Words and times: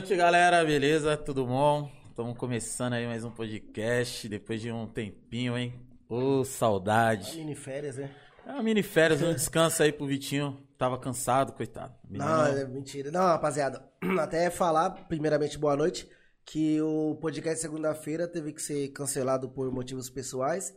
noite, 0.00 0.16
galera. 0.16 0.64
Beleza? 0.64 1.14
Tudo 1.14 1.44
bom? 1.46 1.90
Estamos 2.08 2.34
começando 2.38 2.94
aí 2.94 3.06
mais 3.06 3.22
um 3.22 3.30
podcast 3.30 4.26
depois 4.30 4.58
de 4.60 4.72
um 4.72 4.86
tempinho, 4.86 5.58
hein? 5.58 5.74
Ô, 6.08 6.42
saudade. 6.42 7.36
Mini 7.36 7.54
férias, 7.54 7.96
né? 7.96 8.10
É 8.46 8.52
uma 8.52 8.62
mini 8.62 8.82
férias, 8.82 9.20
um 9.22 9.34
descanso 9.34 9.82
aí 9.82 9.92
pro 9.92 10.06
Vitinho. 10.06 10.58
Tava 10.78 10.98
cansado, 10.98 11.52
coitado. 11.52 11.94
Menino- 12.08 12.24
Não, 12.30 12.46
é 12.46 12.64
mentira. 12.66 13.10
Não, 13.10 13.20
rapaziada. 13.20 13.84
Até 14.18 14.48
falar, 14.48 14.90
primeiramente, 15.06 15.58
boa 15.58 15.76
noite, 15.76 16.08
que 16.46 16.80
o 16.80 17.16
podcast 17.20 17.60
segunda-feira 17.60 18.26
teve 18.26 18.54
que 18.54 18.62
ser 18.62 18.88
cancelado 18.88 19.50
por 19.50 19.70
motivos 19.70 20.08
pessoais, 20.08 20.74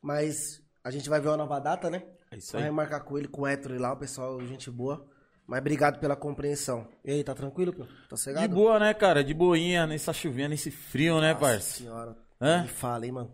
mas 0.00 0.62
a 0.84 0.90
gente 0.92 1.08
vai 1.10 1.20
ver 1.20 1.28
uma 1.28 1.36
nova 1.38 1.58
data, 1.58 1.90
né? 1.90 2.04
É 2.30 2.36
isso 2.36 2.52
Vai 2.52 2.64
aí. 2.66 2.70
marcar 2.70 3.00
com 3.00 3.18
ele, 3.18 3.26
com 3.26 3.42
o 3.42 3.46
Hétero 3.48 3.76
lá, 3.80 3.92
o 3.92 3.96
pessoal, 3.96 4.40
gente 4.46 4.70
boa. 4.70 5.09
Mas 5.50 5.58
obrigado 5.60 5.98
pela 5.98 6.14
compreensão. 6.14 6.86
E 7.04 7.10
aí, 7.10 7.24
tá 7.24 7.34
tranquilo, 7.34 7.72
pô? 7.72 7.84
Tá 8.08 8.16
cegado? 8.16 8.46
De 8.46 8.54
boa, 8.54 8.78
né, 8.78 8.94
cara? 8.94 9.24
De 9.24 9.34
boinha, 9.34 9.84
nessa 9.86 10.12
chuvinha, 10.12 10.48
nesse 10.48 10.70
frio, 10.70 11.20
né, 11.20 11.32
Nossa 11.32 11.40
parça? 11.44 11.78
senhora. 11.78 12.16
Hã? 12.40 12.62
Me 12.62 12.68
fala, 12.68 13.04
hein, 13.04 13.10
mano. 13.12 13.32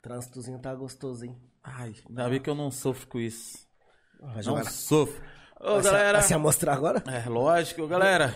Trânsitozinho 0.00 0.60
tá 0.60 0.72
gostoso, 0.74 1.24
hein? 1.24 1.36
Ai, 1.64 1.94
ainda 2.08 2.28
bem 2.28 2.40
que 2.40 2.48
eu 2.48 2.54
não 2.54 2.70
sofro 2.70 3.08
com 3.08 3.18
isso. 3.18 3.58
Não 4.20 4.64
sofro. 4.64 5.20
Ô, 5.60 5.74
Vai 5.74 5.82
se- 5.82 5.90
galera. 5.90 6.18
Vai 6.18 6.28
se 6.28 6.34
amostrar 6.34 6.76
agora? 6.76 7.02
É, 7.06 7.28
lógico, 7.28 7.86
galera. 7.88 8.34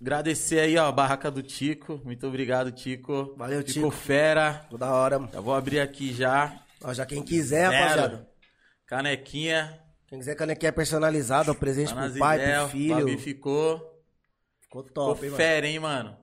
Agradecer 0.00 0.60
aí, 0.60 0.76
ó, 0.78 0.86
a 0.86 0.92
barraca 0.92 1.30
do 1.30 1.42
Tico. 1.42 2.00
Muito 2.04 2.26
obrigado, 2.26 2.70
Tico. 2.72 3.34
Valeu, 3.36 3.58
Ficou 3.62 3.90
Tico. 3.90 3.90
fera. 3.90 4.66
Toda 4.70 4.90
hora, 4.92 5.18
mano. 5.18 5.32
Já 5.32 5.40
vou 5.40 5.54
abrir 5.54 5.80
aqui 5.80 6.12
já. 6.12 6.58
Ó, 6.82 6.94
já 6.94 7.04
quem 7.04 7.22
quiser, 7.22 7.70
rapaziada. 7.70 8.28
Canequinha. 8.86 9.78
Quem 10.08 10.18
quiser 10.18 10.34
canequinha 10.34 10.72
personalizada, 10.72 11.50
ó, 11.52 11.54
presente 11.54 11.94
Tá 11.94 12.08
pro 12.08 12.18
pai, 12.18 12.38
ideias. 12.38 12.58
pro 12.58 12.66
O 12.66 12.70
filho. 12.70 12.94
bagulho 12.96 13.18
ficou. 13.18 13.78
Ficou 14.60 14.82
Ficou 14.82 15.04
top, 15.14 15.20
hein, 15.24 15.30
mano. 15.30 15.36
fera, 15.36 15.66
hein, 15.66 15.78
mano. 15.78 16.16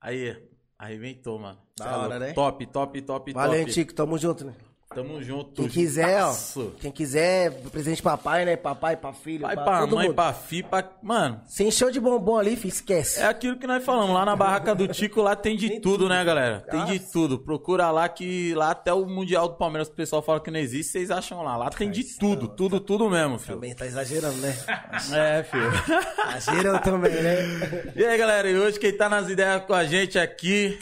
Aí, 0.00 0.48
arrebentou, 0.78 1.38
mano. 1.38 1.58
Da 1.78 1.84
Cê 1.84 1.90
é 1.90 1.96
hora, 1.96 2.18
né? 2.18 2.32
Top, 2.32 2.66
top, 2.66 3.02
top, 3.02 3.32
Valeu, 3.32 3.60
top. 3.62 3.72
Tico, 3.72 3.94
tamo 3.94 4.18
junto, 4.18 4.44
né? 4.44 4.54
Tamo 4.92 5.22
junto. 5.22 5.62
Quem 5.62 5.68
quiser, 5.68 6.20
ó. 6.24 6.34
Quem 6.80 6.90
quiser, 6.90 7.52
presente 7.70 8.02
pra 8.02 8.16
pai, 8.16 8.44
né? 8.44 8.56
Pra 8.56 8.74
pai, 8.74 8.96
pra 8.96 9.12
filho, 9.12 9.42
Pai 9.42 9.54
pra, 9.54 9.62
pra 9.64 9.86
mãe, 9.86 10.06
mundo. 10.06 10.14
pra 10.16 10.32
fi, 10.32 10.64
pra... 10.64 10.82
Mano, 11.00 11.40
Se 11.46 11.62
encheu 11.62 11.92
de 11.92 12.00
bombom 12.00 12.36
ali, 12.36 12.56
filho, 12.56 12.72
esquece. 12.72 13.20
é 13.20 13.26
aquilo 13.26 13.56
que 13.56 13.68
nós 13.68 13.84
falamos. 13.84 14.12
Lá 14.12 14.24
na 14.24 14.34
barraca 14.34 14.74
do 14.74 14.88
Tico, 14.88 15.22
lá 15.22 15.36
tem 15.36 15.56
de 15.56 15.68
Tem 15.68 15.80
tudo, 15.80 15.98
tudo. 15.98 16.08
né, 16.08 16.24
galera? 16.24 16.66
Tem 16.68 16.84
de 16.86 16.98
Nossa. 16.98 17.12
tudo. 17.12 17.38
Procura 17.38 17.88
lá 17.92 18.08
que 18.08 18.52
lá 18.56 18.72
até 18.72 18.92
o 18.92 19.06
Mundial 19.06 19.48
do 19.48 19.54
Palmeiras, 19.54 19.86
que 19.86 19.94
o 19.94 19.96
pessoal 19.96 20.22
fala 20.22 20.40
que 20.40 20.50
não 20.50 20.58
existe, 20.58 20.90
vocês 20.90 21.08
acham 21.12 21.40
lá. 21.44 21.56
Lá 21.56 21.70
tem 21.70 21.88
de 21.88 22.02
tudo, 22.18 22.48
tudo, 22.48 22.80
tudo 22.80 23.08
mesmo, 23.08 23.38
filho. 23.38 23.54
Também 23.54 23.72
tá 23.72 23.86
exagerando, 23.86 24.38
né? 24.38 24.56
É, 25.12 25.44
filho. 25.44 25.70
Exagerou 26.36 26.80
também, 26.80 27.12
né? 27.12 27.92
E 27.94 28.04
aí, 28.04 28.18
galera, 28.18 28.50
e 28.50 28.58
hoje 28.58 28.76
quem 28.80 28.92
tá 28.96 29.08
nas 29.08 29.28
ideias 29.28 29.62
com 29.64 29.72
a 29.72 29.84
gente 29.84 30.18
aqui 30.18 30.76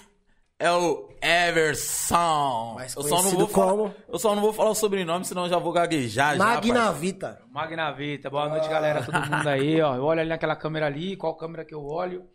é 0.59 0.71
o 0.73 1.09
Everson. 1.23 2.75
Mais 2.75 2.95
eu 2.95 3.03
só 3.03 3.23
não 3.23 3.31
vou 3.31 3.47
falar, 3.47 3.71
como? 3.71 3.95
Eu 4.09 4.19
só 4.19 4.35
não 4.35 4.43
vou 4.43 4.53
falar 4.53 4.71
o 4.71 4.75
sobrenome, 4.75 5.25
senão 5.25 5.45
eu 5.45 5.51
já 5.51 5.59
vou 5.59 5.73
gaguejar 5.73 6.37
já, 6.37 6.45
Magna 6.45 6.75
parça. 6.75 6.93
Vita. 6.95 7.41
Magnavita, 7.51 8.29
boa 8.29 8.49
noite, 8.49 8.69
galera, 8.69 9.05
todo 9.05 9.21
mundo 9.21 9.49
aí, 9.49 9.81
ó. 9.81 9.95
Eu 9.95 10.05
olho 10.05 10.21
ali 10.21 10.29
naquela 10.29 10.57
câmera 10.57 10.87
ali, 10.87 11.17
qual 11.17 11.37
câmera 11.37 11.65
que 11.65 11.75
eu 11.75 11.85
olho? 11.85 12.27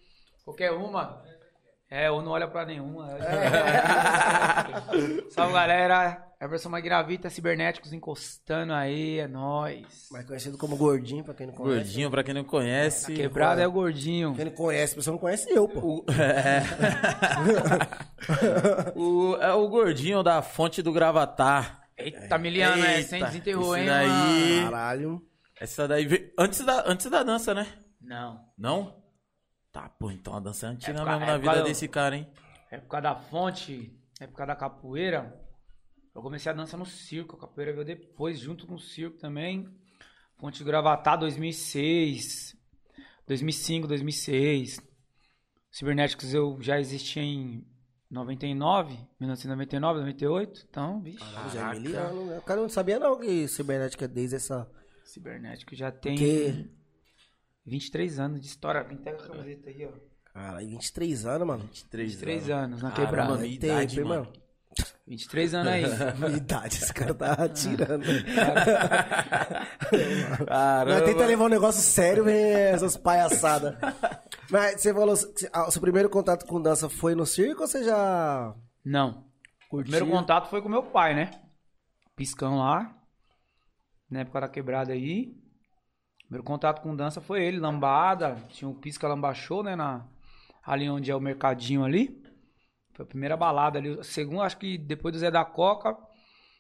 Qualquer 0.46 0.72
uma. 0.72 1.22
É, 1.90 2.10
ou 2.10 2.22
não 2.22 2.32
olha 2.32 2.48
pra 2.48 2.66
nenhuma. 2.66 3.10
Salve, 5.30 5.54
galera. 5.54 6.26
Everson 6.44 6.70
Magnavita, 6.70 7.30
Cibernéticos 7.30 7.94
encostando 7.94 8.74
aí, 8.74 9.20
é 9.20 9.28
nóis. 9.28 10.08
Mais 10.12 10.26
conhecido 10.26 10.58
como 10.58 10.76
Gordinho, 10.76 11.24
pra 11.24 11.34
quem 11.34 11.48
não 11.48 11.54
conhece. 11.54 11.84
Gordinho, 11.86 12.12
pra 12.12 12.24
quem 12.24 12.34
não 12.34 12.44
conhece. 12.44 13.14
Quebrado 13.14 13.62
é 13.62 13.68
o 13.68 13.72
gordinho. 13.72 14.36
Quem 14.36 14.46
não 14.46 14.52
conhece, 14.52 14.96
você 14.96 15.10
não 15.10 15.18
conhece 15.18 15.50
eu, 15.50 15.68
pô. 15.70 15.80
O, 15.80 16.06
é. 16.12 16.64
o, 18.96 19.36
é 19.38 19.54
o 19.54 19.68
gordinho 19.70 20.24
da 20.24 20.42
fonte 20.42 20.82
do 20.82 20.92
Gravatar. 20.92 21.82
Eita, 21.98 22.38
Miliano, 22.38 22.84
é, 22.84 23.02
sem 23.04 23.24
desenterrou, 23.24 23.78
hein, 23.78 23.86
daí- 23.86 24.08
mano? 24.08 24.64
Caralho. 24.72 25.22
Essa 25.60 25.88
daí 25.88 26.06
veio 26.06 26.32
antes 26.38 26.66
da, 26.66 26.84
antes 26.88 27.10
da 27.10 27.24
dança, 27.24 27.54
né? 27.54 27.68
Não. 28.02 28.42
Não? 28.58 29.02
Tá, 29.72 29.90
pô, 29.98 30.12
então 30.12 30.36
a 30.36 30.40
dança 30.40 30.68
é 30.68 30.70
antiga 30.70 30.98
Época- 31.00 31.12
mesmo 31.12 31.26
na 31.26 31.38
vida 31.38 31.58
do- 31.60 31.64
desse 31.64 31.88
cara, 31.88 32.18
hein? 32.18 32.28
Época 32.72 33.00
da 33.00 33.16
fonte, 33.16 33.96
época 34.20 34.46
da 34.46 34.56
capoeira, 34.56 35.40
eu 36.16 36.22
comecei 36.22 36.52
a 36.52 36.56
dança 36.56 36.78
no 36.78 36.86
circo. 36.86 37.36
A 37.36 37.40
capoeira 37.40 37.74
veio 37.74 37.86
depois, 37.86 38.40
junto 38.40 38.68
com 38.68 38.76
o 38.76 38.80
circo 38.80 39.18
também. 39.18 39.68
Fonte 40.38 40.60
de 40.60 40.64
Gravatá 40.64 41.16
2006, 41.16 42.56
2005, 43.28 43.88
2006. 43.88 44.82
Cibernéticos 45.72 46.34
eu 46.34 46.58
já 46.62 46.80
existia 46.80 47.24
em 47.24 47.66
99, 48.10 48.96
1999, 49.20 50.00
98. 50.00 50.68
Então, 50.70 51.02
vixe. 51.02 51.24
Já 51.54 51.74
é 51.74 51.80
miliano, 51.80 52.26
né? 52.26 52.38
O 52.38 52.42
cara 52.42 52.62
não 52.62 52.70
sabia 52.70 53.00
não 53.00 53.20
que 53.20 53.48
cibernética 53.48 54.06
é 54.06 54.08
desde 54.08 54.36
essa... 54.36 54.70
Cibernético 55.04 55.76
já 55.76 55.92
tem 55.92 56.16
Que... 56.16 56.70
23 57.66 58.20
anos 58.20 58.42
de 58.42 58.48
história. 58.48 58.84
Vem 58.84 58.98
pega 58.98 59.24
a 59.24 59.28
camiseta 59.28 59.70
aí, 59.70 59.86
ó. 59.86 59.92
Caralho, 60.34 60.68
23 60.68 61.26
anos, 61.26 61.48
mano. 61.48 61.64
23 61.64 62.50
anos 62.50 62.82
na 62.82 62.92
Caramba, 62.92 63.08
quebrada. 63.08 63.38
minha 63.38 63.60
Tempo, 63.60 63.66
idade, 63.66 64.00
hein, 64.00 64.06
mano. 64.06 64.34
23 65.06 65.54
anos 65.54 65.72
aí. 65.74 65.84
Minha 66.18 66.38
idade, 66.38 66.76
esse 66.78 66.94
cara 66.94 67.14
tá 67.14 67.50
tirando. 67.50 68.04
Caramba. 70.48 70.86
Mas 70.86 71.04
tenta 71.04 71.26
levar 71.26 71.46
um 71.46 71.50
negócio 71.50 71.82
sério, 71.82 72.28
essas 72.30 72.96
palhaçadas. 72.96 73.76
Mas 74.50 74.82
você 74.82 74.94
falou, 74.94 75.16
ah, 75.52 75.68
o 75.68 75.72
seu 75.72 75.82
primeiro 75.82 76.10
contato 76.10 76.46
com 76.46 76.62
dança 76.62 76.90
foi 76.90 77.16
no 77.16 77.26
circo 77.26 77.62
ou 77.62 77.68
você 77.68 77.84
já 77.84 78.56
Não. 78.86 79.26
O 79.70 79.78
primeiro 79.78 80.08
contato 80.08 80.50
foi 80.50 80.62
com 80.62 80.70
meu 80.70 80.84
pai, 80.84 81.16
né? 81.16 81.32
Piscão 82.16 82.60
lá. 82.60 82.96
Na 84.10 84.20
época 84.22 84.42
da 84.42 84.48
quebrada 84.48 84.94
aí. 84.94 85.36
Primeiro 86.20 86.44
contato 86.44 86.82
com 86.82 86.96
dança 86.96 87.20
foi 87.20 87.44
ele, 87.44 87.60
lambada. 87.60 88.38
Tinha 88.50 88.70
o 88.70 88.76
Pisca 88.76 89.08
Lamba 89.08 89.34
Show, 89.34 89.64
né? 89.64 89.76
Na, 89.76 90.08
ali 90.64 90.90
onde 90.90 91.12
é 91.12 91.16
o 91.16 91.20
mercadinho 91.20 91.84
ali. 91.84 92.23
Foi 92.94 93.04
a 93.04 93.08
primeira 93.08 93.36
balada 93.36 93.80
ali. 93.80 93.90
O 93.90 94.04
Segundo, 94.04 94.42
acho 94.42 94.58
que 94.58 94.78
depois 94.78 95.14
do 95.14 95.20
Zé 95.20 95.32
da 95.32 95.44
Coca. 95.44 95.98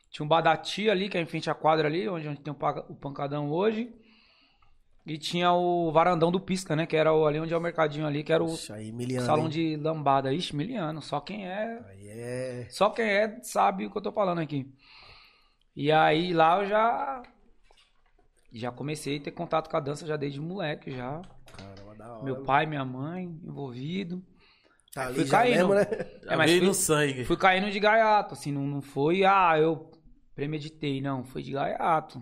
Tinha 0.09 0.23
um 0.25 0.27
Badati 0.29 0.89
ali, 0.91 1.09
que 1.09 1.17
é 1.17 1.21
em 1.21 1.25
frente 1.25 1.49
à 1.49 1.55
quadra 1.55 1.87
ali, 1.87 2.07
onde, 2.07 2.27
onde 2.27 2.39
tem 2.39 2.53
o, 2.53 2.95
pancadão 2.95 3.49
hoje. 3.49 3.91
E 5.05 5.17
tinha 5.17 5.51
o 5.51 5.91
varandão 5.91 6.31
do 6.31 6.39
Pisca, 6.39 6.75
né? 6.75 6.85
Que 6.85 6.95
era 6.95 7.11
o- 7.11 7.25
ali 7.25 7.39
onde 7.39 7.51
é 7.53 7.57
o 7.57 7.61
mercadinho 7.61 8.05
ali, 8.05 8.23
que 8.23 8.31
era 8.31 8.43
o 8.43 8.47
Poxa, 8.47 8.75
aí, 8.75 8.91
miliano. 8.91 9.25
salão 9.25 9.45
hein? 9.45 9.49
de 9.49 9.75
lambada. 9.75 10.31
Ixi, 10.31 10.55
miliano. 10.55 11.01
Só 11.01 11.19
quem 11.19 11.47
é 11.47 11.81
é... 12.05 12.67
só 12.69 12.89
quem 12.91 13.05
é 13.05 13.39
sabe 13.41 13.85
o 13.85 13.91
que 13.91 13.97
eu 13.97 14.01
tô 14.01 14.11
falando 14.11 14.39
aqui. 14.39 14.71
E 15.75 15.91
aí 15.91 16.31
lá 16.31 16.61
eu 16.61 16.67
já 16.67 17.23
já 18.51 18.71
comecei 18.71 19.17
a 19.17 19.21
ter 19.21 19.31
contato 19.31 19.67
com 19.69 19.75
a 19.77 19.79
dança 19.79 20.05
já 20.05 20.15
desde 20.15 20.39
moleque 20.39 20.91
já. 20.91 21.21
Caramba, 21.57 21.95
da 21.95 22.13
hora. 22.13 22.23
Meu 22.23 22.43
pai, 22.43 22.65
minha 22.67 22.85
mãe 22.85 23.25
envolvido. 23.43 24.23
Tá 24.93 25.07
ali 25.07 25.15
fui 25.21 25.27
caindo. 25.27 25.55
mesmo, 25.69 25.73
né? 25.73 25.81
É, 26.27 26.35
mas 26.35 26.49
veio 26.49 26.59
fui- 26.61 26.67
no 26.67 26.73
sangue. 26.73 27.25
Fui 27.25 27.37
caindo 27.37 27.71
de 27.71 27.79
gaiato, 27.79 28.33
assim, 28.33 28.51
não, 28.51 28.61
não 28.67 28.81
foi, 28.81 29.23
ah, 29.25 29.57
eu 29.59 29.89
premeditei, 30.35 31.01
não, 31.01 31.23
foi 31.23 31.41
de 31.41 31.51
gaiato. 31.51 32.21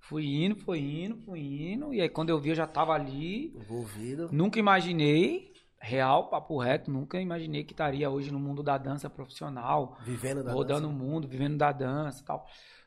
Fui 0.00 0.26
indo, 0.26 0.56
fui 0.56 0.78
indo, 1.04 1.16
fui 1.18 1.40
indo, 1.72 1.94
e 1.94 2.00
aí 2.00 2.08
quando 2.08 2.30
eu 2.30 2.38
vi 2.40 2.50
eu 2.50 2.54
já 2.54 2.66
tava 2.66 2.92
ali, 2.92 3.54
Envolvido. 3.56 4.28
Nunca 4.32 4.58
imaginei, 4.58 5.52
real, 5.80 6.28
papo 6.28 6.58
reto, 6.58 6.90
nunca 6.90 7.20
imaginei 7.20 7.62
que 7.64 7.72
estaria 7.72 8.10
hoje 8.10 8.32
no 8.32 8.38
mundo 8.38 8.62
da 8.64 8.76
dança 8.76 9.08
profissional, 9.08 9.96
Vivendo 10.04 10.42
da 10.42 10.52
rodando 10.52 10.88
dança. 10.88 10.92
o 10.92 10.98
mundo, 10.98 11.28
vivendo 11.28 11.56
da 11.56 11.70
dança 11.72 12.20
e 12.20 12.24
tal. 12.24 12.44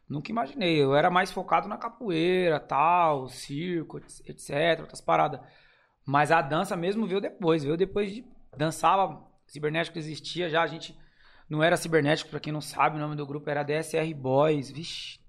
Nunca 0.08 0.30
imaginei. 0.30 0.76
Eu 0.84 0.94
era 0.96 1.10
mais 1.10 1.32
focado 1.32 1.68
na 1.68 1.78
capoeira, 1.78 2.60
tal, 2.60 3.28
circo, 3.28 3.98
etc, 3.98 4.82
outras 4.82 5.02
paradas. 5.02 5.40
Mas 6.06 6.32
a 6.32 6.42
dança 6.42 6.76
mesmo 6.76 7.08
veio 7.08 7.20
depois, 7.22 7.64
veio 7.64 7.76
depois 7.78 8.14
de 8.14 8.24
dançava, 8.58 9.24
cibernético 9.48 9.98
existia 9.98 10.50
já, 10.50 10.62
a 10.62 10.68
gente 10.68 10.98
não 11.50 11.62
era 11.62 11.78
cibernético, 11.78 12.30
pra 12.30 12.40
quem 12.40 12.52
não 12.52 12.62
sabe, 12.62 12.98
o 12.98 13.00
nome 13.00 13.16
do 13.16 13.26
grupo 13.26 13.50
era 13.50 13.64
DSR 13.64 14.14
Boys, 14.16 14.72
vixe. 14.72 15.20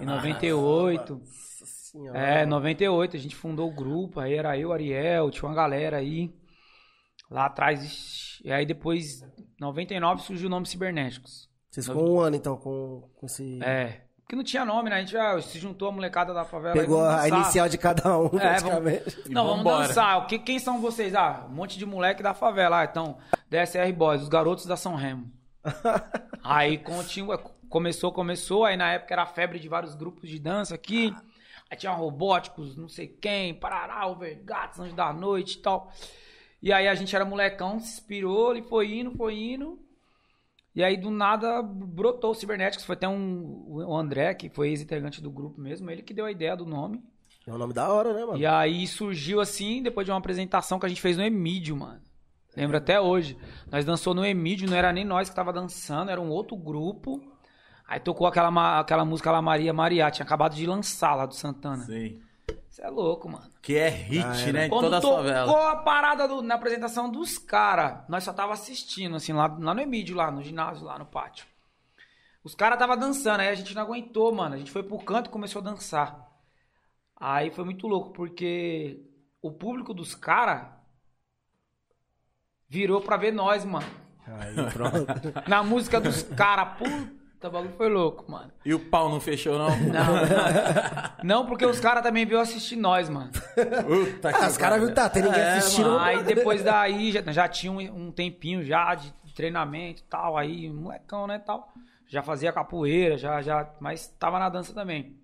Em 0.00 0.06
98. 0.06 1.14
Nossa 1.14 1.66
senhora. 1.66 2.18
É, 2.18 2.46
98, 2.46 3.16
a 3.16 3.20
gente 3.20 3.36
fundou 3.36 3.68
o 3.68 3.74
grupo, 3.74 4.20
aí 4.20 4.34
era 4.34 4.56
eu, 4.56 4.72
Ariel, 4.72 5.30
tinha 5.30 5.48
uma 5.48 5.54
galera 5.54 5.96
aí. 5.96 6.32
Lá 7.30 7.46
atrás, 7.46 7.84
ixi, 7.84 8.42
e 8.44 8.52
aí 8.52 8.66
depois, 8.66 9.24
99, 9.60 10.22
surgiu 10.22 10.48
o 10.48 10.50
nome 10.50 10.66
Cibernéticos. 10.66 11.48
Vocês 11.70 11.86
ficou 11.86 12.16
um 12.16 12.20
ano, 12.20 12.34
então, 12.34 12.56
com, 12.56 13.08
com 13.14 13.26
esse... 13.26 13.62
É, 13.62 14.02
porque 14.30 14.36
não 14.36 14.44
tinha 14.44 14.64
nome, 14.64 14.88
né? 14.88 14.96
A 14.96 15.00
gente 15.00 15.10
já 15.10 15.42
se 15.42 15.58
juntou 15.58 15.88
a 15.88 15.92
molecada 15.92 16.32
da 16.32 16.44
favela. 16.44 16.72
Pegou 16.72 16.98
vamos 16.98 17.14
a 17.14 17.22
dançar. 17.24 17.40
inicial 17.40 17.68
de 17.68 17.76
cada 17.76 18.16
um, 18.16 18.26
É, 18.26 18.28
praticamente. 18.28 19.28
Não, 19.28 19.44
vamos 19.44 19.64
vambora. 19.64 19.88
dançar. 19.88 20.18
O 20.18 20.26
que, 20.26 20.38
quem 20.38 20.60
são 20.60 20.80
vocês? 20.80 21.16
Ah, 21.16 21.46
um 21.50 21.52
monte 21.52 21.76
de 21.76 21.84
moleque 21.84 22.22
da 22.22 22.32
favela. 22.32 22.78
Ah, 22.78 22.84
então, 22.84 23.18
DSR 23.48 23.92
Boys, 23.92 24.22
os 24.22 24.28
garotos 24.28 24.66
da 24.66 24.76
São 24.76 24.94
Remo. 24.94 25.28
aí 26.44 26.78
continua, 26.78 27.38
começou, 27.68 28.12
começou. 28.12 28.64
Aí 28.64 28.76
na 28.76 28.92
época 28.92 29.12
era 29.14 29.24
a 29.24 29.26
febre 29.26 29.58
de 29.58 29.68
vários 29.68 29.96
grupos 29.96 30.28
de 30.30 30.38
dança 30.38 30.76
aqui. 30.76 31.12
Aí 31.68 31.76
tinha 31.76 31.90
robóticos, 31.92 32.76
não 32.76 32.88
sei 32.88 33.08
quem, 33.08 33.52
Parará, 33.52 34.06
Overgatos, 34.06 34.78
Anjos 34.78 34.94
da 34.94 35.12
Noite 35.12 35.58
e 35.58 35.62
tal. 35.62 35.92
E 36.62 36.72
aí 36.72 36.86
a 36.86 36.94
gente 36.94 37.16
era 37.16 37.24
molecão, 37.24 37.80
se 37.80 37.94
inspirou, 37.94 38.52
ele 38.52 38.62
foi 38.62 38.94
indo, 39.00 39.10
foi 39.10 39.34
indo. 39.36 39.76
E 40.74 40.84
aí 40.84 40.96
do 40.96 41.10
nada 41.10 41.62
brotou 41.62 42.30
o 42.30 42.34
Cibernetics. 42.34 42.84
Foi 42.84 42.94
até 42.94 43.08
um, 43.08 43.64
o 43.66 43.96
André, 43.96 44.34
que 44.34 44.48
foi 44.48 44.68
ex-integrante 44.68 45.20
do 45.20 45.30
grupo 45.30 45.60
mesmo, 45.60 45.90
ele 45.90 46.02
que 46.02 46.14
deu 46.14 46.26
a 46.26 46.30
ideia 46.30 46.56
do 46.56 46.64
nome. 46.64 47.02
É 47.46 47.52
um 47.52 47.58
nome 47.58 47.72
da 47.72 47.92
hora, 47.92 48.12
né, 48.12 48.24
mano? 48.24 48.38
E 48.38 48.46
aí 48.46 48.86
surgiu 48.86 49.40
assim, 49.40 49.82
depois 49.82 50.04
de 50.04 50.12
uma 50.12 50.18
apresentação 50.18 50.78
que 50.78 50.86
a 50.86 50.88
gente 50.88 51.00
fez 51.00 51.16
no 51.16 51.24
Emídio, 51.24 51.76
mano. 51.76 52.00
Lembro 52.56 52.76
até 52.76 53.00
hoje. 53.00 53.36
Nós 53.70 53.84
dançou 53.84 54.14
no 54.14 54.24
Emídio, 54.24 54.68
não 54.68 54.76
era 54.76 54.92
nem 54.92 55.04
nós 55.04 55.28
que 55.28 55.34
tava 55.34 55.52
dançando, 55.52 56.10
era 56.10 56.20
um 56.20 56.28
outro 56.30 56.56
grupo. 56.56 57.20
Aí 57.86 57.98
tocou 57.98 58.26
aquela, 58.26 58.80
aquela 58.80 59.04
música 59.04 59.32
lá, 59.32 59.42
Maria 59.42 59.72
Maria, 59.72 60.10
tinha 60.10 60.24
acabado 60.24 60.54
de 60.54 60.66
lançar 60.66 61.14
lá 61.14 61.26
do 61.26 61.34
Santana. 61.34 61.84
Sim. 61.84 62.20
Você 62.70 62.82
é 62.82 62.88
louco, 62.88 63.28
mano. 63.28 63.50
Que 63.60 63.76
é 63.76 63.88
hit, 63.88 64.24
Ah, 64.24 64.52
né? 64.52 64.66
Em 64.66 64.68
Quando 64.70 64.84
toda 64.84 64.98
a 64.98 65.00
tocou 65.00 65.16
favela. 65.18 65.72
a 65.72 65.76
parada 65.76 66.28
do- 66.28 66.40
na 66.40 66.54
apresentação 66.54 67.10
dos 67.10 67.36
caras, 67.36 68.04
nós 68.08 68.22
só 68.22 68.32
tava 68.32 68.52
assistindo, 68.52 69.16
assim, 69.16 69.32
lá, 69.32 69.46
lá 69.58 69.74
no 69.74 69.80
Emídio, 69.80 70.14
lá 70.16 70.30
no 70.30 70.40
ginásio, 70.42 70.84
lá 70.86 70.96
no 70.98 71.04
pátio. 71.06 71.46
Os 72.44 72.54
caras 72.54 72.78
tava 72.78 72.96
dançando, 72.96 73.40
aí 73.40 73.48
a 73.48 73.54
gente 73.54 73.74
não 73.74 73.82
aguentou, 73.82 74.32
mano. 74.32 74.54
A 74.54 74.58
gente 74.58 74.70
foi 74.70 74.82
pro 74.84 74.98
canto 75.00 75.26
e 75.26 75.32
começou 75.32 75.60
a 75.60 75.64
dançar. 75.64 76.26
Aí 77.16 77.50
foi 77.50 77.64
muito 77.64 77.86
louco, 77.88 78.12
porque 78.12 79.04
o 79.42 79.50
público 79.52 79.92
dos 79.92 80.14
caras 80.14 80.68
virou 82.68 83.00
pra 83.00 83.16
ver 83.16 83.32
nós, 83.32 83.64
mano. 83.64 83.86
Aí, 84.26 84.54
pronto. 84.72 85.48
Na 85.48 85.62
música 85.62 86.00
dos 86.00 86.22
caras, 86.22 86.78
puta, 86.78 87.19
o 87.48 87.50
bagulho 87.50 87.72
foi 87.76 87.88
louco, 87.88 88.30
mano. 88.30 88.52
E 88.64 88.74
o 88.74 88.78
pau 88.78 89.08
não 89.08 89.20
fechou, 89.20 89.58
não? 89.58 89.70
Não, 89.80 91.12
não 91.24 91.46
porque 91.46 91.64
os 91.64 91.80
caras 91.80 92.02
também 92.02 92.26
veio 92.26 92.40
assistir 92.40 92.76
nós, 92.76 93.08
mano. 93.08 93.30
Puta 93.32 94.30
Ah, 94.36 94.46
os 94.48 94.56
caras 94.56 94.80
viram, 94.80 94.94
tá, 94.94 95.08
tem 95.08 95.22
ninguém 95.22 95.40
É, 95.40 95.52
assistindo. 95.58 95.88
mano. 95.90 95.98
Aí 96.00 96.22
depois 96.22 96.62
daí 96.62 97.12
já, 97.12 97.22
já 97.32 97.48
tinha 97.48 97.72
um, 97.72 97.78
um 98.08 98.12
tempinho 98.12 98.62
já 98.64 98.94
de 98.94 99.12
treinamento 99.34 100.02
e 100.02 100.04
tal, 100.04 100.36
aí 100.36 100.68
molecão, 100.70 101.26
né, 101.26 101.38
tal. 101.38 101.72
Já 102.06 102.22
fazia 102.22 102.52
capoeira, 102.52 103.16
já, 103.16 103.40
já, 103.40 103.70
mas 103.80 104.08
tava 104.18 104.38
na 104.38 104.48
dança 104.48 104.74
também. 104.74 105.16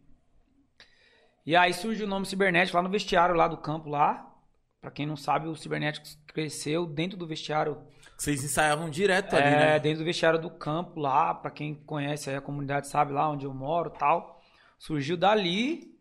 E 1.45 1.55
aí 1.55 1.73
surgiu 1.73 2.07
o 2.07 2.09
nome 2.09 2.27
Cibernético 2.27 2.77
lá 2.77 2.83
no 2.83 2.89
vestiário 2.89 3.35
lá 3.35 3.47
do 3.49 3.57
campo 3.57 3.89
lá. 3.89 4.33
Pra 4.81 4.91
quem 4.91 5.05
não 5.07 5.17
sabe, 5.17 5.49
o 5.49 5.57
Cibernético 5.57 6.07
cresceu 6.29 6.87
dentro 6.87 7.17
do 7.17 7.27
vestiário. 7.27 7.79
Vocês 8.17 8.43
ensaiavam 8.43 8.89
direto 8.89 9.35
ali, 9.37 9.45
É, 9.47 9.51
né? 9.57 9.79
dentro 9.79 9.99
do 10.01 10.05
vestiário 10.05 10.39
do 10.39 10.51
campo 10.51 10.99
lá, 10.99 11.35
pra 11.35 11.51
quem 11.51 11.75
conhece 11.75 12.31
aí 12.31 12.37
a 12.37 12.41
comunidade 12.41 12.89
sabe 12.89 13.13
lá 13.13 13.29
onde 13.29 13.45
eu 13.45 13.53
moro, 13.53 13.91
tal. 13.91 14.41
Surgiu 14.79 15.17
dali 15.17 15.95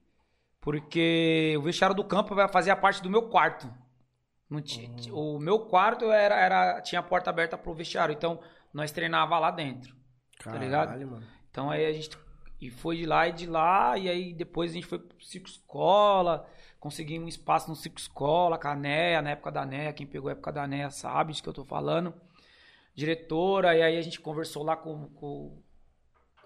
porque 0.61 1.55
o 1.57 1.61
vestiário 1.61 1.95
do 1.95 2.03
campo 2.03 2.33
vai 2.33 2.47
fazer 2.47 2.71
a 2.71 2.75
parte 2.75 3.01
do 3.01 3.09
meu 3.09 3.23
quarto. 3.29 3.71
Não 4.49 4.61
ti- 4.61 4.87
ti- 4.95 5.11
O 5.11 5.39
meu 5.39 5.59
quarto 5.59 6.05
era, 6.11 6.35
era 6.35 6.81
tinha 6.81 6.99
a 6.99 7.03
porta 7.03 7.29
aberta 7.29 7.57
pro 7.57 7.73
vestiário, 7.73 8.13
então 8.13 8.39
nós 8.73 8.91
treinava 8.91 9.37
lá 9.39 9.51
dentro. 9.51 9.95
Tá 10.43 10.53
ligado? 10.53 10.87
Caralho, 10.87 11.11
mano. 11.11 11.27
Então 11.49 11.69
aí 11.69 11.85
a 11.85 11.91
gente 11.93 12.17
e 12.61 12.69
foi 12.71 12.97
de 12.97 13.05
lá 13.05 13.27
e 13.27 13.33
de 13.33 13.45
lá, 13.45 13.97
e 13.97 14.09
aí 14.09 14.33
depois 14.33 14.71
a 14.71 14.73
gente 14.75 14.85
foi 14.87 14.99
pro 14.99 15.21
Circo 15.23 15.47
Escola, 15.49 16.47
conseguimos 16.85 17.25
um 17.25 17.27
espaço 17.27 17.67
no 17.67 17.75
Circo 17.75 17.99
Escola, 17.99 18.59
com 18.59 18.67
a 18.67 18.75
NEA, 18.75 19.19
na 19.19 19.31
época 19.31 19.51
da 19.51 19.65
NEA, 19.65 19.91
quem 19.91 20.05
pegou 20.05 20.29
a 20.29 20.33
época 20.33 20.51
da 20.51 20.67
NEA 20.67 20.91
sabe 20.91 21.33
de 21.33 21.41
que 21.41 21.49
eu 21.49 21.53
tô 21.53 21.65
falando. 21.65 22.13
Diretora, 22.93 23.75
e 23.75 23.81
aí 23.81 23.97
a 23.97 24.01
gente 24.03 24.21
conversou 24.21 24.61
lá 24.61 24.77
com, 24.77 25.07
com- 25.09 25.63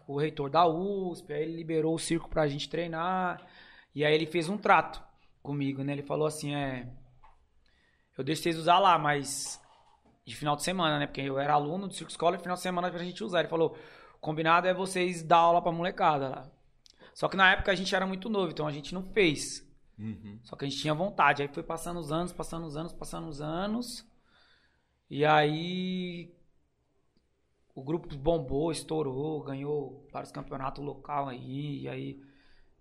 com 0.06 0.13
o 0.13 0.18
reitor 0.18 0.50
da 0.50 0.65
USP, 0.65 1.33
aí 1.33 1.41
ele 1.44 1.57
liberou 1.57 1.94
o 1.94 2.00
circo 2.00 2.30
pra 2.30 2.47
gente 2.47 2.69
treinar, 2.69 3.45
e 3.94 4.06
aí 4.06 4.15
ele 4.15 4.25
fez 4.25 4.47
um 4.47 4.57
trato 4.57 5.03
comigo, 5.44 5.83
né? 5.83 5.91
Ele 5.91 6.03
falou 6.03 6.25
assim, 6.25 6.56
é... 6.56 6.88
Eu 8.18 8.24
deixo 8.24 8.41
vocês 8.44 8.57
usar 8.57 8.80
lá, 8.80 8.97
mas 8.97 9.62
de 10.25 10.33
final 10.38 10.56
de 10.56 10.63
semana, 10.63 11.00
né? 11.00 11.06
Porque 11.06 11.19
eu 11.19 11.38
era 11.38 11.51
aluno 11.51 11.86
do 11.86 11.94
Circo 11.94 12.12
Escola 12.12 12.38
e 12.38 12.39
final 12.39 12.56
de 12.56 12.62
semana 12.62 12.89
pra 12.89 13.03
gente 13.03 13.25
usar. 13.25 13.39
Ele 13.39 13.50
falou, 13.50 13.77
combinado 14.21 14.69
é 14.69 14.74
vocês 14.74 15.21
dar 15.21 15.38
aula 15.39 15.62
pra 15.62 15.71
molecada 15.71 16.30
lá. 16.30 16.51
Só 17.13 17.27
que 17.27 17.36
na 17.36 17.51
época 17.51 17.74
a 17.74 17.75
gente 17.75 17.94
era 17.94 18.07
muito 18.07 18.30
novo, 18.30 18.51
então 18.51 18.65
a 18.65 18.71
gente 18.71 18.94
não 18.94 19.03
fez. 19.03 19.69
Uhum. 20.00 20.40
Só 20.44 20.56
que 20.56 20.66
a 20.66 20.68
gente 20.69 20.80
tinha 20.80 20.94
vontade. 20.94 21.42
Aí 21.42 21.48
foi 21.50 21.63
passando 21.63 22.00
os 22.00 22.12
anos, 22.12 22.31
passando 22.31 22.66
os 22.66 22.78
anos, 22.78 22.94
passando 22.94 23.28
os 23.28 23.42
anos. 23.42 24.07
E 25.10 25.25
aí 25.25 26.34
o 27.75 27.84
grupo 27.84 28.13
bombou, 28.16 28.72
estourou, 28.72 29.42
ganhou 29.44 30.07
vários 30.12 30.31
campeonatos 30.31 30.84
local 30.84 31.28
aí. 31.28 31.81
E 31.81 31.90
aí 31.90 32.22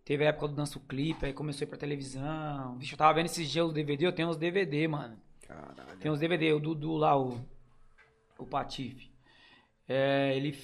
teve 0.05 0.25
a 0.25 0.29
época 0.29 0.49
do 0.49 0.55
Danço 0.55 0.81
Clipe, 0.81 1.27
aí 1.27 1.33
começou 1.33 1.65
a 1.65 1.67
ir 1.67 1.69
pra 1.69 1.79
televisão. 1.79 2.77
Bicho, 2.77 2.95
eu 2.95 2.99
tava 2.99 3.15
vendo 3.15 3.27
esses 3.27 3.51
dias 3.51 3.67
os 3.67 3.73
DVD, 3.73 4.07
eu 4.07 4.13
tenho 4.13 4.29
os 4.29 4.37
DVD, 4.37 4.87
mano. 4.89 5.19
Caralho. 5.47 5.99
Tem 5.99 6.11
uns 6.11 6.21
DVD, 6.21 6.53
o 6.53 6.61
Dudu 6.61 6.97
lá, 6.97 7.19
o, 7.19 7.41
o 8.39 8.47
Patife. 8.47 9.11
É, 9.89 10.37
ele, 10.37 10.59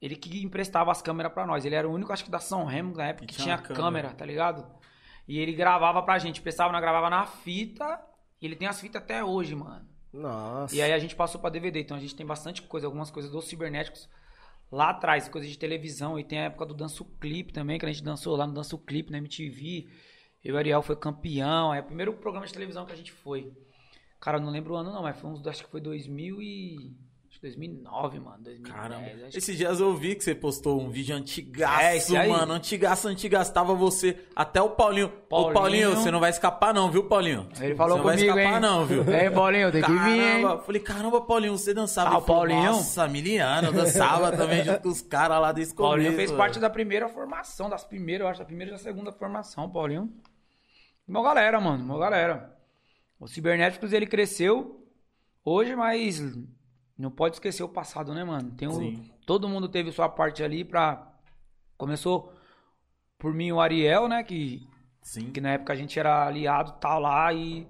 ele 0.00 0.16
que 0.16 0.42
emprestava 0.42 0.90
as 0.90 1.02
câmeras 1.02 1.32
pra 1.32 1.46
nós. 1.46 1.64
Ele 1.64 1.74
era 1.74 1.88
o 1.88 1.92
único, 1.92 2.12
acho 2.12 2.24
que 2.24 2.30
da 2.30 2.38
São 2.38 2.64
Remo, 2.64 2.96
na 2.96 3.08
época, 3.08 3.26
Que 3.26 3.34
que 3.34 3.42
tinha 3.42 3.58
câmera. 3.58 3.74
câmera, 3.82 4.14
tá 4.14 4.24
ligado? 4.24 4.79
E 5.30 5.38
ele 5.38 5.52
gravava 5.52 6.02
pra 6.02 6.18
gente. 6.18 6.42
Prestava, 6.42 6.72
nós 6.72 6.80
gravava 6.80 7.08
na 7.08 7.24
fita. 7.24 8.04
E 8.42 8.46
ele 8.46 8.56
tem 8.56 8.66
as 8.66 8.80
fitas 8.80 9.00
até 9.00 9.22
hoje, 9.22 9.54
mano. 9.54 9.86
Nossa. 10.12 10.74
E 10.74 10.82
aí 10.82 10.92
a 10.92 10.98
gente 10.98 11.14
passou 11.14 11.40
pra 11.40 11.48
DVD. 11.48 11.78
Então 11.78 11.96
a 11.96 12.00
gente 12.00 12.16
tem 12.16 12.26
bastante 12.26 12.62
coisa, 12.62 12.88
algumas 12.88 13.12
coisas 13.12 13.30
dos 13.30 13.44
cibernéticos 13.44 14.08
lá 14.72 14.90
atrás, 14.90 15.28
coisas 15.28 15.48
de 15.48 15.56
televisão. 15.56 16.18
E 16.18 16.24
tem 16.24 16.40
a 16.40 16.44
época 16.46 16.66
do 16.66 16.74
Danço 16.74 17.04
Clipe 17.20 17.52
também, 17.52 17.78
que 17.78 17.86
a 17.86 17.88
gente 17.88 18.02
dançou 18.02 18.34
lá 18.34 18.44
no 18.44 18.52
Danço 18.52 18.76
Clipe, 18.76 19.12
na 19.12 19.18
MTV. 19.18 19.88
Eu 20.42 20.50
e 20.50 20.52
o 20.52 20.58
Ariel 20.58 20.82
foi 20.82 20.96
campeão. 20.96 21.72
É 21.72 21.78
o 21.78 21.84
primeiro 21.84 22.12
programa 22.14 22.44
de 22.44 22.52
televisão 22.52 22.84
que 22.84 22.92
a 22.92 22.96
gente 22.96 23.12
foi. 23.12 23.52
Cara, 24.18 24.38
eu 24.38 24.42
não 24.42 24.50
lembro 24.50 24.74
o 24.74 24.76
ano 24.76 24.90
não, 24.90 25.02
mas 25.02 25.16
foi 25.16 25.30
uns, 25.30 25.46
acho 25.46 25.62
que 25.62 25.70
foi 25.70 25.80
2000 25.80 26.42
e... 26.42 26.96
Acho 27.42 27.56
que 27.56 27.58
2009, 27.58 28.20
mano. 28.20 28.36
2010, 28.42 28.74
Caramba. 28.74 29.06
acho 29.06 29.30
que- 29.32 29.38
Esses 29.38 29.56
dias 29.56 29.80
eu 29.80 29.94
vi 29.96 30.14
que 30.14 30.22
você 30.22 30.34
postou 30.34 30.78
um 30.80 30.90
vídeo 30.90 31.16
antigaço, 31.16 32.14
É, 32.14 32.28
mano. 32.28 32.52
Antigaço, 32.52 33.08
antigaço. 33.08 33.52
Tava 33.52 33.74
você, 33.74 34.18
até 34.36 34.60
o 34.60 34.70
Paulinho. 34.70 35.06
Ô, 35.06 35.10
Paulinho. 35.28 35.54
Paulinho, 35.54 35.90
você 35.96 36.10
não 36.10 36.20
vai 36.20 36.30
escapar 36.30 36.74
não, 36.74 36.90
viu, 36.90 37.04
Paulinho? 37.04 37.48
Ele 37.60 37.74
falou 37.74 37.96
você 37.98 38.04
não 38.04 38.10
comigo, 38.10 38.34
vai 38.34 38.44
escapar 38.44 38.54
hein? 38.56 38.60
não, 38.60 38.86
viu? 38.86 39.04
Ei, 39.14 39.30
Paulinho, 39.30 39.72
tem 39.72 39.82
que 39.82 39.90
vir, 39.90 40.20
hein? 40.20 40.44
Falei, 40.64 40.80
caramba, 40.82 41.20
Paulinho, 41.22 41.56
você 41.56 41.72
dançava. 41.72 42.14
Ah, 42.14 42.18
o 42.18 42.22
Paulinho? 42.22 42.62
Nossa, 42.72 43.08
miliano, 43.08 43.68
eu 43.68 43.72
dançava 43.72 44.30
também 44.36 44.62
junto 44.62 44.82
com 44.82 44.88
os 44.90 45.00
caras 45.00 45.40
lá 45.40 45.52
desse 45.52 45.74
começo. 45.74 45.90
Paulinho 45.92 46.12
fez 46.14 46.30
parte 46.32 46.60
da 46.60 46.68
primeira 46.68 47.08
formação, 47.08 47.70
das 47.70 47.84
primeiras, 47.84 48.24
eu 48.24 48.28
acho, 48.28 48.38
da 48.40 48.44
primeira 48.46 48.70
e 48.72 48.74
da 48.74 48.78
segunda 48.78 49.10
formação, 49.12 49.68
Paulinho. 49.70 50.12
Uma 51.08 51.22
galera, 51.22 51.58
mano, 51.60 51.82
uma 51.84 51.98
galera. 51.98 52.54
O 53.18 53.26
Cibernéticos, 53.26 53.92
ele 53.92 54.06
cresceu 54.06 54.86
hoje, 55.44 55.74
mas 55.74 56.22
não 57.00 57.10
pode 57.10 57.36
esquecer 57.36 57.62
o 57.62 57.68
passado, 57.68 58.14
né, 58.14 58.22
mano? 58.24 58.50
Tem 58.52 58.68
um, 58.68 59.04
todo 59.26 59.48
mundo 59.48 59.68
teve 59.68 59.90
sua 59.90 60.08
parte 60.08 60.42
ali 60.42 60.64
pra... 60.64 61.12
Começou 61.76 62.32
por 63.18 63.32
mim 63.32 63.52
o 63.52 63.60
Ariel, 63.60 64.08
né, 64.08 64.22
que, 64.22 64.68
Sim. 65.02 65.30
que 65.30 65.40
na 65.40 65.50
época 65.50 65.72
a 65.72 65.76
gente 65.76 65.98
era 65.98 66.26
aliado, 66.26 66.72
tal, 66.80 67.00
lá, 67.00 67.32
e 67.32 67.66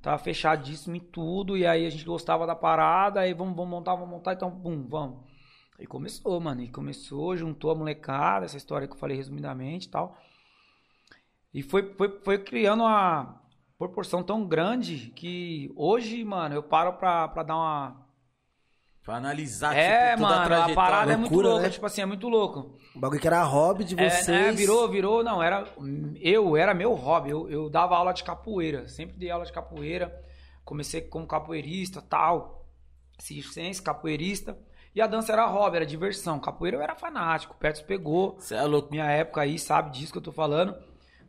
tava 0.00 0.18
fechadíssimo 0.18 0.96
em 0.96 1.00
tudo, 1.00 1.56
e 1.56 1.66
aí 1.66 1.86
a 1.86 1.90
gente 1.90 2.04
gostava 2.04 2.46
da 2.46 2.54
parada, 2.54 3.20
aí 3.20 3.32
vamos, 3.32 3.54
vamos 3.54 3.70
montar, 3.70 3.94
vamos 3.94 4.10
montar, 4.10 4.32
então, 4.34 4.50
bum, 4.50 4.86
vamos. 4.88 5.32
E 5.78 5.86
começou, 5.86 6.38
mano. 6.40 6.62
E 6.62 6.68
começou, 6.68 7.36
juntou 7.36 7.70
a 7.70 7.74
molecada, 7.74 8.44
essa 8.44 8.56
história 8.56 8.86
que 8.86 8.94
eu 8.94 8.98
falei 8.98 9.16
resumidamente 9.16 9.88
e 9.88 9.90
tal. 9.90 10.16
E 11.52 11.62
foi, 11.62 11.94
foi, 11.94 12.20
foi 12.20 12.38
criando 12.38 12.84
uma 12.84 13.40
proporção 13.76 14.22
tão 14.22 14.46
grande 14.46 15.10
que 15.10 15.72
hoje, 15.74 16.22
mano, 16.24 16.54
eu 16.54 16.62
paro 16.62 16.94
pra, 16.94 17.28
pra 17.28 17.42
dar 17.42 17.56
uma. 17.56 18.01
Pra 19.04 19.16
analisar, 19.16 19.76
é, 19.76 20.10
tipo, 20.12 20.22
toda 20.22 20.34
a 20.34 20.38
mano, 20.38 20.42
a 20.42 20.46
trajetória. 20.46 20.74
parada 20.76 21.12
é 21.12 21.16
muito 21.16 21.30
Loucura, 21.32 21.48
louca. 21.48 21.62
né? 21.64 21.70
Tipo 21.70 21.86
assim, 21.86 22.00
é 22.02 22.06
muito 22.06 22.28
louco. 22.28 22.76
O 22.94 22.98
bagulho 23.00 23.20
que 23.20 23.26
era 23.26 23.42
hobby 23.42 23.82
de 23.84 23.98
É, 24.00 24.08
vocês. 24.10 24.28
é, 24.28 24.52
virou, 24.52 24.88
virou, 24.88 25.24
não, 25.24 25.42
era. 25.42 25.66
Eu, 26.20 26.56
era 26.56 26.72
meu 26.72 26.94
hobby. 26.94 27.30
Eu, 27.30 27.50
eu 27.50 27.68
dava 27.68 27.96
aula 27.96 28.12
de 28.12 28.22
capoeira. 28.22 28.86
Sempre 28.88 29.16
dei 29.16 29.28
aula 29.30 29.44
de 29.44 29.52
capoeira. 29.52 30.14
Comecei 30.64 31.00
como 31.00 31.26
capoeirista 31.26 32.00
tal. 32.00 32.64
Circense, 33.18 33.82
capoeirista. 33.82 34.56
E 34.94 35.00
a 35.00 35.06
dança 35.06 35.32
era 35.32 35.46
hobby, 35.46 35.76
era 35.78 35.86
diversão. 35.86 36.38
Capoeira 36.38 36.76
eu 36.76 36.82
era 36.82 36.94
fanático. 36.94 37.54
O 37.54 37.56
Petros 37.56 37.82
pegou. 37.82 38.36
Você 38.38 38.54
é 38.54 38.62
louco. 38.62 38.88
Minha 38.90 39.06
época 39.10 39.40
aí, 39.40 39.58
sabe 39.58 39.90
disso 39.90 40.12
que 40.12 40.18
eu 40.18 40.22
tô 40.22 40.32
falando. 40.32 40.76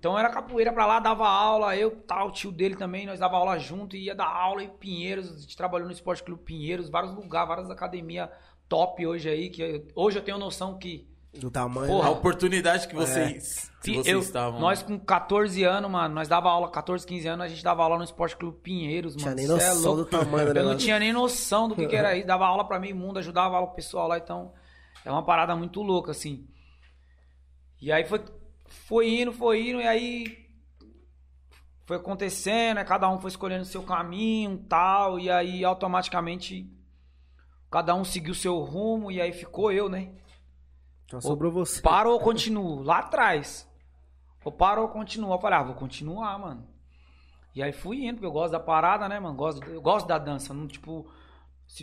Então 0.04 0.20
era 0.20 0.30
capoeira 0.30 0.74
pra 0.74 0.86
lá, 0.86 1.00
dava 1.00 1.26
aula, 1.26 1.78
eu 1.78 1.90
tal, 1.92 2.28
o 2.28 2.32
tio 2.34 2.52
dele 2.52 2.76
também, 2.76 3.06
nós 3.06 3.22
dava 3.22 3.38
aula 3.38 3.58
junto, 3.58 3.96
ia 3.96 4.14
dar 4.14 4.28
aula 4.28 4.62
em 4.62 4.68
Pinheiros, 4.68 5.32
a 5.34 5.40
gente 5.40 5.56
trabalhou 5.56 5.88
no 5.88 5.94
Esporte 5.94 6.22
Clube 6.22 6.44
Pinheiros, 6.44 6.90
vários 6.90 7.16
lugares, 7.16 7.48
várias 7.48 7.70
academias 7.72 8.28
top 8.68 9.08
hoje 9.08 9.30
aí, 9.30 9.50
que 9.50 9.62
eu- 9.62 9.88
hoje 9.96 10.20
eu 10.20 10.22
tenho 10.22 10.38
noção 10.38 10.78
que 10.78 11.08
Do 11.40 11.50
tamanho. 11.50 11.88
Porra, 11.88 12.10
A 12.10 12.12
né? 12.12 12.18
oportunidade 12.18 12.86
que 12.86 12.94
vocês, 12.94 13.72
que 13.82 13.92
Pi- 13.92 13.96
vocês 13.96 14.08
eu- 14.08 14.20
estavam. 14.20 14.60
Nós 14.60 14.84
com 14.84 15.00
14 15.00 15.64
anos, 15.64 15.90
mano, 15.90 16.14
nós 16.14 16.28
dava 16.28 16.50
aula, 16.50 16.70
14, 16.70 17.08
15 17.08 17.26
anos, 17.26 17.46
a 17.46 17.48
gente 17.48 17.64
dava 17.64 17.82
aula 17.82 17.98
no 17.98 18.04
Esporte 18.04 18.36
Clube 18.36 18.58
Pinheiros, 18.62 19.16
Tinha 19.16 19.28
mano. 19.34 19.38
nem 19.38 19.48
cê 19.48 19.54
é 19.54 19.70
noção 19.70 19.94
louco. 19.94 20.04
do 20.04 20.06
tamanho 20.10 20.54
do 20.54 20.60
Eu 20.60 20.66
não 20.66 20.76
tinha 20.76 21.00
nem 21.00 21.14
noção 21.14 21.70
do 21.70 21.76
que, 21.76 21.88
que 21.88 21.96
era 21.96 22.14
isso. 22.16 22.28
Dava 22.28 22.46
aula 22.46 22.68
pra 22.68 22.78
meio 22.78 22.94
mundo, 22.96 23.20
ajudava 23.20 23.58
o 23.62 23.68
pessoal 23.70 24.10
lá, 24.10 24.18
então 24.18 24.52
é 25.06 25.10
uma 25.10 25.24
parada 25.24 25.56
muito 25.56 25.82
louca, 25.82 26.12
assim. 26.12 26.46
E 27.82 27.90
aí 27.92 28.04
foi, 28.04 28.22
foi 28.74 29.22
indo, 29.22 29.32
foi 29.32 29.70
indo, 29.70 29.82
e 29.82 29.88
aí 29.88 30.44
foi 31.86 31.98
acontecendo, 31.98 32.78
né? 32.78 32.84
cada 32.84 33.10
um 33.10 33.20
foi 33.20 33.30
escolhendo 33.30 33.64
o 33.64 33.66
seu 33.66 33.84
caminho 33.84 34.58
tal, 34.70 35.20
e 35.20 35.30
aí 35.30 35.64
automaticamente 35.64 36.70
cada 37.70 37.96
um 37.96 38.04
seguiu 38.04 38.32
o 38.34 38.36
seu 38.36 38.60
rumo, 38.60 39.12
e 39.12 39.22
aí 39.22 39.32
ficou 39.32 39.72
eu, 39.72 39.90
né? 39.90 40.12
Então 41.06 41.20
sobrou 41.22 41.52
você. 41.52 41.82
Paro 41.82 42.12
ou 42.12 42.20
continuo? 42.22 42.82
Lá 42.84 43.00
atrás. 43.00 43.70
Ou 44.44 44.52
paro 44.52 44.82
ou 44.82 44.90
continuo? 44.90 45.34
Eu 45.34 45.40
falei, 45.40 45.60
ah, 45.60 45.64
vou 45.64 45.76
continuar, 45.76 46.38
mano. 46.38 46.68
E 47.56 47.62
aí 47.62 47.72
fui 47.72 48.06
indo, 48.06 48.16
porque 48.16 48.26
eu 48.26 48.32
gosto 48.32 48.52
da 48.52 48.60
parada, 48.60 49.08
né, 49.08 49.20
mano? 49.20 49.36
Gosto, 49.36 49.64
eu 49.66 49.82
gosto 49.82 50.08
da 50.08 50.18
dança. 50.18 50.54
Não, 50.54 50.68
tipo, 50.68 51.10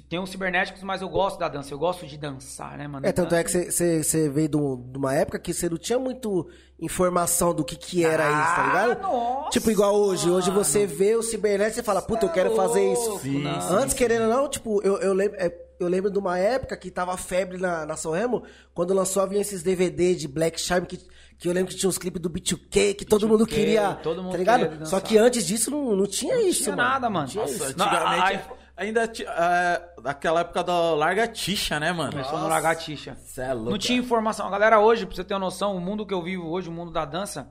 tem 0.09 0.21
uns 0.21 0.31
cibernéticos, 0.31 0.83
mas 0.83 1.01
eu 1.03 1.09
gosto 1.09 1.39
da 1.39 1.49
dança. 1.49 1.73
Eu 1.75 1.79
gosto 1.79 2.07
de 2.07 2.17
dançar, 2.19 2.77
né, 2.79 2.87
mano? 2.87 3.05
É, 3.07 3.11
tanto 3.13 3.35
é 3.35 3.43
que 3.43 3.51
Dança- 3.53 4.03
você 4.05 4.29
veio 4.29 4.49
de 4.49 4.57
um- 4.57 4.77
de 4.77 4.99
uma 4.99 5.15
época 5.15 5.39
que 5.39 5.53
você 5.55 5.69
não 5.69 5.79
tinha 5.79 5.99
muito 5.99 6.47
informação 6.79 7.55
do 7.55 7.65
que 7.65 7.77
que 7.77 8.05
era 8.05 8.25
isso, 8.25 8.55
tá 8.57 8.67
ligado? 8.67 8.91
Ah, 8.93 9.03
nossa, 9.03 9.51
tipo, 9.51 9.71
igual 9.71 9.95
hoje. 9.97 10.31
Hoje 10.31 10.51
mano. 10.51 10.63
você 10.65 10.87
vê 10.87 11.15
o 11.17 11.23
cibernético 11.23 11.81
e 11.81 11.83
fala, 11.83 12.01
puta, 12.03 12.27
eu 12.27 12.31
quero 12.31 12.55
fazer 12.55 12.93
isso. 12.93 13.11
Louco, 13.11 13.27
não. 13.29 13.69
Antes, 13.79 13.95
querendo 13.95 14.23
ou 14.23 14.29
não, 14.29 14.49
tipo, 14.49 14.81
eu, 14.83 14.99
eu, 14.99 15.13
lembro, 15.13 15.37
é, 15.41 15.53
eu 15.79 15.89
lembro 15.89 16.11
de 16.11 16.19
uma 16.19 16.39
época 16.39 16.77
que 16.77 16.91
tava 16.91 17.17
febre 17.17 17.59
na, 17.59 17.85
na 17.85 17.97
São 17.97 18.13
Remo, 18.13 18.43
quando 18.75 18.95
lançou 18.95 19.27
vinha 19.27 19.41
esses 19.41 19.63
DVD 19.63 20.15
de 20.15 20.29
Black 20.29 20.61
Charm, 20.61 20.85
que, 20.85 20.99
que 21.39 21.49
eu 21.49 21.53
lembro 21.53 21.73
que 21.73 21.77
tinha 21.79 21.89
uns 21.89 21.99
clipes 21.99 22.21
do 22.21 22.31
B2K, 22.31 22.95
que 22.95 23.05
todo 23.05 23.29
mundo 23.29 23.45
B2K, 23.45 23.49
queria, 23.55 23.95
todo 24.03 24.23
mundo 24.23 24.33
tá 24.33 24.39
ligado? 24.39 24.69
queria 24.69 24.87
Só 24.87 25.01
que 25.01 25.19
antes 25.19 25.45
disso 25.47 25.71
não, 25.71 25.97
não 25.97 26.07
tinha 26.07 26.41
isso, 26.49 26.63
tinha 26.65 26.77
mano. 26.77 26.89
nada, 26.89 27.07
Não 27.09 27.15
mano. 27.15 27.29
tinha 27.29 27.43
Nossa, 27.43 27.55
isso. 27.55 27.79
Não, 27.79 27.87
Antigamente, 27.87 28.23
aí- 28.23 28.41
ainda 28.81 29.07
tinha. 29.09 29.29
É, 29.29 29.95
naquela 30.03 30.41
época 30.41 30.63
do 30.65 30.95
Larga 30.95 31.27
Tixa, 31.29 31.79
né, 31.81 31.93
mano? 31.93 32.13
Começou 32.13 32.39
no 32.39 32.49
lagartixa. 32.49 33.17
Cê 33.17 33.43
é 33.43 33.53
louco. 33.53 33.71
Não 33.71 33.79
tinha 33.79 33.99
informação. 33.99 34.47
A 34.47 34.51
galera 34.51 34.81
hoje, 34.81 35.07
pra 35.07 35.15
você 35.15 35.25
ter 35.25 35.35
uma 35.35 35.41
noção, 35.41 35.77
o 35.77 35.81
mundo 35.81 36.07
que 36.07 36.15
eu 36.15 36.23
vivo 36.23 36.49
hoje, 36.49 36.69
o 36.69 36.73
mundo 36.73 36.91
da 36.91 37.05
dança, 37.05 37.51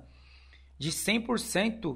de 0.77 0.91
100%, 0.91 1.95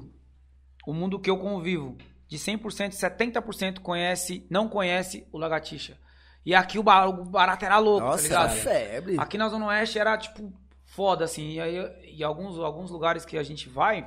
o 0.88 0.94
mundo 0.94 1.20
que 1.20 1.30
eu 1.30 1.38
convivo, 1.38 1.98
de 2.28 2.38
100%, 2.38 2.92
70% 2.94 3.80
conhece, 3.80 4.46
não 4.50 4.68
conhece 4.68 5.28
o 5.32 5.38
lagartixa. 5.38 5.98
E 6.46 6.54
aqui 6.54 6.78
o 6.78 6.84
bar- 6.84 7.08
o 7.08 7.24
barato 7.26 7.64
era 7.64 7.78
louco, 7.78 8.06
Nossa, 8.06 8.28
tá 8.30 8.44
ligado? 8.48 8.58
febre. 8.58 9.16
Aqui 9.18 9.38
na 9.38 9.48
Zona 9.48 9.68
Oeste 9.68 9.98
era, 9.98 10.18
tipo, 10.18 10.52
foda, 10.86 11.24
assim. 11.24 11.54
E 11.54 11.60
aí, 11.62 12.16
e 12.18 12.24
alguns, 12.24 12.58
alguns 12.60 12.92
lugares 12.92 13.24
que 13.26 13.38
a 13.38 13.44
gente 13.44 13.70
vai, 13.70 14.06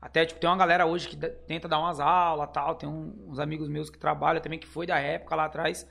até, 0.00 0.24
tipo, 0.24 0.38
tem 0.40 0.48
uma 0.48 0.56
galera 0.56 0.86
hoje 0.86 1.08
que 1.08 1.16
tenta 1.16 1.68
dar 1.68 1.80
umas 1.80 1.98
aulas 1.98 2.50
tal. 2.52 2.74
Tem 2.76 2.88
um- 2.88 3.26
uns 3.28 3.38
amigos 3.38 3.68
meus 3.68 3.90
que 3.90 3.98
trabalham 3.98 4.40
também, 4.40 4.58
que 4.58 4.66
foi 4.66 4.86
da 4.86 4.98
época 4.98 5.34
lá 5.34 5.44
atrás. 5.46 5.86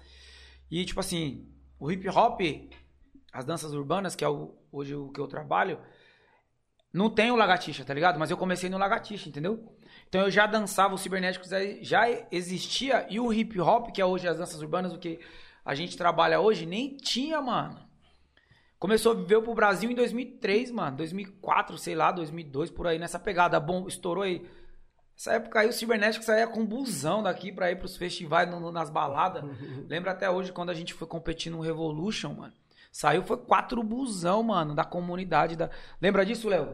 E, 0.72 0.86
tipo 0.86 1.00
assim, 1.00 1.48
o 1.80 1.92
hip 1.92 2.08
hop, 2.10 2.42
as 3.34 3.46
danças 3.46 3.74
urbanas, 3.74 4.16
que 4.16 4.24
é 4.24 4.30
o, 4.30 4.56
hoje 4.72 4.96
o 4.96 5.10
que 5.10 5.20
eu 5.20 5.28
trabalho, 5.28 5.80
não 6.94 7.10
tem 7.10 7.32
o 7.32 7.36
lagartixa, 7.36 7.84
tá 7.84 7.94
ligado? 7.94 8.18
Mas 8.18 8.32
eu 8.32 8.38
comecei 8.38 8.70
no 8.70 8.78
lagartixa, 8.78 9.30
entendeu? 9.30 9.78
Então 10.08 10.22
eu 10.22 10.32
já 10.32 10.46
dançava, 10.46 10.96
o 10.96 10.98
cibernéticos 10.98 11.52
aí 11.52 11.84
já 11.84 12.06
existia, 12.32 13.06
e 13.10 13.20
o 13.20 13.32
hip 13.32 13.60
hop, 13.60 13.92
que 13.92 14.02
é 14.02 14.06
hoje 14.06 14.28
as 14.28 14.38
danças 14.38 14.62
urbanas, 14.62 14.94
o 14.94 14.98
que 14.98 15.20
a 15.66 15.76
gente 15.76 15.98
trabalha 15.98 16.40
hoje, 16.40 16.66
nem 16.66 16.96
tinha, 16.96 17.42
mano. 17.42 17.87
Começou 18.80 19.12
a 19.14 19.16
viver 19.16 19.42
pro 19.42 19.56
Brasil 19.56 19.90
em 19.90 19.96
2003, 19.96 20.72
mano. 20.72 20.98
2004, 20.98 21.78
sei 21.78 21.96
lá, 21.96 22.12
2002, 22.12 22.70
por 22.70 22.86
aí, 22.88 23.00
nessa 23.00 23.18
pegada. 23.18 23.60
Bom, 23.60 23.88
estourou 23.88 24.24
aí. 24.24 24.46
Essa 25.18 25.34
época 25.34 25.60
aí 25.62 25.68
o 25.70 25.74
Cibernético 25.74 26.24
saía 26.24 26.46
com 26.46 26.64
busão 26.64 27.24
daqui 27.24 27.52
pra 27.52 27.72
ir 27.72 27.78
pros 27.80 27.98
festivais, 27.98 28.48
no- 28.50 28.60
no- 28.60 28.72
nas 28.72 28.90
baladas. 28.92 29.44
Lembra 29.90 30.12
até 30.12 30.30
hoje 30.30 30.52
quando 30.52 30.70
a 30.70 30.76
gente 30.76 30.94
foi 30.94 31.08
competir 31.08 31.52
no 31.52 31.60
Revolution, 31.60 32.34
mano. 32.36 32.54
Saiu, 32.92 33.24
foi 33.24 33.38
quatro 33.38 33.82
busão, 33.82 34.44
mano, 34.44 34.76
da 34.76 34.84
comunidade. 34.86 35.56
Da... 35.56 35.70
Lembra 36.02 36.24
disso, 36.26 36.48
Léo? 36.48 36.66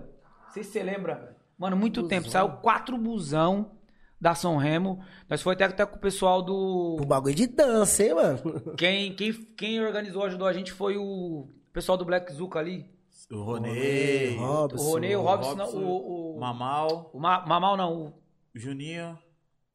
Não 0.45 0.51
sei 0.53 0.63
se 0.63 0.71
você 0.71 0.83
lembra. 0.83 1.37
Mano, 1.57 1.77
muito 1.77 2.05
tempo. 2.07 2.29
Saiu 2.29 2.49
quatro 2.57 2.97
busão 2.97 3.71
da 4.19 4.35
São 4.35 4.57
Remo. 4.57 5.01
Nós 5.29 5.41
foi 5.41 5.53
até, 5.53 5.65
até 5.65 5.85
com 5.85 5.95
o 5.95 5.99
pessoal 6.01 6.41
do... 6.41 6.97
O 7.01 7.05
bagulho 7.05 7.35
de 7.35 7.47
dança, 7.47 8.03
hein, 8.03 8.13
mano? 8.13 8.75
Quem, 8.77 9.13
quem, 9.15 9.31
quem 9.33 9.81
organizou, 9.81 10.23
ajudou 10.25 10.47
a 10.47 10.53
gente 10.53 10.71
foi 10.71 10.97
o 10.97 11.47
pessoal 11.73 11.97
do 11.97 12.05
Black 12.05 12.31
Zuka 12.31 12.59
ali. 12.59 12.89
O 13.31 13.41
Ronê, 13.41 14.35
Robson. 14.37 14.83
O 14.83 14.91
Ronê, 14.91 15.15
o 15.15 15.21
Robson, 15.21 15.55
Robson, 15.55 15.79
não, 15.79 15.83
o, 15.83 16.35
o, 16.35 16.39
Mamal, 16.39 17.09
o 17.13 17.19
Ma- 17.19 17.45
Mamal 17.45 17.77
não, 17.77 17.93
o, 17.93 18.13
Juninho. 18.53 19.17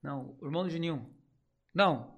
não, 0.02 0.36
o 0.40 0.46
irmão 0.46 0.62
do 0.64 0.70
Juninho. 0.70 1.06
Não, 1.74 2.14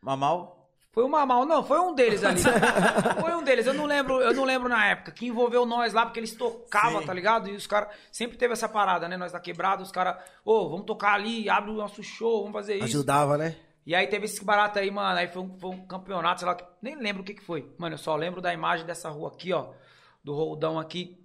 Mamal? 0.00 0.52
foi 0.92 1.02
o 1.02 1.08
Mamal, 1.08 1.44
não, 1.44 1.64
foi 1.64 1.80
um 1.80 1.92
deles 1.92 2.22
ali. 2.22 2.40
foi 3.20 3.34
um 3.34 3.42
deles, 3.42 3.66
eu 3.66 3.74
não 3.74 3.84
lembro, 3.84 4.20
eu 4.20 4.32
não 4.32 4.44
lembro 4.44 4.68
na 4.68 4.86
época, 4.86 5.10
que 5.10 5.26
envolveu 5.26 5.66
nós 5.66 5.92
lá, 5.92 6.04
porque 6.06 6.20
eles 6.20 6.36
tocavam, 6.36 7.00
Sim. 7.00 7.06
tá 7.06 7.12
ligado? 7.12 7.48
E 7.48 7.56
os 7.56 7.66
caras, 7.66 7.92
sempre 8.12 8.36
teve 8.38 8.52
essa 8.52 8.68
parada, 8.68 9.08
né? 9.08 9.16
Nós 9.16 9.32
da 9.32 9.40
quebrada, 9.40 9.82
os 9.82 9.90
caras, 9.90 10.18
ô, 10.44 10.68
vamos 10.68 10.86
tocar 10.86 11.14
ali, 11.14 11.48
abre 11.50 11.72
o 11.72 11.74
nosso 11.74 12.00
show, 12.02 12.42
vamos 12.42 12.52
fazer 12.52 12.76
isso. 12.76 12.84
Ajudava, 12.84 13.36
né? 13.36 13.56
E 13.86 13.94
aí 13.94 14.06
teve 14.06 14.24
esse 14.26 14.44
barato 14.44 14.78
aí, 14.78 14.90
mano. 14.90 15.18
Aí 15.18 15.28
foi 15.28 15.42
um, 15.42 15.58
foi 15.58 15.70
um 15.70 15.86
campeonato, 15.86 16.40
sei 16.40 16.48
lá, 16.48 16.56
nem 16.80 16.96
lembro 16.96 17.22
o 17.22 17.24
que, 17.24 17.34
que 17.34 17.42
foi. 17.44 17.74
Mano, 17.78 17.94
eu 17.94 17.98
só 17.98 18.16
lembro 18.16 18.40
da 18.40 18.52
imagem 18.52 18.86
dessa 18.86 19.08
rua 19.10 19.28
aqui, 19.28 19.52
ó. 19.52 19.74
Do 20.22 20.34
roldão 20.34 20.78
aqui. 20.78 21.22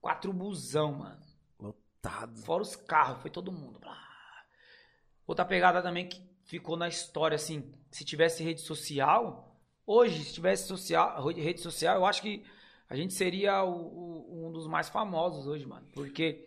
Quatro 0.00 0.32
busão, 0.32 0.92
mano. 0.92 1.20
Lotado. 1.58 2.38
Fora 2.42 2.62
os 2.62 2.76
carros, 2.76 3.20
foi 3.22 3.30
todo 3.30 3.50
mundo. 3.50 3.80
Outra 5.26 5.44
pegada 5.44 5.82
também 5.82 6.08
que 6.08 6.22
ficou 6.44 6.76
na 6.76 6.88
história, 6.88 7.34
assim. 7.36 7.72
Se 7.90 8.04
tivesse 8.04 8.42
rede 8.42 8.60
social, 8.60 9.58
hoje, 9.86 10.22
se 10.24 10.34
tivesse 10.34 10.66
social, 10.68 11.24
rede 11.28 11.60
social, 11.60 11.96
eu 11.96 12.04
acho 12.06 12.20
que 12.20 12.44
a 12.88 12.96
gente 12.96 13.14
seria 13.14 13.62
o- 13.64 13.70
o- 13.70 14.46
um 14.48 14.52
dos 14.52 14.66
mais 14.66 14.88
famosos 14.88 15.46
hoje, 15.46 15.66
mano. 15.66 15.86
Porque 15.92 16.46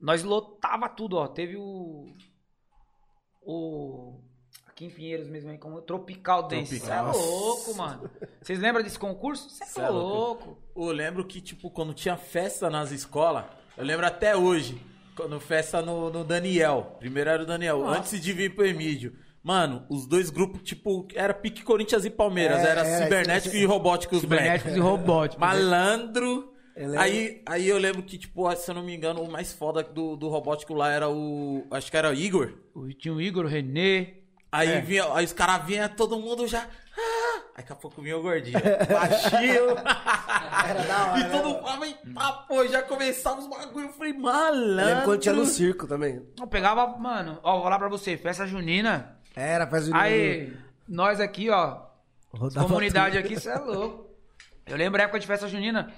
nós 0.00 0.22
lotava 0.22 0.88
tudo, 0.88 1.16
ó. 1.16 1.26
Teve 1.28 1.56
o. 1.56 2.14
O. 3.46 4.20
Aqui 4.66 4.84
em 4.84 4.90
Pinheiros 4.90 5.28
mesmo, 5.28 5.50
aí, 5.50 5.56
como 5.56 5.80
Tropical 5.80 6.48
Dance. 6.48 6.78
Você 6.78 6.90
é 6.90 7.00
louco, 7.00 7.74
mano. 7.76 8.10
Vocês 8.42 8.58
lembram 8.58 8.82
desse 8.82 8.98
concurso? 8.98 9.48
Você 9.48 9.64
Cê 9.64 9.80
é 9.80 9.84
é 9.84 9.88
louco. 9.88 10.58
Eu 10.76 10.92
lembro 10.92 11.24
que, 11.24 11.40
tipo, 11.40 11.70
quando 11.70 11.94
tinha 11.94 12.16
festa 12.16 12.68
nas 12.68 12.90
escolas, 12.90 13.44
eu 13.76 13.84
lembro 13.84 14.04
até 14.04 14.36
hoje, 14.36 14.78
quando 15.16 15.40
festa 15.40 15.80
no, 15.80 16.10
no 16.10 16.24
Daniel. 16.24 16.96
Primeiro 16.98 17.30
era 17.30 17.42
o 17.42 17.46
Daniel, 17.46 17.78
Nossa. 17.78 18.00
antes 18.00 18.20
de 18.20 18.32
vir 18.32 18.54
pro 18.54 18.66
Emílio. 18.66 19.16
Mano, 19.42 19.86
os 19.88 20.06
dois 20.06 20.28
grupos, 20.28 20.60
tipo, 20.62 21.06
era 21.14 21.32
pique 21.32 21.62
Corinthians 21.62 22.04
e 22.04 22.10
Palmeiras. 22.10 22.58
É, 22.58 22.70
era 22.70 22.80
é, 22.80 23.04
cibernético 23.04 23.54
e 23.54 23.64
robóticos 23.64 24.20
Cibernéticos 24.20 24.76
e 24.76 24.80
robóticos. 24.80 25.38
Malandro. 25.40 26.52
Lembro- 26.76 27.00
Aí, 27.00 27.42
aí 27.46 27.66
eu 27.68 27.78
lembro 27.78 28.02
que, 28.02 28.18
tipo, 28.18 28.54
se 28.54 28.70
eu 28.70 28.74
não 28.74 28.82
me 28.84 28.94
engano, 28.94 29.22
o 29.22 29.30
mais 29.32 29.52
foda 29.52 29.82
do, 29.82 30.14
do 30.16 30.28
robótico 30.28 30.74
lá 30.74 30.90
era 30.92 31.08
o. 31.08 31.66
Acho 31.70 31.90
que 31.90 31.96
era 31.96 32.10
o 32.10 32.14
Igor. 32.14 32.52
O- 32.74 32.88
Tinha 32.92 33.14
o 33.14 33.20
Igor, 33.20 33.44
o 33.46 33.48
Renê. 33.48 34.14
Aí, 34.52 34.68
É. 34.68 34.80
vinha, 34.80 35.04
aí 35.14 35.24
os 35.24 35.32
caras 35.32 35.66
vinham, 35.66 35.88
todo 35.88 36.18
mundo 36.20 36.46
já. 36.46 36.60
"Ah!" 36.60 37.40
Aí 37.56 37.62
daqui 37.62 37.72
a 37.72 37.76
pouco 37.76 38.02
vinha 38.02 38.16
o 38.18 38.22
gordinho. 38.22 38.58
Baixinho. 38.90 39.70
Era 39.70 40.82
da 40.86 41.06
hora, 41.12 41.18
E 41.20 41.22
né? 41.24 41.28
todo 41.30 41.48
mundo 41.48 41.60
falava, 41.62 41.86
"Eita, 41.86 42.32
pô, 42.46 42.66
já 42.68 42.82
começava 42.82 43.40
os 43.40 43.46
bagulho. 43.48 43.86
Eu 43.86 43.92
falei, 43.92 44.12
malandro. 44.12 44.84
lembro 44.86 45.04
quando 45.04 45.20
tinha 45.20 45.34
no 45.34 45.46
circo 45.46 45.86
também. 45.86 46.22
Eu 46.38 46.46
pegava, 46.46 46.86
mano, 46.98 47.38
ó, 47.42 47.54
vou 47.54 47.62
falar 47.64 47.78
pra 47.78 47.88
você, 47.88 48.16
festa 48.18 48.46
junina. 48.46 49.18
Era, 49.34 49.66
faz 49.66 49.88
o 49.88 49.94
Aí, 49.94 50.52
nós 50.88 51.20
aqui, 51.20 51.48
ó, 51.50 51.78
Rodava 52.32 52.66
comunidade 52.66 53.16
aqui, 53.18 53.34
você 53.38 53.48
é 53.50 53.56
louco. 53.58 54.06
Eu 54.66 54.76
lembro 54.76 55.00
a 55.00 55.04
época 55.04 55.18
de 55.20 55.26
festa 55.26 55.46
junina, 55.48 55.92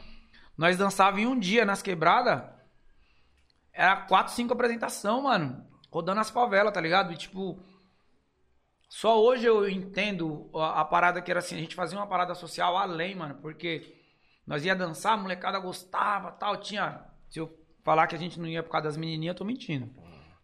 nós 0.59 0.77
dançávamos 0.77 1.23
em 1.23 1.27
um 1.27 1.39
dia 1.39 1.65
nas 1.65 1.81
quebradas. 1.81 2.43
Era 3.73 3.95
quatro, 3.97 4.33
cinco 4.35 4.53
apresentação, 4.53 5.23
mano. 5.23 5.65
Rodando 5.91 6.21
as 6.21 6.29
favelas, 6.31 6.75
tá 6.75 6.81
ligado? 6.81 7.13
E 7.13 7.17
tipo. 7.17 7.59
Só 8.89 9.23
hoje 9.23 9.47
eu 9.47 9.69
entendo 9.69 10.51
a, 10.55 10.81
a 10.81 10.85
parada 10.85 11.21
que 11.23 11.31
era 11.31 11.41
assim, 11.41 11.57
a 11.57 11.61
gente 11.61 11.75
fazia 11.77 11.99
uma 11.99 12.07
parada 12.07 12.35
social 12.35 12.77
além, 12.77 13.15
mano, 13.15 13.35
porque 13.37 13.95
nós 14.47 14.65
ia 14.65 14.75
dançar, 14.75 15.13
a 15.13 15.17
molecada 15.17 15.59
gostava, 15.59 16.33
tal, 16.33 16.57
tinha, 16.57 17.05
se 17.29 17.39
eu 17.39 17.55
falar 17.85 18.07
que 18.07 18.15
a 18.17 18.19
gente 18.19 18.41
não 18.41 18.49
ia 18.49 18.63
por 18.63 18.71
causa 18.71 18.89
das 18.89 18.97
menininhas, 18.97 19.35
eu 19.35 19.39
tô 19.39 19.45
mentindo. 19.45 19.91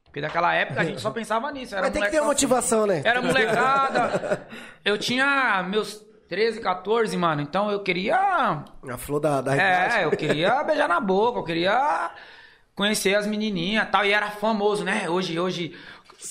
Porque 0.05 0.21
naquela 0.21 0.53
época 0.55 0.81
a 0.83 0.85
gente 0.85 1.01
só 1.01 1.11
pensava 1.11 1.51
nisso, 1.53 1.75
era 1.75 1.85
Mas 1.87 1.93
tem 1.95 2.03
que 2.03 2.11
ter 2.11 2.19
uma 2.19 2.25
moleque- 2.27 2.43
motivação, 2.47 2.87
né? 2.87 3.01
era 3.03 3.23
molecada. 3.23 4.47
Eu 4.85 4.99
tinha 4.99 5.63
meus 5.63 6.05
13, 6.35 6.61
14, 6.61 7.17
mano. 7.17 7.41
Então 7.43 7.71
eu 7.71 7.81
queria. 7.81 8.17
A 8.17 8.99
flor 8.99 9.21
da, 9.21 9.41
da. 9.41 9.57
É, 9.57 10.05
eu 10.05 10.11
queria 10.11 10.63
beijar 10.65 10.89
na 10.89 10.99
boca, 10.99 11.39
eu 11.39 11.45
queria 11.45 12.11
conhecer 12.75 13.15
as 13.15 13.27
menininhas 13.27 13.87
e 13.87 13.91
tal. 13.91 14.05
E 14.05 14.13
era 14.13 14.31
famoso, 14.33 14.83
né? 14.85 15.09
Hoje, 15.09 15.39
hoje. 15.39 15.77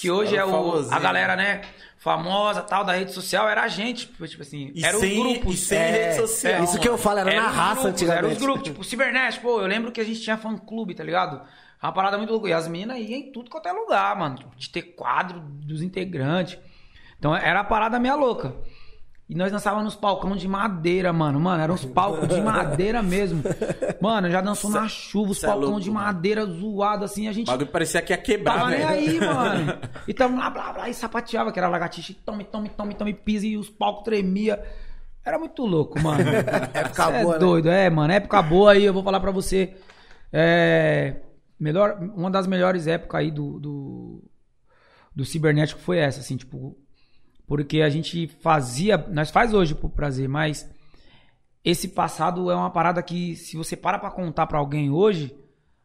Que 0.01 0.09
hoje 0.11 0.33
Era 0.35 0.43
é 0.43 0.45
o, 0.45 0.51
famosinho. 0.51 0.93
a 0.95 0.99
galera, 0.99 1.35
né? 1.35 1.61
Famosa 1.99 2.61
tal, 2.63 2.83
da 2.83 2.91
rede 2.93 3.13
social, 3.13 3.47
era 3.47 3.61
a 3.63 3.67
gente. 3.69 4.07
Tipo 4.07 4.41
assim, 4.41 4.71
E 4.75 4.83
era 4.83 4.97
sem- 4.97 5.17
os 5.17 5.33
grupos. 5.37 5.59
sem 5.61 5.77
é, 5.77 5.91
rede 5.91 6.15
social, 6.15 6.63
Isso 6.65 6.79
que 6.79 6.89
eu 6.89 6.97
falo, 6.97 7.19
era 7.19 7.33
na 7.33 7.47
os 7.49 7.55
raça 7.55 7.73
grupos, 7.75 7.85
antigamente. 7.91 8.25
Era 8.25 8.33
os 8.33 8.41
grupos, 8.41 8.63
tipo, 8.63 8.83
cibernético, 8.83 9.43
pô, 9.47 9.61
eu 9.61 9.67
lembro 9.67 9.91
que 9.91 10.01
a 10.01 10.03
gente 10.03 10.19
tinha 10.19 10.35
fã 10.35 10.57
clube, 10.57 10.93
tá 10.95 11.03
ligado? 11.03 11.41
Uma 11.81 11.93
parada 11.93 12.17
muito 12.17 12.31
louca. 12.31 12.49
E 12.49 12.53
as 12.53 12.67
meninas 12.67 12.97
iam 12.97 13.19
em 13.19 13.31
tudo 13.31 13.49
quanto 13.49 13.67
é 13.69 13.71
lugar, 13.71 14.13
mano. 14.17 14.35
Tipo, 14.35 14.55
de 14.57 14.69
ter 14.69 14.81
quadro 14.81 15.39
dos 15.39 15.81
integrantes. 15.81 16.57
Então 17.17 17.33
era 17.33 17.61
a 17.61 17.63
parada 17.63 17.97
meia 17.99 18.15
louca. 18.15 18.53
E 19.33 19.35
nós 19.35 19.51
dançávamos 19.51 19.85
nos 19.85 19.95
palcão 19.95 20.35
de 20.35 20.47
madeira, 20.47 21.11
mano. 21.11 21.39
Mano, 21.39 21.63
eram 21.63 21.73
uns 21.73 21.83
palcos 21.83 22.27
de 22.27 22.39
madeira 22.39 23.01
mesmo. 23.01 23.41
Mano, 23.99 24.29
já 24.29 24.41
dançou 24.41 24.69
na 24.69 24.87
chuva, 24.87 25.31
os 25.31 25.39
cê 25.39 25.47
é 25.47 25.53
louco, 25.55 25.81
de 25.81 25.89
mano. 25.89 26.05
madeira 26.05 26.45
zoado, 26.45 27.03
assim. 27.03 27.27
A 27.27 27.31
gente 27.31 27.47
O 27.47 27.51
bagulho 27.51 27.71
parecia 27.71 27.99
que 28.03 28.13
ia 28.13 28.17
quebrar, 28.19 28.59
tava 28.59 28.69
nem 28.69 28.83
aí, 28.83 29.19
mano. 29.19 29.79
E 30.07 30.13
tamo 30.13 30.37
lá, 30.37 30.51
blá, 30.51 30.71
blá, 30.73 30.87
e 30.87 30.93
sapateava, 30.93 31.51
que 31.51 31.57
era 31.57 31.67
lagartixa. 31.67 32.11
E 32.11 32.15
tome, 32.15 32.43
tome, 32.43 32.69
tome, 32.69 32.93
tome, 32.93 33.11
pisa. 33.11 33.47
E 33.47 33.57
os 33.57 33.71
palcos 33.71 34.03
tremia. 34.03 34.63
Era 35.25 35.39
muito 35.39 35.65
louco, 35.65 35.99
mano. 35.99 36.21
Época 36.71 37.05
Cê 37.05 37.23
boa, 37.23 37.33
é 37.33 37.39
né? 37.39 37.39
doido, 37.39 37.69
é, 37.71 37.89
mano. 37.89 38.13
Época 38.13 38.39
boa 38.43 38.73
aí, 38.73 38.83
eu 38.83 38.93
vou 38.93 39.01
falar 39.01 39.19
pra 39.19 39.31
você. 39.31 39.73
É. 40.31 41.15
Melhor, 41.59 41.97
uma 42.15 42.29
das 42.29 42.45
melhores 42.45 42.85
épocas 42.85 43.19
aí 43.21 43.31
do, 43.31 43.59
do, 43.59 44.23
do 45.15 45.25
cibernético 45.25 45.81
foi 45.81 45.97
essa, 45.97 46.19
assim, 46.19 46.37
tipo. 46.37 46.77
Porque 47.53 47.83
a 47.83 47.89
gente 47.89 48.25
fazia. 48.41 48.97
Nós 48.97 49.29
faz 49.29 49.53
hoje 49.53 49.75
por 49.75 49.91
prazer, 49.91 50.27
mas 50.27 50.67
esse 51.63 51.89
passado 51.89 52.49
é 52.49 52.55
uma 52.55 52.71
parada 52.71 53.03
que, 53.03 53.35
se 53.35 53.55
você 53.55 53.77
para 53.77 53.99
pra 53.99 54.09
contar 54.09 54.47
pra 54.47 54.57
alguém 54.57 54.89
hoje, 54.89 55.37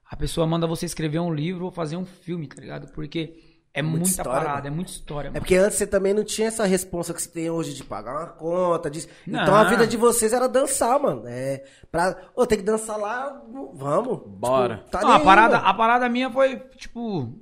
a 0.02 0.16
pessoa 0.16 0.46
manda 0.46 0.66
você 0.66 0.86
escrever 0.86 1.18
um 1.18 1.30
livro 1.30 1.66
ou 1.66 1.70
fazer 1.70 1.98
um 1.98 2.06
filme, 2.06 2.46
tá 2.46 2.58
ligado? 2.58 2.90
Porque 2.94 3.38
é 3.74 3.82
Muita 3.82 3.98
muita, 3.98 4.08
história, 4.08 4.32
parada, 4.40 4.62
né? 4.62 4.68
é 4.68 4.70
muita 4.70 4.92
história. 4.92 5.28
É 5.28 5.30
mano. 5.30 5.40
porque 5.42 5.56
antes 5.56 5.76
você 5.76 5.86
também 5.86 6.14
não 6.14 6.24
tinha 6.24 6.48
essa 6.48 6.64
responsa 6.64 7.12
que 7.12 7.20
você 7.20 7.28
tem 7.28 7.50
hoje 7.50 7.74
de 7.74 7.84
pagar 7.84 8.12
uma 8.16 8.26
conta. 8.28 8.90
De... 8.90 9.06
Não. 9.26 9.42
Então 9.42 9.54
a 9.54 9.64
vida 9.64 9.86
de 9.86 9.98
vocês 9.98 10.32
era 10.32 10.48
dançar, 10.48 10.98
mano. 10.98 11.24
É. 11.26 11.62
Pra. 11.92 12.16
Ô, 12.34 12.46
tem 12.46 12.56
que 12.56 12.64
dançar 12.64 12.96
lá, 12.96 13.44
vamos. 13.74 14.22
Bora. 14.26 14.78
Tipo, 14.78 14.90
tá 14.90 15.02
Não, 15.02 15.10
a 15.10 15.16
aí, 15.18 15.22
parada, 15.22 15.56
mano. 15.58 15.68
a 15.68 15.74
parada 15.74 16.08
minha 16.08 16.30
foi, 16.30 16.60
tipo, 16.78 17.38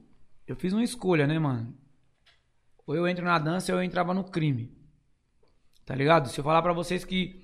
eu 0.48 0.56
fiz 0.56 0.72
uma 0.72 0.82
escolha, 0.82 1.28
né, 1.28 1.38
mano? 1.38 1.72
Ou 2.86 2.94
eu 2.94 3.06
entro 3.08 3.24
na 3.24 3.38
dança 3.38 3.72
ou 3.72 3.78
eu 3.80 3.84
entrava 3.84 4.14
no 4.14 4.24
crime. 4.24 4.72
Tá 5.84 5.94
ligado? 5.94 6.28
Se 6.28 6.38
eu 6.38 6.44
falar 6.44 6.62
pra 6.62 6.72
vocês 6.72 7.04
que 7.04 7.42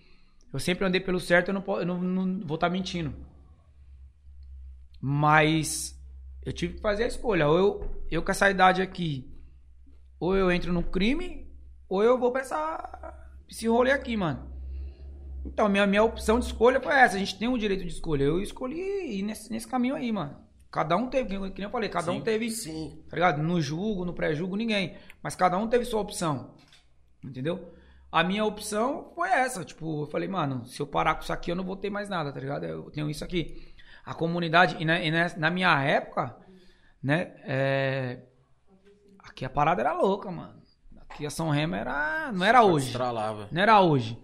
eu 0.53 0.59
sempre 0.59 0.85
andei 0.85 1.01
pelo 1.01 1.21
certo, 1.21 1.49
eu 1.49 1.55
não, 1.55 1.63
po- 1.63 1.79
eu 1.81 1.87
não, 1.87 2.01
não 2.01 2.47
vou 2.47 2.57
estar 2.57 2.69
mentindo. 2.71 3.15
Mas 5.01 5.99
eu 6.45 6.53
tive 6.53 6.75
que 6.75 6.81
fazer 6.81 7.05
a 7.05 7.09
escolha. 7.09 7.49
Ou 7.49 7.59
eu, 7.59 8.05
eu 8.11 8.23
com 8.23 8.31
essa 8.31 8.51
idade 8.51 8.83
aqui, 8.83 9.31
ou 10.21 10.37
eu 10.37 10.51
entro 10.53 10.73
no 10.73 10.83
crime, 10.83 11.51
ou 11.89 12.03
eu 12.03 12.19
vou 12.19 12.33
pra 12.33 12.43
essa, 12.43 13.15
esse 13.49 13.69
rolê 13.69 13.91
aqui, 13.93 14.17
mano. 14.17 14.51
Então, 15.45 15.69
minha, 15.69 15.87
minha 15.87 16.05
opção 16.05 16.39
de 16.39 16.47
escolha 16.47 16.81
foi 16.81 16.95
essa. 16.95 17.17
A 17.17 17.19
gente 17.19 17.39
tem 17.39 17.49
o 17.49 17.59
direito 17.59 17.83
de 17.85 17.93
escolha. 17.93 18.25
Eu 18.25 18.41
escolhi 18.41 19.19
ir 19.19 19.23
nesse, 19.23 19.51
nesse 19.51 19.67
caminho 19.69 19.97
aí, 19.97 20.13
mano. 20.13 20.37
Cada 20.73 20.97
um 20.97 21.07
teve, 21.09 21.29
que 21.51 21.59
nem- 21.59 21.65
eu 21.65 21.71
falei, 21.71 21.91
cada 21.91 22.11
um 22.13 22.21
teve, 22.23 22.51
Sim. 22.51 23.05
tá 23.11 23.15
ligado? 23.15 23.43
No 23.43 23.61
julgo, 23.61 24.07
no 24.07 24.15
pré-julgo, 24.15 24.57
ninguém. 24.57 24.97
Mas 25.23 25.37
cada 25.37 25.59
um 25.59 25.69
teve 25.69 25.85
sua 25.85 26.01
opção. 26.01 26.55
Entendeu? 27.23 27.75
A 28.11 28.25
minha 28.25 28.43
opção 28.43 29.13
foi 29.15 29.29
essa. 29.29 29.67
Tipo, 29.67 30.05
eu 30.05 30.07
falei, 30.07 30.29
mano, 30.29 30.65
se 30.65 30.81
eu 30.81 30.87
parar 30.87 31.15
com 31.15 31.21
isso 31.23 31.33
aqui, 31.33 31.51
eu 31.51 31.57
não 31.57 31.63
vou 31.63 31.77
ter 31.77 31.91
mais 31.91 32.09
nada, 32.09 32.33
tá 32.33 32.41
ligado? 32.41 32.65
Eu 32.65 32.91
tenho 32.91 33.11
isso 33.11 33.23
aqui. 33.23 33.75
A 34.03 34.15
comunidade, 34.15 34.77
e 34.81 34.85
na, 34.87 34.99
e 34.99 35.11
na, 35.37 35.51
minha 35.51 35.79
época, 35.83 36.35
né? 37.03 37.35
É, 37.45 38.23
aqui 39.19 39.45
a 39.45 39.51
parada 39.51 39.83
era 39.83 39.93
louca, 39.93 40.31
mano. 40.31 40.61
Aqui 41.07 41.27
a 41.27 41.31
São 41.31 41.51
Remo 41.51 41.75
era. 41.75 42.33
Não 42.33 42.47
era 42.47 42.63
hoje. 42.63 42.93
Não 43.53 43.61
era 43.61 43.79
hoje. 43.83 44.19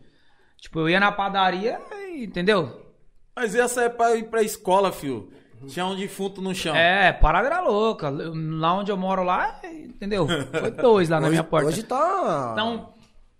Tipo, 0.57 0.81
eu 0.81 0.89
ia 0.89 0.99
na 0.99 1.13
padaria, 1.13 1.79
entendeu? 2.17 2.95
Mas 3.37 3.55
essa 3.55 3.83
é 3.85 3.89
pra 3.91 4.17
ir 4.17 4.31
pra 4.31 4.43
escola, 4.43 4.91
fio. 4.91 5.31
Tinha 5.67 5.87
um 5.87 5.97
defunto 5.97 6.41
no 6.41 6.55
chão. 6.55 6.75
É, 6.77 7.13
parada 7.13 7.47
era 7.49 7.61
louca. 7.61 8.09
Lá 8.11 8.75
onde 8.75 8.91
eu 8.91 8.97
moro 8.97 9.23
lá, 9.23 9.61
entendeu? 9.65 10.27
Foi 10.59 10.71
dois 10.71 11.09
lá 11.09 11.17
na 11.19 11.27
hoje, 11.27 11.31
minha 11.33 11.45
porta. 11.45 11.69
Hoje 11.69 11.83
tá. 11.83 12.51
Então, 12.53 12.93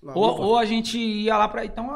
Na 0.03 0.13
ou, 0.15 0.41
ou 0.41 0.59
a 0.59 0.65
gente 0.65 0.99
ia 0.99 1.37
lá 1.37 1.49
pra. 1.49 1.65
Então, 1.65 1.89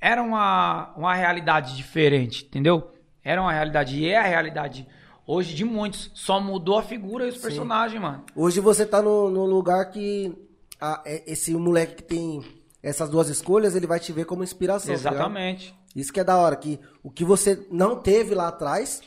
era 0.00 0.22
uma, 0.22 0.92
uma 0.96 1.14
realidade 1.14 1.76
diferente, 1.76 2.44
entendeu? 2.44 2.90
Era 3.22 3.40
uma 3.40 3.52
realidade. 3.52 3.98
E 3.98 4.08
é 4.08 4.16
a 4.18 4.22
realidade 4.22 4.86
hoje 5.26 5.54
de 5.54 5.64
muitos. 5.64 6.10
Só 6.14 6.40
mudou 6.40 6.78
a 6.78 6.82
figura 6.82 7.26
e 7.26 7.28
os 7.30 7.38
personagens, 7.38 8.00
mano. 8.00 8.24
Hoje 8.34 8.60
você 8.60 8.86
tá 8.86 9.02
no, 9.02 9.28
no 9.30 9.44
lugar 9.44 9.90
que 9.90 10.34
a- 10.80 11.02
é- 11.04 11.24
esse 11.30 11.52
moleque 11.54 11.96
que 11.96 12.02
tem 12.04 12.42
essas 12.82 13.10
duas 13.10 13.28
escolhas, 13.28 13.74
ele 13.74 13.86
vai 13.86 13.98
te 14.00 14.12
ver 14.12 14.24
como 14.24 14.42
inspiração. 14.44 14.94
tá? 14.94 15.00
Exatamente. 15.00 15.74
Isso 15.96 16.12
que 16.12 16.20
é 16.20 16.24
da 16.24 16.36
hora, 16.36 16.54
que 16.54 16.78
o 17.02 17.10
que 17.10 17.24
você 17.24 17.66
não 17.72 17.96
teve 17.96 18.34
lá 18.34 18.48
atrás, 18.48 19.02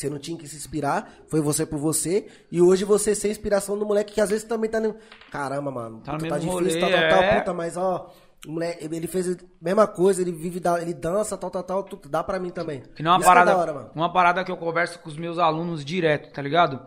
você 0.00 0.08
não 0.08 0.18
tinha 0.18 0.38
que 0.38 0.48
se 0.48 0.56
inspirar, 0.56 1.12
foi 1.28 1.40
você 1.40 1.66
por 1.66 1.78
você, 1.78 2.26
e 2.50 2.60
hoje 2.62 2.84
você 2.84 3.14
ser 3.14 3.30
inspiração 3.30 3.78
do 3.78 3.84
moleque 3.84 4.14
que 4.14 4.20
às 4.20 4.30
vezes 4.30 4.44
também 4.44 4.70
tá 4.70 4.80
no... 4.80 4.94
Caramba, 5.30 5.70
mano, 5.70 6.00
Tá 6.00 6.12
puta, 6.12 6.28
tá 6.28 6.38
difícil, 6.38 6.52
rolê, 6.52 6.80
tal, 6.80 6.90
tal, 6.90 7.08
tal, 7.10 7.22
é. 7.22 7.38
puta, 7.38 7.54
mas 7.54 7.76
ó, 7.76 8.10
o 8.46 8.52
moleque, 8.52 8.84
ele 8.84 9.06
fez 9.06 9.30
a 9.30 9.36
mesma 9.60 9.86
coisa, 9.86 10.22
ele 10.22 10.32
vive, 10.32 10.60
ele 10.80 10.94
dança, 10.94 11.36
tal, 11.36 11.50
tal, 11.50 11.62
tal, 11.62 11.82
tudo, 11.82 12.08
dá 12.08 12.24
pra 12.24 12.38
mim 12.38 12.48
também. 12.48 12.82
Que 12.94 13.02
não 13.02 13.10
é 13.10 13.14
uma 13.14 13.20
Isso 13.20 13.28
parada, 13.28 13.50
é 13.50 13.54
hora, 13.54 13.74
mano. 13.74 13.90
uma 13.94 14.10
parada 14.10 14.42
que 14.42 14.50
eu 14.50 14.56
converso 14.56 14.98
com 15.00 15.08
os 15.10 15.16
meus 15.18 15.38
alunos 15.38 15.84
direto, 15.84 16.32
tá 16.32 16.40
ligado? 16.40 16.80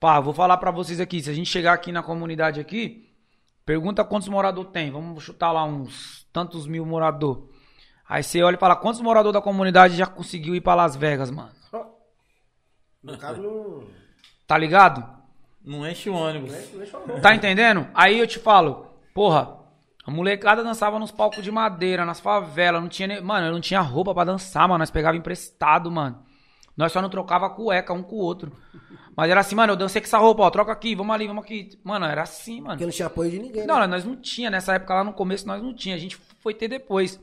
Pá, 0.00 0.18
vou 0.18 0.32
falar 0.32 0.56
pra 0.56 0.70
vocês 0.70 0.98
aqui, 0.98 1.22
se 1.22 1.28
a 1.28 1.34
gente 1.34 1.50
chegar 1.50 1.74
aqui 1.74 1.92
na 1.92 2.02
comunidade 2.02 2.58
aqui, 2.58 3.06
pergunta 3.66 4.02
quantos 4.02 4.28
moradores 4.28 4.70
tem, 4.72 4.90
vamos 4.90 5.22
chutar 5.22 5.52
lá 5.52 5.62
uns 5.64 6.26
tantos 6.32 6.66
mil 6.66 6.86
morador. 6.86 7.50
Aí 8.08 8.22
você 8.22 8.42
olha 8.42 8.56
e 8.56 8.58
fala, 8.58 8.74
quantos 8.74 9.02
moradores 9.02 9.34
da 9.34 9.42
comunidade 9.42 9.94
já 9.94 10.06
conseguiu 10.06 10.54
ir 10.54 10.62
pra 10.62 10.74
Las 10.74 10.96
Vegas, 10.96 11.30
mano? 11.30 11.59
No 13.02 13.16
não... 13.16 13.84
Tá 14.46 14.58
ligado? 14.58 15.04
Não 15.64 15.88
enche 15.88 16.10
o 16.10 16.14
ônibus. 16.14 16.52
Tá 17.22 17.34
entendendo? 17.34 17.86
Aí 17.94 18.18
eu 18.18 18.26
te 18.26 18.38
falo, 18.38 18.86
porra, 19.14 19.56
a 20.06 20.10
molecada 20.10 20.64
dançava 20.64 20.98
nos 20.98 21.10
palcos 21.10 21.42
de 21.42 21.50
madeira, 21.50 22.04
nas 22.04 22.20
favelas, 22.20 22.80
não 22.80 22.88
tinha 22.88 23.08
nem... 23.08 23.20
Mano, 23.20 23.46
eu 23.46 23.52
não 23.52 23.60
tinha 23.60 23.80
roupa 23.80 24.14
pra 24.14 24.24
dançar, 24.24 24.68
mano, 24.68 24.78
nós 24.78 24.90
pegava 24.90 25.16
emprestado, 25.16 25.90
mano. 25.90 26.22
Nós 26.76 26.92
só 26.92 27.02
não 27.02 27.10
trocava 27.10 27.50
cueca 27.50 27.92
um 27.92 28.02
com 28.02 28.16
o 28.16 28.20
outro. 28.20 28.52
Mas 29.14 29.30
era 29.30 29.40
assim, 29.40 29.54
mano, 29.54 29.74
eu 29.74 29.76
dancei 29.76 30.00
com 30.00 30.06
essa 30.06 30.18
roupa, 30.18 30.42
ó, 30.42 30.50
troca 30.50 30.72
aqui, 30.72 30.94
vamos 30.94 31.14
ali, 31.14 31.26
vamos 31.26 31.44
aqui. 31.44 31.78
Mano, 31.84 32.06
era 32.06 32.22
assim, 32.22 32.60
mano. 32.60 32.70
Porque 32.70 32.84
não 32.84 32.92
tinha 32.92 33.06
apoio 33.06 33.30
de 33.30 33.38
ninguém, 33.38 33.66
Não, 33.66 33.78
né? 33.78 33.86
nós 33.86 34.04
não 34.04 34.16
tinha, 34.16 34.50
nessa 34.50 34.74
época 34.74 34.94
lá 34.94 35.04
no 35.04 35.12
começo 35.12 35.46
nós 35.46 35.62
não 35.62 35.74
tinha, 35.74 35.94
a 35.94 35.98
gente 35.98 36.16
foi 36.16 36.54
ter 36.54 36.68
depois. 36.68 37.20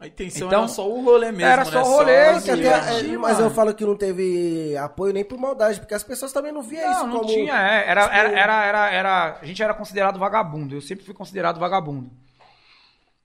A 0.00 0.06
intenção 0.06 0.46
Então, 0.46 0.60
era 0.60 0.68
só 0.68 0.88
o 0.88 1.02
rolê 1.04 1.32
mesmo, 1.32 1.42
era 1.52 1.64
né? 1.64 1.70
só 1.72 1.82
o 1.82 1.84
rolê, 1.84 2.24
Porque 2.34 2.40
se 2.42 2.50
até- 2.52 3.00
é, 3.00 3.16
mas 3.18 3.40
eu 3.40 3.50
falo 3.50 3.74
que 3.74 3.84
não 3.84 3.96
teve 3.96 4.76
apoio 4.76 5.12
nem 5.12 5.24
por 5.24 5.36
maldade, 5.36 5.80
porque 5.80 5.94
as 5.94 6.04
pessoas 6.04 6.32
também 6.32 6.52
não 6.52 6.62
viam 6.62 6.88
isso 6.88 7.00
Não, 7.00 7.06
não 7.08 7.16
como... 7.20 7.28
tinha, 7.32 7.52
é, 7.54 7.88
era, 7.90 8.02
tipo, 8.02 8.14
era, 8.14 8.30
era, 8.38 8.64
era, 8.64 8.90
era, 8.92 9.38
a 9.42 9.44
gente 9.44 9.60
era 9.60 9.74
considerado 9.74 10.16
vagabundo, 10.18 10.76
eu 10.76 10.80
sempre 10.80 11.04
fui 11.04 11.14
considerado 11.14 11.58
vagabundo. 11.58 12.10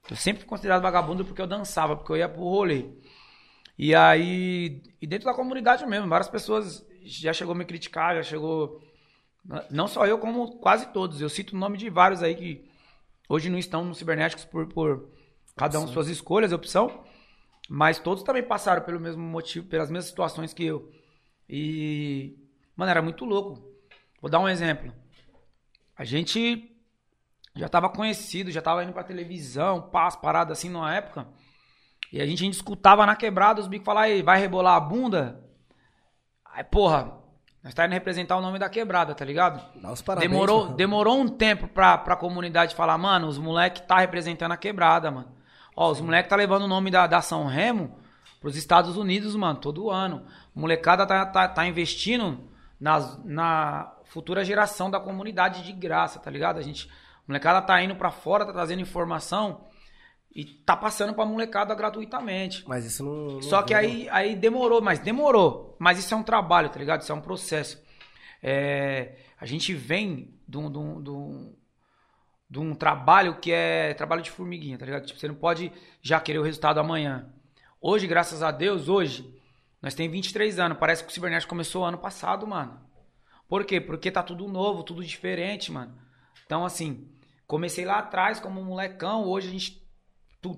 Eu 0.09 0.15
sempre 0.15 0.41
fui 0.41 0.49
considerado 0.49 0.81
vagabundo 0.81 1.23
porque 1.23 1.41
eu 1.41 1.47
dançava, 1.47 1.95
porque 1.95 2.11
eu 2.11 2.17
ia 2.17 2.27
pro 2.27 2.41
rolê. 2.41 2.85
E 3.77 3.93
aí, 3.93 4.81
e 4.99 5.05
dentro 5.07 5.25
da 5.25 5.33
comunidade 5.33 5.85
mesmo, 5.85 6.07
várias 6.09 6.27
pessoas 6.27 6.83
já 7.03 7.33
chegou 7.33 7.53
a 7.53 7.57
me 7.57 7.65
criticar, 7.65 8.15
já 8.15 8.23
chegou, 8.23 8.81
não 9.69 9.87
só 9.87 10.05
eu, 10.07 10.17
como 10.17 10.57
quase 10.57 10.87
todos. 10.87 11.21
Eu 11.21 11.29
cito 11.29 11.55
o 11.55 11.59
nome 11.59 11.77
de 11.77 11.87
vários 11.89 12.23
aí 12.23 12.33
que 12.35 12.67
hoje 13.29 13.49
não 13.49 13.59
estão 13.59 13.85
no 13.85 13.93
Cibernéticos 13.95 14.43
por, 14.45 14.65
por 14.67 15.07
cada 15.55 15.79
um 15.79 15.87
suas 15.87 16.07
escolhas, 16.07 16.51
opção. 16.51 17.03
Mas 17.69 17.99
todos 17.99 18.23
também 18.23 18.43
passaram 18.43 18.83
pelo 18.83 18.99
mesmo 18.99 19.23
motivo, 19.23 19.67
pelas 19.67 19.89
mesmas 19.89 20.09
situações 20.09 20.53
que 20.53 20.65
eu. 20.65 20.91
E, 21.47 22.37
mano, 22.75 22.91
era 22.91 23.01
muito 23.01 23.25
louco. 23.25 23.63
Vou 24.21 24.29
dar 24.29 24.39
um 24.39 24.49
exemplo. 24.49 24.93
A 25.95 26.03
gente 26.03 26.71
já 27.55 27.69
tava 27.69 27.89
conhecido, 27.89 28.51
já 28.51 28.61
tava 28.61 28.83
indo 28.83 28.93
pra 28.93 29.03
televisão, 29.03 29.81
paz, 29.89 30.15
parada 30.15 30.53
assim 30.53 30.69
numa 30.69 30.93
época. 30.93 31.27
E 32.11 32.21
a 32.21 32.25
gente 32.25 32.43
ainda 32.43 32.55
escutava 32.55 33.05
na 33.05 33.15
quebrada 33.15 33.61
os 33.61 33.67
bicos 33.67 33.85
falar, 33.85 34.01
aí, 34.01 34.21
vai 34.21 34.39
rebolar 34.39 34.75
a 34.75 34.79
bunda? 34.79 35.43
Aí, 36.45 36.63
porra, 36.63 37.17
nós 37.63 37.73
tá 37.73 37.85
indo 37.85 37.93
representar 37.93 38.37
o 38.37 38.41
nome 38.41 38.59
da 38.59 38.69
quebrada, 38.69 39.15
tá 39.15 39.23
ligado? 39.23 39.63
Dá 39.81 39.91
os 39.91 40.01
parabéns, 40.01 40.31
demorou, 40.31 40.65
mano. 40.65 40.75
demorou 40.75 41.19
um 41.19 41.27
tempo 41.27 41.67
pra, 41.67 41.97
pra 41.97 42.15
comunidade 42.15 42.75
falar, 42.75 42.97
mano, 42.97 43.27
os 43.27 43.37
moleque 43.37 43.81
tá 43.81 43.99
representando 43.99 44.51
a 44.51 44.57
quebrada, 44.57 45.09
mano. 45.09 45.42
Ó, 45.75 45.91
os 45.91 46.01
moleque 46.01 46.29
tá 46.29 46.35
levando 46.35 46.63
o 46.63 46.67
nome 46.67 46.91
da, 46.91 47.07
da 47.07 47.21
São 47.21 47.45
Remo 47.45 47.97
pros 48.39 48.55
Estados 48.55 48.97
Unidos, 48.97 49.35
mano, 49.35 49.59
todo 49.59 49.89
ano. 49.89 50.25
O 50.55 50.59
molecada 50.59 51.05
tá, 51.05 51.25
tá, 51.25 51.47
tá 51.47 51.65
investindo 51.65 52.49
nas, 52.79 53.23
na 53.23 53.95
futura 54.05 54.43
geração 54.43 54.91
da 54.91 54.99
comunidade 54.99 55.63
de 55.63 55.71
graça, 55.71 56.19
tá 56.19 56.29
ligado? 56.29 56.59
A 56.59 56.61
gente, 56.61 56.87
a 56.89 56.91
molecada 57.27 57.61
tá 57.61 57.81
indo 57.81 57.95
pra 57.95 58.11
fora, 58.11 58.45
tá 58.45 58.51
trazendo 58.51 58.81
informação 58.81 59.65
e 60.35 60.43
tá 60.43 60.75
passando 60.75 61.13
pra 61.13 61.25
molecada 61.25 61.73
gratuitamente. 61.75 62.63
Mas 62.67 62.85
isso 62.85 63.03
não... 63.03 63.35
não 63.35 63.41
Só 63.41 63.61
que 63.61 63.73
aí, 63.73 64.09
aí 64.09 64.35
demorou, 64.35 64.81
mas 64.81 64.99
demorou. 64.99 65.75
Mas 65.79 65.99
isso 65.99 66.13
é 66.13 66.17
um 66.17 66.23
trabalho, 66.23 66.69
tá 66.69 66.79
ligado? 66.79 67.01
Isso 67.01 67.11
é 67.11 67.15
um 67.15 67.21
processo. 67.21 67.81
É, 68.41 69.15
a 69.39 69.45
gente 69.45 69.73
vem 69.73 70.33
de 70.47 70.57
um, 70.57 70.71
de, 70.71 70.77
um, 70.77 71.01
de, 71.01 71.09
um, 71.09 71.55
de 72.53 72.59
um 72.59 72.75
trabalho 72.75 73.39
que 73.39 73.51
é 73.51 73.93
trabalho 73.95 74.21
de 74.21 74.31
formiguinha, 74.31 74.77
tá 74.77 74.85
ligado? 74.85 75.05
Tipo, 75.05 75.19
você 75.19 75.27
não 75.27 75.35
pode 75.35 75.71
já 76.01 76.19
querer 76.19 76.39
o 76.39 76.43
resultado 76.43 76.79
amanhã. 76.79 77.33
Hoje, 77.81 78.05
graças 78.07 78.43
a 78.43 78.51
Deus, 78.51 78.87
hoje, 78.87 79.27
nós 79.81 79.95
temos 79.95 80.13
23 80.13 80.59
anos. 80.59 80.77
Parece 80.77 81.03
que 81.03 81.09
o 81.09 81.13
Cibernético 81.13 81.49
começou 81.49 81.83
ano 81.83 81.97
passado, 81.97 82.45
mano. 82.45 82.79
Por 83.49 83.65
quê? 83.65 83.81
Porque 83.81 84.11
tá 84.11 84.21
tudo 84.21 84.47
novo, 84.47 84.83
tudo 84.83 85.03
diferente, 85.03 85.71
mano. 85.71 85.97
Então, 86.45 86.63
assim, 86.63 87.09
Comecei 87.53 87.85
lá 87.85 87.99
atrás 87.99 88.39
como 88.39 88.59
um 88.59 88.65
molecão, 88.65 89.27
hoje 89.27 89.47
a 89.47 89.51
gente 89.51 89.87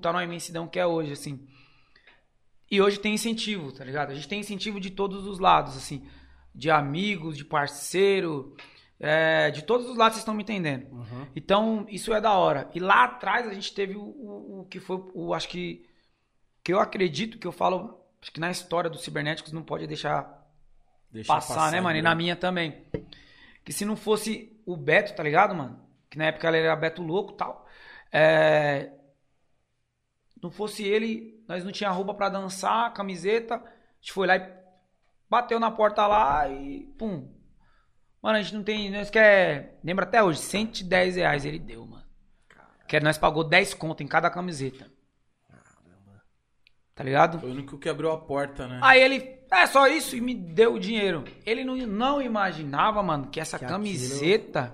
tá 0.01 0.13
numa 0.13 0.23
imensidão 0.23 0.65
que 0.65 0.79
é 0.79 0.85
hoje, 0.85 1.11
assim. 1.11 1.45
E 2.71 2.81
hoje 2.81 2.99
tem 2.99 3.13
incentivo, 3.13 3.71
tá 3.71 3.83
ligado? 3.83 4.11
A 4.11 4.15
gente 4.15 4.27
tem 4.27 4.39
incentivo 4.39 4.79
de 4.79 4.89
todos 4.89 5.25
os 5.25 5.39
lados, 5.39 5.75
assim. 5.75 6.07
De 6.53 6.71
amigos, 6.71 7.35
de 7.35 7.43
parceiro, 7.43 8.55
é, 9.05 9.51
de 9.51 9.61
todos 9.61 9.87
os 9.87 9.95
lados, 9.95 10.15
vocês 10.15 10.21
estão 10.21 10.33
me 10.33 10.41
entendendo. 10.41 10.91
Uhum. 10.91 11.27
Então, 11.35 11.85
isso 11.89 12.13
é 12.13 12.19
da 12.19 12.33
hora. 12.33 12.69
E 12.73 12.79
lá 12.79 13.03
atrás 13.03 13.47
a 13.47 13.53
gente 13.53 13.73
teve 13.73 13.95
o, 13.95 14.01
o, 14.01 14.61
o 14.61 14.65
que 14.65 14.79
foi, 14.79 15.03
o, 15.13 15.33
acho 15.33 15.47
que, 15.47 15.85
que 16.63 16.73
eu 16.73 16.79
acredito, 16.79 17.37
que 17.37 17.45
eu 17.45 17.51
falo, 17.51 18.03
acho 18.19 18.31
que 18.31 18.39
na 18.39 18.49
história 18.49 18.89
dos 18.89 19.03
cibernéticos 19.03 19.51
não 19.51 19.61
pode 19.61 19.85
deixar 19.85 20.43
Deixa 21.11 21.31
passar, 21.31 21.71
né, 21.71 21.79
mano? 21.79 21.97
E 21.97 22.01
na 22.01 22.15
minha 22.15 22.35
também. 22.35 22.83
Que 23.63 23.71
se 23.71 23.85
não 23.85 23.95
fosse 23.95 24.59
o 24.65 24.75
Beto, 24.75 25.15
tá 25.15 25.21
ligado, 25.21 25.53
mano? 25.53 25.79
Que 26.09 26.17
na 26.17 26.25
época 26.25 26.47
ele 26.47 26.57
era 26.57 26.75
Beto 26.75 27.03
louco 27.03 27.33
e 27.33 27.37
tal. 27.37 27.67
É... 28.11 28.91
Não 30.41 30.49
fosse 30.49 30.83
ele, 30.83 31.43
nós 31.47 31.63
não 31.63 31.71
tinha 31.71 31.89
roupa 31.89 32.13
pra 32.13 32.29
dançar, 32.29 32.93
camiseta. 32.93 33.55
A 33.55 33.61
gente 33.99 34.13
foi 34.13 34.25
lá 34.25 34.35
e 34.35 34.53
bateu 35.29 35.59
na 35.59 35.69
porta 35.69 36.07
lá 36.07 36.49
e 36.49 36.85
pum. 36.97 37.34
Mano, 38.25 38.39
a 38.39 38.41
gente 38.41 38.55
não 38.55 38.63
tem. 38.63 38.89
Nós 38.89 39.11
quer. 39.11 39.77
Lembra 39.83 40.03
até 40.03 40.23
hoje, 40.23 40.39
110 40.39 41.15
reais 41.15 41.45
ele 41.45 41.59
deu, 41.59 41.85
mano. 41.85 42.03
Que 42.87 42.99
nós 42.99 43.19
pagou 43.19 43.43
10 43.43 43.75
conto 43.75 44.01
em 44.01 44.07
cada 44.07 44.31
camiseta. 44.31 44.91
Tá 46.95 47.03
ligado? 47.03 47.39
Foi 47.39 47.49
o 47.49 47.53
único 47.53 47.77
que 47.77 47.87
abriu 47.87 48.09
a 48.11 48.17
porta, 48.17 48.67
né? 48.67 48.79
Aí 48.81 48.99
ele, 48.99 49.37
é 49.51 49.67
só 49.67 49.85
isso, 49.87 50.15
e 50.15 50.21
me 50.21 50.33
deu 50.33 50.73
o 50.73 50.79
dinheiro. 50.79 51.23
Ele 51.45 51.63
não, 51.63 51.75
não 51.75 52.19
imaginava, 52.19 53.03
mano, 53.03 53.27
que 53.27 53.39
essa 53.39 53.59
Que 53.59 53.65
camiseta 53.67 54.73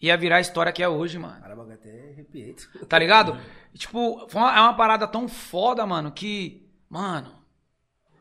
ia 0.00 0.16
virar 0.16 0.36
a 0.36 0.40
história 0.40 0.72
que 0.72 0.82
é 0.82 0.88
hoje, 0.88 1.18
mano. 1.18 1.40
Caramba, 1.40 1.74
até 1.74 2.10
arrepiei. 2.12 2.54
Tá 2.88 3.00
ligado? 3.00 3.36
Tipo, 3.72 4.28
foi 4.28 4.40
uma- 4.40 4.56
é 4.56 4.60
uma 4.60 4.76
parada 4.76 5.08
tão 5.08 5.26
foda, 5.26 5.84
mano, 5.84 6.12
que, 6.12 6.70
mano, 6.88 7.34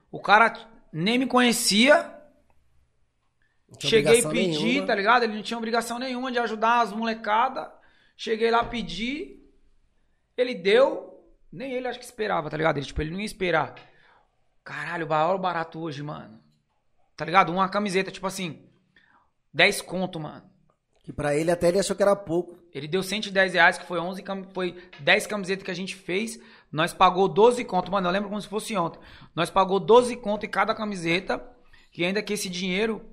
o 0.10 0.20
cara 0.20 0.56
nem 0.92 1.20
me 1.20 1.28
conhecia. 1.28 2.13
Cheguei 3.80 4.20
e 4.20 4.28
pedi, 4.28 4.64
nenhuma. 4.66 4.88
tá 4.88 4.96
ligado? 4.96 5.24
Ele 5.24 5.36
não 5.36 5.44
tinha 5.44 5.58
obrigação 5.58 6.00
nenhuma 6.00 6.32
de 6.32 6.40
ajudar 6.40 6.82
as 6.82 6.92
molecadas. 6.94 7.68
Cheguei 8.16 8.50
lá, 8.52 8.64
pedi. 8.64 9.40
Ele 10.38 10.54
deu. 10.56 11.10
Nem 11.52 11.72
ele 11.74 11.88
acho 11.88 12.00
que 12.00 12.06
esperava, 12.06 12.50
tá 12.50 12.58
ligado? 12.58 12.78
Ele, 12.78 12.86
tipo, 12.86 13.02
ele 13.02 13.12
não 13.12 13.20
ia 13.20 13.26
esperar. 13.26 13.76
Caralho, 14.64 15.08
maior 15.08 15.38
barato 15.38 15.80
hoje, 15.80 16.02
mano. 16.02 16.40
Tá 17.16 17.26
ligado? 17.26 17.52
Uma 17.52 17.70
camiseta, 17.70 18.10
tipo 18.12 18.26
assim, 18.26 18.66
10 19.54 19.82
conto, 19.82 20.20
mano. 20.20 20.44
Que 21.04 21.12
pra 21.12 21.36
ele 21.36 21.52
até 21.52 21.68
ele 21.68 21.80
achou 21.80 21.96
que 21.96 22.02
era 22.02 22.16
pouco. 22.16 22.58
Ele 22.74 22.88
deu 22.88 23.04
110 23.04 23.54
reais, 23.54 23.78
que 23.78 23.86
foi 23.86 24.00
11 24.00 24.24
cam- 24.24 24.46
foi 24.54 24.82
10 25.02 25.28
camisetas 25.28 25.64
que 25.64 25.70
a 25.70 25.76
gente 25.76 25.96
fez. 25.96 26.40
Nós 26.72 26.94
pagou 26.94 27.28
12 27.28 27.64
conto, 27.66 27.92
mano. 27.92 28.08
Eu 28.08 28.12
lembro 28.12 28.30
como 28.30 28.42
se 28.42 28.48
fosse 28.48 28.76
ontem. 28.78 29.00
Nós 29.36 29.50
pagou 29.50 29.80
12 29.80 30.16
conto 30.16 30.46
em 30.46 30.50
cada 30.50 30.74
camiseta. 30.74 31.46
E 31.96 32.04
ainda 32.04 32.24
que 32.24 32.34
esse 32.34 32.50
dinheiro, 32.50 33.06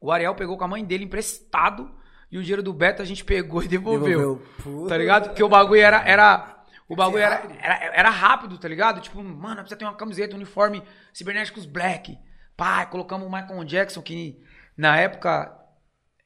o 0.00 0.10
Ariel 0.10 0.34
pegou 0.34 0.56
com 0.56 0.64
a 0.64 0.68
mãe 0.68 0.84
dele 0.84 1.04
emprestado. 1.04 1.90
E 2.30 2.38
o 2.38 2.42
dinheiro 2.42 2.62
do 2.62 2.72
Beto 2.72 3.02
a 3.02 3.04
gente 3.04 3.24
pegou 3.24 3.62
e 3.62 3.68
devolveu. 3.68 4.40
Puta. 4.62 4.88
Tá 4.88 4.96
ligado? 4.96 5.28
Porque 5.28 5.42
o 5.42 5.48
bagulho 5.48 5.80
era. 5.80 6.08
era 6.08 6.56
o 6.88 6.96
bagulho 6.96 7.22
era, 7.22 7.42
era, 7.60 7.96
era 7.96 8.10
rápido, 8.10 8.58
tá 8.58 8.66
ligado? 8.66 9.00
Tipo, 9.00 9.22
mano, 9.22 9.56
precisa 9.56 9.76
ter 9.76 9.84
uma 9.84 9.94
camiseta, 9.94 10.34
um 10.34 10.36
uniforme 10.36 10.82
cibernéticos 11.12 11.66
black. 11.66 12.18
Pá, 12.56 12.84
colocamos 12.86 13.26
o 13.26 13.30
Michael 13.30 13.64
Jackson, 13.64 14.02
que 14.02 14.42
na 14.76 14.96
época 14.96 15.56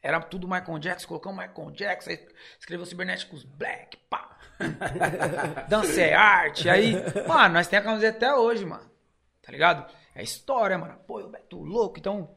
era 0.03 0.21
tudo 0.21 0.49
Michael 0.49 0.79
Jackson, 0.79 1.09
colocamos 1.09 1.39
Michael 1.39 1.71
Jackson, 1.73 2.11
aí 2.11 2.29
escreveu 2.59 2.87
cibernéticos 2.87 3.45
black, 3.45 3.97
pá. 4.09 4.39
Dança 5.69 6.01
é 6.01 6.15
arte. 6.15 6.69
Aí, 6.69 6.95
mano, 7.27 7.55
nós 7.55 7.69
temos 7.69 7.87
a 7.87 7.91
camiseta 7.91 8.17
até 8.17 8.35
hoje, 8.35 8.65
mano. 8.65 8.91
Tá 9.43 9.53
ligado? 9.53 9.91
É 10.15 10.23
história, 10.23 10.79
mano. 10.79 10.99
Pô, 11.07 11.21
o 11.21 11.29
Beto 11.29 11.63
louco. 11.63 11.99
Então, 11.99 12.35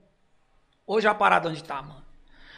hoje 0.88 1.06
é 1.06 1.10
a 1.10 1.14
parada 1.14 1.50
onde 1.50 1.64
tá, 1.64 1.82
mano. 1.82 2.02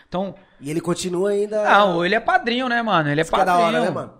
Então, 0.07 0.33
E 0.61 0.69
ele 0.71 0.79
continua 0.81 1.31
ainda. 1.31 1.63
não, 1.69 2.05
ele 2.05 2.15
é 2.15 2.19
padrinho, 2.19 2.69
né, 2.69 2.81
mano? 2.81 3.09
Ele 3.09 3.19
é 3.19 3.23
Isso 3.23 3.31
que 3.31 3.39
é 3.39 3.45
da 3.45 3.53
padrinho. 3.57 3.67
hora, 3.79 3.85
né, 3.85 3.89
mano? 3.91 4.13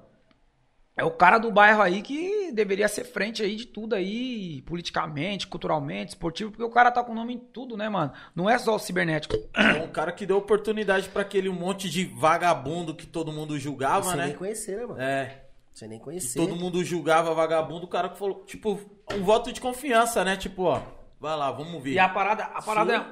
É 0.95 1.04
o 1.06 1.12
cara 1.12 1.38
do 1.38 1.50
bairro 1.50 1.82
aí 1.82 2.02
que 2.02 2.52
deveria 2.52 2.88
ser 2.89 3.06
frente 3.06 3.41
aí 3.41 3.56
de 3.56 3.65
tudo 3.65 3.95
aí, 3.95 4.62
politicamente, 4.63 5.48
culturalmente, 5.48 6.10
esportivo, 6.10 6.52
porque 6.52 6.63
o 6.63 6.69
cara 6.69 6.91
tá 6.91 7.02
com 7.02 7.13
nome 7.13 7.36
em 7.36 7.38
tudo, 7.39 7.78
né, 7.78 7.88
mano? 7.88 8.12
Não 8.36 8.50
é 8.50 8.58
só 8.60 8.76
o 8.76 8.80
cibernético. 8.80 9.34
É 9.56 9.82
um 9.82 9.88
cara 9.88 10.12
que 10.12 10.26
deu 10.26 10.36
oportunidade 10.38 11.08
pra 11.08 11.22
aquele 11.22 11.50
monte 11.50 11.89
de 11.89 12.04
vagabundo 12.04 12.93
que 12.93 13.08
todo 13.08 13.32
mundo 13.32 13.58
julgava, 13.58 14.10
Sem 14.10 14.17
né? 14.17 14.26
nem 14.26 14.36
conhecer, 14.36 14.76
né, 14.78 14.86
mano? 14.86 15.02
É. 15.02 15.45
Sem 15.74 15.88
nem 15.88 16.00
conhecer. 16.00 16.38
Todo 16.38 16.54
mundo 16.58 16.84
julgava 16.84 17.34
vagabundo, 17.34 17.86
o 17.86 17.89
cara 17.89 18.10
que 18.10 18.19
falou, 18.19 18.43
tipo, 18.45 18.78
um 19.13 19.24
voto 19.24 19.54
de 19.54 19.62
confiança, 19.62 20.26
né? 20.26 20.36
Tipo, 20.36 20.63
ó, 20.63 20.82
vai 21.17 21.38
lá, 21.38 21.50
vamos 21.50 21.82
ver. 21.82 21.91
E 21.93 22.00
a 22.00 22.10
parada, 22.10 22.43
a 22.43 22.62
parada, 22.62 22.93
Sim. 22.93 23.00
é, 23.00 23.06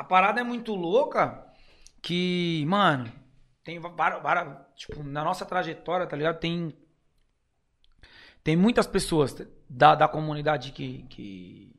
a 0.00 0.04
parada 0.04 0.40
é 0.40 0.44
muito 0.44 0.74
louca 0.74 1.44
que, 2.02 2.64
mano, 2.66 3.12
tem 3.62 3.78
várias, 3.78 4.22
várias, 4.22 4.56
tipo, 4.74 5.02
na 5.02 5.22
nossa 5.22 5.44
trajetória, 5.44 6.06
tá 6.06 6.16
ligado? 6.16 6.38
Tem 6.38 6.74
tem 8.42 8.56
muitas 8.56 8.86
pessoas 8.86 9.36
da, 9.68 9.94
da 9.94 10.08
comunidade 10.08 10.72
que, 10.72 11.04
que 11.10 11.70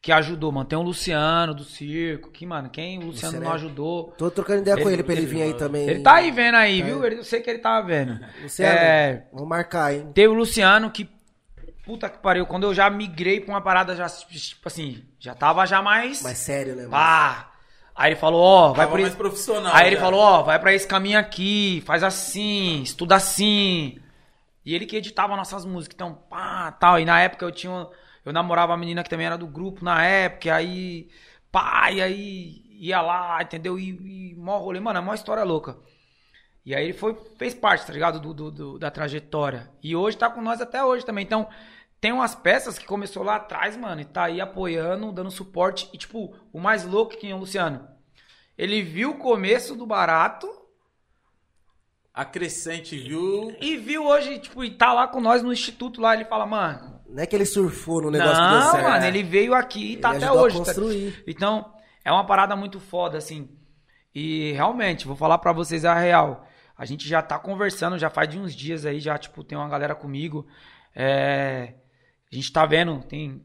que 0.00 0.12
ajudou, 0.12 0.52
mano. 0.52 0.66
Tem 0.66 0.78
o 0.78 0.82
Luciano 0.82 1.52
do 1.52 1.64
circo, 1.64 2.30
que, 2.30 2.46
mano, 2.46 2.70
quem 2.70 2.98
o 2.98 3.06
Luciano 3.06 3.34
Luciano 3.34 3.44
não 3.44 3.50
é- 3.52 3.54
ajudou? 3.56 4.12
Tô 4.16 4.30
trocando 4.30 4.60
ideia 4.60 4.80
com 4.80 4.88
Ele- 4.88 5.02
pra 5.02 5.12
ele 5.12 5.26
vir 5.26 5.42
aí 5.42 5.54
também. 5.54 5.88
Ele 5.88 6.02
tá 6.02 6.14
aí 6.14 6.30
vendo 6.30 6.54
aí, 6.54 6.80
viu? 6.82 7.04
Ele- 7.04 7.16
Eu 7.18 7.24
sei 7.24 7.40
que 7.42 7.50
ele 7.50 7.58
tava 7.58 7.84
vendo. 7.86 8.18
Luciano, 8.40 8.78
É, 8.78 9.26
vamos 9.32 9.48
marcar, 9.48 9.92
hein? 9.92 10.10
Teve 10.14 10.28
o 10.28 10.34
Luciano 10.34 10.90
que. 10.92 11.10
Puta 11.88 12.06
que 12.10 12.18
pariu, 12.18 12.44
quando 12.44 12.64
eu 12.64 12.74
já 12.74 12.90
migrei 12.90 13.40
pra 13.40 13.54
uma 13.54 13.62
parada, 13.62 13.96
já, 13.96 14.06
tipo 14.06 14.68
assim, 14.68 15.06
já 15.18 15.34
tava 15.34 15.64
já 15.64 15.80
mais. 15.80 16.20
Mas 16.20 16.36
sério, 16.36 16.76
né? 16.76 16.86
Pá! 16.86 17.50
Aí 17.96 18.10
ele 18.10 18.20
falou, 18.20 18.42
ó, 18.42 18.72
vai 18.74 18.86
por 18.86 18.96
mais 18.98 19.08
esse... 19.08 19.16
profissional. 19.16 19.74
Aí 19.74 19.86
ele 19.86 19.96
já. 19.96 20.02
falou, 20.02 20.20
ó, 20.20 20.42
vai 20.42 20.58
pra 20.58 20.74
esse 20.74 20.86
caminho 20.86 21.18
aqui, 21.18 21.82
faz 21.86 22.02
assim, 22.02 22.82
estuda 22.82 23.14
assim. 23.16 23.98
E 24.66 24.74
ele 24.74 24.84
que 24.84 24.96
editava 24.96 25.34
nossas 25.34 25.64
músicas, 25.64 25.94
então, 25.94 26.12
pá, 26.28 26.70
tal. 26.72 27.00
E 27.00 27.06
na 27.06 27.22
época 27.22 27.42
eu 27.46 27.50
tinha. 27.50 27.88
Eu 28.22 28.34
namorava 28.34 28.72
uma 28.72 28.78
menina 28.78 29.02
que 29.02 29.08
também 29.08 29.24
era 29.24 29.38
do 29.38 29.46
grupo 29.46 29.82
na 29.82 30.04
época, 30.04 30.46
e 30.46 30.50
aí. 30.50 31.08
Pá, 31.50 31.90
e 31.90 32.02
aí 32.02 32.62
ia 32.78 33.00
lá, 33.00 33.42
entendeu? 33.42 33.78
E, 33.78 34.32
e 34.32 34.34
mó 34.36 34.58
rolê, 34.58 34.78
mano, 34.78 34.98
é 34.98 35.00
uma 35.00 35.14
história 35.14 35.42
louca. 35.42 35.78
E 36.66 36.74
aí 36.74 36.84
ele 36.84 36.92
foi, 36.92 37.16
fez 37.38 37.54
parte, 37.54 37.86
tá 37.86 37.94
ligado? 37.94 38.20
Do, 38.20 38.34
do- 38.34 38.50
do- 38.50 38.78
da 38.78 38.90
trajetória. 38.90 39.70
E 39.82 39.96
hoje 39.96 40.18
tá 40.18 40.28
com 40.28 40.42
nós 40.42 40.60
até 40.60 40.84
hoje 40.84 41.02
também. 41.02 41.24
Então, 41.24 41.48
tem 42.00 42.12
umas 42.12 42.34
peças 42.34 42.78
que 42.78 42.86
começou 42.86 43.22
lá 43.22 43.36
atrás, 43.36 43.76
mano, 43.76 44.00
e 44.00 44.04
tá 44.04 44.24
aí 44.24 44.40
apoiando, 44.40 45.10
dando 45.12 45.30
suporte. 45.30 45.88
E, 45.92 45.98
tipo, 45.98 46.34
o 46.52 46.60
mais 46.60 46.84
louco 46.84 47.16
que 47.16 47.28
é 47.30 47.34
o 47.34 47.38
Luciano. 47.38 47.88
Ele 48.56 48.82
viu 48.82 49.10
o 49.10 49.18
começo 49.18 49.74
do 49.76 49.86
barato 49.86 50.48
A 52.12 52.24
Crescente 52.24 52.96
viu. 52.96 53.54
e 53.60 53.76
viu 53.76 54.04
hoje, 54.06 54.38
tipo, 54.40 54.64
e 54.64 54.70
tá 54.70 54.92
lá 54.92 55.06
com 55.06 55.20
nós 55.20 55.42
no 55.42 55.52
instituto 55.52 56.00
lá. 56.00 56.14
Ele 56.14 56.24
fala, 56.24 56.44
mano. 56.46 56.98
Não 57.08 57.22
é 57.22 57.26
que 57.26 57.34
ele 57.36 57.46
surfou 57.46 58.02
no 58.02 58.10
negócio 58.10 58.34
que 58.34 58.48
deu 58.50 58.58
Não, 58.60 58.70
certo. 58.72 58.88
mano, 58.88 59.04
ele 59.06 59.22
veio 59.22 59.54
aqui 59.54 59.92
e 59.92 59.96
tá 59.96 60.14
Ele 60.14 60.24
até 60.24 60.32
hoje. 60.32 60.62
tá-. 60.62 60.72
Então, 61.26 61.72
é 62.04 62.12
uma 62.12 62.26
parada 62.26 62.54
muito 62.56 62.78
foda, 62.80 63.16
assim. 63.16 63.48
E 64.14 64.52
realmente, 64.52 65.06
vou 65.06 65.16
falar 65.16 65.38
pra 65.38 65.52
vocês 65.52 65.84
a 65.84 65.94
real. 65.94 66.46
A 66.76 66.84
gente 66.84 67.08
já 67.08 67.22
tá 67.22 67.38
conversando, 67.38 67.98
já 67.98 68.10
faz 68.10 68.28
de 68.28 68.38
uns 68.38 68.54
dias 68.54 68.84
aí, 68.84 69.00
já, 69.00 69.16
tipo, 69.16 69.42
tem 69.42 69.56
uma 69.56 69.68
galera 69.68 69.94
comigo. 69.94 70.46
É, 70.94 71.74
A 72.30 72.34
gente 72.34 72.52
tá 72.52 72.66
vendo, 72.66 73.02
tem 73.04 73.42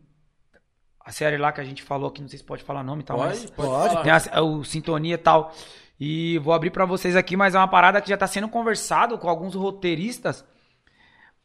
a 0.99 1.11
série 1.11 1.37
lá 1.37 1.51
que 1.51 1.61
a 1.61 1.63
gente 1.63 1.81
falou 1.83 2.09
aqui, 2.09 2.21
não 2.21 2.27
sei 2.29 2.39
se 2.39 2.45
pode 2.45 2.63
falar 2.63 2.83
nome 2.83 3.01
e 3.01 3.05
tal, 3.05 3.17
mas... 3.17 3.49
Pode, 3.49 3.69
pode, 3.69 3.93
Pode. 3.95 4.03
Tem 4.03 4.11
a- 4.11 4.41
o 4.41 4.63
Sintonia 4.63 5.15
e 5.15 5.17
tal. 5.17 5.53
E 5.99 6.37
vou 6.39 6.53
abrir 6.53 6.71
pra 6.71 6.85
vocês 6.85 7.15
aqui, 7.15 7.37
mas 7.37 7.55
é 7.55 7.57
uma 7.57 7.67
parada 7.67 8.01
que 8.01 8.09
já 8.09 8.17
tá 8.17 8.27
sendo 8.27 8.49
conversado 8.49 9.17
com 9.17 9.29
alguns 9.29 9.55
roteiristas 9.55 10.43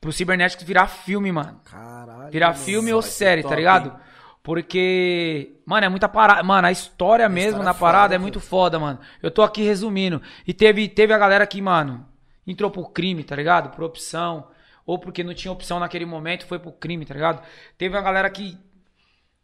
pro 0.01 0.12
Cibernéticos 0.12 0.64
virar 0.64 0.87
filme, 0.87 1.31
mano. 1.31 1.61
Caralho. 1.64 2.31
Virar 2.31 2.48
mano. 2.53 2.59
filme 2.59 2.92
ou 2.92 3.03
série, 3.03 3.42
top, 3.42 3.53
tá 3.53 3.57
ligado? 3.57 3.98
Porque, 4.42 5.61
mano, 5.66 5.85
é 5.87 5.88
muita 5.88 6.09
parada. 6.09 6.42
Mano, 6.42 6.66
a 6.66 6.72
história 6.72 7.29
mesmo 7.29 7.51
história 7.61 7.64
na 7.64 7.70
é 7.70 7.74
parada 7.81 8.05
foda, 8.05 8.14
é 8.14 8.18
muito 8.18 8.40
foda, 8.40 8.79
mano. 8.79 8.98
Eu 9.22 9.31
tô 9.31 9.42
aqui 9.42 9.62
resumindo. 9.62 10.22
E 10.46 10.55
teve, 10.55 10.88
teve 10.88 11.12
a 11.12 11.18
galera 11.18 11.46
que, 11.46 11.61
mano, 11.61 12.07
entrou 12.46 12.70
pro 12.70 12.88
crime, 12.88 13.22
tá 13.24 13.37
ligado? 13.37 13.70
Por 13.74 13.85
opção. 13.85 14.48
Ou 14.88 14.98
porque 14.98 15.22
não 15.22 15.35
tinha 15.35 15.53
opção 15.53 15.79
naquele 15.79 16.07
momento, 16.07 16.46
foi 16.46 16.59
pro 16.59 16.72
crime, 16.72 17.05
tá 17.05 17.12
ligado? 17.12 17.42
Teve 17.77 17.94
uma 17.94 18.01
galera 18.01 18.31
que 18.31 18.57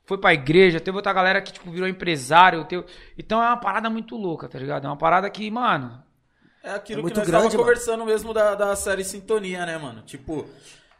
foi 0.06 0.16
pra 0.16 0.32
igreja, 0.32 0.80
teve 0.80 0.96
outra 0.96 1.12
galera 1.12 1.42
que, 1.42 1.52
tipo, 1.52 1.70
virou 1.70 1.86
empresário. 1.86 2.64
teve- 2.64 2.86
Então 3.18 3.42
é 3.42 3.48
uma 3.48 3.56
parada 3.58 3.90
muito 3.90 4.16
louca, 4.16 4.48
tá 4.48 4.58
ligado? 4.58 4.86
É 4.86 4.88
uma 4.88 4.96
parada 4.96 5.28
que, 5.28 5.50
mano. 5.50 6.02
É 6.62 6.70
aquilo 6.70 7.00
É 7.00 7.02
muito 7.02 7.12
que 7.14 7.18
nós 7.20 7.28
grande, 7.28 7.42
tava 7.44 7.54
mano. 7.56 7.62
conversando 7.68 8.04
mesmo 8.06 8.32
da, 8.32 8.54
da 8.54 8.74
série 8.74 9.04
Sintonia, 9.04 9.66
né, 9.66 9.76
mano? 9.76 10.00
Tipo, 10.00 10.46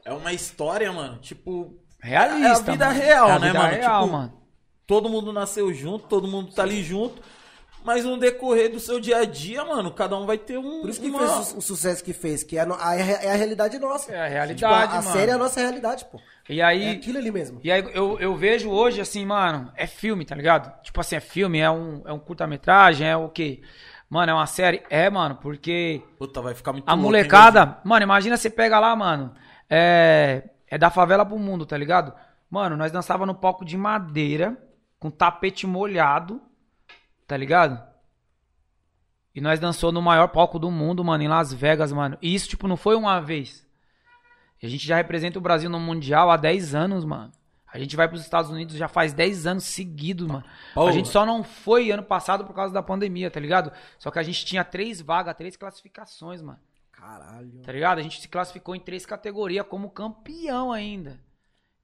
é 0.04 0.12
uma 0.12 0.32
história, 0.34 0.92
mano. 0.92 1.16
Tipo. 1.20 1.74
Realista. 2.00 2.46
É 2.46 2.52
a 2.52 2.72
vida 2.74 2.86
mano. 2.88 3.00
real, 3.00 3.28
É 3.28 3.32
a 3.32 3.38
né, 3.38 3.46
vida 3.46 3.58
mano? 3.58 3.74
real, 3.74 4.02
Tipo, 4.04 4.12
mano. 4.16 4.42
Todo 4.86 5.08
mundo 5.08 5.32
nasceu 5.32 5.72
junto, 5.72 6.06
todo 6.06 6.28
mundo 6.28 6.52
tá 6.52 6.62
ali 6.64 6.82
junto. 6.82 7.22
Mas 7.84 8.02
no 8.04 8.16
decorrer 8.16 8.72
do 8.72 8.80
seu 8.80 8.98
dia 8.98 9.18
a 9.18 9.24
dia, 9.26 9.62
mano, 9.64 9.92
cada 9.92 10.16
um 10.16 10.24
vai 10.24 10.38
ter 10.38 10.56
um. 10.58 10.80
Por 10.80 10.88
isso 10.88 11.00
que 11.00 11.10
uma... 11.10 11.18
fez 11.18 11.52
o, 11.52 11.58
o 11.58 11.62
sucesso 11.62 12.02
que 12.02 12.14
fez, 12.14 12.42
que 12.42 12.56
é 12.56 12.62
a, 12.62 12.66
no- 12.66 12.74
a- 12.80 12.94
é 12.96 13.30
a 13.30 13.36
realidade 13.36 13.78
nossa. 13.78 14.10
É 14.10 14.18
a 14.18 14.24
Tipo, 14.24 14.32
realidade, 14.34 14.92
a, 14.94 14.98
a 14.98 15.02
mano. 15.02 15.12
série 15.16 15.30
é 15.30 15.34
a 15.34 15.38
nossa 15.38 15.60
realidade, 15.60 16.04
pô. 16.06 16.18
E 16.48 16.62
aí, 16.62 16.84
É 16.84 16.90
aquilo 16.92 17.18
ali 17.18 17.30
mesmo. 17.30 17.60
E 17.62 17.70
aí 17.70 17.84
eu, 17.92 18.18
eu 18.18 18.34
vejo 18.34 18.70
hoje, 18.70 19.00
assim, 19.02 19.26
mano, 19.26 19.70
é 19.76 19.86
filme, 19.86 20.24
tá 20.24 20.34
ligado? 20.34 20.72
Tipo 20.82 20.98
assim, 21.00 21.16
é 21.16 21.20
filme, 21.20 21.58
é 21.60 21.70
um, 21.70 22.02
é 22.06 22.12
um 22.12 22.18
curta-metragem, 22.18 23.06
é 23.06 23.16
o 23.16 23.28
quê? 23.28 23.60
Mano, 24.08 24.30
é 24.32 24.34
uma 24.34 24.46
série? 24.46 24.82
É, 24.88 25.10
mano, 25.10 25.36
porque 25.36 26.02
Puta, 26.18 26.40
vai 26.40 26.54
ficar 26.54 26.72
muito 26.72 26.88
a 26.88 26.92
louco, 26.92 27.06
hein, 27.06 27.12
molecada. 27.12 27.78
Mano, 27.84 28.02
imagina 28.04 28.36
você 28.38 28.48
pega 28.48 28.78
lá, 28.80 28.96
mano. 28.96 29.34
É, 29.68 30.42
é 30.68 30.78
da 30.78 30.88
favela 30.90 31.24
pro 31.26 31.38
mundo, 31.38 31.66
tá 31.66 31.76
ligado? 31.76 32.12
Mano, 32.50 32.76
nós 32.76 32.92
dançava 32.92 33.26
no 33.26 33.34
palco 33.34 33.64
de 33.64 33.76
madeira, 33.76 34.56
com 34.98 35.10
tapete 35.10 35.66
molhado, 35.66 36.40
tá 37.26 37.36
ligado? 37.36 37.82
E 39.34 39.40
nós 39.40 39.58
dançou 39.58 39.90
no 39.90 40.00
maior 40.00 40.28
palco 40.28 40.58
do 40.58 40.70
mundo, 40.70 41.04
mano, 41.04 41.24
em 41.24 41.28
Las 41.28 41.52
Vegas, 41.52 41.92
mano. 41.92 42.16
E 42.22 42.34
isso, 42.34 42.48
tipo, 42.48 42.68
não 42.68 42.76
foi 42.76 42.94
uma 42.94 43.20
vez. 43.20 43.66
A 44.62 44.68
gente 44.68 44.86
já 44.86 44.96
representa 44.96 45.38
o 45.38 45.42
Brasil 45.42 45.68
no 45.68 45.78
Mundial 45.78 46.30
há 46.30 46.36
10 46.36 46.74
anos, 46.74 47.04
mano. 47.04 47.32
A 47.74 47.78
gente 47.78 47.96
vai 47.96 48.06
pros 48.06 48.20
Estados 48.22 48.50
Unidos 48.50 48.76
já 48.76 48.86
faz 48.86 49.12
10 49.12 49.46
anos 49.46 49.64
seguidos, 49.64 50.28
mano. 50.28 50.44
Porra. 50.72 50.90
A 50.90 50.92
gente 50.92 51.08
só 51.08 51.26
não 51.26 51.42
foi 51.42 51.90
ano 51.90 52.04
passado 52.04 52.44
por 52.44 52.54
causa 52.54 52.72
da 52.72 52.80
pandemia, 52.82 53.30
tá 53.30 53.40
ligado? 53.40 53.72
Só 53.98 54.12
que 54.12 54.18
a 54.20 54.22
gente 54.22 54.46
tinha 54.46 54.64
três 54.64 55.00
vagas, 55.00 55.34
três 55.34 55.56
classificações, 55.56 56.40
mano. 56.40 56.60
Caralho. 56.92 57.60
Tá 57.62 57.72
ligado? 57.72 57.98
A 57.98 58.02
gente 58.02 58.20
se 58.20 58.28
classificou 58.28 58.76
em 58.76 58.80
três 58.80 59.04
categorias 59.04 59.66
como 59.66 59.90
campeão 59.90 60.70
ainda. 60.70 61.18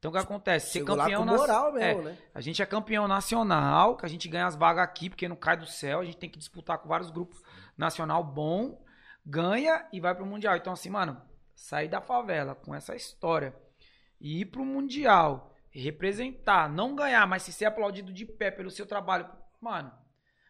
Então 0.00 0.10
o 0.10 0.12
que 0.14 0.18
acontece? 0.18 0.72
Ser 0.72 0.78
Chegou 0.80 0.96
campeão 0.96 1.24
nas- 1.26 1.36
moral 1.40 1.72
mesmo, 1.74 2.00
é, 2.00 2.04
né? 2.06 2.18
A 2.34 2.40
gente 2.40 2.60
é 2.62 2.66
campeão 2.66 3.06
nacional, 3.06 3.96
que 3.96 4.04
a 4.06 4.08
gente 4.08 4.26
ganha 4.28 4.46
as 4.46 4.56
vagas 4.56 4.82
aqui, 4.82 5.08
porque 5.10 5.28
não 5.28 5.36
cai 5.36 5.56
do 5.56 5.66
céu. 5.66 6.00
A 6.00 6.04
gente 6.04 6.16
tem 6.16 6.28
que 6.30 6.38
disputar 6.38 6.78
com 6.78 6.88
vários 6.88 7.10
grupos 7.10 7.40
nacional 7.76 8.24
bom, 8.24 8.82
ganha 9.24 9.86
e 9.92 10.00
vai 10.00 10.14
pro 10.14 10.24
Mundial. 10.24 10.56
Então, 10.56 10.72
assim, 10.72 10.88
mano, 10.90 11.20
sair 11.54 11.86
da 11.88 12.00
favela 12.00 12.54
com 12.54 12.74
essa 12.74 12.96
história 12.96 13.54
e 14.18 14.40
ir 14.40 14.46
pro 14.46 14.64
Mundial, 14.64 15.54
representar, 15.70 16.68
não 16.68 16.94
ganhar, 16.96 17.26
mas 17.26 17.42
se 17.42 17.52
ser 17.52 17.66
aplaudido 17.66 18.10
de 18.12 18.24
pé 18.24 18.50
pelo 18.50 18.70
seu 18.70 18.86
trabalho, 18.86 19.28
mano. 19.60 19.92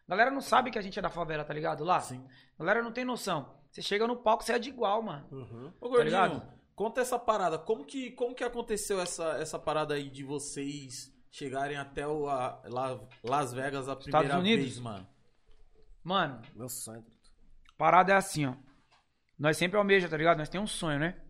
Galera 0.07 0.31
não 0.31 0.41
sabe 0.41 0.71
que 0.71 0.79
a 0.79 0.81
gente 0.81 0.97
é 0.97 1.01
da 1.01 1.09
favela, 1.09 1.43
tá 1.43 1.53
ligado? 1.53 1.83
Lá. 1.83 1.99
Sim. 1.99 2.25
Galera 2.57 2.81
não 2.81 2.91
tem 2.91 3.03
noção. 3.05 3.53
Você 3.69 3.81
chega 3.81 4.05
no 4.07 4.15
palco, 4.17 4.43
você 4.43 4.53
é 4.53 4.59
de 4.59 4.69
igual, 4.69 5.01
mano. 5.01 5.25
Uhum. 5.31 5.73
Ô, 5.79 5.89
Gordinho, 5.89 6.11
Tá 6.17 6.27
ligado? 6.27 6.60
Conta 6.81 6.99
essa 7.01 7.19
parada. 7.19 7.59
Como 7.59 7.85
que, 7.85 8.09
como 8.11 8.33
que 8.33 8.43
aconteceu 8.43 8.99
essa, 8.99 9.33
essa 9.37 9.59
parada 9.59 9.93
aí 9.93 10.09
de 10.09 10.23
vocês 10.23 11.13
chegarem 11.29 11.77
até 11.77 12.07
o, 12.07 12.27
a- 12.27 12.59
La- 12.65 12.99
Las 13.23 13.53
Vegas 13.53 13.87
a 13.87 13.95
primeira 13.95 14.39
Unidos? 14.39 14.65
vez, 14.65 14.79
mano? 14.79 15.07
Mano, 16.03 16.41
Meu 16.55 16.67
sonho. 16.67 17.05
parada 17.77 18.13
é 18.13 18.15
assim, 18.15 18.47
ó. 18.47 18.55
Nós 19.37 19.57
sempre 19.57 19.77
almeja, 19.77 20.09
tá 20.09 20.17
ligado? 20.17 20.39
Nós 20.39 20.49
temos 20.49 20.71
um 20.71 20.75
sonho, 20.75 20.97
né? 20.97 21.21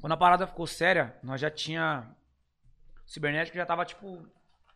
Quando 0.00 0.12
a 0.12 0.16
parada 0.16 0.46
ficou 0.46 0.66
séria, 0.66 1.18
nós 1.22 1.38
já 1.38 1.50
tinha. 1.50 2.16
O 3.06 3.10
cibernético 3.10 3.58
já 3.58 3.66
tava, 3.66 3.84
tipo. 3.84 4.26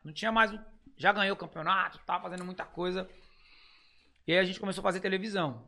Não 0.04 0.12
tinha 0.12 0.30
mais. 0.30 0.52
o- 0.52 0.60
Já 0.98 1.10
ganhou 1.10 1.34
o 1.34 1.38
campeonato, 1.38 1.98
tava 2.00 2.24
fazendo 2.24 2.44
muita 2.44 2.66
coisa. 2.66 3.08
E 4.26 4.32
aí 4.32 4.38
a 4.38 4.44
gente 4.44 4.60
começou 4.60 4.82
a 4.82 4.84
fazer 4.84 5.00
televisão. 5.00 5.66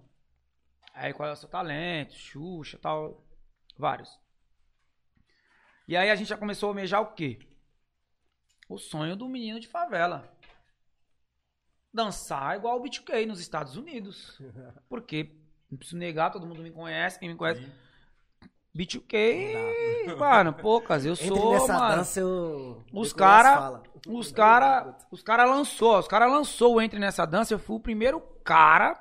Aí 0.92 1.14
qual 1.14 1.29
é 1.29 1.33
o 1.33 1.37
seu 1.37 1.48
talento? 1.48 2.12
Xuxa 2.14 2.79
tal. 2.79 3.24
Vários. 3.77 4.19
E 5.87 5.97
aí 5.97 6.11
a 6.11 6.15
gente 6.15 6.29
já 6.29 6.37
começou 6.37 6.69
a 6.69 6.71
almejar 6.71 7.03
o 7.03 7.13
quê? 7.15 7.39
O 8.69 8.79
sonho 8.79 9.17
do 9.17 9.29
menino 9.29 9.61
de 9.61 9.69
favela. 9.69 10.33
Dançar 11.93 12.57
igual 12.57 12.79
o 12.79 12.83
BTK 12.83 13.27
nos 13.27 13.41
Estados 13.41 13.77
Unidos. 13.77 14.41
Porque, 14.89 15.37
não 15.71 15.77
preciso 15.77 15.99
negar, 15.99 16.31
todo 16.31 16.47
mundo 16.47 16.63
me 16.63 16.71
conhece, 16.71 17.19
quem 17.19 17.29
me 17.29 17.37
conhece. 17.37 17.71
BTK, 18.75 19.55
mano, 20.19 20.53
poucas, 20.53 21.05
eu 21.05 21.13
Entre 21.13 21.29
sou, 21.29 21.53
nessa 21.53 21.75
mano. 21.75 21.97
dança, 21.97 22.21
eu... 22.21 22.85
Os 22.93 23.13
cara, 23.13 23.83
os 24.09 24.33
cara, 24.33 24.97
os 25.13 25.23
cara 25.23 25.45
lançou, 25.45 25.97
os 25.99 26.09
cara 26.09 26.27
lançou 26.27 26.75
o 26.75 26.83
Entre 26.83 26.99
nessa 26.99 27.25
dança, 27.25 27.55
eu 27.55 27.59
fui 27.59 27.77
o 27.77 27.81
primeiro 27.81 28.21
cara, 28.43 29.01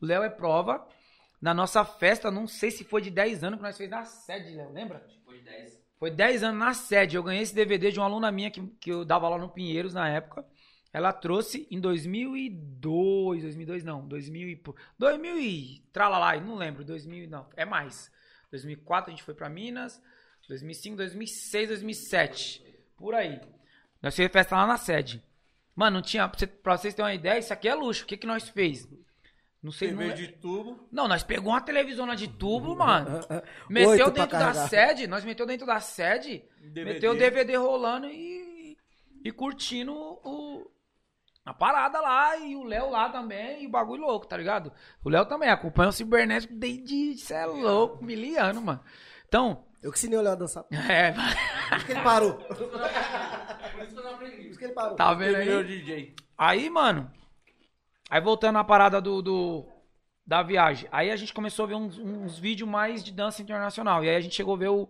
o 0.00 0.06
Léo 0.06 0.22
é 0.22 0.30
prova, 0.30 0.86
na 1.42 1.52
nossa 1.52 1.84
festa, 1.84 2.30
não 2.30 2.46
sei 2.46 2.70
se 2.70 2.84
foi 2.84 3.02
de 3.02 3.10
10 3.10 3.42
anos 3.42 3.58
que 3.58 3.62
nós 3.64 3.76
fez 3.76 3.90
na 3.90 4.04
sede, 4.04 4.54
Léo, 4.54 4.72
lembra? 4.72 5.04
Foi 5.24 5.40
10. 5.42 5.82
Foi 5.98 6.10
10 6.10 6.42
anos 6.44 6.58
na 6.58 6.72
sede. 6.72 7.16
Eu 7.16 7.22
ganhei 7.22 7.42
esse 7.42 7.54
DVD 7.54 7.90
de 7.90 7.98
uma 7.98 8.06
aluna 8.06 8.30
minha 8.30 8.50
que, 8.50 8.64
que 8.80 8.90
eu 8.92 9.04
dava 9.04 9.28
lá 9.28 9.36
no 9.36 9.48
Pinheiros 9.48 9.92
na 9.92 10.08
época. 10.08 10.46
Ela 10.92 11.12
trouxe 11.12 11.66
em 11.70 11.80
2002, 11.80 13.42
2002 13.42 13.82
não, 13.84 14.06
2000 14.06 14.48
e 14.50 14.56
pô- 14.56 14.76
2000 14.98 15.38
e 15.40 15.80
tralalá, 15.92 16.38
não 16.40 16.54
lembro, 16.54 16.84
2000 16.84 17.28
não, 17.28 17.48
é 17.56 17.64
mais. 17.64 18.10
2004 18.50 19.10
a 19.10 19.14
gente 19.14 19.22
foi 19.24 19.34
pra 19.34 19.48
Minas, 19.48 20.00
2005, 20.48 20.96
2006, 20.96 21.68
2007, 21.68 22.62
por 22.96 23.14
aí. 23.14 23.40
Nós 24.02 24.14
fizemos 24.14 24.32
festa 24.32 24.54
lá 24.56 24.66
na 24.66 24.76
sede. 24.76 25.22
Mano, 25.74 25.96
não 25.96 26.02
tinha, 26.02 26.28
pra 26.62 26.76
vocês 26.76 26.92
terem 26.94 27.08
uma 27.10 27.14
ideia, 27.14 27.38
isso 27.38 27.52
aqui 27.52 27.68
é 27.68 27.74
luxo. 27.74 28.04
O 28.04 28.06
que 28.06 28.16
que 28.16 28.26
nós 28.26 28.48
fez? 28.48 28.86
Não 29.62 29.70
sei, 29.70 29.92
não, 29.92 29.98
TV 29.98 30.10
le- 30.10 30.14
de 30.26 30.32
tubo. 30.32 30.88
não, 30.90 31.06
nós 31.06 31.22
pegou 31.22 31.52
uma 31.52 31.60
televisona 31.60 32.16
de 32.16 32.26
tubo, 32.28 32.74
mano. 32.74 33.20
Meteu 33.70 34.10
dentro 34.10 34.36
da 34.38 34.52
sede, 34.66 35.06
nós 35.06 35.24
meteu 35.24 35.46
dentro 35.46 35.64
da 35.66 35.78
sede, 35.78 36.42
DVD. 36.60 36.84
meteu 36.94 37.12
o 37.12 37.16
DVD 37.16 37.56
rolando 37.56 38.06
e, 38.08 38.76
e 39.24 39.30
curtindo 39.30 39.92
o, 39.94 40.68
a 41.44 41.54
parada 41.54 42.00
lá, 42.00 42.36
e 42.38 42.56
o 42.56 42.64
Léo 42.64 42.90
lá 42.90 43.08
também, 43.10 43.62
e 43.62 43.66
o 43.68 43.70
bagulho 43.70 44.02
louco, 44.02 44.26
tá 44.26 44.36
ligado? 44.36 44.72
O 45.04 45.08
Léo 45.08 45.26
também 45.26 45.48
acompanha 45.48 45.90
o 45.90 45.92
Cibernético 45.92 46.54
desde, 46.56 47.16
cê 47.18 47.34
é 47.34 47.46
louco, 47.46 48.04
miliano, 48.04 48.60
mano. 48.60 48.80
Então, 49.28 49.64
Eu 49.80 49.92
que 49.92 49.98
ensinei 49.98 50.18
o 50.18 50.22
Léo 50.22 50.32
a 50.32 50.36
dançar. 50.36 50.64
Por 50.70 50.76
é, 50.76 51.14
isso 51.76 51.86
que 51.86 51.92
ele 51.92 52.02
parou. 52.02 52.34
Por 53.72 53.82
isso 53.84 53.92
que 53.94 53.98
eu 53.98 54.02
não 54.04 54.16
Por 54.18 54.26
aprendi. 54.26 54.48
isso 54.48 54.58
que 54.58 54.64
ele 54.64 54.72
parou. 54.74 54.96
tá 54.96 55.14
vendo 55.14 55.36
aí? 55.36 55.64
DJ. 55.64 56.14
Aí, 56.36 56.68
mano, 56.68 57.10
aí 58.12 58.20
voltando 58.20 58.58
à 58.58 58.64
parada 58.64 59.00
do, 59.00 59.22
do- 59.22 59.66
da 60.26 60.42
viagem, 60.42 60.88
aí 60.92 61.10
a 61.10 61.16
gente 61.16 61.32
começou 61.32 61.64
a 61.64 61.68
ver 61.68 61.74
uns, 61.74 61.98
uns 61.98 62.38
vídeos 62.38 62.68
mais 62.68 63.02
de 63.02 63.10
dança 63.10 63.40
internacional, 63.40 64.04
e 64.04 64.08
aí 64.08 64.16
a 64.16 64.20
gente 64.20 64.34
chegou 64.34 64.54
a 64.54 64.58
ver 64.58 64.68
o, 64.68 64.88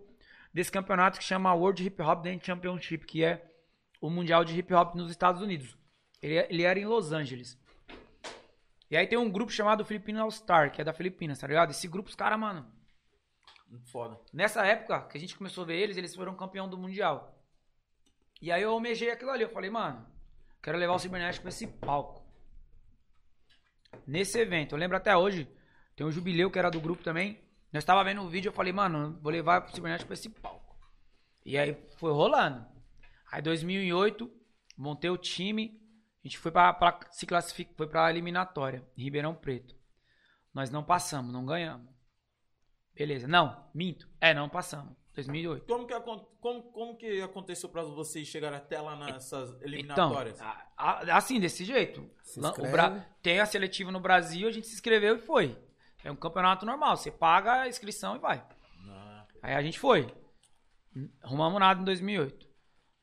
desse 0.53 0.71
campeonato 0.71 1.17
que 1.17 1.23
chama 1.23 1.53
World 1.53 1.85
Hip 1.85 2.01
Hop 2.01 2.21
Dance 2.23 2.45
Championship, 2.45 3.05
que 3.05 3.23
é 3.23 3.49
o 4.01 4.09
mundial 4.09 4.43
de 4.43 4.57
hip 4.59 4.73
hop 4.73 4.95
nos 4.95 5.09
Estados 5.09 5.41
Unidos. 5.41 5.77
Ele, 6.21 6.35
ele 6.49 6.63
era 6.63 6.77
em 6.77 6.85
Los 6.85 7.13
Angeles. 7.13 7.57
E 8.91 8.97
aí 8.97 9.07
tem 9.07 9.17
um 9.17 9.31
grupo 9.31 9.51
chamado 9.51 9.85
Filipino 9.85 10.21
All 10.21 10.29
Star, 10.29 10.71
que 10.71 10.81
é 10.81 10.83
da 10.83 10.91
Filipinas, 10.93 11.39
tá 11.39 11.47
ligado? 11.47 11.71
Esse 11.71 11.87
grupo, 11.87 12.09
os 12.09 12.15
caras, 12.15 12.37
mano, 12.37 12.67
Foda. 13.85 14.19
Nessa 14.31 14.65
época 14.65 15.01
que 15.07 15.17
a 15.17 15.19
gente 15.19 15.37
começou 15.37 15.63
a 15.63 15.67
ver 15.67 15.79
eles, 15.79 15.97
eles 15.97 16.15
foram 16.15 16.35
campeão 16.35 16.69
do 16.69 16.77
Mundial. 16.77 17.35
E 18.41 18.51
aí 18.51 18.61
eu 18.61 18.71
almejei 18.71 19.09
aquilo 19.09 19.31
ali. 19.31 19.43
Eu 19.43 19.49
falei, 19.49 19.69
mano, 19.69 20.05
quero 20.61 20.77
levar 20.77 20.93
o 20.93 20.99
Cibernético 20.99 21.43
pra 21.43 21.49
esse 21.49 21.65
palco. 21.65 22.22
Nesse 24.05 24.39
evento, 24.39 24.73
eu 24.73 24.79
lembro 24.79 24.97
até 24.97 25.15
hoje, 25.15 25.47
tem 25.95 26.05
um 26.05 26.11
jubileu 26.11 26.49
que 26.51 26.59
era 26.59 26.69
do 26.69 26.81
grupo 26.81 27.03
também. 27.03 27.39
Nós 27.71 27.83
tava 27.83 28.03
vendo 28.03 28.21
o 28.21 28.29
vídeo, 28.29 28.49
eu 28.49 28.53
falei, 28.53 28.71
mano, 28.71 29.19
vou 29.21 29.31
levar 29.31 29.65
o 29.65 29.69
Cibernético 29.73 30.07
pra 30.07 30.13
esse 30.13 30.29
palco. 30.29 30.75
E 31.45 31.57
aí 31.57 31.75
foi 31.97 32.11
rolando. 32.11 32.65
Aí 33.31 33.41
2008, 33.41 34.31
montei 34.77 35.09
o 35.09 35.17
time, 35.17 35.81
a 36.23 36.27
gente 36.27 36.37
foi 36.37 36.51
pra, 36.51 36.71
pra 36.73 36.99
se 37.11 37.25
classificar, 37.25 37.75
foi 37.75 37.87
pra 37.87 38.09
eliminatória, 38.09 38.87
em 38.95 39.03
Ribeirão 39.03 39.33
Preto. 39.33 39.75
Nós 40.53 40.69
não 40.69 40.83
passamos, 40.83 41.33
não 41.33 41.45
ganhamos. 41.45 41.91
Beleza. 42.93 43.27
Não, 43.27 43.69
minto. 43.73 44.07
É, 44.21 44.33
não 44.33 44.47
passamos. 44.47 44.95
2008. 45.15 45.65
Como 45.67 45.85
que, 45.87 45.93
como, 46.39 46.63
como 46.71 46.97
que 46.97 47.21
aconteceu 47.21 47.69
pra 47.69 47.83
vocês 47.83 48.27
chegarem 48.27 48.57
até 48.57 48.79
lá 48.81 48.95
nessas 48.95 49.49
Então, 49.51 49.61
eliminatórias? 49.61 50.41
a- 50.41 50.67
a- 50.75 51.17
assim, 51.17 51.39
desse 51.39 51.63
jeito. 51.63 52.09
Bra- 52.71 53.05
Tem 53.21 53.39
a 53.39 53.45
seletiva 53.45 53.91
no 53.91 53.99
Brasil, 53.99 54.47
a 54.47 54.51
gente 54.51 54.67
se 54.67 54.73
inscreveu 54.73 55.15
e 55.17 55.19
foi. 55.19 55.57
É 56.03 56.11
um 56.11 56.15
campeonato 56.15 56.65
normal. 56.65 56.97
Você 56.97 57.11
paga 57.11 57.61
a 57.61 57.67
inscrição 57.69 58.15
e 58.15 58.19
vai. 58.19 58.43
Ah, 58.89 59.25
Aí 59.41 59.53
a 59.53 59.61
gente 59.61 59.79
foi. 59.79 60.13
Arrumamos 61.21 61.59
nada 61.59 61.81
em 61.81 61.85
2008. 61.85 62.45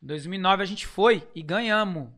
Em 0.03 0.07
2009 0.07 0.63
a 0.63 0.67
gente 0.67 0.87
foi 0.87 1.27
e 1.35 1.43
ganhamos. 1.43 2.09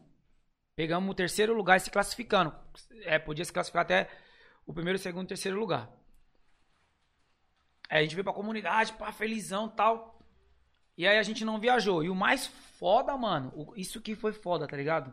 Pegamos 0.76 1.10
o 1.10 1.14
terceiro 1.14 1.54
lugar 1.54 1.76
e 1.76 1.80
se 1.80 1.90
classificando. 1.90 2.54
É, 3.02 3.18
podia 3.18 3.44
se 3.44 3.52
classificar 3.52 3.82
até 3.82 4.08
o 4.66 4.72
primeiro, 4.72 4.98
segundo 4.98 5.24
e 5.24 5.28
terceiro 5.28 5.58
lugar. 5.58 5.90
Aí 7.92 7.98
a 7.98 8.02
gente 8.04 8.14
veio 8.14 8.24
pra 8.24 8.32
comunidade, 8.32 8.94
pá, 8.94 9.12
felizão 9.12 9.66
e 9.66 9.76
tal. 9.76 10.18
E 10.96 11.06
aí 11.06 11.18
a 11.18 11.22
gente 11.22 11.44
não 11.44 11.60
viajou. 11.60 12.02
E 12.02 12.08
o 12.08 12.14
mais 12.14 12.46
foda, 12.46 13.14
mano, 13.18 13.52
isso 13.76 14.00
que 14.00 14.14
foi 14.14 14.32
foda, 14.32 14.66
tá 14.66 14.74
ligado? 14.74 15.12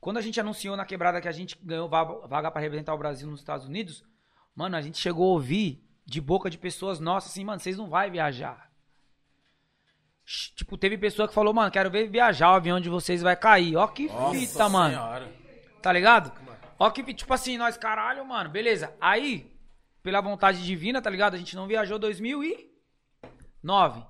Quando 0.00 0.16
a 0.16 0.20
gente 0.20 0.40
anunciou 0.40 0.76
na 0.76 0.84
quebrada 0.84 1.20
que 1.20 1.28
a 1.28 1.32
gente 1.32 1.56
ganhou 1.62 1.88
vaga, 1.88 2.50
para 2.50 2.60
representar 2.60 2.92
o 2.94 2.98
Brasil 2.98 3.30
nos 3.30 3.38
Estados 3.38 3.64
Unidos, 3.64 4.02
mano, 4.56 4.76
a 4.76 4.80
gente 4.80 4.98
chegou 4.98 5.30
a 5.30 5.34
ouvir 5.34 5.80
de 6.04 6.20
boca 6.20 6.50
de 6.50 6.58
pessoas 6.58 6.98
nossas 6.98 7.30
assim, 7.30 7.44
mano, 7.44 7.60
vocês 7.60 7.78
não 7.78 7.88
vai 7.88 8.10
viajar. 8.10 8.68
Tipo, 10.56 10.76
teve 10.76 10.98
pessoa 10.98 11.28
que 11.28 11.34
falou, 11.34 11.54
mano, 11.54 11.70
quero 11.70 11.92
ver 11.92 12.08
viajar, 12.08 12.50
o 12.50 12.56
avião 12.56 12.80
de 12.80 12.88
vocês 12.88 13.22
vai 13.22 13.36
cair. 13.36 13.76
Ó 13.76 13.86
que 13.86 14.08
Nossa 14.08 14.36
fita, 14.36 14.68
mano. 14.68 14.94
Senhora. 14.94 15.26
Tá 15.26 15.80
Tá 15.80 15.92
ligado? 15.92 16.32
Ó 16.76 16.90
que, 16.90 17.14
tipo 17.14 17.32
assim, 17.32 17.56
nós, 17.56 17.76
caralho, 17.76 18.26
mano, 18.26 18.50
beleza. 18.50 18.92
Aí, 19.00 19.56
pela 20.02 20.20
vontade 20.20 20.64
divina, 20.64 21.02
tá 21.02 21.10
ligado? 21.10 21.34
A 21.34 21.38
gente 21.38 21.56
não 21.56 21.66
viajou 21.66 21.98
2009. 21.98 24.04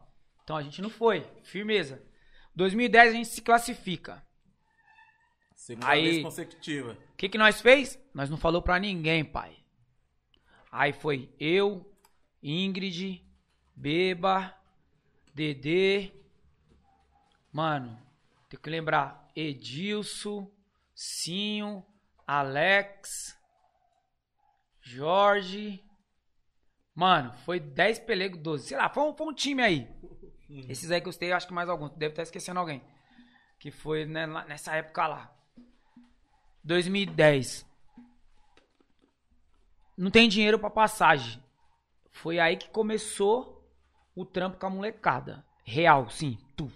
Então 0.45 0.57
a 0.57 0.63
gente 0.63 0.81
não 0.83 0.91
foi. 0.91 1.27
Firmeza. 1.43 2.03
2010 2.55 3.11
a 3.11 3.17
gente 3.17 3.29
se 3.29 3.41
classifica. 3.43 4.25
Segunda 5.55 5.89
Aí- 5.89 6.03
vez 6.11 6.23
consecutiva. 6.23 6.93
O 7.13 7.17
que, 7.17 7.29
que 7.29 7.39
nós 7.39 7.61
fez? 7.61 7.99
Nós 8.15 8.31
não 8.31 8.37
falou 8.37 8.63
pra 8.63 8.79
ninguém, 8.79 9.25
pai. 9.25 9.57
Aí 10.71 10.93
foi 10.93 11.35
eu, 11.39 11.91
Ingrid, 12.43 13.25
Beba, 13.75 14.55
Dedê. 15.35 16.13
Mano, 17.53 18.01
tem 18.49 18.59
que 18.61 18.71
lembrar. 18.71 19.29
Edilson, 19.35 20.51
Cinho, 20.95 21.85
Alex, 22.27 23.38
Jorge. 24.89 25.85
Mano, 26.95 27.33
foi 27.45 27.61
10 27.61 28.01
pelegos, 28.01 28.41
12. 28.41 28.69
Sei 28.69 28.77
lá, 28.77 28.89
foi 28.89 29.03
um, 29.03 29.15
foi 29.15 29.27
um 29.27 29.35
time 29.35 29.63
aí. 29.63 29.89
Esses 30.69 30.91
aí 30.91 31.01
que 31.01 31.09
eu 31.09 31.13
citei, 31.13 31.31
acho 31.31 31.47
que 31.47 31.53
mais 31.53 31.69
alguns. 31.69 31.91
Deve 31.91 32.13
estar 32.13 32.23
esquecendo 32.23 32.59
alguém. 32.59 32.83
Que 33.59 33.71
foi 33.71 34.07
né, 34.07 34.27
nessa 34.27 34.75
época 34.75 35.07
lá. 35.07 35.33
2010. 36.65 37.67
Não 39.97 40.11
tem 40.11 40.29
dinheiro 40.29 40.59
pra 40.59 40.71
passagem. 40.71 41.43
Foi 42.11 42.39
aí 42.39 42.57
que 42.57 42.71
começou 42.71 43.71
o 44.15 44.25
trampo 44.25 44.59
com 44.59 44.67
a 44.67 44.71
molecada. 44.71 45.45
Real, 45.65 46.09
sim. 46.09 46.39
Tu. 46.57 46.71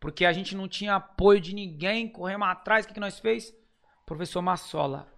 Porque 0.00 0.24
a 0.24 0.32
gente 0.32 0.56
não 0.56 0.66
tinha 0.66 0.96
apoio 0.96 1.40
de 1.40 1.54
ninguém, 1.54 2.08
corremos 2.08 2.48
atrás. 2.48 2.84
O 2.84 2.88
que, 2.88 2.94
que 2.94 3.00
nós 3.00 3.20
fez? 3.20 3.54
Professor 4.04 4.42
Massola, 4.42 5.08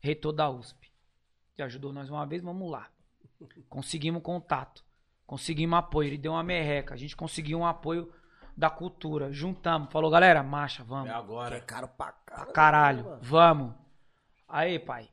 reitor 0.00 0.32
da 0.32 0.50
USP. 0.50 0.83
Que 1.56 1.62
ajudou 1.62 1.92
nós 1.92 2.10
uma 2.10 2.26
vez, 2.26 2.42
vamos 2.42 2.70
lá. 2.70 2.88
Conseguimos 3.68 4.22
contato. 4.22 4.84
Conseguimos 5.26 5.78
apoio. 5.78 6.08
Ele 6.08 6.18
deu 6.18 6.32
uma 6.32 6.42
merreca. 6.42 6.94
A 6.94 6.96
gente 6.96 7.14
conseguiu 7.16 7.58
um 7.58 7.66
apoio 7.66 8.12
da 8.56 8.68
cultura. 8.70 9.32
Juntamos. 9.32 9.90
Falou, 9.92 10.10
galera, 10.10 10.42
marcha, 10.42 10.82
vamos. 10.84 11.06
É 11.06 11.10
Que 11.10 11.14
é 11.16 11.18
agora. 11.18 11.60
caro 11.60 11.88
pra 11.88 12.12
caralho. 12.26 12.52
Caralho, 12.52 13.04
mano. 13.04 13.18
vamos. 13.22 13.74
Aí, 14.48 14.78
pai. 14.78 15.08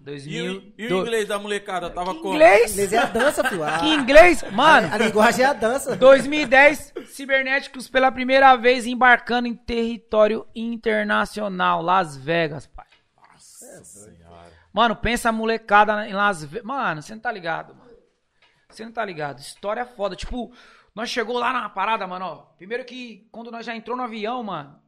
E, 0.00 0.04
2000. 0.04 0.52
o, 0.58 0.72
e 0.76 0.86
o 0.86 0.88
do- 0.88 1.00
inglês 1.02 1.28
da 1.28 1.38
molecada? 1.38 1.88
Tava 1.88 2.12
como? 2.14 2.34
Inglês? 2.34 2.72
Inglês 2.72 2.92
é 2.92 2.98
a 2.98 3.06
dança, 3.06 3.44
filho. 3.48 3.62
A, 3.64 3.78
Que 3.78 3.86
inglês? 3.86 4.42
a 4.42 4.50
Mano, 4.50 4.96
linguagem 4.98 5.44
é 5.44 5.48
a 5.48 5.52
dança. 5.52 5.96
2010, 5.96 6.92
Cibernéticos 7.06 7.88
pela 7.88 8.10
primeira 8.10 8.56
vez 8.56 8.84
embarcando 8.84 9.46
em 9.46 9.54
território 9.54 10.44
internacional, 10.56 11.80
Las 11.82 12.16
Vegas, 12.16 12.66
pai. 12.66 12.86
Nossa 13.78 14.10
senhora. 14.10 14.52
Mano, 14.72 14.96
pensa 14.96 15.28
a 15.28 15.32
molecada 15.32 16.08
em 16.08 16.12
Las 16.12 16.44
Vegas. 16.44 16.64
Mano, 16.64 17.02
você 17.02 17.14
não 17.14 17.22
tá 17.22 17.30
ligado, 17.32 17.74
mano. 17.74 17.90
Você 18.68 18.84
não 18.84 18.92
tá 18.92 19.04
ligado. 19.04 19.38
História 19.38 19.84
foda. 19.84 20.16
Tipo, 20.16 20.52
nós 20.94 21.10
chegou 21.10 21.38
lá 21.38 21.52
na 21.52 21.68
parada, 21.68 22.06
mano, 22.06 22.24
ó. 22.24 22.36
Primeiro 22.56 22.84
que 22.84 23.28
quando 23.30 23.50
nós 23.50 23.66
já 23.66 23.74
entrou 23.74 23.96
no 23.96 24.02
avião, 24.02 24.42
mano, 24.42 24.80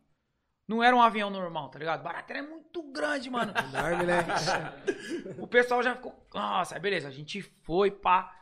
não 0.66 0.82
era 0.82 0.96
um 0.96 1.02
avião 1.02 1.28
normal, 1.28 1.68
tá 1.68 1.78
ligado? 1.78 2.02
Barateira 2.02 2.42
é 2.42 2.46
muito 2.46 2.82
grande, 2.90 3.28
mano. 3.30 3.52
Enorme, 3.72 4.04
né? 4.04 4.24
O 5.38 5.46
pessoal 5.46 5.82
já 5.82 5.94
ficou. 5.94 6.26
Nossa, 6.32 6.78
beleza, 6.78 7.08
a 7.08 7.10
gente 7.10 7.42
foi, 7.62 7.90
pá. 7.90 8.34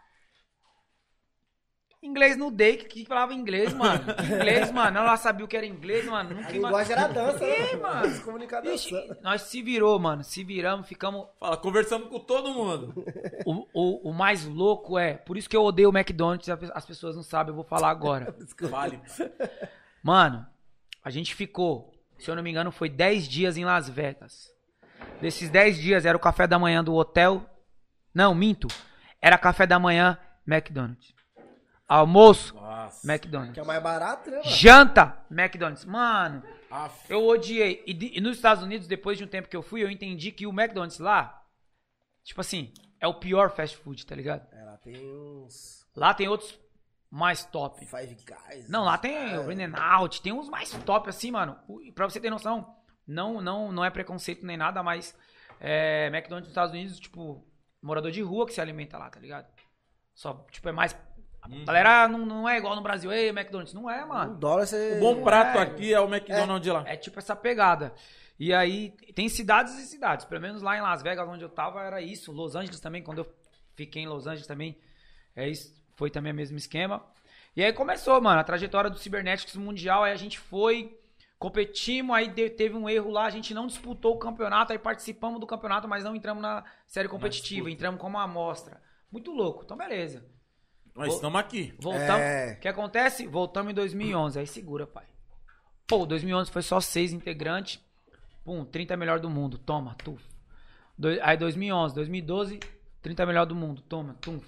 Inglês 2.02 2.36
no 2.36 2.50
day, 2.50 2.78
que, 2.78 2.84
que 2.86 3.04
falava 3.06 3.32
inglês, 3.32 3.72
mano. 3.72 4.04
Inglês, 4.34 4.72
mano. 4.72 4.98
Ela 4.98 5.16
sabia 5.16 5.44
o 5.44 5.48
que 5.48 5.56
era 5.56 5.64
inglês, 5.64 6.04
mano. 6.04 6.30
A 6.30 6.34
Nunca 6.34 6.50
linguagem 6.52 6.92
era 6.92 7.04
a 7.04 7.08
dança, 7.08 7.44
É, 7.44 7.74
né? 7.74 7.80
mano. 7.80 8.14
Se 8.14 8.20
comunicar 8.22 8.60
dançando. 8.60 9.16
nós 9.22 9.42
se 9.42 9.62
virou, 9.62 9.96
mano. 10.00 10.24
Se 10.24 10.42
viramos, 10.42 10.88
ficamos. 10.88 11.26
Fala, 11.38 11.56
conversamos 11.56 12.08
com 12.08 12.18
todo 12.18 12.52
mundo. 12.52 12.92
O, 13.44 13.66
o, 13.74 14.10
o 14.10 14.12
mais 14.12 14.44
louco 14.44 14.98
é. 14.98 15.14
Por 15.14 15.36
isso 15.36 15.48
que 15.48 15.56
eu 15.56 15.62
odeio 15.64 15.90
o 15.90 15.96
McDonald's. 15.96 16.48
As 16.74 16.84
pessoas 16.86 17.14
não 17.16 17.22
sabem, 17.22 17.50
eu 17.50 17.54
vou 17.56 17.64
falar 17.64 17.90
agora. 17.90 18.34
Vale. 18.62 19.00
Mano, 20.02 20.46
a 21.04 21.10
gente 21.10 21.34
ficou, 21.34 21.92
se 22.18 22.30
eu 22.30 22.34
não 22.36 22.42
me 22.42 22.50
engano, 22.50 22.70
foi 22.70 22.88
10 22.88 23.26
dias 23.28 23.56
em 23.56 23.64
Las 23.64 23.88
Vegas. 23.88 24.50
Desses 25.20 25.48
10 25.50 25.76
dias 25.78 26.04
era 26.06 26.16
o 26.16 26.20
café 26.20 26.46
da 26.46 26.58
manhã 26.58 26.82
do 26.84 26.94
hotel. 26.94 27.44
Não, 28.14 28.34
minto. 28.34 28.68
Era 29.20 29.38
café 29.38 29.66
da 29.66 29.78
manhã 29.78 30.18
McDonald's. 30.46 31.12
Almoço, 31.92 32.55
Nossa. 32.55 33.11
McDonald's. 33.12 33.55
Que 33.55 33.61
é 33.61 33.62
o 33.62 33.66
mais 33.66 33.83
barato, 33.83 34.31
né, 34.31 34.38
mano? 34.38 34.48
Janta, 34.50 35.18
McDonald's. 35.31 35.85
Mano, 35.85 36.42
Aff. 36.70 37.05
eu 37.12 37.26
odiei. 37.26 37.83
E, 37.87 37.92
de- 37.92 38.12
e 38.16 38.20
nos 38.20 38.37
Estados 38.37 38.62
Unidos, 38.62 38.87
depois 38.87 39.18
de 39.18 39.24
um 39.24 39.26
tempo 39.28 39.48
que 39.48 39.57
eu 39.57 39.62
fui, 39.62 39.83
eu 39.83 39.90
entendi 39.90 40.33
que 40.33 40.46
o 40.46 40.50
McDonald's 40.50 40.98
lá, 40.98 41.42
tipo 42.24 42.40
assim, 42.40 42.72
é 43.00 43.07
o 43.07 43.14
pior 43.14 43.50
fast 43.50 43.76
food, 43.76 44.07
tá 44.07 44.14
ligado? 44.14 44.46
Ela 44.52 44.76
tem 44.78 44.96
uns 45.14 45.83
Lá 45.94 46.14
tem 46.14 46.26
outros 46.28 46.59
mais 47.11 47.44
top. 47.44 47.85
Five 47.85 48.16
Guys. 48.24 48.68
Não, 48.70 48.85
lá 48.85 48.96
tem 48.96 49.14
É. 49.35 49.38
o 49.38 49.52
In 49.52 49.62
and 49.62 49.74
Out, 49.76 50.22
tem 50.22 50.33
uns 50.33 50.48
mais 50.48 50.70
top 50.87 51.11
assim, 51.11 51.31
mano. 51.31 51.59
Pra 51.94 52.09
você 52.09 52.18
ter 52.18 52.31
noção, 52.31 52.74
não, 53.07 53.42
não, 53.42 53.70
não 53.70 53.85
é 53.85 53.90
preconceito 53.90 54.46
nem 54.46 54.57
nada, 54.57 54.83
mas 54.83 55.14
é, 55.61 56.07
McDonald's 56.07 56.48
nos 56.48 56.52
Estados 56.52 56.72
Unidos, 56.72 56.98
tipo, 56.98 57.46
morador 57.83 58.11
de 58.11 58.22
rua 58.22 58.46
que 58.46 58.55
se 58.55 58.61
alimenta 58.62 58.96
lá, 58.96 59.11
tá 59.11 59.20
ligado? 59.20 59.46
Só, 60.14 60.46
tipo, 60.50 60.66
é 60.68 60.72
mais. 60.72 60.96
A 61.42 61.48
Hum. 61.48 61.64
galera 61.64 62.07
não, 62.09 62.24
não 62.24 62.48
é 62.48 62.57
igual 62.57 62.76
no 62.76 62.83
Brasil, 62.83 63.12
ei, 63.12 63.28
McDonald's. 63.31 63.74
Não 63.74 63.90
é, 63.90 64.05
mano. 64.05 64.37
dólar 64.37 64.64
você... 64.66 64.96
O 64.96 65.00
bom 65.00 65.22
prato 65.24 65.59
É. 65.59 65.62
aqui 65.62 65.92
é 65.92 66.00
o 66.00 66.05
McDonald's 66.12 66.62
de 66.62 66.70
lá. 66.70 66.85
É 66.87 66.96
tipo 66.96 67.18
essa 67.18 67.35
pegada. 67.35 67.92
E 68.38 68.55
aí, 68.55 68.90
tem 69.14 69.28
cidades 69.28 69.74
e 69.78 69.87
cidades. 69.87 70.24
Pelo 70.24 70.40
menos 70.40 70.62
lá 70.62 70.76
em 70.76 70.81
Las 70.81 71.02
Vegas, 71.02 71.28
onde 71.28 71.44
eu 71.44 71.48
tava, 71.48 71.83
era 71.83 72.00
isso. 72.00 72.31
Los 72.33 72.55
Angeles 72.57 72.81
também, 72.81 73.02
quando 73.02 73.18
eu 73.18 73.35
fiquei 73.74 74.02
em 74.02 74.07
Los 74.07 74.26
Angeles 74.26 74.46
também, 74.46 74.78
é 75.35 75.48
isso. 75.48 75.74
Foi 75.96 76.11
também 76.11 76.33
o 76.33 76.35
mesmo 76.37 76.57
esquema. 76.57 77.05
E 77.57 77.62
aí 77.62 77.72
começou, 77.72 78.20
mano, 78.20 78.40
a 78.40 78.44
trajetória 78.44 78.88
do 78.88 78.96
Cybernetics 78.98 79.57
Mundial. 79.57 80.05
Aí 80.05 80.12
a 80.12 80.16
gente 80.16 80.38
foi, 80.38 80.96
competimos, 81.38 82.16
aí 82.16 82.31
teve 82.50 82.74
um 82.76 82.88
erro 82.88 83.11
lá, 83.11 83.26
a 83.26 83.31
gente 83.31 83.52
não 83.52 83.66
disputou 83.66 84.14
o 84.14 84.18
campeonato, 84.18 84.72
aí 84.72 84.78
participamos 84.78 85.38
do 85.40 85.46
campeonato, 85.46 85.87
mas 85.88 86.02
não 86.05 86.14
entramos 86.16 86.40
na 86.42 86.64
série 86.87 87.09
competitiva, 87.09 87.70
entramos 87.70 88.00
como 88.00 88.16
amostra. 88.18 88.81
Muito 89.11 89.31
louco. 89.33 89.62
Então, 89.64 89.76
beleza. 89.76 90.24
Nós 90.94 91.14
estamos 91.14 91.40
aqui. 91.40 91.74
Voltamos. 91.78 92.20
É. 92.20 92.55
O 92.57 92.61
que 92.61 92.68
acontece? 92.68 93.26
Voltamos 93.26 93.70
em 93.72 93.74
2011. 93.74 94.38
Aí 94.38 94.46
segura, 94.46 94.87
pai. 94.87 95.07
Pô, 95.87 96.05
2011 96.07 96.50
foi 96.50 96.62
só 96.62 96.81
seis 96.81 97.12
integrantes. 97.12 97.81
Pum, 98.44 98.64
30 98.64 98.96
melhor 98.96 99.18
do 99.20 99.31
mundo. 99.31 99.57
Toma, 99.59 99.94
tuf. 100.02 100.22
Do- 100.98 101.09
Aí 101.22 101.37
2011, 101.37 101.94
2012, 101.94 102.61
30 103.00 103.24
melhor 103.26 103.46
do 103.46 103.55
mundo. 103.55 103.81
Toma, 103.83 104.14
tuf. 104.20 104.44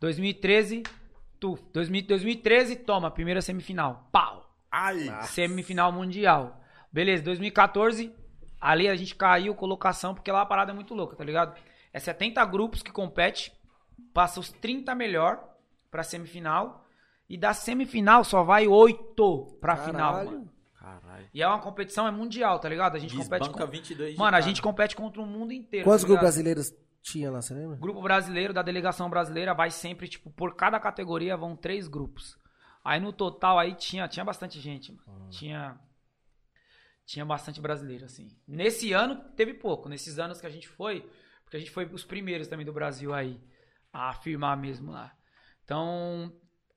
2013, 0.00 0.82
tuf. 1.38 1.60
2000 1.72 2.06
2013, 2.06 2.76
toma, 2.76 3.10
primeira 3.10 3.40
semifinal. 3.42 4.08
Pau. 4.12 4.48
Ai. 4.70 5.08
Semifinal 5.24 5.90
mundial. 5.90 6.60
Beleza, 6.92 7.22
2014, 7.24 8.14
ali 8.60 8.88
a 8.88 8.94
gente 8.96 9.14
caiu 9.14 9.54
colocação, 9.54 10.14
porque 10.14 10.30
lá 10.30 10.42
a 10.42 10.46
parada 10.46 10.70
é 10.72 10.74
muito 10.74 10.94
louca, 10.94 11.16
tá 11.16 11.24
ligado? 11.24 11.56
É 11.92 11.98
70 11.98 12.44
grupos 12.46 12.82
que 12.82 12.90
compete, 12.92 13.52
passa 14.12 14.38
os 14.40 14.50
30 14.50 14.94
melhor 14.94 15.49
pra 15.90 16.02
semifinal, 16.02 16.86
e 17.28 17.36
da 17.36 17.54
semifinal 17.54 18.24
só 18.24 18.42
vai 18.42 18.66
8 18.66 19.58
pra 19.60 19.76
final, 19.76 20.12
Caralho. 20.12 20.30
mano. 20.30 20.52
Caralho. 20.74 21.28
E 21.34 21.42
é 21.42 21.46
uma 21.46 21.60
competição, 21.60 22.08
é 22.08 22.10
mundial, 22.10 22.58
tá 22.58 22.68
ligado? 22.68 22.96
A 22.96 22.98
gente 22.98 23.14
compete 23.14 23.42
Desbanca 23.42 23.66
com... 23.66 23.70
22 23.70 24.12
de 24.12 24.18
Mano, 24.18 24.36
a 24.36 24.40
gente 24.40 24.62
compete 24.62 24.96
contra 24.96 25.20
o 25.20 25.26
mundo 25.26 25.52
inteiro. 25.52 25.84
Quantos 25.84 26.02
tá 26.02 26.06
grupos 26.08 26.22
brasileiros 26.22 26.72
tinha 27.02 27.30
lá, 27.30 27.40
você 27.40 27.54
lembra? 27.54 27.76
Grupo 27.76 28.00
brasileiro, 28.02 28.52
da 28.52 28.62
delegação 28.62 29.08
brasileira, 29.08 29.54
vai 29.54 29.70
sempre, 29.70 30.08
tipo, 30.08 30.30
por 30.30 30.54
cada 30.56 30.80
categoria 30.80 31.36
vão 31.36 31.54
três 31.54 31.86
grupos. 31.86 32.38
Aí 32.84 32.98
no 32.98 33.12
total 33.12 33.58
aí 33.58 33.74
tinha, 33.74 34.08
tinha 34.08 34.24
bastante 34.24 34.58
gente, 34.58 34.92
mano. 34.92 35.28
Tinha. 35.28 35.78
Tinha 37.04 37.24
bastante 37.24 37.60
brasileiro, 37.60 38.04
assim. 38.04 38.28
Nesse 38.46 38.92
ano 38.92 39.16
teve 39.36 39.54
pouco. 39.54 39.88
Nesses 39.88 40.18
anos 40.18 40.40
que 40.40 40.46
a 40.46 40.50
gente 40.50 40.68
foi, 40.68 41.08
porque 41.44 41.56
a 41.56 41.60
gente 41.60 41.70
foi 41.70 41.84
os 41.86 42.04
primeiros 42.04 42.48
também 42.48 42.64
do 42.64 42.72
Brasil 42.72 43.12
aí 43.12 43.40
a 43.92 44.10
afirmar 44.10 44.56
mesmo 44.56 44.92
lá. 44.92 45.12
Então, 45.70 46.32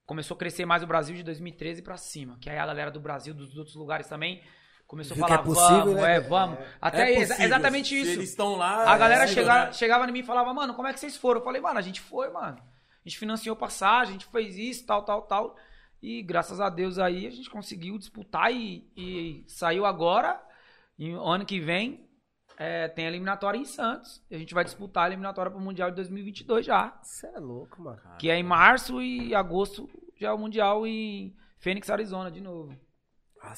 começou 0.06 0.36
a 0.36 0.38
crescer 0.38 0.68
mais 0.68 0.84
o 0.84 0.86
Brasil 0.88 1.16
de 1.16 1.24
2013 1.24 1.82
pra 1.82 1.98
cima. 1.98 2.38
Que 2.39 2.48
aí 2.48 2.60
a 2.60 2.66
galera 2.68 2.91
do 2.91 3.00
Brasil, 3.00 3.34
dos 3.34 3.58
outros 3.58 3.76
lugares 3.76 4.08
também, 4.08 4.44
começou 4.86 5.16
Viu 5.16 5.26
a 5.26 5.28
que 5.30 5.34
é 5.34 5.38
falar, 5.38 5.48
possível, 5.48 5.86
vamos, 5.86 6.02
né? 6.02 6.16
é, 6.16 6.20
vamos. 6.20 6.60
Até 6.80 7.00
É 7.00 7.04
aí, 7.06 7.16
exa- 7.16 7.28
possível. 7.34 7.46
exatamente 7.48 7.89
Se 7.89 8.00
isso. 8.02 8.12
Eles 8.12 8.30
estão 8.30 8.56
lá. 8.56 8.88
A 8.94 8.96
galera 8.96 9.24
é, 9.24 9.28
chega- 9.28 9.66
né? 9.66 9.74
chegava 9.74 10.08
em 10.08 10.12
mim 10.12 10.20
e 10.20 10.24
falava, 10.24 10.54
mano, 10.54 10.76
como 10.76 10.88
é 10.88 10.94
que 10.94 11.00
vocês 11.00 11.18
foram? 11.18 11.39
Eu 11.39 11.44
falei, 11.44 11.60
mano, 11.60 11.80
a 11.80 11.82
gente 11.82 12.00
foi, 12.02 12.30
mano. 12.30 12.60
A 12.60 13.10
gente 13.10 13.18
financiou 13.18 13.56
passagem, 13.56 14.10
a 14.10 14.20
gente 14.20 14.28
fez 14.28 14.56
isso, 14.60 14.86
tal, 14.86 15.02
tal, 15.04 15.24
tal. 15.24 15.56
E 16.00 16.22
graças 16.22 16.60
a 16.62 16.70
Deus 16.70 17.00
aí 17.00 17.26
a 17.26 17.32
gente 17.32 17.50
conseguiu 17.50 17.98
disputar 17.98 18.54
e, 18.54 18.88
e 18.96 19.44
saiu 19.48 19.88
agora. 19.88 20.39
E 21.00 21.10
ano 21.10 21.46
que 21.48 21.60
vem 21.60 22.03
é, 22.58 22.88
tem 22.88 23.06
a 23.06 23.10
eliminatória 23.10 23.58
em 23.58 23.66
Santos. 23.66 24.22
E 24.30 24.36
a 24.36 24.39
gente 24.39 24.54
vai 24.54 24.64
disputar 24.64 25.06
a 25.06 25.08
eliminatória 25.08 25.51
pro 25.51 25.60
Mundial 25.60 25.89
de 25.89 25.95
2022 25.97 26.66
já. 26.66 26.97
Você 27.01 27.28
é 27.28 27.39
louco, 27.39 27.82
mano. 27.82 27.99
Que 28.20 28.30
é 28.30 28.36
em 28.38 28.43
março 28.43 29.01
e 29.01 29.34
agosto 29.36 29.89
já 30.20 30.30
é 30.30 30.32
o 30.32 30.38
Mundial 30.38 30.86
em 30.88 31.36
Phoenix, 31.58 31.89
Arizona, 31.89 32.30
de 32.32 32.41
novo. 32.41 32.76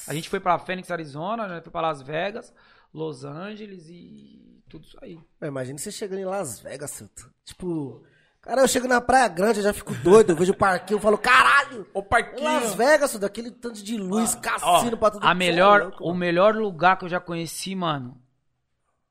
A 0.08 0.14
gente 0.14 0.30
foi 0.30 0.40
pra 0.40 0.58
Phoenix, 0.58 0.90
Arizona, 0.90 1.48
né? 1.48 1.62
foi 1.62 1.72
pra 1.72 1.82
Las 1.82 2.02
Vegas, 2.02 2.52
Los 2.94 3.24
Angeles 3.24 3.88
e 3.88 4.64
tudo 4.68 4.84
isso 4.86 4.98
aí. 5.02 5.20
É, 5.40 5.48
Imagina 5.48 5.78
você 5.78 5.92
chegando 5.92 6.20
em 6.20 6.26
Las 6.26 6.60
Vegas, 6.60 6.90
Santo. 6.90 7.30
Tipo, 7.46 8.04
cara, 8.42 8.62
eu 8.62 8.68
chego 8.68 8.88
na 8.88 9.00
Praia 9.00 9.28
Grande, 9.28 9.60
eu 9.60 9.64
já 9.64 9.74
fico 9.74 9.94
doido. 9.96 10.32
Eu 10.32 10.36
vejo 10.36 10.54
o 10.54 10.58
parquinho, 10.58 10.98
eu 10.98 11.02
falo, 11.02 11.20
caralho! 11.20 11.88
Ô, 11.94 12.02
parquinho. 12.02 12.44
Las 12.44 12.74
Vegas, 12.74 13.12
Santo, 13.12 13.28
aquele 13.28 13.52
tanto 13.52 13.84
de 13.84 13.96
luz, 13.96 14.34
cassino 14.34 14.98
pra 14.98 15.12
tudo 15.12 15.24
A 15.24 15.30
que 15.34 15.36
melhor, 15.38 15.82
é 15.82 15.84
louco, 15.84 16.04
o 16.04 16.08
mano. 16.08 16.20
melhor 16.20 16.56
lugar 16.56 16.98
que 16.98 17.06
eu 17.06 17.10
já 17.10 17.20
conheci, 17.20 17.76
mano, 17.76 18.20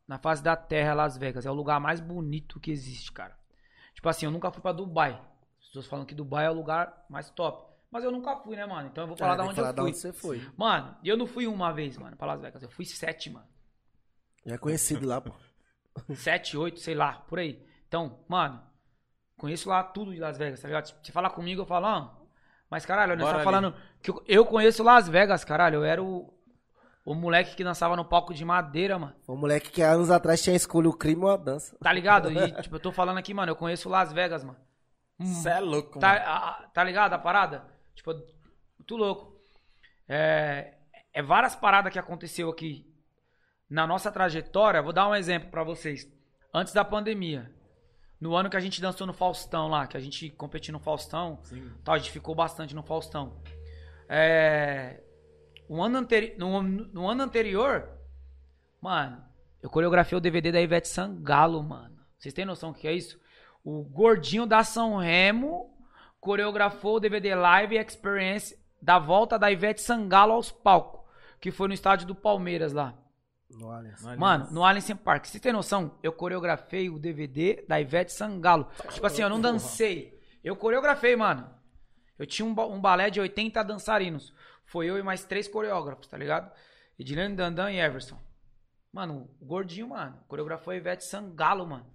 na 0.06 0.18
face 0.18 0.42
da 0.42 0.56
terra 0.56 0.94
Las 0.94 1.16
Vegas. 1.16 1.46
É 1.46 1.50
o 1.50 1.54
lugar 1.54 1.80
mais 1.80 2.00
bonito 2.00 2.60
que 2.60 2.70
existe, 2.70 3.12
cara. 3.12 3.36
Tipo 3.94 4.08
assim, 4.08 4.26
eu 4.26 4.32
nunca 4.32 4.50
fui 4.50 4.60
pra 4.60 4.72
Dubai. 4.72 5.12
As 5.60 5.66
pessoas 5.66 5.86
falam 5.86 6.04
que 6.04 6.14
Dubai 6.14 6.46
é 6.46 6.50
o 6.50 6.54
lugar 6.54 7.04
mais 7.08 7.30
top. 7.30 7.72
Mas 7.90 8.02
eu 8.04 8.10
nunca 8.10 8.36
fui, 8.36 8.56
né, 8.56 8.66
mano? 8.66 8.88
Então 8.88 9.04
eu 9.04 9.08
vou 9.08 9.16
falar 9.16 9.34
É, 9.34 9.36
da 9.36 9.44
onde 9.44 9.54
falar 9.54 9.68
eu 9.68 9.72
da 9.72 9.82
fui. 9.82 9.90
onde 9.90 9.98
você 9.98 10.12
foi. 10.12 10.42
Mano, 10.56 10.96
eu 11.04 11.16
não 11.16 11.26
fui 11.26 11.46
uma 11.46 11.72
vez, 11.72 11.96
mano, 11.96 12.16
pra 12.16 12.26
Las 12.26 12.40
Vegas. 12.40 12.62
Eu 12.62 12.70
fui 12.70 12.84
sete, 12.84 13.30
mano. 13.30 13.46
Já 14.44 14.54
é 14.56 14.58
conhecido 14.58 15.06
lá, 15.06 15.20
pô. 15.20 15.32
Sete, 16.16 16.56
oito, 16.56 16.80
sei 16.80 16.94
lá, 16.94 17.12
por 17.28 17.38
aí. 17.38 17.64
Então, 17.86 18.24
mano, 18.28 18.60
conheço 19.36 19.68
lá 19.68 19.82
tudo 19.84 20.12
de 20.12 20.18
Las 20.20 20.36
Vegas, 20.36 20.60
tá 20.60 20.66
ligado? 20.66 20.92
Se 21.04 21.12
falar 21.12 21.30
comigo, 21.30 21.62
eu 21.62 21.66
falo, 21.66 21.86
ah, 21.86 22.20
mas 22.68 22.84
caralho, 22.84 23.16
Bora 23.16 23.30
tá 23.30 23.34
ali. 23.36 23.44
falando 23.44 23.74
que 24.02 24.10
eu, 24.10 24.24
eu 24.26 24.44
conheço 24.44 24.82
Las 24.82 25.08
Vegas, 25.08 25.44
caralho. 25.44 25.76
Eu 25.76 25.84
era 25.84 26.02
o, 26.02 26.33
o 27.04 27.14
moleque 27.14 27.54
que 27.54 27.62
dançava 27.64 27.94
no 27.96 28.04
palco 28.04 28.32
de 28.32 28.44
madeira, 28.44 28.98
mano. 28.98 29.14
O 29.26 29.36
moleque 29.36 29.70
que 29.70 29.82
há 29.82 29.90
anos 29.90 30.10
atrás 30.10 30.42
tinha 30.42 30.56
escolhido 30.56 30.94
o 30.94 30.96
crime 30.96 31.22
ou 31.22 31.30
a 31.30 31.36
dança. 31.36 31.76
Tá 31.80 31.92
ligado? 31.92 32.30
E, 32.30 32.52
tipo, 32.62 32.76
eu 32.76 32.80
tô 32.80 32.90
falando 32.92 33.18
aqui, 33.18 33.34
mano, 33.34 33.52
eu 33.52 33.56
conheço 33.56 33.88
Las 33.88 34.12
Vegas, 34.12 34.42
mano. 34.42 34.58
Você 35.18 35.48
é 35.48 35.60
louco, 35.60 35.98
Tá, 35.98 36.08
mano. 36.14 36.24
a- 36.26 36.70
tá 36.74 36.82
ligado 36.82 37.12
a 37.12 37.18
parada? 37.18 37.64
Tipo, 37.94 38.12
muito 38.78 38.96
louco. 38.96 39.34
É, 40.08 40.74
é 41.12 41.22
várias 41.22 41.54
paradas 41.54 41.92
que 41.92 41.98
aconteceu 41.98 42.50
aqui 42.50 42.84
na 43.70 43.86
nossa 43.86 44.10
trajetória. 44.10 44.82
Vou 44.82 44.92
dar 44.92 45.08
um 45.08 45.14
exemplo 45.14 45.50
pra 45.50 45.62
vocês. 45.62 46.06
Antes 46.52 46.72
da 46.72 46.84
pandemia, 46.84 47.50
no 48.20 48.34
ano 48.34 48.50
que 48.50 48.56
a 48.56 48.60
gente 48.60 48.80
dançou 48.80 49.06
no 49.06 49.12
Faustão 49.12 49.68
lá, 49.68 49.86
que 49.86 49.96
a 49.96 50.00
gente 50.00 50.30
competiu 50.30 50.72
no 50.72 50.80
Faustão, 50.80 51.40
tal, 51.84 51.94
a 51.94 51.98
gente 51.98 52.10
ficou 52.10 52.34
bastante 52.34 52.74
no 52.74 52.82
Faustão. 52.82 53.40
É, 54.08 55.00
um 55.68 55.82
ano 55.82 55.98
anteri 55.98 56.34
no, 56.36 56.62
no 56.62 57.08
ano 57.08 57.22
anterior, 57.22 57.88
mano, 58.80 59.22
eu 59.62 59.70
coreografei 59.70 60.16
o 60.16 60.20
DVD 60.20 60.52
da 60.52 60.60
Ivete 60.60 60.88
Sangalo, 60.88 61.62
mano. 61.62 61.98
Vocês 62.18 62.34
têm 62.34 62.44
noção 62.44 62.72
do 62.72 62.78
que 62.78 62.88
é 62.88 62.92
isso? 62.92 63.18
O 63.64 63.82
gordinho 63.82 64.46
da 64.46 64.62
São 64.62 64.96
Remo 64.96 65.74
coreografou 66.20 66.96
o 66.96 67.00
DVD 67.00 67.34
Live 67.34 67.76
Experience 67.76 68.58
da 68.80 68.98
volta 68.98 69.38
da 69.38 69.50
Ivete 69.50 69.80
Sangalo 69.80 70.32
aos 70.32 70.52
palcos, 70.52 71.00
que 71.40 71.50
foi 71.50 71.68
no 71.68 71.74
estádio 71.74 72.06
do 72.06 72.14
Palmeiras 72.14 72.72
lá. 72.72 72.94
No 73.50 73.70
Allianz. 73.70 74.02
Mano, 74.18 74.50
no 74.50 74.64
Allianz 74.64 74.92
Park. 74.94 75.26
Você 75.26 75.38
tem 75.38 75.52
noção? 75.52 75.98
Eu 76.02 76.12
coreografei 76.12 76.90
o 76.90 76.98
DVD 76.98 77.64
da 77.68 77.80
Ivete 77.80 78.12
Sangalo. 78.12 78.68
Tipo 78.90 79.06
assim, 79.06 79.22
eu 79.22 79.28
não 79.28 79.40
dancei. 79.40 80.18
Eu 80.42 80.56
coreografei, 80.56 81.16
mano. 81.16 81.48
Eu 82.18 82.26
tinha 82.26 82.46
um, 82.46 82.50
um 82.50 82.80
balé 82.80 83.10
de 83.10 83.20
80 83.20 83.62
dançarinos. 83.62 84.32
Foi 84.66 84.86
eu 84.86 84.98
e 84.98 85.02
mais 85.02 85.24
três 85.24 85.46
coreógrafos, 85.48 86.06
tá 86.06 86.16
ligado? 86.16 86.50
Edilene 86.98 87.34
Dandan 87.36 87.70
e 87.70 87.78
Everson. 87.80 88.18
Mano, 88.92 89.28
o 89.40 89.44
gordinho, 89.46 89.88
mano, 89.88 90.18
coreografou 90.28 90.72
a 90.72 90.76
Ivete 90.76 91.04
Sangalo, 91.04 91.66
mano. 91.66 91.92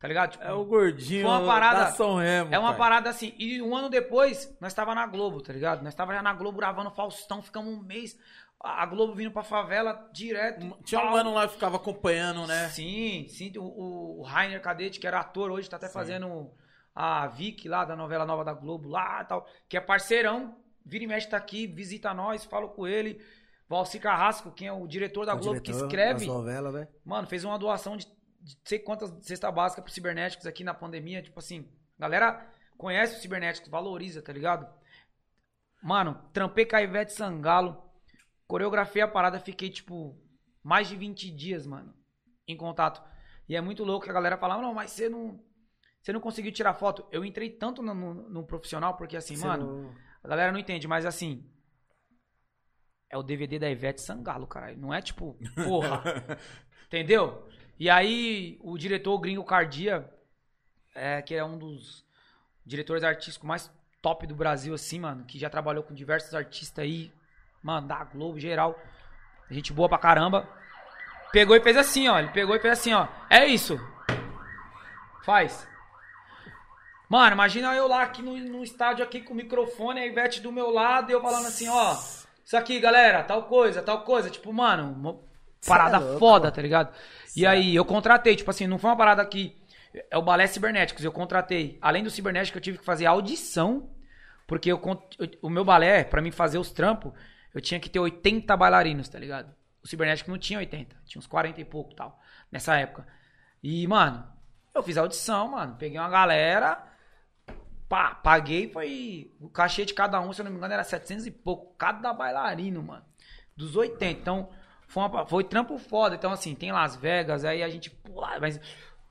Tá 0.00 0.08
ligado? 0.08 0.32
Tipo, 0.32 0.42
É 0.44 0.52
o 0.52 0.64
gordinho 0.64 1.22
Foi 1.28 1.30
uma 1.30 1.46
parada- 1.46 1.84
da 1.84 1.92
São 1.92 2.16
Remo, 2.16 2.52
é 2.52 2.58
uma 2.58 2.70
pai. 2.70 2.78
parada 2.78 3.08
assim. 3.10 3.32
E 3.38 3.62
um 3.62 3.76
ano 3.76 3.88
depois, 3.88 4.52
nós 4.60 4.74
tava 4.74 4.96
na 4.96 5.06
Globo, 5.06 5.40
tá 5.40 5.52
ligado? 5.52 5.82
Nós 5.84 5.94
tava 5.94 6.12
já 6.12 6.20
na 6.20 6.32
Globo 6.32 6.58
gravando 6.58 6.90
Faustão, 6.90 7.40
ficamos 7.40 7.72
um 7.72 7.80
mês. 7.84 8.18
A 8.58 8.84
Globo 8.86 9.14
vindo 9.14 9.30
pra 9.30 9.44
favela 9.44 10.08
direto. 10.12 10.76
Tinha 10.84 11.00
um 11.00 11.10
mano 11.10 11.32
lá 11.32 11.46
que 11.46 11.54
ficava 11.54 11.76
acompanhando, 11.76 12.46
né? 12.48 12.68
Sim, 12.70 13.26
sim. 13.28 13.52
O, 13.56 14.20
o 14.20 14.22
Rainer 14.22 14.60
Cadete, 14.60 14.98
que 15.00 15.06
era 15.06 15.20
ator 15.20 15.50
hoje, 15.52 15.68
tá 15.70 15.76
até 15.76 15.88
fazendo 15.88 16.50
a 16.94 17.26
Vicky 17.28 17.68
lá 17.68 17.84
da 17.84 17.94
novela 17.96 18.26
nova 18.26 18.44
da 18.44 18.52
Globo 18.52 18.88
lá 18.88 19.22
e 19.22 19.24
tal. 19.26 19.46
Que 19.68 19.76
é 19.76 19.80
parceirão. 19.80 20.56
Vira 20.84 21.04
e 21.04 21.06
mexe 21.06 21.28
tá 21.28 21.36
aqui, 21.36 21.66
visita 21.66 22.12
nós, 22.14 22.44
falo 22.44 22.68
com 22.70 22.86
ele. 22.86 23.22
Valci 23.68 23.98
Carrasco, 23.98 24.50
quem 24.52 24.68
é 24.68 24.72
o 24.72 24.86
diretor 24.86 25.24
da 25.24 25.34
O 25.34 25.38
Globo, 25.38 25.60
que 25.60 25.70
diretor 25.72 25.86
escreve. 25.86 26.18
das 26.20 26.26
novelas, 26.26 26.74
né? 26.74 26.88
Mano, 27.04 27.26
fez 27.26 27.42
uma 27.44 27.58
doação 27.58 27.96
de, 27.96 28.06
de 28.40 28.58
sei 28.64 28.78
quantas 28.78 29.10
cesta 29.24 29.50
básica 29.50 29.80
pro 29.80 29.90
cibernéticos 29.92 30.46
aqui 30.46 30.62
na 30.62 30.74
pandemia. 30.74 31.22
Tipo 31.22 31.38
assim, 31.38 31.66
galera 31.98 32.46
conhece 32.76 33.16
o 33.16 33.20
cibernéticos, 33.20 33.70
valoriza, 33.70 34.20
tá 34.20 34.32
ligado? 34.32 34.66
Mano, 35.82 36.20
trampei 36.32 36.64
com 36.66 36.76
a 36.76 36.82
Ivete 36.82 37.12
Sangalo, 37.12 37.82
coreografei 38.46 39.02
a 39.02 39.08
parada, 39.08 39.40
fiquei, 39.40 39.70
tipo, 39.70 40.16
mais 40.62 40.88
de 40.88 40.96
20 40.96 41.30
dias, 41.30 41.66
mano, 41.66 41.92
em 42.46 42.56
contato. 42.56 43.02
E 43.48 43.56
é 43.56 43.60
muito 43.60 43.84
louco 43.84 44.04
que 44.04 44.10
a 44.10 44.14
galera 44.14 44.36
fala, 44.36 44.60
não, 44.60 44.72
mas 44.74 44.90
você 44.92 45.08
não. 45.08 45.40
Você 46.00 46.12
não 46.12 46.20
conseguiu 46.20 46.50
tirar 46.52 46.74
foto. 46.74 47.06
Eu 47.12 47.24
entrei 47.24 47.48
tanto 47.50 47.80
no, 47.80 47.94
no- 47.94 48.28
no 48.28 48.44
profissional, 48.46 48.96
porque 48.96 49.16
assim, 49.16 49.36
Você 49.36 49.46
mano, 49.46 49.84
não- 49.84 49.94
a 50.22 50.28
galera 50.28 50.52
não 50.52 50.58
entende, 50.58 50.86
mas 50.86 51.04
assim. 51.04 51.44
É 53.10 53.16
o 53.16 53.22
DVD 53.22 53.58
da 53.58 53.70
Ivete 53.70 54.00
Sangalo, 54.00 54.46
caralho. 54.46 54.78
Não 54.78 54.92
é 54.92 55.02
tipo, 55.02 55.36
porra. 55.64 56.02
entendeu? 56.86 57.46
E 57.78 57.90
aí, 57.90 58.58
o 58.62 58.78
diretor 58.78 59.18
Gringo 59.18 59.44
Cardia, 59.44 60.08
é, 60.94 61.20
que 61.20 61.34
é 61.34 61.44
um 61.44 61.58
dos 61.58 62.06
diretores 62.64 63.02
artísticos 63.04 63.46
mais 63.46 63.70
top 64.00 64.26
do 64.26 64.34
Brasil, 64.34 64.72
assim, 64.72 65.00
mano, 65.00 65.24
que 65.24 65.38
já 65.38 65.50
trabalhou 65.50 65.82
com 65.82 65.92
diversos 65.92 66.34
artistas 66.34 66.82
aí, 66.82 67.12
mano, 67.62 67.88
da 67.88 68.02
Globo, 68.04 68.38
geral. 68.38 68.78
Gente 69.50 69.72
boa 69.72 69.88
pra 69.88 69.98
caramba. 69.98 70.48
Pegou 71.32 71.56
e 71.56 71.60
fez 71.60 71.76
assim, 71.76 72.08
ó. 72.08 72.18
Ele 72.18 72.30
pegou 72.30 72.54
e 72.56 72.60
fez 72.60 72.78
assim, 72.78 72.92
ó. 72.92 73.08
É 73.28 73.46
isso. 73.46 73.78
Faz. 75.24 75.68
Mano, 77.12 77.34
imagina 77.34 77.74
eu 77.74 77.86
lá 77.86 78.04
aqui 78.04 78.22
no, 78.22 78.34
no 78.38 78.64
estádio 78.64 79.04
aqui 79.04 79.20
com 79.20 79.34
o 79.34 79.36
microfone, 79.36 80.00
a 80.00 80.06
Ivete 80.06 80.40
do 80.40 80.50
meu 80.50 80.70
lado 80.70 81.10
e 81.10 81.12
eu 81.12 81.20
falando 81.20 81.46
assim, 81.46 81.68
ó. 81.68 81.92
Isso 82.42 82.56
aqui, 82.56 82.80
galera, 82.80 83.22
tal 83.22 83.42
coisa, 83.42 83.82
tal 83.82 84.02
coisa. 84.02 84.30
Tipo, 84.30 84.50
mano, 84.50 84.90
uma 84.90 85.20
parada 85.66 85.98
é 85.98 86.00
louco, 86.00 86.18
foda, 86.18 86.44
mano. 86.44 86.56
tá 86.56 86.62
ligado? 86.62 86.94
E 87.36 87.44
aí, 87.44 87.76
eu 87.76 87.84
contratei, 87.84 88.34
tipo 88.34 88.50
assim, 88.50 88.66
não 88.66 88.78
foi 88.78 88.88
uma 88.88 88.96
parada 88.96 89.22
que. 89.26 89.54
É 90.10 90.16
o 90.16 90.22
balé 90.22 90.46
cibernéticos, 90.46 91.04
eu 91.04 91.12
contratei. 91.12 91.78
Além 91.82 92.02
do 92.02 92.10
cibernético, 92.10 92.56
eu 92.56 92.62
tive 92.62 92.78
que 92.78 92.84
fazer 92.86 93.04
audição. 93.04 93.90
Porque 94.46 94.72
eu, 94.72 94.80
o 95.42 95.50
meu 95.50 95.66
balé, 95.66 96.04
pra 96.04 96.22
mim 96.22 96.30
fazer 96.30 96.56
os 96.56 96.70
trampos, 96.70 97.12
eu 97.52 97.60
tinha 97.60 97.78
que 97.78 97.90
ter 97.90 97.98
80 97.98 98.56
bailarinos, 98.56 99.10
tá 99.10 99.18
ligado? 99.18 99.54
O 99.84 99.86
cibernético 99.86 100.30
não 100.30 100.38
tinha 100.38 100.58
80, 100.58 100.96
tinha 101.04 101.20
uns 101.20 101.26
40 101.26 101.60
e 101.60 101.64
pouco 101.66 101.94
tal, 101.94 102.18
nessa 102.50 102.74
época. 102.78 103.06
E, 103.62 103.86
mano, 103.86 104.26
eu 104.74 104.82
fiz 104.82 104.96
audição, 104.96 105.48
mano. 105.48 105.76
Peguei 105.78 105.98
uma 105.98 106.08
galera, 106.08 106.90
pá, 107.92 108.14
paguei, 108.14 108.70
foi. 108.70 109.30
O 109.38 109.50
cachê 109.50 109.84
de 109.84 109.92
cada 109.92 110.18
um, 110.18 110.32
se 110.32 110.40
eu 110.40 110.44
não 110.46 110.50
me 110.50 110.56
engano, 110.56 110.72
era 110.72 110.82
700 110.82 111.26
e 111.26 111.30
pouco, 111.30 111.74
cada 111.76 112.10
bailarino, 112.14 112.82
mano. 112.82 113.04
Dos 113.54 113.76
80. 113.76 114.18
Então, 114.18 114.48
foi, 114.88 115.02
uma- 115.02 115.26
foi 115.26 115.44
trampo 115.44 115.76
foda. 115.76 116.14
Então, 116.14 116.32
assim, 116.32 116.54
tem 116.54 116.72
Las 116.72 116.96
Vegas, 116.96 117.44
aí 117.44 117.62
a 117.62 117.68
gente. 117.68 117.90
Pula, 117.90 118.40
mas 118.40 118.58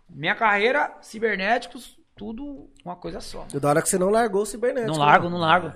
minha 0.09 0.33
carreira, 0.33 0.97
cibernéticos, 0.99 1.95
tudo 2.15 2.71
uma 2.83 2.95
coisa 2.95 3.21
só. 3.21 3.45
E 3.53 3.59
da 3.59 3.69
hora 3.69 3.83
que 3.83 3.87
você 3.89 3.99
não 3.99 4.09
largou 4.09 4.41
o 4.41 4.45
cibernético. 4.47 4.91
Não 4.93 4.97
largo, 4.97 5.25
né? 5.25 5.31
não 5.31 5.37
largo. 5.39 5.73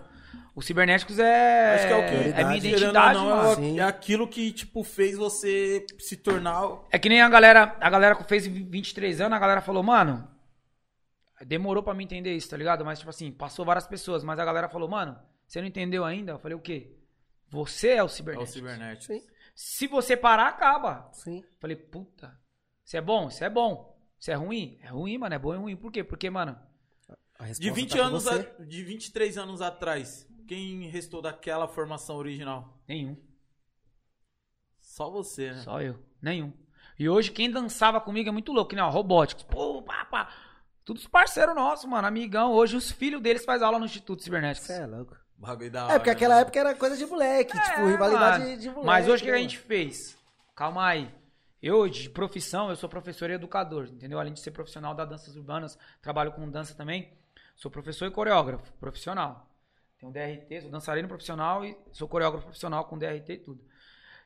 O 0.56 0.62
cibernéticos 0.64 1.20
é. 1.20 1.76
Acho 1.76 1.88
que 1.88 1.94
é 1.94 1.98
o 1.98 2.10
que? 2.10 2.42
É 2.42 2.44
minha 2.44 2.58
identidade, 2.58 3.20
não, 3.20 3.26
mano. 3.30 3.52
é, 3.52 3.56
Sim. 3.56 3.80
é 3.82 3.84
aquilo 3.84 4.28
que, 4.28 4.52
tipo, 4.52 4.84
fez 4.84 5.16
você 5.16 5.86
se 6.00 6.18
tornar... 6.18 6.64
É 6.90 6.98
que 6.98 7.08
nem 7.08 7.22
a 7.22 7.30
galera, 7.30 7.76
a 7.80 7.90
galera 7.90 8.16
que 8.16 8.24
fez 8.24 8.48
23 8.48 9.22
anos, 9.22 9.36
a 9.36 9.40
galera 9.40 9.62
falou, 9.62 9.84
mano, 9.84 10.28
demorou 11.46 11.84
pra 11.84 11.94
me 11.94 12.04
entender 12.04 12.36
isso, 12.36 12.50
tá 12.50 12.58
ligado? 12.58 12.86
Mas, 12.86 13.00
tipo 13.00 13.10
assim, 13.10 13.32
passou 13.32 13.66
várias 13.66 13.88
pessoas, 13.88 14.24
mas 14.24 14.40
a 14.40 14.46
galera 14.46 14.70
falou, 14.70 14.88
mano, 14.90 15.20
você 15.48 15.60
não 15.60 15.68
entendeu 15.68 16.06
ainda? 16.06 16.34
Eu 16.34 16.40
falei, 16.40 16.56
o 16.56 16.62
quê? 16.62 16.96
Você 17.50 17.90
é 17.90 17.96
o 17.96 18.00
É 18.00 18.04
o 18.04 18.10
cibernético. 18.10 18.54
cibernético. 18.54 19.14
Sim, 19.14 19.28
Se 19.56 19.88
você 19.88 20.16
parar, 20.18 20.48
acaba. 20.48 21.10
sim. 21.14 21.40
Eu 21.40 21.58
falei, 21.60 21.76
puta, 21.76 22.38
isso 22.84 22.98
é 22.98 23.02
bom? 23.02 23.28
Isso 23.28 23.44
é 23.44 23.50
bom. 23.50 23.96
Isso 24.20 24.32
é 24.32 24.34
ruim? 24.36 24.80
É 24.82 24.88
ruim, 24.88 25.18
mano, 25.18 25.36
é 25.36 25.40
bom 25.40 25.54
e 25.54 25.58
ruim. 25.58 25.76
Por 25.76 25.92
quê? 25.92 26.04
Porque, 26.04 26.30
mano, 26.30 26.58
De 27.60 27.70
20 27.70 27.92
tá 27.98 28.04
anos, 28.04 28.28
a- 28.28 28.38
de 28.64 28.84
23 28.84 29.38
anos 29.38 29.62
atrás, 29.62 30.28
quem 30.48 30.88
restou 30.90 31.22
daquela 31.22 31.68
formação 31.68 32.16
original? 32.16 32.82
nenhum. 32.88 33.16
Só 34.80 35.10
você, 35.10 35.52
né? 35.52 35.62
Só 35.62 35.82
eu. 35.82 36.00
Nenhum. 36.22 36.54
E 36.98 37.10
hoje 37.10 37.32
quem 37.32 37.52
dançava 37.52 38.00
comigo 38.00 38.30
é 38.30 38.32
muito 38.32 38.54
louco, 38.54 38.74
né? 38.76 38.82
Ó, 38.82 38.90
Robóticos. 38.90 39.44
Pô, 39.44 39.82
pá, 39.82 40.06
pá. 40.06 40.34
Todos 40.86 41.08
parceiros 41.08 41.56
nossos, 41.56 41.90
mano. 41.90 42.08
Amigão. 42.08 42.52
Hoje 42.54 42.78
os 42.78 42.92
filhos 42.92 43.20
deles 43.20 43.44
fazem 43.44 43.66
aula 43.66 43.80
no 43.80 43.86
Instituto 43.86 44.22
Cibernético. 44.22 44.68
Você 44.68 44.74
é 44.74 44.86
louco. 44.86 45.18
Bagulho 45.36 45.72
da 45.72 45.86
hora. 45.86 45.96
É, 45.96 45.98
porque 45.98 46.12
aquela 46.12 46.36
né? 46.36 46.42
época 46.42 46.60
era 46.60 46.76
coisa 46.76 46.96
de 46.96 47.06
moleque, 47.08 47.60
tipo, 47.60 47.82
É, 47.82 47.92
rivalidade 47.92 48.44
mano. 48.44 48.58
de 48.58 48.70
moleque. 48.70 48.86
Mas 48.86 49.08
hoje 49.08 49.24
o 49.24 49.26
que 49.26 49.32
a 49.32 49.38
gente 49.38 49.58
fez? 49.58 50.16
Calma 50.56 50.88
aí. 50.88 51.12
Eu, 51.62 51.90
de 51.90 52.08
profissão, 52.12 52.70
eu 52.70 52.76
sou 52.76 52.88
professor 52.88 53.30
e 53.32 53.34
educador, 53.34 53.86
entendeu? 53.86 54.20
Além 54.20 54.32
de 54.32 54.40
ser 54.40 54.52
profissional 54.52 54.94
das 54.94 55.10
danças 55.10 55.36
urbanas, 55.36 55.78
trabalho 56.02 56.32
com 56.32 56.48
dança 56.50 56.76
também. 56.76 57.12
Sou 57.56 57.72
professor 57.72 58.06
e 58.06 58.12
coreógrafo, 58.12 58.72
profissional. 58.74 59.50
Tenho 59.98 60.12
DRT, 60.12 60.62
sou 60.62 60.70
dançarino 60.70 61.08
profissional 61.08 61.66
e 61.66 61.76
sou 61.92 62.08
coreógrafo 62.08 62.46
profissional 62.46 62.86
com 62.86 62.98
DRT 62.98 63.34
e 63.34 63.38
tudo. 63.38 63.66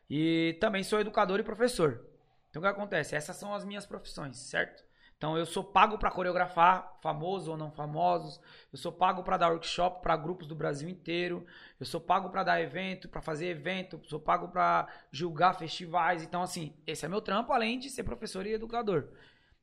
E 0.10 0.58
também 0.60 0.84
sou 0.84 1.00
educador 1.00 1.40
e 1.40 1.44
professor. 1.44 2.06
Então 2.50 2.60
o 2.60 2.64
que 2.64 2.70
acontece? 2.70 3.16
Essas 3.16 3.38
são 3.38 3.54
as 3.54 3.64
minhas 3.64 3.86
profissões, 3.86 4.38
certo? 4.38 4.89
Então 5.20 5.38
eu 5.38 5.46
sou 5.46 5.66
pago 5.66 5.98
para 5.98 6.10
coreografar, 6.10 6.98
famosos 7.02 7.50
ou 7.50 7.58
não 7.58 7.70
famosos. 7.70 8.40
Eu 8.72 8.80
sou 8.80 8.90
pago 8.90 9.22
para 9.22 9.36
dar 9.36 9.50
workshop 9.50 10.02
para 10.02 10.16
grupos 10.16 10.48
do 10.48 10.56
Brasil 10.56 10.88
inteiro. 10.88 11.46
Eu 11.78 11.86
sou 11.86 12.00
pago 12.00 12.30
para 12.30 12.42
dar 12.42 12.62
evento, 12.62 13.10
para 13.10 13.22
fazer 13.22 13.48
evento. 13.48 14.00
Sou 14.06 14.18
pago 14.18 14.48
para 14.48 14.88
julgar 15.12 15.56
festivais. 15.56 16.24
Então 16.24 16.42
assim, 16.42 16.74
esse 16.88 17.06
é 17.06 17.10
meu 17.10 17.20
trampo, 17.20 17.52
além 17.52 17.78
de 17.78 17.90
ser 17.90 18.06
professor 18.06 18.48
e 18.48 18.54
educador. 18.54 19.10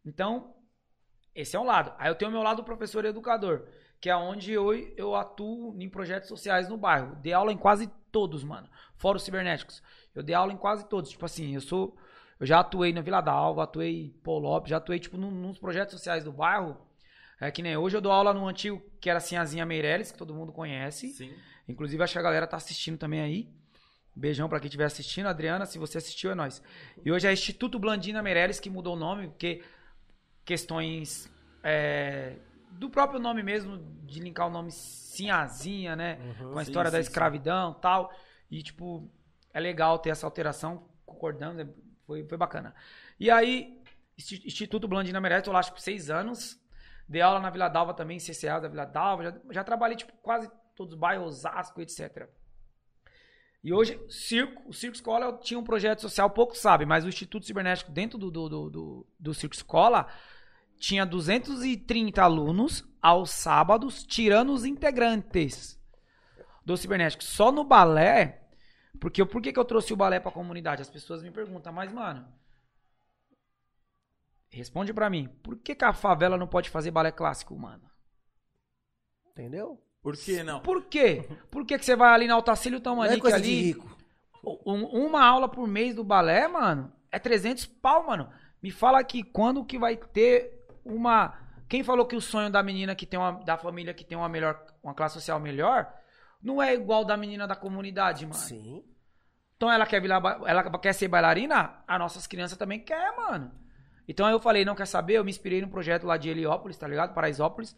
Então 0.05 0.55
esse 1.35 1.57
é 1.57 1.59
um 1.59 1.65
lado. 1.65 1.95
Aí 1.97 2.11
eu 2.11 2.15
tenho 2.15 2.31
o 2.31 2.35
meu 2.35 2.43
lado 2.43 2.63
professor 2.63 3.07
e 3.07 3.09
educador, 3.09 3.67
que 3.99 4.11
é 4.11 4.17
onde 4.17 4.53
eu, 4.53 4.75
eu 4.75 5.17
atuo 5.17 5.75
em 5.81 5.89
projetos 5.89 6.29
sociais 6.29 6.69
no 6.69 6.77
bairro. 6.77 7.17
Dei 7.17 7.33
aula 7.33 7.51
em 7.51 7.57
quase 7.57 7.91
todos, 8.13 8.45
mano. 8.45 8.69
Fora 8.95 9.17
os 9.17 9.23
cibernéticos. 9.23 9.83
Eu 10.15 10.23
dei 10.23 10.35
aula 10.35 10.53
em 10.53 10.59
quase 10.59 10.87
todos. 10.87 11.11
Tipo 11.11 11.25
assim, 11.25 11.55
eu 11.55 11.63
sou 11.63 11.97
eu 12.39 12.47
já 12.47 12.61
atuei 12.61 12.93
na 12.93 13.01
Vila 13.01 13.21
Dalva, 13.21 13.65
atuei 13.65 14.07
em 14.07 14.09
Pô 14.23 14.39
Lopes, 14.39 14.71
já 14.71 14.77
atuei, 14.77 14.99
tipo, 14.99 15.17
num, 15.17 15.31
nos 15.31 15.59
projetos 15.59 15.95
sociais 15.95 16.25
do 16.25 16.33
bairro. 16.33 16.77
É 17.41 17.51
que 17.51 17.63
nem 17.63 17.77
hoje 17.77 17.97
eu 17.97 18.01
dou 18.01 18.13
aula 18.13 18.33
no 18.33 18.47
antigo, 18.49 18.83
que 19.01 19.11
era 19.11 19.21
Sinhazinha 19.21 19.67
Meirelles, 19.67 20.11
que 20.11 20.19
todo 20.19 20.35
mundo 20.35 20.53
conhece. 20.53 21.09
Sim. 21.09 21.35
Inclusive, 21.69 22.03
acho 22.03 22.13
que 22.15 22.19
a 22.19 22.23
galera 22.23 22.47
tá 22.47 22.57
assistindo 22.57 22.99
também 22.99 23.21
aí. 23.21 23.51
Beijão 24.15 24.49
pra 24.49 24.59
quem 24.59 24.69
estiver 24.69 24.87
assistindo. 24.87 25.27
Adriana, 25.27 25.67
se 25.67 25.79
você 25.79 25.99
assistiu, 25.99 26.31
é 26.31 26.35
nóis. 26.35 26.63
E 27.05 27.13
hoje 27.13 27.27
é 27.27 27.33
Instituto 27.33 27.79
Blandina 27.79 28.23
Meirelles, 28.23 28.59
que 28.59 28.71
mudou 28.71 28.95
o 28.95 28.99
nome, 28.99 29.29
porque 29.29 29.63
questões 30.45 31.31
é, 31.63 32.37
do 32.71 32.89
próprio 32.89 33.21
nome 33.21 33.43
mesmo, 33.43 33.79
de 34.05 34.21
linkar 34.21 34.47
o 34.47 34.51
nome 34.51 34.71
Sinhazinha, 34.71 35.95
né? 35.95 36.19
com 36.39 36.59
a 36.59 36.65
sim, 36.65 36.71
história 36.71 36.91
da 36.91 36.99
sim, 36.99 37.05
sim. 37.05 37.09
escravidão 37.11 37.75
e 37.77 37.81
tal. 37.83 38.11
E, 38.51 38.63
tipo, 38.63 39.11
é 39.53 39.61
legal 39.61 39.99
ter 39.99 40.11
essa 40.11 40.27
alteração, 40.27 40.89
concordamos, 41.05 41.59
é- 41.59 41.69
foi, 42.07 42.25
foi 42.25 42.39
bacana. 42.39 42.75
E 43.19 43.31
aí, 43.31 43.83
Insti- 44.17 44.47
Instituto 44.47 44.89
Blandina 44.89 45.21
Meirelles, 45.21 45.45
tô 45.45 45.53
lá, 45.53 45.59
acho 45.59 45.75
que 45.75 45.83
seis 45.83 46.09
anos. 46.11 46.59
Dei 47.09 47.21
aula 47.21 47.39
na 47.41 47.51
Vila 47.51 47.69
Dalva 47.69 47.95
também, 47.95 48.19
CCA 48.19 48.61
da 48.61 48.69
Vila 48.69 48.85
Dalva. 48.85 49.25
Já, 49.25 49.35
já 49.51 49.65
trabalhei, 49.65 49.97
tipo, 49.97 50.13
quase 50.23 50.51
todos 50.75 50.95
os 50.95 50.99
bairros, 50.99 51.27
Osasco, 51.39 51.81
etc. 51.81 52.29
E 53.63 53.73
hoje, 53.73 54.01
circo, 54.09 54.63
o 54.69 54.73
Circo 54.73 54.95
Escola 54.95 55.27
eu 55.27 55.39
tinha 55.39 55.59
um 55.59 55.65
projeto 55.65 56.01
social, 56.01 56.31
pouco 56.31 56.57
sabe, 56.57 56.87
mas 56.87 57.05
o 57.05 57.09
Instituto 57.09 57.47
Cibernético 57.47 57.91
dentro 57.91 58.19
do, 58.19 58.31
do, 58.31 58.49
do, 58.49 58.71
do, 58.71 59.07
do 59.19 59.35
Circo 59.35 59.55
Escola 59.57 60.07
tinha 60.79 61.05
230 61.07 62.23
alunos 62.23 62.85
aos 63.03 63.31
sábados, 63.31 64.05
tirando 64.05 64.53
os 64.53 64.65
integrantes 64.65 65.81
do 66.65 66.77
Cibernético. 66.77 67.25
Só 67.25 67.51
no 67.51 67.65
balé, 67.65 68.46
porque 69.01 69.21
eu- 69.23 69.27
por 69.27 69.41
que, 69.43 69.53
que 69.53 69.59
eu 69.59 69.65
trouxe 69.65 69.93
o 69.93 69.97
balé 69.97 70.19
pra 70.21 70.31
comunidade? 70.33 70.83
As 70.83 70.91
pessoas 70.91 71.23
me 71.23 71.31
perguntam, 71.31 71.73
mas 71.73 71.93
mano, 71.93 72.27
responde 74.51 74.93
pra 74.93 75.11
mim, 75.11 75.29
por 75.43 75.57
que, 75.57 75.75
que 75.75 75.85
a 75.85 75.93
favela 75.93 76.37
não 76.37 76.47
pode 76.47 76.71
fazer 76.71 76.91
balé 76.91 77.13
clássico, 77.13 77.57
mano? 77.57 77.83
Entendeu? 79.31 79.83
Por 80.03 80.17
que 80.17 80.43
não? 80.43 80.61
Por 80.61 80.85
quê? 80.85 81.29
Por 81.51 81.67
que, 81.67 81.79
que 81.79 81.85
você 81.85 81.97
vai 81.97 82.15
ali 82.15 82.27
na 82.27 82.35
Altacílio 82.35 82.77
é 82.79 82.81
Tamanique 82.81 83.21
coisa 83.21 83.37
ali... 83.37 83.49
de 83.49 83.63
rico. 83.63 83.97
Um- 84.65 85.07
uma 85.07 85.25
aula 85.25 85.49
por 85.49 85.67
mês 85.67 85.95
do 85.95 86.05
balé, 86.05 86.47
mano, 86.47 86.93
é 87.11 87.19
300 87.19 87.67
pau, 87.67 88.07
mano. 88.07 88.31
Me 88.63 88.71
fala 88.71 89.01
aqui, 89.01 89.23
quando 89.23 89.65
que 89.65 89.79
vai 89.79 89.97
ter 89.97 90.65
uma... 90.85 91.35
Quem 91.69 91.83
falou 91.83 92.07
que 92.07 92.15
o 92.15 92.21
sonho 92.21 92.49
da 92.49 92.63
menina 92.63 92.95
que 92.95 93.05
tem 93.05 93.19
uma... 93.19 93.33
Da 93.33 93.59
família 93.59 93.93
que 93.93 94.05
tem 94.05 94.17
uma 94.17 94.29
melhor... 94.29 94.65
Uma 94.83 94.95
classe 94.95 95.15
social 95.15 95.41
melhor... 95.41 95.93
Não 96.43 96.63
é 96.63 96.75
igual 96.75 97.05
da 97.05 97.17
menina 97.17 97.47
da 97.47 97.57
comunidade, 97.57 98.25
mano. 98.25 98.39
Sim. 98.39 98.85
Então 99.57 99.71
ela 99.71 99.87
quer, 99.87 100.01
virar, 100.01 100.21
ela 100.47 100.79
quer 100.79 100.93
ser 100.93 101.09
bailarina? 101.09 101.83
As 101.87 101.99
nossas 101.99 102.27
crianças 102.27 102.59
também 102.59 102.79
quer, 102.79 103.17
mano. 103.17 103.51
Então 104.07 104.27
aí 104.27 104.33
eu 104.33 104.41
falei, 104.41 104.65
não 104.65 104.75
quer 104.75 104.87
saber? 104.87 105.15
Eu 105.15 105.25
me 105.25 105.31
inspirei 105.31 105.61
num 105.61 105.69
projeto 105.69 106.07
lá 106.07 106.17
de 106.17 106.29
Heliópolis, 106.29 106.77
tá 106.77 106.87
ligado? 106.87 107.15
Paraisópolis. 107.15 107.75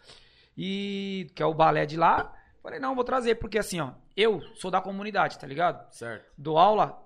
E 0.56 1.30
que 1.34 1.42
é 1.42 1.46
o 1.46 1.54
balé 1.54 1.86
de 1.86 1.96
lá. 1.96 2.34
Falei, 2.62 2.80
não, 2.80 2.94
vou 2.94 3.04
trazer, 3.04 3.36
porque 3.36 3.58
assim, 3.58 3.80
ó, 3.80 3.92
eu 4.16 4.42
sou 4.56 4.70
da 4.70 4.80
comunidade, 4.80 5.38
tá 5.38 5.46
ligado? 5.46 5.90
Certo. 5.92 6.30
Dou 6.36 6.58
aula 6.58 7.00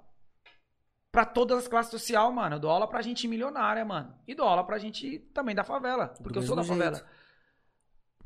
pra 1.12 1.26
todas 1.26 1.58
as 1.58 1.68
classes 1.68 1.90
sociais, 1.90 2.34
mano. 2.34 2.56
Eu 2.56 2.60
dou 2.60 2.70
aula 2.70 2.88
pra 2.88 3.02
gente 3.02 3.28
milionária, 3.28 3.84
mano. 3.84 4.18
E 4.26 4.34
dou 4.34 4.48
aula 4.48 4.64
pra 4.64 4.78
gente 4.78 5.18
também 5.34 5.54
da 5.54 5.62
favela. 5.62 6.08
Porque 6.22 6.38
eu 6.38 6.42
sou 6.42 6.56
da 6.56 6.62
mesmo 6.62 6.74
favela. 6.74 6.96
jeito. 6.96 7.10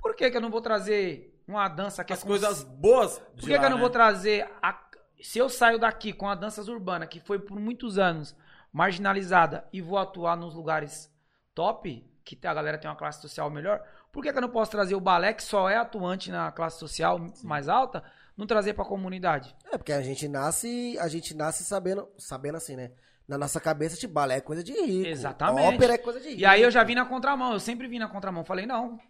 Por 0.00 0.14
que, 0.14 0.30
que 0.30 0.36
eu 0.36 0.40
não 0.40 0.50
vou 0.50 0.60
trazer 0.60 1.35
uma 1.46 1.68
dança 1.68 2.02
que 2.04 2.12
As 2.12 2.18
é 2.20 2.22
com- 2.22 2.28
coisas 2.28 2.62
boas 2.62 3.20
de 3.34 3.40
Por 3.42 3.46
que, 3.48 3.52
lá, 3.54 3.58
que 3.60 3.64
eu 3.66 3.70
não 3.70 3.76
né? 3.76 3.80
vou 3.82 3.90
trazer. 3.90 4.48
a- 4.62 4.82
Se 5.22 5.38
eu 5.38 5.48
saio 5.48 5.78
daqui 5.78 6.12
com 6.12 6.28
a 6.28 6.34
danças 6.34 6.68
urbana, 6.68 7.06
que 7.06 7.20
foi 7.20 7.38
por 7.38 7.58
muitos 7.58 7.96
anos 7.98 8.36
marginalizada, 8.72 9.66
e 9.72 9.80
vou 9.80 9.96
atuar 9.98 10.36
nos 10.36 10.54
lugares 10.54 11.10
top, 11.54 12.04
que 12.24 12.38
a 12.46 12.52
galera 12.54 12.76
tem 12.78 12.90
uma 12.90 12.96
classe 12.96 13.20
social 13.22 13.48
melhor, 13.50 13.82
por 14.12 14.22
que, 14.22 14.30
que 14.30 14.36
eu 14.38 14.42
não 14.42 14.50
posso 14.50 14.70
trazer 14.70 14.94
o 14.94 15.00
balé, 15.00 15.32
que 15.32 15.42
só 15.42 15.68
é 15.70 15.76
atuante 15.76 16.30
na 16.30 16.52
classe 16.52 16.78
social 16.78 17.18
mais 17.42 17.68
alta, 17.68 18.04
não 18.36 18.46
trazer 18.46 18.74
pra 18.74 18.84
comunidade? 18.84 19.56
É, 19.72 19.78
porque 19.78 19.92
a 19.92 20.02
gente 20.02 20.28
nasce, 20.28 20.96
a 21.00 21.08
gente 21.08 21.34
nasce 21.34 21.64
sabendo, 21.64 22.08
sabendo 22.18 22.56
assim, 22.56 22.76
né? 22.76 22.92
Na 23.26 23.38
nossa 23.38 23.58
cabeça, 23.58 23.96
tipo, 23.96 24.12
balé 24.12 24.36
é 24.36 24.40
coisa 24.40 24.62
de 24.62 24.72
rico. 24.72 25.08
Exatamente. 25.08 25.74
Ópera 25.76 25.94
é 25.94 25.98
coisa 25.98 26.20
de 26.20 26.28
rico. 26.28 26.40
E 26.40 26.44
aí 26.44 26.60
eu 26.62 26.70
já 26.70 26.84
vim 26.84 26.94
na 26.94 27.04
contramão, 27.06 27.54
eu 27.54 27.60
sempre 27.60 27.88
vim 27.88 27.98
na 27.98 28.08
contramão. 28.08 28.44
Falei, 28.44 28.66
não, 28.66 29.00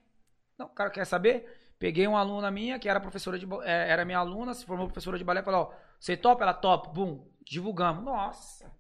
não, 0.57 0.67
o 0.67 0.71
cara 0.71 0.89
quer 0.91 1.05
saber? 1.05 1.66
Peguei 1.79 2.07
uma 2.07 2.19
aluna 2.21 2.51
minha, 2.51 2.79
que 2.79 2.89
era 2.89 2.99
professora 3.01 3.39
de 3.39 3.47
é, 3.65 3.91
era 3.91 4.05
minha 4.05 4.19
aluna, 4.19 4.55
se 4.55 4.65
formou 4.65 4.87
professora 4.87 5.19
de 5.19 5.25
balé, 5.25 5.43
falou, 5.43 5.73
ó, 5.73 5.75
você 6.01 6.17
topa? 6.17 6.43
Ela 6.43 6.55
top, 6.55 6.89
bum, 6.95 7.27
divulgamos. 7.45 8.03
Nossa, 8.03 8.71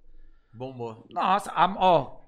Bombou. 0.53 1.07
nossa, 1.11 1.53
a- 1.53 1.75
ó, 1.79 2.21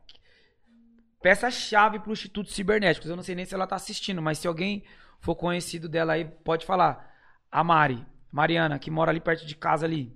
peça-chave 1.22 1.98
pro 2.00 2.12
Instituto 2.12 2.50
Cibernéticos. 2.50 3.08
Eu 3.08 3.16
não 3.16 3.22
sei 3.22 3.34
nem 3.34 3.44
se 3.44 3.54
ela 3.54 3.66
tá 3.66 3.76
assistindo, 3.76 4.20
mas 4.22 4.38
se 4.38 4.46
alguém 4.46 4.84
for 5.20 5.34
conhecido 5.34 5.88
dela 5.88 6.12
aí, 6.12 6.24
pode 6.24 6.64
falar. 6.66 7.06
A 7.50 7.64
Mari, 7.64 8.06
Mariana, 8.30 8.78
que 8.78 8.90
mora 8.90 9.10
ali 9.10 9.20
perto 9.20 9.46
de 9.46 9.56
casa 9.56 9.86
ali, 9.86 10.14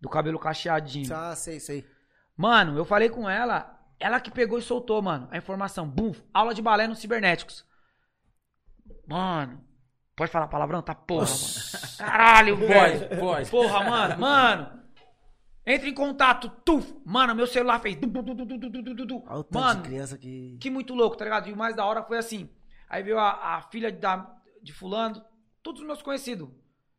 do 0.00 0.08
cabelo 0.08 0.38
cacheadinho. 0.38 1.14
Ah, 1.14 1.36
sei, 1.36 1.60
sei. 1.60 1.86
Mano, 2.34 2.76
eu 2.78 2.86
falei 2.86 3.10
com 3.10 3.28
ela, 3.28 3.78
ela 4.00 4.18
que 4.18 4.30
pegou 4.30 4.58
e 4.58 4.62
soltou, 4.62 5.02
mano, 5.02 5.28
a 5.30 5.36
informação. 5.36 5.86
Bum, 5.86 6.12
aula 6.32 6.54
de 6.54 6.62
balé 6.62 6.88
nos 6.88 6.98
cibernéticos. 7.00 7.66
Mano, 9.06 9.62
Pode 10.16 10.30
falar 10.30 10.48
palavrão? 10.48 10.80
Tá 10.80 10.94
porra, 10.94 11.26
mano. 11.26 11.96
Caralho, 11.98 12.56
boy 12.58 13.18
Pode. 13.18 13.50
Porra, 13.50 13.84
mano, 13.84 14.20
mano. 14.20 14.84
Entra 15.66 15.88
em 15.88 15.94
contato, 15.94 16.50
tu 16.62 17.02
Mano, 17.04 17.34
meu 17.34 17.46
celular 17.46 17.80
fez. 17.80 17.96
Du, 17.96 18.06
du, 18.06 18.22
du, 18.22 18.44
du, 18.44 18.58
du, 18.58 18.82
du, 18.82 19.06
du. 19.06 19.22
Olha 19.26 19.40
o 19.40 19.46
mano, 19.50 19.82
de 19.82 19.88
criança 19.88 20.18
que. 20.18 20.58
Que 20.60 20.70
muito 20.70 20.94
louco, 20.94 21.16
tá 21.16 21.24
ligado? 21.24 21.48
E 21.48 21.52
o 21.52 21.56
mais 21.56 21.74
da 21.74 21.84
hora 21.84 22.02
foi 22.02 22.18
assim. 22.18 22.48
Aí 22.88 23.02
veio 23.02 23.18
a, 23.18 23.56
a 23.56 23.62
filha 23.62 23.90
da, 23.90 24.30
de 24.62 24.72
Fulano, 24.72 25.24
todos 25.62 25.80
os 25.80 25.86
meus 25.86 26.02
conhecidos. 26.02 26.48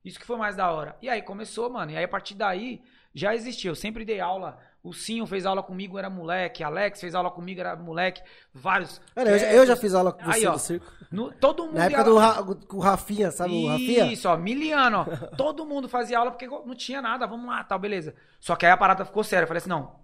Isso 0.04 0.20
que 0.20 0.26
foi 0.26 0.38
mais 0.38 0.56
da 0.56 0.70
hora. 0.72 0.98
E 1.02 1.08
aí 1.08 1.22
começou, 1.22 1.70
mano. 1.70 1.92
E 1.92 1.98
aí 1.98 2.04
a 2.04 2.08
partir 2.08 2.34
daí 2.34 2.84
já 3.14 3.34
existia. 3.34 3.70
Eu 3.70 3.76
sempre 3.76 4.04
dei 4.04 4.20
aula 4.20 4.60
o 4.86 4.94
Sinho 4.94 5.26
fez 5.26 5.46
aula 5.46 5.64
comigo, 5.64 5.98
era 5.98 6.10
moleque. 6.10 6.64
Alex 6.64 7.02
fez 7.02 7.16
aula 7.16 7.32
comigo, 7.32 7.60
era 7.60 7.76
moleque. 7.76 8.22
Vários. 8.54 9.02
Olha, 9.16 9.30
eu, 9.32 9.40
já- 9.40 9.52
eu 9.52 9.66
já 9.66 9.76
fiz 9.76 9.96
aula 9.96 10.14
com 10.14 10.30
Aí, 10.30 10.42
você 10.42 10.48
ó. 10.48 10.52
no 10.54 10.60
circo. 10.60 10.86
No- 11.12 11.32
todo 11.32 11.66
mundo 11.66 11.76
Na 11.76 11.86
época 11.86 12.04
do 12.04 12.18
Ra- 12.18 12.44
com 12.44 12.78
o 12.78 12.80
Rafinha, 12.80 13.32
sabe 13.32 13.54
o 13.54 13.68
Rafinha? 13.68 14.06
Isso, 14.06 14.30
ó, 14.30 14.38
miliano, 14.38 15.00
ó. 15.00 15.06
Todo 15.36 15.66
mundo 15.66 15.90
fazia 15.90 16.20
aula 16.20 16.30
porque 16.32 16.48
não 16.48 16.76
tinha 16.76 17.02
nada, 17.02 17.26
vamos 17.26 17.48
lá, 17.48 17.64
tal, 17.64 17.80
beleza. 17.80 18.14
Só 18.40 18.56
que 18.56 18.66
aí 18.66 18.72
a 18.72 18.78
parada 18.78 19.04
ficou 19.06 19.24
séria. 19.24 19.44
Eu 19.44 19.48
falei 19.48 19.58
assim, 19.60 19.70
não, 19.70 19.96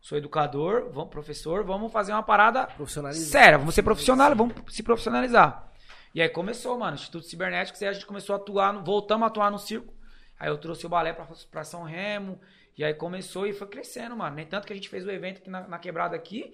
sou 0.00 0.16
educador, 0.16 0.90
vamos, 0.90 1.10
professor, 1.10 1.62
vamos 1.64 1.92
fazer 1.92 2.12
uma 2.12 2.22
parada 2.22 2.66
séria, 3.12 3.58
vamos 3.58 3.74
ser 3.74 3.82
profissional, 3.82 4.34
vamos 4.34 4.54
se 4.68 4.82
profissionalizar. 4.82 5.70
E 6.14 6.22
aí 6.22 6.28
começou, 6.30 6.78
mano, 6.78 6.94
Instituto 6.94 7.26
Cibernéticos, 7.26 7.80
e 7.80 7.84
aí 7.84 7.90
a 7.90 7.92
gente 7.92 8.06
começou 8.06 8.34
a 8.34 8.38
atuar, 8.38 8.72
voltamos 8.82 9.24
a 9.24 9.26
atuar 9.26 9.50
no 9.50 9.58
circo. 9.58 9.92
Aí 10.38 10.48
eu 10.48 10.56
trouxe 10.56 10.86
o 10.86 10.88
balé 10.88 11.12
pra, 11.12 11.26
pra 11.50 11.62
São 11.64 11.82
Remo, 11.82 12.40
e 12.80 12.84
aí 12.84 12.94
começou 12.94 13.46
e 13.46 13.52
foi 13.52 13.66
crescendo, 13.66 14.16
mano. 14.16 14.36
Nem 14.36 14.46
tanto 14.46 14.66
que 14.66 14.72
a 14.72 14.74
gente 14.74 14.88
fez 14.88 15.04
o 15.04 15.10
evento 15.10 15.42
aqui 15.42 15.50
na, 15.50 15.68
na 15.68 15.78
quebrada 15.78 16.16
aqui. 16.16 16.50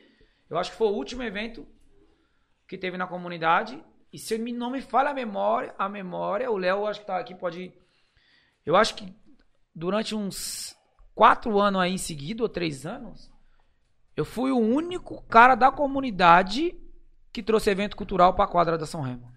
Eu 0.50 0.58
acho 0.58 0.72
que 0.72 0.76
foi 0.76 0.88
o 0.88 0.94
último 0.94 1.22
evento 1.22 1.64
que 2.66 2.76
teve 2.76 2.96
na 2.96 3.06
comunidade. 3.06 3.80
E 4.12 4.18
se 4.18 4.36
não 4.36 4.68
me 4.68 4.80
falha 4.82 5.10
a 5.10 5.14
memória, 5.14 5.72
a 5.78 5.88
memória, 5.88 6.50
o 6.50 6.56
Léo 6.56 6.84
acho 6.84 6.98
que 6.98 7.06
tá 7.06 7.16
aqui, 7.16 7.32
pode. 7.32 7.72
Eu 8.64 8.74
acho 8.74 8.96
que 8.96 9.14
durante 9.72 10.16
uns 10.16 10.76
quatro 11.14 11.60
anos 11.60 11.80
aí 11.80 11.92
em 11.92 11.98
seguida, 11.98 12.42
ou 12.42 12.48
três 12.48 12.84
anos, 12.84 13.30
eu 14.16 14.24
fui 14.24 14.50
o 14.50 14.58
único 14.58 15.22
cara 15.28 15.54
da 15.54 15.70
comunidade 15.70 16.76
que 17.32 17.40
trouxe 17.40 17.70
evento 17.70 17.96
cultural 17.96 18.34
pra 18.34 18.48
quadra 18.48 18.76
da 18.76 18.84
São 18.84 19.00
Remo. 19.00 19.32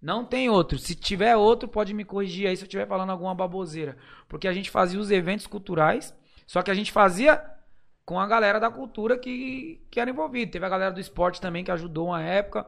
Não 0.00 0.24
tem 0.24 0.48
outro. 0.48 0.78
Se 0.78 0.94
tiver 0.94 1.36
outro, 1.36 1.68
pode 1.68 1.92
me 1.94 2.04
corrigir 2.04 2.46
aí 2.48 2.56
se 2.56 2.62
eu 2.62 2.66
estiver 2.66 2.86
falando 2.86 3.10
alguma 3.10 3.34
baboseira. 3.34 3.96
Porque 4.28 4.46
a 4.48 4.52
gente 4.52 4.70
fazia 4.70 5.00
os 5.00 5.10
eventos 5.10 5.46
culturais, 5.46 6.14
só 6.46 6.62
que 6.62 6.70
a 6.70 6.74
gente 6.74 6.92
fazia 6.92 7.42
com 8.04 8.20
a 8.20 8.26
galera 8.26 8.60
da 8.60 8.70
cultura 8.70 9.18
que, 9.18 9.84
que 9.90 9.98
era 9.98 10.10
envolvida. 10.10 10.52
Teve 10.52 10.66
a 10.66 10.68
galera 10.68 10.92
do 10.92 11.00
esporte 11.00 11.40
também 11.40 11.64
que 11.64 11.70
ajudou 11.70 12.08
uma 12.08 12.22
época. 12.22 12.66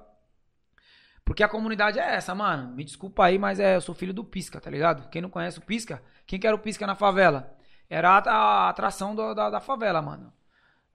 Porque 1.25 1.43
a 1.43 1.49
comunidade 1.49 1.99
é 1.99 2.15
essa, 2.15 2.35
mano. 2.35 2.75
Me 2.75 2.83
desculpa 2.85 3.25
aí, 3.27 3.39
mas 3.39 3.61
é, 3.61 3.77
eu 3.77 3.81
sou 3.81 3.95
filho 3.95 4.15
do 4.15 4.25
Pisca, 4.25 4.61
tá 4.61 4.71
ligado? 4.71 5.09
Quem 5.11 5.21
não 5.23 5.29
conhece 5.31 5.59
o 5.59 5.63
Pisca, 5.63 6.03
quem 6.27 6.41
que 6.41 6.47
era 6.47 6.57
o 6.57 6.59
Pisca 6.59 6.87
na 6.87 6.95
favela? 6.95 7.55
Era 7.89 8.11
a, 8.11 8.19
a 8.19 8.69
atração 8.71 9.15
do- 9.15 9.35
da, 9.35 9.51
da 9.51 9.61
favela, 9.61 10.01
mano. 10.01 10.33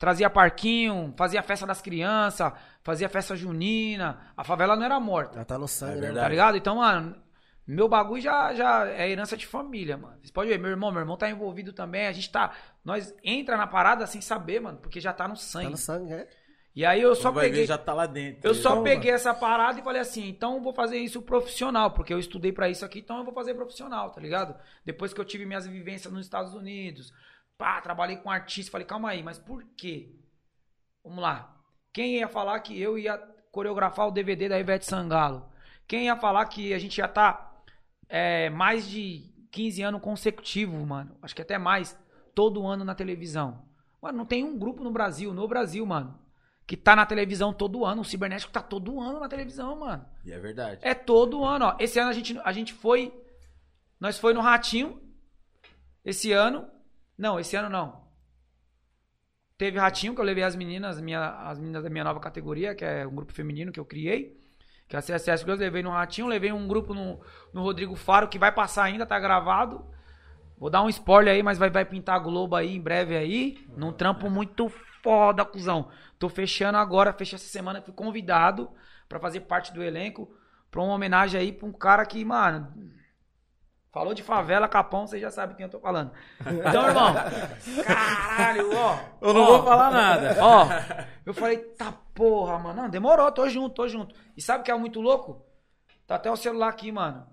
Trazia 0.04 0.30
parquinho, 0.30 1.14
fazia 1.16 1.42
festa 1.42 1.66
das 1.66 1.82
crianças, 1.82 2.52
fazia 2.84 3.08
festa 3.08 3.38
junina. 3.38 4.20
A 4.36 4.44
favela 4.44 4.76
não 4.76 4.84
era 4.84 5.00
morta. 5.00 5.38
Já 5.40 5.46
tá 5.46 5.58
no 5.58 5.66
sangue, 5.66 5.94
É 5.94 5.96
né? 5.96 6.02
verdade. 6.08 6.26
Tá 6.26 6.30
ligado? 6.30 6.58
Então, 6.58 6.76
mano, 6.76 7.16
meu 7.66 7.88
bagulho 7.88 8.22
já, 8.22 8.54
já 8.54 8.86
é 8.86 9.10
herança 9.10 9.38
de 9.38 9.48
família, 9.48 9.96
mano. 9.96 10.18
Vocês 10.18 10.30
podem 10.30 10.50
ver, 10.52 10.60
meu 10.60 10.72
irmão, 10.72 10.92
meu 10.92 11.00
irmão 11.00 11.16
tá 11.16 11.30
envolvido 11.30 11.72
também. 11.72 12.06
A 12.06 12.12
gente 12.12 12.30
tá. 12.30 12.52
Nós 12.84 13.16
entra 13.24 13.56
na 13.56 13.66
parada 13.66 14.06
sem 14.06 14.20
saber, 14.20 14.60
mano, 14.60 14.78
porque 14.80 15.00
já 15.00 15.14
tá 15.14 15.26
no 15.26 15.36
Tá 15.36 15.40
sangue. 15.40 15.70
no 15.70 15.78
sangue, 15.78 16.12
é? 16.12 16.28
E 16.76 16.84
aí 16.86 17.02
eu 17.02 17.16
só 17.16 17.32
peguei. 17.32 17.62
ver, 17.62 17.68
já 17.68 17.78
tá 17.78 17.94
lá 17.94 18.06
dentro. 18.06 18.42
Eu 18.46 18.54
só 18.54 18.72
Então, 18.72 18.84
peguei 18.84 19.12
essa 19.12 19.34
parada 19.34 19.80
e 19.80 19.84
falei 19.84 20.02
assim, 20.02 20.28
então 20.28 20.56
eu 20.56 20.62
vou 20.62 20.74
fazer 20.74 20.98
isso 20.98 21.22
profissional, 21.22 21.92
porque 21.92 22.14
eu 22.14 22.20
estudei 22.20 22.52
pra 22.52 22.68
isso 22.68 22.84
aqui, 22.84 23.00
então 23.00 23.20
eu 23.20 23.24
vou 23.24 23.34
fazer 23.34 23.54
profissional, 23.54 24.10
tá 24.10 24.20
ligado? 24.20 24.54
Depois 24.84 25.14
que 25.14 25.22
eu 25.22 25.24
tive 25.24 25.46
minhas 25.46 25.66
vivências 25.66 26.12
nos 26.12 26.26
Estados 26.26 26.54
Unidos, 26.54 27.14
pá, 27.58 27.82
trabalhei 27.82 28.18
com 28.18 28.30
artista, 28.30 28.72
falei, 28.72 28.86
calma 28.86 29.10
aí, 29.10 29.24
mas 29.24 29.38
por 29.40 29.64
quê? 29.78 30.16
Vamos 31.04 31.22
lá. 31.22 31.62
Quem 31.92 32.18
ia 32.18 32.28
falar 32.28 32.60
que 32.62 32.80
eu 32.80 32.98
ia 32.98 33.18
coreografar 33.52 34.08
o 34.08 34.12
DVD 34.12 34.50
da 34.50 34.60
Ivete 34.60 34.86
Sangalo? 34.86 35.50
Quem 35.88 36.06
ia 36.06 36.16
falar 36.16 36.46
que 36.46 36.74
a 36.74 36.80
gente 36.80 36.98
ia 36.98 37.06
estar 37.06 37.64
mais 38.54 38.88
de 38.88 39.32
15 39.52 39.82
anos 39.84 40.02
consecutivos, 40.02 40.80
mano? 40.88 41.18
Acho 41.22 41.36
que 41.36 41.42
até 41.42 41.58
mais, 41.58 41.98
todo 42.34 42.66
ano 42.66 42.84
na 42.84 42.96
televisão. 42.96 43.68
Mano, 44.02 44.18
não 44.18 44.26
tem 44.26 44.44
um 44.44 44.58
grupo 44.58 44.84
no 44.84 44.92
Brasil, 44.92 45.34
no 45.34 45.48
Brasil, 45.48 45.86
mano, 45.86 46.20
que 46.66 46.76
tá 46.76 46.96
na 46.96 47.06
televisão 47.06 47.54
todo 47.54 47.86
ano. 47.86 48.02
O 48.02 48.06
Cibernético 48.06 48.52
tá 48.52 48.62
todo 48.62 49.00
ano 49.00 49.20
na 49.20 49.30
televisão, 49.30 49.80
mano. 49.80 50.06
E 50.26 50.32
é 50.32 50.40
verdade. 50.40 50.80
É 50.82 50.94
todo 50.94 51.46
ano, 51.46 51.66
ó. 51.66 51.76
Esse 51.80 52.00
ano 52.00 52.10
a 52.10 52.14
gente, 52.14 52.40
a 52.44 52.52
gente 52.52 52.74
foi. 52.74 53.14
Nós 54.00 54.18
foi 54.18 54.34
no 54.34 54.42
Ratinho. 54.42 55.02
Esse 56.04 56.32
ano. 56.32 56.73
Não, 57.18 57.40
esse 57.40 57.56
ano 57.56 57.70
não. 57.70 58.04
Teve 59.58 59.78
Ratinho, 59.78 60.16
que 60.16 60.22
eu 60.22 60.26
levei 60.26 60.44
as 60.44 60.56
meninas, 60.56 61.00
minha, 61.00 61.48
as 61.48 61.60
meninas 61.60 61.84
da 61.84 61.90
minha 61.90 62.04
nova 62.04 62.20
categoria, 62.20 62.76
que 62.76 62.84
é 62.84 63.06
um 63.08 63.16
grupo 63.16 63.32
feminino 63.34 63.72
que 63.72 63.80
eu 63.80 63.86
criei. 63.86 64.42
Que 64.88 64.96
é 64.96 65.00
a 65.00 65.02
CSS 65.02 65.44
Girls, 65.44 65.64
levei 65.64 65.82
no 65.82 65.90
Ratinho, 65.90 66.28
levei 66.28 66.52
um 66.52 66.68
grupo 66.68 66.94
no, 66.94 67.22
no 67.54 67.62
Rodrigo 67.62 67.96
Faro, 67.96 68.28
que 68.28 68.38
vai 68.38 68.52
passar 68.52 68.84
ainda, 68.84 69.06
tá 69.06 69.20
gravado. 69.20 69.86
Vou 70.58 70.70
dar 70.70 70.82
um 70.82 70.90
spoiler 70.90 71.34
aí, 71.34 71.44
mas 71.44 71.58
vai, 71.58 71.70
vai 71.70 71.86
pintar 71.86 72.16
a 72.16 72.20
Globo 72.20 72.56
aí 72.56 72.76
em 72.76 72.82
breve 72.82 73.16
aí. 73.16 73.58
Num 73.76 73.92
trampo 73.92 74.30
muito 74.30 74.70
foda, 75.02 75.46
cuzão. 75.46 75.90
Tô 76.18 76.30
fechando 76.30 76.78
agora, 76.78 77.14
fechei 77.14 77.36
essa 77.36 77.48
semana, 77.48 77.82
fui 77.82 77.94
convidado 77.94 78.70
pra 79.10 79.20
fazer 79.20 79.42
parte 79.42 79.74
do 79.74 79.84
elenco. 79.84 80.34
Pra 80.72 80.82
uma 80.82 80.94
homenagem 80.94 81.40
aí 81.40 81.52
pra 81.52 81.68
um 81.68 81.72
cara 81.72 82.06
que, 82.06 82.24
mano. 82.24 82.74
Falou 83.94 84.16
de 84.16 84.24
favela, 84.24 84.68
capão, 84.68 85.06
você 85.06 85.20
já 85.20 85.30
sabe 85.30 85.54
quem 85.54 85.66
eu 85.66 85.70
tô 85.70 85.80
falando. 85.80 86.12
Então, 86.42 86.88
irmão. 86.88 87.14
Caralho, 87.86 88.76
ó. 88.76 88.98
Eu 89.22 89.34
não 89.36 89.42
ó, 89.44 89.46
vou 89.46 89.64
falar 89.64 89.92
nada. 89.92 90.36
Ó, 90.44 90.68
eu 91.24 91.32
falei, 91.34 91.58
tá 91.60 91.94
porra, 92.16 92.58
mano. 92.58 92.82
Não, 92.82 92.90
demorou, 92.90 93.32
tô 93.32 93.48
junto, 93.48 93.76
tô 93.76 93.88
junto. 93.88 94.16
E 94.36 94.42
sabe 94.42 94.62
o 94.62 94.64
que 94.64 94.72
é 94.72 94.76
muito 94.76 95.00
louco? 95.00 95.46
Tá 96.08 96.16
até 96.16 96.32
o 96.32 96.36
celular 96.36 96.70
aqui, 96.70 96.92
mano. 96.92 97.24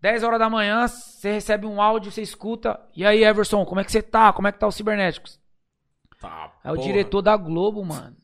10 0.00 0.22
horas 0.22 0.38
da 0.38 0.48
manhã, 0.48 0.86
você 0.86 1.32
recebe 1.32 1.66
um 1.66 1.82
áudio, 1.82 2.12
você 2.12 2.22
escuta. 2.22 2.80
E 2.94 3.04
aí, 3.04 3.24
Everson, 3.24 3.64
como 3.66 3.80
é 3.80 3.84
que 3.84 3.90
você 3.90 4.00
tá? 4.00 4.32
Como 4.32 4.46
é 4.46 4.52
que 4.52 4.58
tá 4.60 4.68
o 4.68 4.72
Cibernéticos? 4.72 5.40
Tá, 6.20 6.52
É 6.62 6.70
o 6.70 6.76
porra. 6.76 6.86
diretor 6.86 7.22
da 7.22 7.36
Globo, 7.36 7.84
mano. 7.84 8.16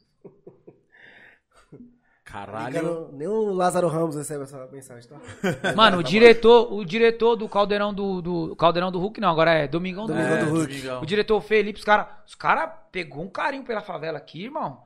Caralho. 2.35 3.11
Nem 3.13 3.29
o 3.29 3.53
Lázaro 3.53 3.87
Ramos 3.87 4.17
recebe 4.17 4.43
essa 4.43 4.67
mensagem, 4.67 5.09
tá? 5.09 5.21
Mano, 5.77 5.99
o 5.99 6.03
diretor, 6.03 6.73
o 6.73 6.85
diretor 6.85 7.37
do 7.37 7.49
Caldeirão 7.49 7.95
do, 7.95 8.21
do 8.21 8.57
Caldeirão 8.57 8.91
do 8.91 8.99
Hulk, 8.99 9.21
não, 9.21 9.31
agora 9.31 9.53
é 9.53 9.69
Domingão 9.69 10.05
do 10.05 10.13
Domingão 10.13 10.31
Hulk. 10.39 10.45
do 10.51 10.57
Hulk. 10.57 10.73
Domingão. 10.73 11.03
O 11.03 11.07
diretor 11.07 11.41
Felipe, 11.41 11.79
os 11.79 11.85
caras 11.85 12.09
os 12.27 12.35
cara 12.35 12.67
pegou 12.67 13.23
um 13.23 13.31
carinho 13.31 13.63
pela 13.63 13.81
favela 13.81 14.19
aqui, 14.19 14.43
irmão. 14.43 14.83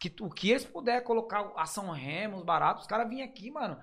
Que 0.00 0.12
o 0.20 0.28
que 0.28 0.50
eles 0.50 0.64
puderem 0.64 1.04
colocar 1.04 1.52
ação 1.56 1.88
remos, 1.92 2.42
baratos, 2.42 2.82
os 2.82 2.88
caras 2.88 3.08
vinham 3.08 3.24
aqui, 3.24 3.52
mano. 3.52 3.76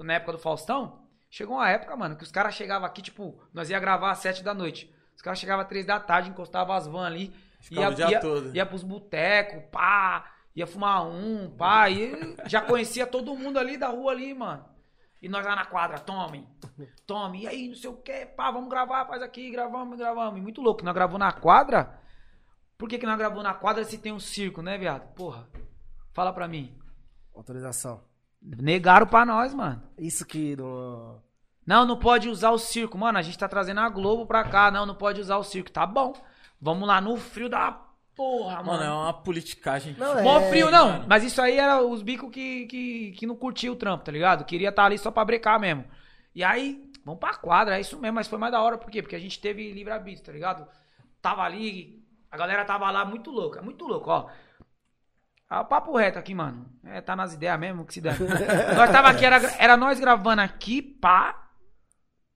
Na 0.00 0.14
época 0.14 0.32
do 0.32 0.38
Faustão, 0.38 1.02
chegou 1.30 1.54
uma 1.56 1.68
época, 1.70 1.94
mano, 1.94 2.16
que 2.16 2.24
os 2.24 2.32
caras 2.32 2.54
chegavam 2.56 2.84
aqui, 2.84 3.00
tipo, 3.00 3.38
nós 3.54 3.70
ia 3.70 3.78
gravar 3.78 4.10
às 4.10 4.18
sete 4.18 4.42
da 4.42 4.52
noite. 4.52 4.92
Os 5.14 5.22
caras 5.22 5.38
chegavam 5.38 5.62
às 5.62 5.68
três 5.68 5.86
da 5.86 6.00
tarde, 6.00 6.30
encostavam 6.30 6.74
as 6.74 6.88
vans 6.88 7.06
ali. 7.06 7.32
Ficava 7.60 7.86
Ia, 7.88 7.92
o 7.92 7.94
dia 7.94 8.10
ia, 8.10 8.20
todo. 8.20 8.56
ia 8.56 8.66
pros 8.66 8.82
botecos, 8.82 9.62
pá, 9.70 10.24
ia 10.54 10.66
fumar 10.66 11.06
um, 11.06 11.52
e 11.90 12.48
já 12.48 12.60
conhecia 12.60 13.06
todo 13.06 13.36
mundo 13.36 13.58
ali 13.58 13.76
da 13.76 13.88
rua 13.88 14.12
ali, 14.12 14.34
mano. 14.34 14.64
E 15.22 15.28
nós 15.28 15.44
lá 15.44 15.54
na 15.54 15.66
quadra, 15.66 15.98
tome, 15.98 16.48
tome, 17.06 17.42
e 17.42 17.46
aí, 17.46 17.68
não 17.68 17.74
sei 17.74 17.90
o 17.90 17.96
que, 17.96 18.26
pá, 18.26 18.50
vamos 18.50 18.70
gravar, 18.70 19.06
faz 19.06 19.22
aqui, 19.22 19.50
gravamos, 19.50 19.98
gravamos. 19.98 20.38
E 20.38 20.42
muito 20.42 20.62
louco, 20.62 20.84
nós 20.84 20.94
gravamos 20.94 21.20
na 21.20 21.32
quadra. 21.32 22.00
Por 22.78 22.88
que, 22.88 22.98
que 22.98 23.04
nós 23.04 23.18
gravamos 23.18 23.44
na 23.44 23.52
quadra 23.52 23.84
se 23.84 23.98
tem 23.98 24.12
um 24.12 24.18
circo, 24.18 24.62
né, 24.62 24.78
viado? 24.78 25.12
Porra, 25.14 25.46
fala 26.14 26.32
pra 26.32 26.48
mim. 26.48 26.74
Autorização. 27.34 28.02
Negaram 28.40 29.06
pra 29.06 29.26
nós, 29.26 29.52
mano. 29.52 29.82
Isso 29.98 30.24
que 30.24 30.56
no... 30.56 31.20
Não, 31.66 31.84
não 31.84 31.98
pode 31.98 32.28
usar 32.30 32.50
o 32.50 32.58
circo. 32.58 32.96
Mano, 32.96 33.18
a 33.18 33.22
gente 33.22 33.38
tá 33.38 33.46
trazendo 33.46 33.80
a 33.80 33.88
Globo 33.90 34.26
pra 34.26 34.44
cá. 34.44 34.70
Não, 34.70 34.86
não 34.86 34.94
pode 34.94 35.20
usar 35.20 35.36
o 35.36 35.44
circo. 35.44 35.70
Tá 35.70 35.86
bom. 35.86 36.14
Vamos 36.58 36.88
lá 36.88 37.00
no 37.00 37.16
frio 37.18 37.50
da 37.50 37.70
porra, 38.20 38.62
Mano, 38.62 38.82
é 38.82 38.86
mano. 38.88 39.00
uma 39.02 39.12
politicagem. 39.14 39.94
Não, 39.98 40.18
é- 40.18 40.22
Mó 40.22 40.40
frio, 40.50 40.70
não. 40.70 40.88
mano. 40.90 41.04
Mas 41.08 41.24
isso 41.24 41.40
aí 41.40 41.58
era 41.58 41.80
os 41.82 42.02
bicos 42.02 42.30
que, 42.30 42.66
que, 42.66 43.12
que 43.12 43.26
não 43.26 43.34
curtia 43.34 43.72
o 43.72 43.76
trampo, 43.76 44.04
tá 44.04 44.12
ligado? 44.12 44.44
Queria 44.44 44.68
estar 44.68 44.84
ali 44.84 44.98
só 44.98 45.10
pra 45.10 45.24
brecar 45.24 45.58
mesmo. 45.58 45.84
E 46.34 46.44
aí, 46.44 46.90
vamos 47.02 47.18
pra 47.18 47.34
quadra, 47.34 47.78
é 47.78 47.80
isso 47.80 47.98
mesmo. 47.98 48.16
Mas 48.16 48.28
foi 48.28 48.38
mais 48.38 48.52
da 48.52 48.60
hora, 48.60 48.76
por 48.76 48.90
quê? 48.90 49.00
Porque 49.00 49.16
a 49.16 49.18
gente 49.20 49.40
teve 49.40 49.72
livre-arbítrio, 49.72 50.26
tá 50.26 50.32
ligado? 50.32 50.66
Tava 51.22 51.42
ali, 51.42 52.04
a 52.30 52.36
galera 52.36 52.62
tava 52.64 52.90
lá 52.90 53.04
muito 53.06 53.30
louca, 53.30 53.62
muito 53.62 53.86
louco, 53.86 54.10
ó. 54.10 54.28
Ah, 55.48 55.64
papo 55.64 55.96
reto 55.96 56.18
aqui, 56.18 56.34
mano. 56.34 56.66
É, 56.84 57.00
tá 57.00 57.16
nas 57.16 57.32
ideias 57.32 57.58
mesmo 57.58 57.84
que 57.86 57.94
se 57.94 58.00
dá. 58.02 58.12
nós 58.76 58.90
tava 58.92 59.08
aqui, 59.08 59.24
era, 59.24 59.38
era 59.58 59.76
nós 59.78 59.98
gravando 59.98 60.42
aqui, 60.42 60.80
pá, 60.82 61.48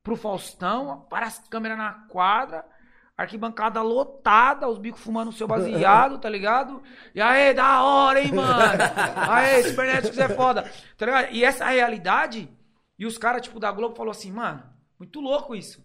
pro 0.03 0.17
Faustão, 0.17 1.07
várias 1.11 1.39
câmeras 1.49 1.77
na 1.79 1.93
quadra, 2.09 2.65
arquibancada 3.17 3.81
lotada, 3.81 4.69
os 4.69 4.79
bicos 4.79 5.01
fumando 5.01 5.29
o 5.29 5.33
seu 5.33 5.47
baseado, 5.47 6.19
tá 6.19 6.29
ligado? 6.29 6.83
E 7.15 7.21
aí, 7.21 7.55
da 7.55 7.83
hora, 7.83 8.21
hein, 8.21 8.33
mano? 8.33 8.83
Aí, 9.29 9.63
Cibernéticos 9.63 10.19
é 10.19 10.29
foda, 10.29 10.71
tá 10.97 11.07
ligado? 11.07 11.33
E 11.33 11.45
essa 11.45 11.67
realidade, 11.67 12.49
e 12.99 13.07
os 13.07 13.17
caras, 13.17 13.43
tipo, 13.43 13.61
da 13.61 13.71
Globo 13.71 13.95
falou 13.95 14.11
assim, 14.11 14.33
mano, 14.33 14.63
muito 14.99 15.21
louco 15.21 15.55
isso. 15.55 15.85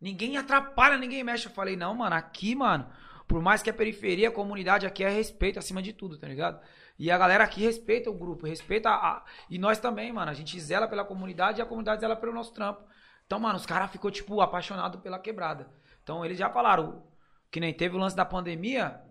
Ninguém 0.00 0.36
atrapalha, 0.36 0.96
ninguém 0.96 1.24
mexe. 1.24 1.46
Eu 1.46 1.52
falei, 1.52 1.76
não, 1.76 1.94
mano, 1.94 2.16
aqui, 2.16 2.54
mano, 2.54 2.86
por 3.26 3.42
mais 3.42 3.62
que 3.62 3.70
a 3.70 3.74
periferia, 3.74 4.28
a 4.28 4.32
comunidade 4.32 4.86
aqui 4.86 5.02
é 5.04 5.08
respeito 5.08 5.58
acima 5.58 5.82
de 5.82 5.92
tudo, 5.92 6.18
tá 6.18 6.28
ligado? 6.28 6.60
E 6.98 7.10
a 7.10 7.18
galera 7.18 7.44
aqui 7.44 7.60
respeita 7.60 8.10
o 8.10 8.14
grupo, 8.14 8.46
respeita 8.46 8.88
a. 8.88 9.22
E 9.50 9.58
nós 9.58 9.78
também, 9.78 10.12
mano. 10.12 10.30
A 10.30 10.34
gente 10.34 10.58
zela 10.60 10.88
pela 10.88 11.04
comunidade 11.04 11.58
e 11.58 11.62
a 11.62 11.66
comunidade 11.66 12.00
zela 12.00 12.16
pelo 12.16 12.32
nosso 12.32 12.54
trampo. 12.54 12.82
Então, 13.26 13.38
mano, 13.38 13.56
os 13.56 13.66
caras 13.66 13.90
ficou, 13.90 14.10
tipo, 14.10 14.40
apaixonados 14.40 15.00
pela 15.00 15.18
quebrada. 15.18 15.68
Então, 16.06 16.24
eles 16.24 16.38
já 16.38 16.48
falaram, 16.48 17.02
que 17.50 17.58
nem 17.58 17.74
teve 17.74 17.96
o 17.96 17.98
lance 17.98 18.14
da 18.14 18.24
pandemia. 18.24 19.02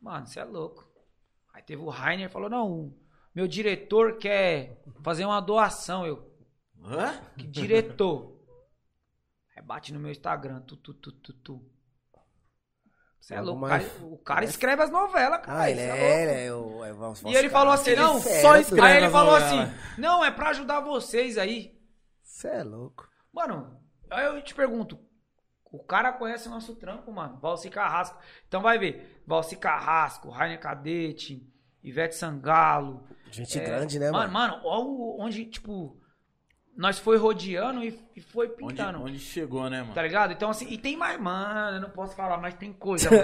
Mano, 0.00 0.26
você 0.26 0.40
é 0.40 0.44
louco. 0.44 0.90
Aí 1.52 1.62
teve 1.62 1.82
o 1.82 1.90
Rainer 1.90 2.30
falou: 2.30 2.48
não, 2.48 2.72
o 2.72 2.98
meu 3.34 3.46
diretor 3.46 4.16
quer 4.16 4.82
fazer 5.02 5.26
uma 5.26 5.40
doação. 5.42 6.06
Eu, 6.06 6.34
Hã? 6.82 7.20
que 7.36 7.46
diretor? 7.46 8.34
Aí 9.54 9.62
bate 9.62 9.92
no 9.92 10.00
meu 10.00 10.10
Instagram, 10.10 10.62
tu, 10.62 10.74
tu, 10.74 10.94
tu, 10.94 11.12
tu, 11.12 11.34
tu. 11.34 11.70
Você 13.20 13.34
é 13.34 13.40
louco. 13.42 13.58
O 13.58 13.60
mais- 13.68 13.86
cara, 13.86 14.04
o 14.06 14.18
cara 14.18 14.44
escreve 14.46 14.82
as 14.84 14.90
novelas, 14.90 15.38
cara. 15.42 15.60
Ah, 15.60 15.70
ele 15.70 15.80
é, 15.82 16.50
louco. 16.50 16.74
é 16.74 16.80
o... 16.80 16.84
É, 16.86 16.92
vamos, 16.94 17.22
E 17.24 17.34
ele 17.34 17.50
falou 17.50 17.74
assim, 17.74 17.94
não, 17.94 18.18
só 18.18 18.56
escreve 18.56 18.80
Aí 18.86 18.96
ele 18.96 19.10
falou 19.10 19.38
novelas. 19.38 19.68
assim, 19.68 20.00
não, 20.00 20.24
é 20.24 20.30
pra 20.30 20.48
ajudar 20.48 20.80
vocês 20.80 21.36
aí. 21.36 21.78
Você 22.22 22.48
é 22.48 22.64
louco. 22.64 23.06
Mano, 23.30 23.78
aí 24.10 24.24
eu 24.24 24.42
te 24.42 24.54
pergunto, 24.54 24.98
o 25.72 25.78
cara 25.82 26.12
conhece 26.12 26.46
o 26.48 26.50
nosso 26.50 26.74
trampo, 26.76 27.10
mano. 27.10 27.38
Valci 27.40 27.70
Carrasco. 27.70 28.18
Então 28.46 28.60
vai 28.60 28.78
ver, 28.78 29.22
Valci 29.26 29.56
Carrasco, 29.56 30.28
Rainer 30.30 30.60
Cadete, 30.60 31.44
Ivete 31.82 32.14
Sangalo. 32.14 33.02
Gente 33.30 33.58
é, 33.58 33.64
grande, 33.64 33.98
né, 33.98 34.10
mano? 34.10 34.30
mano? 34.32 34.52
Mano, 34.54 34.66
olha 34.66 34.84
o- 34.84 35.16
onde, 35.20 35.44
tipo, 35.46 35.96
nós 36.76 36.98
foi 36.98 37.16
rodeando 37.16 37.82
e, 37.82 37.98
e 38.14 38.20
foi 38.20 38.46
Onde, 38.48 38.56
pintando. 38.56 39.02
onde 39.02 39.18
chegou, 39.18 39.68
né, 39.70 39.80
mano? 39.80 39.94
Tá 39.94 40.02
ligado? 40.02 40.32
Então, 40.32 40.50
assim, 40.50 40.66
e 40.68 40.76
tem 40.78 40.96
mais, 40.96 41.18
mano, 41.18 41.76
eu 41.76 41.80
não 41.80 41.90
posso 41.90 42.14
falar, 42.14 42.36
mas 42.38 42.54
tem 42.54 42.72
coisa, 42.72 43.08
mano. 43.10 43.22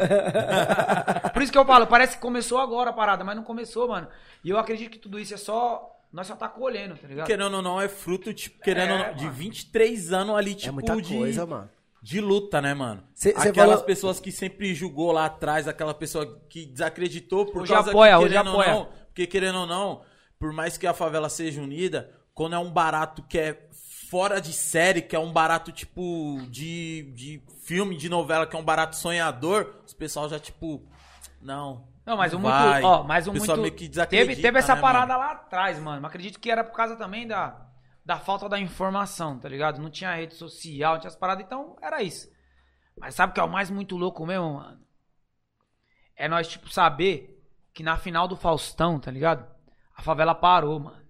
Por 1.32 1.42
isso 1.42 1.52
que 1.52 1.58
eu 1.58 1.64
falo, 1.66 1.86
parece 1.86 2.16
que 2.16 2.22
começou 2.22 2.58
agora 2.58 2.90
a 2.90 2.92
parada, 2.92 3.22
mas 3.24 3.36
não 3.36 3.44
começou, 3.44 3.88
mano. 3.88 4.08
E 4.42 4.50
eu 4.50 4.58
acredito 4.58 4.90
que 4.90 4.98
tudo 4.98 5.18
isso 5.20 5.34
é 5.34 5.38
só. 5.38 5.94
Nós 6.10 6.26
só 6.26 6.34
tá 6.34 6.48
colhendo, 6.48 6.96
tá 6.96 7.06
ligado? 7.06 7.26
Querendo 7.26 7.54
ou 7.56 7.60
não, 7.62 7.78
é 7.78 7.86
fruto, 7.86 8.32
tipo, 8.32 8.58
querendo 8.62 8.92
ou 8.92 8.98
não, 8.98 9.04
É, 9.04 9.12
de 9.12 9.24
mano. 9.24 9.36
23 9.36 10.10
anos 10.14 10.36
ali, 10.36 10.54
tipo, 10.54 10.70
é 10.70 10.72
muita 10.72 10.96
de, 11.02 11.14
coisa, 11.14 11.44
mano. 11.44 11.68
De 12.02 12.20
luta, 12.20 12.60
né, 12.60 12.74
mano? 12.74 13.02
Cê- 13.14 13.32
cê 13.32 13.48
Aquelas 13.48 13.70
falou- 13.72 13.84
pessoas 13.84 14.20
que 14.20 14.30
sempre 14.32 14.74
julgou 14.74 15.10
lá 15.12 15.24
atrás, 15.26 15.66
aquela 15.66 15.94
pessoa 15.94 16.40
que 16.48 16.64
desacreditou 16.66 17.46
por 17.46 17.62
Hoje 17.62 17.72
causa 17.72 17.90
apoia, 17.90 18.12
que, 18.12 18.24
hoje 18.24 18.28
querendo 18.34 18.46
ou 18.54 18.60
apoia. 18.60 18.72
não, 18.74 18.88
porque 19.06 19.26
querendo 19.26 19.58
ou 19.58 19.66
não, 19.66 20.02
por 20.38 20.52
mais 20.52 20.78
que 20.78 20.86
a 20.86 20.94
favela 20.94 21.28
seja 21.28 21.60
unida, 21.60 22.10
quando 22.34 22.54
é 22.54 22.58
um 22.58 22.70
barato 22.70 23.22
que 23.22 23.38
é 23.38 23.68
fora 24.10 24.40
de 24.40 24.52
série, 24.52 25.02
que 25.02 25.14
é 25.14 25.18
um 25.18 25.32
barato 25.32 25.70
tipo 25.72 26.38
de, 26.48 27.12
de 27.14 27.42
filme, 27.64 27.96
de 27.96 28.08
novela, 28.08 28.46
que 28.46 28.56
é 28.56 28.58
um 28.58 28.64
barato 28.64 28.96
sonhador, 28.96 29.74
os 29.86 29.92
pessoal 29.92 30.28
já 30.28 30.38
tipo, 30.38 30.82
não. 31.42 31.86
Não, 32.06 32.16
mas 32.16 32.32
um 32.32 32.40
vai. 32.40 32.80
muito. 32.80 32.86
Ó, 32.86 33.02
mas 33.04 33.26
um 33.28 33.34
muito. 33.34 33.56
meio 33.58 33.74
que 33.74 33.86
teve, 34.06 34.34
teve 34.36 34.58
essa 34.58 34.74
né, 34.74 34.80
parada 34.80 35.14
lá 35.14 35.32
atrás, 35.32 35.78
mano. 35.78 36.00
Mas 36.00 36.08
acredito 36.08 36.40
que 36.40 36.50
era 36.50 36.64
por 36.64 36.74
causa 36.74 36.96
também 36.96 37.26
da, 37.26 37.67
da 38.08 38.18
falta 38.18 38.48
da 38.48 38.58
informação, 38.58 39.38
tá 39.38 39.50
ligado? 39.50 39.82
Não 39.82 39.90
tinha 39.90 40.14
rede 40.14 40.32
social, 40.34 40.94
não 40.94 41.00
tinha 41.00 41.10
as 41.10 41.14
paradas, 41.14 41.44
então 41.44 41.76
era 41.82 42.02
isso. 42.02 42.32
Mas 42.96 43.14
sabe 43.14 43.32
o 43.32 43.34
que 43.34 43.40
é 43.40 43.42
o 43.42 43.50
mais 43.50 43.68
muito 43.68 43.98
louco 43.98 44.24
mesmo, 44.24 44.54
mano? 44.54 44.80
É 46.16 46.26
nós, 46.26 46.48
tipo, 46.48 46.70
saber 46.70 47.38
que 47.74 47.82
na 47.82 47.98
final 47.98 48.26
do 48.26 48.34
Faustão, 48.34 48.98
tá 48.98 49.10
ligado? 49.10 49.46
A 49.94 50.00
favela 50.00 50.34
parou, 50.34 50.80
mano. 50.80 51.06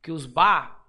Que 0.00 0.10
os 0.10 0.24
bar 0.24 0.86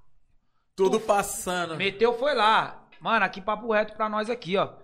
Tudo 0.78 0.98
passando. 0.98 1.76
Meteu 1.76 2.18
foi 2.18 2.34
lá. 2.34 2.88
Mano, 3.02 3.26
aqui 3.26 3.42
papo 3.42 3.74
reto 3.74 3.94
pra 3.94 4.08
nós 4.08 4.30
aqui, 4.30 4.56
ó. 4.56 4.78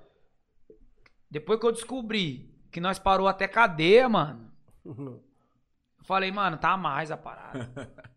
Depois 1.31 1.57
que 1.57 1.65
eu 1.67 1.71
descobri 1.71 2.53
que 2.69 2.81
nós 2.81 2.99
parou 2.99 3.29
até 3.29 3.47
cadeia, 3.47 4.09
mano. 4.09 4.51
Eu 4.83 5.23
falei, 6.03 6.33
mano, 6.33 6.57
tá 6.57 6.75
mais 6.75 7.11
a 7.11 7.17
parada. 7.17 7.71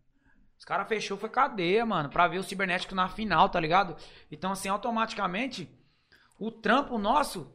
Os 0.61 0.65
caras 0.65 0.87
fechou 0.87 1.17
foi 1.17 1.27
cadeia, 1.27 1.83
mano, 1.83 2.07
pra 2.07 2.27
ver 2.27 2.37
o 2.37 2.43
cibernético 2.43 2.93
na 2.93 3.09
final, 3.09 3.49
tá 3.49 3.59
ligado? 3.59 3.95
Então, 4.31 4.51
assim, 4.51 4.69
automaticamente, 4.69 5.67
o 6.37 6.51
trampo 6.51 6.99
nosso, 6.99 7.51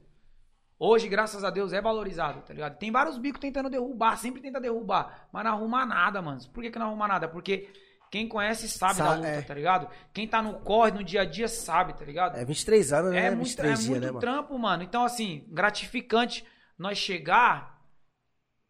hoje, 0.76 1.08
graças 1.08 1.44
a 1.44 1.50
Deus, 1.50 1.72
é 1.72 1.80
valorizado, 1.80 2.40
tá 2.42 2.52
ligado? 2.52 2.76
Tem 2.78 2.90
vários 2.90 3.16
bicos 3.16 3.40
tentando 3.40 3.70
derrubar, 3.70 4.16
sempre 4.16 4.42
tenta 4.42 4.60
derrubar, 4.60 5.28
mas 5.32 5.44
não 5.44 5.52
arruma 5.52 5.86
nada, 5.86 6.20
mano. 6.20 6.40
Por 6.52 6.64
que, 6.64 6.68
que 6.72 6.80
não 6.80 6.86
arruma 6.88 7.06
nada? 7.06 7.28
Porque 7.28 7.72
quem 8.10 8.26
conhece 8.26 8.68
sabe 8.68 8.94
Sa- 8.96 9.04
da 9.04 9.14
luta, 9.14 9.28
é. 9.28 9.42
tá 9.42 9.54
ligado? 9.54 9.88
Quem 10.12 10.26
tá 10.26 10.42
no 10.42 10.54
corre, 10.58 10.90
no 10.90 11.04
dia 11.04 11.20
a 11.20 11.24
dia, 11.24 11.46
sabe, 11.46 11.92
tá 11.92 12.04
ligado? 12.04 12.36
É 12.36 12.44
23 12.44 12.92
anos, 12.92 13.12
né? 13.12 13.26
É 13.26 13.30
muito, 13.30 13.44
23 13.50 13.70
é 13.70 13.74
dias, 13.76 13.88
muito 13.88 14.00
né, 14.00 14.08
mano? 14.08 14.18
trampo, 14.18 14.58
mano. 14.58 14.82
Então, 14.82 15.04
assim, 15.04 15.46
gratificante 15.52 16.44
nós 16.76 16.98
chegar, 16.98 17.80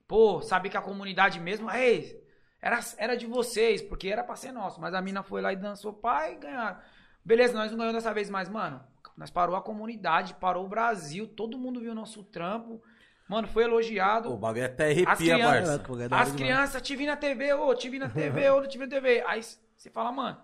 pô, 0.06 0.42
saber 0.42 0.68
que 0.68 0.76
a 0.76 0.82
comunidade 0.82 1.40
mesmo, 1.40 1.70
ei, 1.70 2.25
era, 2.66 2.80
era 2.98 3.16
de 3.16 3.26
vocês, 3.26 3.80
porque 3.80 4.08
era 4.08 4.24
pra 4.24 4.34
ser 4.36 4.52
nosso. 4.52 4.80
Mas 4.80 4.92
a 4.94 5.00
mina 5.00 5.22
foi 5.22 5.40
lá 5.40 5.52
e 5.52 5.56
dançou, 5.56 5.92
pai, 5.92 6.32
e 6.34 6.36
ganharam. 6.36 6.78
Beleza, 7.24 7.54
nós 7.54 7.70
não 7.70 7.78
ganhamos 7.78 8.02
dessa 8.02 8.12
vez, 8.14 8.28
mas, 8.28 8.48
mano, 8.48 8.80
nós 9.16 9.30
parou 9.30 9.56
a 9.56 9.62
comunidade, 9.62 10.34
parou 10.34 10.64
o 10.64 10.68
Brasil, 10.68 11.26
todo 11.26 11.58
mundo 11.58 11.80
viu 11.80 11.92
o 11.92 11.94
nosso 11.94 12.22
trampo. 12.24 12.82
Mano, 13.28 13.48
foi 13.48 13.64
elogiado. 13.64 14.32
O 14.32 14.36
bagulho 14.36 14.64
até 14.66 14.84
As 14.90 14.90
arrepia, 14.92 15.34
crianças- 15.34 15.68
Barça. 15.68 15.78
Pô, 15.84 15.98
é 16.00 16.04
hora 16.04 16.16
As 16.20 16.32
crianças, 16.32 16.82
te 16.82 16.94
vi 16.94 17.06
na 17.06 17.16
TV, 17.16 17.52
ô, 17.54 17.74
te 17.74 17.88
vi 17.88 17.98
na 17.98 18.08
TV, 18.08 18.50
ô, 18.50 18.66
te 18.66 18.78
vi 18.78 18.84
na 18.86 18.90
TV. 18.90 19.22
Aí 19.26 19.42
você 19.42 19.90
fala, 19.90 20.12
mano. 20.12 20.36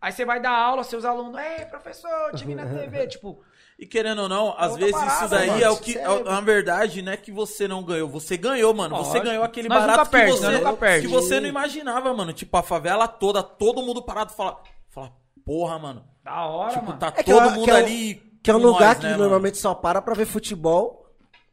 Aí 0.00 0.12
você 0.12 0.24
vai 0.24 0.40
dar 0.40 0.50
aula, 0.50 0.82
seus 0.84 1.04
alunos, 1.04 1.40
ei, 1.40 1.64
professor, 1.66 2.32
te 2.34 2.44
vi 2.44 2.54
na 2.54 2.66
TV. 2.66 3.06
Tipo, 3.14 3.40
E 3.78 3.86
querendo 3.86 4.22
ou 4.22 4.28
não, 4.28 4.54
às 4.56 4.70
outra 4.72 4.86
vezes 4.86 4.92
parada, 5.00 5.16
isso 5.24 5.28
daí 5.28 5.50
mano. 5.50 5.62
é 5.64 5.70
o 5.70 5.76
que. 5.76 5.92
Sério. 5.94 6.12
é- 6.20 6.22
Na 6.24 6.40
verdade, 6.40 7.02
não 7.02 7.12
é 7.12 7.16
que 7.16 7.32
você 7.32 7.66
não 7.66 7.82
ganhou. 7.82 8.08
Você 8.08 8.36
ganhou, 8.36 8.72
mano. 8.72 8.96
Você 8.96 9.08
Lógico. 9.08 9.24
ganhou 9.26 9.44
aquele 9.44 9.68
Nós 9.68 9.84
barato 9.84 10.10
perde, 10.10 10.32
que, 10.32 10.38
você, 10.38 10.50
nunca 10.50 10.72
perde. 10.74 11.06
que 11.06 11.12
você 11.12 11.40
não 11.40 11.48
imaginava, 11.48 12.14
mano. 12.14 12.32
Tipo, 12.32 12.56
a 12.56 12.62
favela 12.62 13.08
toda, 13.08 13.42
todo 13.42 13.82
mundo 13.82 14.00
parado 14.02 14.32
fala. 14.32 14.58
Fala, 14.90 15.10
porra, 15.44 15.78
mano. 15.78 16.04
da 16.22 16.46
hora, 16.46 16.72
Tipo, 16.72 16.86
mano. 16.86 16.98
tá 16.98 17.08
É 17.08 17.22
que 17.22 17.30
todo 17.30 17.48
é- 17.48 17.50
mundo 17.50 17.64
que 17.64 17.70
é 17.70 17.74
ali. 17.76 18.22
Que 18.42 18.50
é 18.50 18.54
um 18.54 18.58
lugar 18.58 18.88
nós, 18.90 18.98
que 18.98 19.04
né, 19.04 19.10
mano? 19.10 19.22
normalmente 19.22 19.58
só 19.58 19.74
para 19.74 20.00
pra 20.02 20.14
ver 20.14 20.26
futebol, 20.26 21.06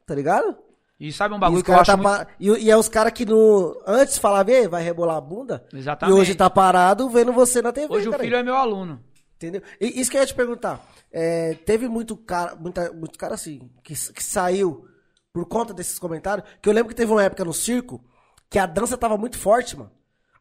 tá 0.06 0.14
ligado? 0.14 0.56
E 1.00 1.12
sabe 1.12 1.34
um 1.34 1.40
bagulho 1.40 1.64
que 1.64 1.72
eu 1.72 1.76
acho 1.76 1.86
tá 1.90 1.98
muito... 1.98 2.10
pa- 2.10 2.28
e, 2.40 2.48
e 2.66 2.70
é 2.70 2.78
os 2.78 2.88
caras 2.88 3.12
que 3.14 3.26
no... 3.26 3.82
antes 3.88 4.18
falava, 4.20 4.52
"Ei, 4.52 4.68
vai 4.68 4.84
rebolar 4.84 5.16
a 5.18 5.22
bunda. 5.22 5.66
Exatamente. 5.74 6.16
E 6.16 6.22
hoje 6.22 6.36
tá 6.36 6.48
parado 6.50 7.10
vendo 7.10 7.34
você 7.34 7.62
na 7.62 7.72
TV, 7.72 7.92
Hoje 7.92 8.08
o 8.08 8.14
filho 8.14 8.36
é 8.36 8.44
meu 8.44 8.56
aluno. 8.56 9.02
Entendeu? 9.42 9.64
E 9.80 10.00
isso 10.00 10.12
que 10.12 10.18
eu 10.18 10.22
ia 10.22 10.28
te 10.28 10.36
perguntar. 10.36 10.86
É, 11.12 11.56
teve 11.66 11.88
muito 11.88 12.16
cara, 12.16 12.56
muita, 12.56 12.94
muito 12.94 13.18
cara 13.18 13.34
assim, 13.34 13.72
que, 13.84 13.94
que 13.94 14.24
saiu 14.24 14.88
por 15.34 15.46
conta 15.48 15.74
desses 15.74 15.98
comentários. 15.98 16.48
Que 16.62 16.70
eu 16.70 16.74
lembro 16.74 16.90
que 16.90 16.96
teve 16.96 17.12
uma 17.12 17.24
época 17.24 17.44
no 17.44 17.54
circo 17.54 18.04
que 18.50 18.60
a 18.60 18.66
dança 18.66 18.98
tava 18.98 19.18
muito 19.18 19.38
forte, 19.38 19.76
mano. 19.76 19.92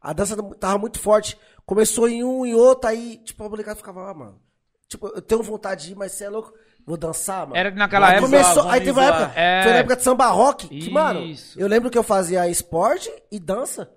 A 0.01 0.13
dança 0.13 0.37
tava 0.55 0.79
muito 0.79 0.99
forte. 0.99 1.39
Começou 1.65 2.09
em 2.09 2.23
um 2.25 2.45
e 2.45 2.55
outro, 2.55 2.89
aí, 2.89 3.19
tipo, 3.25 3.43
a 3.43 3.49
molecada 3.49 3.77
ficava, 3.77 4.11
ah, 4.11 4.15
mano. 4.15 4.41
Tipo, 4.89 5.09
eu 5.09 5.23
tenho 5.23 5.43
vontade 5.43 5.87
de 5.87 5.93
ir, 5.93 5.95
mas 5.95 6.13
você 6.13 6.25
é 6.25 6.31
louco. 6.31 6.53
Vou 6.85 6.97
dançar, 6.97 7.47
mano. 7.47 7.57
Era 7.57 7.71
que 7.71 7.79
naquela 7.79 8.09
Aí 8.09 8.17
época... 8.17 8.31
Começou, 8.31 8.69
aí 8.69 8.81
teve 8.81 8.99
uma 8.99 9.05
época. 9.05 9.41
É. 9.41 9.63
Foi 9.63 9.73
na 9.73 9.79
época 9.79 9.97
de 9.97 10.03
samba 10.03 10.27
rock. 10.29 10.69
Que, 10.69 10.79
Isso. 10.79 10.91
mano, 10.91 11.21
eu 11.57 11.69
lembro 11.69 11.91
que 11.91 11.97
eu 11.97 12.03
fazia 12.03 12.49
esporte 12.49 13.11
e 13.31 13.39
dança. 13.39 13.91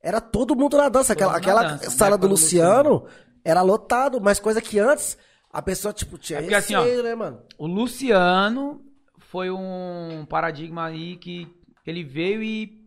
Era 0.00 0.20
todo 0.20 0.56
mundo 0.56 0.76
na 0.76 0.88
dança. 0.88 1.12
Aquela, 1.12 1.32
na 1.32 1.38
aquela 1.38 1.62
dança, 1.64 1.90
sala 1.90 2.16
do 2.16 2.22
do 2.22 2.30
Luciano 2.30 3.06
era 3.50 3.62
lotado, 3.62 4.20
mas 4.20 4.38
coisa 4.38 4.60
que 4.60 4.78
antes 4.78 5.16
a 5.52 5.62
pessoa, 5.62 5.92
tipo, 5.94 6.18
tinha 6.18 6.38
É 6.38 6.42
porque 6.42 6.54
assim, 6.54 6.74
ó, 6.74 6.82
receio, 6.82 7.02
né, 7.02 7.14
mano? 7.14 7.42
O 7.56 7.66
Luciano 7.66 8.84
foi 9.18 9.50
um 9.50 10.26
paradigma 10.28 10.84
aí 10.86 11.16
que 11.16 11.48
ele 11.86 12.04
veio 12.04 12.42
e 12.42 12.78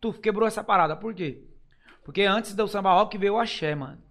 tu 0.00 0.12
quebrou 0.12 0.48
essa 0.48 0.64
parada. 0.64 0.96
Por 0.96 1.14
quê? 1.14 1.44
Porque 2.04 2.22
antes 2.22 2.54
do 2.54 2.66
samba 2.68 2.92
rock 2.94 3.18
veio 3.18 3.34
o 3.34 3.38
axé, 3.38 3.74
mano. 3.74 4.02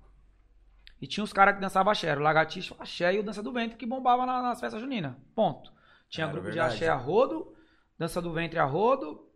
E 1.02 1.08
tinha 1.08 1.24
os 1.24 1.34
caras 1.34 1.56
que 1.56 1.62
dançavam 1.62 1.92
axé, 1.92 2.16
o 2.16 2.20
Lagartixa, 2.20 2.74
o 2.78 2.82
axé 2.82 3.14
e 3.16 3.20
o 3.20 3.24
Dança 3.24 3.42
do 3.44 3.52
Ventre 3.52 3.78
que 3.78 3.86
bombava 3.86 4.26
na- 4.26 4.42
nas 4.42 4.60
festas 4.60 4.82
juninas. 4.82 5.14
Ponto. 5.36 5.72
Tinha 6.10 6.26
Era 6.26 6.34
grupo 6.34 6.48
verdade. 6.48 6.70
de 6.70 6.76
axé 6.84 6.88
a 6.88 6.96
rodo, 6.96 7.54
Dança 7.98 8.22
do 8.22 8.32
Ventre 8.32 8.60
a 8.60 8.66
rodo. 8.66 9.28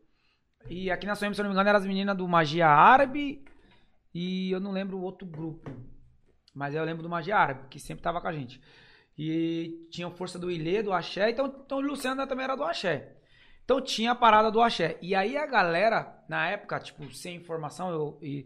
E 0.70 0.92
aqui 0.92 1.06
na 1.08 1.16
Suemi, 1.16 1.34
se 1.36 1.42
eu 1.42 1.44
não 1.44 1.50
me 1.50 1.56
engano, 1.56 1.70
eram 1.70 1.80
as 1.80 1.86
meninas 1.86 2.16
do 2.18 2.28
Magia 2.28 2.68
Árabe. 2.68 3.44
E 4.14 4.52
eu 4.52 4.60
não 4.60 4.72
lembro 4.72 4.98
o 4.98 5.02
outro 5.02 5.26
grupo. 5.28 5.70
Mas 6.60 6.76
eu 6.76 6.84
lembro 6.84 7.01
do 7.01 7.07
Magia 7.07 7.38
Árabe, 7.38 7.70
que 7.70 7.80
sempre 7.80 8.03
tava 8.03 8.20
com 8.20 8.28
a 8.28 8.34
gente. 8.34 8.60
E 9.18 9.88
tinha 9.89 10.12
força 10.12 10.38
do 10.38 10.51
Ilê, 10.51 10.84
do 10.84 10.91
Axé. 10.91 11.30
Então, 11.30 11.45
então 11.45 11.78
o 11.78 11.82
Luciano 11.82 12.28
também 12.28 12.43
era 12.43 12.57
do 12.57 12.66
Axé. 12.66 13.14
Então 13.64 13.80
tinha 13.80 14.12
a 14.12 14.16
parada 14.16 14.51
do 14.51 14.62
Axé. 14.62 14.97
E 15.01 15.16
aí 15.16 15.38
a 15.38 15.45
galera, 15.45 16.22
na 16.28 16.49
época, 16.49 16.78
tipo, 16.82 17.10
sem 17.14 17.38
informação, 17.38 17.91
eu, 17.91 18.20
e 18.22 18.45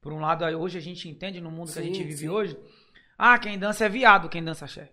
por 0.00 0.12
um 0.12 0.20
lado, 0.20 0.44
hoje 0.44 0.78
a 0.78 0.80
gente 0.80 1.08
entende 1.08 1.40
no 1.40 1.50
mundo 1.50 1.72
que 1.72 1.78
a 1.80 1.82
Sim, 1.82 1.92
gente 1.92 2.04
vive 2.04 2.18
sim. 2.18 2.28
hoje. 2.28 2.56
Ah, 3.18 3.36
quem 3.36 3.58
dança 3.58 3.84
é 3.84 3.88
viado, 3.88 4.28
quem 4.28 4.44
dança 4.44 4.66
axé. 4.66 4.88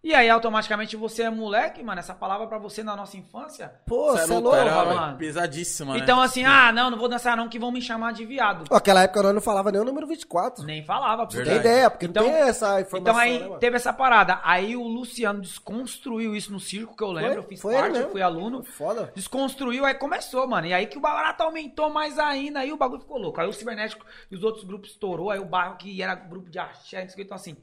E 0.00 0.14
aí, 0.14 0.30
automaticamente, 0.30 0.96
você 0.96 1.24
é 1.24 1.30
moleque, 1.30 1.82
mano. 1.82 1.98
Essa 1.98 2.14
palavra 2.14 2.46
pra 2.46 2.56
você 2.56 2.84
na 2.84 2.94
nossa 2.94 3.16
infância. 3.16 3.72
Pô, 3.84 4.12
Cê 4.16 4.18
você 4.26 4.32
é 4.32 4.34
louco, 4.38 4.42
louco. 4.42 4.56
era 4.56 4.84
mano. 4.94 5.18
pesadíssima, 5.18 5.94
né? 5.94 6.00
Então, 6.00 6.20
assim, 6.20 6.44
ah, 6.44 6.70
não, 6.70 6.88
não 6.88 6.96
vou 6.96 7.08
dançar 7.08 7.36
não, 7.36 7.48
que 7.48 7.58
vão 7.58 7.72
me 7.72 7.82
chamar 7.82 8.12
de 8.12 8.24
viado. 8.24 8.68
Pô, 8.68 8.76
Aquela 8.76 9.02
época 9.02 9.24
nós 9.24 9.34
não 9.34 9.40
falava 9.40 9.72
nem 9.72 9.80
o 9.80 9.84
número 9.84 10.06
24. 10.06 10.64
Nem 10.64 10.84
falava, 10.84 11.26
pra 11.26 11.36
você 11.44 11.52
ideia, 11.56 11.90
porque 11.90 12.06
Então- 12.06 12.22
não 12.24 12.30
tem 12.32 12.42
essa 12.42 12.80
informação, 12.80 12.98
Então 13.00 13.16
aí 13.18 13.50
né, 13.50 13.56
teve 13.58 13.74
essa 13.76 13.92
parada. 13.92 14.40
Aí 14.44 14.76
o 14.76 14.86
Luciano 14.86 15.40
desconstruiu 15.40 16.34
isso 16.36 16.52
no 16.52 16.60
circo, 16.60 16.96
que 16.96 17.02
eu 17.02 17.10
lembro. 17.10 17.30
Foi? 17.32 17.38
eu 17.38 17.48
fiz 17.48 17.60
parte, 17.60 17.98
eu 17.98 18.10
fui 18.10 18.22
aluno. 18.22 18.62
Foda. 18.62 19.12
Desconstruiu, 19.16 19.84
aí 19.84 19.94
começou, 19.94 20.46
mano. 20.46 20.68
E 20.68 20.72
aí 20.72 20.86
que 20.86 20.96
o 20.96 21.00
barato 21.00 21.42
aumentou 21.42 21.90
mais 21.90 22.20
ainda, 22.20 22.60
aí 22.60 22.72
o 22.72 22.76
bagulho 22.76 23.00
ficou 23.00 23.18
louco. 23.18 23.40
Aí 23.40 23.48
o 23.48 23.52
Cibernético 23.52 24.06
e 24.30 24.36
os 24.36 24.44
outros 24.44 24.62
grupos 24.64 24.90
estourou, 24.90 25.30
aí 25.32 25.40
o 25.40 25.44
bairro 25.44 25.76
que 25.76 26.00
era 26.00 26.14
grupo 26.14 26.48
de 26.48 26.58
axé, 26.60 27.04
então 27.18 27.34
assim, 27.34 27.56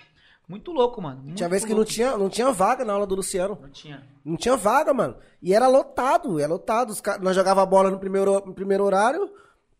muito 0.47 0.71
louco, 0.71 1.01
mano. 1.01 1.21
Muito 1.23 1.35
Tinha 1.37 1.49
vez 1.49 1.63
que 1.65 1.73
não 1.73 1.83
tinha, 1.85 2.17
não 2.17 2.29
tinha 2.29 2.51
vaga 2.51 2.83
na 2.85 2.93
aula 2.93 3.07
do 3.07 3.15
Luciano. 3.15 3.57
Não 3.61 3.69
tinha. 3.69 4.03
Não 4.23 4.35
tinha 4.37 4.55
vaga, 4.55 4.93
mano. 4.93 5.15
E 5.41 5.53
era 5.53 5.67
lotado, 5.67 6.39
era 6.39 6.47
lotado. 6.51 6.89
Os 6.91 7.01
ca- 7.01 7.17
Nós 7.19 7.35
jogava 7.35 7.65
bola 7.65 7.89
no 7.91 7.99
primeiro, 7.99 8.33
no 8.45 8.53
primeiro 8.53 8.83
horário, 8.83 9.29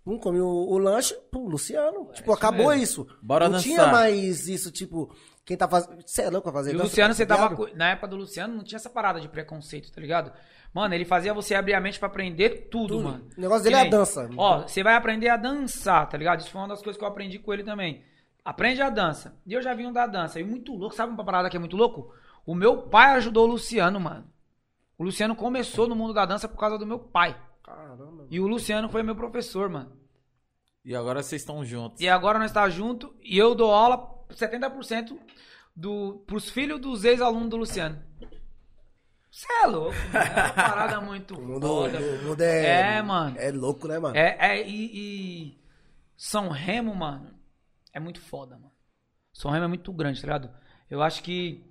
pum, 0.04 0.18
comia 0.20 0.44
o, 0.44 0.72
o 0.74 0.78
lanche, 0.78 1.14
pum, 1.32 1.48
Luciano. 1.48 2.10
tipo, 2.14 2.32
acabou 2.34 2.68
mesmo. 2.70 2.84
isso. 2.84 3.08
Bora 3.22 3.46
não 3.46 3.54
dançar. 3.54 3.64
tinha 3.68 3.88
mais 3.88 4.48
isso, 4.48 4.72
tipo, 4.72 5.14
quem 5.44 5.56
tá 5.58 5.68
fazendo. 5.68 5.98
Você 6.06 6.22
é 6.24 6.30
louco 6.30 6.44
pra 6.44 6.54
fazer 6.60 6.72
E 6.72 6.76
o 6.76 6.78
dança, 6.78 6.90
Luciano, 6.90 7.14
tá 7.14 7.18
você 7.18 7.26
tava. 7.26 7.44
ligado? 7.44 7.56
co- 7.58 7.70
Na 7.78 7.90
época 7.90 8.08
do 8.08 8.16
Luciano, 8.16 8.56
não 8.56 8.64
tinha 8.64 8.78
essa 8.78 8.90
parada 8.90 9.20
de 9.20 9.28
preconceito, 9.28 9.92
tá 9.92 10.00
ligado? 10.02 10.32
Mano, 10.74 10.94
ele 10.94 11.06
fazia 11.06 11.34
você 11.34 11.56
abrir 11.56 11.74
a 11.74 11.80
mente 11.80 11.98
pra 11.98 12.10
aprender 12.10 12.68
tudo, 12.70 12.96
Tudo. 12.98 13.04
mano. 13.06 13.26
O 13.38 13.40
negócio 13.42 13.64
Que 13.64 13.70
dele 13.70 13.84
é 13.84 13.88
a 13.88 13.90
dança. 13.90 14.30
Ó, 14.36 14.64
você 14.68 14.84
vai 14.84 14.96
aprender 14.96 15.30
a 15.30 15.38
dançar, 15.38 16.10
tá 16.10 16.18
ligado? 16.18 16.42
Isso 16.42 16.50
foi 16.52 16.60
uma 16.60 16.68
das 16.68 16.82
coisas 16.82 16.98
que 17.00 17.04
eu 17.04 17.08
aprendi 17.08 17.40
com 17.40 17.54
ele 17.54 17.64
também. 17.64 18.04
Aprende 18.46 18.80
a 18.80 18.92
dança. 18.92 19.36
E 19.44 19.54
eu 19.54 19.62
já 19.62 19.74
vim 19.74 19.88
um 19.88 19.92
da 19.92 20.06
dança. 20.06 20.40
E 20.40 20.44
muito 20.44 20.76
louco, 20.76 20.96
sabe 20.96 21.12
uma 21.12 21.26
parada 21.26 21.50
que 21.50 21.58
é 21.58 21.60
muito 21.60 21.76
louco? 21.76 22.14
O 22.46 22.54
meu 22.54 22.84
pai 22.84 23.16
ajudou 23.16 23.48
o 23.48 23.52
Luciano, 23.52 24.00
mano. 24.00 24.24
O 25.00 25.04
Luciano 25.04 25.36
começou 25.36 25.88
no 25.88 25.96
mundo 25.96 26.14
da 26.14 26.28
dança 26.28 26.48
por 26.48 26.60
causa 26.60 26.78
do 26.78 26.86
meu 26.86 27.00
pai. 27.00 27.36
Caramba. 27.64 28.28
E 28.30 28.40
o 28.40 28.48
Luciano 28.48 28.88
foi 28.88 29.02
meu 29.02 29.16
professor, 29.16 29.68
mano. 29.68 29.92
E 30.86 30.96
agora 30.96 31.24
vocês 31.24 31.42
estão 31.42 31.66
juntos. 31.66 32.00
E 32.00 32.08
agora 32.08 32.38
nós 32.38 32.52
tá 32.52 32.70
junto 32.70 33.16
e 33.20 33.36
eu 33.36 33.56
dou 33.56 33.74
aula 33.74 34.14
70% 34.30 35.18
do, 35.76 36.24
pros 36.28 36.48
filhos 36.48 36.80
dos 36.80 37.04
ex-alunos 37.04 37.50
do 37.50 37.58
Luciano. 37.58 38.00
Você 39.32 39.52
é 39.64 39.66
louco, 39.66 39.98
mano. 40.14 40.26
É 40.26 40.44
uma 40.44 40.54
parada 40.54 41.02
muito 41.02 41.42
mundo, 41.42 41.68
foda. 41.68 41.98
o 42.00 42.24
mundo 42.26 42.42
é. 42.42 42.98
É, 42.98 43.02
mano. 43.02 43.36
É 43.40 43.52
louco, 43.52 43.88
né, 43.88 43.98
mano? 43.98 44.16
É, 44.16 44.38
é 44.40 44.70
e, 44.70 44.92
e 44.94 45.60
São 46.16 46.50
Remo, 46.50 46.94
mano, 46.94 47.35
é 47.96 48.00
muito 48.00 48.20
foda, 48.22 48.56
mano. 48.58 48.72
São 49.34 49.50
Remo 49.52 49.66
é 49.66 49.68
muito 49.68 49.92
grande, 49.92 50.22
tá 50.22 50.28
ligado? 50.28 50.50
Eu 50.90 51.02
acho 51.02 51.24
que 51.24 51.66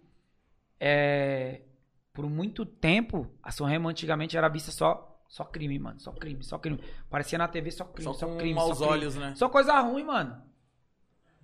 é, 0.81 1.63
por 2.13 2.29
muito 2.29 2.67
tempo, 2.67 3.31
a 3.43 3.51
São 3.51 3.67
Remo 3.67 3.89
antigamente 3.89 4.37
era 4.37 4.49
vista 4.49 4.71
só 4.71 5.23
Só 5.29 5.45
crime, 5.45 5.79
mano. 5.79 5.99
Só 6.01 6.13
crime, 6.13 6.43
só 6.45 6.59
crime. 6.59 6.79
Parecia 7.11 7.39
na 7.39 7.49
TV 7.49 7.71
só 7.71 7.85
crime, 7.85 8.05
Só 8.05 8.13
só, 8.19 8.27
com 8.27 8.37
crime. 8.37 8.55
maus 8.55 8.79
só 8.79 8.85
crime. 8.87 8.91
olhos, 8.93 9.17
né? 9.17 9.35
Só 9.35 9.49
coisa 9.49 9.81
ruim, 9.81 10.05
mano. 10.05 10.43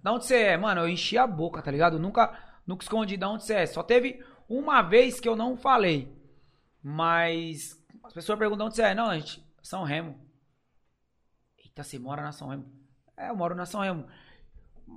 Da 0.02 0.12
onde 0.12 0.26
você 0.26 0.36
é? 0.42 0.56
Mano, 0.56 0.80
eu 0.82 0.88
enchi 0.88 1.18
a 1.18 1.26
boca, 1.26 1.60
tá 1.62 1.70
ligado? 1.70 1.98
Nunca, 1.98 2.32
nunca 2.66 2.84
escondi 2.84 3.16
da 3.16 3.28
onde 3.28 3.44
você 3.44 3.54
é. 3.54 3.66
Só 3.66 3.82
teve 3.82 4.24
uma 4.48 4.82
vez 4.82 5.20
que 5.20 5.28
eu 5.28 5.36
não 5.36 5.56
falei. 5.56 6.14
Mas 6.82 7.78
as 8.04 8.12
pessoas 8.12 8.38
perguntam 8.38 8.66
de 8.66 8.70
onde 8.70 8.76
você 8.76 8.82
é. 8.82 8.94
Não, 8.94 9.06
a 9.06 9.18
gente, 9.18 9.44
São 9.62 9.82
Remo. 9.84 10.18
Eita, 11.58 11.82
você 11.82 11.98
mora 11.98 12.22
na 12.22 12.32
São 12.32 12.48
Remo? 12.48 12.70
É, 13.16 13.28
eu 13.30 13.36
moro 13.36 13.54
na 13.54 13.66
São 13.66 13.80
Remo. 13.80 14.06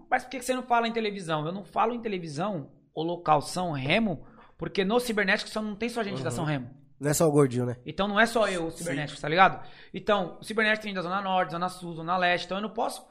Mas 0.10 0.24
por 0.24 0.30
que 0.30 0.42
você 0.42 0.54
não 0.54 0.64
fala 0.64 0.88
em 0.88 0.92
televisão? 0.94 1.46
Eu 1.46 1.52
não 1.52 1.64
falo 1.64 1.94
em 1.94 2.02
televisão, 2.02 2.72
o 2.94 3.02
local 3.04 3.42
São 3.42 3.72
Remo, 3.72 4.26
porque 4.58 4.84
no 4.86 5.00
cibernético 5.00 5.50
só 5.50 5.62
não 5.62 5.76
tem 5.76 5.90
só 5.90 6.04
gente 6.04 6.22
da 6.24 6.32
São 6.32 6.46
Remo. 6.46 6.70
Não 7.00 7.10
é 7.10 7.14
só 7.14 7.28
o 7.28 7.32
gordinho, 7.32 7.66
né? 7.66 7.78
Então 7.86 8.08
não 8.08 8.20
é 8.20 8.26
só 8.26 8.48
eu, 8.48 8.68
o 8.68 8.72
cibernético, 8.72 9.20
tá 9.20 9.28
ligado? 9.28 9.68
Então, 9.94 10.38
o 10.40 10.44
cibernético 10.44 10.84
tem 10.86 10.94
da 10.94 11.02
Zona 11.02 11.22
Norte, 11.22 11.52
Zona 11.52 11.68
Sul, 11.68 11.94
Zona 11.96 12.16
Leste, 12.18 12.46
então 12.46 12.58
eu 12.58 12.62
não 12.62 12.70
posso. 12.70 13.06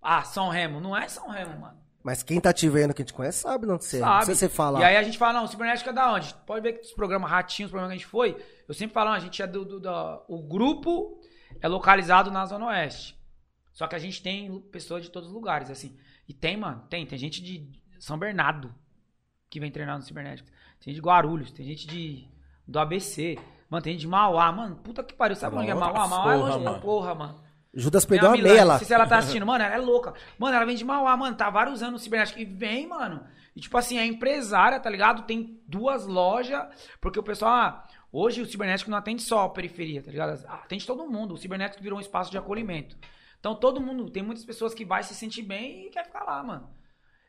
Ah, 0.00 0.22
São 0.24 0.48
Remo. 0.48 0.80
Não 0.80 0.96
é 0.96 1.06
São 1.08 1.28
Remo, 1.28 1.60
mano. 1.60 1.80
Mas 2.02 2.22
quem 2.24 2.40
tá 2.40 2.52
te 2.52 2.68
vendo, 2.68 2.92
que 2.92 3.04
te 3.04 3.12
conhece, 3.12 3.42
sabe 3.42 3.64
de 3.66 3.72
onde 3.72 3.84
você 3.84 3.98
é. 3.98 4.00
Não 4.00 4.08
Sabe? 4.08 4.24
precisa 4.24 4.38
você 4.40 4.48
falar. 4.48 4.80
E 4.80 4.84
aí 4.84 4.96
a 4.96 5.02
gente 5.04 5.16
fala, 5.16 5.34
não, 5.34 5.44
o 5.44 5.48
cibernético 5.48 5.90
é 5.90 5.92
da 5.92 6.12
onde? 6.12 6.34
Pode 6.44 6.60
ver 6.62 6.72
que 6.72 6.80
os 6.80 6.92
programas 6.92 7.30
Ratinhos, 7.30 7.68
os 7.68 7.70
programas 7.70 7.90
que 7.90 7.94
a 7.94 7.98
gente 7.98 8.10
foi, 8.10 8.44
eu 8.66 8.74
sempre 8.74 8.92
falo, 8.94 9.10
não, 9.10 9.16
a 9.16 9.20
gente 9.20 9.40
é 9.40 9.46
do, 9.46 9.64
do- 9.64 9.78
da- 9.78 10.20
O 10.26 10.42
grupo 10.42 11.20
é 11.60 11.68
localizado 11.68 12.28
na 12.32 12.44
Zona 12.46 12.66
Oeste. 12.66 13.16
Só 13.72 13.86
que 13.86 13.94
a 13.94 13.98
gente 13.98 14.22
tem 14.22 14.60
pessoas 14.70 15.02
de 15.02 15.10
todos 15.10 15.28
os 15.28 15.34
lugares, 15.34 15.70
assim. 15.70 15.96
E 16.28 16.34
tem, 16.34 16.56
mano, 16.56 16.84
tem. 16.88 17.06
Tem 17.06 17.18
gente 17.18 17.42
de 17.42 17.68
São 17.98 18.18
Bernardo 18.18 18.74
que 19.48 19.60
vem 19.60 19.70
treinar 19.70 19.96
no 19.96 20.02
cibernético. 20.02 20.48
Tem 20.80 20.92
gente 20.92 21.02
de 21.02 21.06
Guarulhos, 21.06 21.52
tem 21.52 21.66
gente 21.66 21.86
de 21.86 22.28
do 22.66 22.78
ABC. 22.78 23.38
Mano, 23.68 23.82
tem 23.82 23.92
gente 23.92 24.02
de 24.02 24.08
Mauá. 24.08 24.50
Mano, 24.52 24.76
puta 24.76 25.02
que 25.02 25.14
pariu. 25.14 25.36
Sabe 25.36 25.56
onde 25.56 25.70
é 25.70 25.74
Mauá? 25.74 26.06
Mauá 26.06 26.34
é 26.34 26.36
longe 26.36 26.58
mano. 26.58 26.80
porra, 26.80 27.14
mano. 27.14 27.42
Judas 27.74 28.04
perdeu 28.04 28.30
a 28.30 28.32
meia 28.32 28.60
Não 28.60 28.68
lá. 28.68 28.78
sei 28.78 28.86
se 28.86 28.92
ela 28.92 29.06
tá 29.06 29.16
assistindo. 29.16 29.44
Mano, 29.46 29.64
ela 29.64 29.74
é 29.74 29.78
louca. 29.78 30.12
Mano, 30.38 30.54
ela 30.54 30.66
vem 30.66 30.76
de 30.76 30.84
Mauá, 30.84 31.16
mano. 31.16 31.34
Tá 31.34 31.48
vários 31.48 31.82
anos 31.82 31.94
no 31.94 31.98
Cibernético. 31.98 32.38
E 32.38 32.44
vem, 32.44 32.86
mano. 32.86 33.24
E 33.56 33.60
tipo 33.60 33.76
assim, 33.78 33.96
é 33.96 34.04
empresária, 34.04 34.78
tá 34.78 34.90
ligado? 34.90 35.22
Tem 35.22 35.58
duas 35.66 36.06
lojas. 36.06 36.62
Porque 37.00 37.18
o 37.18 37.22
pessoal, 37.22 37.50
ah, 37.50 37.84
hoje 38.12 38.42
o 38.42 38.46
Cibernético 38.46 38.90
não 38.90 38.98
atende 38.98 39.22
só 39.22 39.44
a 39.44 39.48
periferia, 39.48 40.02
tá 40.02 40.10
ligado? 40.10 40.44
Atende 40.48 40.86
todo 40.86 41.06
mundo. 41.06 41.32
O 41.32 41.38
Cibernético 41.38 41.82
virou 41.82 41.98
um 41.98 42.02
espaço 42.02 42.30
de 42.30 42.36
acolhimento. 42.36 42.94
Então 43.42 43.56
todo 43.56 43.80
mundo, 43.80 44.08
tem 44.08 44.22
muitas 44.22 44.44
pessoas 44.44 44.72
que 44.72 44.84
vai 44.84 45.02
se 45.02 45.16
sentir 45.16 45.42
bem 45.42 45.86
e 45.86 45.90
quer 45.90 46.04
ficar 46.04 46.22
lá, 46.22 46.40
mano. 46.44 46.70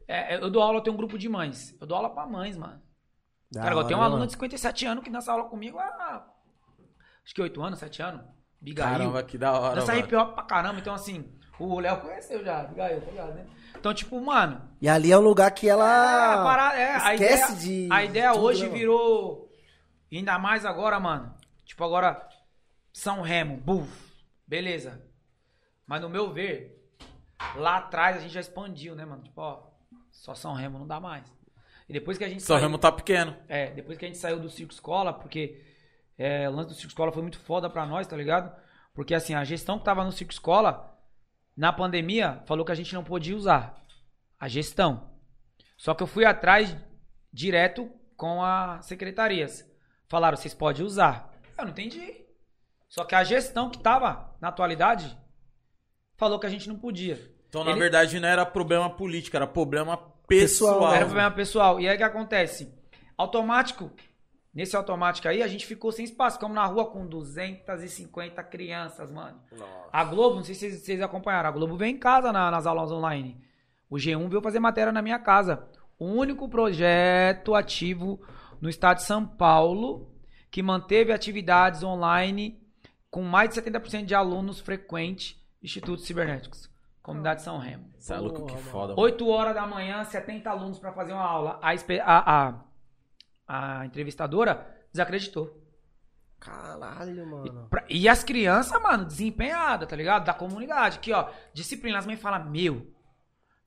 É, 0.08 0.36
eu 0.36 0.48
dou 0.52 0.62
aula, 0.62 0.78
eu 0.78 0.84
tenho 0.84 0.94
um 0.94 0.98
grupo 0.98 1.18
de 1.18 1.28
mães. 1.28 1.76
Eu 1.82 1.88
dou 1.88 1.98
aula 1.98 2.08
pra 2.14 2.28
mães, 2.28 2.56
mano. 2.56 2.80
Da 3.52 3.64
Cara, 3.64 3.74
eu 3.74 3.84
tenho 3.86 3.98
uma 4.00 4.06
né, 4.06 4.12
aluna 4.12 4.28
de 4.28 4.34
57 4.34 4.86
anos 4.86 5.04
que 5.04 5.10
dança 5.10 5.32
aula 5.32 5.46
comigo 5.46 5.80
há. 5.80 6.24
Acho 7.26 7.34
que 7.34 7.42
8 7.42 7.60
anos, 7.64 7.80
7 7.80 8.04
anos. 8.04 8.22
Bigail. 8.62 8.92
Caramba, 8.92 9.24
que 9.24 9.40
da 9.40 9.54
hora, 9.60 9.80
Dança 9.80 9.98
hip 9.98 10.16
hop 10.16 10.36
pra 10.36 10.44
caramba. 10.44 10.80
Então, 10.80 10.94
assim, 10.94 11.34
o 11.58 11.80
Léo 11.80 12.00
conheceu 12.02 12.44
já, 12.46 12.64
Bigail, 12.64 13.02
tá 13.02 13.10
ligado, 13.10 13.34
né? 13.34 13.48
Então, 13.76 13.92
tipo, 13.92 14.22
mano. 14.22 14.62
E 14.80 14.88
ali 14.88 15.12
é 15.12 15.18
um 15.18 15.22
lugar 15.22 15.50
que 15.50 15.68
ela. 15.68 15.84
é, 15.84 16.34
a 16.36 16.44
parada- 16.44 16.78
é, 16.78 16.92
a 16.96 17.14
esquece 17.16 17.54
ideia, 17.54 17.88
de. 17.88 17.90
A 17.92 18.04
ideia 18.04 18.32
tudo, 18.34 18.44
hoje 18.44 18.70
né, 18.70 18.78
virou. 18.78 19.50
Ainda 20.12 20.38
mais 20.38 20.64
agora, 20.64 21.00
mano. 21.00 21.34
Tipo, 21.66 21.84
agora. 21.84 22.30
São 22.94 23.22
Remo, 23.24 23.58
buf. 23.58 23.90
Beleza. 24.48 25.03
Mas 25.86 26.02
no 26.02 26.10
meu 26.10 26.32
ver, 26.34 26.82
lá 27.56 27.78
atrás 27.78 28.18
a 28.18 28.20
gente 28.20 28.34
já 28.34 28.40
expandiu, 28.40 28.96
né, 28.96 29.06
mano? 29.06 29.24
Tipo, 29.24 29.42
ó, 29.42 29.64
só 30.12 30.34
São 30.34 30.54
Remo 30.54 30.80
não 30.80 30.88
dá 30.88 31.00
mais. 31.00 31.26
E 31.88 31.94
depois 31.94 32.18
que 32.18 32.24
a 32.24 32.30
gente 32.30 32.42
São 32.44 32.56
saiu- 32.56 32.68
Remo 32.68 32.78
tá 32.78 32.92
pequeno. 32.92 33.36
é, 33.48 33.72
depois 33.72 33.98
que 33.98 34.06
a 34.06 34.08
gente 34.08 34.18
saiu 34.18 34.40
do 34.40 34.50
Circo 34.50 34.74
Escola, 34.74 35.12
porque 35.14 35.62
é, 36.18 36.48
o 36.50 36.54
lance 36.54 36.70
do 36.70 36.76
Circo 36.76 36.90
Escola 36.90 37.12
foi 37.12 37.22
muito 37.22 37.40
foda 37.40 37.70
pra 37.70 37.86
nós, 37.86 38.08
tá 38.08 38.16
ligado? 38.16 38.56
Porque 38.94 39.14
assim, 39.14 39.34
a 39.34 39.44
gestão 39.44 39.78
que 39.80 39.86
tava 39.86 40.04
no 40.04 40.12
Circo 40.12 40.32
Escola, 40.32 40.98
na 41.58 41.74
pandemia, 41.74 42.42
falou 42.46 42.64
que 42.66 42.72
a 42.72 42.76
gente 42.76 42.94
não 42.94 43.04
podia 43.04 43.36
usar. 43.36 43.76
A 44.40 44.48
gestão. 44.48 45.12
Só 45.78 45.94
que 45.94 46.04
eu 46.04 46.08
fui 46.08 46.26
atrás 46.26 46.76
direto 47.32 47.90
com 48.16 48.44
as 48.44 48.86
secretarias. 48.86 49.70
Falaram, 50.08 50.38
vocês 50.38 50.54
podem 50.54 50.86
usar. 50.86 51.32
Eu 51.58 51.66
não 51.66 51.72
entendi. 51.72 52.24
Só 52.88 53.04
que 53.04 53.16
a 53.16 53.24
gestão 53.24 53.70
que 53.70 53.80
tava 53.80 54.36
na 54.40 54.50
atualidade 54.50 55.18
falou 56.24 56.40
que 56.40 56.46
a 56.46 56.50
gente 56.50 56.70
não 56.70 56.78
podia. 56.78 57.20
Então, 57.50 57.64
na 57.64 57.72
Ele- 57.72 57.80
verdade, 57.82 58.20
não 58.20 58.28
era 58.28 58.46
problema 58.46 58.90
político, 58.90 59.36
era 59.36 59.46
problema 59.46 59.98
pessoal. 60.28 60.76
Pessoal. 60.76 60.94
Era 60.94 61.06
problema 61.06 61.32
pessoal. 61.32 61.80
E 61.82 61.88
aí 61.88 61.96
o 61.96 61.98
que 61.98 62.04
acontece? 62.04 62.74
Automático. 63.18 63.92
Nesse 64.54 64.76
automático 64.76 65.28
aí, 65.28 65.42
a 65.44 65.48
gente 65.48 65.66
ficou 65.66 65.92
sem 65.92 66.06
espaço. 66.06 66.38
Ficamos 66.38 66.56
na 66.56 66.66
rua 66.66 66.86
com 66.86 67.06
250 67.08 68.42
crianças, 68.44 69.12
mano. 69.12 69.40
A 69.92 70.04
Globo, 70.04 70.36
não 70.38 70.44
sei 70.44 70.56
se 70.56 70.62
vocês, 70.70 70.82
vocês 70.84 71.02
acompanharam, 71.02 71.50
a 71.50 71.52
Globo 71.52 71.76
veio 71.76 71.92
em 71.92 71.98
casa 71.98 72.32
na- 72.32 72.50
nas 72.52 72.66
aulas 72.66 72.92
online. 72.92 73.38
O 73.90 73.96
G1 73.98 74.30
veio 74.30 74.42
fazer 74.42 74.60
matéria 74.60 74.92
na 74.92 75.02
minha 75.02 75.20
casa. 75.20 75.68
O 76.00 76.06
único 76.06 76.48
projeto 76.50 77.54
ativo 77.56 78.22
no 78.62 78.70
estado 78.70 78.98
de 78.98 79.04
São 79.04 79.26
Paulo 79.26 80.10
que 80.52 80.62
manteve 80.64 81.12
atividades 81.12 81.84
online 81.84 82.60
com 83.10 83.22
mais 83.24 83.50
de 83.50 83.56
70% 83.56 84.06
de 84.06 84.16
alunos 84.16 84.60
frequentes, 84.60 85.36
Institutos 85.64 86.06
Cibernéticos. 86.06 86.70
Comunidade 87.02 87.42
São 87.42 87.58
Remo. 87.58 87.90
É 88.10 88.16
louco, 88.18 88.46
que 88.46 88.58
foda. 88.58 88.94
8 88.98 89.28
horas 89.28 89.56
da 89.56 89.66
manhã, 89.66 90.04
70 90.04 90.50
alunos 90.50 90.80
pra 90.80 90.94
fazer 90.94 91.14
uma 91.14 91.24
aula. 91.24 91.60
A, 91.62 91.72
a, 92.04 92.48
a, 93.48 93.80
a 93.82 93.86
entrevistadora 93.86 94.68
desacreditou. 94.92 95.60
Caralho, 96.40 97.26
mano. 97.26 97.68
Pra- 97.70 97.86
E 97.90 98.08
as 98.10 98.24
crianças, 98.24 98.82
mano, 98.82 99.06
desempenhadas, 99.06 99.88
tá 99.88 99.96
ligado? 99.96 100.26
Da 100.26 100.34
comunidade. 100.34 100.98
Aqui, 100.98 101.12
ó, 101.14 101.30
disciplina. 101.54 101.98
As 102.00 102.06
mães 102.06 102.20
falam, 102.22 102.50
meu, 102.50 102.88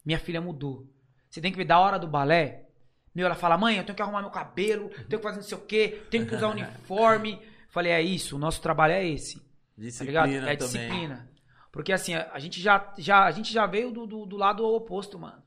minha 0.05 0.19
filha 0.19 0.41
mudou. 0.41 0.87
Você 1.31 1.41
tem 1.41 1.51
que 1.51 1.57
ver 1.59 1.65
da 1.65 1.79
hora 1.79 1.99
do 1.99 2.07
balé. 2.07 2.67
Meu, 3.15 3.25
ela 3.27 3.35
fala, 3.35 3.57
mãe, 3.57 3.79
eu 3.79 3.85
tenho 3.85 3.97
que 3.97 4.03
arrumar 4.03 4.21
meu 4.21 4.31
cabelo, 4.31 4.91
tenho 4.91 5.07
que 5.09 5.23
fazer 5.23 5.37
não 5.37 5.43
sei 5.43 5.57
o 5.57 5.63
quê, 5.63 6.03
tenho 6.11 6.27
que 6.27 6.35
usar 6.35 6.49
uniforme. 6.49 7.41
Falei, 7.71 7.93
é 7.93 8.03
isso, 8.03 8.37
o 8.37 8.39
nosso 8.39 8.61
trabalho 8.61 8.93
é 8.93 9.07
esse. 9.07 9.39
Tá 9.39 9.45
Disciplina 9.79 10.27
ligado? 10.27 10.49
É 10.49 10.57
também. 10.57 10.57
disciplina. 10.57 11.31
Porque 11.77 11.93
assim, 11.93 12.15
a, 12.15 12.27
a 12.33 12.39
gente 12.39 12.61
já, 12.61 12.93
já, 12.97 13.25
a 13.25 13.31
gente 13.31 13.53
já 13.53 13.67
veio 13.67 13.91
do, 13.93 14.07
do, 14.07 14.25
do 14.25 14.37
lado 14.37 14.65
oposto, 14.67 15.19
mano. 15.19 15.45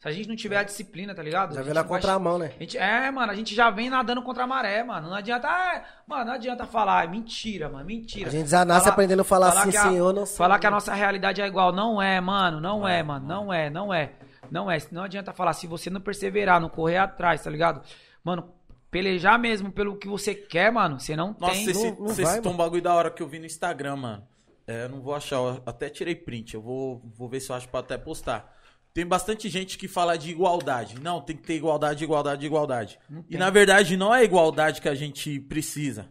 Se 0.00 0.08
a 0.08 0.12
gente 0.12 0.28
não 0.28 0.36
tiver 0.36 0.58
a 0.58 0.62
disciplina, 0.64 1.14
tá 1.14 1.22
ligado? 1.22 1.54
Já 1.54 1.62
gente 1.62 1.72
na 1.72 1.80
vai- 1.80 1.88
contramão, 1.88 2.36
né? 2.38 2.52
a 2.54 2.58
gente, 2.60 2.76
é, 2.76 3.10
mano, 3.10 3.32
a 3.32 3.34
gente 3.34 3.54
já 3.54 3.70
vem 3.70 3.88
nadando 3.88 4.20
contra 4.20 4.44
a 4.44 4.46
maré, 4.46 4.82
mano. 4.82 5.08
Não 5.08 5.16
adianta, 5.16 5.48
ah, 5.48 5.82
mano, 6.06 6.24
não 6.26 6.32
adianta 6.32 6.66
falar, 6.66 7.04
é 7.04 7.08
mentira, 7.08 7.68
mano, 7.70 7.84
mentira. 7.86 8.28
A 8.28 8.32
gente 8.32 8.50
já 8.50 8.64
nasce 8.64 8.88
aprendendo 8.88 9.20
a 9.20 9.24
falar 9.24 9.48
assim, 9.50 9.70
que 9.70 9.76
a- 9.76 9.82
senhor, 9.88 10.12
não 10.12 10.26
sei. 10.26 10.36
Falar 10.36 10.58
que 10.58 10.66
a 10.66 10.70
nossa 10.70 10.92
realidade 10.92 11.40
é 11.40 11.46
igual, 11.46 11.72
não 11.72 12.02
é, 12.02 12.20
mano, 12.20 12.60
não 12.60 12.86
é, 12.86 13.02
mano, 13.02 13.26
não 13.26 13.52
é, 13.52 13.70
não 13.70 13.94
é. 13.94 14.12
Não 14.50 14.70
é, 14.70 14.76
não 14.92 15.04
adianta 15.04 15.32
falar, 15.32 15.54
se 15.54 15.66
você 15.66 15.88
não 15.88 16.00
perseverar, 16.02 16.60
não 16.60 16.68
correr 16.68 16.98
atrás, 16.98 17.42
tá 17.42 17.48
ligado? 17.48 17.80
Mano, 18.22 18.52
pelejar 18.90 19.38
mesmo 19.38 19.72
pelo 19.72 19.96
que 19.96 20.06
você 20.06 20.34
quer, 20.34 20.70
mano, 20.70 21.00
você 21.00 21.16
não 21.16 21.34
Nossa, 21.38 21.54
tem. 21.54 21.66
não 21.66 21.94
você 22.08 22.24
vai, 22.24 22.34
citou 22.34 22.52
um 22.52 22.56
bagulho 22.56 22.82
da 22.82 22.92
hora 22.92 23.10
que 23.10 23.22
eu 23.22 23.26
vi 23.28 23.38
no 23.38 23.46
Instagram, 23.46 23.96
mano. 23.96 24.22
É, 24.66 24.84
eu 24.84 24.88
não 24.88 25.00
vou 25.00 25.14
achar, 25.14 25.36
eu 25.36 25.62
até 25.66 25.88
tirei 25.88 26.14
print. 26.14 26.54
Eu 26.54 26.62
vou, 26.62 27.02
vou 27.16 27.28
ver 27.28 27.40
se 27.40 27.50
eu 27.50 27.56
acho 27.56 27.68
pra 27.68 27.80
até 27.80 27.98
postar. 27.98 28.52
Tem 28.94 29.04
bastante 29.04 29.48
gente 29.48 29.76
que 29.76 29.88
fala 29.88 30.16
de 30.16 30.30
igualdade. 30.30 31.00
Não, 31.00 31.20
tem 31.20 31.36
que 31.36 31.42
ter 31.42 31.54
igualdade, 31.54 32.04
igualdade, 32.04 32.46
igualdade. 32.46 32.98
E 33.28 33.36
na 33.36 33.50
verdade 33.50 33.96
não 33.96 34.14
é 34.14 34.20
a 34.20 34.24
igualdade 34.24 34.80
que 34.80 34.88
a 34.88 34.94
gente 34.94 35.40
precisa. 35.40 36.08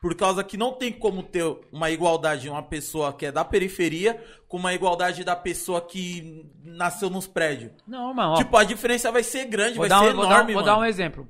Por 0.00 0.14
causa 0.14 0.44
que 0.44 0.56
não 0.56 0.72
tem 0.72 0.92
como 0.92 1.22
ter 1.22 1.42
uma 1.72 1.90
igualdade 1.90 2.42
de 2.42 2.50
uma 2.50 2.62
pessoa 2.62 3.12
que 3.12 3.26
é 3.26 3.32
da 3.32 3.44
periferia 3.44 4.22
com 4.46 4.58
uma 4.58 4.72
igualdade 4.72 5.24
da 5.24 5.34
pessoa 5.34 5.80
que 5.80 6.46
nasceu 6.62 7.10
nos 7.10 7.26
prédios. 7.26 7.72
Não, 7.86 8.14
mano, 8.14 8.34
ó, 8.34 8.36
Tipo, 8.36 8.56
a 8.58 8.62
diferença 8.62 9.10
vai 9.10 9.24
ser 9.24 9.46
grande, 9.46 9.76
vou, 9.76 9.88
vai 9.88 9.98
ser 9.98 10.12
um, 10.12 10.14
vou, 10.14 10.24
enorme, 10.24 10.28
dar, 10.28 10.44
vou 10.44 10.54
mano. 10.54 10.66
dar 10.66 10.78
um 10.78 10.84
exemplo. 10.84 11.26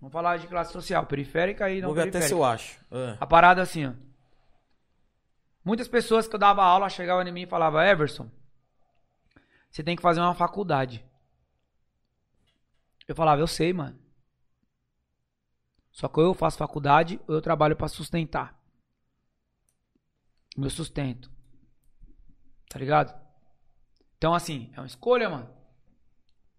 Vamos 0.00 0.12
falar 0.12 0.36
de 0.36 0.46
classe 0.48 0.72
social, 0.72 1.06
periférica 1.06 1.70
e 1.70 1.80
não 1.80 1.88
Vou 1.88 1.94
ver 1.94 2.02
até 2.02 2.18
periférica. 2.18 2.28
se 2.28 2.34
eu 2.34 2.44
acho. 2.44 2.78
É. 2.90 3.16
A 3.20 3.26
parada 3.26 3.62
assim, 3.62 3.86
ó. 3.86 3.92
Muitas 5.64 5.88
pessoas 5.88 6.26
que 6.26 6.34
eu 6.34 6.38
dava 6.38 6.62
aula 6.62 6.88
chegavam 6.88 7.26
em 7.26 7.32
mim 7.32 7.42
e 7.42 7.46
falavam, 7.46 7.82
Everson, 7.82 8.30
você 9.70 9.82
tem 9.82 9.94
que 9.94 10.02
fazer 10.02 10.20
uma 10.20 10.34
faculdade. 10.34 11.04
Eu 13.06 13.14
falava, 13.14 13.40
eu 13.40 13.46
sei, 13.46 13.72
mano. 13.72 13.98
Só 15.92 16.08
que 16.08 16.18
ou 16.18 16.26
eu 16.26 16.34
faço 16.34 16.58
faculdade 16.58 17.20
ou 17.26 17.34
eu 17.34 17.42
trabalho 17.42 17.76
pra 17.76 17.88
sustentar. 17.88 18.58
Meu 20.56 20.70
sustento. 20.70 21.30
Tá 22.68 22.78
ligado? 22.78 23.14
Então, 24.16 24.32
assim, 24.32 24.72
é 24.74 24.80
uma 24.80 24.86
escolha, 24.86 25.28
mano. 25.28 25.48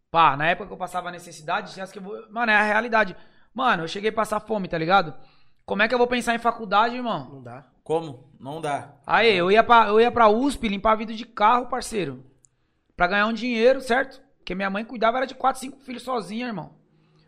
Pá, 0.10 0.36
na 0.36 0.48
época 0.48 0.68
que 0.68 0.74
eu 0.74 0.78
passava 0.78 1.10
necessidade, 1.10 1.80
as 1.80 1.92
que 1.92 2.00
eu 2.00 2.04
vou... 2.04 2.30
Mano, 2.32 2.52
é 2.52 2.56
a 2.56 2.64
realidade. 2.64 3.16
Mano, 3.54 3.84
eu 3.84 3.88
cheguei 3.88 4.10
a 4.10 4.14
passar 4.14 4.42
fome, 4.42 4.68
tá 4.68 4.78
ligado? 4.78 5.18
Como 5.66 5.82
é 5.82 5.88
que 5.88 5.94
eu 5.94 5.98
vou 5.98 6.08
pensar 6.08 6.36
em 6.36 6.40
faculdade, 6.40 6.96
irmão? 6.96 7.30
Não 7.30 7.42
dá. 7.42 7.71
Como? 7.84 8.32
Não 8.40 8.62
dá. 8.62 8.96
Aí, 9.06 9.36
eu 9.36 9.52
ia 9.52 9.64
pra, 9.64 9.88
eu 9.88 10.00
ia 10.00 10.12
pra 10.12 10.30
USP 10.30 10.68
limpar 10.68 10.96
vidro 10.96 11.16
de 11.16 11.26
carro, 11.26 11.68
parceiro. 11.68 12.24
Pra 12.96 13.08
ganhar 13.08 13.28
um 13.28 13.34
dinheiro, 13.34 13.82
certo? 13.82 14.22
Porque 14.38 14.56
minha 14.56 14.70
mãe 14.70 14.84
cuidava 14.84 15.18
era 15.18 15.28
de 15.28 15.36
4, 15.36 15.60
5 15.62 15.80
filhos 15.80 16.04
sozinha, 16.04 16.48
irmão. 16.48 16.76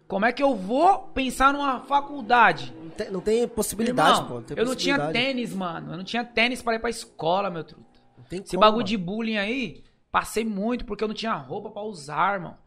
Como 0.08 0.26
é 0.26 0.32
que 0.32 0.44
eu 0.44 0.56
vou 0.56 1.08
pensar 1.08 1.54
numa 1.54 1.80
faculdade? 1.82 2.74
Não 2.80 2.90
tem, 2.90 3.12
não 3.12 3.22
tem 3.22 3.48
possibilidade, 3.48 4.12
Irmão, 4.12 4.28
pô. 4.28 4.34
Não 4.36 4.44
tem 4.44 4.58
eu 4.58 4.66
não 4.66 4.76
tinha 4.76 5.12
tênis, 5.12 5.54
mano. 5.54 5.94
Eu 5.94 5.98
não 5.98 6.04
tinha 6.04 6.24
tênis 6.24 6.62
pra 6.62 6.76
ir 6.76 6.80
pra 6.80 6.90
escola, 6.90 7.50
meu 7.50 7.64
truta. 7.64 7.84
Esse 8.32 8.52
como, 8.52 8.60
bagulho 8.60 8.78
mano. 8.78 8.88
de 8.88 8.98
bullying 8.98 9.38
aí, 9.38 9.84
passei 10.12 10.46
muito 10.46 10.86
porque 10.86 11.04
eu 11.04 11.08
não 11.08 11.16
tinha 11.16 11.34
roupa 11.34 11.72
pra 11.72 11.82
usar, 11.82 12.36
irmão. 12.36 12.58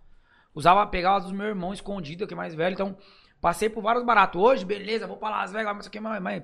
Usava, 0.55 0.87
pegava 0.87 1.21
dos 1.21 1.33
meus 1.33 1.51
irmãos 1.51 1.75
escondido, 1.75 2.27
que 2.27 2.35
é 2.35 2.37
mais 2.37 2.55
velho. 2.55 2.75
Então, 2.75 2.97
passei 3.41 3.69
por 3.69 3.83
vários 3.83 4.05
baratos. 4.05 4.41
Hoje, 4.41 4.65
beleza, 4.65 5.07
vou 5.07 5.17
pra 5.17 5.31
Las 5.31 5.53
Vegas, 5.53 5.73
mas 5.73 5.81
isso 5.81 5.89
aqui, 5.89 6.01
mas, 6.01 6.21
mas 6.21 6.43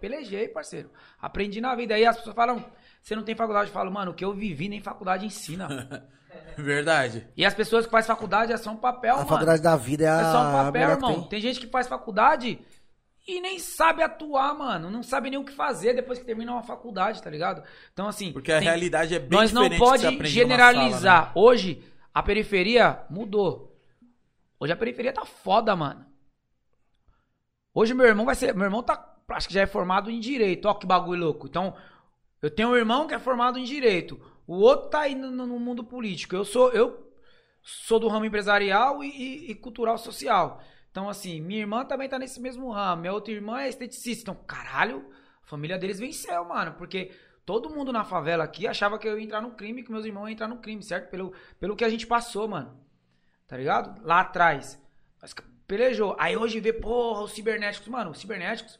pelejei, 0.00 0.48
parceiro. 0.48 0.90
Aprendi 1.20 1.60
na 1.60 1.74
vida. 1.74 1.94
Aí 1.94 2.04
as 2.06 2.16
pessoas 2.16 2.34
falam, 2.36 2.64
você 3.02 3.14
não 3.16 3.22
tem 3.22 3.34
faculdade? 3.34 3.68
Eu 3.70 3.74
falo, 3.74 3.90
mano, 3.90 4.10
o 4.12 4.14
que 4.14 4.24
eu 4.24 4.32
vivi 4.32 4.68
nem 4.68 4.80
faculdade 4.80 5.26
ensina. 5.26 5.68
Verdade. 6.56 7.26
e 7.36 7.44
as 7.44 7.54
pessoas 7.54 7.86
que 7.86 7.90
fazem 7.90 8.06
faculdade 8.08 8.52
é 8.52 8.56
só 8.56 8.70
um 8.70 8.76
papel, 8.76 9.14
A 9.14 9.18
mano. 9.18 9.28
faculdade 9.28 9.62
da 9.62 9.74
vida 9.76 10.04
é 10.04 10.08
a. 10.08 10.20
É 10.20 10.24
só 10.24 10.38
um 10.42 10.48
a 10.60 10.64
papel, 10.64 10.90
irmão. 10.90 11.20
tem. 11.20 11.28
Tem 11.28 11.40
gente 11.40 11.58
que 11.60 11.66
faz 11.66 11.88
faculdade 11.88 12.60
e 13.26 13.40
nem 13.40 13.58
sabe 13.58 14.02
atuar, 14.02 14.54
mano. 14.54 14.90
Não 14.90 15.02
sabe 15.02 15.30
nem 15.30 15.38
o 15.38 15.44
que 15.44 15.52
fazer 15.52 15.94
depois 15.94 16.18
que 16.18 16.24
termina 16.24 16.52
uma 16.52 16.62
faculdade, 16.62 17.22
tá 17.22 17.30
ligado? 17.30 17.62
Então, 17.92 18.06
assim. 18.06 18.32
Porque 18.32 18.52
a 18.52 18.58
tem- 18.58 18.68
realidade 18.68 19.14
é 19.14 19.18
bem 19.18 19.38
Nós 19.38 19.52
não 19.52 19.68
pode 19.76 20.26
generalizar. 20.28 21.00
sala, 21.00 21.26
né? 21.26 21.32
Hoje, 21.34 21.84
a 22.14 22.22
periferia 22.22 23.00
mudou. 23.10 23.76
Hoje 24.58 24.72
a 24.72 24.76
periferia 24.76 25.12
tá 25.12 25.24
foda, 25.24 25.74
mano. 25.74 26.04
Hoje 27.74 27.94
meu 27.94 28.06
irmão 28.06 28.26
vai 28.26 28.34
ser. 28.34 28.54
Meu 28.54 28.64
irmão 28.64 28.82
tá. 28.82 29.09
Acho 29.36 29.48
que 29.48 29.54
já 29.54 29.62
é 29.62 29.66
formado 29.66 30.10
em 30.10 30.20
direito. 30.20 30.66
Ó, 30.66 30.74
que 30.74 30.86
bagulho 30.86 31.24
louco. 31.26 31.46
Então, 31.46 31.76
eu 32.42 32.50
tenho 32.50 32.70
um 32.70 32.76
irmão 32.76 33.06
que 33.06 33.14
é 33.14 33.18
formado 33.18 33.58
em 33.58 33.64
direito. 33.64 34.20
O 34.46 34.54
outro 34.56 34.88
tá 34.90 35.00
aí 35.00 35.14
no, 35.14 35.30
no 35.30 35.58
mundo 35.58 35.84
político. 35.84 36.34
Eu 36.34 36.44
sou. 36.44 36.70
Eu 36.72 37.08
sou 37.62 38.00
do 38.00 38.08
ramo 38.08 38.24
empresarial 38.24 39.04
e, 39.04 39.08
e- 39.08 39.50
e 39.50 39.54
cultural 39.54 39.98
social. 39.98 40.62
Então, 40.90 41.08
assim, 41.08 41.40
minha 41.40 41.60
irmã 41.60 41.84
também 41.84 42.08
tá 42.08 42.18
nesse 42.18 42.40
mesmo 42.40 42.70
ramo. 42.70 43.02
Minha 43.02 43.12
outra 43.12 43.32
irmã 43.32 43.60
é 43.60 43.68
esteticista. 43.68 44.22
Então, 44.22 44.34
caralho, 44.46 45.04
a 45.44 45.46
família 45.46 45.78
deles 45.78 45.98
venceu, 46.00 46.44
mano. 46.44 46.72
Porque 46.74 47.12
todo 47.46 47.70
mundo 47.70 47.92
na 47.92 48.04
favela 48.04 48.44
aqui 48.44 48.66
achava 48.66 48.98
que 48.98 49.06
eu 49.06 49.18
ia 49.18 49.24
entrar 49.24 49.40
no 49.40 49.52
crime, 49.52 49.82
que 49.82 49.90
meus 49.92 50.04
irmãos 50.04 50.22
iam 50.26 50.30
entrar 50.32 50.48
no 50.48 50.58
crime, 50.58 50.82
certo? 50.82 51.10
Pelo, 51.10 51.32
pelo 51.60 51.76
que 51.76 51.84
a 51.84 51.88
gente 51.88 52.06
passou, 52.06 52.48
mano. 52.48 52.76
Tá 53.46 53.56
ligado? 53.56 54.00
Lá 54.04 54.20
atrás. 54.20 54.80
Mas 55.20 55.34
pelejou. 55.66 56.16
Aí 56.18 56.36
hoje 56.36 56.58
vê, 56.60 56.72
porra, 56.72 57.22
os 57.22 57.32
cibernéticos. 57.32 57.88
Mano, 57.88 58.10
os 58.10 58.18
cibernéticos, 58.18 58.78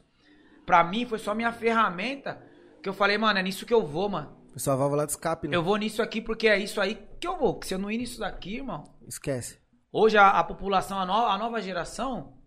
pra 0.71 0.85
mim, 0.85 1.05
foi 1.05 1.19
só 1.19 1.35
minha 1.35 1.51
ferramenta. 1.51 2.41
Que 2.81 2.87
eu 2.87 2.93
falei, 2.93 3.17
mano, 3.17 3.37
é 3.37 3.43
nisso 3.43 3.65
que 3.65 3.73
eu 3.73 3.85
vou, 3.85 4.07
mano. 4.07 4.37
Foi 4.51 4.59
sua 4.59 4.73
válvula 4.73 5.05
de 5.05 5.11
escape, 5.11 5.49
né? 5.49 5.55
Eu 5.55 5.61
vou 5.61 5.75
nisso 5.75 6.01
aqui 6.01 6.21
porque 6.21 6.47
é 6.47 6.57
isso 6.57 6.79
aí 6.79 6.95
que 7.19 7.27
eu 7.27 7.37
vou. 7.37 7.59
Que 7.59 7.67
se 7.67 7.73
eu 7.73 7.77
não 7.79 7.91
ir 7.91 7.97
nisso 7.97 8.21
daqui, 8.21 8.55
irmão. 8.55 8.85
Esquece. 9.05 9.59
Hoje 9.91 10.17
a, 10.17 10.29
a 10.29 10.43
população, 10.45 10.97
a, 10.97 11.05
no- 11.05 11.13
a 11.27 11.37
nova 11.37 11.61
geração, 11.61 12.37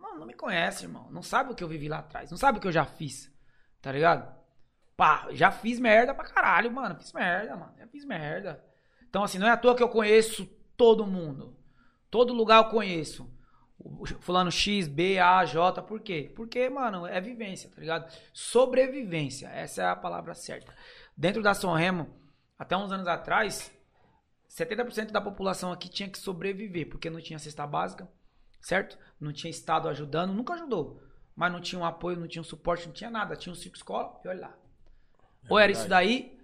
não, 0.00 0.18
não 0.18 0.26
me 0.26 0.34
conhece, 0.34 0.84
irmão. 0.84 1.08
Não 1.12 1.22
sabe 1.22 1.52
o 1.52 1.54
que 1.54 1.62
eu 1.62 1.68
vivi 1.68 1.88
lá 1.88 1.98
atrás. 2.00 2.28
Não 2.28 2.36
sabe 2.36 2.58
o 2.58 2.60
que 2.60 2.66
eu 2.66 2.72
já 2.72 2.84
fiz. 2.84 3.30
Tá 3.80 3.92
ligado? 3.92 4.28
Pá, 4.96 5.28
já 5.30 5.52
fiz 5.52 5.78
merda 5.78 6.12
pra 6.12 6.24
caralho, 6.24 6.72
mano. 6.72 6.96
Fiz 6.96 7.12
merda, 7.12 7.56
mano. 7.56 7.72
Já 7.78 7.86
fiz 7.86 8.04
merda. 8.04 8.62
Então, 9.08 9.22
assim, 9.22 9.38
não 9.38 9.46
é 9.46 9.50
à 9.52 9.56
toa 9.56 9.76
que 9.76 9.82
eu 9.82 9.88
conheço 9.88 10.44
todo 10.76 11.06
mundo. 11.06 11.56
Todo 12.10 12.34
lugar 12.34 12.64
eu 12.64 12.68
conheço. 12.70 13.30
Fulano 14.20 14.50
X, 14.50 14.88
B, 14.88 15.18
A, 15.18 15.44
J. 15.44 15.82
Por 15.82 16.00
quê? 16.00 16.32
Porque, 16.34 16.68
mano, 16.68 17.06
é 17.06 17.20
vivência, 17.20 17.70
tá 17.70 17.80
ligado? 17.80 18.12
Sobrevivência. 18.32 19.48
Essa 19.48 19.82
é 19.82 19.86
a 19.86 19.96
palavra 19.96 20.34
certa. 20.34 20.74
Dentro 21.16 21.42
da 21.42 21.54
São 21.54 21.72
Remo, 21.72 22.08
até 22.58 22.76
uns 22.76 22.92
anos 22.92 23.06
atrás, 23.06 23.72
70% 24.48 25.10
da 25.10 25.20
população 25.20 25.72
aqui 25.72 25.88
tinha 25.88 26.08
que 26.08 26.18
sobreviver, 26.18 26.88
porque 26.88 27.08
não 27.08 27.20
tinha 27.20 27.38
cesta 27.38 27.66
básica, 27.66 28.08
certo? 28.60 28.98
Não 29.20 29.32
tinha 29.32 29.50
Estado 29.50 29.88
ajudando, 29.88 30.32
nunca 30.32 30.54
ajudou. 30.54 31.00
Mas 31.34 31.52
não 31.52 31.60
tinha 31.60 31.80
um 31.80 31.84
apoio, 31.84 32.18
não 32.18 32.28
tinha 32.28 32.42
um 32.42 32.44
suporte, 32.44 32.86
não 32.86 32.92
tinha 32.92 33.10
nada. 33.10 33.36
Tinha 33.36 33.52
um 33.52 33.56
circo 33.56 33.76
escola 33.76 34.20
e 34.24 34.28
olha 34.28 34.40
lá. 34.40 34.54
Ou 35.48 35.58
era 35.58 35.72
isso 35.72 35.88
daí. 35.88 36.38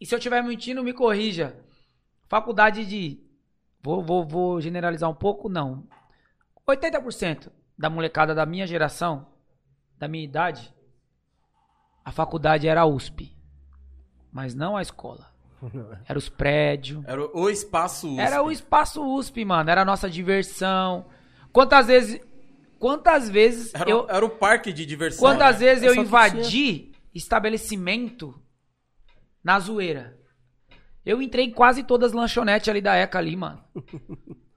E 0.00 0.06
se 0.06 0.14
eu 0.14 0.18
estiver 0.18 0.42
mentindo, 0.42 0.84
me 0.84 0.92
corrija. 0.92 1.56
Faculdade 2.28 2.86
de. 2.86 3.20
Vou, 3.82 4.02
vou, 4.02 4.24
vou 4.24 4.60
generalizar 4.60 5.10
um 5.10 5.14
pouco, 5.14 5.48
não. 5.48 5.88
80% 6.68 7.50
da 7.76 7.88
molecada 7.88 8.34
da 8.34 8.44
minha 8.44 8.66
geração, 8.66 9.26
da 9.96 10.06
minha 10.08 10.24
idade, 10.24 10.74
a 12.04 12.12
faculdade 12.12 12.68
era 12.68 12.82
a 12.82 12.86
USP. 12.86 13.36
Mas 14.32 14.54
não 14.54 14.76
a 14.76 14.82
escola. 14.82 15.32
Era 16.06 16.18
os 16.18 16.28
prédios. 16.28 17.04
Era 17.04 17.36
o- 17.36 17.50
espaço 17.50 18.08
USP. 18.08 18.20
Era 18.20 18.42
o 18.42 18.50
espaço 18.52 19.02
USP, 19.02 19.44
mano. 19.44 19.68
Era 19.68 19.82
a 19.82 19.84
nossa 19.84 20.08
diversão. 20.08 21.06
Quantas 21.52 21.86
vezes. 21.86 22.20
Quantas 22.78 23.28
vezes 23.28 23.74
Era, 23.74 23.90
eu. 23.90 24.06
era 24.08 24.24
o 24.24 24.30
parque 24.30 24.72
de 24.72 24.86
diversão. 24.86 25.18
Quantas 25.20 25.58
né? 25.58 25.66
vezes 25.66 25.82
eu 25.82 25.94
Só 25.94 26.00
que 26.00 26.06
invadi 26.06 26.92
estabelecimento 27.12 28.40
na 29.42 29.58
zoeira? 29.58 30.16
Eu 31.04 31.20
entrei 31.20 31.46
em 31.46 31.50
quase 31.50 31.82
todas 31.82 32.12
as 32.12 32.16
lanchonetes 32.16 32.68
ali 32.68 32.80
da 32.80 32.94
ECA 32.94 33.18
ali, 33.18 33.34
mano. 33.34 33.64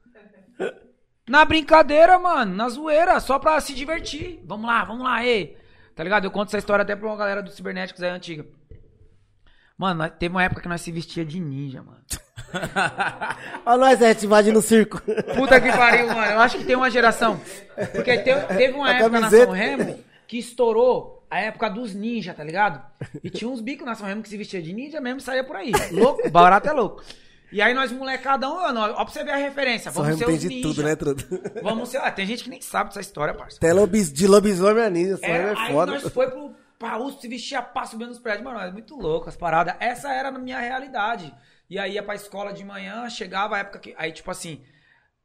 Na 1.31 1.45
brincadeira, 1.45 2.19
mano, 2.19 2.53
na 2.53 2.67
zoeira, 2.67 3.17
só 3.21 3.39
pra 3.39 3.61
se 3.61 3.73
divertir. 3.73 4.41
Vamos 4.45 4.65
lá, 4.65 4.83
vamos 4.83 5.01
lá, 5.01 5.23
ei. 5.25 5.57
Tá 5.95 6.03
ligado? 6.03 6.25
Eu 6.25 6.31
conto 6.31 6.49
essa 6.49 6.57
história 6.57 6.83
até 6.83 6.93
pra 6.93 7.07
uma 7.07 7.15
galera 7.15 7.41
dos 7.41 7.53
cibernéticos 7.55 8.03
aí 8.03 8.09
antiga. 8.09 8.45
Mano, 9.77 10.09
teve 10.09 10.35
uma 10.35 10.43
época 10.43 10.61
que 10.61 10.67
nós 10.67 10.81
se 10.81 10.91
vestia 10.91 11.23
de 11.23 11.39
ninja, 11.39 11.81
mano. 11.81 12.01
Olha 13.65 13.77
nós, 13.77 14.01
é, 14.01 14.11
invadindo 14.25 14.59
o 14.59 14.61
circo. 14.61 15.01
Puta 15.35 15.61
que 15.61 15.71
pariu, 15.71 16.07
mano. 16.07 16.33
Eu 16.33 16.39
acho 16.41 16.57
que 16.57 16.65
tem 16.65 16.75
uma 16.75 16.91
geração. 16.91 17.39
Porque 17.93 18.17
te- 18.17 18.47
teve 18.57 18.73
uma 18.73 18.89
A 18.89 18.93
época 18.95 19.09
na 19.11 19.19
camiseta. 19.21 19.45
São 19.45 19.53
Remo 19.53 19.99
que 20.27 20.37
estourou 20.37 21.25
a 21.29 21.39
época 21.39 21.69
dos 21.69 21.95
ninjas, 21.95 22.35
tá 22.35 22.43
ligado? 22.43 22.81
E 23.23 23.29
tinha 23.29 23.49
uns 23.49 23.61
bicos 23.61 23.85
na 23.85 23.95
São 23.95 24.05
Remo 24.05 24.21
que 24.21 24.27
se 24.27 24.35
vestia 24.37 24.61
de 24.61 24.73
ninja 24.73 24.99
mesmo 24.99 25.19
e 25.19 25.23
saía 25.23 25.45
por 25.45 25.55
aí. 25.55 25.71
Louco, 25.91 26.29
barato 26.29 26.67
é 26.67 26.73
louco. 26.73 27.01
E 27.51 27.61
aí 27.61 27.73
nós 27.73 27.91
molecadão, 27.91 28.55
ó, 28.55 28.71
nós- 28.71 28.91
ó 28.95 29.03
pra 29.03 29.13
você 29.13 29.23
ver 29.23 29.31
a 29.31 29.35
referência. 29.35 29.91
Só 29.91 30.01
Vamos 30.01 30.17
ser 30.19 30.25
tem 30.25 30.35
os 30.35 30.43
ninja. 30.45 30.61
tudo, 30.67 30.83
né, 30.83 30.95
Trudo? 30.95 31.23
Vamos 31.61 31.89
ser. 31.89 31.97
Ah, 31.97 32.09
tem 32.11 32.25
gente 32.25 32.43
que 32.45 32.49
nem 32.49 32.61
sabe 32.61 32.89
dessa 32.89 33.01
história, 33.01 33.33
parça. 33.33 33.57
Até 33.57 33.73
lobis, 33.73 34.11
de 34.11 34.25
lobisomem 34.27 34.83
a 34.83 34.89
ninja, 34.89 35.17
só 35.17 35.25
É, 35.25 35.31
é, 35.51 35.53
aí 35.57 35.71
foda. 35.73 35.91
nós 35.93 36.07
foi 36.13 36.29
pro 36.29 36.55
pra 36.79 36.97
USP, 36.97 37.21
se 37.21 37.27
vestia 37.27 37.61
pá, 37.61 37.85
subindo 37.85 38.07
nos 38.09 38.17
prédios. 38.19 38.43
Mano, 38.43 38.59
é 38.59 38.71
muito 38.71 38.95
louco 38.95 39.29
as 39.29 39.35
paradas. 39.35 39.75
Essa 39.79 40.11
era 40.13 40.29
a 40.29 40.31
minha 40.31 40.59
realidade. 40.59 41.31
E 41.69 41.77
aí 41.77 41.93
ia 41.93 42.01
pra 42.03 42.15
escola 42.15 42.51
de 42.53 42.63
manhã, 42.65 43.07
chegava 43.09 43.55
a 43.55 43.59
época 43.59 43.77
que. 43.79 43.93
Aí, 43.97 44.11
tipo 44.11 44.31
assim, 44.31 44.63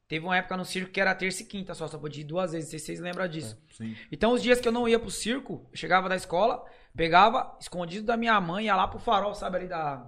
teve 0.07 0.25
uma 0.25 0.37
época 0.37 0.57
no 0.57 0.65
circo 0.65 0.91
que 0.93 1.01
era 1.01 1.15
terça 1.15 1.43
e 1.43 1.47
quinta 1.47 1.75
só, 1.75 1.89
só 1.89 1.97
podia 1.97 2.21
ir 2.23 2.27
duas 2.27 2.53
vezes. 2.53 2.67
Não 2.67 2.71
sei 2.73 2.79
se 2.79 2.87
vocês 2.87 3.01
lembram 3.01 3.27
disso. 3.27 3.57
Sim. 3.77 3.97
Então, 4.13 4.33
os 4.33 4.43
dias 4.43 4.61
que 4.61 4.69
eu 4.69 4.73
não 4.73 4.87
ia 4.89 4.99
pro 4.99 5.11
circo, 5.11 5.67
eu 5.73 5.77
chegava 5.79 6.09
da 6.09 6.17
escola, 6.17 6.63
pegava, 6.95 7.57
escondido 7.61 8.05
da 8.05 8.17
minha 8.17 8.39
mãe, 8.41 8.67
ia 8.67 8.77
lá 8.77 8.87
pro 8.87 8.99
farol, 8.99 9.35
sabe, 9.35 9.57
ali 9.57 9.67
da. 9.69 10.05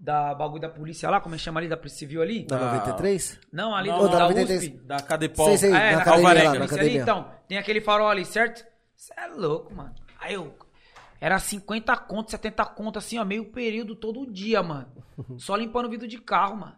Da 0.00 0.32
bagulho 0.32 0.60
da 0.62 0.68
polícia 0.68 1.10
lá, 1.10 1.20
como 1.20 1.34
é 1.34 1.38
que 1.38 1.42
chama 1.44 1.58
ali, 1.58 1.68
da 1.68 1.76
Polícia 1.76 1.98
Civil 1.98 2.22
ali? 2.22 2.44
Da 2.44 2.56
93? 2.56 3.40
Não, 3.52 3.74
ali 3.74 3.88
Não, 3.90 3.98
do, 3.98 4.08
da 4.08 4.18
da 4.18 4.28
93. 4.28 4.62
USP. 4.62 4.76
Da 4.86 5.00
Cadepol. 5.00 5.46
Sei, 5.48 5.56
sei. 5.56 5.70
É, 5.70 5.72
na 5.96 6.04
na 6.04 6.16
lá, 6.16 6.66
que 6.66 6.74
na 6.74 6.80
ali, 6.80 6.98
então, 6.98 7.32
tem 7.48 7.58
aquele 7.58 7.80
farol 7.80 8.08
ali, 8.08 8.24
certo? 8.24 8.64
Você 8.94 9.12
é 9.16 9.26
louco, 9.26 9.74
mano. 9.74 9.92
Aí 10.20 10.34
eu. 10.34 10.54
Era 11.20 11.36
50 11.40 11.96
conto, 11.96 12.30
70 12.30 12.64
conto, 12.66 12.98
assim, 13.00 13.18
ó, 13.18 13.24
meio 13.24 13.46
período 13.50 13.96
todo 13.96 14.24
dia, 14.30 14.62
mano. 14.62 14.86
Só 15.36 15.56
limpando 15.56 15.86
o 15.86 15.90
vidro 15.90 16.06
de 16.06 16.18
carro, 16.18 16.56
mano. 16.58 16.76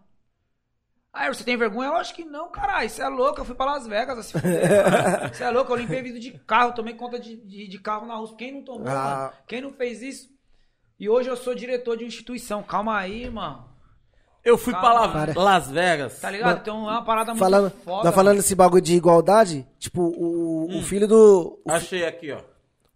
Aí 1.12 1.28
você 1.28 1.44
tem 1.44 1.56
vergonha? 1.58 1.88
Eu 1.90 1.96
acho 1.96 2.14
que 2.14 2.24
não, 2.24 2.50
caralho. 2.50 2.88
Você 2.88 3.02
é 3.02 3.08
louco, 3.08 3.40
eu 3.40 3.44
fui 3.44 3.54
pra 3.54 3.66
Las 3.66 3.86
Vegas, 3.86 4.16
assim. 4.18 4.38
Você 5.34 5.42
é 5.42 5.50
louco, 5.50 5.72
eu 5.72 5.76
limpei 5.76 6.00
vidro 6.02 6.20
de 6.20 6.38
carro, 6.46 6.72
tomei 6.72 6.94
conta 6.94 7.18
de, 7.18 7.36
de, 7.36 7.66
de 7.68 7.78
carro 7.80 8.06
na 8.06 8.18
USP. 8.20 8.36
Quem 8.36 8.52
não 8.52 8.62
tomou, 8.64 8.86
Ah. 8.88 8.92
mano? 8.94 9.32
Quem 9.46 9.60
não 9.60 9.72
fez 9.72 10.00
isso? 10.02 10.28
E 11.00 11.08
hoje 11.08 11.28
eu 11.30 11.36
sou 11.36 11.54
diretor 11.54 11.96
de 11.96 12.04
uma 12.04 12.08
instituição. 12.08 12.62
Calma 12.62 12.96
aí, 12.98 13.28
mano. 13.30 13.64
Eu 14.44 14.56
fui 14.56 14.72
pra 14.72 14.82
Calma. 14.82 15.00
La- 15.06 15.12
Para. 15.26 15.40
Las 15.42 15.68
Vegas. 15.70 16.20
Tá 16.20 16.30
ligado? 16.30 16.60
Então 16.60 16.86
é 16.88 16.92
uma 16.92 17.04
parada 17.04 17.32
muito 17.32 17.40
Falando, 17.40 17.70
foda. 17.84 18.02
tá 18.04 18.12
falando 18.12 18.38
esse 18.38 18.54
bagulho 18.54 18.82
de 18.82 18.94
igualdade, 18.94 19.66
tipo, 19.78 20.02
o, 20.02 20.66
Hum. 20.70 20.78
o 20.78 20.82
filho 20.82 21.08
do. 21.08 21.60
O, 21.64 21.70
Achei 21.72 22.04
aqui, 22.06 22.30
ó. 22.32 22.40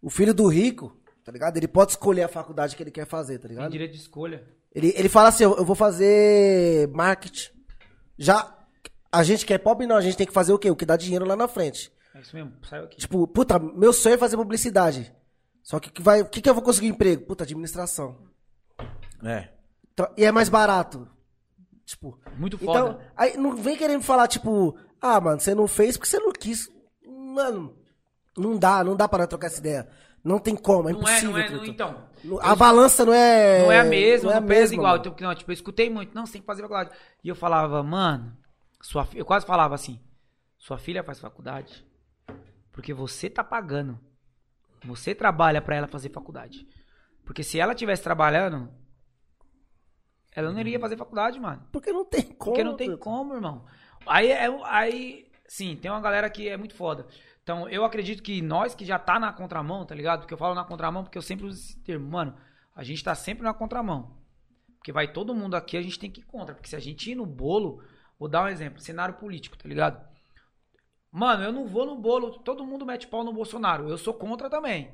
o 0.03 0.09
filho 0.11 0.33
do 0.35 0.47
rico, 0.47 0.95
tá 1.25 1.33
ligado? 1.33 1.57
Ele 1.57 1.67
pode 1.69 1.93
escolher 1.93 2.23
a 2.23 2.29
faculdade 2.29 2.77
que 2.77 2.83
ele 2.83 2.91
quer 2.91 3.07
fazer, 3.07 3.39
tá 3.39 3.49
Tem 3.49 3.57
ligado? 3.57 3.71
direito 3.73 3.93
de 3.93 3.99
escolha. 3.99 4.45
Ele, 4.75 4.93
ele 4.97 5.09
fala 5.09 5.29
assim, 5.31 5.45
eu 5.45 5.57
eu 5.57 5.65
vou 5.65 5.77
fazer 5.77 6.89
marketing. 6.89 7.51
Já, 8.19 8.55
a 9.13 9.23
gente 9.23 9.45
que 9.47 9.53
é 9.55 9.59
pobre 9.59 9.87
não, 9.87 9.97
a 9.97 10.01
gente 10.01 10.17
tem 10.17 10.27
que 10.27 10.33
fazer 10.33 10.53
o 10.53 10.59
quê? 10.59 10.71
O 10.71 10.77
que 10.77 10.87
dá 10.87 10.97
dinheiro 10.97 11.25
lá 11.27 11.37
na 11.37 11.47
frente. 11.49 11.93
É 12.15 12.21
isso 12.21 12.35
mesmo, 12.35 12.53
saiu 12.69 12.85
aqui. 12.85 12.97
Tipo, 12.97 13.27
puta, 13.27 13.59
meu 13.59 13.93
sonho 13.93 14.15
é 14.15 14.19
fazer 14.19 14.37
publicidade. 14.37 15.13
Só 15.65 15.81
que 15.81 15.89
o 15.89 15.93
que, 15.93 16.03
vai, 16.03 16.21
o 16.21 16.27
que, 16.27 16.41
que 16.41 16.49
eu 16.49 16.55
vou 16.55 16.62
conseguir 16.62 16.89
emprego? 16.89 17.25
Puta, 17.25 17.43
administração. 17.43 18.17
É. 19.25 19.49
Então, 19.93 20.07
e 20.17 20.25
é 20.25 20.31
mais 20.31 20.49
barato. 20.49 21.09
Tipo, 21.85 22.21
Muito 22.37 22.57
foda. 22.57 22.79
então, 22.79 23.01
aí 23.17 23.37
não 23.37 23.57
vem 23.57 23.77
querendo 23.77 24.03
falar, 24.03 24.29
tipo, 24.29 24.79
ah, 25.01 25.21
mano, 25.21 25.41
você 25.41 25.55
não 25.55 25.67
fez 25.67 25.97
porque 25.97 26.09
você 26.09 26.19
não 26.19 26.33
quis. 26.33 26.71
Mano, 27.07 27.77
não 28.37 28.57
dá, 28.59 28.85
não 28.85 28.95
dá 28.95 29.09
para 29.09 29.27
trocar 29.27 29.49
essa 29.49 29.59
ideia. 29.59 29.89
Não 30.23 30.39
tem 30.39 30.55
como, 30.57 30.89
é 30.89 30.93
não 30.93 31.01
é, 31.01 31.03
impossível. 31.03 31.31
não 31.33 31.39
é, 31.39 31.51
não, 31.51 31.65
então. 31.65 32.09
A 32.41 32.55
balança 32.55 33.05
não 33.05 33.12
é. 33.12 33.62
Não 33.62 33.73
é 33.73 33.81
a 33.81 33.85
mesma, 33.85 34.31
não 34.31 34.37
é 34.37 34.39
a 34.39 34.43
pesa 34.43 34.61
mesma, 34.61 34.75
igual. 34.77 34.97
Então, 34.97 35.17
não, 35.21 35.35
tipo, 35.35 35.51
eu 35.51 35.55
escutei 35.55 35.91
muito, 35.91 36.15
não, 36.15 36.25
você 36.25 36.35
tem 36.35 36.41
que 36.41 36.47
fazer 36.47 36.62
faculdade. 36.62 36.91
E 37.23 37.29
eu 37.29 37.35
falava, 37.35 37.83
mano, 37.83 38.35
Sua, 38.81 39.07
eu 39.15 39.25
quase 39.25 39.45
falava 39.45 39.75
assim: 39.75 40.01
sua 40.59 40.79
filha 40.79 41.05
faz 41.05 41.21
faculdade 41.21 41.85
porque 42.75 42.93
você 42.93 43.31
tá 43.31 43.45
pagando. 43.45 43.99
Você 44.85 45.14
trabalha 45.14 45.62
pra 45.62 45.76
ela 45.76 45.87
fazer 45.87 46.11
faculdade. 46.11 46.66
Porque 47.24 47.43
se 47.43 47.59
ela 47.59 47.74
tivesse 47.74 48.03
trabalhando, 48.03 48.70
ela 50.32 50.53
não 50.53 50.61
iria 50.61 50.78
fazer 50.78 50.97
faculdade, 50.97 51.41
mano. 51.41 51.66
Porque 51.72 51.93
não 51.93 52.05
tem 52.05 52.22
como. 52.22 52.37
Porque 52.37 52.64
não 52.64 52.76
tem 52.76 52.97
como, 52.97 53.35
irmão. 53.35 53.64
Aí, 54.07 54.30
é, 54.30 54.47
aí, 54.64 55.30
sim, 55.47 55.76
tem 55.76 55.91
uma 55.91 56.01
galera 56.01 56.28
que 56.28 56.49
é 56.49 56.57
muito 56.57 56.74
foda. 56.74 57.07
Então, 57.43 57.68
eu 57.68 57.85
acredito 57.85 58.22
que 58.22 58.43
nós 58.43 58.74
que 58.74 58.85
já 58.85 58.99
tá 58.99 59.18
na 59.18 59.32
contramão, 59.32 59.85
tá 59.85 59.95
ligado? 59.95 60.20
Porque 60.20 60.35
eu 60.35 60.39
falo 60.39 60.55
na 60.55 60.64
contramão 60.64 61.03
porque 61.03 61.18
eu 61.18 61.22
sempre 61.22 61.47
uso 61.47 61.59
esse 61.59 61.78
termo. 61.80 62.09
Mano, 62.11 62.35
a 62.74 62.82
gente 62.82 63.03
tá 63.03 63.14
sempre 63.14 63.45
na 63.45 63.55
contramão. 63.55 64.16
Porque 64.78 64.93
vai 64.93 65.11
todo 65.11 65.35
mundo 65.35 65.55
aqui, 65.55 65.76
a 65.76 65.82
gente 65.82 65.99
tem 65.99 66.11
que 66.11 66.20
ir 66.20 66.24
contra. 66.24 66.55
Porque 66.55 66.68
se 66.68 66.76
a 66.76 66.80
gente 66.80 67.11
ir 67.11 67.14
no 67.14 67.24
bolo, 67.24 67.82
vou 68.18 68.28
dar 68.28 68.45
um 68.45 68.49
exemplo, 68.49 68.80
cenário 68.80 69.14
político, 69.14 69.57
tá 69.57 69.68
ligado? 69.68 70.14
Mano, 71.15 71.45
eu 71.45 71.53
não 71.53 71.65
vou 71.65 71.87
no 71.87 71.95
bolo, 71.95 72.33
todo 72.41 72.67
mundo 72.67 72.85
mete 72.85 73.07
pau 73.07 73.23
no 73.23 73.33
Bolsonaro. 73.33 73.89
Eu 73.89 73.97
sou 73.97 74.12
contra 74.12 74.51
também. 74.51 74.91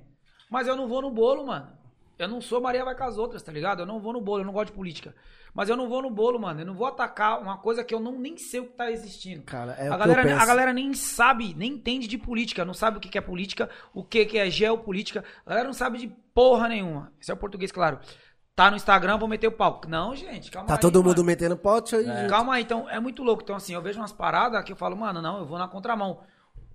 Mas 0.50 0.68
eu 0.68 0.76
não 0.76 0.86
vou 0.86 1.00
no 1.00 1.10
bolo, 1.10 1.46
mano. 1.46 1.72
Eu 2.18 2.28
não 2.28 2.42
sou 2.42 2.60
Maria 2.60 2.84
vai 2.84 2.94
com 2.94 3.04
as 3.04 3.16
outras, 3.16 3.42
tá 3.42 3.50
ligado? 3.50 3.80
Eu 3.80 3.86
não 3.86 3.98
vou 3.98 4.12
no 4.12 4.20
bolo, 4.20 4.42
eu 4.42 4.44
não 4.44 4.52
gosto 4.52 4.66
de 4.66 4.72
política. 4.74 5.14
Mas 5.54 5.70
eu 5.70 5.76
não 5.78 5.88
vou 5.88 6.02
no 6.02 6.10
bolo, 6.10 6.38
mano. 6.38 6.60
Eu 6.60 6.66
não 6.66 6.74
vou 6.74 6.86
atacar 6.86 7.40
uma 7.40 7.56
coisa 7.56 7.82
que 7.82 7.94
eu 7.94 7.98
não 7.98 8.18
nem 8.18 8.36
sei 8.36 8.60
o 8.60 8.66
que 8.66 8.74
tá 8.74 8.90
existindo. 8.90 9.44
Cara, 9.44 9.72
é 9.72 9.88
a, 9.88 9.96
galera, 9.96 10.42
a 10.42 10.44
galera 10.44 10.72
nem 10.74 10.92
sabe, 10.92 11.54
nem 11.56 11.72
entende 11.72 12.06
de 12.06 12.18
política, 12.18 12.66
não 12.66 12.74
sabe 12.74 12.98
o 12.98 13.00
que 13.00 13.08
que 13.08 13.16
é 13.16 13.22
política, 13.22 13.70
o 13.94 14.04
que 14.04 14.26
que 14.26 14.36
é 14.36 14.50
geopolítica. 14.50 15.24
A 15.46 15.48
galera 15.48 15.68
não 15.68 15.72
sabe 15.72 15.96
de 15.96 16.08
porra 16.34 16.68
nenhuma. 16.68 17.10
Esse 17.18 17.30
é 17.30 17.34
o 17.34 17.38
português, 17.38 17.72
claro. 17.72 17.98
Tá 18.54 18.70
no 18.70 18.76
Instagram, 18.76 19.16
vou 19.16 19.28
meter 19.28 19.46
o 19.46 19.52
pau. 19.52 19.80
Não, 19.88 20.14
gente, 20.14 20.50
calma 20.50 20.68
Tá 20.68 20.74
aí, 20.74 20.80
todo 20.80 20.96
mundo 21.02 21.16
mano. 21.18 21.24
metendo 21.24 21.56
pote 21.56 21.94
aí. 21.96 22.04
gente. 22.04 22.28
Calma 22.28 22.54
aí, 22.54 22.62
então 22.62 22.88
é 22.90 23.00
muito 23.00 23.22
louco. 23.22 23.42
Então, 23.42 23.56
assim, 23.56 23.72
eu 23.74 23.80
vejo 23.82 23.98
umas 23.98 24.12
paradas 24.12 24.62
que 24.64 24.72
eu 24.72 24.76
falo, 24.76 24.96
mano, 24.96 25.22
não, 25.22 25.38
eu 25.38 25.46
vou 25.46 25.58
na 25.58 25.66
contramão. 25.68 26.20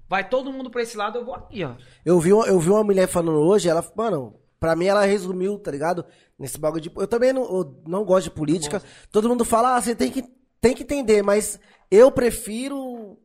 Vai 0.07 0.27
todo 0.27 0.51
mundo 0.51 0.69
pra 0.71 0.81
esse 0.81 0.95
lado, 0.97 1.17
eu 1.19 1.25
vou 1.25 1.35
aqui, 1.35 1.63
ó. 1.63 1.73
Eu 2.03 2.19
vi, 2.19 2.31
uma- 2.33 2.45
eu 2.47 2.59
vi 2.59 2.69
uma 2.69 2.83
mulher 2.83 3.07
falando 3.07 3.37
hoje, 3.39 3.67
ela, 3.69 3.83
mano, 3.95 4.35
pra 4.59 4.75
mim 4.75 4.85
ela 4.85 5.05
resumiu, 5.05 5.59
tá 5.59 5.69
ligado? 5.71 6.05
Nesse 6.39 6.57
bagulho 6.59 6.81
de. 6.81 6.91
Eu 6.95 7.07
também 7.07 7.31
não, 7.33 7.43
eu 7.43 7.81
não 7.87 8.03
gosto 8.03 8.25
de 8.25 8.31
política. 8.31 8.81
Todo 9.11 9.29
mundo 9.29 9.43
fala, 9.45 9.75
ah, 9.75 9.81
você 9.81 9.95
tem 9.95 10.11
que, 10.11 10.23
tem 10.61 10.73
que 10.75 10.83
entender, 10.83 11.21
mas 11.23 11.59
eu 11.91 12.11
prefiro 12.11 13.17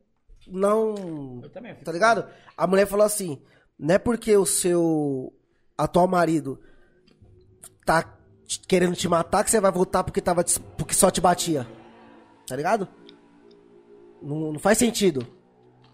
não. 0.47 1.39
Eu 1.43 1.49
também. 1.49 1.75
Tá 1.75 1.91
ligado? 1.91 2.25
A 2.57 2.65
mulher 2.67 2.85
falou 2.87 3.05
assim: 3.05 3.41
não 3.77 3.95
é 3.95 3.99
porque 3.99 4.35
o 4.37 4.45
seu 4.45 5.33
atual 5.77 6.07
marido 6.07 6.59
tá 7.85 8.03
querendo 8.67 8.95
te 8.95 9.07
matar 9.07 9.43
que 9.43 9.51
você 9.51 9.59
vai 9.59 9.71
voltar 9.71 10.03
porque, 10.03 10.21
tava, 10.21 10.43
porque 10.77 10.93
só 10.93 11.09
te 11.11 11.21
batia. 11.21 11.67
Tá 12.47 12.55
ligado? 12.55 12.87
Não, 14.21 14.53
não 14.53 14.59
faz 14.59 14.77
sentido. 14.77 15.25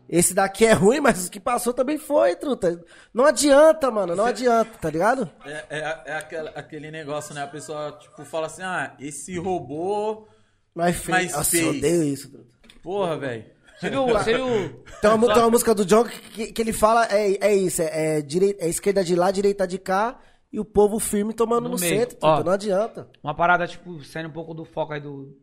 Esse 0.09 0.33
daqui 0.33 0.65
é 0.65 0.71
ruim, 0.71 1.01
mas 1.01 1.27
o 1.27 1.31
que 1.31 1.39
passou 1.39 1.73
também 1.73 1.97
foi, 1.97 2.35
truta. 2.35 2.81
Não 3.13 3.25
adianta, 3.25 3.91
mano, 3.91 4.15
não 4.15 4.25
adianta, 4.25 4.71
tá 4.79 4.89
ligado? 4.89 5.29
É, 5.45 5.65
é, 5.69 6.01
é 6.05 6.15
aquela- 6.15 6.49
aquele 6.51 6.89
negócio, 6.89 7.35
né? 7.35 7.43
A 7.43 7.47
pessoa, 7.47 7.91
tipo, 7.99 8.23
fala 8.23 8.47
assim, 8.47 8.63
ah, 8.63 8.95
esse 8.99 9.37
robô... 9.37 10.25
Mas 10.73 10.95
fez. 10.95 11.07
Mas 11.09 11.31
Nossa, 11.33 11.57
eu 11.57 11.71
fez. 11.71 11.77
odeio 11.77 12.03
isso, 12.03 12.31
truta. 12.31 12.49
Porra, 12.81 13.17
velho. 13.17 13.45
Você 13.79 13.89
viu, 13.89 14.07
você 14.07 14.33
viu... 14.33 14.83
Tem 15.01 15.11
uma, 15.11 15.27
tem 15.33 15.43
uma 15.43 15.49
música 15.51 15.75
do 15.75 15.85
John 15.85 16.05
que, 16.05 16.53
que 16.53 16.61
ele 16.61 16.71
fala, 16.73 17.05
é, 17.11 17.37
é 17.45 17.53
isso, 17.55 17.81
é, 17.81 18.17
é, 18.17 18.21
direita, 18.21 18.63
é 18.63 18.69
esquerda 18.69 19.03
de 19.03 19.13
lá, 19.15 19.29
direita 19.29 19.67
de 19.67 19.77
cá, 19.77 20.17
e 20.51 20.59
o 20.59 20.65
povo 20.65 20.99
firme 20.99 21.33
tomando 21.33 21.63
No 21.69 21.75
no, 21.75 21.79
meio. 21.79 21.99
centro, 21.99 22.17
Ó. 22.21 22.35
truta, 22.35 22.43
não 22.45 22.53
adianta. 22.53 23.09
Uma 23.23 23.35
parada, 23.35 23.67
tipo, 23.67 24.03
saindo 24.03 24.29
um 24.29 24.33
pouco 24.33 24.53
do 24.53 24.63
foco 24.65 24.93
aí 24.93 25.01
do, 25.01 25.37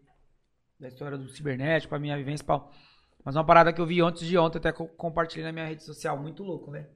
da 0.80 0.88
história 0.88 1.16
do 1.18 1.28
cibernético, 1.28 1.94
a 1.94 1.98
minha 1.98 2.16
vivência 2.16 2.42
e 2.42 2.46
pau. 2.46 2.70
Mas 3.24 3.36
uma 3.36 3.44
parada 3.44 3.72
que 3.72 3.80
eu 3.80 3.86
vi 3.86 4.00
antes 4.00 4.26
de 4.26 4.36
ontem, 4.36 4.58
até 4.58 4.72
co- 4.72 4.88
compartilhei 4.88 5.44
na 5.44 5.52
minha 5.52 5.66
rede 5.66 5.82
social, 5.82 6.18
muito 6.18 6.42
louco, 6.42 6.70
né? 6.70 6.86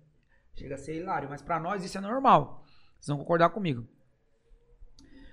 Chega 0.54 0.74
a 0.74 0.78
ser 0.78 0.96
hilário, 0.96 1.28
mas 1.30 1.40
pra 1.42 1.58
nós 1.60 1.84
isso 1.84 1.96
é 1.96 2.00
normal. 2.00 2.64
Vocês 2.98 3.08
vão 3.08 3.18
concordar 3.18 3.50
comigo. 3.50 3.86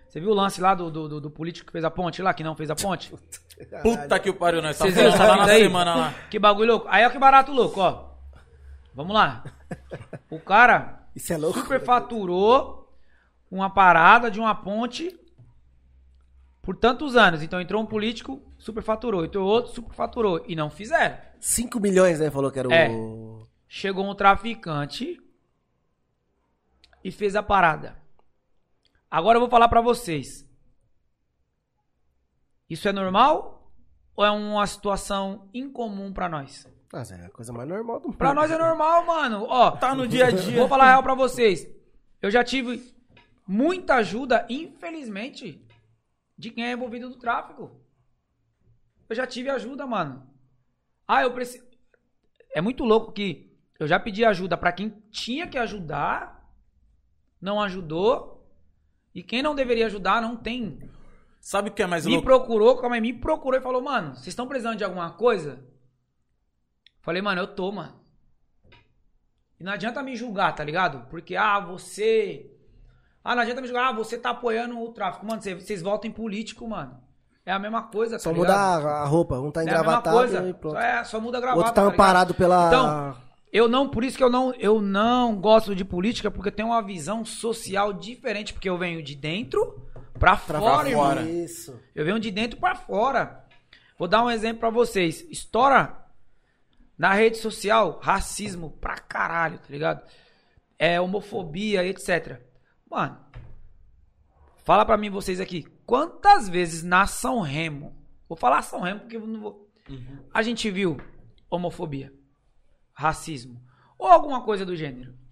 Você 0.08 0.20
viu 0.22 0.30
o 0.30 0.34
lance 0.34 0.62
lá 0.62 0.74
do, 0.74 0.90
do, 0.90 1.10
do- 1.10 1.22
do 1.22 1.32
político 1.32 1.66
que 1.66 1.72
fez 1.74 1.84
a 1.84 1.92
ponte 1.92 2.22
lá, 2.22 2.34
que 2.34 2.44
não 2.44 2.56
fez 2.56 2.70
a 2.70 2.76
ponte? 2.76 3.12
Puta 3.82 4.20
que 4.20 4.30
o 4.30 4.34
pariu, 4.36 4.62
nós 4.62 4.78
tá 4.78 4.86
Vocês 4.86 4.96
viram 4.96 5.18
lá 5.18 5.38
na 5.38 5.48
semana 5.48 5.96
lá. 5.96 6.14
Que 6.30 6.40
bagulho 6.40 6.72
louco. 6.74 6.88
Aí 6.90 7.06
ó 7.06 7.10
que 7.10 7.20
barato 7.20 7.52
louco, 7.52 7.82
ó. 7.82 8.16
Vamos 8.94 9.14
lá. 9.14 9.44
O 10.30 10.40
cara 10.40 11.05
Isso 11.16 11.32
é 11.34 11.38
louco. 11.38 11.60
superfaturou 11.60 12.94
uma 13.50 13.70
parada 13.70 14.30
de 14.30 14.40
uma 14.40 14.54
ponte 14.54 15.18
por 16.62 16.76
tantos 16.76 17.16
anos. 17.16 17.42
Então 17.42 17.62
entrou 17.62 17.82
um 17.82 17.86
político, 17.86 18.42
superfaturou. 18.58 19.24
Entrou 19.24 19.48
outro, 19.48 19.72
superfaturou. 19.74 20.44
E 20.48 20.56
não 20.56 20.70
fizeram. 20.70 21.18
5 21.40 21.80
milhões, 21.80 22.20
né? 22.20 22.30
Falou 22.30 22.52
que 22.52 22.60
era 22.60 22.74
É. 22.74 22.90
o. 22.90 23.48
Chegou 23.68 24.10
um 24.10 24.16
traficante 24.16 25.22
e 27.04 27.12
fez 27.12 27.36
a 27.36 27.44
parada. 27.44 27.98
Agora 29.10 29.38
eu 29.38 29.42
vou 29.42 29.50
falar 29.50 29.68
pra 29.70 29.82
vocês. 29.82 30.46
Isso 32.70 32.88
é 32.88 32.92
normal 32.92 33.72
ou 34.16 34.26
é 34.26 34.32
uma 34.32 34.66
situação 34.66 35.48
incomum 35.54 36.12
pra 36.12 36.28
nós? 36.28 36.68
Mas 36.92 37.12
é 37.12 37.26
a 37.26 37.30
coisa 37.30 37.52
mais 37.52 37.68
normal 37.68 38.00
do 38.00 38.08
mundo. 38.10 38.18
Pra 38.18 38.34
nós 38.34 38.50
é 38.50 38.58
normal, 38.58 39.06
mano. 39.06 39.46
Ó, 39.50 39.72
Tá 39.72 39.94
no 39.94 40.08
dia 40.08 40.28
a 40.28 40.32
dia. 40.32 40.58
Vou 40.58 40.68
falar 40.68 40.86
a 40.86 40.90
real 40.92 41.04
pra 41.04 41.16
vocês. 41.16 41.68
Eu 42.22 42.32
já 42.32 42.44
tive 42.44 42.94
muita 43.48 43.96
ajuda, 43.96 44.46
infelizmente, 44.50 45.62
de 46.38 46.50
quem 46.52 46.66
é 46.66 46.72
envolvido 46.72 47.10
no 47.10 47.18
tráfico. 47.18 47.72
Eu 49.10 49.16
já 49.16 49.28
tive 49.28 49.50
ajuda, 49.50 49.86
mano. 49.86 50.28
Ah, 51.08 51.22
eu 51.24 51.34
preciso. 51.34 51.64
É 52.54 52.62
muito 52.62 52.84
louco 52.84 53.12
que 53.12 53.52
eu 53.80 53.88
já 53.88 54.00
pedi 54.00 54.24
ajuda 54.24 54.56
pra 54.58 54.72
quem 54.72 54.90
tinha 55.12 55.46
que 55.48 55.58
ajudar, 55.58 56.50
não 57.42 57.60
ajudou. 57.62 58.34
E 59.14 59.22
quem 59.24 59.42
não 59.42 59.56
deveria 59.56 59.86
ajudar 59.86 60.22
não 60.22 60.36
tem. 60.36 60.80
Sabe 61.40 61.70
o 61.70 61.74
que 61.74 61.84
é 61.84 61.88
mais 61.88 62.06
Me 62.06 62.14
louco? 62.14 62.26
procurou, 62.26 62.78
calma 62.78 62.96
aí, 62.96 63.02
me 63.02 63.14
procurou 63.14 63.60
e 63.60 63.64
falou, 63.64 63.82
mano, 63.82 64.16
vocês 64.16 64.28
estão 64.28 64.48
precisando 64.48 64.78
de 64.78 64.84
alguma 64.84 65.12
coisa? 65.12 65.64
Falei, 67.06 67.22
mano, 67.22 67.40
eu 67.42 67.48
tô, 67.48 67.72
mano. 67.72 67.94
E 69.60 69.64
não 69.64 69.72
adianta 69.72 70.02
me 70.02 70.16
julgar, 70.16 70.56
tá 70.56 70.64
ligado? 70.64 71.08
Porque, 71.08 71.36
ah, 71.36 71.60
você. 71.60 72.52
Ah, 73.24 73.36
não 73.36 73.44
adianta 73.44 73.62
me 73.62 73.68
julgar, 73.68 73.90
ah, 73.90 73.94
você 73.94 74.18
tá 74.18 74.32
apoiando 74.32 74.78
o 74.80 74.92
tráfico. 74.92 75.26
Mano, 75.26 75.40
vocês, 75.42 75.82
votam 75.84 76.10
em 76.10 76.14
político, 76.14 76.68
mano. 76.68 77.00
É 77.46 77.52
a 77.52 77.60
mesma 77.60 77.84
coisa, 77.84 78.16
tá 78.16 78.20
Só 78.24 78.32
ligado? 78.32 78.48
muda 78.48 78.90
a 78.92 79.06
roupa, 79.06 79.40
um 79.40 79.52
tá 79.52 79.62
É 79.62 79.64
engravatado 79.64 80.18
coisa. 80.18 80.50
e 80.50 80.54
pronto. 80.54 80.74
Só, 80.74 80.82
é, 80.82 81.04
só 81.04 81.20
muda 81.22 81.38
a 81.38 81.40
O 81.40 81.42
gravata. 81.42 81.60
outro 81.60 81.74
tá 81.76 81.82
ligado? 81.82 81.94
amparado 81.94 82.34
pela. 82.34 82.68
Então, 82.68 83.18
eu 83.54 83.68
não, 83.68 83.88
por 83.88 84.04
isso 84.04 84.18
que 84.18 84.24
eu 84.24 84.30
não, 84.32 84.52
eu 84.56 84.82
não 84.82 85.40
gosto 85.40 85.76
de 85.76 85.86
política, 85.86 86.32
porque 86.32 86.50
eu 86.50 86.56
tenho 86.56 86.70
uma 86.70 86.82
visão 86.82 87.24
social 87.24 87.94
diferente, 87.94 88.52
porque 88.52 88.68
eu 88.68 88.80
venho 88.80 89.02
de 89.04 89.14
dentro 89.16 89.80
pra, 90.18 90.36
pra 90.36 90.60
fora, 90.60 90.90
fora. 90.90 91.22
Isso. 91.22 91.80
Eu 91.94 92.04
venho 92.04 92.20
de 92.20 92.32
dentro 92.32 92.60
pra 92.60 92.74
fora. 92.74 93.46
Vou 93.98 94.08
dar 94.08 94.24
um 94.24 94.30
exemplo 94.32 94.60
pra 94.60 94.72
vocês. 94.72 95.22
Estoura 95.30 96.05
na 96.98 97.14
rede 97.14 97.38
social 97.38 98.00
racismo 98.02 98.72
pra 98.72 98.98
caralho, 98.98 99.60
tá 99.60 99.68
ligado? 99.70 100.08
É 100.78 101.00
homofobia, 101.00 101.86
etc. 101.86 102.42
Mano, 102.90 103.18
fala 104.64 104.86
pra 104.86 104.98
mim 104.98 105.10
vocês 105.10 105.40
aqui, 105.40 105.64
quantas 105.86 106.48
vezes 106.48 106.84
na 106.84 107.08
São 107.08 107.42
Remo, 107.42 107.96
vou 108.28 108.38
falar 108.38 108.62
São 108.62 108.82
Remo 108.82 109.02
porque 109.02 109.18
eu 109.18 109.26
não 109.26 109.42
vou. 109.42 109.72
A 110.34 110.42
gente 110.42 110.70
viu 110.72 110.98
homofobia, 111.50 112.14
racismo 112.94 113.62
ou 113.98 114.08
alguma 114.08 114.44
coisa 114.44 114.66
do 114.66 114.76
gênero. 114.76 115.25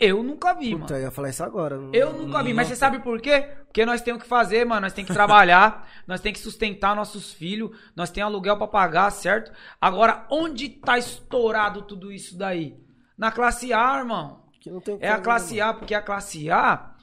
Eu 0.00 0.22
nunca 0.22 0.54
vi, 0.54 0.70
mano. 0.72 0.82
Puta, 0.82 0.94
eu 0.94 1.02
ia 1.02 1.10
falar 1.10 1.30
isso 1.30 1.42
agora. 1.42 1.74
Eu 1.92 2.12
nunca 2.12 2.42
vi, 2.42 2.54
mas 2.54 2.68
você 2.68 2.76
sabe 2.76 3.00
por 3.00 3.20
quê? 3.20 3.40
Porque 3.66 3.84
nós 3.84 4.00
temos 4.00 4.22
que 4.22 4.28
fazer, 4.28 4.64
mano. 4.64 4.82
Nós 4.82 4.92
temos 4.92 5.08
que 5.08 5.14
trabalhar, 5.14 5.88
nós 6.06 6.20
temos 6.20 6.38
que 6.38 6.44
sustentar 6.44 6.94
nossos 6.94 7.32
filhos, 7.32 7.76
nós 7.96 8.08
temos 8.10 8.30
aluguel 8.32 8.56
pra 8.56 8.68
pagar, 8.68 9.10
certo? 9.10 9.50
Agora, 9.80 10.24
onde 10.30 10.68
tá 10.68 10.96
estourado 10.98 11.82
tudo 11.82 12.12
isso 12.12 12.38
daí? 12.38 12.78
Na 13.16 13.32
classe 13.32 13.72
A, 13.72 13.98
irmão. 13.98 14.44
Que 14.60 14.70
não 14.70 14.80
tem 14.80 14.98
É 15.00 15.08
a 15.10 15.18
classe 15.18 15.56
mano. 15.56 15.70
A, 15.70 15.74
porque 15.74 15.94
a 15.94 16.02
classe 16.02 16.48
A, 16.48 16.94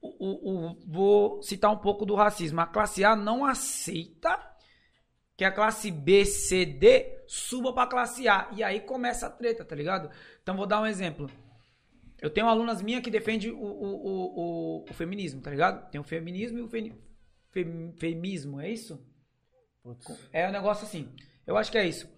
o, 0.00 0.08
o- 0.08 0.70
o- 0.70 0.76
vou 0.86 1.42
citar 1.42 1.72
um 1.72 1.78
pouco 1.78 2.06
do 2.06 2.14
racismo. 2.14 2.60
A 2.60 2.66
classe 2.66 3.04
A 3.04 3.16
não 3.16 3.44
aceita 3.44 4.38
que 5.36 5.44
a 5.44 5.50
classe 5.50 5.90
B, 5.90 6.24
C, 6.24 6.64
D 6.64 7.24
suba 7.26 7.72
pra 7.72 7.88
classe 7.88 8.28
A. 8.28 8.46
E 8.52 8.62
aí 8.62 8.80
começa 8.80 9.26
a 9.26 9.30
treta, 9.30 9.64
tá 9.64 9.74
ligado? 9.74 10.08
Então 10.40 10.56
vou 10.56 10.66
dar 10.66 10.80
um 10.80 10.86
exemplo. 10.86 11.28
Eu 12.24 12.30
tenho 12.30 12.48
alunas 12.48 12.80
minhas 12.80 13.02
que 13.02 13.10
defendem 13.10 13.50
o, 13.50 13.56
o, 13.58 13.60
o, 13.60 14.40
o- 14.80 14.84
o 14.90 14.94
feminismo, 14.94 15.40
tá 15.42 15.50
ligado? 15.50 15.90
Tem 15.90 16.00
o 16.00 16.04
feminismo 16.04 16.58
e 16.58 16.62
o 16.62 16.68
femi, 16.68 16.94
fem- 17.50 17.92
femismo, 17.98 18.60
é 18.60 18.70
isso? 18.70 18.98
É 20.32 20.48
um 20.48 20.52
negócio 20.52 20.84
assim. 20.86 21.08
Eu 21.46 21.56
acho 21.56 21.70
que 21.70 21.76
é 21.78 21.86
isso. 21.86 22.08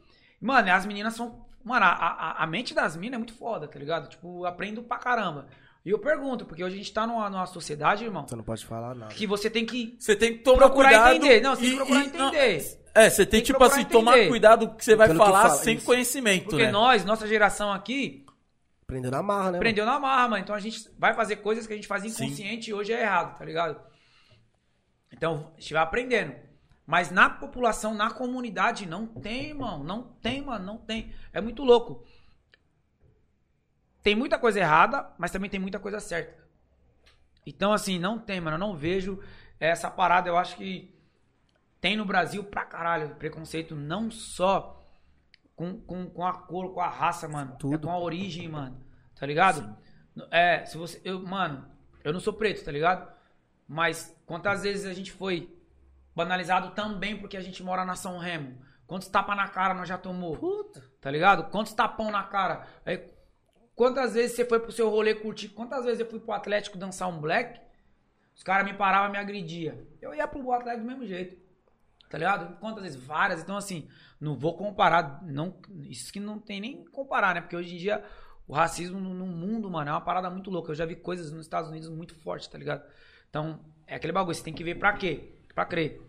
Mano, 0.40 0.70
as 0.72 0.86
meninas 0.86 1.14
são. 1.14 1.44
Mano, 1.64 1.84
a, 1.84 1.88
a, 1.88 2.44
a 2.44 2.46
mente 2.46 2.72
das 2.72 2.96
minas 2.96 3.14
é 3.16 3.18
muito 3.18 3.34
foda, 3.34 3.66
tá 3.66 3.78
ligado? 3.78 4.08
Tipo, 4.08 4.44
aprendo 4.44 4.82
pra 4.84 4.98
caramba. 4.98 5.48
E 5.84 5.90
eu 5.90 5.98
pergunto, 5.98 6.44
porque 6.44 6.62
hoje 6.62 6.74
a 6.74 6.78
gente 6.78 6.92
tá 6.92 7.06
numa, 7.06 7.28
numa 7.28 7.46
sociedade, 7.46 8.04
irmão, 8.04 8.26
Você 8.26 8.36
não 8.36 8.44
pode 8.44 8.64
falar 8.64 8.94
nada. 8.94 9.12
que 9.14 9.26
você 9.26 9.50
tem 9.50 9.66
que 9.66 9.96
Você 9.98 10.14
tem 10.14 10.34
que 10.36 10.44
tomar 10.44 10.58
procurar 10.58 10.88
cuidado. 10.90 11.16
entender. 11.16 11.40
Não, 11.40 11.54
você 11.56 11.62
tem 11.62 11.70
que 11.70 11.76
procurar 11.76 12.04
e- 12.04 12.12
não, 12.18 12.28
entender. 12.28 12.78
é, 12.94 13.10
você 13.10 13.24
tem, 13.24 13.30
Tem 13.30 13.40
que 13.40 13.46
tipo 13.46 13.64
assim, 13.64 13.84
tomar 13.84 14.12
entender. 14.12 14.28
cuidado 14.28 14.74
que 14.74 14.84
você 14.84 14.94
vai 14.96 15.08
falar 15.14 15.42
fala, 15.42 15.54
sem 15.56 15.76
isso. 15.76 15.86
conhecimento, 15.86 16.44
Porque 16.50 16.66
né? 16.66 16.70
nós, 16.72 17.04
nossa 17.04 17.26
geração 17.26 17.72
aqui, 17.72 18.25
Prendeu 18.86 19.10
na 19.10 19.22
marra, 19.22 19.52
né? 19.52 19.58
prendeu 19.58 19.84
na 19.84 19.98
marra, 19.98 20.28
mano. 20.28 20.42
Então 20.42 20.54
a 20.54 20.60
gente 20.60 20.88
vai 20.96 21.12
fazer 21.12 21.36
coisas 21.36 21.66
que 21.66 21.72
a 21.72 21.76
gente 21.76 21.88
faz 21.88 22.02
Sim. 22.02 22.08
inconsciente 22.08 22.70
e 22.70 22.74
hoje 22.74 22.92
é 22.92 23.02
errado, 23.02 23.36
tá 23.36 23.44
ligado? 23.44 23.80
Então, 25.12 25.52
a 25.56 25.60
gente 25.60 25.72
vai 25.72 25.82
aprendendo. 25.82 26.36
Mas 26.86 27.10
na 27.10 27.28
população, 27.28 27.94
na 27.94 28.10
comunidade, 28.10 28.86
não 28.86 29.06
tem, 29.06 29.46
irmão. 29.48 29.82
Não 29.82 30.02
tem, 30.02 30.40
mano. 30.40 30.64
Não 30.64 30.78
tem. 30.78 31.12
É 31.32 31.40
muito 31.40 31.64
louco. 31.64 32.04
Tem 34.02 34.14
muita 34.14 34.38
coisa 34.38 34.60
errada, 34.60 35.12
mas 35.18 35.32
também 35.32 35.50
tem 35.50 35.58
muita 35.58 35.80
coisa 35.80 35.98
certa. 35.98 36.46
Então, 37.44 37.72
assim, 37.72 37.98
não 37.98 38.18
tem, 38.20 38.40
mano. 38.40 38.54
Eu 38.54 38.60
não 38.60 38.76
vejo 38.76 39.20
essa 39.58 39.90
parada. 39.90 40.28
Eu 40.28 40.38
acho 40.38 40.56
que 40.56 40.94
tem 41.80 41.96
no 41.96 42.04
Brasil 42.04 42.44
pra 42.44 42.64
caralho 42.64 43.16
preconceito, 43.16 43.74
não 43.74 44.10
só 44.10 44.85
com, 45.56 45.80
com, 45.80 46.10
com 46.10 46.24
a 46.24 46.34
cor, 46.34 46.72
com 46.72 46.80
a 46.80 46.88
raça, 46.88 47.26
mano. 47.26 47.54
É 47.54 47.56
Tudo. 47.56 47.88
com 47.88 47.90
a 47.90 47.98
origem, 47.98 48.46
mano. 48.46 48.78
Tá 49.18 49.26
ligado? 49.26 49.76
É, 50.30 50.64
se 50.66 50.76
você. 50.76 51.00
Eu, 51.02 51.20
mano, 51.20 51.66
eu 52.04 52.12
não 52.12 52.20
sou 52.20 52.34
preto, 52.34 52.62
tá 52.62 52.70
ligado? 52.70 53.10
Mas 53.66 54.14
quantas 54.26 54.62
vezes 54.62 54.84
a 54.84 54.92
gente 54.92 55.10
foi 55.10 55.58
banalizado 56.14 56.70
também 56.70 57.18
porque 57.18 57.36
a 57.36 57.40
gente 57.40 57.62
mora 57.62 57.84
na 57.84 57.96
São 57.96 58.18
Remo? 58.18 58.58
Quantos 58.86 59.08
tapas 59.08 59.36
na 59.36 59.48
cara 59.48 59.74
nós 59.74 59.88
já 59.88 59.98
tomou? 59.98 60.36
Puta. 60.36 60.84
Tá 61.00 61.10
ligado? 61.10 61.50
Quantos 61.50 61.72
tapão 61.72 62.10
na 62.10 62.22
cara? 62.22 62.66
Aí, 62.84 63.04
quantas 63.74 64.14
vezes 64.14 64.36
você 64.36 64.44
foi 64.44 64.60
pro 64.60 64.70
seu 64.70 64.88
rolê 64.88 65.14
curtir? 65.14 65.48
Quantas 65.48 65.84
vezes 65.84 66.00
eu 66.00 66.08
fui 66.08 66.20
pro 66.20 66.32
Atlético 66.32 66.78
dançar 66.78 67.08
um 67.08 67.18
black? 67.18 67.60
Os 68.34 68.42
caras 68.42 68.64
me 68.64 68.74
paravam 68.74 69.08
e 69.08 69.12
me 69.12 69.18
agrediam. 69.18 69.76
Eu 70.00 70.14
ia 70.14 70.28
pro 70.28 70.52
Atlético 70.52 70.84
do 70.84 70.88
mesmo 70.88 71.06
jeito. 71.06 71.36
Tá 72.08 72.18
ligado? 72.18 72.56
Quantas 72.58 72.84
vezes? 72.84 73.02
Várias. 73.02 73.40
Então, 73.40 73.56
assim, 73.56 73.88
não 74.20 74.36
vou 74.36 74.56
comparar. 74.56 75.22
Não, 75.24 75.56
isso 75.84 76.12
que 76.12 76.20
não 76.20 76.38
tem 76.38 76.60
nem 76.60 76.84
comparar, 76.86 77.34
né? 77.34 77.40
Porque 77.40 77.56
hoje 77.56 77.74
em 77.74 77.78
dia 77.78 78.04
o 78.46 78.54
racismo 78.54 79.00
no, 79.00 79.26
mundo, 79.26 79.70
mano, 79.70 79.90
é 79.90 79.92
uma 79.92 80.00
parada 80.00 80.30
muito 80.30 80.50
louca. 80.50 80.70
Eu 80.70 80.76
já 80.76 80.86
vi 80.86 80.96
coisas 80.96 81.32
nos 81.32 81.46
Estados 81.46 81.70
Unidos 81.70 81.88
muito 81.88 82.14
fortes, 82.14 82.46
tá 82.48 82.56
ligado? 82.56 82.84
Então, 83.28 83.60
é 83.86 83.96
aquele 83.96 84.12
bagulho. 84.12 84.34
Você 84.34 84.42
tem 84.42 84.54
que 84.54 84.64
ver 84.64 84.76
pra 84.76 84.92
quê? 84.92 85.34
Pra 85.54 85.64
crer. 85.64 86.00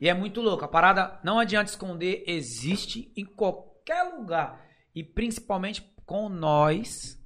E 0.00 0.08
é 0.08 0.14
muito 0.14 0.40
louco. 0.40 0.64
A 0.64 0.68
parada 0.68 1.20
não 1.22 1.38
adianta 1.38 1.70
esconder, 1.70 2.24
existe 2.26 3.12
em 3.16 3.24
qualquer 3.24 4.02
lugar. 4.04 4.66
E 4.94 5.04
principalmente 5.04 5.82
com 6.06 6.28
nós 6.28 7.20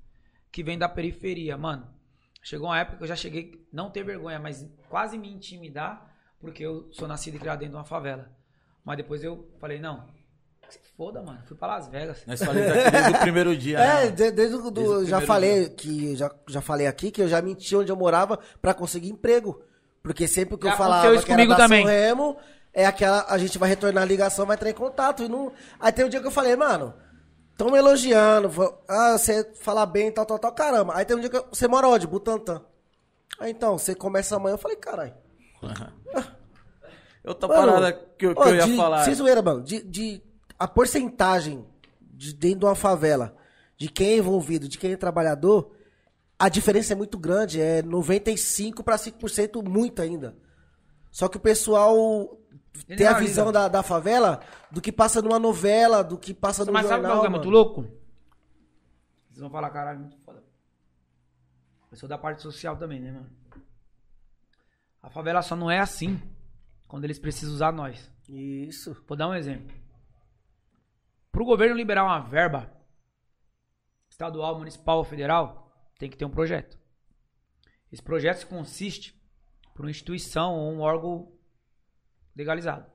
que 0.51 0.63
vem 0.63 0.77
da 0.77 0.89
periferia, 0.89 1.57
mano. 1.57 1.95
Chegou 2.43 2.69
uma 2.69 2.79
época 2.79 2.99
que 2.99 3.03
eu 3.03 3.09
já 3.09 3.17
cheguei, 3.17 3.67
não 3.73 3.91
ter 3.91 4.05
vergonha, 4.05 4.39
mas 4.39 4.65
quase 4.89 5.19
me 5.19 5.29
intimidar, 5.29 6.17
porque 6.39 6.65
eu 6.65 6.93
sou 6.93 7.09
nascido 7.09 7.35
e 7.35 7.41
criado 7.41 7.59
dentro 7.59 7.73
de 7.73 7.77
uma 7.79 7.85
favela. 7.85 8.31
Mas 8.85 8.97
depois 8.99 9.25
eu 9.25 9.53
falei, 9.59 9.81
não, 9.81 10.07
se 10.71 10.79
foda, 10.97 11.23
mano. 11.23 11.39
Fui 11.47 11.57
pra 11.57 11.69
Las 11.69 11.89
Vegas. 11.89 12.19
Nós 12.27 12.39
falamos 12.43 12.73
desde 12.91 13.11
o 13.13 13.19
primeiro 13.21 13.57
dia, 13.57 13.79
É, 13.79 14.05
né? 14.07 14.11
de- 14.11 14.31
desde 14.31 14.57
o 14.57 14.71
do, 14.71 14.71
Desde 14.95 15.07
já 15.11 15.21
falei 15.21 15.69
que 15.71 16.17
já, 16.17 16.31
já 16.49 16.61
falei 16.61 16.87
aqui 16.87 17.11
que 17.11 17.23
eu 17.23 17.29
já 17.29 17.41
menti 17.43 17.75
onde 17.77 17.91
eu 17.93 17.97
morava 17.97 18.39
pra 18.61 18.73
conseguir 18.75 19.09
emprego. 19.11 19.63
Porque 20.03 20.29
sempre 20.29 20.57
que 20.57 20.67
eu 20.67 20.71
Já 20.71 20.77
falava 20.77 21.01
aconteceu 21.09 21.17
isso 21.17 21.27
que 21.27 21.33
era 21.33 21.43
comigo 21.43 21.57
da 21.59 21.65
também. 21.65 21.83
São 21.85 21.91
Remo, 21.93 22.37
é 22.73 22.87
aquela 22.87 23.25
a 23.29 23.39
gente 23.39 23.59
vai 23.59 23.69
retornar 23.69 24.03
a 24.03 24.07
ligação, 24.07 24.47
vai 24.47 24.55
entrar 24.57 24.71
em 24.71 24.75
contato 24.75 25.23
e 25.25 25.29
não 25.29 25.53
Aí 25.81 25.91
tem 25.93 26.05
um 26.05 26.09
dia 26.09 26.21
que 26.21 26.27
eu 26.27 26.31
falei, 26.31 26.55
mano, 26.55 26.95
tão 27.57 27.71
me 27.71 27.79
elogiando, 27.79 28.49
fa- 28.51 28.73
ah, 28.89 29.19
você 29.19 29.51
fala 29.61 29.85
bem, 29.85 30.13
tal, 30.13 30.25
tal, 30.25 30.39
tal, 30.39 30.53
caramba. 30.53 30.95
Aí 30.95 31.05
tem 31.05 31.17
um 31.17 31.21
dia 31.21 31.29
que 31.31 31.37
eu, 31.37 31.45
você 31.51 31.67
mora 31.67 31.89
onde? 31.89 32.07
Butantã. 32.07 32.63
Aí 33.41 33.51
então, 33.51 33.77
você 33.77 33.95
começa 33.95 34.37
amanhã, 34.37 34.55
eu 34.55 34.59
falei, 34.59 34.77
caralho. 34.77 35.15
Outra 37.25 37.49
Mano, 37.49 37.73
parada 37.73 37.93
que, 38.17 38.27
eu- 38.27 38.35
que 38.35 38.41
ó, 38.41 38.47
eu 38.49 38.55
ia 38.55 38.63
de, 38.65 38.77
falar. 38.77 39.05
Sem 39.05 39.15
zoeira, 39.15 39.43
mano. 39.43 39.63
De, 39.63 39.83
de- 39.83 40.23
a 40.59 40.67
porcentagem 40.69 41.67
de 42.01 42.33
dentro 42.33 42.61
de 42.61 42.65
uma 42.67 42.75
favela, 42.75 43.37
de 43.77 43.89
quem 43.89 44.13
é 44.13 44.17
envolvido, 44.17 44.69
de 44.69 44.79
quem 44.79 44.93
é 44.93 44.97
trabalhador, 44.97 45.73
a 46.39 46.49
diferença 46.49 46.93
é 46.93 46.97
muito 46.97 47.19
grande. 47.19 47.61
É 47.61 47.83
95 47.83 48.83
para 48.83 48.97
5%, 48.97 49.67
muito 49.67 50.03
ainda. 50.03 50.37
Só 51.11 51.29
que 51.29 51.37
o 51.37 51.41
pessoal 51.41 52.39
tem 52.87 53.07
a 53.07 53.19
visão 53.19 53.51
da, 53.51 53.69
da 53.69 53.83
favela 53.83 54.41
do 54.71 54.81
que 54.81 54.93
passa 54.93 55.23
numa 55.23 55.39
novela, 55.39 56.03
do 56.03 56.19
que 56.19 56.35
passa 56.35 56.65
no 56.65 56.73
Mas 56.73 56.87
sabe 56.87 57.03
jornal. 57.03 57.13
qual 57.13 57.21
que 57.23 57.27
é 57.27 57.31
muito 57.31 57.49
louco? 57.51 57.83
Vocês 59.29 59.41
vão 59.41 59.51
falar, 59.51 59.71
caralho, 59.71 60.01
muito 60.01 60.19
foda. 60.19 60.43
Eu 61.91 61.97
sou 61.97 62.09
da 62.09 62.19
parte 62.19 62.43
social 62.43 62.77
também, 62.77 63.01
né, 63.01 63.13
mano? 63.13 63.31
A 65.03 65.09
favela 65.09 65.41
só 65.41 65.55
não 65.57 65.71
é 65.71 65.79
assim 65.79 66.21
quando 66.87 67.05
eles 67.05 67.19
precisam 67.19 67.55
usar 67.55 67.73
nós. 67.73 68.11
Isso. 68.29 68.97
Vou 69.07 69.17
dar 69.17 69.29
um 69.29 69.35
exemplo. 69.35 69.75
Para 71.37 71.43
o 71.43 71.47
governo 71.47 71.77
liberar 71.77 72.03
uma 72.03 72.19
verba 72.19 72.73
estadual, 74.09 74.57
municipal 74.57 74.97
ou 74.97 75.05
federal, 75.05 75.71
tem 75.99 76.09
que 76.09 76.17
ter 76.17 76.25
um 76.25 76.31
projeto. 76.31 76.79
Esse 77.93 78.03
projeto 78.03 78.47
consiste 78.47 79.15
por 79.75 79.85
uma 79.85 79.91
instituição 79.91 80.55
ou 80.55 80.73
um 80.73 80.81
órgão 80.81 81.31
legalizado. 82.35 82.91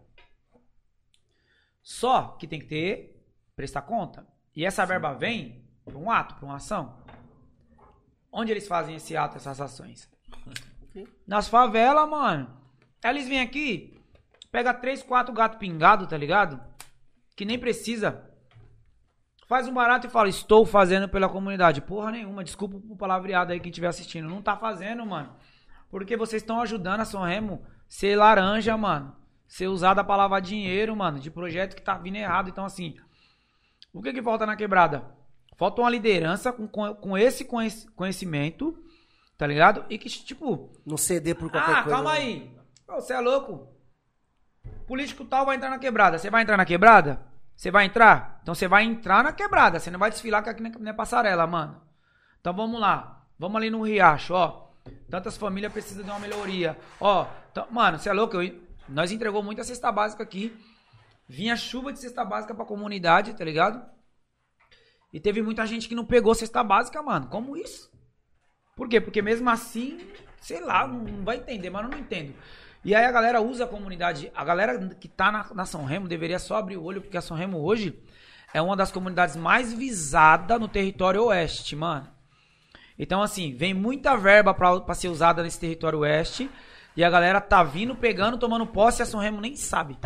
Só 1.83 2.29
que 2.29 2.47
tem 2.47 2.59
que 2.59 2.65
ter, 2.65 3.23
prestar 3.55 3.83
conta. 3.83 4.25
E 4.55 4.65
essa 4.65 4.87
verba 4.87 5.13
vem 5.13 5.63
para 5.85 5.99
um 5.99 6.09
ato, 6.09 6.33
para 6.33 6.45
uma 6.45 6.55
ação. 6.55 6.97
Onde 8.31 8.51
eles 8.51 8.67
fazem 8.67 8.95
esse 8.95 9.15
ato, 9.15 9.37
essas 9.37 9.61
ações? 9.61 10.09
Nas 11.27 11.47
favelas, 11.47 12.09
mano. 12.09 12.59
Eles 13.03 13.27
vêm 13.27 13.39
aqui, 13.39 14.01
pega 14.51 14.73
três, 14.73 15.03
quatro 15.03 15.31
gato 15.31 15.59
pingado, 15.59 16.07
tá 16.07 16.17
ligado? 16.17 16.59
Que 17.35 17.45
nem 17.45 17.59
precisa. 17.59 18.30
Faz 19.51 19.67
um 19.67 19.73
barato 19.73 20.07
e 20.07 20.09
fala, 20.09 20.29
estou 20.29 20.65
fazendo 20.65 21.09
pela 21.09 21.27
comunidade. 21.27 21.81
Porra 21.81 22.09
nenhuma, 22.09 22.41
desculpa 22.41 22.77
o 22.77 22.95
palavreado 22.95 23.51
aí 23.51 23.59
quem 23.59 23.69
estiver 23.69 23.89
assistindo. 23.89 24.29
Não 24.29 24.41
tá 24.41 24.55
fazendo, 24.55 25.05
mano. 25.05 25.35
Porque 25.89 26.15
vocês 26.15 26.41
estão 26.41 26.61
ajudando 26.61 27.01
a 27.01 27.05
São 27.05 27.21
Remo 27.21 27.61
ser 27.85 28.15
laranja, 28.15 28.77
mano. 28.77 29.13
Ser 29.49 29.67
usada 29.67 30.05
pra 30.05 30.15
lavar 30.15 30.39
dinheiro, 30.39 30.95
mano. 30.95 31.19
De 31.19 31.29
projeto 31.29 31.75
que 31.75 31.81
tá 31.81 31.97
vindo 31.97 32.15
errado. 32.15 32.47
Então, 32.47 32.63
assim, 32.63 32.95
o 33.91 34.01
que 34.01 34.13
que 34.13 34.23
falta 34.23 34.45
na 34.45 34.55
quebrada? 34.55 35.03
Falta 35.57 35.81
uma 35.81 35.89
liderança 35.89 36.53
com, 36.53 36.65
com, 36.65 36.95
com 36.95 37.17
esse 37.17 37.43
conhec- 37.43 37.91
conhecimento, 37.93 38.81
tá 39.37 39.45
ligado? 39.45 39.83
E 39.89 39.97
que, 39.97 40.07
tipo, 40.07 40.71
Não 40.85 40.95
ceder 40.95 41.35
por 41.35 41.51
qualquer 41.51 41.71
ah, 41.71 41.83
coisa. 41.83 41.89
calma 41.97 42.13
né? 42.13 42.19
aí. 42.19 42.51
Você 42.87 43.11
é 43.11 43.19
louco? 43.19 43.67
Político 44.87 45.25
tal 45.25 45.45
vai 45.45 45.57
entrar 45.57 45.69
na 45.69 45.77
quebrada. 45.77 46.17
Você 46.17 46.29
vai 46.29 46.41
entrar 46.41 46.55
na 46.55 46.63
quebrada? 46.63 47.29
Você 47.61 47.69
vai 47.69 47.85
entrar? 47.85 48.39
Então 48.41 48.55
você 48.55 48.67
vai 48.67 48.83
entrar 48.83 49.23
na 49.23 49.31
quebrada. 49.31 49.79
Você 49.79 49.91
não 49.91 49.99
vai 49.99 50.09
desfilar 50.09 50.41
aqui 50.43 50.63
na 50.63 50.71
na 50.79 50.95
passarela, 50.95 51.45
mano. 51.45 51.79
Então 52.39 52.51
vamos 52.55 52.81
lá. 52.81 53.23
Vamos 53.37 53.55
ali 53.55 53.69
no 53.69 53.83
Riacho, 53.83 54.33
ó. 54.33 54.71
Tantas 55.07 55.37
famílias 55.37 55.71
precisam 55.71 56.03
de 56.03 56.09
uma 56.09 56.17
melhoria. 56.17 56.75
Ó, 56.99 57.27
então, 57.51 57.67
mano, 57.69 57.99
você 57.99 58.09
é 58.09 58.13
louco? 58.13 58.41
Eu- 58.41 58.59
nós 58.89 59.11
entregou 59.11 59.43
muita 59.43 59.63
cesta 59.63 59.91
básica 59.91 60.23
aqui. 60.23 60.59
Vinha 61.29 61.55
chuva 61.55 61.93
de 61.93 61.99
cesta 61.99 62.25
básica 62.25 62.55
pra 62.55 62.65
comunidade, 62.65 63.35
tá 63.35 63.45
ligado? 63.45 63.87
E 65.13 65.19
teve 65.19 65.43
muita 65.43 65.63
gente 65.67 65.87
que 65.87 65.93
não 65.93 66.03
pegou 66.03 66.33
cesta 66.33 66.63
básica, 66.63 66.99
mano. 67.03 67.27
Como 67.27 67.55
isso? 67.55 67.91
Por 68.75 68.89
quê? 68.89 68.99
Porque 68.99 69.21
mesmo 69.21 69.47
assim, 69.51 69.99
sei 70.39 70.61
lá, 70.61 70.87
não 70.87 71.03
não 71.03 71.23
vai 71.23 71.37
entender, 71.37 71.69
mas 71.69 71.83
eu 71.83 71.91
não 71.91 71.99
entendo. 71.99 72.33
E 72.83 72.95
aí 72.95 73.05
a 73.05 73.11
galera 73.11 73.41
usa 73.41 73.65
a 73.65 73.67
comunidade. 73.67 74.31
A 74.35 74.43
galera 74.43 74.77
que 74.99 75.07
tá 75.07 75.31
na, 75.31 75.45
na 75.53 75.65
São 75.65 75.85
Remo 75.85 76.07
deveria 76.07 76.39
só 76.39 76.55
abrir 76.57 76.77
o 76.77 76.83
olho, 76.83 77.01
porque 77.01 77.17
a 77.17 77.21
São 77.21 77.37
Remo 77.37 77.59
hoje 77.59 77.97
é 78.53 78.61
uma 78.61 78.75
das 78.75 78.91
comunidades 78.91 79.35
mais 79.35 79.71
visadas 79.71 80.59
no 80.59 80.67
território 80.67 81.23
oeste, 81.25 81.75
mano. 81.75 82.07
Então, 82.97 83.21
assim, 83.21 83.53
vem 83.55 83.73
muita 83.73 84.15
verba 84.17 84.53
pra, 84.53 84.79
pra 84.81 84.95
ser 84.95 85.07
usada 85.09 85.41
nesse 85.43 85.59
território 85.59 85.99
oeste. 85.99 86.49
E 86.97 87.03
a 87.03 87.09
galera 87.09 87.39
tá 87.39 87.63
vindo, 87.63 87.95
pegando, 87.95 88.37
tomando 88.37 88.65
posse 88.67 89.01
e 89.01 89.03
a 89.03 89.05
São 89.05 89.19
Remo 89.19 89.39
nem 89.39 89.55
sabe. 89.55 89.97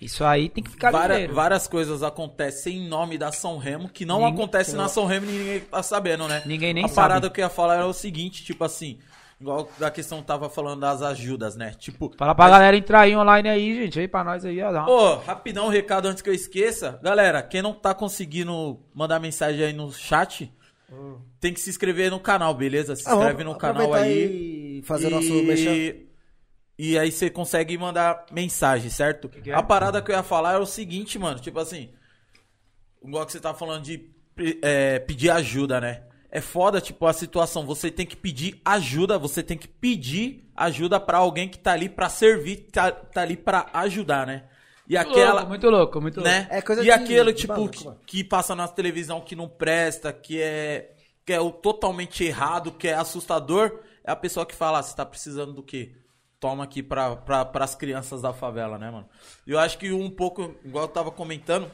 Isso 0.00 0.24
aí 0.24 0.48
tem 0.48 0.62
que 0.62 0.70
ficar 0.70 0.92
Várias, 0.92 1.16
ligeiro. 1.16 1.34
várias 1.34 1.66
coisas 1.66 2.02
acontecem 2.04 2.76
em 2.78 2.88
nome 2.88 3.18
da 3.18 3.32
São 3.32 3.58
Remo 3.58 3.88
que 3.88 4.04
não 4.06 4.20
Ninguém- 4.20 4.34
acontece 4.34 4.76
na 4.76 4.88
São 4.88 5.06
Remo 5.06 5.26
e 5.26 5.32
ninguém 5.32 5.60
tá 5.60 5.82
sabendo, 5.82 6.28
né? 6.28 6.40
Ninguém 6.46 6.72
nem 6.72 6.84
A 6.84 6.88
sabe. 6.88 7.08
parada 7.08 7.28
que 7.30 7.40
eu 7.40 7.44
ia 7.44 7.50
falar 7.50 7.74
era 7.74 7.86
o 7.86 7.92
seguinte, 7.92 8.44
tipo 8.44 8.62
assim, 8.64 9.00
igual 9.40 9.70
da 9.78 9.90
questão 9.90 10.22
tava 10.22 10.48
falando 10.50 10.80
das 10.80 11.00
ajudas, 11.02 11.54
né? 11.56 11.72
Tipo, 11.78 12.12
Fala 12.16 12.34
pra 12.34 12.48
galera 12.50 12.76
entrar 12.76 13.00
aí 13.02 13.16
online 13.16 13.48
aí, 13.48 13.74
gente. 13.82 14.00
Aí 14.00 14.08
pra 14.08 14.24
nós 14.24 14.44
aí, 14.44 14.60
ó. 14.62 14.72
dá 14.72 14.82
uma- 14.82 14.90
Ô, 14.90 15.16
rapidão, 15.18 15.66
um 15.66 15.70
recado 15.70 16.06
antes 16.08 16.22
que 16.22 16.28
eu 16.30 16.34
esqueça. 16.34 16.98
Galera, 17.02 17.42
quem 17.42 17.62
não 17.62 17.72
tá 17.72 17.94
conseguindo 17.94 18.80
mandar 18.94 19.20
mensagem 19.20 19.64
aí 19.64 19.72
no 19.72 19.92
chat, 19.92 20.52
tem 21.40 21.52
que 21.52 21.60
se 21.60 21.70
inscrever 21.70 22.10
no 22.10 22.18
canal, 22.18 22.52
beleza? 22.54 22.96
Se 22.96 23.08
Ah, 23.08 23.12
inscreve 23.14 23.44
no 23.44 23.56
canal 23.56 23.92
aí. 23.94 24.78
E 24.78 24.82
fazer 24.82 25.08
nosso 25.10 25.32
mexer. 25.44 26.06
E 26.80 26.96
aí 26.96 27.10
você 27.10 27.28
consegue 27.28 27.76
mandar 27.76 28.24
mensagem, 28.32 28.88
certo? 28.88 29.28
que 29.28 29.50
é? 29.50 29.54
A 29.54 29.62
parada 29.62 30.00
que 30.00 30.10
eu 30.12 30.16
ia 30.16 30.22
falar 30.22 30.54
é 30.54 30.58
o 30.58 30.66
seguinte, 30.66 31.18
mano. 31.18 31.38
Tipo 31.40 31.58
assim, 31.58 31.90
igual 33.04 33.26
que 33.26 33.32
você 33.32 33.40
tá 33.40 33.52
falando 33.52 33.82
de 33.82 34.10
é, 34.62 34.98
pedir 35.00 35.30
ajuda, 35.30 35.80
né? 35.80 36.02
É 36.30 36.40
foda, 36.40 36.80
tipo, 36.80 37.06
a 37.06 37.12
situação. 37.12 37.64
Você 37.66 37.90
tem 37.90 38.04
que 38.06 38.16
pedir 38.16 38.60
ajuda, 38.64 39.18
você 39.18 39.42
tem 39.42 39.56
que 39.56 39.68
pedir 39.68 40.48
ajuda 40.56 40.98
pra 41.00 41.18
alguém 41.18 41.48
que 41.48 41.58
tá 41.58 41.72
ali 41.72 41.88
pra 41.88 42.08
servir, 42.08 42.68
tá, 42.72 42.90
tá 42.90 43.22
ali 43.22 43.36
pra 43.36 43.66
ajudar, 43.72 44.26
né? 44.26 44.44
E 44.88 44.96
aquela. 44.96 45.32
Louco, 45.40 45.48
muito 45.48 45.70
louco, 45.70 46.00
muito 46.00 46.16
louco. 46.20 46.30
né? 46.30 46.46
É 46.50 46.62
coisa 46.62 46.80
e 46.80 46.84
de- 46.84 46.90
aquele, 46.90 47.32
de 47.32 47.40
tipo, 47.40 47.52
maluco, 47.52 47.72
que, 48.06 48.18
que 48.18 48.24
passa 48.24 48.54
na 48.54 48.66
televisão 48.66 49.20
que 49.20 49.36
não 49.36 49.48
presta, 49.48 50.12
que 50.12 50.40
é, 50.40 50.92
que 51.26 51.32
é 51.32 51.40
o 51.40 51.50
totalmente 51.50 52.24
errado, 52.24 52.72
que 52.72 52.88
é 52.88 52.94
assustador, 52.94 53.80
é 54.02 54.10
a 54.10 54.16
pessoa 54.16 54.46
que 54.46 54.54
fala, 54.54 54.78
ah, 54.78 54.82
você 54.82 54.96
tá 54.96 55.04
precisando 55.04 55.52
do 55.52 55.62
quê? 55.62 55.92
Toma 56.40 56.64
aqui 56.64 56.82
pra, 56.82 57.16
pra, 57.16 57.44
pras 57.44 57.74
crianças 57.74 58.22
da 58.22 58.32
favela, 58.32 58.78
né, 58.78 58.90
mano? 58.90 59.08
Eu 59.46 59.58
acho 59.58 59.76
que 59.76 59.92
um 59.92 60.08
pouco, 60.08 60.54
igual 60.64 60.84
eu 60.84 60.88
tava 60.88 61.10
comentando, 61.10 61.70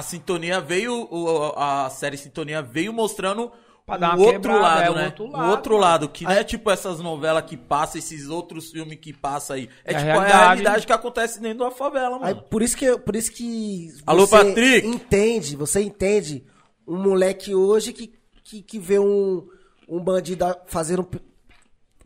a 0.00 0.02
sintonia 0.02 0.60
veio, 0.60 1.06
o- 1.10 1.52
a 1.56 1.88
série 1.90 2.16
Sintonia 2.16 2.60
veio 2.62 2.92
mostrando 2.92 3.52
o 3.86 4.20
outro 4.20 4.32
quebrada, 4.32 4.60
lado, 4.60 4.82
é, 4.84 4.90
o 4.90 4.94
né? 4.94 5.04
outro 5.06 5.24
o 5.24 5.30
lado, 5.32 5.50
outro 5.50 5.72
mano. 5.74 5.84
lado, 5.84 6.08
que 6.08 6.24
não 6.24 6.30
é 6.30 6.44
tipo 6.44 6.70
essas 6.70 7.00
novelas 7.00 7.42
que 7.44 7.56
passam, 7.56 7.98
esses 7.98 8.28
outros 8.28 8.70
filmes 8.70 8.98
que 9.00 9.12
passam 9.12 9.56
aí. 9.56 9.68
É, 9.84 9.92
É 9.92 9.96
a 9.96 9.98
tipo 9.98 10.10
a 10.10 10.12
realidade. 10.12 10.38
realidade 10.46 10.86
que 10.86 10.92
acontece 10.92 11.40
dentro 11.40 11.58
da 11.64 11.70
favela, 11.72 12.18
mano. 12.18 12.24
Aí, 12.24 12.34
por 12.34 12.62
isso 12.62 12.76
que, 12.76 12.96
por 12.98 13.16
isso 13.16 13.32
que 13.32 13.88
Alô, 14.06 14.26
você 14.26 14.44
Patrick! 14.44 14.86
entende, 14.86 15.56
você 15.56 15.80
entende 15.80 16.44
um 16.86 16.96
moleque 16.96 17.54
hoje 17.54 17.92
que, 17.92 18.12
que, 18.44 18.62
que 18.62 18.78
vê 18.78 18.98
um, 19.00 19.48
um 19.88 20.00
bandido 20.00 20.44
fazendo 20.66 21.08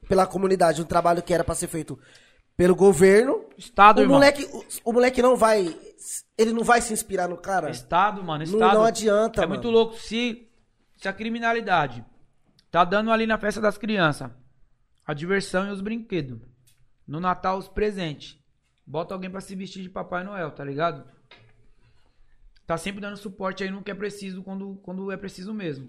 pela 0.09 0.27
comunidade 0.27 0.83
um 0.83 0.87
trabalho 0.87 1.23
que 1.23 1.33
era 1.35 1.45
pra 1.45 1.55
ser 1.55 1.67
feito 1.69 1.99
pelo 2.57 2.75
governo. 2.75 3.45
Estado, 3.59 3.99
o 3.99 4.03
irmão. 4.03 4.17
moleque, 4.17 4.49
o, 4.53 4.65
o 4.91 4.93
moleque 4.93 5.21
não 5.21 5.37
vai, 5.37 5.77
ele 6.37 6.53
não 6.53 6.65
vai 6.65 6.81
se 6.81 6.93
inspirar 6.93 7.29
no 7.29 7.37
cara. 7.37 7.71
Estado, 7.71 8.23
mano, 8.23 8.45
Não- 8.45 8.53
Estado. 8.53 8.75
não 8.75 8.85
adianta, 8.85 9.41
É 9.43 9.47
mano. 9.47 9.55
muito 9.55 9.71
louco. 9.71 9.97
Se, 9.97 10.49
se 10.97 11.09
a 11.09 11.13
criminalidade 11.13 12.05
tá 12.71 12.85
dando 12.85 13.11
ali 13.13 13.27
na 13.27 13.39
festa 13.39 13.61
das 13.61 13.79
crianças 13.79 14.31
a 15.07 15.13
diversão 15.15 15.67
e 15.69 15.71
os 15.71 15.81
brinquedos. 15.81 16.41
No 17.07 17.21
Natal, 17.21 17.59
os 17.59 17.69
presentes. 17.69 18.39
Bota 18.87 19.13
alguém 19.15 19.31
pra 19.31 19.41
se 19.41 19.55
vestir 19.55 19.83
de 19.83 19.91
Papai 19.91 20.25
Noel, 20.25 20.51
tá 20.51 20.65
ligado? 20.65 21.05
Tá 22.67 22.79
sempre 22.79 23.01
dando 23.01 23.17
suporte 23.19 23.63
aí 23.63 23.71
no 23.71 23.83
que 23.83 23.91
é 23.91 23.95
preciso 23.95 24.43
quando, 24.43 24.77
quando 24.83 25.13
é 25.13 25.17
preciso 25.17 25.53
mesmo. 25.53 25.89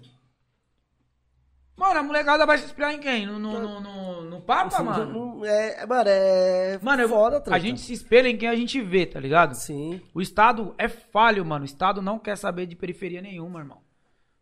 Mano, 1.77 1.99
a 1.99 2.03
molecada 2.03 2.45
vai 2.45 2.57
se 2.57 2.65
inspirar 2.65 2.93
em 2.93 2.99
quem? 2.99 3.25
No, 3.25 3.37
no, 3.37 3.59
no, 3.59 3.81
no, 3.81 4.21
no 4.23 4.41
Papa, 4.41 4.81
mano? 4.81 5.11
Não- 5.11 5.45
É, 5.45 5.85
mano, 5.85 6.03
é 6.09 6.79
Mano, 6.81 7.01
eu- 7.01 7.09
foda, 7.09 7.43
a 7.53 7.59
gente 7.59 7.81
se 7.81 7.91
espelha 7.91 8.29
em 8.29 8.37
quem 8.37 8.47
a 8.47 8.55
gente 8.55 8.81
vê, 8.81 9.05
tá 9.05 9.19
ligado? 9.19 9.53
Sim. 9.55 10.01
O 10.13 10.21
Estado 10.21 10.73
é 10.77 10.87
falho, 10.87 11.43
mano. 11.45 11.63
O 11.63 11.65
Estado 11.65 12.01
não 12.01 12.17
quer 12.17 12.37
saber 12.37 12.65
de 12.65 12.75
periferia 12.77 13.21
nenhuma, 13.21 13.59
irmão. 13.59 13.79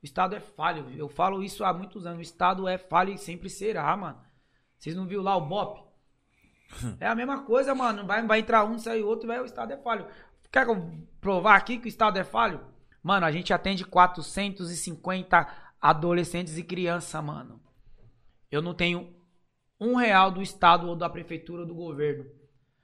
O 0.01 0.05
Estado 0.05 0.35
é 0.35 0.39
falho. 0.39 0.85
Eu 0.95 1.09
falo 1.09 1.41
isso 1.43 1.63
há 1.63 1.73
muitos 1.73 2.05
anos. 2.05 2.19
O 2.19 2.21
Estado 2.21 2.67
é 2.67 2.77
falho 2.77 3.11
e 3.13 3.17
sempre 3.17 3.49
será, 3.49 3.95
mano. 3.97 4.17
Vocês 4.77 4.95
não 4.95 5.07
viram 5.07 5.23
lá 5.23 5.35
o 5.35 5.41
BOP? 5.41 5.81
É 6.99 7.07
a 7.07 7.15
mesma 7.15 7.43
coisa, 7.43 7.73
mano. 7.73 8.05
Vai, 8.05 8.21
vai 8.27 8.39
entrar 8.39 8.63
um, 8.65 8.77
sai 8.77 9.01
outro, 9.01 9.27
vai, 9.27 9.39
o 9.39 9.45
Estado 9.45 9.73
é 9.73 9.77
falho. 9.77 10.05
Quer 10.51 10.65
que 10.65 10.71
eu 10.71 10.91
provar 11.19 11.55
aqui 11.55 11.77
que 11.79 11.87
o 11.87 11.89
Estado 11.89 12.19
é 12.19 12.23
falho? 12.23 12.59
Mano, 13.01 13.25
a 13.25 13.31
gente 13.31 13.51
atende 13.53 13.83
450 13.85 15.47
adolescentes 15.83 16.57
e 16.57 16.63
crianças, 16.63 17.21
mano. 17.21 17.61
Eu 18.49 18.61
não 18.61 18.73
tenho 18.73 19.13
um 19.77 19.95
real 19.95 20.31
do 20.31 20.41
Estado 20.41 20.87
ou 20.87 20.95
da 20.95 21.09
prefeitura 21.09 21.63
ou 21.63 21.67
do 21.67 21.75
governo. 21.75 22.25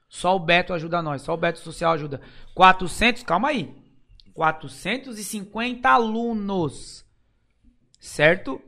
Só 0.09 0.35
o 0.35 0.39
Beto 0.39 0.73
ajuda 0.73 1.01
nós, 1.01 1.21
só 1.21 1.33
o 1.33 1.37
Beto 1.37 1.59
Social 1.59 1.93
ajuda. 1.93 2.19
400, 2.53 3.23
calma 3.23 3.47
aí. 3.47 3.73
450 4.33 5.89
alunos. 5.89 7.05
Certo? 8.01 8.61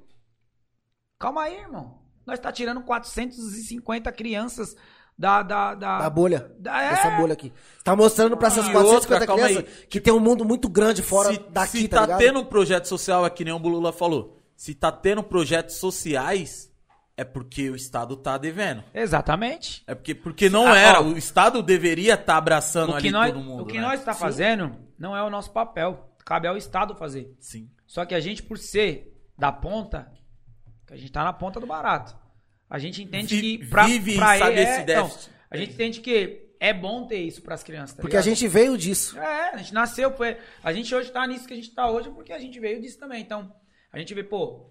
Calma 1.19 1.43
aí, 1.43 1.57
irmão. 1.57 2.01
Nós 2.25 2.39
tá 2.39 2.53
tirando 2.53 2.83
450 2.83 4.11
crianças 4.13 4.77
da 5.21 5.43
da 5.43 5.75
da, 5.75 5.99
Da 5.99 6.09
bolha. 6.09 6.51
da- 6.59 6.83
é. 6.83 6.87
Essa 6.93 7.11
bolha 7.11 7.33
aqui. 7.33 7.53
Tá 7.83 7.95
mostrando 7.95 8.35
pra 8.35 8.47
essas 8.47 8.67
E 8.67 8.71
450 8.71 9.31
outra, 9.31 9.45
crianças 9.47 9.85
que 9.87 10.01
tem 10.01 10.11
um 10.13 10.19
mundo 10.19 10.43
muito 10.43 10.67
grande 10.67 11.01
fora 11.03 11.31
se, 11.33 11.39
daqui, 11.49 11.77
se 11.79 11.87
tá, 11.87 11.97
tá, 11.97 12.01
ligado? 12.03 12.19
tendo 12.19 12.39
um 12.39 12.45
projeto 12.45 12.85
social, 12.87 13.25
é 13.25 13.29
que 13.29 13.45
nem 13.45 13.53
o 13.53 13.59
Bulula 13.59 13.93
falou. 13.93 14.37
Se 14.55 14.73
tá 14.73 14.91
tendo 14.91 15.23
projetos 15.23 15.75
sociais, 15.75 16.71
é 17.15 17.23
porque 17.23 17.69
o 17.69 17.75
Estado 17.75 18.15
tá 18.17 18.37
devendo. 18.37 18.83
Exatamente. 18.93 19.83
É 19.87 19.93
porque, 19.95 20.13
porque 20.15 20.49
não 20.49 20.67
Ah, 20.67 20.77
era. 20.77 21.01
ó. 21.01 21.03
o 21.05 21.17
Estado 21.17 21.61
deveria 21.63 22.15
estar 22.15 22.37
abraçando 22.37 22.89
O 22.89 22.93
que 22.93 22.99
ali 22.99 23.11
nós 23.11 23.31
todo 23.31 23.43
mundo. 23.43 23.63
o 23.63 23.65
que 23.65 23.77
né? 23.77 23.81
nós 23.81 24.03
tá 24.03 24.13
fazendo 24.13 24.75
não 24.97 25.15
é 25.15 25.21
o 25.23 25.29
nosso 25.29 25.51
papel. 25.51 26.09
Cabe 26.25 26.47
ao 26.47 26.57
Estado 26.57 26.95
fazer. 26.95 27.35
Sim. 27.39 27.69
Só 27.87 28.05
que 28.05 28.13
a 28.15 28.19
gente, 28.19 28.41
por 28.43 28.57
ser 28.57 29.11
da 29.37 29.51
ponta, 29.51 30.11
que 30.87 30.93
a 30.93 30.97
gente 30.97 31.11
tá 31.11 31.23
na 31.23 31.33
ponta 31.33 31.59
do 31.59 31.65
barato. 31.67 32.15
A 32.71 32.79
gente 32.79 33.03
entende 33.03 33.35
Vi- 33.39 33.57
que 33.57 33.65
pra, 33.67 33.85
vive 33.85 34.15
pra 34.15 34.39
sabe 34.39 34.53
esse 34.61 34.71
é, 34.71 34.81
então, 34.81 35.03
déficit. 35.07 35.31
a 35.49 35.57
gente 35.57 35.73
entende 35.73 35.99
que 35.99 36.47
é 36.59 36.73
bom 36.73 37.05
ter 37.05 37.17
isso 37.17 37.41
pras 37.41 37.61
crianças, 37.63 37.95
tá 37.97 38.01
Porque 38.01 38.15
a 38.15 38.21
ligado? 38.21 38.33
gente 38.35 38.47
veio 38.47 38.77
disso. 38.77 39.19
É, 39.19 39.53
a 39.53 39.57
gente 39.57 39.73
nasceu, 39.73 40.11
foi, 40.13 40.37
a 40.63 40.71
gente 40.71 40.95
hoje 40.95 41.11
tá 41.11 41.27
nisso 41.27 41.45
que 41.45 41.53
a 41.53 41.57
gente 41.57 41.71
tá 41.75 41.89
hoje 41.91 42.09
porque 42.11 42.31
a 42.31 42.39
gente 42.39 42.57
veio 42.59 42.81
disso 42.81 42.97
também. 42.97 43.21
Então, 43.21 43.53
a 43.91 43.99
gente 43.99 44.13
vê, 44.13 44.23
pô, 44.23 44.69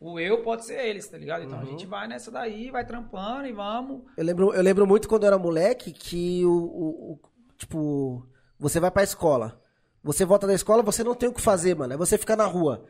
o 0.00 0.18
eu 0.18 0.42
pode 0.42 0.64
ser 0.64 0.80
eles, 0.84 1.06
tá 1.06 1.16
ligado? 1.16 1.44
Então 1.44 1.60
a 1.60 1.64
gente 1.64 1.86
vai 1.86 2.08
nessa 2.08 2.30
daí, 2.30 2.70
vai 2.70 2.84
trampando 2.84 3.46
e 3.46 3.52
vamos. 3.52 4.02
Eu 4.16 4.24
lembro, 4.24 4.52
eu 4.52 4.62
lembro 4.62 4.86
muito 4.86 5.08
quando 5.08 5.22
eu 5.22 5.28
era 5.28 5.38
moleque 5.38 5.92
que 5.92 6.44
o, 6.44 6.50
o- 6.50 7.12
o- 7.12 7.20
tipo, 7.56 8.26
você 8.58 8.80
vai 8.80 8.90
pra 8.90 9.02
escola. 9.04 9.62
Você 10.02 10.24
volta 10.24 10.46
da 10.46 10.54
escola, 10.54 10.82
você 10.82 11.04
não 11.04 11.14
tem 11.14 11.28
o 11.28 11.34
que 11.34 11.40
fazer, 11.42 11.76
mano. 11.76 11.92
É 11.92 11.96
você 11.96 12.16
ficar 12.16 12.34
na 12.34 12.46
rua. 12.46 12.86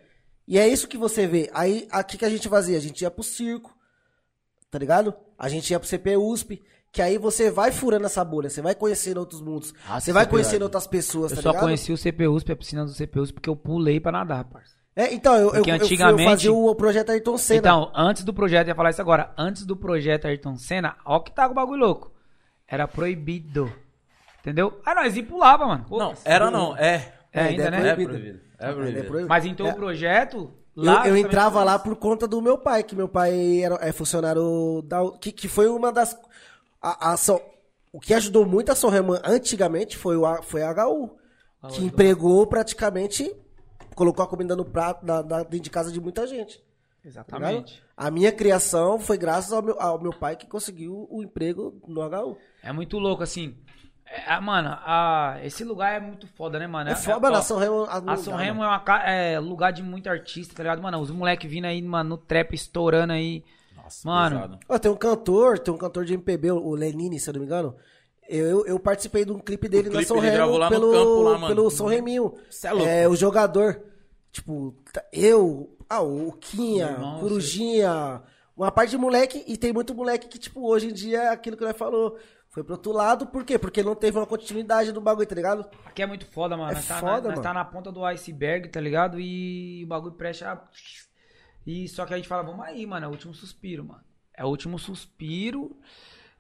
E 0.47 0.57
é 0.59 0.67
isso 0.69 0.87
que 0.89 0.97
você 0.97 1.27
vê. 1.27 1.51
Aí, 1.53 1.89
aqui 1.91 2.17
que 2.17 2.25
a 2.25 2.31
gente 2.31 2.49
fazia? 2.49 2.79
A 2.79 2.81
gente 2.81 3.03
ia 3.03 3.11
pro 3.11 3.25
circo, 3.25 3.77
tá 4.71 4.79
ligado? 4.79 5.15
A 5.39 5.49
gente 5.49 5.71
ia 5.71 5.79
pro 5.81 5.89
CP 5.89 6.17
USP, 6.17 6.63
que 6.93 7.01
aí 7.03 7.19
você 7.19 7.51
vai 7.51 7.71
furando 7.73 8.07
essa 8.07 8.25
bolha, 8.25 8.49
você 8.51 8.61
vai 8.63 8.75
conhecendo 8.75 9.19
outros 9.19 9.41
mundos. 9.41 9.73
Ah, 9.89 10.01
você 10.01 10.13
vai 10.13 10.25
é 10.25 10.27
conhecendo 10.27 10.53
verdade. 10.53 10.65
outras 10.65 10.87
pessoas, 10.87 11.33
Eu 11.33 11.37
tá 11.37 11.43
só 11.43 11.49
ligado? 11.51 11.63
conheci 11.65 11.93
o 11.93 11.97
CPUSP, 11.99 12.53
a 12.53 12.57
piscina 12.57 12.85
do 12.85 12.93
CPUSP, 12.93 13.35
porque 13.35 13.49
eu 13.51 13.57
pulei 13.57 14.01
pra 14.01 14.13
nadar, 14.13 14.45
parça. 14.45 14.79
É, 14.97 15.15
então, 15.15 15.35
eu, 15.37 15.43
eu, 15.47 15.51
Porque 15.53 15.71
eu, 15.71 15.75
fui- 15.77 15.83
eu 15.83 15.87
antigamente- 15.87 16.25
fazia 16.25 16.53
o 16.53 16.75
projeto 16.75 17.11
Ayrton 17.11 17.39
Senna. 17.39 17.59
Então, 17.61 17.93
antes 17.95 18.25
do 18.25 18.35
projeto, 18.35 18.67
eu 18.67 18.73
ia 18.73 18.75
falar 18.75 18.91
isso 18.91 19.01
agora. 19.01 19.33
Antes 19.39 19.65
do 19.65 19.77
projeto 19.77 20.27
Ayrton 20.27 20.57
Senna, 20.57 20.97
ó 21.05 21.21
que 21.21 21.31
tá 21.33 21.47
com 21.47 21.53
o 21.53 21.55
bagulho 21.55 21.81
louco. 21.81 22.13
Era 22.67 22.87
proibido. 22.89 23.73
Entendeu? 24.41 24.81
Aí 24.85 24.95
nós 24.95 25.17
ia 25.17 25.23
e 25.23 25.27
pulava, 25.27 25.67
mano. 25.67 25.85
Pô, 25.89 25.99
Não, 25.99 26.15
era 26.25 26.51
não, 26.51 26.77
é. 26.77 27.13
É, 27.33 27.41
ainda, 27.43 27.65
ainda 27.65 27.71
né? 27.71 27.77
É 27.79 27.95
proibido. 27.95 28.09
proibido. 28.11 28.41
É 28.59 28.71
é 28.71 28.73
proibido. 29.05 29.29
Mas 29.29 29.45
então 29.47 29.67
É. 29.67 29.71
o 29.71 29.75
projeto. 29.77 30.53
Eu, 30.81 30.85
Lá 30.87 30.93
eu 30.93 30.97
justamente 30.99 31.27
entrava 31.27 31.65
lá 31.65 31.79
por 31.79 31.97
conta 31.97 32.27
do 32.27 32.41
meu 32.41 32.57
pai, 32.59 32.83
que 32.83 32.95
meu 32.97 33.09
pai 33.09 33.61
era, 33.63 33.77
é 33.81 33.93
funcionário 33.93 34.83
da. 34.87 34.99
Que, 35.21 35.31
que 35.33 35.49
foi 35.49 35.69
uma 35.69 35.93
das. 35.93 36.17
A, 36.81 37.13
a 37.13 37.17
São- 37.17 37.41
o 37.93 38.01
que 38.01 38.15
ajudou 38.15 38.47
muito 38.47 38.71
a 38.73 38.75
São 38.75 38.91
antigamente 39.25 39.97
foi, 39.97 40.17
o, 40.17 40.25
A- 40.27 40.43
foi 40.43 40.63
a 40.63 40.71
HU. 40.87 41.11
Que 41.69 41.85
empregou 41.85 42.47
praticamente. 42.47 43.35
Colocou 43.95 44.25
a 44.25 44.29
comida 44.29 44.57
no 44.57 44.65
prato 44.65 45.05
da, 45.05 45.21
da- 45.21 45.43
dentro 45.43 45.61
de 45.61 45.71
casa 45.71 45.93
de 45.93 46.01
muita 46.01 46.27
gente. 46.27 46.59
tá? 46.59 47.09
Exatamente. 47.09 47.83
A 47.97 48.11
minha 48.11 48.31
criação 48.33 48.99
foi 48.99 49.19
graças 49.19 49.53
ao 49.53 49.63
meu, 49.63 49.79
ao 49.81 50.01
meu 50.01 50.13
pai 50.13 50.37
que 50.37 50.47
conseguiu 50.47 51.07
o 51.11 51.23
emprego 51.23 51.81
no 51.87 52.01
HU. 52.03 52.37
É 52.63 52.73
muito 52.73 52.99
louco, 52.99 53.23
assim. 53.23 53.57
É, 54.13 54.25
ah, 54.27 54.41
mano, 54.41 54.71
a- 54.71 55.39
esse 55.45 55.63
lugar 55.63 55.95
é 55.95 56.01
muito 56.01 56.27
foda, 56.27 56.59
né, 56.59 56.67
mano? 56.67 56.91
É 56.91 56.97
foda, 56.97 57.19
ó, 57.19 57.21
mano, 57.21 57.37
a 57.37 57.43
São 57.43 57.59
Remo. 57.59 57.85
A 57.85 58.17
São 58.17 58.35
Remo 58.37 58.63
é, 58.65 59.35
é 59.35 59.39
lugar 59.39 59.73
de 59.73 59.83
muito 59.85 60.09
artista, 60.11 60.53
tá 60.55 60.63
ligado? 60.65 60.83
Mano, 60.83 60.99
os 60.99 61.11
moleque 61.13 61.47
vindo 61.47 61.67
aí, 61.67 61.81
mano, 61.81 62.11
no 62.11 62.17
trap 62.19 62.53
estourando 62.55 63.13
aí. 63.13 63.45
Nossa, 63.77 64.09
Mano. 64.09 64.59
Ó, 64.69 64.79
tem 64.79 64.91
um 64.91 64.97
cantor, 64.97 65.59
tem 65.61 65.73
um 65.73 65.79
cantor 65.79 66.05
de 66.05 66.15
MPB, 66.15 66.51
o 66.51 66.75
Lenine, 66.75 67.19
se 67.21 67.31
eu 67.31 67.35
não 67.35 67.41
me 67.41 67.47
engano. 67.47 67.77
Eu, 68.29 68.65
eu 68.67 68.79
participei 68.79 69.25
de 69.25 69.33
um 69.33 69.39
clipe 69.39 69.69
dele 69.69 69.89
O 69.89 69.93
na 69.93 69.99
clipe 69.99 70.09
São 70.09 70.19
Remo 70.19 70.57
lá 70.59 70.67
no 70.71 70.77
pelo, 70.77 70.93
campo 70.93 71.23
lá, 71.23 71.39
mano. 71.39 71.55
pelo 71.55 71.71
São 71.71 71.87
Reminho. 71.87 72.35
Cê 72.51 72.67
é 72.69 72.73
louco. 72.73 72.89
É, 72.89 73.09
o 73.09 73.17
jogador. 73.17 73.81
Tipo, 74.33 74.75
tá- 74.93 75.05
eu, 75.13 75.77
ah, 75.89 76.01
o 76.03 76.33
Quinha, 76.33 76.97
Corujinha, 77.19 78.23
uma 78.57 78.71
parte 78.71 78.91
de 78.91 78.97
moleque, 78.99 79.43
e 79.47 79.57
tem 79.57 79.73
muito 79.73 79.95
moleque 79.95 80.29
que, 80.29 80.39
tipo, 80.39 80.69
hoje 80.69 80.89
em 80.89 80.93
dia 80.93 81.23
é 81.23 81.29
aquilo 81.29 81.57
que 81.57 81.65
nós 81.65 81.77
falou. 81.77 82.17
Foi 82.51 82.65
pro 82.65 82.75
outro 82.75 82.91
lado, 82.91 83.29
por 83.29 83.45
quê? 83.45 83.57
Porque 83.57 83.81
não 83.81 83.95
teve 83.95 84.19
uma 84.19 84.27
continuidade 84.27 84.91
do 84.91 85.01
bagulho, 85.01 85.27
tá 85.27 85.37
ligado? 85.37 85.71
Aqui 85.85 86.03
é 86.03 86.07
muito 86.07 86.27
foda, 86.27 86.57
mano. 86.57 86.73
É 86.73 86.75
nós 86.75 86.89
tá, 86.89 86.99
foda, 86.99 87.13
nós, 87.13 87.23
nós 87.23 87.33
mano. 87.35 87.43
tá 87.43 87.55
na 87.55 87.65
ponta 87.65 87.93
do 87.93 88.05
iceberg, 88.05 88.69
tá 88.69 88.81
ligado? 88.81 89.21
E 89.21 89.85
o 89.85 89.87
bagulho 89.87 90.15
presta. 90.15 90.61
E 91.65 91.89
só 91.89 92.05
que 92.05 92.13
a 92.13 92.17
gente 92.17 92.29
fala, 92.29 92.43
vamos 92.43 92.67
aí, 92.67 92.85
mano. 92.85 93.07
É 93.07 93.09
o 93.09 93.13
último 93.13 93.33
suspiro, 93.33 93.85
mano. 93.85 94.03
É 94.37 94.45
o 94.45 94.49
último 94.49 94.81
suspiro. 94.81 95.79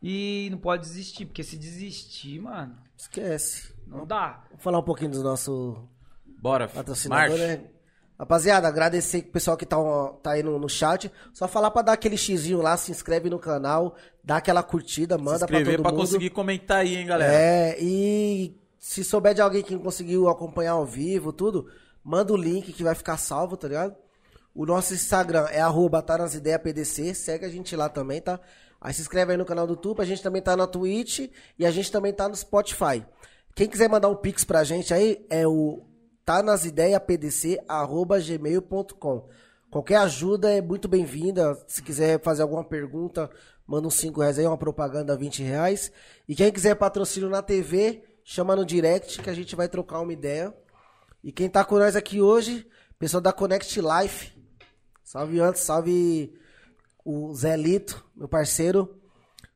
E 0.03 0.49
não 0.51 0.59
pode 0.59 0.82
desistir, 0.82 1.27
porque 1.27 1.45
se 1.45 1.57
desistir, 1.57 2.41
mano, 2.41 2.77
Esquece. 2.97 3.73
não 3.87 4.07
dá. 4.07 4.45
Vou 4.51 4.59
falar 4.59 4.78
um 4.78 4.82
pouquinho 4.82 5.11
do 5.12 5.23
nosso 5.23 5.89
Bora, 6.24 6.66
patrocinador, 6.66 7.37
né? 7.37 7.70
Rapaziada, 8.21 8.69
agradecer 8.69 9.21
o 9.21 9.33
pessoal 9.33 9.57
que 9.57 9.65
tá, 9.65 9.79
tá 10.23 10.33
aí 10.33 10.43
no, 10.43 10.59
no 10.59 10.69
chat. 10.69 11.11
Só 11.33 11.49
falar 11.49 11.71
pra 11.71 11.81
dar 11.81 11.95
aquele 11.95 12.19
xizinho 12.19 12.61
lá, 12.61 12.77
se 12.77 12.91
inscreve 12.91 13.31
no 13.31 13.39
canal, 13.39 13.95
dá 14.23 14.37
aquela 14.37 14.63
curtida, 14.63 15.17
Se 15.17 15.25
manda 15.25 15.47
pra 15.47 15.65
todo 15.65 15.81
pra 15.81 15.91
mundo. 15.91 16.01
conseguir 16.01 16.29
comentar 16.29 16.81
aí, 16.81 16.97
hein, 16.97 17.07
galera. 17.07 17.33
É, 17.33 17.79
e 17.81 18.55
se 18.79 19.03
souber 19.03 19.33
de 19.33 19.41
alguém 19.41 19.63
que 19.63 19.73
não 19.73 19.81
conseguiu 19.81 20.29
acompanhar 20.29 20.73
ao 20.73 20.85
vivo, 20.85 21.33
tudo, 21.33 21.71
manda 22.05 22.31
o 22.35 22.37
link 22.37 22.75
que 22.75 22.85
vai 22.85 22.95
ficar 22.95 23.17
salvo, 23.17 23.57
tá 23.57 23.69
ligado? 23.69 23.97
O 24.55 24.67
nosso 24.67 24.93
Instagram 24.93 25.47
é 25.51 25.63
arroba 25.63 26.03
tá 26.03 26.19
nas 26.19 26.35
ideias 26.35 26.61
PDC. 26.61 27.15
Segue 27.15 27.47
a 27.47 27.49
gente 27.49 27.75
lá 27.75 27.89
também, 27.89 28.21
tá? 28.21 28.39
Aí 28.79 28.93
se 28.93 29.01
inscreve 29.01 29.33
aí 29.33 29.39
no 29.39 29.47
canal 29.47 29.67
do 29.67 29.73
YouTube. 29.73 30.03
A 30.03 30.05
gente 30.05 30.23
também 30.23 30.43
tá 30.43 30.55
na 30.55 30.67
Twitch 30.67 31.31
e 31.59 31.65
a 31.65 31.71
gente 31.71 31.91
também 31.91 32.13
tá 32.13 32.29
no 32.29 32.37
Spotify. 32.37 33.03
Quem 33.55 33.67
quiser 33.67 33.89
mandar 33.89 34.09
um 34.09 34.15
pix 34.17 34.45
pra 34.45 34.63
gente 34.63 34.93
aí 34.93 35.25
é 35.31 35.47
o 35.47 35.83
tá 36.25 36.43
nas 36.43 36.65
ideias 36.65 37.03
PDC 37.03 37.61
arroba 37.69 38.21
gmail.com. 38.21 39.29
Qualquer 39.71 39.97
ajuda 39.97 40.51
é 40.51 40.61
muito 40.61 40.89
bem-vinda. 40.89 41.57
Se 41.69 41.83
quiser 41.83 42.21
fazer 42.21 42.43
alguma 42.43 42.65
pergunta, 42.65 43.31
manda 43.67 43.87
uns 43.87 43.95
5 43.95 44.21
reais 44.21 44.39
aí, 44.39 44.47
uma 44.47 44.59
propaganda 44.59 45.17
20 45.17 45.43
reais. 45.43 45.93
E 46.29 46.35
quem 46.35 46.51
quiser 46.51 46.75
patrocínio 46.75 47.29
na 47.29 47.41
TV, 47.41 48.03
chama 48.25 48.57
no 48.57 48.65
direct 48.65 49.23
que 49.23 49.31
a 49.31 49.35
gente 49.35 49.55
vai 49.55 49.69
trocar 49.69 50.01
uma 50.01 50.13
ideia. 50.13 50.53
E 51.23 51.31
quem 51.31 51.49
tá 51.49 51.65
com 51.65 51.79
nós 51.79 51.95
aqui 51.95 52.21
hoje, 52.21 52.67
pessoal 52.99 53.21
da 53.21 53.33
Connect 53.33 53.81
Life. 53.81 54.33
Salve 55.05 55.41
antes, 55.41 55.63
salve 55.63 56.33
o 57.05 57.33
Zé 57.35 57.57
Lito, 57.57 58.05
meu 58.17 58.29
parceiro. 58.29 59.01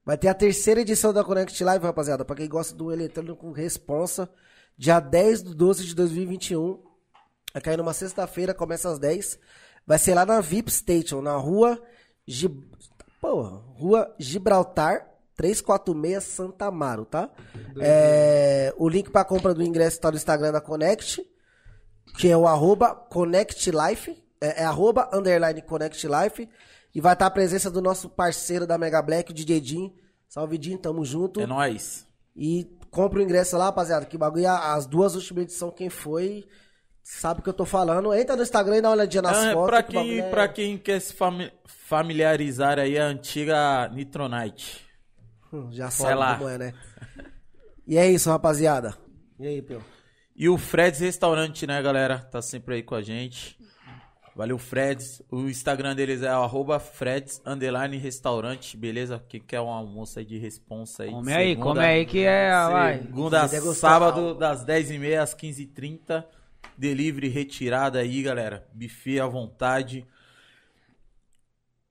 Vai 0.04 0.18
ter 0.18 0.28
a 0.28 0.34
terceira 0.34 0.82
edição 0.82 1.12
da 1.12 1.24
Connect 1.24 1.64
Live, 1.64 1.84
rapaziada. 1.84 2.24
Pra 2.24 2.36
quem 2.36 2.48
gosta 2.48 2.74
do 2.74 2.92
eletrônico 2.92 3.50
responsa. 3.52 4.28
Dia 4.76 5.00
10 5.00 5.42
de 5.42 5.54
12 5.54 5.86
de 5.86 5.94
2021. 5.94 6.82
Vai 7.52 7.62
cair 7.62 7.76
numa 7.76 7.92
sexta-feira, 7.92 8.52
começa 8.52 8.90
às 8.90 8.98
10. 8.98 9.38
Vai 9.86 9.98
ser 9.98 10.14
lá 10.14 10.26
na 10.26 10.40
VIP 10.40 10.70
Station, 10.70 11.20
na 11.20 11.36
rua. 11.36 11.80
Gib... 12.26 12.64
Porra, 13.20 13.62
rua 13.76 14.14
Gibraltar, 14.18 15.06
346 15.36 16.22
Santa 16.22 16.66
Amaro, 16.66 17.04
tá? 17.04 17.30
É, 17.80 18.74
o 18.76 18.88
link 18.88 19.10
pra 19.10 19.24
compra 19.24 19.54
do 19.54 19.62
ingresso 19.62 20.00
tá 20.00 20.10
no 20.10 20.16
Instagram 20.16 20.52
da 20.52 20.60
Connect, 20.60 21.24
que 22.18 22.28
é 22.28 22.36
o 22.36 22.46
arroba 22.46 22.94
Connect 22.94 23.70
Life. 23.70 24.22
É, 24.40 24.62
é 24.62 24.64
arroba 24.64 25.08
underline 25.12 25.62
Connect 25.62 26.06
Life. 26.06 26.48
E 26.94 27.00
vai 27.00 27.14
estar 27.14 27.26
a 27.26 27.30
presença 27.30 27.70
do 27.70 27.80
nosso 27.80 28.08
parceiro 28.08 28.66
da 28.66 28.76
Mega 28.76 29.00
Black, 29.00 29.30
o 29.30 29.34
DJ 29.34 29.62
Jim. 29.64 29.94
Salve, 30.28 30.58
Jim, 30.60 30.76
tamo 30.76 31.04
junto. 31.04 31.40
É 31.40 31.46
nóis. 31.46 32.06
E 32.36 32.64
compra 32.94 33.18
o 33.18 33.22
ingresso 33.22 33.56
lá, 33.58 33.66
rapaziada. 33.66 34.06
Que 34.06 34.16
bagulho, 34.16 34.48
as 34.48 34.86
duas 34.86 35.14
últimas 35.14 35.44
edições, 35.44 35.74
quem 35.76 35.90
foi, 35.90 36.46
sabe 37.02 37.40
o 37.40 37.42
que 37.42 37.48
eu 37.48 37.54
tô 37.54 37.64
falando. 37.66 38.14
Entra 38.14 38.36
no 38.36 38.42
Instagram 38.42 38.76
e 38.78 38.80
dá 38.80 38.88
uma 38.88 38.94
olhadinha 38.94 39.22
nas 39.22 39.36
Ah, 39.36 39.52
fotos. 39.52 39.66
pra, 39.70 39.82
quem, 39.82 40.20
é- 40.20 40.30
pra 40.30 40.48
quem 40.48 40.78
quer 40.78 41.00
se 41.00 41.12
fami- 41.12 41.52
familiarizar 41.66 42.78
aí, 42.78 42.98
a 42.98 43.04
antiga 43.06 43.88
Nitronite. 43.88 44.84
Hum, 45.52 45.68
Já 45.70 45.90
sabe 45.90 46.14
lá. 46.14 46.36
como 46.38 46.48
é, 46.48 46.58
né? 46.58 46.74
E 47.86 47.98
é 47.98 48.10
isso, 48.10 48.30
rapaziada. 48.30 48.96
E 49.38 49.46
aí, 49.46 49.60
Pio? 49.62 49.84
E 50.36 50.48
o 50.48 50.56
Freds 50.58 51.00
Restaurante, 51.00 51.66
né, 51.66 51.80
galera? 51.82 52.18
Tá 52.18 52.40
sempre 52.42 52.76
aí 52.76 52.82
com 52.82 52.94
a 52.94 53.02
gente. 53.02 53.56
Valeu, 54.34 54.58
Freds. 54.58 55.22
O 55.30 55.42
Instagram 55.48 55.94
deles 55.94 56.22
é 56.22 56.28
arroba 56.28 56.80
Freds 56.80 57.40
Underline 57.46 57.96
Restaurante, 57.96 58.76
beleza? 58.76 59.24
Quem 59.28 59.40
quer 59.40 59.60
um 59.60 59.68
almoço 59.68 60.18
aí 60.18 60.24
de 60.24 60.36
responsa 60.38 61.04
aí? 61.04 61.10
Come 61.10 61.32
aí, 61.32 61.50
segunda- 61.50 61.68
come 61.74 61.84
aí 61.84 62.04
que 62.06 62.18
é, 62.24 62.50
vai. 62.50 62.98
Segunda 63.02 63.48
sábado, 63.74 64.34
das 64.34 64.64
10h30 64.64 65.18
às 65.20 65.34
15h30. 65.34 66.24
Delivery 66.76 67.28
retirada 67.28 68.00
aí, 68.00 68.22
galera. 68.22 68.66
Buffet 68.74 69.20
à 69.20 69.26
vontade. 69.26 70.04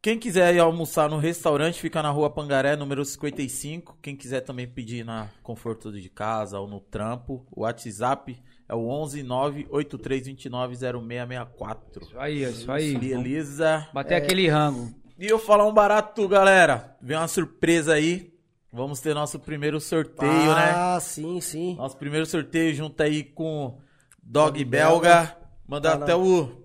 Quem 0.02 0.20
quiser 0.20 0.54
ir 0.54 0.60
almoçar 0.60 1.10
no 1.10 1.18
restaurante, 1.18 1.80
fica 1.80 2.04
na 2.04 2.10
rua 2.10 2.30
Pangaré, 2.30 2.76
número 2.76 3.06
55. 3.06 3.98
Quem 4.02 4.18
quiser 4.18 4.42
também 4.42 4.68
pedir 4.68 5.06
na 5.06 5.30
conforto 5.42 5.94
de 5.94 6.10
casa 6.10 6.60
ou 6.60 6.68
no 6.68 6.82
trampo, 6.82 7.46
o 7.50 7.62
WhatsApp 7.62 8.38
é 8.74 8.76
o 8.76 8.88
11 8.90 9.24
98329 9.24 10.76
0664. 10.76 12.02
Isso 12.04 12.20
aí, 12.20 12.44
isso 12.44 12.72
aí. 12.72 12.98
Beleza? 12.98 13.88
Bater 13.94 14.16
aquele 14.16 14.48
rango. 14.48 14.94
E 15.18 15.28
eu 15.28 15.40
falar 15.40 15.66
um 15.66 15.74
barato, 15.74 16.28
galera. 16.28 16.96
Vem 17.02 17.18
uma 17.18 17.28
surpresa 17.28 17.94
aí. 17.94 18.34
Vamos 18.72 19.00
ter 19.00 19.14
nosso 19.14 19.40
primeiro 19.40 19.80
sorteio, 19.80 20.56
né? 20.56 20.72
Ah, 20.76 20.98
sim, 21.00 21.40
sim. 21.40 21.76
Nosso 21.76 21.96
primeiro 21.96 22.26
sorteio 22.26 22.74
junto 22.74 23.02
aí 23.04 23.24
com 23.24 23.78
Dog, 24.22 24.52
Dog 24.58 24.66
Belga. 24.66 25.10
Belga. 25.10 25.38
Mandar 25.68 25.94
até 26.02 26.16
o. 26.16 26.64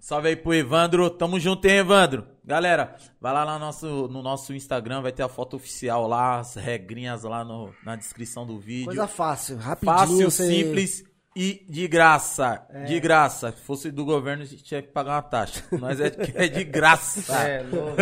Salve 0.00 0.28
aí 0.28 0.36
pro 0.36 0.54
Evandro. 0.54 1.08
Tamo 1.10 1.38
junto, 1.38 1.66
hein, 1.66 1.76
Evandro? 1.76 2.26
Galera, 2.44 2.96
vai 3.20 3.32
lá 3.32 3.44
no 3.44 3.58
nosso, 3.64 4.08
no 4.08 4.20
nosso 4.20 4.52
Instagram, 4.52 5.00
vai 5.02 5.12
ter 5.12 5.22
a 5.22 5.28
foto 5.28 5.54
oficial 5.54 6.08
lá, 6.08 6.40
as 6.40 6.56
regrinhas 6.56 7.22
lá 7.22 7.44
no, 7.44 7.72
na 7.84 7.94
descrição 7.94 8.44
do 8.44 8.58
vídeo. 8.58 8.86
Coisa 8.86 9.06
fácil, 9.06 9.58
rapidinho. 9.58 9.96
Fácil, 9.96 10.30
você- 10.30 10.48
simples 10.48 11.04
e 11.34 11.64
de 11.68 11.88
graça. 11.88 12.66
É. 12.68 12.84
De 12.84 13.00
graça. 13.00 13.52
Se 13.52 13.62
fosse 13.62 13.90
do 13.90 14.04
governo, 14.04 14.42
a 14.42 14.46
gente 14.46 14.62
tinha 14.62 14.82
que 14.82 14.88
pagar 14.88 15.12
uma 15.12 15.22
taxa. 15.22 15.64
Nós 15.72 15.98
é, 16.00 16.12
é 16.34 16.48
de 16.48 16.64
graça. 16.64 17.34
É, 17.42 17.62
louco. 17.62 17.96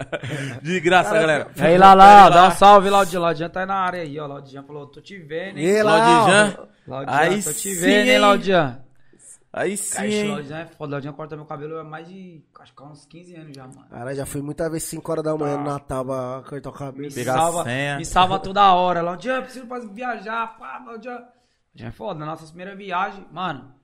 de 0.62 0.80
graça, 0.80 1.12
galera. 1.12 1.50
Aí 1.58 1.76
lá, 1.76 1.92
lá, 1.92 2.30
dá 2.30 2.48
um 2.48 2.50
salve, 2.52 2.88
Laudian. 2.88 3.20
Laudian 3.20 3.48
tá 3.50 3.60
aí 3.60 3.66
na 3.66 3.74
área 3.76 4.02
aí, 4.02 4.18
ó. 4.18 4.26
Laudian 4.26 4.62
falou, 4.62 4.86
tô 4.86 5.00
te 5.00 5.18
vendo, 5.18 5.58
hein. 5.58 5.64
E 5.66 5.82
Laudijan. 5.82 6.68
Laudian, 6.86 7.14
Aí 7.14 7.42
tô 7.42 7.52
te 7.52 7.74
sim, 7.74 7.80
vendo, 7.80 8.06
hein, 8.06 8.10
hein? 8.10 8.18
Laudian. 8.18 8.82
Aí 9.52 9.76
sim, 9.76 9.94
Cara, 9.94 10.08
hein? 10.08 10.30
Laudian 10.30 10.58
é 10.60 10.66
foda. 10.66 10.92
Laudian 10.92 11.12
corta 11.12 11.36
meu 11.36 11.44
cabelo 11.44 11.78
há 11.78 11.84
mais 11.84 12.08
de, 12.08 12.42
acho 12.58 12.74
que 12.74 12.82
há 12.82 12.86
uns 12.86 13.04
15 13.04 13.36
anos 13.36 13.54
já, 13.54 13.66
mano. 13.66 13.86
Cara, 13.90 14.14
já 14.14 14.24
fui 14.24 14.40
muitas 14.40 14.70
vezes 14.72 14.88
5 14.88 15.12
horas 15.12 15.24
da 15.24 15.36
manhã 15.36 15.58
no 15.58 15.64
Natal 15.64 16.06
pra 16.06 16.42
cortar 16.48 16.70
o 16.70 16.72
cabelo. 16.72 17.06
Me 17.06 17.12
Pegar 17.12 17.34
salva, 17.34 17.64
senha. 17.64 17.98
me 17.98 18.04
salva 18.06 18.38
toda 18.38 18.72
hora. 18.72 19.02
Laudian, 19.02 19.42
preciso 19.42 19.66
pra 19.66 19.78
viajar, 19.80 20.56
pá, 20.58 20.82
Laudian. 20.86 21.22
Já 21.74 21.88
é 21.88 21.90
foda, 21.90 22.20
na 22.20 22.26
nossa 22.26 22.46
primeira 22.46 22.76
viagem, 22.76 23.26
mano, 23.32 23.74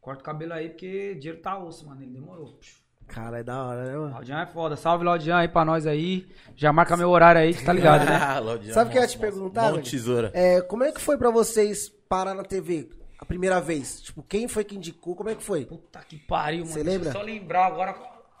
corta 0.00 0.22
o 0.22 0.24
cabelo 0.24 0.54
aí 0.54 0.70
porque 0.70 1.14
dinheiro 1.16 1.42
tá 1.42 1.58
osso, 1.58 1.86
mano. 1.86 2.02
Ele 2.02 2.12
demorou. 2.12 2.58
Cara, 3.06 3.38
é 3.38 3.42
da 3.42 3.62
hora, 3.62 3.84
né, 3.84 3.96
mano? 3.96 4.12
Laudian 4.14 4.40
é 4.40 4.46
foda. 4.46 4.76
Salve, 4.76 5.04
Laudian 5.04 5.36
aí 5.36 5.48
pra 5.48 5.64
nós 5.64 5.86
aí. 5.86 6.26
Já 6.56 6.72
marca 6.72 6.96
meu 6.96 7.10
horário 7.10 7.40
aí, 7.40 7.54
que 7.54 7.64
tá 7.64 7.72
ligado, 7.72 8.04
né? 8.04 8.16
Ah, 8.16 8.38
Laudian, 8.40 8.72
Sabe 8.72 8.88
o 8.88 8.92
que 8.92 8.98
eu 8.98 9.02
ia 9.02 9.08
te 9.08 9.18
perguntar, 9.18 9.70
Mão 9.70 9.80
tesoura. 9.80 10.30
É, 10.34 10.60
como 10.62 10.82
é 10.82 10.90
que 10.90 11.00
foi 11.00 11.16
pra 11.16 11.30
vocês 11.30 11.88
parar 11.88 12.34
na 12.34 12.42
TV 12.42 12.90
a 13.18 13.24
primeira 13.24 13.60
vez? 13.60 14.00
Tipo, 14.00 14.22
quem 14.22 14.48
foi 14.48 14.64
que 14.64 14.76
indicou? 14.76 15.14
Como 15.14 15.28
é 15.30 15.34
que 15.34 15.42
foi? 15.42 15.66
Puta 15.66 16.00
que 16.00 16.16
pariu, 16.18 16.64
mano. 16.64 16.72
Você 16.72 16.82
lembra? 16.82 17.12
Só 17.12 17.22
lembrar 17.22 17.66
agora. 17.66 17.94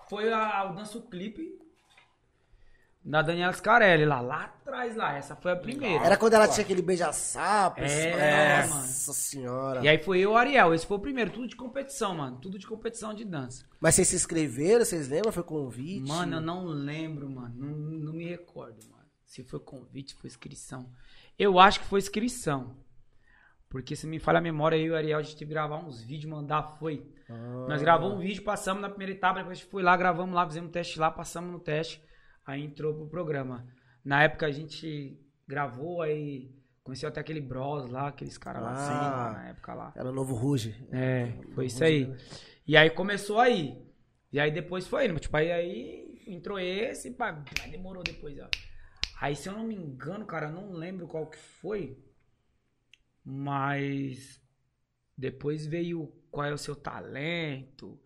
Foi 0.08 0.32
a, 0.32 0.70
o 0.70 0.74
danço 0.74 1.02
clipe 1.02 1.58
da 3.06 3.22
Daniela 3.22 3.52
Scarelli 3.52 4.04
lá, 4.04 4.20
lá 4.20 4.44
atrás 4.44 4.96
lá. 4.96 5.16
Essa 5.16 5.36
foi 5.36 5.52
a 5.52 5.56
primeira. 5.56 6.04
Era 6.04 6.16
quando 6.16 6.34
ela 6.34 6.48
tinha 6.48 6.64
aquele 6.64 6.82
beija-sapo? 6.82 7.80
É, 7.80 8.62
Nossa 8.62 8.74
mano. 8.74 8.88
senhora. 8.88 9.84
E 9.84 9.88
aí 9.88 9.98
foi 9.98 10.18
eu 10.18 10.30
e 10.30 10.34
o 10.34 10.36
Ariel. 10.36 10.74
Esse 10.74 10.84
foi 10.84 10.96
o 10.96 11.00
primeiro. 11.00 11.30
Tudo 11.30 11.46
de 11.46 11.54
competição, 11.54 12.16
mano. 12.16 12.38
Tudo 12.40 12.58
de 12.58 12.66
competição 12.66 13.14
de 13.14 13.24
dança. 13.24 13.64
Mas 13.78 13.94
vocês 13.94 14.08
se 14.08 14.16
inscreveram? 14.16 14.84
Vocês 14.84 15.08
lembram? 15.08 15.30
Foi 15.30 15.44
convite? 15.44 16.08
Mano, 16.08 16.38
eu 16.38 16.40
não 16.40 16.64
lembro, 16.64 17.30
mano. 17.30 17.54
Não, 17.56 17.68
não 17.68 18.12
me 18.12 18.28
recordo, 18.28 18.84
mano. 18.90 19.04
Se 19.24 19.44
foi 19.44 19.60
convite, 19.60 20.10
se 20.10 20.18
foi 20.18 20.26
inscrição. 20.26 20.90
Eu 21.38 21.60
acho 21.60 21.78
que 21.78 21.86
foi 21.86 22.00
inscrição. 22.00 22.76
Porque 23.68 23.94
se 23.94 24.06
me 24.06 24.18
falha 24.18 24.38
a 24.38 24.42
memória, 24.42 24.76
eu 24.76 24.86
e 24.86 24.90
o 24.90 24.96
Ariel, 24.96 25.18
a 25.18 25.22
gente 25.22 25.34
teve 25.34 25.48
que 25.48 25.54
gravar 25.54 25.76
uns 25.76 26.02
vídeos, 26.02 26.30
mandar, 26.30 26.62
foi. 26.78 27.06
Ah. 27.28 27.66
Nós 27.68 27.80
gravamos 27.80 28.16
um 28.16 28.20
vídeo, 28.20 28.42
passamos 28.42 28.82
na 28.82 28.88
primeira 28.88 29.12
etapa, 29.12 29.38
depois 29.38 29.58
a 29.58 29.60
gente 29.60 29.70
foi 29.70 29.82
lá, 29.82 29.96
gravamos 29.96 30.34
lá, 30.34 30.46
fizemos 30.46 30.68
um 30.70 30.72
teste 30.72 30.98
lá, 30.98 31.10
passamos 31.10 31.52
no 31.52 31.58
teste, 31.58 32.02
aí 32.46 32.62
entrou 32.62 32.94
pro 32.94 33.08
programa. 33.08 33.66
Na 34.04 34.22
época 34.22 34.46
a 34.46 34.52
gente 34.52 35.18
gravou, 35.46 36.00
aí 36.02 36.54
conheceu 36.82 37.08
até 37.08 37.20
aquele 37.20 37.40
Bros 37.40 37.90
lá, 37.90 38.08
aqueles 38.08 38.38
caras 38.38 38.62
lá, 38.62 38.70
Ah. 38.70 39.28
assim, 39.30 39.36
na 39.38 39.48
época 39.48 39.74
lá. 39.74 39.92
Era 39.96 40.08
o 40.08 40.12
novo 40.12 40.34
Ruge. 40.34 40.74
É, 40.92 41.32
foi 41.54 41.66
isso 41.66 41.82
aí. 41.82 42.14
E 42.66 42.76
aí 42.76 42.90
começou 42.90 43.40
aí. 43.40 43.76
E 44.32 44.38
aí 44.38 44.50
depois 44.50 44.86
foi 44.86 45.06
indo. 45.06 45.18
Tipo, 45.18 45.36
aí, 45.36 45.50
aí 45.50 46.22
entrou 46.26 46.58
esse, 46.58 47.10
pá, 47.10 47.32
demorou 47.70 48.02
depois, 48.02 48.38
ó. 48.38 48.48
Aí, 49.20 49.34
se 49.34 49.48
eu 49.48 49.54
não 49.54 49.64
me 49.64 49.74
engano, 49.74 50.26
cara, 50.26 50.50
não 50.50 50.72
lembro 50.72 51.06
qual 51.08 51.26
que 51.26 51.38
foi. 51.38 51.96
Mas 53.24 54.40
depois 55.16 55.66
veio 55.66 56.12
qual 56.30 56.46
é 56.46 56.52
o 56.52 56.58
seu 56.58 56.76
talento. 56.76 57.98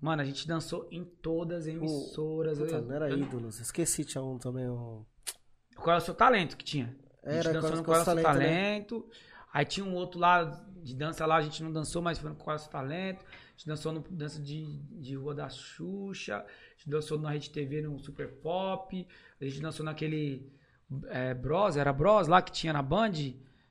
Mano, 0.00 0.22
a 0.22 0.24
gente 0.24 0.46
dançou 0.48 0.88
em 0.90 1.04
todas 1.04 1.62
as 1.62 1.66
emissoras. 1.66 2.58
Puta, 2.58 2.76
Eu- 2.76 2.82
não 2.82 2.94
era 2.94 3.10
eu- 3.10 3.18
ídolos. 3.18 3.60
Esqueci, 3.60 4.04
tinha 4.04 4.22
um 4.22 4.38
também. 4.38 4.68
Um... 4.68 5.04
Qual 5.76 5.94
é 5.94 5.98
o 5.98 6.02
seu 6.02 6.14
talento 6.14 6.56
que 6.56 6.64
tinha? 6.64 6.96
A 7.22 7.32
gente 7.32 7.48
Era, 7.48 7.60
dançou 7.60 7.76
no 7.76 7.84
qual 7.84 7.98
é 7.98 8.00
o 8.00 8.04
seu 8.04 8.22
Talento, 8.22 8.98
né? 8.98 9.14
Aí 9.52 9.64
tinha 9.64 9.84
um 9.84 9.94
outro 9.94 10.18
lá 10.18 10.44
de 10.82 10.94
dança 10.94 11.26
lá, 11.26 11.36
a 11.36 11.42
gente 11.42 11.62
não 11.62 11.72
dançou, 11.72 12.00
mas 12.00 12.18
foi 12.18 12.30
no 12.30 12.36
Qual 12.36 12.54
é 12.54 12.58
o 12.58 12.62
seu 12.62 12.70
talento. 12.70 13.24
A 13.24 13.50
gente 13.56 13.66
dançou 13.66 13.92
no 13.92 14.00
dança 14.00 14.40
de, 14.40 14.78
de 14.78 15.14
Rua 15.16 15.34
da 15.34 15.48
Xuxa. 15.48 16.36
A 16.36 16.78
gente 16.78 16.88
dançou 16.88 17.18
na 17.18 17.30
Rede 17.30 17.50
TV 17.50 17.82
no 17.82 17.98
Super 17.98 18.28
Pop. 18.40 19.06
A 19.40 19.44
gente 19.44 19.60
dançou 19.60 19.84
naquele 19.84 20.50
é, 21.08 21.34
Bros, 21.34 21.76
era 21.76 21.92
Bros 21.92 22.26
lá 22.26 22.40
que 22.40 22.52
tinha 22.52 22.72
na 22.72 22.82
Band, 22.82 23.12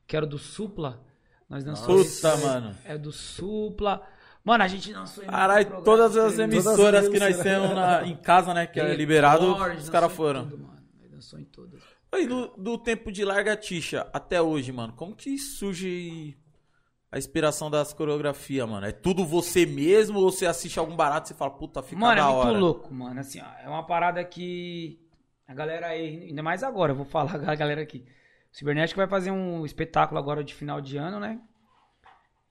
que 0.06 0.16
era 0.16 0.28
do 0.28 0.38
Supla. 0.38 1.04
Nós 1.50 1.64
dançamos. 1.64 2.22
Puta, 2.22 2.38
mano. 2.38 2.76
É 2.86 2.98
do 2.98 3.12
Supla. 3.12 4.08
Mano, 4.44 4.64
a 4.64 4.68
gente 4.68 4.92
dançou 4.94 5.24
em 5.24 5.28
muito 5.28 5.38
Caralho, 5.38 5.82
todas 5.84 6.16
as 6.18 6.36
teve- 6.36 6.44
emissoras 6.56 7.08
que 7.10 7.20
nós 7.20 7.36
emissoras. 7.36 7.44
temos 7.62 7.76
na- 7.76 8.06
em 8.08 8.16
casa, 8.16 8.54
né? 8.54 8.66
Que 8.66 8.80
é 8.80 8.96
liberado, 8.96 9.54
os 9.78 9.90
caras 9.90 10.12
foram. 10.12 10.48
tudo, 10.50 10.64
mano. 10.64 10.80
Dançou 11.12 11.40
em 11.40 11.44
todas. 11.46 11.82
Aí, 12.12 12.26
do, 12.26 12.48
do 12.58 12.78
tempo 12.78 13.12
de 13.12 13.24
largatixa 13.24 14.10
até 14.12 14.42
hoje, 14.42 14.72
mano, 14.72 14.94
como 14.94 15.16
que 15.16 15.38
surge 15.38 16.36
a 17.12 17.18
inspiração 17.20 17.70
das 17.70 17.94
coreografias, 17.94 18.68
mano? 18.68 18.88
É 18.88 18.92
tudo 18.92 19.24
você 19.26 19.66
mesmo 19.66 20.18
ou 20.20 20.32
você 20.32 20.46
assiste 20.48 20.80
algum 20.80 20.96
barato 20.96 21.28
e 21.28 21.30
você 21.30 21.34
fala, 21.36 21.52
puta, 21.52 21.84
fica 21.84 22.00
Mano, 22.00 22.14
é 22.14 22.16
da 22.24 22.28
muito 22.32 22.48
hora? 22.48 22.58
louco, 22.58 22.94
mano. 22.94 23.20
Assim, 23.20 23.40
ó, 23.42 23.64
é 23.64 23.68
uma 23.70 23.86
parada 23.86 24.24
que 24.24 25.00
a 25.48 25.54
galera 25.54 25.88
aí, 25.88 26.30
ainda 26.30 26.42
mais 26.42 26.64
agora, 26.64 26.94
eu 26.94 26.96
vou 26.96 27.06
falar 27.06 27.36
a 27.48 27.56
galera 27.56 27.82
aqui. 27.82 28.04
O 28.52 28.58
Cibernético 28.58 28.98
vai 29.00 29.08
fazer 29.08 29.30
um 29.30 29.64
espetáculo 29.66 30.20
agora 30.20 30.44
de 30.44 30.56
final 30.56 30.82
de 30.82 30.98
ano, 30.98 31.20
né? 31.20 31.40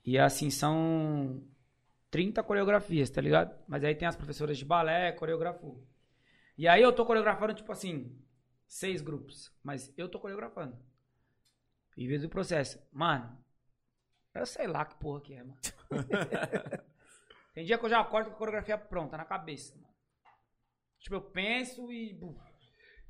E 0.04 0.16
assim, 0.18 0.50
são 0.50 1.42
30 2.10 2.42
coreografias, 2.42 3.10
tá 3.10 3.20
ligado? 3.20 3.56
Mas 3.66 3.84
aí 3.84 3.94
tem 3.94 4.08
as 4.08 4.16
professoras 4.16 4.56
de 4.58 4.64
balé, 4.64 5.12
coreografou. 5.12 5.86
E 6.56 6.66
aí 6.66 6.82
eu 6.82 6.92
tô 6.92 7.04
coreografando, 7.06 7.54
tipo 7.54 7.70
assim, 7.70 8.18
seis 8.66 9.00
grupos. 9.00 9.52
Mas 9.62 9.92
eu 9.96 10.08
tô 10.08 10.18
coreografando. 10.18 10.78
E 11.96 12.06
vejo 12.06 12.26
o 12.26 12.30
processo. 12.30 12.80
Mano, 12.92 13.36
eu 14.34 14.46
sei 14.46 14.66
lá 14.66 14.84
que 14.84 14.96
porra 14.96 15.20
que 15.20 15.34
é, 15.34 15.42
mano. 15.42 15.58
Tem 17.54 17.64
dia 17.64 17.76
que 17.76 17.84
eu 17.84 17.90
já 17.90 18.00
acordo 18.00 18.30
com 18.30 18.36
a 18.36 18.38
coreografia 18.38 18.78
pronta, 18.78 19.16
na 19.16 19.24
cabeça, 19.24 19.74
mano. 19.74 19.88
Tipo, 21.00 21.16
eu 21.16 21.22
penso 21.22 21.92
e. 21.92 22.12
buf, 22.14 22.40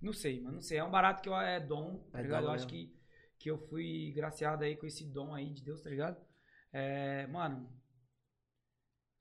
Não 0.00 0.12
sei, 0.12 0.40
mano. 0.40 0.56
Não 0.56 0.62
sei. 0.62 0.78
É 0.78 0.84
um 0.84 0.90
barato 0.90 1.22
que 1.22 1.28
eu, 1.28 1.36
é 1.36 1.60
dom, 1.60 1.98
tá 2.10 2.20
É 2.20 2.22
ligado? 2.22 2.42
dom 2.42 2.48
Eu 2.48 2.54
acho 2.54 2.66
que, 2.66 2.94
que 3.38 3.50
eu 3.50 3.58
fui 3.58 4.12
graciado 4.14 4.64
aí 4.64 4.76
com 4.76 4.86
esse 4.86 5.04
dom 5.04 5.34
aí 5.34 5.52
de 5.52 5.62
Deus, 5.62 5.82
tá 5.82 5.90
ligado? 5.90 6.16
É, 6.72 7.26
mano. 7.26 7.70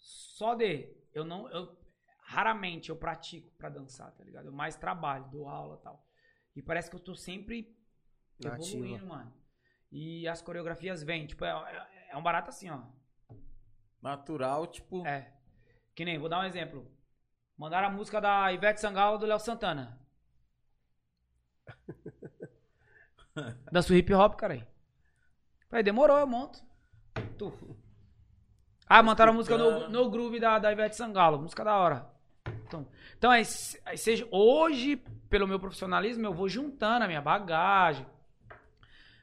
Só 0.08 0.56
de. 0.56 0.90
Eu 1.14 1.26
não. 1.26 1.50
Eu, 1.50 1.78
raramente 2.22 2.90
eu 2.90 2.96
pratico 2.96 3.52
pra 3.58 3.68
dançar, 3.68 4.10
tá 4.14 4.24
ligado? 4.24 4.46
Eu 4.46 4.54
mais 4.54 4.78
trabalho, 4.78 5.28
dou 5.30 5.50
aula 5.50 5.76
e 5.78 5.84
tal. 5.84 6.08
E 6.56 6.62
parece 6.62 6.90
que 6.90 6.96
eu 6.96 7.00
tô 7.02 7.14
sempre 7.14 7.76
Na 8.42 8.54
evoluindo, 8.54 9.06
mano. 9.06 9.34
E 9.92 10.26
as 10.28 10.42
coreografias 10.42 11.04
vêm. 11.04 11.28
Tipo, 11.28 11.44
é, 11.44 11.50
é- 11.50 12.12
é 12.12 12.18
um 12.18 12.24
barato 12.24 12.50
assim, 12.50 12.70
ó. 12.70 12.82
Natural, 14.02 14.66
tipo. 14.68 15.06
É. 15.06 15.34
Que 15.94 16.06
nem, 16.06 16.18
vou 16.18 16.30
dar 16.30 16.40
um 16.40 16.46
exemplo. 16.46 16.90
Mandaram 17.58 17.90
a 17.90 17.92
música 17.92 18.22
da 18.22 18.52
Ivete 18.54 18.80
Sangalo 18.80 19.18
do 19.18 19.26
Léo 19.26 19.40
Santana. 19.40 20.00
Danço 23.72 23.94
hip 23.94 24.14
hop, 24.14 24.36
cara 24.36 24.54
aí. 24.54 24.68
Aí 25.70 25.84
demorou, 25.84 26.18
eu 26.18 26.28
monto. 26.28 26.64
Tu. 27.38 27.52
Ah, 28.90 29.04
mandaram 29.04 29.34
a 29.34 29.36
música 29.36 29.58
no, 29.58 29.90
no 29.90 30.10
groove 30.10 30.40
da, 30.40 30.60
da 30.60 30.72
Ivete 30.72 30.96
Sangalo. 30.96 31.40
Música 31.40 31.64
da 31.64 31.76
hora. 31.76 32.06
Então, 32.66 32.88
então 33.18 33.32
aí, 33.32 33.44
aí 33.86 33.98
seja, 33.98 34.28
hoje, 34.32 34.96
pelo 35.30 35.48
meu 35.48 35.60
profissionalismo, 35.60 36.26
eu 36.26 36.34
vou 36.34 36.48
juntando 36.48 37.04
a 37.04 37.08
minha 37.08 37.22
bagagem. 37.22 38.06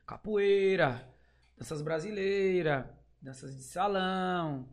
Capoeira, 0.06 1.08
danças 1.56 1.80
brasileiras, 1.80 2.84
danças 3.20 3.56
de 3.56 3.62
salão, 3.62 4.68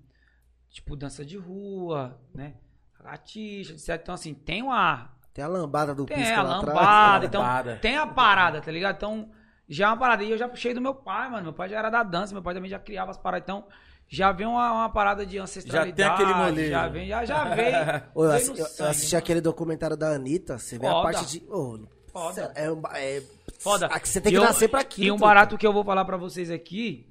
tipo 0.70 0.96
dança 0.96 1.24
de 1.24 1.38
rua, 1.38 2.20
né? 2.34 2.56
Lagartixa, 3.00 3.74
etc. 3.74 4.00
Então, 4.02 4.14
assim, 4.14 4.34
tem 4.34 4.62
uma. 4.62 5.10
Tem 5.34 5.44
a 5.44 5.48
lambada 5.48 5.96
do 5.96 6.06
Tem 6.06 6.18
pisca 6.18 6.40
a 6.40 6.44
lá 6.44 6.58
atrás. 6.58 6.78
lambada, 6.78 7.26
então. 7.26 7.42
Lambada. 7.42 7.76
Tem 7.78 7.98
a 7.98 8.06
parada, 8.06 8.62
tá 8.62 8.72
ligado? 8.72 8.98
Então, 8.98 9.32
já 9.68 9.86
é 9.86 9.88
uma 9.88 9.98
parada. 9.98 10.24
E 10.24 10.30
eu 10.30 10.38
já 10.38 10.50
puxei 10.50 10.74
do 10.74 10.82
meu 10.82 10.94
pai, 10.94 11.30
mano. 11.30 11.44
Meu 11.44 11.54
pai 11.54 11.70
já 11.70 11.80
era 11.80 11.90
da 11.90 12.04
dança, 12.04 12.34
meu 12.34 12.44
pai 12.44 12.54
também 12.54 12.70
já 12.70 12.78
criava 12.78 13.12
as 13.12 13.18
paradas. 13.18 13.44
Então, 13.46 13.66
já 14.12 14.32
vem 14.32 14.46
uma, 14.46 14.72
uma 14.74 14.90
parada 14.90 15.26
de 15.26 15.38
ancestralidade. 15.40 16.04
aquele 16.22 16.34
molejo. 16.34 16.70
Já 16.70 16.88
vem, 16.90 17.08
já, 17.08 17.26
já 17.26 17.44
vem. 17.56 17.74
Ô, 18.14 18.26
eu, 18.26 18.30
vem 18.30 18.38
assi- 18.38 18.50
no 18.52 18.58
eu- 18.58 18.66
sangue, 18.66 18.90
assisti 18.90 19.14
mano. 19.16 19.24
aquele 19.24 19.42
documentário 19.42 19.96
da 19.96 20.10
Anitta, 20.10 20.58
você 20.60 20.78
vê 20.78 20.86
a 20.88 20.92
Foda. 20.92 21.04
parte 21.04 21.26
de. 21.40 21.46
ô, 21.50 21.80
Foda. 22.12 22.52
É, 22.56 22.70
um 22.70 22.82
é, 22.94 23.24
Foda. 23.60 23.86
Aqui 23.88 24.10
Você 24.10 24.20
tem 24.20 24.34
que 24.34 24.38
eu- 24.38 24.44
nascer 24.44 24.68
pra 24.68 24.82
aquilo. 24.82 25.08
E 25.08 25.12
um 25.12 25.18
barato 25.18 25.58
que 25.58 25.66
eu 25.66 25.72
vou 25.72 25.84
falar 25.86 26.04
pra 26.04 26.18
vocês 26.18 26.52
aqui. 26.52 27.08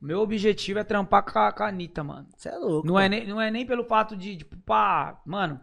Meu 0.00 0.20
objetivo 0.20 0.78
é 0.80 0.84
trampar 0.84 1.22
com 1.24 1.38
a, 1.38 1.52
com 1.52 1.62
a 1.62 1.68
Anitta, 1.68 2.02
mano. 2.04 2.26
Você 2.36 2.48
é 2.48 2.56
louco. 2.56 2.86
Não 2.86 2.98
é, 2.98 3.08
mano. 3.08 3.14
nem, 3.14 3.26
não 3.28 3.40
é 3.40 3.50
nem 3.50 3.64
pelo 3.64 3.84
fato 3.84 4.16
de, 4.16 4.36
tipo, 4.36 4.56
pá, 4.58 5.20
mano, 5.24 5.60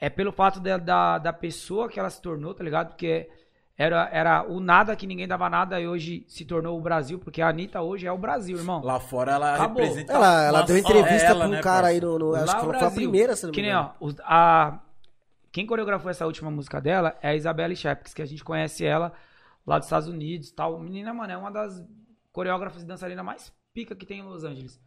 é 0.00 0.08
pelo 0.10 0.32
fato 0.32 0.58
da, 0.58 0.78
da, 0.78 1.18
da 1.18 1.32
pessoa 1.32 1.88
que 1.90 2.00
ela 2.00 2.08
se 2.10 2.20
tornou, 2.20 2.54
tá 2.54 2.64
ligado? 2.64 2.88
Porque 2.88 3.28
era, 3.76 4.08
era 4.12 4.46
o 4.46 4.60
nada 4.60 4.94
que 4.94 5.06
ninguém 5.06 5.26
dava 5.26 5.48
nada 5.48 5.80
e 5.80 5.88
hoje 5.88 6.24
se 6.28 6.44
tornou 6.44 6.78
o 6.78 6.80
Brasil, 6.82 7.18
porque 7.18 7.40
a 7.40 7.48
Anitta 7.48 7.80
hoje 7.80 8.06
é 8.06 8.12
o 8.12 8.18
Brasil, 8.18 8.56
irmão. 8.58 8.82
Lá 8.82 9.00
fora 9.00 9.32
ela 9.32 9.54
Acabou. 9.54 9.82
representa. 9.82 10.12
Ela, 10.12 10.42
ela 10.44 10.62
deu 10.62 10.76
entrevista 10.76 11.28
ela, 11.28 11.38
pra 11.40 11.48
um 11.48 11.50
né, 11.52 11.60
cara 11.62 11.86
aí 11.88 12.00
parça? 12.00 12.18
no. 12.18 12.30
no- 12.30 12.34
acho 12.36 12.54
que 12.60 12.64
foi 12.66 12.86
a 12.86 12.90
primeira, 12.90 13.34
se 13.34 13.42
não 13.44 13.50
me 13.50 13.54
Que 13.54 13.62
nem, 13.62 13.74
ó, 13.74 13.90
a, 14.24 14.78
quem 15.50 15.66
coreografou 15.66 16.10
essa 16.10 16.26
última 16.26 16.50
música 16.50 16.80
dela 16.80 17.16
é 17.22 17.28
a 17.30 17.34
Isabelle 17.34 17.74
Shepks, 17.74 18.12
que 18.14 18.22
a 18.22 18.26
gente 18.26 18.44
conhece 18.44 18.84
ela 18.84 19.12
lá 19.66 19.78
dos 19.78 19.86
Estados 19.86 20.08
Unidos 20.08 20.48
e 20.50 20.54
tal. 20.54 20.78
Menina, 20.78 21.12
mano, 21.14 21.32
é 21.32 21.36
uma 21.36 21.50
das 21.50 21.82
coreógrafas 22.30 22.82
e 22.82 22.86
dançarinas 22.86 23.24
mais 23.24 23.52
pica 23.74 23.94
que 23.96 24.06
tem 24.06 24.20
em 24.20 24.22
Los 24.22 24.44
Angeles. 24.44 24.80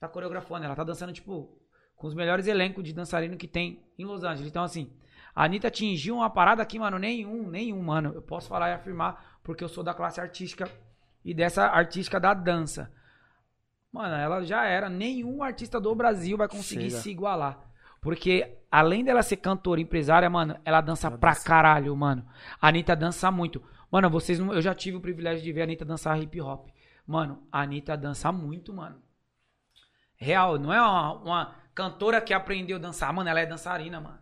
Tá 0.00 0.08
coreografando, 0.08 0.64
ela 0.64 0.74
tá 0.74 0.82
dançando, 0.82 1.12
tipo, 1.12 1.56
com 1.94 2.06
os 2.06 2.14
melhores 2.14 2.46
elencos 2.46 2.82
de 2.82 2.92
dançarino 2.92 3.36
que 3.36 3.46
tem 3.46 3.84
em 3.98 4.04
Los 4.04 4.24
Angeles. 4.24 4.48
Então, 4.50 4.64
assim, 4.64 4.90
a 5.34 5.44
Anitta 5.44 5.68
atingiu 5.68 6.16
uma 6.16 6.28
parada 6.28 6.64
que, 6.64 6.78
mano, 6.78 6.98
nenhum, 6.98 7.48
nenhum, 7.48 7.82
mano. 7.82 8.12
Eu 8.14 8.22
posso 8.22 8.48
falar 8.48 8.70
e 8.70 8.74
afirmar, 8.74 9.38
porque 9.42 9.64
eu 9.64 9.68
sou 9.68 9.82
da 9.82 9.94
classe 9.94 10.20
artística 10.20 10.70
e 11.24 11.32
dessa 11.32 11.66
artística 11.66 12.20
da 12.20 12.34
dança. 12.34 12.92
Mano, 13.90 14.14
ela 14.14 14.42
já 14.44 14.64
era. 14.64 14.88
Nenhum 14.88 15.42
artista 15.42 15.80
do 15.80 15.94
Brasil 15.94 16.36
vai 16.36 16.48
conseguir 16.48 16.90
Chega. 16.90 17.02
se 17.02 17.10
igualar. 17.10 17.60
Porque, 18.00 18.58
além 18.70 19.04
dela 19.04 19.22
ser 19.22 19.36
cantora, 19.36 19.80
empresária, 19.80 20.28
mano, 20.28 20.58
ela 20.64 20.80
dança 20.80 21.10
pra 21.10 21.34
caralho, 21.36 21.94
mano. 21.96 22.26
A 22.60 22.68
Anitta 22.68 22.96
dança 22.96 23.30
muito. 23.30 23.62
Mano, 23.90 24.10
vocês 24.10 24.38
não. 24.38 24.52
Eu 24.52 24.60
já 24.60 24.74
tive 24.74 24.96
o 24.96 25.00
privilégio 25.00 25.42
de 25.42 25.52
ver 25.52 25.62
a 25.62 25.64
Anitta 25.64 25.84
dançar 25.84 26.20
hip 26.20 26.40
hop. 26.40 26.68
Mano, 27.06 27.46
a 27.50 27.62
Anitta 27.62 27.96
dança 27.96 28.30
muito, 28.32 28.72
mano. 28.72 29.00
Real, 30.16 30.58
não 30.58 30.72
é 30.72 30.80
uma, 30.80 31.12
uma 31.14 31.54
cantora 31.74 32.20
que 32.20 32.34
aprendeu 32.34 32.76
a 32.76 32.80
dançar, 32.80 33.12
mano. 33.12 33.28
Ela 33.28 33.40
é 33.40 33.46
dançarina, 33.46 34.00
mano. 34.00 34.21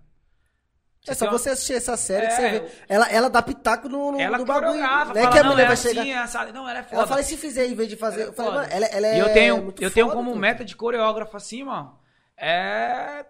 É 1.09 1.15
só 1.15 1.31
você 1.31 1.51
assistir 1.51 1.73
essa 1.75 1.97
série 1.97 2.27
que 2.27 2.33
É, 2.33 2.37
você 2.37 2.51
vê. 2.61 2.71
Ela, 2.89 3.11
ela 3.11 3.31
dá 3.31 3.41
pitaco 3.41 3.89
no, 3.89 4.13
no, 4.13 4.21
Ela 4.21 4.37
no 4.37 4.45
bagulho. 4.45 4.75
Não 4.79 4.85
é 4.85 5.05
fala, 5.23 5.33
que 5.33 5.39
a 5.39 5.45
mulher 5.45 5.63
é 5.63 5.67
vai 5.67 5.75
assim, 5.75 5.89
chegar. 5.89 6.05
é 6.07 6.11
essa- 6.11 6.53
Não, 6.53 6.69
ela 6.69 6.79
é 6.81 6.83
foda. 6.83 6.97
Ela 6.97 7.07
fala, 7.07 7.21
e 7.23 7.25
se 7.25 7.37
fizer 7.39 7.67
em 7.67 7.75
vez 7.75 7.89
de 7.89 7.97
fazer. 7.97 8.27
Eu 8.29 8.33
falei, 8.35 8.51
foda. 8.53 8.63
mano, 8.63 8.73
ela, 8.75 8.87
ela 8.87 9.07
é. 9.07 9.17
E 9.17 9.19
eu 9.19 9.33
tenho, 9.33 9.75
eu 9.81 9.91
tenho 9.91 10.07
foda, 10.07 10.17
como 10.19 10.33
pô. 10.33 10.39
meta 10.39 10.63
de 10.65 10.77
coreógrafo 10.77 11.37
assim, 11.37 11.65
mano, 11.65 11.99
é 12.37 13.25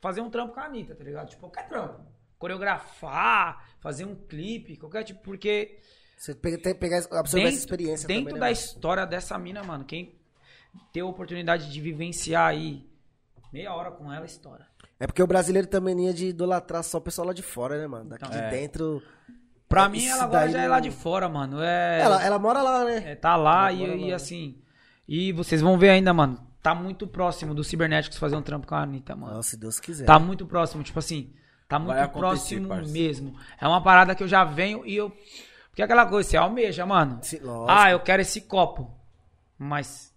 fazer 0.00 0.20
um 0.20 0.30
trampo 0.30 0.54
com 0.54 0.60
a 0.60 0.64
Anitta, 0.66 0.94
tá 0.94 1.02
ligado? 1.02 1.28
Tipo, 1.28 1.40
qualquer 1.42 1.68
trampo. 1.68 2.00
Coreografar, 2.38 3.68
fazer 3.80 4.04
um 4.04 4.14
clipe, 4.14 4.76
qualquer 4.76 5.02
tipo, 5.04 5.20
porque 5.22 5.78
Você 6.16 6.34
pega, 6.34 6.56
tem 6.58 6.72
que 6.74 6.78
pegar, 6.80 6.98
absorver 7.12 7.48
essa 7.48 7.58
experiência 7.58 8.06
dentro 8.06 8.24
também, 8.24 8.34
né, 8.34 8.40
da 8.40 8.46
mano? 8.46 8.52
história 8.52 9.04
dessa 9.06 9.36
mina, 9.38 9.62
mano, 9.64 9.84
quem 9.84 10.16
ter 10.92 11.00
a 11.00 11.06
oportunidade 11.06 11.70
de 11.72 11.80
vivenciar 11.80 12.46
aí 12.48 12.88
meia 13.52 13.74
hora 13.74 13.90
com 13.90 14.12
ela, 14.12 14.24
estoura. 14.24 14.66
É 15.00 15.06
porque 15.06 15.22
o 15.22 15.26
brasileiro 15.26 15.68
também 15.68 16.06
ia 16.06 16.12
de 16.12 16.26
idolatrar 16.28 16.82
só 16.82 16.98
o 16.98 17.00
pessoal 17.00 17.28
lá 17.28 17.32
de 17.32 17.42
fora, 17.42 17.78
né, 17.78 17.86
mano? 17.86 18.10
Daqui 18.10 18.24
Então. 18.26 18.36
de 18.38 18.44
É. 18.46 18.50
dentro. 18.50 19.02
Pra 19.68 19.84
É, 19.84 19.88
mim, 19.88 20.06
ela 20.06 20.24
agora 20.24 20.48
já 20.48 20.58
é 20.60 20.62
não- 20.62 20.70
lá 20.70 20.80
de 20.80 20.90
fora, 20.90 21.28
mano. 21.28 21.62
É, 21.62 22.00
Ela, 22.00 22.24
ela 22.24 22.38
mora 22.38 22.62
lá, 22.62 22.84
né? 22.84 23.12
é, 23.12 23.14
tá 23.14 23.36
lá 23.36 23.70
Ela 23.70 23.78
mora 23.80 23.94
e, 23.96 24.04
e 24.06 24.10
lá. 24.10 24.16
assim. 24.16 24.58
E 25.06 25.32
vocês 25.32 25.60
vão 25.60 25.78
ver 25.78 25.90
ainda, 25.90 26.12
mano. 26.12 26.38
Tá 26.62 26.74
muito 26.74 27.06
próximo 27.06 27.54
do 27.54 27.62
Cibernéticos 27.62 28.18
fazer 28.18 28.34
um 28.36 28.42
trampo 28.42 28.66
com 28.66 28.74
a 28.74 28.82
Anitta, 28.82 29.14
mano. 29.14 29.42
Se 29.42 29.56
Deus 29.56 29.78
quiser. 29.78 30.04
Tá 30.04 30.18
muito 30.18 30.44
próximo, 30.46 30.82
tipo 30.82 30.98
assim, 30.98 31.32
tá 31.68 31.78
muito 31.78 32.08
próximo 32.10 32.68
parça. 32.68 32.90
mesmo. 32.92 33.34
É 33.60 33.68
uma 33.68 33.82
parada 33.82 34.14
que 34.14 34.22
eu 34.22 34.28
já 34.28 34.42
venho 34.42 34.84
e 34.84 34.96
eu. 34.96 35.10
Porque 35.70 35.82
é 35.82 35.84
aquela 35.84 36.06
coisa, 36.06 36.28
você 36.28 36.36
almeja, 36.36 36.84
mano. 36.84 37.20
Lógico. 37.42 37.66
Ah, 37.68 37.90
eu 37.92 38.00
quero 38.00 38.20
esse 38.22 38.40
copo. 38.40 38.90
Mas 39.56 40.07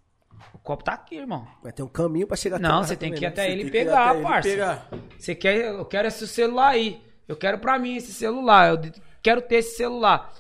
copo 0.64 0.84
tá 0.84 0.94
aqui, 0.94 1.16
irmão. 1.16 1.48
Vai 1.64 1.72
ter 1.72 1.84
um 1.84 1.88
caminho 1.88 2.28
pra 2.28 2.38
chegar 2.38 2.58
até 2.58 2.68
Não, 2.68 2.84
você 2.84 2.96
tem 2.96 3.12
que 3.12 3.20
ir 3.20 3.22
né? 3.22 3.28
até 3.28 3.44
Você 3.46 3.52
ele 3.52 3.62
tem 3.64 3.72
que 3.72 3.78
ir 3.78 3.84
pegar, 3.86 4.06
até 4.10 4.16
ele 4.18 4.24
parça. 4.28 4.50
pegar. 4.50 4.90
Você 5.18 5.36
quer, 5.36 5.58
eu 5.66 5.86
quero 5.86 6.08
esse 6.08 6.28
celular 6.28 6.70
aí. 6.70 7.02
Eu 7.28 7.36
quero 7.36 7.60
pra 7.60 7.80
mim 7.80 7.96
esse 7.96 8.14
celular. 8.14 8.70
Eu 8.70 8.92
quero 9.22 9.42
ter 9.42 9.56
esse 9.58 9.76
celular. 9.78 10.34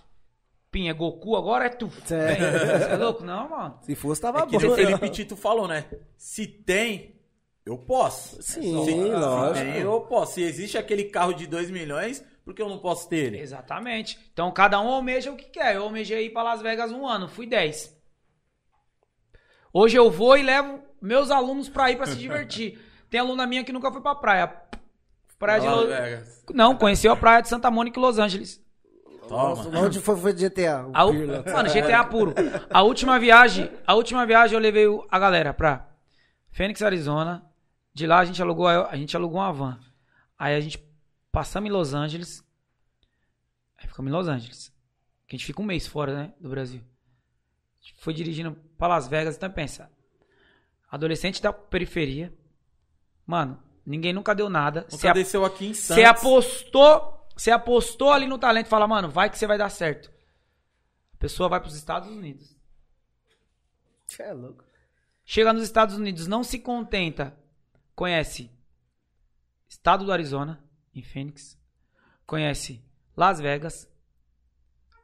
Pim, 0.71 0.87
é 0.87 0.93
Goku, 0.93 1.35
agora 1.35 1.65
é 1.65 1.69
tu. 1.69 1.85
É. 2.09 2.79
Você 2.79 2.91
é 2.91 2.95
louco? 2.97 3.23
Não, 3.23 3.49
mano. 3.49 3.77
Se 3.81 3.93
fosse, 3.95 4.21
tava 4.21 4.39
É 4.39 4.45
que 4.45 4.57
bom. 4.57 4.67
o 4.71 4.75
Felipe 4.75 5.09
Tito 5.09 5.35
falou, 5.35 5.67
né? 5.67 5.85
Se 6.15 6.47
tem, 6.47 7.19
eu 7.65 7.77
posso. 7.77 8.41
Sim, 8.41 8.85
se, 8.85 8.93
lógico. 8.95 9.57
Se 9.57 9.71
tem, 9.73 9.81
eu 9.81 10.01
posso. 10.01 10.33
Se 10.35 10.43
existe 10.43 10.77
aquele 10.77 11.05
carro 11.05 11.33
de 11.33 11.45
2 11.45 11.69
milhões, 11.71 12.23
por 12.45 12.53
que 12.53 12.61
eu 12.61 12.69
não 12.69 12.77
posso 12.79 13.09
ter 13.09 13.17
ele? 13.17 13.39
Exatamente. 13.39 14.17
Então 14.31 14.49
cada 14.51 14.79
um 14.79 14.87
almeja 14.87 15.29
o 15.31 15.35
que 15.35 15.45
quer. 15.49 15.75
Eu 15.75 15.83
almejei 15.83 16.27
ir 16.27 16.29
pra 16.29 16.41
Las 16.43 16.61
Vegas 16.61 16.91
um 16.91 17.05
ano, 17.05 17.27
fui 17.27 17.45
10. 17.45 18.00
Hoje 19.73 19.97
eu 19.97 20.11
vou 20.11 20.37
e 20.37 20.43
levo 20.43 20.79
meus 21.01 21.31
alunos 21.31 21.69
pra 21.69 21.91
ir 21.91 21.97
pra 21.97 22.07
se 22.07 22.15
divertir. 22.15 22.79
Tem 23.09 23.19
aluna 23.19 23.45
minha 23.45 23.63
que 23.63 23.73
nunca 23.73 23.91
foi 23.91 24.01
pra 24.01 24.15
praia. 24.15 24.47
Praia 25.37 25.59
de 25.59 25.67
Las 25.67 25.87
Vegas. 25.87 26.43
Não, 26.53 26.77
conheceu 26.77 27.11
a 27.11 27.15
praia 27.15 27.41
de 27.41 27.49
Santa 27.49 27.71
Mônica 27.71 27.99
e 27.99 28.01
Los 28.01 28.19
Angeles. 28.19 28.63
Nossa, 29.27 29.63
Toma. 29.63 29.79
onde 29.79 29.99
foi, 29.99 30.15
foi 30.17 30.33
GTA? 30.33 30.85
A. 30.93 31.05
Mano, 31.05 31.69
GTA 31.73 32.03
puro. 32.03 32.33
A 32.69 32.83
última 32.83 33.17
viagem, 33.17 33.71
a 33.87 33.95
última 33.95 34.25
viagem 34.25 34.55
eu 34.55 34.61
levei 34.61 34.85
a 35.09 35.17
galera 35.17 35.53
pra 35.53 35.89
Phoenix, 36.51 36.81
Arizona. 36.81 37.43
De 37.93 38.05
lá 38.05 38.19
a 38.19 38.25
gente 38.25 38.41
alugou 38.41 38.67
a, 38.67 38.89
a 38.89 38.95
gente 38.95 39.15
alugou 39.15 39.39
uma 39.39 39.51
van. 39.51 39.79
Aí 40.37 40.55
a 40.55 40.59
gente 40.59 40.77
passamos 41.31 41.69
em 41.69 41.73
Los 41.73 41.93
Angeles. 41.93 42.43
Aí 43.77 43.87
ficamos 43.87 44.11
em 44.11 44.13
Los 44.15 44.27
Angeles. 44.27 44.71
Que 45.27 45.35
a 45.35 45.37
gente 45.37 45.45
fica 45.45 45.61
um 45.61 45.65
mês 45.65 45.87
fora, 45.87 46.13
né, 46.13 46.33
do 46.39 46.49
Brasil. 46.49 46.81
A 46.81 47.83
gente 47.83 47.95
foi 47.99 48.13
dirigindo 48.13 48.55
pra 48.81 48.87
Las 48.95 49.07
Vegas, 49.07 49.35
então 49.35 49.51
pensa. 49.51 49.91
adolescente 50.89 51.39
da 51.39 51.53
periferia. 51.53 52.33
Mano, 53.27 53.61
ninguém 53.85 54.11
nunca 54.11 54.33
deu 54.33 54.49
nada. 54.49 54.85
Você 54.89 55.07
ap- 55.07 55.13
desceu 55.15 55.45
aqui 55.45 55.67
em 55.67 55.73
Santos. 55.75 55.95
você 55.95 56.03
apostou, 56.03 57.27
você 57.37 57.51
apostou 57.51 58.11
ali 58.11 58.25
no 58.25 58.39
talento 58.39 58.65
e 58.65 58.69
fala, 58.69 58.87
mano, 58.87 59.07
vai 59.07 59.29
que 59.29 59.37
você 59.37 59.45
vai 59.45 59.57
dar 59.57 59.69
certo. 59.69 60.11
A 61.13 61.17
pessoa 61.17 61.47
vai 61.47 61.59
pros 61.61 61.75
Estados 61.75 62.09
Unidos. 62.09 62.57
Você 64.07 64.23
é 64.23 64.33
louco. 64.33 64.63
Chega 65.23 65.53
nos 65.53 65.63
Estados 65.63 65.95
Unidos, 65.95 66.25
não 66.27 66.43
se 66.43 66.57
contenta. 66.59 67.37
Conhece 67.95 68.49
Estado 69.69 70.03
do 70.05 70.11
Arizona, 70.11 70.61
em 70.93 71.03
Phoenix. 71.03 71.55
Conhece 72.25 72.83
Las 73.15 73.39
Vegas, 73.39 73.87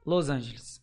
Los 0.04 0.30
Angeles. 0.30 0.82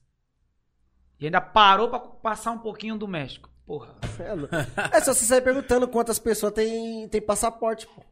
E 1.24 1.26
ainda 1.26 1.40
parou 1.40 1.88
pra 1.88 1.98
passar 1.98 2.51
um 2.51 2.59
pouquinho 2.59 2.98
do 2.98 3.09
México. 3.09 3.48
Porra. 3.66 3.96
É. 4.20 4.98
É 4.98 5.01
só 5.01 5.14
você 5.14 5.24
sair 5.24 5.40
perguntando 5.40 5.88
quantas 5.88 6.18
pessoas 6.18 6.52
tem, 6.52 7.09
tem 7.09 7.18
passaporte, 7.18 7.86
pô. 7.86 8.02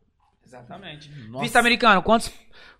Exatamente. 0.46 1.10
Nossa. 1.28 1.42
Visto 1.44 1.56
americano, 1.56 2.02
quantos, 2.02 2.32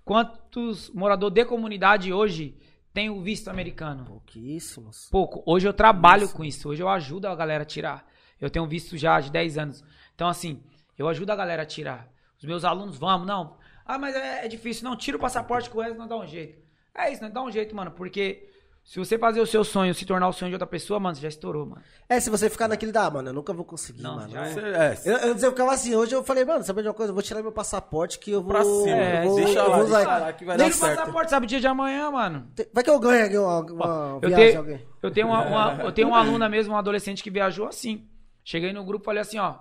quantos 0.03 0.89
moradores 0.89 1.35
de 1.35 1.45
comunidade 1.45 2.15
hoje 2.15 2.57
tem 2.95 3.11
o 3.11 3.21
visto 3.21 3.49
americano? 3.49 4.07
Pouquíssimos. 4.07 5.07
Pouco. 5.11 5.43
Hoje 5.45 5.69
eu 5.69 5.73
trabalho 5.75 6.27
com 6.31 6.43
isso. 6.43 6.71
Hoje 6.71 6.83
eu 6.83 6.89
ajudo 6.89 7.29
a 7.29 7.37
galera 7.37 7.65
a 7.65 7.67
tirar. 7.67 8.07
Eu 8.41 8.49
tenho 8.49 8.67
visto 8.67 8.97
já 8.97 9.21
de 9.21 9.31
10 9.31 9.59
anos. 9.59 9.85
Então, 10.15 10.29
assim, 10.29 10.63
eu 10.97 11.09
ajudo 11.09 11.29
a 11.29 11.37
galera 11.37 11.65
a 11.65 11.67
tirar. 11.67 12.09
Os 12.39 12.45
meus 12.45 12.65
alunos, 12.65 12.97
vamos, 12.97 13.27
não. 13.27 13.59
Ah, 13.85 13.99
mas 13.99 14.17
é, 14.17 14.47
é 14.47 14.49
difícil. 14.49 14.85
Não, 14.89 14.97
tira 14.97 15.19
o 15.19 15.21
passaporte 15.21 15.69
com 15.69 15.85
eles, 15.85 15.99
não 15.99 16.09
dá 16.09 16.17
um 16.17 16.27
jeito. 16.27 16.59
É 16.95 17.13
isso, 17.13 17.23
não 17.23 17.31
dá 17.31 17.43
um 17.43 17.51
jeito, 17.51 17.77
mano. 17.77 17.91
Porque 17.91 18.49
se 18.85 18.99
você 18.99 19.17
fazer 19.19 19.41
o 19.41 19.47
seu 19.47 19.63
sonho 19.65 19.95
se 19.95 20.05
tornar 20.05 20.29
o 20.29 20.33
sonho 20.33 20.51
de 20.51 20.55
outra 20.55 20.67
pessoa, 20.67 20.99
mano, 21.01 21.15
você 21.15 21.23
já 21.23 21.29
estourou, 21.29 21.65
mano. 21.67 21.83
É, 22.09 22.19
se 22.21 22.29
você 22.29 22.51
ficar 22.51 22.67
naquele 22.69 22.91
da, 22.93 23.07
ah, 23.07 23.11
mano, 23.11 23.29
eu 23.31 23.33
nunca 23.33 23.53
vou 23.53 23.65
conseguir, 23.65 24.03
Não, 24.03 24.17
mano. 24.17 24.29
já 24.29 24.45
Você- 24.45 24.61
é. 24.61 24.65
é, 24.65 25.01
Eu, 25.27 25.31
antes 25.31 25.43
eu 25.43 25.51
ficava 25.53 25.73
assim, 25.73 25.95
hoje 25.95 26.15
eu 26.15 26.23
falei, 26.25 26.45
mano, 26.45 26.63
sabe 26.65 26.83
de 26.83 26.89
uma 26.89 26.95
coisa? 26.95 27.11
Eu 27.11 27.15
vou 27.15 27.23
tirar 27.23 27.43
meu 27.43 27.53
passaporte 27.53 28.19
que 28.19 28.31
eu 28.33 28.43
vou. 28.43 28.51
Pra 28.53 28.65
cima, 28.65 28.89
É, 28.91 29.25
eu 29.25 29.29
vou, 29.29 29.37
deixa 29.37 29.59
eu 29.61 29.69
lá, 29.69 29.77
vou 29.77 29.87
deixa 29.87 30.19
lá 30.19 30.33
que 30.33 30.45
vai 30.45 30.57
Nem 30.57 30.69
dar 30.69 30.75
o 30.75 30.79
certo. 30.79 30.97
passaporte, 30.99 31.31
sabe 31.31 31.47
o 31.47 31.49
dia 31.49 31.61
de 31.61 31.67
amanhã, 31.67 32.11
mano. 32.11 32.51
Vai 32.73 32.83
que 32.85 32.91
eu 32.91 32.99
ganho 33.01 33.25
aqui 33.27 33.39
uma, 33.39 33.61
uma 33.61 34.19
Eu 34.21 34.29
viagem, 34.29 34.47
tenho, 34.49 34.59
alguém. 34.59 34.87
eu, 35.03 35.11
tenho 35.11 35.27
uma, 35.29 35.43
uma- 35.47 35.83
eu 35.85 35.93
tenho 35.93 36.09
uma 36.09 36.19
aluna 36.19 36.49
mesmo, 36.49 36.73
uma 36.75 36.81
adolescente 36.81 37.23
que 37.23 37.31
viajou 37.31 37.67
assim. 37.69 38.09
Cheguei 38.45 38.73
no 38.73 38.85
grupo 38.85 39.05
e 39.05 39.07
falei 39.07 39.21
assim, 39.23 39.39
ó, 39.39 39.59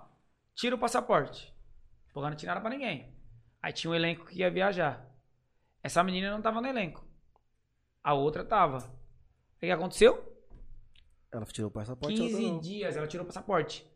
tira 0.56 0.76
o 0.76 0.80
passaporte. 0.80 1.53
Porra, 2.14 2.30
não 2.31 2.35
tinha 2.35 2.49
nada 2.49 2.60
pra 2.61 2.69
ninguém. 2.72 3.14
Aí 3.61 3.72
tinha 3.72 3.91
um 3.91 3.95
elenco 3.95 4.26
que 4.26 4.39
ia 4.39 4.49
viajar. 4.49 5.06
Essa 5.84 6.03
menina 6.03 6.31
não 6.31 6.41
tava 6.41 6.60
no 6.60 6.68
elenco. 6.68 7.06
A 8.03 8.14
outra 8.15 8.43
tava. 8.43 8.99
O 9.62 9.66
que 9.66 9.72
aconteceu? 9.72 10.28
Ela 11.32 11.46
tirou 11.46 11.70
o 11.70 11.74
passaporte. 11.74 12.20
a 12.20 12.24
outra 12.24 12.38
15 12.38 12.52
não. 12.52 12.60
dias, 12.60 12.98
ela 12.98 13.08
tirou 13.08 13.24
o 13.24 13.28
passaporte. 13.28 13.88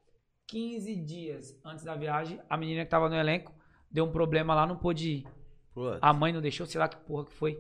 15 0.48 0.96
dias 0.98 1.60
antes 1.66 1.84
da 1.84 1.96
viagem, 1.96 2.40
a 2.48 2.56
menina 2.56 2.86
que 2.86 2.92
tava 2.92 3.10
no 3.10 3.16
elenco 3.16 3.52
deu 3.90 4.06
um 4.06 4.12
problema 4.12 4.54
lá, 4.54 4.68
não 4.68 4.78
pôde 4.78 5.10
ir. 5.10 5.28
Putz. 5.74 5.98
A 6.02 6.14
mãe 6.14 6.32
não 6.32 6.40
deixou, 6.40 6.68
sei 6.68 6.80
lá 6.80 6.88
que 6.88 6.98
porra 6.98 7.26
que 7.26 7.34
foi. 7.34 7.60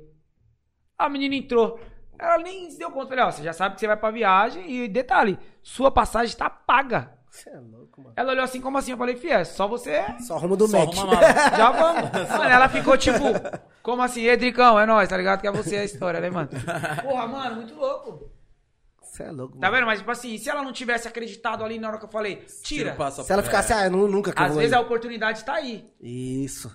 A 0.95 1.09
menina 1.09 1.33
entrou. 1.33 1.79
Ela 2.17 2.37
nem 2.37 2.69
se 2.69 2.77
deu 2.77 2.91
conta. 2.91 3.09
Falei, 3.09 3.23
ó, 3.23 3.31
você 3.31 3.41
já 3.41 3.53
sabe 3.53 3.73
que 3.73 3.81
você 3.81 3.87
vai 3.87 3.97
pra 3.97 4.11
viagem 4.11 4.69
e 4.69 4.87
detalhe, 4.87 5.39
sua 5.63 5.89
passagem 5.89 6.37
tá 6.37 6.47
paga. 6.47 7.14
Você 7.35 7.49
é 7.49 7.59
louco, 7.59 8.01
mano. 8.01 8.13
Ela 8.15 8.31
olhou 8.31 8.43
assim, 8.45 8.61
como 8.61 8.77
assim? 8.77 8.91
Eu 8.91 8.97
falei, 8.97 9.15
fia, 9.17 9.39
é 9.39 9.43
só 9.43 9.67
você 9.67 10.03
Só 10.25 10.35
arruma 10.35 10.55
do 10.55 10.67
Mac. 10.69 10.89
já 11.57 11.71
vamos. 11.71 12.11
Mano, 12.29 12.43
ela 12.45 12.69
ficou 12.69 12.97
tipo, 12.97 13.19
como 13.83 14.01
assim? 14.01 14.23
Edricão, 14.25 14.79
é 14.79 14.85
nóis, 14.85 15.09
tá 15.09 15.17
ligado? 15.17 15.41
Que 15.41 15.47
é 15.47 15.51
você 15.51 15.75
a 15.77 15.83
história, 15.83 16.19
né, 16.21 16.29
mano? 16.29 16.47
Porra, 17.03 17.27
mano, 17.27 17.55
muito 17.57 17.75
louco. 17.75 18.31
Você 19.01 19.23
é 19.23 19.31
louco, 19.31 19.57
Tá 19.57 19.67
mano. 19.67 19.73
vendo? 19.77 19.85
Mas, 19.85 19.99
tipo 19.99 20.11
assim, 20.11 20.37
se 20.37 20.49
ela 20.49 20.63
não 20.63 20.71
tivesse 20.73 21.07
acreditado 21.07 21.63
ali 21.63 21.77
na 21.77 21.89
hora 21.89 21.97
que 21.97 22.05
eu 22.05 22.09
falei, 22.09 22.37
Tira. 22.63 22.95
Se 23.11 23.31
ela 23.31 23.43
ficasse, 23.43 23.73
ah, 23.73 23.85
eu 23.85 23.91
nu- 23.91 24.07
nunca 24.07 24.31
que 24.31 24.41
eu 24.41 24.45
Às 24.45 24.51
vou 24.51 24.59
vezes 24.59 24.71
ir. 24.73 24.75
a 24.75 24.79
oportunidade 24.81 25.43
tá 25.43 25.55
aí. 25.55 25.85
Isso. 26.01 26.71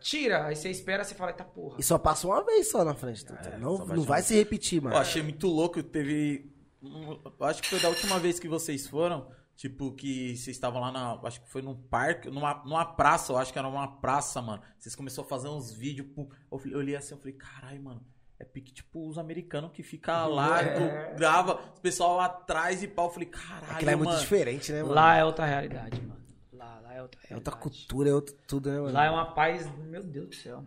Tira. 0.00 0.44
Aí 0.46 0.54
você 0.56 0.70
espera, 0.70 1.02
você 1.02 1.14
fala, 1.14 1.32
tá 1.32 1.44
porra. 1.44 1.76
E 1.78 1.82
só 1.82 1.98
passa 1.98 2.26
uma 2.26 2.42
vez 2.44 2.70
só 2.70 2.84
na 2.84 2.94
frente. 2.94 3.24
tá? 3.24 3.34
não 3.58 3.78
só 3.78 3.86
não 3.86 4.02
vai 4.02 4.22
se 4.22 4.34
repetir, 4.36 4.80
mano. 4.82 4.94
Eu 4.96 5.00
achei 5.00 5.22
muito 5.22 5.46
louco, 5.48 5.82
teve. 5.82 6.50
eu 6.82 7.46
Acho 7.46 7.62
que 7.62 7.68
foi 7.70 7.80
da 7.80 7.88
última 7.88 8.18
vez 8.18 8.38
que 8.38 8.46
vocês 8.48 8.86
foram. 8.86 9.26
Tipo, 9.56 9.92
que 9.92 10.36
vocês 10.36 10.56
estavam 10.56 10.80
lá 10.80 10.90
na. 10.90 11.12
Acho 11.22 11.40
que 11.40 11.48
foi 11.48 11.62
num 11.62 11.76
parque, 11.76 12.28
numa, 12.28 12.54
numa 12.64 12.84
praça, 12.84 13.32
eu 13.32 13.36
acho 13.38 13.52
que 13.52 13.58
era 13.58 13.68
uma 13.68 13.86
praça, 14.00 14.42
mano. 14.42 14.60
Vocês 14.78 14.96
começaram 14.96 15.24
a 15.26 15.28
fazer 15.28 15.48
uns 15.48 15.72
vídeos. 15.72 16.08
pô, 16.14 16.28
Eu, 16.50 16.60
eu 16.72 16.78
olhei 16.78 16.96
assim, 16.96 17.14
eu 17.14 17.18
falei, 17.18 17.34
caralho, 17.34 17.82
mano. 17.82 18.04
É 18.36 18.44
pique, 18.44 18.72
tipo, 18.72 19.08
os 19.08 19.16
americanos 19.16 19.70
que 19.70 19.82
fica 19.84 20.26
lá, 20.26 20.60
É. 20.60 20.74
tu 21.12 21.16
grava, 21.16 21.54
o 21.76 21.80
pessoal 21.80 22.16
lá 22.16 22.24
atrás 22.24 22.82
e 22.82 22.88
pau. 22.88 23.06
Eu 23.06 23.10
falei, 23.12 23.28
caralho. 23.28 23.72
Aquilo 23.76 23.90
é 23.92 23.96
muito 23.96 24.08
mano. 24.08 24.20
diferente, 24.20 24.72
né, 24.72 24.82
mano? 24.82 24.94
Lá 24.94 25.16
é 25.16 25.24
outra 25.24 25.46
realidade, 25.46 26.00
mano. 26.02 26.20
Lá, 26.52 26.80
lá 26.80 26.92
é 26.94 27.00
outra 27.00 27.20
É 27.20 27.28
realidade. 27.28 27.34
outra 27.34 27.52
cultura, 27.52 28.08
é 28.10 28.12
outro 28.12 28.34
tudo, 28.48 28.70
né, 28.72 28.80
mano? 28.80 28.92
Lá 28.92 29.04
é 29.04 29.10
uma 29.10 29.32
paz, 29.34 29.70
meu 29.78 30.02
Deus 30.02 30.28
do 30.30 30.34
céu. 30.34 30.64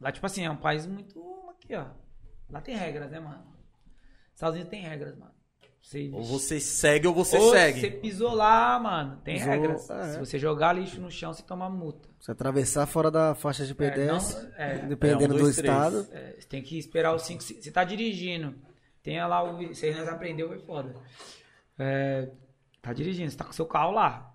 Lá, 0.00 0.12
tipo 0.12 0.24
assim, 0.24 0.44
é 0.44 0.50
um 0.50 0.56
país 0.56 0.86
muito. 0.86 1.20
Aqui, 1.50 1.74
ó. 1.74 1.86
Lá 2.48 2.60
tem 2.60 2.76
regras, 2.76 3.10
né, 3.10 3.18
mano? 3.18 3.44
Estados 4.32 4.54
Unidos 4.54 4.70
tem 4.70 4.80
regras, 4.82 5.16
mano. 5.18 5.34
Você, 5.80 6.10
Ou 6.12 6.22
você 6.22 6.60
segue 6.60 7.06
ou 7.06 7.14
você 7.14 7.38
Ou 7.38 7.50
segue. 7.52 7.80
Você 7.80 7.90
pisou 7.90 8.34
lá, 8.34 8.78
mano. 8.78 9.16
Tem 9.24 9.36
Pisou, 9.36 9.50
regras. 9.50 9.88
é. 9.90 10.12
Se 10.12 10.18
você 10.18 10.38
jogar 10.38 10.74
lixo 10.74 11.00
no 11.00 11.10
chão, 11.10 11.32
você 11.32 11.42
toma 11.42 11.70
multa. 11.70 12.08
Se 12.20 12.30
atravessar 12.30 12.86
fora 12.86 13.10
da 13.10 13.34
faixa 13.34 13.64
de 13.64 13.72
É, 13.72 13.74
pedestre, 13.74 14.42
não- 14.48 14.54
é, 14.58 14.78
dependendo 14.86 15.22
É, 15.22 15.26
um, 15.26 15.38
do 15.38 15.42
dois, 15.44 15.56
três. 15.56 15.72
estado. 15.74 16.06
É, 16.12 16.36
você 16.38 16.46
tem 16.48 16.62
que 16.62 16.78
esperar 16.78 17.14
os 17.14 17.22
5. 17.22 17.42
Você 17.42 17.70
tá 17.70 17.84
dirigindo. 17.84 18.54
Tenha 19.02 19.26
lá 19.26 19.42
o. 19.42 19.68
Você 19.68 19.90
nós 19.94 20.08
aprendeu, 20.08 20.48
foi 20.48 20.58
foda. 20.58 20.94
É, 21.78 22.28
tá 22.82 22.92
dirigindo, 22.92 23.30
você 23.30 23.36
tá 23.36 23.44
com 23.44 23.52
seu 23.52 23.64
carro 23.66 23.92
lá. 23.92 24.34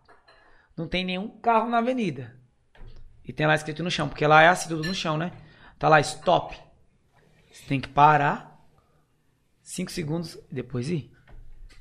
Não 0.76 0.88
tem 0.88 1.06
nenhum 1.06 1.28
carro 1.28 1.70
na 1.70 1.78
avenida. 1.78 2.36
E 3.24 3.32
tem 3.32 3.45
lá 3.45 3.53
escrito 3.53 3.84
no 3.84 3.91
chão, 3.91 4.10
porque 4.10 4.26
lá 4.26 4.41
é 4.41 4.48
assim, 4.48 4.70
tudo 4.70 4.84
no 4.88 4.95
chão, 4.95 5.18
né? 5.18 5.32
Tá 5.78 5.88
lá, 5.88 5.99
stop. 5.99 6.57
Você 7.52 7.64
tem 7.68 7.80
que 7.80 7.90
parar. 7.90 8.52
5 9.61 9.91
segundos 9.91 10.36
e 10.52 10.56
depois 10.56 10.90
ir. 10.90 11.12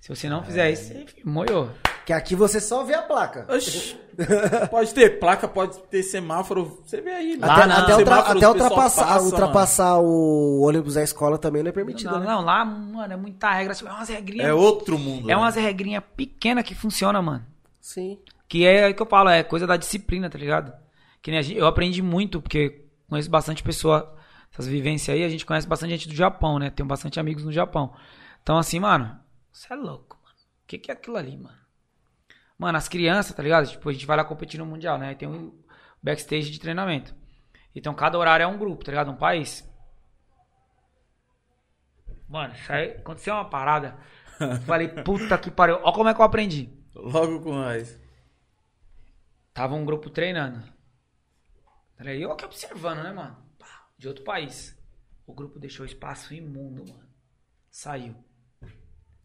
Se 0.03 0.09
você 0.09 0.29
não 0.29 0.43
fizer 0.43 0.69
isso, 0.73 0.93
você 0.93 1.07
moiou. 1.24 1.70
Que 2.05 2.12
aqui 2.12 2.35
você 2.35 2.61
só 2.61 2.83
vê 2.83 2.93
a 2.93 3.03
placa. 3.03 3.47
Oxi. 3.49 3.97
pode 4.69 4.93
ter 4.93 5.20
placa, 5.20 5.47
pode 5.47 5.79
ter 5.85 6.03
semáforo. 6.03 6.83
Você 6.85 7.01
vê 7.01 7.11
aí. 7.12 7.37
Lá 7.37 7.55
até 7.55 7.66
não. 7.69 7.77
até, 7.77 7.97
ultra- 7.97 8.19
até 8.19 8.49
o 8.49 8.51
ultrapassar, 8.51 9.07
passa, 9.07 9.24
ultrapassar 9.24 9.99
o 10.01 10.62
ônibus 10.62 10.95
da 10.95 11.05
escola 11.05 11.39
também 11.39 11.62
não 11.62 11.69
é 11.69 11.73
permitido, 11.73 12.11
Não, 12.11 12.19
né? 12.19 12.27
não, 12.27 12.41
lá, 12.41 12.65
mano, 12.65 13.12
é 13.12 13.16
muita 13.16 13.53
regra. 13.53 13.77
É 13.81 13.93
umas 13.93 14.09
regrinhas. 14.09 14.49
É 14.49 14.53
outro 14.53 14.99
mundo. 14.99 15.31
É 15.31 15.35
né? 15.35 15.37
umas 15.37 15.55
regrinhas 15.55 16.03
pequenas 16.16 16.65
que 16.65 16.74
funciona, 16.74 17.23
mano. 17.23 17.47
Sim. 17.81 18.19
Que 18.49 18.66
é 18.66 18.87
aí 18.87 18.95
que 18.95 19.03
eu 19.03 19.07
falo, 19.07 19.29
é 19.29 19.45
coisa 19.45 19.69
da 19.69 19.77
disciplina, 19.77 20.29
tá 20.29 20.37
ligado? 20.37 20.73
Que 21.23 21.31
nem 21.31 21.39
a 21.39 21.43
gente- 21.43 21.57
eu 21.61 21.66
aprendi 21.69 22.03
muito, 22.03 22.43
porque 22.43 22.87
conheço 23.09 23.31
bastante 23.31 23.62
pessoa, 23.62 24.16
essas 24.53 24.66
vivências 24.66 25.15
aí, 25.16 25.23
a 25.23 25.29
gente 25.29 25.47
conhece 25.47 25.69
bastante 25.69 25.91
gente 25.93 26.09
do 26.09 26.15
Japão, 26.16 26.59
né? 26.59 26.70
Tenho 26.70 26.89
bastante 26.89 27.20
amigos 27.20 27.45
no 27.45 27.53
Japão. 27.53 27.93
Então, 28.43 28.59
assim, 28.59 28.81
mano, 28.81 29.16
você 29.53 29.73
é 29.73 29.77
louco, 29.77 30.19
mano. 30.23 30.37
O 30.65 30.66
que, 30.66 30.79
que 30.79 30.91
é 30.91 30.95
aquilo 30.95 31.16
ali, 31.16 31.37
mano? 31.37 31.59
Mano, 32.59 32.79
as 32.79 32.89
crianças, 32.89 33.35
tá 33.35 33.43
ligado? 33.43 33.69
Tipo, 33.69 33.89
a 33.89 33.93
gente 33.93 34.07
vai 34.07 34.16
lá 34.16 34.24
competir 34.24 34.59
no 34.59 34.66
Mundial, 34.66 34.99
né? 34.99 35.09
Aí 35.09 35.16
tem 35.16 35.29
um 35.29 35.62
backstage 36.03 36.51
de 36.51 36.59
treinamento. 36.59 37.15
Então, 37.74 37.95
cada 37.95 38.19
horário 38.19 38.45
é 38.45 38.47
um 38.47 38.59
grupo, 38.59 38.85
tá 38.85 38.93
ligado? 38.93 39.11
Um 39.11 39.16
país. 39.16 39.69
Mano, 42.29 42.55
isso 42.55 42.73
aí, 42.73 42.93
aconteceu 42.93 43.35
uma 43.35 43.49
parada. 43.49 43.99
Falei, 44.65 44.89
puta 45.05 45.37
que 45.37 45.51
pariu. 45.51 45.81
Ó 45.83 45.93
como 45.93 46.09
é 46.09 46.15
que 46.15 46.20
eu 46.20 46.24
aprendi. 46.24 46.73
Logo 46.95 47.41
com 47.41 47.53
nós. 47.53 48.01
Tava 49.53 49.74
um 49.74 49.85
grupo 49.85 50.09
treinando. 50.09 50.62
Eu 51.99 52.33
aqui 52.33 52.45
observando, 52.45 53.03
né, 53.03 53.12
mano? 53.12 53.37
De 53.99 54.09
outro 54.09 54.24
país. 54.24 54.77
O 55.27 55.35
grupo 55.35 55.59
deixou 55.59 55.87
espaço 55.87 56.35
imundo, 56.35 56.85
mano. 56.91 57.09
Saiu. 57.70 58.16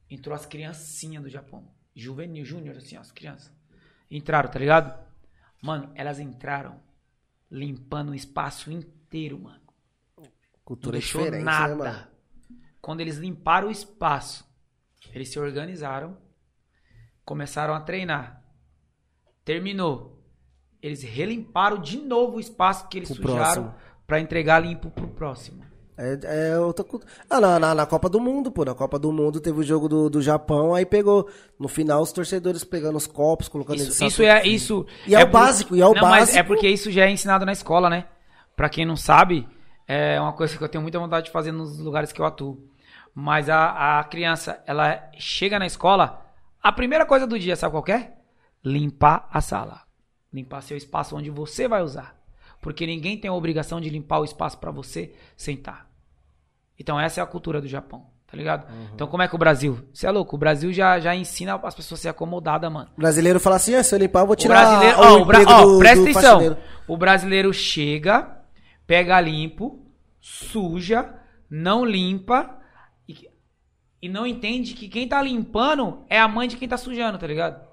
Entrou 0.09 0.35
as 0.35 0.45
criancinhas 0.45 1.23
do 1.23 1.29
Japão. 1.29 1.67
Juvenil, 1.95 2.45
júnior, 2.45 2.77
assim, 2.77 2.97
ó, 2.97 3.01
as 3.01 3.11
crianças. 3.11 3.51
Entraram, 4.09 4.49
tá 4.49 4.59
ligado? 4.59 5.05
Mano, 5.61 5.91
elas 5.95 6.19
entraram 6.19 6.79
limpando 7.49 8.09
o 8.09 8.15
espaço 8.15 8.71
inteiro, 8.71 9.39
mano. 9.39 9.61
Não 10.17 10.25
Cultura 10.63 10.93
deixou 10.97 11.21
diferente, 11.21 11.43
nada. 11.43 11.75
né, 11.75 11.91
mano? 11.91 12.07
Quando 12.81 13.01
eles 13.01 13.17
limparam 13.17 13.67
o 13.67 13.71
espaço, 13.71 14.45
eles 15.13 15.29
se 15.29 15.39
organizaram, 15.39 16.17
começaram 17.25 17.73
a 17.73 17.81
treinar. 17.81 18.43
Terminou. 19.43 20.23
Eles 20.81 21.01
relimparam 21.03 21.81
de 21.81 21.97
novo 21.97 22.37
o 22.37 22.39
espaço 22.39 22.87
que 22.87 22.99
eles 22.99 23.11
Pro 23.11 23.29
sujaram 23.29 23.75
pra 24.05 24.19
entregar 24.19 24.59
limpo 24.59 24.89
pro 24.91 25.07
próximo. 25.09 25.65
É, 25.97 26.51
é 26.51 26.59
outra 26.59 26.85
cultura. 26.85 27.11
Ah, 27.29 27.41
na, 27.41 27.59
na, 27.59 27.73
na 27.75 27.85
Copa 27.85 28.07
do 28.07 28.19
Mundo, 28.19 28.51
pô. 28.51 28.63
Na 28.63 28.75
Copa 28.75 28.99
do 28.99 29.11
Mundo 29.11 29.39
teve 29.39 29.59
o 29.59 29.63
jogo 29.63 29.89
do, 29.89 30.09
do 30.09 30.21
Japão, 30.21 30.75
aí 30.75 30.85
pegou. 30.85 31.27
No 31.59 31.67
final, 31.67 32.01
os 32.01 32.11
torcedores 32.11 32.63
pegando 32.63 32.97
os 32.97 33.07
copos, 33.07 33.47
colocando 33.47 33.77
Isso, 33.77 34.03
eles 34.03 34.13
isso 34.13 34.23
é 34.23 34.45
isso. 34.45 34.85
E 35.07 35.15
é 35.15 35.19
o 35.19 35.25
por- 35.25 35.31
básico, 35.31 35.75
e 35.75 35.81
é 35.81 35.85
o 35.87 35.93
não, 35.93 36.01
Mas 36.01 36.29
é 36.29 36.33
básico. 36.33 36.47
porque 36.47 36.69
isso 36.69 36.91
já 36.91 37.05
é 37.05 37.09
ensinado 37.11 37.45
na 37.45 37.51
escola, 37.51 37.89
né? 37.89 38.05
Pra 38.55 38.69
quem 38.69 38.85
não 38.85 38.95
sabe, 38.95 39.47
é 39.87 40.21
uma 40.21 40.33
coisa 40.33 40.55
que 40.57 40.63
eu 40.63 40.69
tenho 40.69 40.81
muita 40.81 40.99
vontade 40.99 41.25
de 41.27 41.31
fazer 41.31 41.51
nos 41.51 41.79
lugares 41.79 42.11
que 42.11 42.21
eu 42.21 42.25
atuo. 42.25 42.63
Mas 43.13 43.49
a, 43.49 43.99
a 43.99 44.03
criança, 44.03 44.61
ela 44.67 45.09
chega 45.17 45.57
na 45.57 45.65
escola, 45.65 46.23
a 46.61 46.71
primeira 46.71 47.05
coisa 47.05 47.25
do 47.25 47.39
dia, 47.39 47.55
sabe 47.55 47.71
qual 47.71 47.83
é? 47.87 48.13
limpar 48.63 49.27
a 49.31 49.41
sala. 49.41 49.81
Limpar 50.31 50.61
seu 50.61 50.75
espaço 50.75 51.15
onde 51.15 51.29
você 51.29 51.67
vai 51.67 51.81
usar. 51.81 52.15
Porque 52.61 52.85
ninguém 52.85 53.17
tem 53.17 53.29
a 53.29 53.33
obrigação 53.33 53.79
de 53.79 53.89
limpar 53.89 54.19
o 54.19 54.25
espaço 54.25 54.57
pra 54.57 54.71
você 54.71 55.13
sentar. 55.37 55.86
Então 56.79 56.99
essa 56.99 57.19
é 57.19 57.23
a 57.23 57.27
cultura 57.27 57.59
do 57.61 57.67
Japão, 57.67 58.05
tá 58.27 58.37
ligado? 58.37 58.67
Então 58.93 59.07
como 59.07 59.23
é 59.23 59.27
que 59.27 59.35
o 59.35 59.37
Brasil? 59.37 59.79
Você 59.93 60.05
é 60.05 60.11
louco, 60.11 60.35
o 60.35 60.39
Brasil 60.39 60.71
já, 60.71 60.99
já 60.99 61.15
ensina 61.15 61.55
as 61.63 61.73
pessoas 61.75 61.99
a 61.99 62.03
ser 62.03 62.09
acomodadas, 62.09 62.71
mano. 62.71 62.89
O 62.95 63.01
brasileiro 63.01 63.39
fala 63.39 63.55
assim, 63.55 63.73
ah, 63.75 63.83
se 63.83 63.93
eu 63.95 63.99
limpar, 63.99 64.21
eu 64.21 64.25
vou 64.27 64.33
O 64.33 64.35
tirar 64.35 64.65
brasileiro, 64.65 64.97
o 64.97 65.01
ó, 65.01 65.21
o 65.21 65.25
bra- 65.25 65.41
emprego 65.41 65.59
ó, 65.59 65.65
do, 65.65 65.79
presta 65.79 65.95
do 65.97 66.01
atenção. 66.03 66.21
faxineiro. 66.23 66.57
O 66.87 66.97
brasileiro 66.97 67.53
chega, 67.53 68.37
pega 68.85 69.19
limpo, 69.19 69.85
suja, 70.21 71.13
não 71.49 71.83
limpa 71.85 72.57
e, 73.07 73.27
e 74.01 74.09
não 74.09 74.27
entende 74.27 74.73
que 74.73 74.87
quem 74.87 75.07
tá 75.07 75.21
limpando 75.21 76.03
é 76.09 76.19
a 76.19 76.27
mãe 76.27 76.47
de 76.47 76.57
quem 76.57 76.67
tá 76.67 76.77
sujando, 76.77 77.17
tá 77.17 77.25
ligado? 77.27 77.65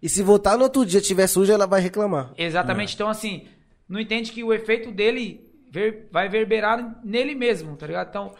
E 0.00 0.08
se 0.08 0.22
voltar 0.22 0.56
no 0.56 0.64
outro 0.64 0.84
dia 0.86 1.00
tiver 1.00 1.26
sujo, 1.26 1.52
ela 1.52 1.66
vai 1.66 1.80
reclamar. 1.80 2.32
Exatamente. 2.36 2.94
Então, 2.94 3.08
assim, 3.08 3.46
não 3.88 4.00
entende 4.00 4.32
que 4.32 4.42
o 4.42 4.52
efeito 4.52 4.90
dele 4.90 5.51
ver- 5.72 6.08
vai 6.12 6.28
verberar 6.28 7.00
nele 7.02 7.34
mesmo, 7.34 7.74
tá 7.76 7.86
ligado? 7.86 8.08
Então, 8.10 8.34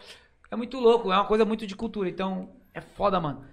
é 0.51 0.55
muito 0.55 0.79
louco, 0.79 1.11
é 1.11 1.15
uma 1.15 1.25
coisa 1.25 1.43
muito 1.43 1.65
de 1.65 1.75
cultura. 1.75 2.07
Então, 2.07 2.51
é 2.73 2.79
foda, 2.79 3.19
mano. 3.19 3.43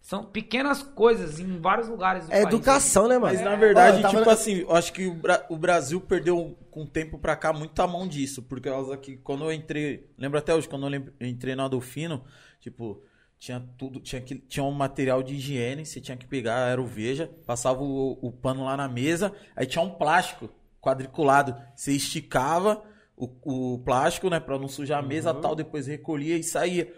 São 0.00 0.24
pequenas 0.24 0.82
coisas 0.82 1.38
em 1.38 1.60
vários 1.60 1.86
lugares 1.86 2.26
do 2.26 2.32
É 2.32 2.42
país. 2.42 2.54
educação, 2.54 3.06
né, 3.06 3.18
mano? 3.18 3.34
Mas 3.34 3.44
na 3.44 3.54
verdade, 3.54 3.98
eu 3.98 4.02
tava 4.02 4.16
tipo 4.18 4.30
assim, 4.30 4.60
eu 4.60 4.74
acho 4.74 4.92
que 4.94 5.06
o, 5.06 5.14
Bra- 5.14 5.44
o 5.50 5.56
Brasil 5.58 6.00
perdeu 6.00 6.58
com 6.70 6.82
o 6.84 6.86
tempo 6.86 7.18
pra 7.18 7.36
cá 7.36 7.52
muita 7.52 7.86
mão 7.86 8.08
disso. 8.08 8.42
Porque 8.42 8.68
causa 8.70 8.96
que 8.96 9.18
quando 9.18 9.44
eu 9.44 9.52
entrei. 9.52 10.08
Lembro 10.18 10.38
até 10.38 10.54
hoje, 10.54 10.66
quando 10.68 10.88
eu 10.92 11.28
entrei 11.28 11.54
no 11.54 11.62
Adolfino, 11.64 12.24
tipo, 12.60 13.02
tinha 13.38 13.60
tudo, 13.76 14.00
tinha, 14.00 14.22
que, 14.22 14.36
tinha 14.36 14.64
um 14.64 14.72
material 14.72 15.22
de 15.22 15.34
higiene, 15.34 15.84
você 15.84 16.00
tinha 16.00 16.16
que 16.16 16.26
pegar, 16.26 16.70
era 16.70 16.80
o 16.80 16.86
Veja, 16.86 17.30
passava 17.46 17.82
o, 17.82 18.18
o 18.22 18.32
pano 18.32 18.64
lá 18.64 18.78
na 18.78 18.88
mesa, 18.88 19.32
aí 19.54 19.66
tinha 19.66 19.84
um 19.84 19.90
plástico 19.90 20.48
quadriculado. 20.80 21.54
Você 21.76 21.92
esticava 21.92 22.82
o, 23.26 23.74
o 23.74 23.78
plástico, 23.78 24.28
né, 24.30 24.40
pra 24.40 24.58
não 24.58 24.68
sujar 24.68 24.98
a 24.98 25.06
mesa 25.06 25.32
Uhum. 25.32 25.40
tal, 25.40 25.54
depois 25.54 25.86
recolhia 25.86 26.36
e 26.36 26.42
saía. 26.42 26.92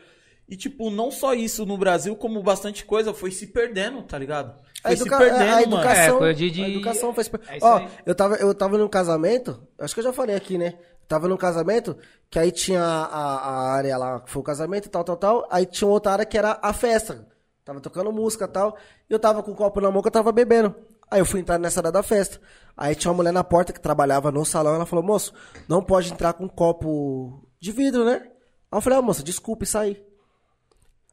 E, 0.49 0.57
tipo, 0.57 0.91
não 0.91 1.11
só 1.11 1.35
isso 1.35 1.65
no 1.65 1.79
Brasil, 1.79 2.15
como 2.17 2.43
bastante 2.43 2.85
coisa 2.85 3.15
foi 3.15 3.31
se 3.31 3.47
perdendo, 3.47 4.03
tá 4.03 4.19
ligado? 4.19 4.55
A, 4.85 4.89
Foi 4.89 4.93
educa- 4.93 5.17
se 5.19 5.23
perdendo, 5.25 5.43
a 5.43 5.47
mano. 5.55 5.63
educação, 5.63 6.15
É, 6.17 6.19
coisa 6.19 6.35
de- 6.35 6.51
de- 6.51 6.65
a 6.65 6.69
educação 6.69 7.15
faz... 7.15 7.31
É 7.49 7.57
isso 7.57 7.67
Ó, 7.67 7.77
aí. 7.79 7.89
eu 8.05 8.15
tava, 8.15 8.35
eu 8.37 8.55
tava 8.55 8.77
num 8.77 8.89
casamento, 8.89 9.63
acho 9.79 9.95
que 9.95 10.01
eu 10.01 10.05
já 10.05 10.13
falei 10.13 10.35
aqui, 10.37 10.59
né? 10.59 10.75
Tava 11.09 11.29
num 11.29 11.37
casamento, 11.37 11.97
que 12.31 12.39
aí 12.39 12.51
tinha 12.51 12.83
a, 12.83 13.37
a 13.39 13.73
área 13.73 13.97
lá, 13.97 14.21
que 14.21 14.31
foi 14.31 14.41
o 14.41 14.45
casamento, 14.45 14.89
tal, 14.89 15.05
tal, 15.05 15.17
tal. 15.17 15.49
Aí 15.51 15.65
tinha 15.67 15.89
outra 15.89 16.13
área 16.13 16.25
que 16.27 16.37
era 16.39 16.59
a 16.63 16.73
festa. 16.73 17.27
Tava 17.65 17.81
tocando 17.81 18.11
música 18.13 18.45
e 18.47 18.49
tal. 18.49 18.77
E 19.09 19.13
eu 19.13 19.19
tava 19.19 19.43
com 19.43 19.53
o 19.53 19.55
copo 19.55 19.81
na 19.81 19.91
mão 19.91 20.03
que 20.03 20.09
eu 20.09 20.13
tava 20.13 20.33
bebendo. 20.33 20.75
Aí 21.13 21.21
eu 21.21 21.27
fui 21.27 21.41
entrar 21.41 21.59
nessa 21.59 21.81
área 21.81 21.93
da 21.93 22.03
festa. 22.03 22.41
Aí 22.77 22.95
tinha 22.95 23.11
uma 23.11 23.17
mulher 23.19 23.33
na 23.33 23.45
porta 23.45 23.73
que 23.73 23.81
trabalhava 23.81 24.33
no 24.33 24.45
salão. 24.45 24.75
Ela 24.75 24.87
falou, 24.87 25.05
moço, 25.05 25.33
não 25.69 25.83
pode 25.83 26.13
entrar 26.13 26.33
com 26.33 26.45
um 26.45 26.49
copo 26.49 27.47
de 27.61 27.71
vidro, 27.71 28.05
né? 28.05 28.23
Aí 28.71 28.79
eu 28.79 28.81
falei, 28.81 28.99
ah, 28.99 29.03
moça, 29.03 29.23
desculpe, 29.23 29.67
saí. 29.67 30.03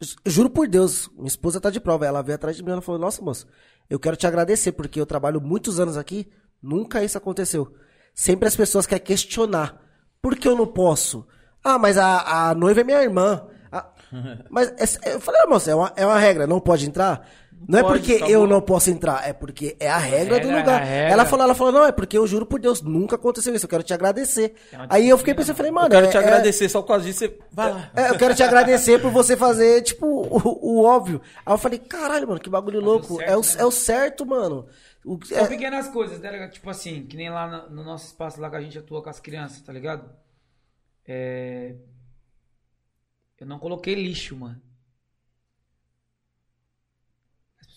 Ju- 0.02 0.16
Juro 0.26 0.50
por 0.50 0.68
Deus, 0.68 1.10
minha 1.16 1.28
esposa 1.28 1.60
tá 1.60 1.70
de 1.70 1.80
prova. 1.80 2.06
Ela 2.06 2.22
veio 2.22 2.36
atrás 2.36 2.56
de 2.56 2.64
mim 2.64 2.78
e 2.78 2.82
falou: 2.82 3.00
Nossa, 3.02 3.22
moço, 3.22 3.46
eu 3.90 4.00
quero 4.00 4.16
te 4.16 4.26
agradecer, 4.26 4.72
porque 4.72 5.00
eu 5.02 5.06
trabalho 5.06 5.42
muitos 5.42 5.80
anos 5.80 5.98
aqui, 5.98 6.32
nunca 6.64 7.04
isso 7.04 7.18
aconteceu. 7.18 7.74
Sempre 8.16 8.48
as 8.48 8.56
pessoas 8.56 8.86
querem 8.86 9.04
questionar. 9.04 9.82
Por 10.22 10.36
que 10.38 10.48
eu 10.48 10.56
não 10.56 10.66
posso? 10.68 11.28
Ah, 11.64 11.78
mas 11.78 11.98
a, 11.98 12.50
a 12.50 12.56
noiva 12.56 12.80
é 12.82 12.84
minha 12.86 13.02
irmã. 13.04 13.46
Mas 14.50 14.70
é- 15.04 15.14
eu 15.14 15.20
falei, 15.22 15.42
ah, 15.42 15.48
moça, 15.48 15.70
é 15.70 15.76
uma, 15.76 15.94
é 15.96 16.04
uma 16.04 16.18
regra, 16.18 16.48
não 16.48 16.60
pode 16.60 16.88
entrar? 16.88 17.30
Não 17.68 17.80
é 17.80 17.84
Pode, 17.84 18.00
porque 18.00 18.20
tá 18.20 18.30
eu 18.30 18.42
bom. 18.42 18.48
não 18.48 18.62
posso 18.62 18.90
entrar, 18.90 19.28
é 19.28 19.34
porque 19.34 19.76
é 19.80 19.90
a 19.90 19.98
regra, 19.98 20.40
do 20.40 20.48
regra, 20.48 20.60
lugar. 20.60 20.82
é 20.82 20.84
a 20.84 20.86
regra. 20.86 21.14
Ela 21.14 21.26
falou, 21.26 21.44
ela 21.46 21.56
falou, 21.56 21.74
não, 21.74 21.86
é 21.86 21.92
porque 21.92 22.18
eu 22.18 22.26
juro 22.26 22.46
por 22.46 22.60
Deus, 22.60 22.82
nunca 22.82 23.16
aconteceu 23.16 23.54
isso, 23.54 23.66
eu 23.66 23.70
quero 23.70 23.84
te 23.84 23.94
agradecer. 23.94 24.56
É 24.72 24.78
Aí 24.90 25.10
eu 25.10 25.18
fiquei 25.18 25.34
pensando, 25.34 25.56
falei, 25.58 25.72
mano, 25.72 25.88
Eu 25.88 25.92
quero 25.92 26.06
é- 26.08 26.10
te 26.10 26.18
é- 26.18 26.20
agradecer 26.20 26.70
só 26.70 26.82
por 26.82 26.88
causa 26.88 27.06
disso. 27.06 27.20
Você 27.20 27.38
vai 27.52 27.72
lá. 27.72 27.92
é, 27.96 28.10
eu 28.10 28.18
quero 28.18 28.34
te 28.34 28.44
agradecer 28.44 29.02
por 29.02 29.12
você 29.12 29.36
fazer, 29.36 29.82
tipo, 29.82 30.06
o, 30.08 30.80
o 30.80 30.84
óbvio. 30.84 31.22
Aí 31.46 31.54
eu 31.54 31.58
falei, 31.58 31.80
caralho, 31.80 32.28
mano, 32.28 32.40
que 32.40 32.50
bagulho 32.50 32.80
louco. 32.80 33.18
certo, 33.18 33.30
é, 33.30 33.36
o, 33.38 33.42
né? 33.42 33.48
é 33.58 33.66
o 33.66 33.72
certo, 33.72 34.26
mano. 34.26 34.66
O, 35.06 35.20
São 35.26 35.38
é- 35.38 35.48
pequenas 35.48 35.88
coisas, 35.90 36.20
ligado? 36.20 36.52
Tipo 36.52 36.70
assim, 36.70 37.06
que 37.06 37.16
nem 37.18 37.30
lá 37.30 37.48
no, 37.70 37.76
no 37.76 37.84
nosso 37.84 38.06
espaço 38.08 38.40
lá 38.40 38.50
que 38.50 38.56
a 38.56 38.62
gente 38.62 38.78
atua 38.78 39.02
com 39.04 39.10
as 39.10 39.20
crianças, 39.20 39.62
tá 39.62 39.72
ligado? 39.74 40.10
É... 41.08 41.76
Eu 43.40 43.48
não 43.48 43.58
coloquei 43.60 43.96
lixo, 43.96 44.36
mano. 44.36 44.62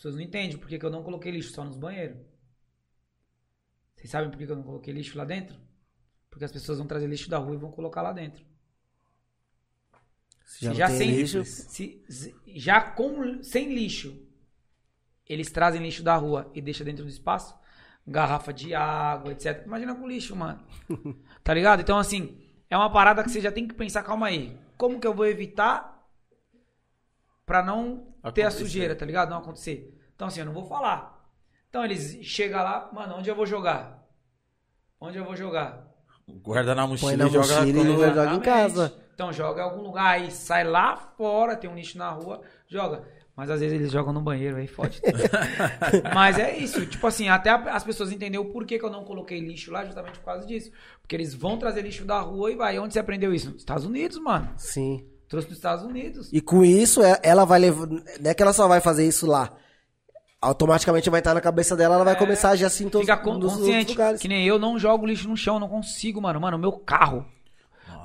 Pessoas 0.03 0.17
não 0.17 0.23
entendem 0.23 0.59
por 0.59 0.69
que, 0.69 0.79
que 0.79 0.85
eu 0.85 0.91
não 0.91 1.05
coloquei 1.05 1.31
lixo 1.31 1.53
só 1.53 1.65
nos 1.65 1.77
banheiros. 1.77 2.19
Vocês 3.95 4.11
sabem 4.11 4.29
por 4.31 4.37
que, 4.37 4.47
que 4.47 4.51
eu 4.53 4.57
não 4.57 4.65
coloquei 4.65 4.93
lixo 4.93 5.17
lá 5.17 5.25
dentro? 5.25 5.57
Porque 6.29 6.45
as 6.45 6.51
pessoas 6.51 6.79
vão 6.79 6.89
trazer 6.89 7.07
lixo 7.07 7.31
da 7.31 7.39
rua 7.39 7.55
e 7.55 7.59
vão 7.59 7.71
colocar 7.71 8.03
lá 8.03 8.13
dentro. 8.13 8.45
se 10.45 10.65
já, 10.65 10.75
já 10.75 10.89
sem 10.89 11.11
lixo. 11.13 11.45
se- 11.45 12.05
se- 12.09 12.35
já 12.49 12.81
com 12.81 13.43
sem 13.45 13.73
lixo, 13.73 14.27
eles 15.29 15.51
trazem 15.53 15.81
lixo 15.81 16.03
da 16.03 16.17
rua 16.17 16.51
e 16.53 16.61
deixa 16.61 16.83
dentro 16.85 17.05
do 17.05 17.11
espaço, 17.11 17.57
garrafa 18.05 18.53
de 18.53 18.75
água, 18.75 19.31
etc. 19.33 19.65
Imagina 19.65 19.95
com 19.95 20.09
lixo, 20.09 20.35
mano. 20.35 20.67
tá 21.45 21.55
ligado? 21.55 21.81
Então 21.81 21.97
assim, 21.97 22.43
é 22.69 22.77
uma 22.77 22.91
parada 22.93 23.23
que 23.23 23.31
você 23.31 23.41
já 23.41 23.53
tem 23.53 23.69
que 23.69 23.75
pensar, 23.75 24.03
calma 24.03 24.27
aí, 24.27 24.59
como 24.77 24.99
que 24.99 25.07
eu 25.07 25.15
vou 25.15 25.27
evitar 25.27 26.05
pra 27.47 27.63
não 27.63 28.12
ter 28.31 28.43
a 28.43 28.49
Acontecer. 28.49 28.65
sujeira, 28.65 28.95
tá 28.95 29.05
ligado? 29.05 29.31
Não 29.31 29.39
acontecer. 29.39 29.99
Então 30.15 30.29
assim, 30.29 30.41
eu 30.41 30.47
não 30.47 30.53
vou 30.53 30.65
falar. 30.65 31.21
Então 31.69 31.85
eles 31.85 32.19
chegam 32.23 32.63
lá, 32.63 32.91
mano, 32.93 33.17
onde 33.17 33.29
eu 33.31 33.35
vou 33.35 33.47
jogar? 33.47 34.07
Onde 35.01 35.19
eu 35.19 35.25
vou 35.25 35.35
jogar? 35.35 35.89
Guarda 36.29 36.75
na 36.75 36.87
mochila 36.87 37.11
Põe 37.11 37.17
na 37.17 37.27
e 37.27 37.31
joga 37.31 37.61
mochila 37.61 37.81
e 37.81 38.15
joga 38.15 38.35
em 38.35 38.41
casa. 38.41 38.95
Então 39.15 39.33
joga 39.33 39.61
em 39.61 39.65
algum 39.65 39.83
lugar 39.83 40.15
aí, 40.15 40.31
sai 40.31 40.65
lá 40.65 40.97
fora, 40.97 41.57
tem 41.57 41.69
um 41.69 41.75
lixo 41.75 41.99
na 41.99 42.11
rua, 42.11 42.41
joga. 42.69 43.03
Mas 43.35 43.51
às 43.51 43.61
vezes 43.61 43.75
eles 43.79 43.91
jogam 43.91 44.13
no 44.13 44.21
banheiro, 44.21 44.57
aí 44.57 44.67
fode. 44.67 45.01
tudo. 45.01 45.19
Mas 46.15 46.39
é 46.39 46.57
isso, 46.57 46.85
tipo 46.87 47.07
assim, 47.07 47.29
até 47.29 47.51
as 47.51 47.83
pessoas 47.83 48.13
entenderam 48.13 48.45
o 48.45 48.53
porquê 48.53 48.79
que 48.79 48.85
eu 48.85 48.91
não 48.91 49.05
coloquei 49.05 49.41
lixo 49.41 49.71
lá, 49.73 49.85
justamente 49.85 50.19
por 50.19 50.27
causa 50.27 50.47
disso. 50.47 50.71
Porque 51.01 51.17
eles 51.17 51.35
vão 51.35 51.59
trazer 51.59 51.81
lixo 51.83 52.05
da 52.05 52.21
rua 52.21 52.53
e 52.53 52.57
vai. 52.57 52.79
Onde 52.79 52.93
você 52.93 52.99
aprendeu 53.01 53.33
isso? 53.35 53.51
Nos 53.51 53.63
Estados 53.63 53.87
Unidos, 53.87 54.19
mano. 54.19 54.53
Sim. 54.57 55.09
Trouxe 55.33 55.49
dos 55.49 55.57
Estados 55.57 55.85
Unidos. 55.85 56.29
E 56.33 56.41
com 56.41 56.63
isso, 56.65 57.03
é- 57.03 57.19
ela 57.23 57.45
vai 57.45 57.59
levar. 57.59 57.87
Não 57.89 58.03
é 58.31 58.35
que 58.35 58.43
ela 58.43 58.53
só 58.53 58.69
vai 58.69 58.81
fazer 58.81 59.05
isso 59.09 59.27
lá. 59.27 59.51
Automaticamente 60.41 61.09
vai 61.09 61.21
estar 61.21 61.35
na 61.35 61.41
cabeça 61.41 61.77
dela, 61.77 61.95
ela 61.95 62.05
vai 62.05 62.17
começar 62.19 62.49
a 62.49 62.53
agir 62.53 62.65
assim 62.65 62.89
todos 62.89 63.09
É. 63.09 63.13
Fica 63.17 63.25
consciente. 63.25 63.93
lugares. 63.93 64.21
Que 64.21 64.29
nem 64.29 64.45
eu 64.47 64.59
não 64.59 64.79
jogo 64.79 65.07
lixo 65.07 65.29
no 65.29 65.37
chão, 65.37 65.61
não 65.61 65.69
consigo, 65.69 66.21
mano. 66.21 66.41
Mano, 66.41 66.59
meu 66.59 66.73
carro. 66.73 67.25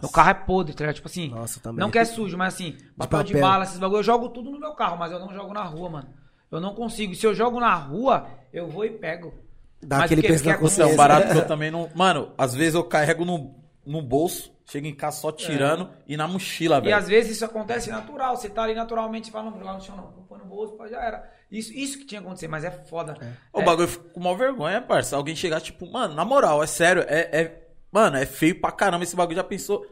Meu 0.01 0.09
carro 0.09 0.29
é 0.29 0.33
podre, 0.35 0.73
tá 0.75 0.83
ligado? 0.83 0.95
Tipo 0.95 1.07
assim, 1.07 1.29
Nossa, 1.29 1.59
também. 1.59 1.79
não 1.79 1.89
que 1.89 1.97
é 1.97 2.05
sujo, 2.05 2.37
mas 2.37 2.53
assim, 2.53 2.77
papel 2.95 3.23
de, 3.23 3.33
papel. 3.33 3.47
bala, 3.49 3.63
esses 3.63 3.79
bagulho, 3.79 3.99
eu 3.99 4.03
jogo 4.03 4.29
tudo 4.29 4.51
no 4.51 4.59
meu 4.59 4.73
carro, 4.75 4.95
mas 4.97 5.11
eu 5.11 5.19
não 5.19 5.33
jogo 5.33 5.51
na 5.53 5.63
rua, 5.63 5.89
mano. 5.89 6.07
Eu 6.51 6.61
não 6.61 6.75
consigo. 6.75 7.15
Se 7.15 7.25
eu 7.25 7.33
jogo 7.33 7.59
na 7.59 7.73
rua, 7.73 8.27
eu 8.53 8.69
vou 8.69 8.85
e 8.85 8.91
pego. 8.91 9.33
Dá 9.81 9.97
Mas 9.97 10.05
aquele 10.05 10.21
que- 10.21 10.27
peso 10.27 10.45
na 10.45 10.51
acontece? 10.53 10.79
Não, 10.79 10.85
consciência. 10.87 10.97
barato 10.97 11.31
que 11.33 11.37
eu 11.39 11.47
também 11.47 11.71
não. 11.71 11.89
Mano, 11.95 12.31
às 12.37 12.53
vezes 12.53 12.75
eu 12.75 12.83
carrego 12.83 13.25
no, 13.25 13.55
no 13.85 14.01
bolso, 14.01 14.51
chego 14.69 14.85
em 14.87 14.93
casa 14.95 15.17
só 15.21 15.31
tirando 15.31 15.89
e 16.05 16.17
na 16.17 16.27
mochila, 16.27 16.75
É. 16.75 16.79
E 16.79 16.81
velho. 16.83 16.95
às 16.97 17.07
vezes 17.07 17.31
isso 17.37 17.45
acontece 17.45 17.89
natural. 17.89 18.35
Você 18.35 18.49
tá 18.49 18.63
ali 18.63 18.73
naturalmente 18.73 19.29
e 19.29 19.31
fala, 19.31 19.45
não, 19.45 19.51
vou 19.51 19.59
jogar 19.61 19.73
no 19.73 19.81
chão, 19.81 19.95
não. 19.95 20.11
Vou 20.11 20.23
pôr 20.23 20.37
no 20.37 20.45
bolso, 20.45 20.73
pá, 20.75 20.87
já 20.87 21.01
era. 21.01 21.31
Isso, 21.51 21.71
isso 21.73 21.97
que 21.99 22.05
tinha 22.05 22.19
que 22.19 22.27
acontecer, 22.27 22.47
mas 22.49 22.63
é 22.65 22.71
foda. 22.71 23.17
O 23.53 23.61
É, 23.61 23.63
bagulho 23.63 23.87
fica 23.87 24.09
com 24.09 24.19
uma 24.19 24.35
vergonha, 24.35 24.81
parça. 24.81 25.15
Alguém 25.15 25.35
chegar, 25.35 25.61
tipo, 25.61 25.89
mano, 25.89 26.13
na 26.13 26.25
moral, 26.25 26.61
é 26.61 26.67
sério, 26.67 27.03
é, 27.07 27.29
é- 27.41 27.63
Mano, 27.89 28.17
é 28.17 28.25
feio 28.25 28.59
pra 28.59 28.69
caramba 28.69 29.05
esse 29.05 29.15
bagulho. 29.15 29.37
Já 29.37 29.43
pensou? 29.45 29.85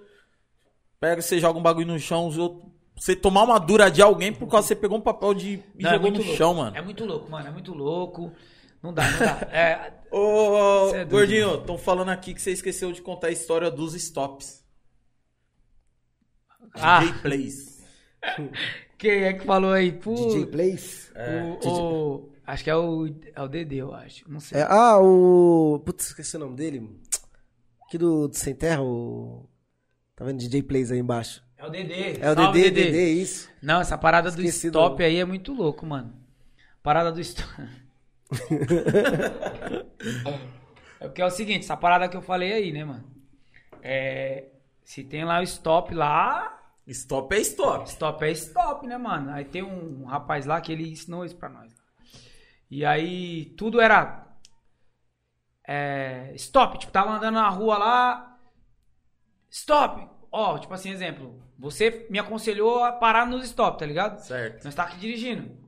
Pega, 1.00 1.22
você 1.22 1.40
joga 1.40 1.58
um 1.58 1.62
bagulho 1.64 1.88
no 1.88 1.98
chão, 2.00 2.28
os 2.28 2.38
outros. 2.38 2.70
Você 2.98 3.16
tomar 3.16 3.44
uma 3.44 3.58
dura 3.58 3.90
de 3.90 4.02
alguém 4.02 4.34
por 4.34 4.48
causa 4.48 4.68
que 4.68 4.74
você 4.74 4.76
pegou 4.76 4.98
um 4.98 5.02
papel 5.02 5.34
de. 5.34 5.64
e 5.80 5.84
não, 5.84 5.90
é 5.90 5.94
jogou 5.94 6.10
muito 6.12 6.18
no 6.20 6.24
louco. 6.26 6.38
chão, 6.38 6.54
mano. 6.54 6.76
É 6.78 6.82
muito 6.82 7.06
louco, 7.06 7.32
mano. 7.32 7.48
É 7.48 7.52
muito 7.52 7.74
louco. 7.74 8.32
Não 8.84 8.94
dá, 8.94 9.10
não 9.10 9.20
dá. 9.20 9.48
É, 9.52 9.94
Ô, 10.12 10.94
é. 10.94 11.06
Gordinho, 11.06 11.56
estão 11.56 11.78
falando 11.78 12.10
aqui 12.10 12.34
que 12.34 12.42
você 12.42 12.52
esqueceu 12.52 12.92
de 12.92 13.02
contar 13.02 13.28
a 13.28 13.32
história 13.32 13.72
dos 13.72 13.96
stops. 13.96 14.64
Ah. 16.82 17.00
DJ 17.00 17.14
Plays. 17.22 17.84
quem 18.98 19.24
é 19.24 19.34
que 19.34 19.46
falou 19.46 19.72
aí? 19.72 19.92
Pô, 19.92 20.14
DJ 20.16 20.46
Plays. 20.48 21.12
o, 21.64 21.70
o- 21.70 22.30
acho 22.46 22.64
que 22.64 22.70
é 22.70 22.76
o, 22.76 23.08
é 23.34 23.42
o 23.42 23.48
Dedê, 23.48 23.78
eu 23.78 23.94
acho. 23.94 24.30
Não 24.32 24.40
sei. 24.40 24.62
É, 24.62 24.68
ah, 24.70 24.98
o. 25.00 25.82
Putz, 25.86 26.08
esqueci 26.08 26.36
o 26.36 26.40
nome 26.40 26.56
dele. 26.56 26.90
Aqui 27.88 27.98
do, 27.98 28.28
do 28.28 28.36
Sem 28.36 28.56
Terra, 28.56 28.82
o. 28.82 29.48
Tá 30.16 30.26
vendo? 30.26 30.40
DJ 30.40 30.64
Plays 30.64 30.92
aí 30.92 31.00
embaixo. 31.00 31.44
É 31.58 31.66
o 31.66 31.70
Dedê. 31.70 32.18
É 32.20 32.32
o 32.32 32.36
Salve, 32.36 32.62
DD, 32.64 32.84
DD, 32.86 33.14
isso. 33.14 33.50
Não, 33.62 33.80
essa 33.82 33.98
parada 33.98 34.30
do 34.32 34.42
Esqueci 34.42 34.68
stop 34.68 34.98
do- 34.98 35.04
aí 35.04 35.18
é 35.18 35.26
muito 35.26 35.54
louco, 35.54 35.86
mano. 35.86 36.14
Parada 36.84 37.12
do 37.12 37.20
stop. 37.22 37.50
é 41.00 41.08
porque 41.08 41.22
é 41.22 41.26
o 41.26 41.30
seguinte, 41.30 41.64
essa 41.64 41.78
parada 41.78 42.08
que 42.08 42.18
eu 42.18 42.22
falei 42.22 42.54
aí, 42.54 42.72
né, 42.72 42.84
mano? 42.84 43.04
É, 43.82 44.46
se 44.84 45.04
tem 45.04 45.24
lá 45.24 45.40
o 45.40 45.44
stop 45.44 45.94
lá, 45.94 46.65
Stop 46.88 47.36
é 47.36 47.40
stop. 47.40 47.90
stop 47.90 48.24
é 48.24 48.32
stop, 48.32 48.88
né, 48.88 48.98
mano? 48.98 49.32
Aí 49.32 49.46
tem 49.46 49.64
um 49.64 50.06
rapaz 50.06 50.46
lá 50.46 50.62
que 50.62 50.72
ele 50.72 50.90
ensinou 50.90 51.26
isso 51.26 51.36
pra 51.36 51.50
nós. 51.50 51.74
E 52.70 52.86
aí 52.86 53.46
tudo 53.58 53.82
era 53.82 54.26
é, 55.68 56.32
stop, 56.36 56.78
tipo, 56.78 56.92
tava 56.92 57.12
andando 57.12 57.36
na 57.36 57.50
rua 57.50 57.78
lá, 57.78 58.40
stop. 59.50 60.08
Ó, 60.32 60.58
tipo 60.58 60.74
assim, 60.74 60.92
exemplo, 60.92 61.42
você 61.58 62.06
me 62.10 62.20
aconselhou 62.20 62.84
a 62.84 62.92
parar 62.92 63.26
nos 63.26 63.46
stop, 63.46 63.80
tá 63.80 63.86
ligado? 63.86 64.20
Certo. 64.20 64.64
Nós 64.64 64.76
tá 64.76 64.84
aqui 64.84 64.98
dirigindo. 64.98 65.66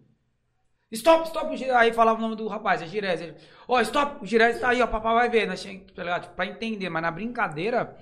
Stop, 0.92 1.28
stop, 1.28 1.72
aí 1.72 1.92
falava 1.92 2.18
o 2.18 2.22
nome 2.22 2.36
do 2.36 2.48
rapaz, 2.48 2.82
é 2.82 2.86
Girez. 2.86 3.20
Ele, 3.22 3.36
Ó, 3.68 3.80
stop, 3.82 4.24
o 4.24 4.26
Girez 4.26 4.60
tá 4.60 4.70
aí, 4.70 4.82
ó, 4.82 4.88
papai 4.88 5.14
vai 5.14 5.30
ver. 5.30 5.48
Nós 5.48 5.62
tinha, 5.62 5.80
tá 5.94 6.04
ligado? 6.04 6.24
Tipo, 6.24 6.36
pra 6.36 6.46
entender, 6.46 6.90
mas 6.90 7.02
na 7.02 7.12
brincadeira, 7.12 7.98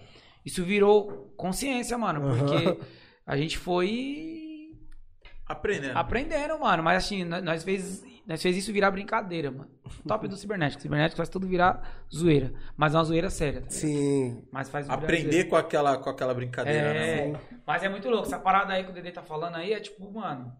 isso 0.45 0.63
virou 0.63 1.33
consciência, 1.35 1.97
mano. 1.97 2.21
Porque 2.21 2.79
a 3.25 3.35
gente 3.37 3.57
foi 3.57 4.69
Aprendendo. 5.47 5.97
aprendendo, 5.97 6.59
mano. 6.59 6.81
Mas 6.83 7.03
assim, 7.05 7.23
nós- 7.23 7.63
fez, 7.63 8.03
nós 8.25 8.41
fez 8.41 8.57
isso 8.57 8.73
virar 8.73 8.91
brincadeira, 8.91 9.51
mano. 9.51 9.69
Top 10.07 10.27
do 10.27 10.35
cibernético. 10.35 10.81
Cibernético 10.81 11.17
faz 11.17 11.29
tudo 11.29 11.47
virar 11.47 12.03
zoeira. 12.13 12.53
Mas 12.75 12.93
é 12.93 12.97
uma 12.97 13.03
zoeira 13.03 13.29
séria. 13.29 13.61
tá? 13.61 13.69
Sim. 13.69 14.43
Mas 14.51 14.69
faz 14.69 14.89
Aprender 14.89 15.45
com 15.45 15.55
aquela, 15.55 15.97
com 15.97 16.09
aquela 16.09 16.33
brincadeira, 16.33 16.79
É, 16.95 17.27
né? 17.31 17.39
mas 17.65 17.83
é 17.83 17.89
muito 17.89 18.09
louco. 18.09 18.25
Essa 18.27 18.39
parada 18.39 18.73
aí 18.73 18.83
que 18.83 18.91
o 18.91 18.93
Dede 18.93 19.11
tá 19.11 19.21
falando 19.21 19.55
aí 19.55 19.73
é 19.73 19.79
tipo, 19.79 20.11
mano, 20.11 20.51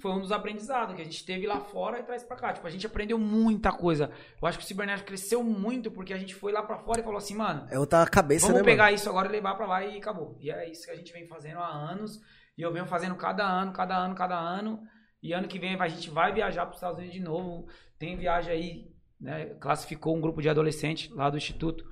foi 0.00 0.10
um 0.12 0.20
dos 0.20 0.32
aprendizados 0.32 0.94
que 0.94 1.00
a 1.00 1.04
gente 1.04 1.24
teve 1.24 1.46
lá 1.46 1.60
fora 1.60 2.00
e 2.00 2.02
traz 2.02 2.22
pra 2.22 2.36
cá. 2.36 2.52
Tipo, 2.52 2.66
a 2.66 2.70
gente 2.70 2.86
aprendeu 2.86 3.18
muita 3.18 3.72
coisa. 3.72 4.10
Eu 4.40 4.48
acho 4.48 4.58
que 4.58 4.64
o 4.64 4.66
cibernético 4.66 5.06
cresceu 5.08 5.42
muito 5.42 5.90
porque 5.90 6.12
a 6.12 6.18
gente 6.18 6.34
foi 6.34 6.52
lá 6.52 6.62
pra 6.62 6.78
fora 6.78 7.00
e 7.00 7.04
falou 7.04 7.18
assim, 7.18 7.34
mano, 7.34 7.66
É 7.70 7.78
outra 7.78 8.04
cabeça, 8.06 8.46
vamos 8.46 8.62
né, 8.62 8.64
pegar 8.64 8.84
mano? 8.84 8.96
isso 8.96 9.08
agora 9.08 9.28
e 9.28 9.32
levar 9.32 9.54
pra 9.54 9.66
lá 9.66 9.84
e 9.84 9.96
acabou. 9.98 10.36
E 10.40 10.50
é 10.50 10.70
isso 10.70 10.84
que 10.84 10.90
a 10.90 10.96
gente 10.96 11.12
vem 11.12 11.26
fazendo 11.26 11.58
há 11.58 11.68
anos. 11.68 12.20
E 12.56 12.62
eu 12.62 12.72
venho 12.72 12.86
fazendo 12.86 13.14
cada 13.16 13.46
ano, 13.46 13.72
cada 13.72 13.96
ano, 13.96 14.14
cada 14.14 14.38
ano. 14.38 14.80
E 15.22 15.32
ano 15.32 15.48
que 15.48 15.58
vem 15.58 15.74
a 15.80 15.88
gente 15.88 16.10
vai 16.10 16.32
viajar 16.32 16.66
pros 16.66 16.76
Estados 16.76 16.98
Unidos 16.98 17.14
de 17.14 17.22
novo. 17.22 17.66
Tem 17.98 18.16
viagem 18.16 18.52
aí, 18.52 18.90
né? 19.20 19.46
Classificou 19.60 20.16
um 20.16 20.20
grupo 20.20 20.42
de 20.42 20.48
adolescentes 20.48 21.10
lá 21.10 21.30
do 21.30 21.36
Instituto 21.36 21.84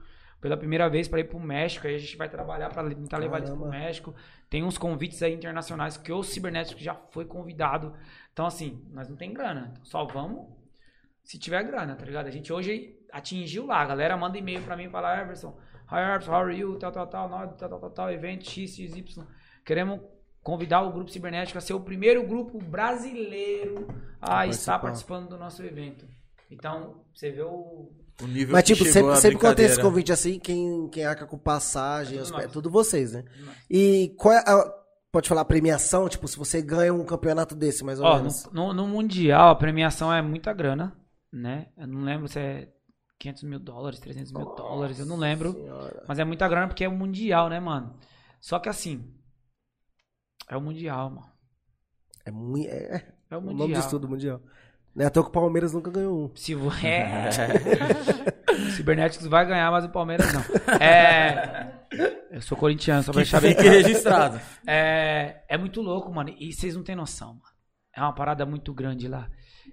pela 0.44 0.58
primeira 0.58 0.90
vez 0.90 1.08
para 1.08 1.20
ir 1.20 1.24
pro 1.24 1.40
México. 1.40 1.86
Aí 1.86 1.94
a 1.94 1.98
gente 1.98 2.18
vai 2.18 2.28
trabalhar 2.28 2.68
para 2.68 2.86
tentar 2.94 3.16
levar 3.16 3.38
eles 3.38 3.48
pro 3.48 3.60
Caramba. 3.60 3.78
México. 3.78 4.14
Tem 4.50 4.62
uns 4.62 4.76
convites 4.76 5.22
aí 5.22 5.32
internacionais 5.32 5.96
que 5.96 6.12
o 6.12 6.22
Cibernético 6.22 6.78
já 6.82 6.94
foi 7.12 7.24
convidado. 7.24 7.94
Então, 8.30 8.44
assim, 8.44 8.86
nós 8.92 9.08
não 9.08 9.16
tem 9.16 9.32
grana. 9.32 9.70
Então, 9.72 9.82
só 9.86 10.04
vamos 10.04 10.46
se 11.22 11.38
tiver 11.38 11.62
grana, 11.62 11.96
tá 11.96 12.04
ligado? 12.04 12.26
A 12.26 12.30
gente 12.30 12.52
hoje 12.52 12.94
atingiu 13.10 13.64
lá. 13.64 13.80
A 13.80 13.86
galera 13.86 14.18
manda 14.18 14.36
e-mail 14.36 14.60
pra 14.60 14.76
mim 14.76 14.84
e 14.84 14.90
fala, 14.90 15.18
Everson, 15.18 15.58
hi 15.90 15.96
Everson, 15.96 16.30
how 16.30 16.40
are 16.42 16.54
you? 16.54 16.78
Tal, 16.78 16.92
tal, 16.92 17.06
tal, 17.06 17.26
tal, 17.30 17.48
tal, 17.48 17.80
tal, 17.80 17.90
tal, 17.90 18.12
evento 18.12 18.44
X, 18.44 18.76
X, 18.76 18.94
Y. 18.94 19.26
Queremos 19.64 19.98
convidar 20.42 20.82
o 20.82 20.92
grupo 20.92 21.10
cibernético 21.10 21.56
a 21.56 21.62
ser 21.62 21.72
o 21.72 21.80
primeiro 21.80 22.22
grupo 22.26 22.58
brasileiro 22.58 23.88
a 24.20 24.46
estar 24.46 24.78
participar. 24.78 24.78
participando 24.78 25.28
do 25.30 25.38
nosso 25.38 25.62
evento. 25.62 26.06
Então, 26.50 27.02
você 27.14 27.30
vê 27.30 27.40
o. 27.40 27.90
O 28.22 28.26
nível 28.26 28.52
Mas, 28.52 28.62
que 28.64 28.74
tipo, 28.74 28.88
sempre, 28.90 29.16
sempre 29.16 29.38
quando 29.38 29.56
tem 29.56 29.66
esse 29.66 29.80
convite 29.80 30.12
assim, 30.12 30.38
quem, 30.38 30.88
quem 30.88 31.04
arca 31.04 31.26
com 31.26 31.36
passagem, 31.36 32.18
É 32.18 32.22
tudo 32.22 32.40
é 32.40 32.48
tudo 32.48 32.70
vocês, 32.70 33.12
né? 33.12 33.24
E 33.68 34.14
qual 34.16 34.32
é 34.34 34.38
a, 34.38 34.72
pode 35.10 35.28
falar 35.28 35.40
a 35.40 35.44
premiação? 35.44 36.08
Tipo, 36.08 36.28
se 36.28 36.36
você 36.36 36.62
ganha 36.62 36.94
um 36.94 37.04
campeonato 37.04 37.54
desse, 37.56 37.82
mais 37.84 37.98
ou 37.98 38.06
Ó, 38.06 38.16
menos. 38.16 38.44
no, 38.52 38.68
no- 38.68 38.74
no 38.74 38.86
Mundial, 38.88 39.48
a 39.50 39.54
premiação 39.56 40.12
é 40.12 40.22
muita 40.22 40.52
grana, 40.52 40.96
né? 41.32 41.66
Eu 41.76 41.88
não 41.88 42.02
lembro 42.04 42.28
se 42.28 42.38
é 42.38 42.68
500 43.18 43.42
mil 43.44 43.58
dólares, 43.58 43.98
300 43.98 44.30
mil 44.32 44.44
dólares, 44.54 44.98
eu 45.00 45.06
não 45.06 45.16
lembro. 45.16 45.52
Senhora. 45.52 46.04
Mas 46.06 46.18
é 46.20 46.24
muita 46.24 46.46
grana 46.46 46.68
porque 46.68 46.84
é 46.84 46.88
o 46.88 46.92
Mundial, 46.96 47.48
né, 47.48 47.58
mano? 47.58 47.98
Só 48.40 48.60
que 48.60 48.68
assim. 48.68 49.12
É 50.48 50.56
o 50.56 50.60
Mundial, 50.60 51.10
mano. 51.10 51.32
É 52.24 52.30
muito. 52.30 52.68
É, 52.68 53.12
É 53.30 53.36
o 53.36 53.40
o 53.40 53.42
Mundial. 53.42 53.58
nome 53.68 53.74
disso 53.74 53.90
tudo, 53.90 54.08
Mundial. 54.08 54.40
É 54.96 55.04
à 55.06 55.10
toa 55.10 55.24
que 55.24 55.30
o 55.30 55.32
Palmeiras 55.32 55.72
nunca 55.72 55.90
ganhou 55.90 56.26
um. 56.26 56.36
Se 56.36 56.54
é. 56.54 56.58
o 58.52 58.70
Cibernéticos 58.70 59.26
vai 59.26 59.44
ganhar, 59.44 59.70
mas 59.70 59.84
o 59.84 59.88
Palmeiras 59.88 60.32
não. 60.32 60.40
É. 60.80 61.84
Eu 62.30 62.40
sou 62.40 62.56
corintiano, 62.56 63.02
só 63.02 63.10
pra 63.10 63.22
deixar 63.22 63.40
bem 63.40 63.54
fique 63.54 63.68
registrado. 63.68 64.40
É, 64.66 65.42
é 65.48 65.58
muito 65.58 65.80
louco, 65.80 66.12
mano. 66.12 66.32
E 66.38 66.52
vocês 66.52 66.76
não 66.76 66.84
têm 66.84 66.94
noção, 66.94 67.34
mano. 67.34 67.54
É 67.92 68.00
uma 68.00 68.14
parada 68.14 68.46
muito 68.46 68.72
grande 68.72 69.08
lá. 69.08 69.28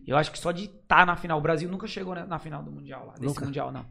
Eu 0.05 0.17
acho 0.17 0.31
que 0.31 0.39
só 0.39 0.51
de 0.51 0.65
estar 0.65 1.05
na 1.05 1.15
final, 1.15 1.37
o 1.37 1.41
Brasil 1.41 1.69
nunca 1.69 1.87
chegou 1.87 2.15
na 2.15 2.25
na 2.25 2.39
final 2.39 2.63
do 2.63 2.71
Mundial 2.71 3.05
lá. 3.05 3.13
Desse 3.13 3.25
Nunca. 3.25 3.45
Mundial, 3.45 3.71
não. 3.71 3.85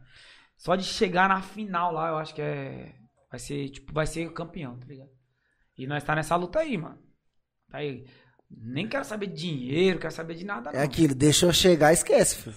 Só 0.56 0.74
de 0.74 0.84
chegar 0.84 1.28
na 1.28 1.40
final 1.40 1.92
lá, 1.92 2.08
eu 2.08 2.18
acho 2.18 2.34
que 2.34 2.42
é. 2.42 2.94
Vai 3.30 3.38
ser, 3.38 3.68
tipo, 3.68 3.92
vai 3.92 4.06
ser 4.06 4.32
campeão, 4.32 4.78
tá 4.78 4.86
ligado? 4.86 5.10
E 5.78 5.86
nós 5.86 6.02
tá 6.02 6.14
nessa 6.14 6.34
luta 6.36 6.58
aí, 6.58 6.76
mano. 6.76 6.98
Tá 7.70 7.78
aí. 7.78 8.04
Nem 8.50 8.88
quero 8.88 9.04
saber 9.04 9.26
de 9.28 9.34
dinheiro, 9.34 9.98
quero 9.98 10.12
saber 10.12 10.34
de 10.34 10.44
nada, 10.44 10.72
não. 10.72 10.78
É 10.80 10.82
aquilo, 10.82 11.14
deixa 11.14 11.46
eu 11.46 11.52
chegar, 11.52 11.92
esquece, 11.92 12.36
filho. 12.36 12.56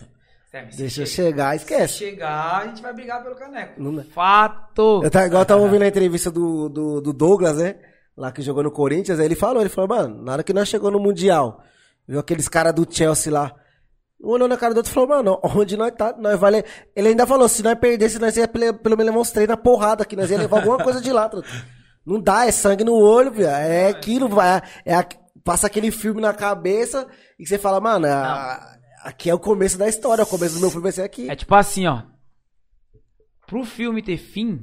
Se 0.70 0.78
Deixa 0.78 1.02
eu 1.02 1.06
che- 1.08 1.12
chegar, 1.16 1.50
Se 1.52 1.56
esquece. 1.58 1.94
chegar, 1.96 2.62
a 2.62 2.68
gente 2.68 2.82
vai 2.82 2.94
brigar 2.94 3.24
pelo 3.24 3.36
caneco. 3.36 3.82
Não. 3.82 4.04
Fato! 4.04 5.02
Eu 5.04 5.10
tava, 5.10 5.26
igual 5.26 5.42
eu 5.42 5.46
tava 5.48 5.62
ouvindo 5.64 5.82
a 5.82 5.88
entrevista 5.88 6.30
do, 6.30 6.70
do, 6.70 7.02
do 7.02 7.12
Douglas, 7.14 7.58
né? 7.58 7.76
Lá 8.16 8.32
que 8.32 8.42
jogou 8.44 8.62
no 8.62 8.70
Corinthians, 8.72 9.20
aí 9.20 9.26
ele 9.26 9.36
falou, 9.36 9.62
ele 9.62 9.70
falou, 9.70 9.88
mano, 9.90 10.22
na 10.24 10.34
hora 10.34 10.44
que 10.44 10.54
nós 10.54 10.68
chegou 10.68 10.92
no 10.92 11.00
Mundial, 11.00 11.64
viu 12.08 12.20
aqueles 12.20 12.48
caras 12.48 12.72
do 12.74 12.86
Chelsea 12.88 13.34
lá. 13.34 13.52
Um 14.22 14.30
olhou 14.30 14.48
na 14.48 14.56
cara 14.56 14.74
do 14.74 14.78
outro 14.78 14.92
e 14.92 14.94
falou, 14.94 15.10
mano, 15.10 15.40
onde 15.44 15.76
nós 15.76 15.92
tá, 15.98 16.14
nós 16.20 16.40
vai 16.40 16.52
le- 16.52 16.66
Ele 16.96 17.10
ainda 17.10 17.26
falou, 17.26 17.50
se 17.50 17.64
nós 17.64 17.74
perdesse, 17.80 18.20
nós 18.20 18.38
ia 18.38 18.48
pelo 18.48 18.96
menos 18.96 19.32
três 19.32 19.48
na 19.50 19.58
porrada 19.58 20.04
aqui, 20.04 20.16
nós 20.16 20.30
ia 20.30 20.38
levar 20.38 20.58
alguma 20.58 20.78
coisa 20.84 21.02
de 21.02 21.12
lá. 21.12 21.30
Não 22.06 22.22
dá, 22.22 22.46
é 22.46 22.52
sangue 22.52 22.84
no 22.84 22.94
olho, 22.96 23.32
viu? 23.32 23.48
É 23.50 23.88
aquilo, 23.88 24.30
vai, 24.30 24.62
é, 24.86 24.94
a- 24.94 25.08
passa 25.44 25.68
aquele 25.68 25.92
filme 25.92 26.22
na 26.22 26.34
cabeça 26.34 27.08
e 27.40 27.46
você 27.46 27.58
fala, 27.58 27.80
mano, 27.80 28.08
a- 28.08 28.78
aqui 29.04 29.30
é 29.30 29.34
o 29.34 29.40
começo 29.40 29.78
da 29.78 29.88
história, 29.88 30.24
o 30.24 30.28
começo 30.28 30.56
do 30.56 30.62
meu 30.62 30.70
filme 30.70 30.84
vai 30.84 30.92
ser 30.92 31.04
aqui. 31.04 31.30
É 31.30 31.36
tipo 31.36 31.54
assim, 31.56 31.86
ó. 31.88 32.04
Pro 33.46 33.64
filme 33.66 34.02
ter 34.02 34.18
fim, 34.18 34.62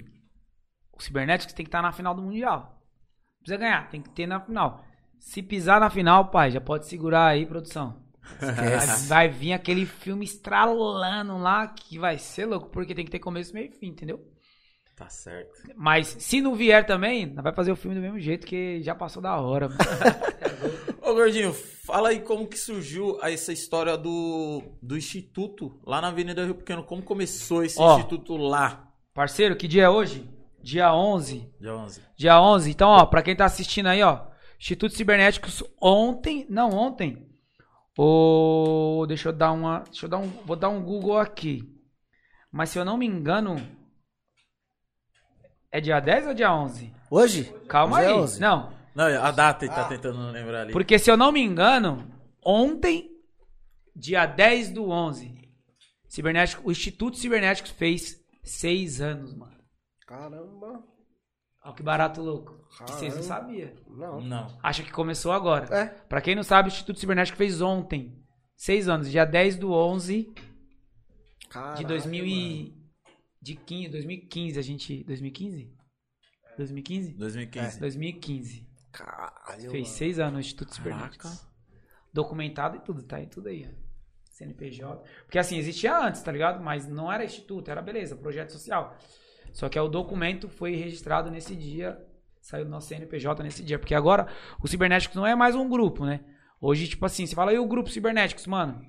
o 0.92 1.02
Cybernéticos 1.02 1.54
tem 1.54 1.64
que 1.64 1.68
estar 1.68 1.82
na 1.82 1.92
final 1.92 2.14
do 2.14 2.22
Mundial. 2.22 2.60
Não 2.60 3.42
precisa 3.44 3.56
ganhar, 3.58 3.88
tem 3.90 4.02
que 4.02 4.10
ter 4.10 4.26
na 4.26 4.40
final. 4.40 4.84
Se 5.18 5.42
pisar 5.42 5.80
na 5.80 5.90
final, 5.90 6.30
pai, 6.30 6.50
já 6.50 6.60
pode 6.60 6.86
segurar 6.86 7.26
aí, 7.26 7.44
produção. 7.46 8.02
Vai, 8.38 8.86
vai 9.06 9.28
vir 9.28 9.52
aquele 9.52 9.84
filme 9.86 10.24
estralando 10.24 11.36
lá 11.38 11.66
que 11.68 11.98
vai 11.98 12.16
ser 12.18 12.46
louco, 12.46 12.70
porque 12.70 12.94
tem 12.94 13.04
que 13.04 13.10
ter 13.10 13.18
começo, 13.18 13.52
meio 13.52 13.68
e 13.68 13.72
fim, 13.78 13.88
entendeu? 13.88 14.20
Tá 15.00 15.08
certo. 15.08 15.62
Mas 15.74 16.14
se 16.18 16.42
não 16.42 16.54
vier 16.54 16.84
também, 16.84 17.32
vai 17.34 17.54
fazer 17.54 17.72
o 17.72 17.76
filme 17.76 17.96
do 17.96 18.02
mesmo 18.02 18.20
jeito 18.20 18.46
que 18.46 18.82
já 18.82 18.94
passou 18.94 19.22
da 19.22 19.40
hora. 19.40 19.70
Ô, 21.00 21.14
Gordinho, 21.14 21.54
fala 21.54 22.10
aí 22.10 22.20
como 22.20 22.46
que 22.46 22.58
surgiu 22.58 23.18
essa 23.22 23.50
história 23.50 23.96
do, 23.96 24.62
do 24.82 24.98
Instituto 24.98 25.80
lá 25.86 26.02
na 26.02 26.08
Avenida 26.08 26.44
Rio 26.44 26.54
Pequeno. 26.54 26.84
Como 26.84 27.02
começou 27.02 27.64
esse 27.64 27.80
Ó. 27.80 27.96
Instituto 27.96 28.36
lá? 28.36 28.92
Parceiro, 29.14 29.56
que 29.56 29.66
dia 29.66 29.84
é 29.84 29.88
hoje? 29.88 30.28
Dia 30.62 30.94
11. 30.94 31.50
Dia 31.58 31.74
11. 31.74 32.02
Dia 32.14 32.38
11. 32.38 32.70
Então, 32.70 32.90
ó, 32.90 33.06
pra 33.06 33.22
quem 33.22 33.34
tá 33.34 33.46
assistindo 33.46 33.86
aí, 33.86 34.02
ó, 34.02 34.26
Instituto 34.58 34.94
Cibernéticos 34.94 35.64
ontem, 35.80 36.44
não, 36.50 36.68
ontem. 36.68 37.26
O 37.96 39.06
deixa 39.08 39.30
eu 39.30 39.32
dar 39.32 39.52
uma, 39.52 39.78
deixa 39.80 40.04
eu 40.04 40.10
dar 40.10 40.18
um, 40.18 40.28
vou 40.44 40.56
dar 40.56 40.68
um 40.68 40.82
Google 40.82 41.16
aqui. 41.16 41.74
Mas 42.52 42.68
se 42.68 42.78
eu 42.78 42.84
não 42.84 42.98
me 42.98 43.06
engano, 43.06 43.56
é 45.72 45.80
dia 45.80 46.00
10 46.00 46.26
ou 46.28 46.34
dia 46.34 46.52
11? 46.54 46.92
Hoje? 47.10 47.44
Calma 47.68 47.98
Hoje 47.98 48.06
é 48.06 48.08
aí. 48.12 48.14
11. 48.18 48.40
Não, 48.40 48.72
Não, 48.94 49.04
a 49.24 49.30
data 49.30 49.64
ele 49.64 49.72
Ah. 49.72 49.76
tá 49.76 49.84
tentando 49.88 50.30
lembrar 50.30 50.62
ali. 50.62 50.72
porque 50.72 50.98
se 50.98 51.10
eu 51.10 51.16
não 51.16 51.30
me 51.32 51.40
engano, 51.40 52.10
ontem, 52.44 53.10
dia 53.94 54.26
10 54.26 54.70
do 54.70 54.88
11, 54.88 55.38
Cibernético, 56.08 56.68
o 56.68 56.72
Instituto 56.72 57.16
Cibernéticos 57.16 57.70
fez 57.70 58.16
seis 58.42 59.00
anos, 59.00 59.32
mano. 59.34 59.56
Caramba. 60.06 60.82
Olha 61.64 61.74
que 61.74 61.82
barato 61.84 62.20
louco. 62.20 62.58
Que 62.84 62.90
vocês 62.92 63.14
não 63.14 63.22
sabiam. 63.22 63.70
Não. 63.86 64.20
Não. 64.20 64.58
Acha 64.62 64.82
que 64.82 64.90
começou 64.90 65.30
agora. 65.30 65.72
É. 65.72 65.86
Pra 66.08 66.20
quem 66.20 66.34
não 66.34 66.42
sabe, 66.42 66.68
o 66.68 66.72
Instituto 66.72 66.98
Cibernético 66.98 67.36
fez 67.38 67.60
ontem. 67.60 68.16
Seis 68.56 68.88
anos, 68.88 69.08
dia 69.10 69.24
10 69.24 69.56
do 69.56 69.72
11 69.72 70.24
de 70.34 71.48
Caraca, 71.48 71.84
2000 71.84 72.24
mano. 72.24 72.34
e... 72.36 72.79
De 73.42 73.54
15, 73.54 73.88
2015, 73.88 74.58
a 74.58 74.62
gente... 74.62 75.04
2015? 75.04 75.72
2015? 76.56 77.12
2015. 77.14 77.80
2015. 77.80 78.70
Caralho, 78.92 79.70
Fez 79.70 79.72
mano. 79.72 79.86
seis 79.86 80.18
anos 80.18 80.36
o 80.36 80.40
Instituto 80.40 80.68
Caraca. 80.70 80.90
Cibernéticos. 80.90 81.46
Documentado 82.12 82.76
e 82.76 82.80
tudo, 82.80 83.02
tá 83.02 83.16
aí 83.16 83.26
tudo 83.26 83.48
aí, 83.48 83.68
ó. 83.70 83.90
CNPJ. 84.32 85.02
Porque 85.24 85.38
assim, 85.38 85.58
existia 85.58 85.96
antes, 85.98 86.22
tá 86.22 86.32
ligado? 86.32 86.62
Mas 86.62 86.88
não 86.88 87.12
era 87.12 87.24
instituto, 87.24 87.70
era 87.70 87.80
beleza, 87.80 88.16
projeto 88.16 88.50
social. 88.50 88.96
Só 89.52 89.68
que 89.68 89.78
o 89.78 89.88
documento 89.88 90.48
foi 90.48 90.74
registrado 90.74 91.30
nesse 91.30 91.54
dia, 91.54 91.98
saiu 92.40 92.64
do 92.64 92.70
nosso 92.70 92.88
CNPJ 92.88 93.42
nesse 93.42 93.62
dia. 93.62 93.78
Porque 93.78 93.94
agora 93.94 94.26
o 94.62 94.66
Cibernéticos 94.66 95.16
não 95.16 95.26
é 95.26 95.34
mais 95.34 95.54
um 95.54 95.68
grupo, 95.68 96.04
né? 96.04 96.20
Hoje, 96.60 96.88
tipo 96.88 97.04
assim, 97.06 97.26
você 97.26 97.34
fala, 97.34 97.52
e 97.52 97.58
o 97.58 97.66
grupo 97.66 97.90
Cibernéticos, 97.90 98.46
mano? 98.46 98.84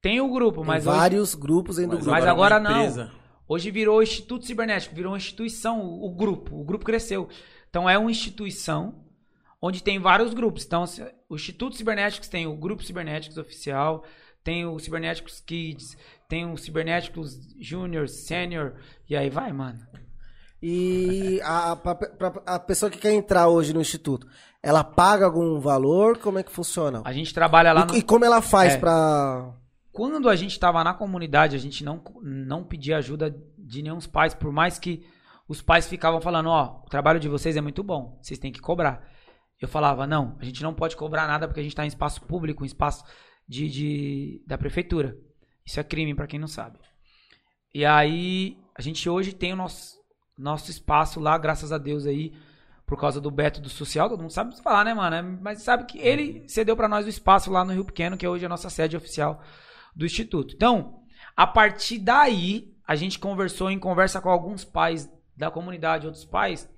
Tem 0.00 0.20
o 0.20 0.30
grupo, 0.30 0.58
Tem 0.60 0.66
mas 0.66 0.86
hoje, 0.86 0.96
vários 0.96 1.34
grupos 1.34 1.76
dentro 1.76 1.98
do 1.98 2.02
grupo. 2.02 2.10
Mas 2.10 2.24
é 2.24 2.28
agora 2.28 2.60
não. 2.60 3.10
Hoje 3.48 3.70
virou 3.70 4.02
Instituto 4.02 4.46
Cibernético, 4.46 4.94
virou 4.94 5.12
uma 5.12 5.18
instituição, 5.18 5.80
o, 5.80 6.10
grupo. 6.14 6.58
O 6.60 6.64
grupo 6.64 6.84
cresceu. 6.84 7.28
Então 7.70 7.88
é 7.88 7.98
uma 7.98 8.10
instituição 8.10 9.02
onde 9.60 9.82
tem 9.82 9.98
vários 9.98 10.34
grupos. 10.34 10.64
Então, 10.64 10.86
se- 10.86 11.02
o 11.28 11.34
Instituto 11.36 11.76
Cibernéticos 11.76 12.28
tem 12.28 12.46
o 12.46 12.56
Grupo 12.56 12.82
Cibernéticos 12.84 13.38
Oficial, 13.38 14.04
tem 14.42 14.66
o 14.66 14.78
Cibernéticos 14.78 15.40
Kids, 15.40 15.96
tem 16.28 16.44
o 16.50 16.56
Cibernéticos 16.56 17.38
Júnior, 17.58 18.08
Sênior, 18.08 18.74
e 19.08 19.16
aí 19.16 19.30
vai, 19.30 19.52
mano. 19.52 19.78
E 20.62 21.40
a, 21.42 21.76
pra- 21.76 21.94
pra- 21.94 22.42
a 22.46 22.58
pessoa 22.58 22.90
que 22.90 22.98
quer 22.98 23.12
entrar 23.12 23.48
hoje 23.48 23.72
no 23.74 23.80
instituto, 23.80 24.26
ela 24.62 24.82
paga 24.82 25.26
algum 25.26 25.60
valor? 25.60 26.18
Como 26.18 26.38
é 26.38 26.42
que 26.42 26.50
funciona? 26.50 27.02
A 27.04 27.12
gente 27.12 27.34
trabalha 27.34 27.72
lá 27.72 27.82
E, 27.82 27.86
no... 27.86 27.96
e 27.96 28.02
como 28.02 28.24
ela 28.24 28.40
faz 28.40 28.74
É. 28.74 28.78
pra. 28.78 29.54
Quando 29.94 30.28
a 30.28 30.34
gente 30.34 30.58
tava 30.58 30.82
na 30.82 30.92
comunidade, 30.92 31.54
a 31.54 31.58
gente 31.58 31.84
não, 31.84 32.02
não 32.20 32.64
pedia 32.64 32.96
ajuda 32.98 33.30
de 33.56 33.80
nenhum 33.80 33.94
dos 33.94 34.08
pais, 34.08 34.34
por 34.34 34.50
mais 34.52 34.76
que 34.76 35.06
os 35.48 35.62
pais 35.62 35.86
ficavam 35.86 36.20
falando, 36.20 36.48
ó, 36.48 36.82
o 36.84 36.90
trabalho 36.90 37.20
de 37.20 37.28
vocês 37.28 37.56
é 37.56 37.60
muito 37.60 37.80
bom, 37.82 38.18
vocês 38.20 38.38
têm 38.40 38.50
que 38.50 38.60
cobrar. 38.60 39.08
Eu 39.62 39.68
falava, 39.68 40.04
não, 40.04 40.36
a 40.40 40.44
gente 40.44 40.64
não 40.64 40.74
pode 40.74 40.96
cobrar 40.96 41.28
nada 41.28 41.46
porque 41.46 41.60
a 41.60 41.62
gente 41.62 41.76
tá 41.76 41.84
em 41.84 41.88
espaço 41.88 42.22
público, 42.22 42.64
em 42.64 42.66
espaço 42.66 43.04
de, 43.48 43.68
de- 43.70 44.42
da 44.44 44.58
prefeitura. 44.58 45.16
Isso 45.64 45.78
é 45.78 45.84
crime, 45.84 46.12
pra 46.12 46.26
quem 46.26 46.40
não 46.40 46.48
sabe. 46.48 46.76
E 47.72 47.84
aí, 47.84 48.58
a 48.76 48.82
gente 48.82 49.08
hoje 49.08 49.32
tem 49.32 49.52
o 49.52 49.56
nosso, 49.56 49.96
nosso 50.36 50.72
espaço 50.72 51.20
lá, 51.20 51.38
graças 51.38 51.70
a 51.70 51.78
Deus 51.78 52.04
aí, 52.04 52.32
por 52.84 52.98
causa 52.98 53.20
do 53.20 53.30
Beto 53.30 53.60
do 53.60 53.68
Social, 53.68 54.08
todo 54.08 54.20
mundo 54.20 54.32
sabe 54.32 54.60
falar, 54.60 54.84
né, 54.84 54.92
mano? 54.92 55.14
É, 55.16 55.22
Mas 55.22 55.62
sabe 55.62 55.84
que 55.84 55.98
ele 55.98 56.44
cedeu 56.48 56.76
pra 56.76 56.88
nós 56.88 57.06
o 57.06 57.08
espaço 57.08 57.50
lá 57.52 57.64
no 57.64 57.72
Rio 57.72 57.84
Pequeno, 57.84 58.16
que 58.16 58.26
hoje 58.26 58.44
é 58.44 58.46
a 58.46 58.50
nossa 58.50 58.68
sede 58.68 58.96
oficial 58.96 59.40
do 59.94 60.04
Instituto. 60.04 60.54
Então, 60.54 61.00
a 61.36 61.46
partir 61.46 61.98
daí, 61.98 62.74
a 62.86 62.94
gente 62.94 63.18
conversou 63.18 63.70
em 63.70 63.78
conversa 63.78 64.20
com 64.20 64.28
alguns 64.28 64.64
pais 64.64 65.10
da 65.36 65.50
comunidade, 65.50 66.06
outros 66.06 66.24
pais, 66.24 66.68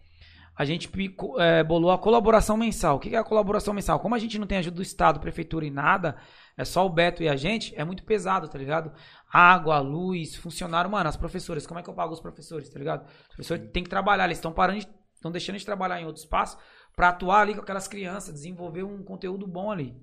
a 0.56 0.64
gente 0.64 0.90
é, 1.38 1.62
bolou 1.62 1.90
a 1.90 1.98
colaboração 1.98 2.56
mensal. 2.56 2.97
O 2.97 2.98
que 2.98 3.14
é 3.14 3.18
a 3.18 3.24
colaboração 3.24 3.74
mensal? 3.74 4.01
Como 4.01 4.14
a 4.14 4.18
gente 4.18 4.38
não 4.38 4.47
tem 4.47 4.56
ajuda 4.56 4.76
do 4.76 4.82
Estado, 4.82 5.20
prefeitura 5.20 5.66
e 5.66 5.70
nada, 5.70 6.16
é 6.56 6.64
só 6.64 6.86
o 6.86 6.88
Beto 6.88 7.22
e 7.22 7.28
a 7.28 7.36
gente, 7.36 7.74
é 7.76 7.84
muito 7.84 8.02
pesado, 8.05 8.48
tá 8.48 8.56
ligado? 8.59 8.90
Água, 9.30 9.78
luz, 9.80 10.34
funcionário, 10.36 10.90
mano, 10.90 11.09
as 11.10 11.16
professoras, 11.16 11.66
como 11.66 11.78
é 11.78 11.82
que 11.82 11.90
eu 11.90 11.94
pago 11.94 12.14
os 12.14 12.20
professores, 12.20 12.70
tá 12.70 12.78
ligado? 12.78 13.06
Os 13.06 13.26
professores 13.26 13.70
têm 13.70 13.84
que 13.84 13.90
trabalhar, 13.90 14.24
eles 14.24 14.38
estão 14.38 14.51
parando, 14.51 14.78
estão 15.14 15.30
deixando 15.30 15.59
de 15.59 15.66
trabalhar 15.66 16.01
em 16.01 16.06
outro 16.06 16.22
espaço 16.22 16.56
pra 16.94 17.10
atuar 17.10 17.43
ali 17.43 17.55
com 17.55 17.60
aquelas 17.60 17.86
crianças, 17.86 18.32
desenvolver 18.32 18.82
um 18.82 19.02
conteúdo 19.02 19.47
bom 19.47 19.70
ali. 19.70 19.94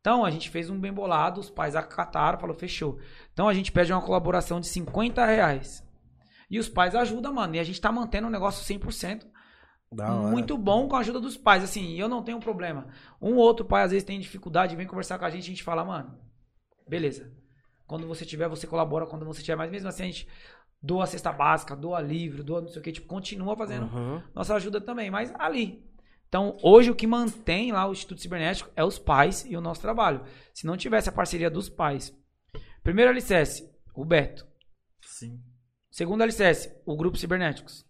Então, 0.00 0.24
a 0.24 0.30
gente 0.30 0.48
fez 0.48 0.70
um 0.70 0.78
bem 0.78 0.92
bolado, 0.92 1.40
os 1.40 1.50
pais 1.50 1.74
acataram, 1.74 2.38
falou, 2.38 2.54
fechou. 2.54 2.98
Então, 3.32 3.48
a 3.48 3.54
gente 3.54 3.72
pede 3.72 3.92
uma 3.92 4.00
colaboração 4.02 4.60
de 4.60 4.68
50 4.68 5.24
reais. 5.26 5.84
E 6.50 6.58
os 6.58 6.68
pais 6.68 6.94
ajudam, 6.94 7.32
mano. 7.34 7.56
E 7.56 7.58
a 7.58 7.64
gente 7.64 7.80
tá 7.80 7.90
mantendo 7.92 8.26
o 8.26 8.30
negócio 8.30 8.64
100%. 8.64 9.26
Da 9.92 10.14
hora. 10.14 10.30
Muito 10.30 10.56
bom 10.56 10.88
com 10.88 10.96
a 10.96 11.00
ajuda 11.00 11.20
dos 11.20 11.36
pais. 11.36 11.64
Assim, 11.64 11.94
eu 11.98 12.08
não 12.08 12.22
tenho 12.22 12.38
problema. 12.40 12.86
Um 13.20 13.34
ou 13.34 13.42
outro 13.42 13.64
pai, 13.64 13.82
às 13.82 13.90
vezes, 13.90 14.04
tem 14.04 14.18
dificuldade, 14.20 14.76
vem 14.76 14.86
conversar 14.86 15.18
com 15.18 15.24
a 15.24 15.30
gente, 15.30 15.44
a 15.44 15.46
gente 15.46 15.62
fala, 15.62 15.84
mano, 15.84 16.16
beleza. 16.86 17.32
Quando 17.86 18.06
você 18.06 18.24
tiver, 18.24 18.48
você 18.48 18.66
colabora. 18.66 19.06
Quando 19.06 19.24
você 19.26 19.42
tiver, 19.42 19.56
mas 19.56 19.70
mesmo 19.70 19.88
assim, 19.88 20.04
a 20.04 20.06
gente 20.06 20.28
doa 20.80 21.04
a 21.04 21.06
cesta 21.06 21.32
básica, 21.32 21.74
doa 21.74 22.00
livro, 22.00 22.44
doa 22.44 22.60
não 22.60 22.68
sei 22.68 22.80
o 22.80 22.84
que, 22.84 22.92
tipo, 22.92 23.08
continua 23.08 23.56
fazendo 23.56 23.86
Uhum. 23.92 24.22
nossa 24.34 24.54
ajuda 24.54 24.80
também, 24.80 25.10
mas 25.10 25.34
ali. 25.38 25.84
Então, 26.28 26.56
hoje 26.62 26.90
o 26.90 26.94
que 26.94 27.06
mantém 27.06 27.72
lá 27.72 27.88
o 27.88 27.92
Instituto 27.92 28.20
Cibernético 28.20 28.70
é 28.76 28.84
os 28.84 28.98
pais 28.98 29.46
e 29.48 29.56
o 29.56 29.60
nosso 29.60 29.80
trabalho. 29.80 30.22
Se 30.52 30.66
não 30.66 30.76
tivesse 30.76 31.08
a 31.08 31.12
parceria 31.12 31.50
dos 31.50 31.68
pais. 31.68 32.14
Primeiro 32.82 33.10
alicerce, 33.10 33.68
o 33.94 34.04
Beto. 34.04 34.46
Sim. 35.00 35.40
Segundo 35.90 36.22
alicerce, 36.22 36.70
o 36.84 36.96
Grupo 36.96 37.16
Cibernéticos. 37.16 37.84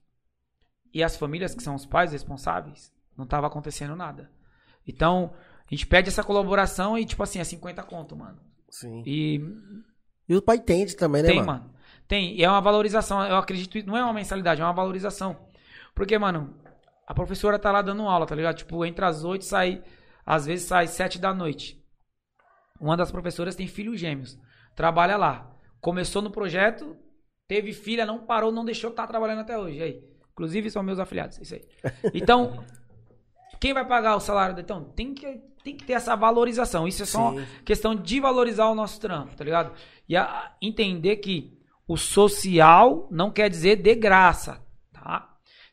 E 0.94 1.02
as 1.02 1.16
famílias 1.16 1.54
que 1.54 1.62
são 1.62 1.74
os 1.74 1.84
pais 1.84 2.12
responsáveis, 2.12 2.92
não 3.16 3.24
estava 3.24 3.48
acontecendo 3.48 3.96
nada. 3.96 4.30
Então, 4.86 5.34
a 5.70 5.74
gente 5.74 5.86
pede 5.86 6.08
essa 6.08 6.22
colaboração 6.22 6.96
e, 6.96 7.04
tipo 7.04 7.22
assim, 7.22 7.40
é 7.40 7.44
50 7.44 7.82
conto, 7.82 8.16
mano. 8.16 8.40
Sim. 8.70 9.02
E 9.04 9.40
E 10.28 10.36
o 10.36 10.40
pai 10.42 10.56
entende 10.56 10.94
também, 10.96 11.22
né, 11.22 11.28
tem, 11.28 11.38
mano? 11.38 11.52
mano. 11.52 11.74
Tem. 12.06 12.36
E 12.36 12.44
é 12.44 12.48
uma 12.48 12.60
valorização. 12.60 13.22
Eu 13.22 13.36
acredito. 13.36 13.84
Não 13.86 13.96
é 13.96 14.02
uma 14.02 14.12
mensalidade, 14.14 14.62
é 14.62 14.64
uma 14.64 14.72
valorização. 14.72 15.36
Porque, 15.94 16.16
mano, 16.18 16.54
a 17.08 17.14
professora 17.14 17.58
tá 17.58 17.72
lá 17.72 17.80
dando 17.80 18.02
aula, 18.02 18.26
tá 18.26 18.34
ligado? 18.34 18.56
Tipo, 18.56 18.84
entre 18.84 19.02
as 19.04 19.24
oito 19.24 19.44
sai. 19.44 19.82
Às 20.26 20.44
vezes 20.44 20.66
sai 20.66 20.86
sete 20.86 21.18
da 21.18 21.32
noite. 21.32 21.82
Uma 22.78 22.96
das 22.98 23.10
professoras 23.10 23.56
tem 23.56 23.66
filhos 23.66 23.98
gêmeos. 23.98 24.38
Trabalha 24.76 25.16
lá. 25.16 25.50
Começou 25.80 26.20
no 26.20 26.30
projeto, 26.30 26.94
teve 27.48 27.72
filha, 27.72 28.04
não 28.04 28.26
parou, 28.26 28.52
não 28.52 28.64
deixou, 28.64 28.90
tá 28.90 29.06
trabalhando 29.06 29.40
até 29.40 29.56
hoje. 29.56 29.78
E 29.78 29.82
aí? 29.82 30.04
Inclusive 30.32 30.70
são 30.70 30.82
meus 30.82 30.98
afiliados, 30.98 31.38
isso 31.38 31.54
aí. 31.54 31.64
Então, 32.12 32.62
quem 33.58 33.72
vai 33.72 33.86
pagar 33.86 34.14
o 34.16 34.20
salário? 34.20 34.58
Então, 34.60 34.84
tem 34.84 35.14
que, 35.14 35.40
tem 35.64 35.76
que 35.76 35.84
ter 35.84 35.94
essa 35.94 36.14
valorização. 36.14 36.86
Isso 36.86 37.02
é 37.02 37.06
só 37.06 37.32
Sim. 37.32 37.44
questão 37.64 37.94
de 37.94 38.20
valorizar 38.20 38.68
o 38.68 38.74
nosso 38.74 39.00
trampo, 39.00 39.34
tá 39.34 39.42
ligado? 39.44 39.72
E 40.08 40.14
a- 40.14 40.54
entender 40.60 41.16
que 41.16 41.58
o 41.86 41.96
social 41.96 43.08
não 43.10 43.30
quer 43.30 43.48
dizer 43.48 43.76
de 43.76 43.94
graça? 43.94 44.62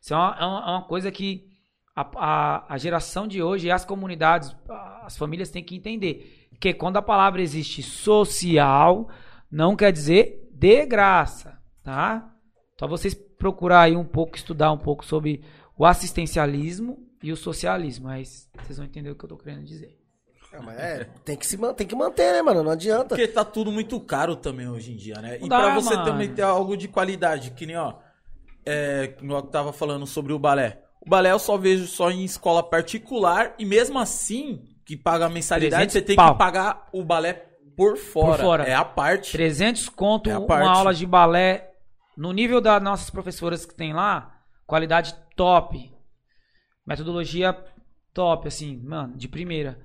Isso 0.05 0.13
é 0.13 0.17
uma, 0.17 0.37
é 0.39 0.45
uma- 0.45 0.59
é 0.59 0.69
uma 0.71 0.83
coisa 0.83 1.11
que 1.11 1.47
a, 1.95 2.01
a- 2.15 2.65
a 2.75 2.77
geração 2.77 3.27
de 3.27 3.41
hoje 3.41 3.65
e 3.65 3.71
as 3.71 3.83
comunidades, 3.83 4.55
as 5.01 5.17
famílias 5.17 5.49
têm 5.49 5.63
que 5.63 5.75
entender. 5.75 6.47
Que 6.59 6.75
quando 6.75 6.97
a 6.97 7.01
palavra 7.01 7.41
existe 7.41 7.81
social, 7.81 9.09
não 9.51 9.75
quer 9.75 9.91
dizer 9.91 10.47
de 10.53 10.85
graça, 10.85 11.57
tá? 11.83 12.31
Só 12.79 12.87
vocês 12.87 13.15
procurar 13.15 13.81
aí 13.81 13.95
um 13.95 14.05
pouco, 14.05 14.35
estudar 14.35 14.71
um 14.71 14.77
pouco 14.77 15.03
sobre 15.03 15.43
o 15.75 15.83
assistencialismo 15.87 16.99
e 17.23 17.31
o 17.31 17.35
socialismo. 17.35 18.07
Aí 18.07 18.23
vocês 18.25 18.77
vão 18.77 18.85
entender 18.85 19.09
o 19.09 19.15
que 19.15 19.25
eu 19.25 19.29
tô 19.29 19.37
querendo 19.37 19.63
dizer. 19.63 19.97
É, 20.53 20.59
mas 20.59 20.77
é, 20.79 21.03
tem 21.25 21.35
que 21.35 21.47
se 21.47 21.57
tem 21.73 21.87
que 21.87 21.95
manter, 21.95 22.31
né, 22.31 22.43
mano? 22.43 22.61
Não 22.61 22.71
adianta. 22.71 23.09
Porque 23.15 23.27
tá 23.27 23.43
tudo 23.43 23.71
muito 23.71 23.99
caro 23.99 24.35
também 24.35 24.69
hoje 24.69 24.93
em 24.93 24.95
dia, 24.95 25.15
né? 25.19 25.39
E 25.41 25.49
dá, 25.49 25.61
pra 25.63 25.73
você 25.75 25.95
mano. 25.95 26.05
também 26.05 26.31
ter 26.31 26.43
algo 26.43 26.77
de 26.77 26.87
qualidade, 26.87 27.51
que 27.51 27.65
nem, 27.65 27.75
ó, 27.75 27.95
é, 28.65 29.07
que 29.07 29.25
eu 29.25 29.41
tava 29.43 29.71
falando 29.71 30.05
sobre 30.05 30.33
o 30.33 30.39
balé. 30.39 30.81
O 31.01 31.09
balé 31.09 31.31
eu 31.31 31.39
só 31.39 31.57
vejo 31.57 31.85
só 31.85 32.09
em 32.09 32.23
escola 32.23 32.63
particular 32.63 33.53
e 33.59 33.65
mesmo 33.65 33.99
assim, 33.99 34.63
que 34.85 34.97
paga 34.97 35.25
a 35.25 35.29
mensalidade, 35.29 35.91
300 35.91 35.93
você 35.93 36.01
tem 36.01 36.15
pau. 36.15 36.33
que 36.33 36.37
pagar 36.39 36.87
o 36.91 37.03
balé 37.03 37.33
por 37.77 37.97
fora. 37.97 38.41
fora. 38.41 38.63
É 38.63 38.73
a 38.73 38.85
parte. 38.85 39.31
300 39.31 39.89
conto 39.89 40.29
É 40.29 40.37
uma 40.37 40.69
aula 40.69 40.93
de 40.93 41.05
balé 41.05 41.71
no 42.17 42.31
nível 42.31 42.61
das 42.61 42.81
nossas 42.81 43.09
professoras 43.09 43.65
que 43.65 43.75
tem 43.75 43.93
lá, 43.93 44.39
qualidade 44.65 45.15
top. 45.35 45.91
Metodologia 46.85 47.55
top, 48.13 48.47
assim, 48.47 48.81
mano, 48.83 49.15
de 49.17 49.27
primeira. 49.27 49.79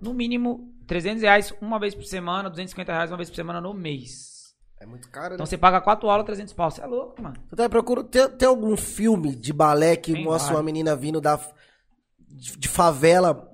No 0.00 0.12
mínimo, 0.12 0.74
300 0.86 1.22
reais 1.22 1.54
uma 1.60 1.78
vez 1.78 1.94
por 1.94 2.04
semana, 2.04 2.50
250 2.50 2.92
reais 2.92 3.10
uma 3.10 3.16
vez 3.16 3.30
por 3.30 3.36
semana 3.36 3.60
no 3.60 3.72
mês. 3.72 4.35
É 4.78 4.84
muito 4.86 5.08
caro, 5.10 5.30
né? 5.30 5.34
Então 5.34 5.46
você 5.46 5.56
paga 5.56 5.80
quatro 5.80 6.08
aulas, 6.08 6.26
300 6.26 6.52
pau. 6.52 6.70
Você 6.70 6.82
é 6.82 6.86
louco, 6.86 7.22
mano. 7.22 7.36
Eu 7.36 7.54
até 7.54 7.68
procuro. 7.68 8.04
Tem, 8.04 8.28
tem 8.28 8.46
algum 8.48 8.76
filme 8.76 9.34
de 9.34 9.52
balé 9.52 9.96
que 9.96 10.12
Tem 10.12 10.22
mostra 10.24 10.52
vários. 10.52 10.58
uma 10.58 10.62
menina 10.62 10.94
vindo 10.94 11.20
da, 11.20 11.40
de, 12.28 12.56
de 12.58 12.68
favela? 12.68 13.50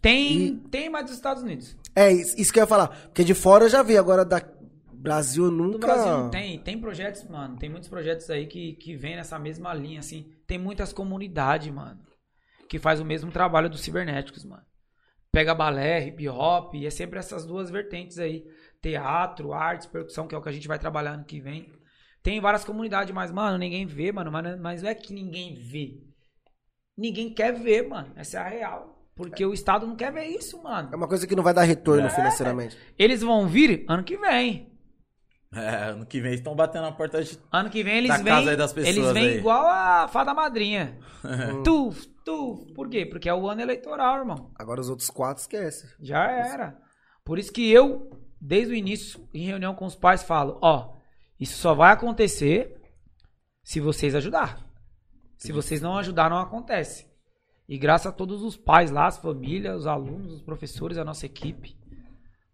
Tem, 0.00 0.56
tem 0.70 0.90
mais 0.90 1.06
dos 1.06 1.14
Estados 1.14 1.42
Unidos. 1.42 1.76
É, 1.96 2.12
isso 2.12 2.38
isso 2.38 2.52
que 2.52 2.58
eu 2.58 2.62
ia 2.62 2.66
falar. 2.66 2.88
Porque 2.88 3.24
de 3.24 3.34
fora 3.34 3.64
eu 3.64 3.68
já 3.68 3.82
vi, 3.82 3.96
agora 3.96 4.24
da 4.24 4.40
Brasil 4.92 5.46
eu 5.46 5.50
nunca. 5.50 5.78
Do 5.78 5.86
Brasil 5.86 6.06
não 6.18 6.30
tem. 6.30 6.58
Tem 6.58 6.78
projetos, 6.78 7.24
mano. 7.24 7.56
Tem 7.56 7.70
muitos 7.70 7.88
projetos 7.88 8.28
aí 8.30 8.46
que, 8.46 8.74
que 8.74 8.94
vêm 8.94 9.16
nessa 9.16 9.38
mesma 9.38 9.72
linha, 9.72 10.00
assim. 10.00 10.30
Tem 10.46 10.58
muitas 10.58 10.92
comunidades, 10.92 11.72
mano. 11.72 11.98
Que 12.68 12.78
faz 12.78 13.00
o 13.00 13.04
mesmo 13.04 13.30
trabalho 13.32 13.70
dos 13.70 13.80
cibernéticos, 13.80 14.44
mano. 14.44 14.62
Pega 15.32 15.54
balé, 15.54 16.06
hip 16.06 16.28
hop, 16.28 16.74
e 16.74 16.86
é 16.86 16.90
sempre 16.90 17.18
essas 17.18 17.46
duas 17.46 17.70
vertentes 17.70 18.18
aí. 18.18 18.44
Teatro, 18.82 19.52
artes, 19.52 19.86
percussão, 19.86 20.26
que 20.26 20.34
é 20.34 20.38
o 20.38 20.42
que 20.42 20.48
a 20.48 20.52
gente 20.52 20.68
vai 20.68 20.78
trabalhar 20.78 21.12
ano 21.12 21.24
que 21.24 21.40
vem. 21.40 21.72
Tem 22.22 22.40
várias 22.40 22.64
comunidades, 22.64 23.12
mas, 23.14 23.30
mano, 23.32 23.58
ninguém 23.58 23.86
vê, 23.86 24.12
mano. 24.12 24.30
Mas, 24.30 24.58
mas 24.60 24.82
não 24.82 24.90
é 24.90 24.94
que 24.94 25.12
ninguém 25.12 25.54
vê. 25.54 26.00
Ninguém 26.96 27.32
quer 27.32 27.52
ver, 27.52 27.88
mano. 27.88 28.12
Essa 28.16 28.38
é 28.38 28.40
a 28.40 28.48
real. 28.48 28.94
Porque 29.14 29.44
o 29.44 29.52
Estado 29.52 29.86
não 29.86 29.96
quer 29.96 30.12
ver 30.12 30.26
isso, 30.26 30.62
mano. 30.62 30.90
É 30.92 30.96
uma 30.96 31.08
coisa 31.08 31.26
que 31.26 31.34
não 31.34 31.42
vai 31.42 31.52
dar 31.54 31.62
retorno 31.62 32.06
É. 32.06 32.10
financeiramente. 32.10 32.76
Eles 32.96 33.20
vão 33.22 33.48
vir 33.48 33.84
ano 33.88 34.04
que 34.04 34.16
vem. 34.16 34.72
É, 35.52 35.86
ano 35.90 36.04
que 36.06 36.20
vem 36.20 36.34
estão 36.34 36.54
batendo 36.54 36.82
na 36.82 36.92
porta 36.92 37.22
de. 37.24 37.38
Ano 37.50 37.70
que 37.70 37.82
vem 37.82 37.96
eles 37.98 38.10
Da 38.10 38.16
vêm. 38.18 38.24
casa 38.26 38.50
aí 38.50 38.56
das 38.56 38.72
pessoas 38.72 38.96
eles 38.96 39.12
vêm 39.12 39.28
aí. 39.28 39.38
igual 39.38 39.66
a 39.66 40.06
fada 40.06 40.34
madrinha. 40.34 40.98
tu, 41.64 41.90
tu. 42.24 42.66
Por 42.74 42.88
quê? 42.88 43.06
Porque 43.06 43.28
é 43.28 43.34
o 43.34 43.48
ano 43.48 43.60
eleitoral, 43.62 44.18
irmão. 44.18 44.52
Agora 44.56 44.80
os 44.80 44.88
outros 44.90 45.08
quatro 45.10 45.40
esquece. 45.40 45.88
Já 46.00 46.30
era. 46.30 46.78
Por 47.24 47.38
isso 47.38 47.50
que 47.52 47.68
eu, 47.72 48.10
desde 48.40 48.72
o 48.72 48.76
início, 48.76 49.28
em 49.32 49.46
reunião 49.46 49.74
com 49.74 49.86
os 49.86 49.94
pais, 49.94 50.22
falo: 50.22 50.58
ó, 50.62 50.96
isso 51.38 51.58
só 51.58 51.74
vai 51.74 51.92
acontecer 51.92 52.80
se 53.62 53.80
vocês 53.80 54.14
ajudar. 54.14 54.66
Se 55.36 55.52
vocês 55.52 55.80
não 55.80 55.96
ajudar, 55.98 56.30
não 56.30 56.38
acontece. 56.38 57.06
E 57.68 57.78
graças 57.78 58.06
a 58.06 58.12
todos 58.12 58.42
os 58.42 58.56
pais 58.56 58.90
lá, 58.90 59.06
as 59.06 59.18
famílias, 59.18 59.76
os 59.76 59.86
alunos, 59.86 60.32
os 60.32 60.42
professores, 60.42 60.98
a 60.98 61.04
nossa 61.04 61.26
equipe, 61.26 61.76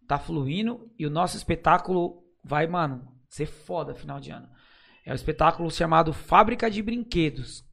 tá 0.07 0.19
fluindo 0.19 0.91
e 0.99 1.07
o 1.07 1.11
nosso 1.11 1.37
espetáculo 1.37 2.25
vai, 2.43 2.67
mano, 2.67 3.09
ser 3.29 3.47
foda 3.47 3.95
final 3.95 4.21
de 4.21 4.31
ano. 4.31 4.49
É 5.07 5.13
o 5.13 5.15
espetáculo 5.15 5.71
chamado 5.71 6.13
Fábrica 6.13 6.71
de 6.71 6.83
Brinquedos. 6.83 7.65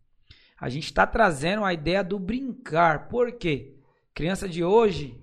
A 0.59 0.69
gente 0.69 0.93
tá 0.93 1.07
trazendo 1.07 1.65
a 1.65 1.73
ideia 1.73 2.03
do 2.03 2.19
brincar. 2.19 3.07
Por 3.07 3.31
quê? 3.33 3.75
Criança 4.13 4.47
de 4.47 4.63
hoje 4.63 5.20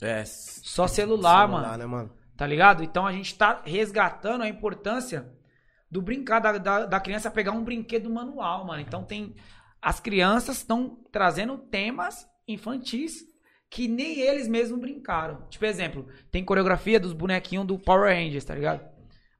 É. 0.00 0.24
Só 0.24 0.86
celular, 0.86 1.46
Celular, 1.46 1.48
mano. 1.48 1.78
né, 1.78 1.86
mano? 1.86 2.12
Tá 2.36 2.46
ligado? 2.46 2.82
Então 2.82 3.06
a 3.06 3.12
gente 3.12 3.34
tá 3.36 3.62
resgatando 3.64 4.42
a 4.42 4.48
importância 4.48 5.32
do 5.90 6.02
brincar, 6.02 6.40
da, 6.40 6.58
da, 6.58 6.86
da 6.86 7.00
criança 7.00 7.30
pegar 7.30 7.52
um 7.52 7.64
brinquedo 7.64 8.10
manual, 8.10 8.66
mano. 8.66 8.80
Então 8.80 9.04
tem. 9.04 9.34
As 9.80 10.00
crianças 10.00 10.56
estão 10.58 10.98
trazendo 11.12 11.58
temas 11.58 12.26
infantis 12.48 13.22
que 13.70 13.88
nem 13.88 14.20
eles 14.20 14.48
mesmos 14.48 14.80
brincaram. 14.80 15.46
Tipo, 15.48 15.64
exemplo, 15.64 16.06
tem 16.30 16.44
coreografia 16.44 16.98
dos 16.98 17.12
bonequinhos 17.12 17.66
do 17.66 17.78
Power 17.78 18.14
Rangers, 18.14 18.44
tá 18.44 18.54
ligado? 18.54 18.93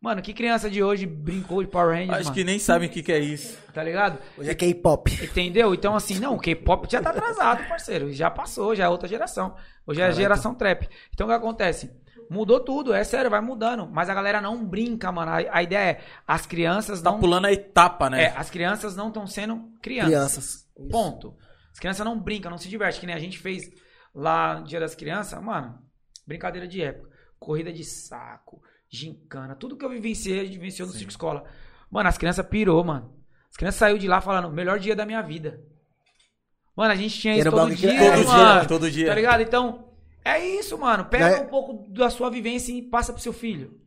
Mano, 0.04 0.20
que 0.20 0.34
criança 0.34 0.68
de 0.68 0.82
hoje 0.82 1.06
brincou 1.06 1.62
de 1.62 1.70
Power 1.70 1.96
Rangers, 1.96 2.10
Acho 2.10 2.24
mano? 2.24 2.34
que 2.34 2.44
nem 2.44 2.58
sabem 2.58 2.90
o 2.90 2.92
que, 2.92 3.02
que 3.02 3.10
é 3.10 3.18
isso. 3.18 3.58
Tá 3.72 3.82
ligado? 3.82 4.18
Hoje 4.36 4.50
é 4.50 4.54
K-pop. 4.54 5.10
Entendeu? 5.24 5.72
Então, 5.72 5.96
assim, 5.96 6.18
não, 6.18 6.34
o 6.34 6.38
K-pop 6.38 6.86
já 6.92 7.00
tá 7.00 7.08
atrasado, 7.08 7.66
parceiro. 7.66 8.12
Já 8.12 8.30
passou, 8.30 8.74
já 8.74 8.84
é 8.84 8.88
outra 8.90 9.08
geração. 9.08 9.56
Hoje 9.86 10.02
é 10.02 10.04
a 10.04 10.10
geração 10.10 10.54
trap. 10.54 10.86
Então, 11.14 11.26
o 11.26 11.30
que 11.30 11.34
acontece? 11.34 11.90
Mudou 12.28 12.60
tudo, 12.60 12.92
é 12.92 13.02
sério, 13.02 13.30
vai 13.30 13.40
mudando. 13.40 13.86
Mas 13.86 14.10
a 14.10 14.14
galera 14.14 14.42
não 14.42 14.62
brinca, 14.62 15.10
mano. 15.10 15.30
A, 15.30 15.36
a 15.50 15.62
ideia 15.62 15.92
é, 15.92 16.00
as 16.28 16.44
crianças 16.44 17.00
Tá 17.00 17.10
não... 17.10 17.18
pulando 17.18 17.46
a 17.46 17.52
etapa, 17.54 18.10
né? 18.10 18.24
É, 18.24 18.34
as 18.36 18.50
crianças 18.50 18.94
não 18.94 19.08
estão 19.08 19.26
sendo 19.26 19.72
crianças. 19.80 20.10
Crianças. 20.10 20.68
Ponto. 20.90 21.34
As 21.72 21.78
crianças 21.78 22.04
não 22.04 22.20
brincam, 22.20 22.50
não 22.50 22.58
se 22.58 22.68
divertem. 22.68 23.00
Que 23.00 23.06
nem 23.06 23.16
a 23.16 23.18
gente 23.18 23.38
fez 23.38 23.70
lá 24.14 24.60
no 24.60 24.66
Dia 24.66 24.80
das 24.80 24.94
Crianças. 24.94 25.42
Mano, 25.42 25.78
brincadeira 26.26 26.68
de 26.68 26.82
época. 26.82 27.08
Corrida 27.38 27.72
de 27.72 27.84
saco, 27.84 28.62
gincana. 28.94 29.54
Tudo 29.54 29.76
que 29.76 29.84
eu 29.84 29.88
vivenciei, 29.90 30.40
a 30.40 30.44
gente 30.44 30.54
vivenciou 30.54 30.86
no 30.88 30.94
Circo 30.94 31.10
Escola. 31.10 31.44
Mano, 31.90 32.08
as 32.08 32.16
crianças 32.18 32.46
pirou, 32.46 32.82
mano. 32.84 33.14
As 33.50 33.56
crianças 33.56 33.78
saíram 33.78 33.98
de 33.98 34.08
lá 34.08 34.20
falando, 34.20 34.50
melhor 34.50 34.78
dia 34.78 34.96
da 34.96 35.06
minha 35.06 35.22
vida. 35.22 35.60
Mano, 36.76 36.92
a 36.92 36.96
gente 36.96 37.18
tinha 37.20 37.34
isso 37.34 37.42
Era 37.42 37.50
todo 37.50 37.60
bagulho 37.60 37.76
que- 37.76 37.86
dia, 37.86 38.12
todo 38.16 38.26
mano. 38.26 38.58
dia, 38.60 38.68
todo 38.68 38.90
dia. 38.90 39.06
Tá 39.06 39.14
ligado? 39.14 39.42
Então, 39.42 39.92
é 40.24 40.44
isso, 40.44 40.76
mano. 40.76 41.04
Pega 41.04 41.28
é- 41.28 41.40
um 41.40 41.46
pouco 41.46 41.88
da 41.92 42.10
sua 42.10 42.28
vivência 42.30 42.72
e 42.72 42.82
passa 42.82 43.12
pro 43.12 43.22
seu 43.22 43.32
filho. 43.32 43.78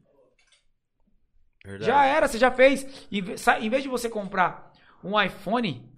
Verdade. 1.65 1.85
Já 1.85 2.05
era, 2.05 2.27
você 2.27 2.37
já 2.37 2.49
fez. 2.51 2.85
Em 3.11 3.69
vez 3.69 3.83
de 3.83 3.89
você 3.89 4.09
comprar 4.09 4.71
um 5.03 5.19
iPhone, 5.21 5.91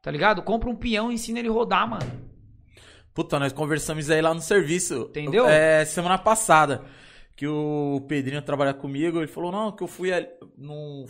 tá 0.00 0.10
ligado? 0.10 0.42
Compra 0.42 0.70
um 0.70 0.76
peão 0.76 1.10
e 1.10 1.14
ensina 1.14 1.38
ele 1.38 1.48
a 1.48 1.52
rodar, 1.52 1.86
mano. 1.88 2.30
Puta, 3.12 3.38
nós 3.38 3.52
conversamos 3.52 4.08
aí 4.08 4.22
lá 4.22 4.32
no 4.32 4.40
serviço. 4.40 5.06
Entendeu? 5.10 5.46
É, 5.46 5.84
semana 5.84 6.16
passada. 6.16 6.82
Que 7.40 7.46
o 7.46 8.04
Pedrinho 8.06 8.42
trabalha 8.42 8.74
comigo. 8.74 9.16
Ele 9.16 9.26
falou, 9.26 9.50
não, 9.50 9.72
que 9.72 9.82
eu 9.82 9.86
fui 9.88 10.12
ali 10.12 10.28
no. 10.58 11.06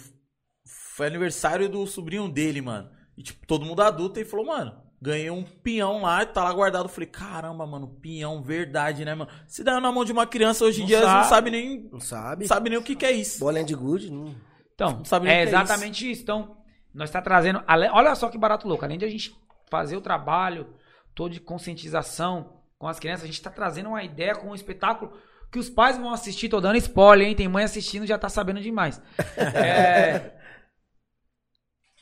Foi 0.65 1.09
aniversário 1.09 1.69
do 1.69 1.85
sobrinho 1.89 2.29
dele, 2.29 2.61
mano. 2.61 2.89
E, 3.19 3.23
tipo, 3.25 3.45
todo 3.49 3.67
mundo 3.67 3.83
adulto. 3.83 4.21
E 4.21 4.25
falou, 4.25 4.47
mano, 4.47 4.81
ganhei 5.03 5.29
um 5.29 5.43
pinhão 5.43 6.03
lá 6.03 6.23
e 6.23 6.27
tá 6.27 6.45
lá 6.45 6.53
guardado. 6.53 6.85
Eu 6.85 6.89
falei, 6.89 7.09
caramba, 7.09 7.67
mano, 7.67 7.89
pinhão, 8.01 8.41
verdade, 8.41 9.05
né, 9.05 9.13
mano? 9.13 9.29
Se 9.49 9.65
der 9.65 9.81
na 9.81 9.91
mão 9.91 10.05
de 10.05 10.13
uma 10.13 10.25
criança 10.25 10.65
hoje 10.65 10.79
em 10.79 10.81
Não 10.83 10.87
dia, 10.87 10.99
eles 10.99 11.09
não 11.11 11.25
sabe. 11.25 11.51
nem, 11.51 11.89
Não 11.91 11.99
sabe? 11.99 12.45
não 12.45 12.49
sabe 12.49 12.71
nem 12.71 12.79
o 12.79 12.83
que, 12.85 12.95
que 12.95 13.05
é 13.05 13.11
isso. 13.11 13.41
Bolinha 13.41 13.65
de 13.65 13.75
good? 13.75 14.09
Não. 14.09 14.33
Então, 14.73 14.99
Não 14.99 15.05
sabe 15.05 15.27
nem 15.27 15.35
é 15.35 15.39
o 15.43 15.49
que 15.49 15.53
é 15.57 15.59
exatamente 15.59 16.09
isso. 16.09 16.23
Então, 16.23 16.59
nós 16.95 17.11
tá 17.11 17.21
trazendo. 17.21 17.61
Olha 17.67 18.15
só 18.15 18.29
que 18.29 18.39
barato 18.39 18.69
louco. 18.69 18.85
Além 18.85 18.99
de 18.99 19.05
a 19.05 19.11
gente 19.11 19.35
fazer 19.69 19.97
o 19.97 20.01
trabalho 20.01 20.69
todo 21.13 21.33
de 21.33 21.41
conscientização 21.41 22.63
com 22.79 22.87
as 22.87 23.01
crianças, 23.01 23.25
a 23.25 23.27
gente 23.27 23.43
tá 23.43 23.51
trazendo 23.51 23.89
uma 23.89 24.05
ideia 24.05 24.37
com 24.37 24.51
um 24.51 24.55
espetáculo 24.55 25.13
que 25.51 25.59
os 25.59 25.69
pais 25.71 25.97
vão 25.99 26.13
assistir. 26.13 26.49
Tô 26.49 26.61
dando 26.61 26.77
spoiler, 26.77 27.29
hein? 27.29 27.35
Tem 27.37 27.49
mãe 27.49 27.65
assistindo 27.65 28.07
já 28.07 28.19
tá 28.19 28.29
sabendo 28.29 28.61
demais. 28.61 29.01
É. 29.37 30.39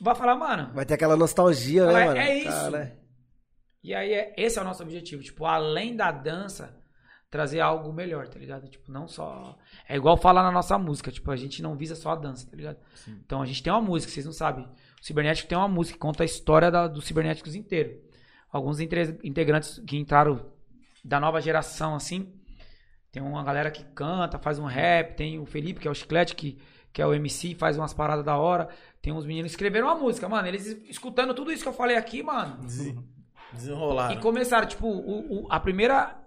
Vai 0.01 0.15
falar, 0.15 0.35
mano. 0.35 0.71
Vai 0.73 0.85
ter 0.85 0.93
aquela 0.93 1.17
nostalgia, 1.17 1.85
né, 1.87 2.01
É- 2.01 2.05
mano? 2.05 2.17
é 2.19 2.37
isso. 2.37 2.49
Cara, 2.49 2.97
E 3.83 3.93
aí, 3.93 4.11
é- 4.13 4.33
esse 4.37 4.57
é 4.57 4.61
o 4.61 4.65
nosso 4.65 4.83
objetivo. 4.83 5.21
Tipo, 5.23 5.45
além 5.45 5.95
da 5.95 6.11
dança, 6.11 6.77
trazer 7.29 7.59
algo 7.61 7.91
melhor, 7.93 8.27
tá 8.27 8.37
ligado? 8.39 8.67
Tipo, 8.69 8.91
não 8.91 9.07
só. 9.07 9.57
É 9.87 9.95
igual 9.95 10.15
falar 10.17 10.43
na 10.43 10.51
nossa 10.51 10.77
música. 10.77 11.11
Tipo, 11.11 11.31
a 11.31 11.35
gente 11.35 11.61
não 11.61 11.75
visa 11.75 11.95
só 11.95 12.11
a 12.11 12.15
dança, 12.15 12.49
tá 12.49 12.55
ligado? 12.57 12.77
Então 13.25 13.41
a 13.41 13.45
gente 13.45 13.61
tem 13.63 13.71
uma 13.71 13.81
música, 13.81 14.11
vocês 14.11 14.25
não 14.25 14.33
sabem. 14.33 14.65
O 15.01 15.05
Cibernético 15.05 15.47
tem 15.49 15.57
uma 15.57 15.67
música 15.67 15.95
que 15.97 15.99
conta 16.01 16.23
a 16.23 16.25
história 16.25 16.69
da, 16.71 16.87
dos 16.87 17.05
cibernéticos 17.05 17.55
inteiro. 17.55 18.01
Alguns 18.51 18.79
integrantes 18.79 19.79
que 19.87 19.95
entraram 19.97 20.51
da 21.03 21.19
nova 21.19 21.39
geração, 21.41 21.93
assim. 21.95 22.33
Tem 23.11 23.21
uma 23.23 23.43
galera 23.43 23.71
que 23.71 23.83
canta, 23.83 24.37
faz 24.37 24.59
um 24.59 24.65
rap. 24.65 25.15
Tem 25.15 25.39
o 25.39 25.45
Felipe, 25.45 25.79
que 25.79 25.87
é 25.87 25.91
o 25.91 25.95
Chiclete, 25.95 26.35
que, 26.35 26.59
que 26.93 27.01
é 27.01 27.05
o 27.07 27.13
MC, 27.13 27.55
faz 27.55 27.77
umas 27.77 27.93
paradas 27.93 28.23
da 28.23 28.37
hora. 28.37 28.69
Tem 29.01 29.11
uns 29.13 29.25
meninos 29.25 29.51
que 29.51 29.55
escreveram 29.55 29.87
uma 29.87 29.95
música, 29.95 30.27
mano. 30.29 30.47
Eles 30.47 30.65
escutando 30.87 31.33
tudo 31.33 31.51
isso 31.51 31.63
que 31.63 31.69
eu 31.69 31.73
falei 31.73 31.97
aqui, 31.97 32.21
mano. 32.21 32.57
Desenrolar. 32.57 33.05
E 34.13 34.17
começaram, 34.17 34.67
tipo, 34.67 34.87
o, 34.87 35.43
o- 35.45 35.47
a 35.49 35.59
primeira. 35.59 36.18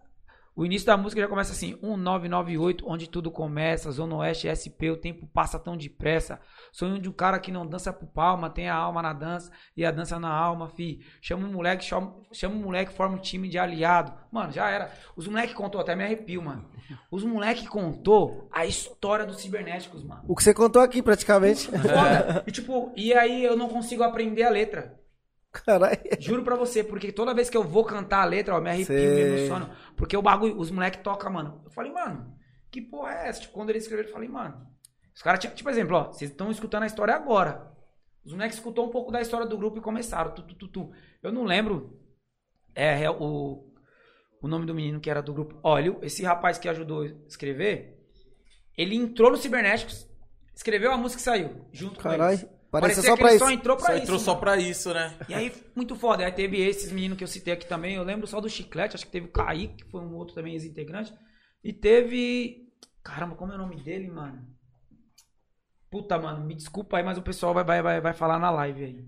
O 0.54 0.66
início 0.66 0.86
da 0.86 0.96
música 0.96 1.20
já 1.22 1.28
começa 1.28 1.52
assim: 1.52 1.78
1998, 1.82 2.84
onde 2.86 3.08
tudo 3.08 3.30
começa, 3.30 3.90
Zona 3.90 4.16
Oeste 4.16 4.48
SP, 4.52 4.90
o 4.90 4.96
tempo 4.96 5.26
passa 5.26 5.58
tão 5.58 5.76
depressa. 5.76 6.40
Sonho 6.70 7.00
de 7.00 7.08
um 7.08 7.12
cara 7.12 7.38
que 7.38 7.50
não 7.50 7.66
dança 7.66 7.92
pro 7.92 8.06
palma, 8.06 8.50
tem 8.50 8.68
a 8.68 8.74
alma 8.74 9.00
na 9.00 9.12
dança 9.14 9.50
e 9.76 9.84
a 9.84 9.90
dança 9.90 10.18
na 10.18 10.30
alma, 10.30 10.68
fi. 10.68 11.00
Chama 11.22 11.46
um 11.46 11.52
moleque, 11.52 11.84
chama, 11.84 12.14
chama 12.32 12.54
um 12.54 12.62
moleque, 12.62 12.92
forma 12.92 13.16
um 13.16 13.20
time 13.20 13.48
de 13.48 13.58
aliado. 13.58 14.12
Mano, 14.30 14.52
já 14.52 14.68
era. 14.68 14.92
Os 15.16 15.26
moleques 15.26 15.54
contou, 15.54 15.80
até 15.80 15.94
me 15.94 16.04
arrepio, 16.04 16.42
mano. 16.42 16.68
Os 17.10 17.24
moleques 17.24 17.66
contou 17.66 18.48
a 18.52 18.66
história 18.66 19.24
dos 19.24 19.40
cibernéticos, 19.40 20.04
mano. 20.04 20.22
O 20.28 20.36
que 20.36 20.42
você 20.42 20.52
contou 20.52 20.82
aqui, 20.82 21.02
praticamente. 21.02 21.70
Foda. 21.70 22.44
E 22.46 22.52
tipo, 22.52 22.92
e 22.94 23.14
aí 23.14 23.42
eu 23.42 23.56
não 23.56 23.68
consigo 23.68 24.02
aprender 24.02 24.42
a 24.42 24.50
letra. 24.50 25.01
Caralho. 25.52 25.98
Juro 26.18 26.42
pra 26.42 26.56
você, 26.56 26.82
porque 26.82 27.12
toda 27.12 27.34
vez 27.34 27.50
que 27.50 27.56
eu 27.56 27.62
vou 27.62 27.84
cantar 27.84 28.22
a 28.22 28.24
letra, 28.24 28.56
ó, 28.56 28.60
me 28.60 28.70
arrepio, 28.70 28.86
Sei. 28.86 29.14
me 29.14 29.20
emociono. 29.20 29.70
Porque 29.96 30.16
o 30.16 30.22
bagulho, 30.22 30.58
os 30.58 30.70
moleques 30.70 31.02
tocam, 31.02 31.30
mano. 31.30 31.60
Eu 31.64 31.70
falei, 31.70 31.92
mano, 31.92 32.34
que 32.70 32.80
porra 32.80 33.12
é 33.12 33.28
essa? 33.28 33.42
Tipo, 33.42 33.52
quando 33.52 33.70
eles 33.70 33.82
escreveram, 33.82 34.08
eu 34.08 34.14
falei, 34.14 34.28
mano. 34.28 34.66
Os 35.14 35.20
caras 35.20 35.40
tinham, 35.40 35.54
tipo, 35.54 35.68
exemplo, 35.68 35.96
ó, 35.96 36.04
vocês 36.06 36.30
estão 36.30 36.50
escutando 36.50 36.84
a 36.84 36.86
história 36.86 37.14
agora. 37.14 37.70
Os 38.24 38.32
moleques 38.32 38.56
escutou 38.56 38.86
um 38.86 38.90
pouco 38.90 39.12
da 39.12 39.20
história 39.20 39.46
do 39.46 39.58
grupo 39.58 39.78
e 39.78 39.82
começaram. 39.82 40.32
Tu, 40.34 40.42
tu, 40.42 40.54
tu, 40.54 40.68
tu. 40.68 40.92
Eu 41.22 41.30
não 41.30 41.44
lembro 41.44 42.00
é, 42.74 43.02
é, 43.02 43.10
o, 43.10 43.70
o 44.40 44.48
nome 44.48 44.64
do 44.64 44.74
menino 44.74 45.00
que 45.00 45.10
era 45.10 45.20
do 45.20 45.34
grupo. 45.34 45.58
Olha, 45.62 45.96
esse 46.02 46.22
rapaz 46.22 46.56
que 46.56 46.68
ajudou 46.68 47.02
a 47.02 47.06
escrever, 47.28 47.98
ele 48.76 48.96
entrou 48.96 49.30
no 49.30 49.36
Cibernéticos, 49.36 50.08
escreveu 50.54 50.92
a 50.92 50.96
música 50.96 51.20
e 51.20 51.24
saiu. 51.24 51.66
Junto 51.72 51.96
com 51.96 52.02
Caralho. 52.08 52.38
eles. 52.38 52.61
Parecia 52.72 53.02
Parecia 53.02 53.10
só 53.10 53.16
que 53.16 53.20
pra 53.22 53.28
ele 53.28 53.36
isso. 53.36 53.44
só 53.44 53.50
entrou 53.52 53.76
pra 53.76 53.86
Só 53.86 53.92
isso. 53.92 54.02
entrou 54.02 54.18
só 54.18 54.30
mano. 54.30 54.40
pra 54.40 54.56
isso, 54.56 54.94
né? 54.94 55.14
E 55.28 55.34
aí, 55.34 55.52
muito 55.76 55.94
foda. 55.94 56.24
Aí 56.24 56.32
teve 56.32 56.58
esses 56.60 56.90
meninos 56.90 57.18
que 57.18 57.22
eu 57.24 57.28
citei 57.28 57.52
aqui 57.52 57.66
também. 57.66 57.96
Eu 57.96 58.02
lembro 58.02 58.26
só 58.26 58.40
do 58.40 58.48
Chiclete, 58.48 58.96
acho 58.96 59.04
que 59.04 59.12
teve 59.12 59.26
o 59.26 59.30
Kaique, 59.30 59.84
que 59.84 59.90
foi 59.90 60.00
um 60.00 60.14
outro 60.14 60.34
também 60.34 60.54
ex-integrante. 60.54 61.12
E 61.62 61.70
teve. 61.72 62.66
Caramba, 63.04 63.34
como 63.36 63.52
é 63.52 63.56
o 63.56 63.58
nome 63.58 63.76
dele, 63.76 64.08
mano? 64.10 64.42
Puta, 65.90 66.18
mano, 66.18 66.44
me 66.46 66.54
desculpa 66.54 66.96
aí, 66.96 67.02
mas 67.02 67.18
o 67.18 67.22
pessoal 67.22 67.52
vai, 67.52 67.62
vai, 67.64 67.82
vai, 67.82 68.00
vai 68.00 68.12
falar 68.14 68.38
na 68.38 68.50
live 68.50 68.84
aí. 68.84 69.04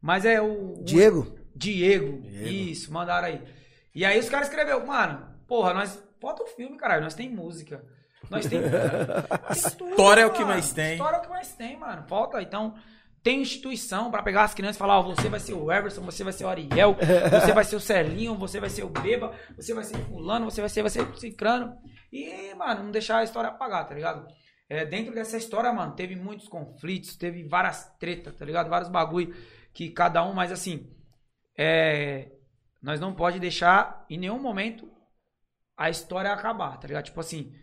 Mas 0.00 0.24
é 0.24 0.40
o. 0.40 0.72
o- 0.80 0.84
Diego? 0.84 1.36
Diego. 1.54 2.22
Diego. 2.22 2.48
Isso, 2.48 2.90
mandaram 2.92 3.28
aí. 3.28 3.42
E 3.94 4.04
aí 4.04 4.18
os 4.18 4.28
caras 4.30 4.48
escreveu, 4.48 4.84
mano, 4.86 5.28
porra, 5.46 5.74
nós. 5.74 6.02
Bota 6.20 6.42
o 6.42 6.46
filme, 6.46 6.78
caralho. 6.78 7.02
Nós 7.02 7.14
tem 7.14 7.28
música. 7.28 7.84
Nós 8.30 8.46
tem. 8.46 8.60
História 9.52 10.22
é 10.22 10.26
o 10.26 10.30
que 10.32 10.38
mano. 10.40 10.52
mais 10.52 10.72
tem. 10.72 10.92
História 10.92 11.16
é 11.16 11.18
o 11.18 11.22
que 11.22 11.28
mais 11.28 11.52
tem, 11.54 11.78
mano. 11.78 12.02
Falta, 12.08 12.40
então. 12.40 12.74
Tem 13.24 13.40
instituição 13.40 14.10
pra 14.10 14.22
pegar 14.22 14.44
as 14.44 14.52
crianças 14.52 14.76
e 14.76 14.78
falar, 14.78 14.98
ó, 14.98 15.02
você 15.02 15.30
vai 15.30 15.40
ser 15.40 15.54
o 15.54 15.72
Everson, 15.72 16.02
você 16.02 16.22
vai 16.22 16.32
ser 16.34 16.44
o 16.44 16.48
Ariel, 16.48 16.94
você 17.32 17.54
vai 17.54 17.64
ser 17.64 17.76
o 17.76 17.80
Celinho, 17.80 18.36
você 18.36 18.60
vai 18.60 18.68
ser 18.68 18.84
o 18.84 18.90
Beba, 18.90 19.34
você 19.56 19.72
vai 19.72 19.82
ser 19.82 19.96
fulano, 20.04 20.44
você 20.44 20.60
vai 20.60 20.68
ser, 20.68 20.82
vai 20.82 20.90
ser 20.90 21.00
o 21.00 21.16
Cicrano. 21.16 21.74
E, 22.12 22.54
mano, 22.54 22.84
não 22.84 22.90
deixar 22.90 23.18
a 23.18 23.24
história 23.24 23.48
apagar, 23.48 23.88
tá 23.88 23.94
ligado? 23.94 24.28
É, 24.68 24.84
dentro 24.84 25.14
dessa 25.14 25.38
história, 25.38 25.72
mano, 25.72 25.94
teve 25.94 26.14
muitos 26.14 26.48
conflitos, 26.48 27.16
teve 27.16 27.42
várias 27.48 27.90
tretas, 27.98 28.36
tá 28.36 28.44
ligado? 28.44 28.68
Vários 28.68 28.90
bagulho 28.90 29.34
que 29.72 29.88
cada 29.88 30.22
um, 30.22 30.34
mas 30.34 30.52
assim, 30.52 30.94
é, 31.58 32.30
nós 32.82 33.00
não 33.00 33.14
pode 33.14 33.40
deixar 33.40 34.04
em 34.10 34.18
nenhum 34.18 34.38
momento 34.38 34.92
a 35.74 35.88
história 35.88 36.30
acabar, 36.30 36.76
tá 36.76 36.86
ligado? 36.86 37.06
Tipo 37.06 37.20
assim, 37.20 37.54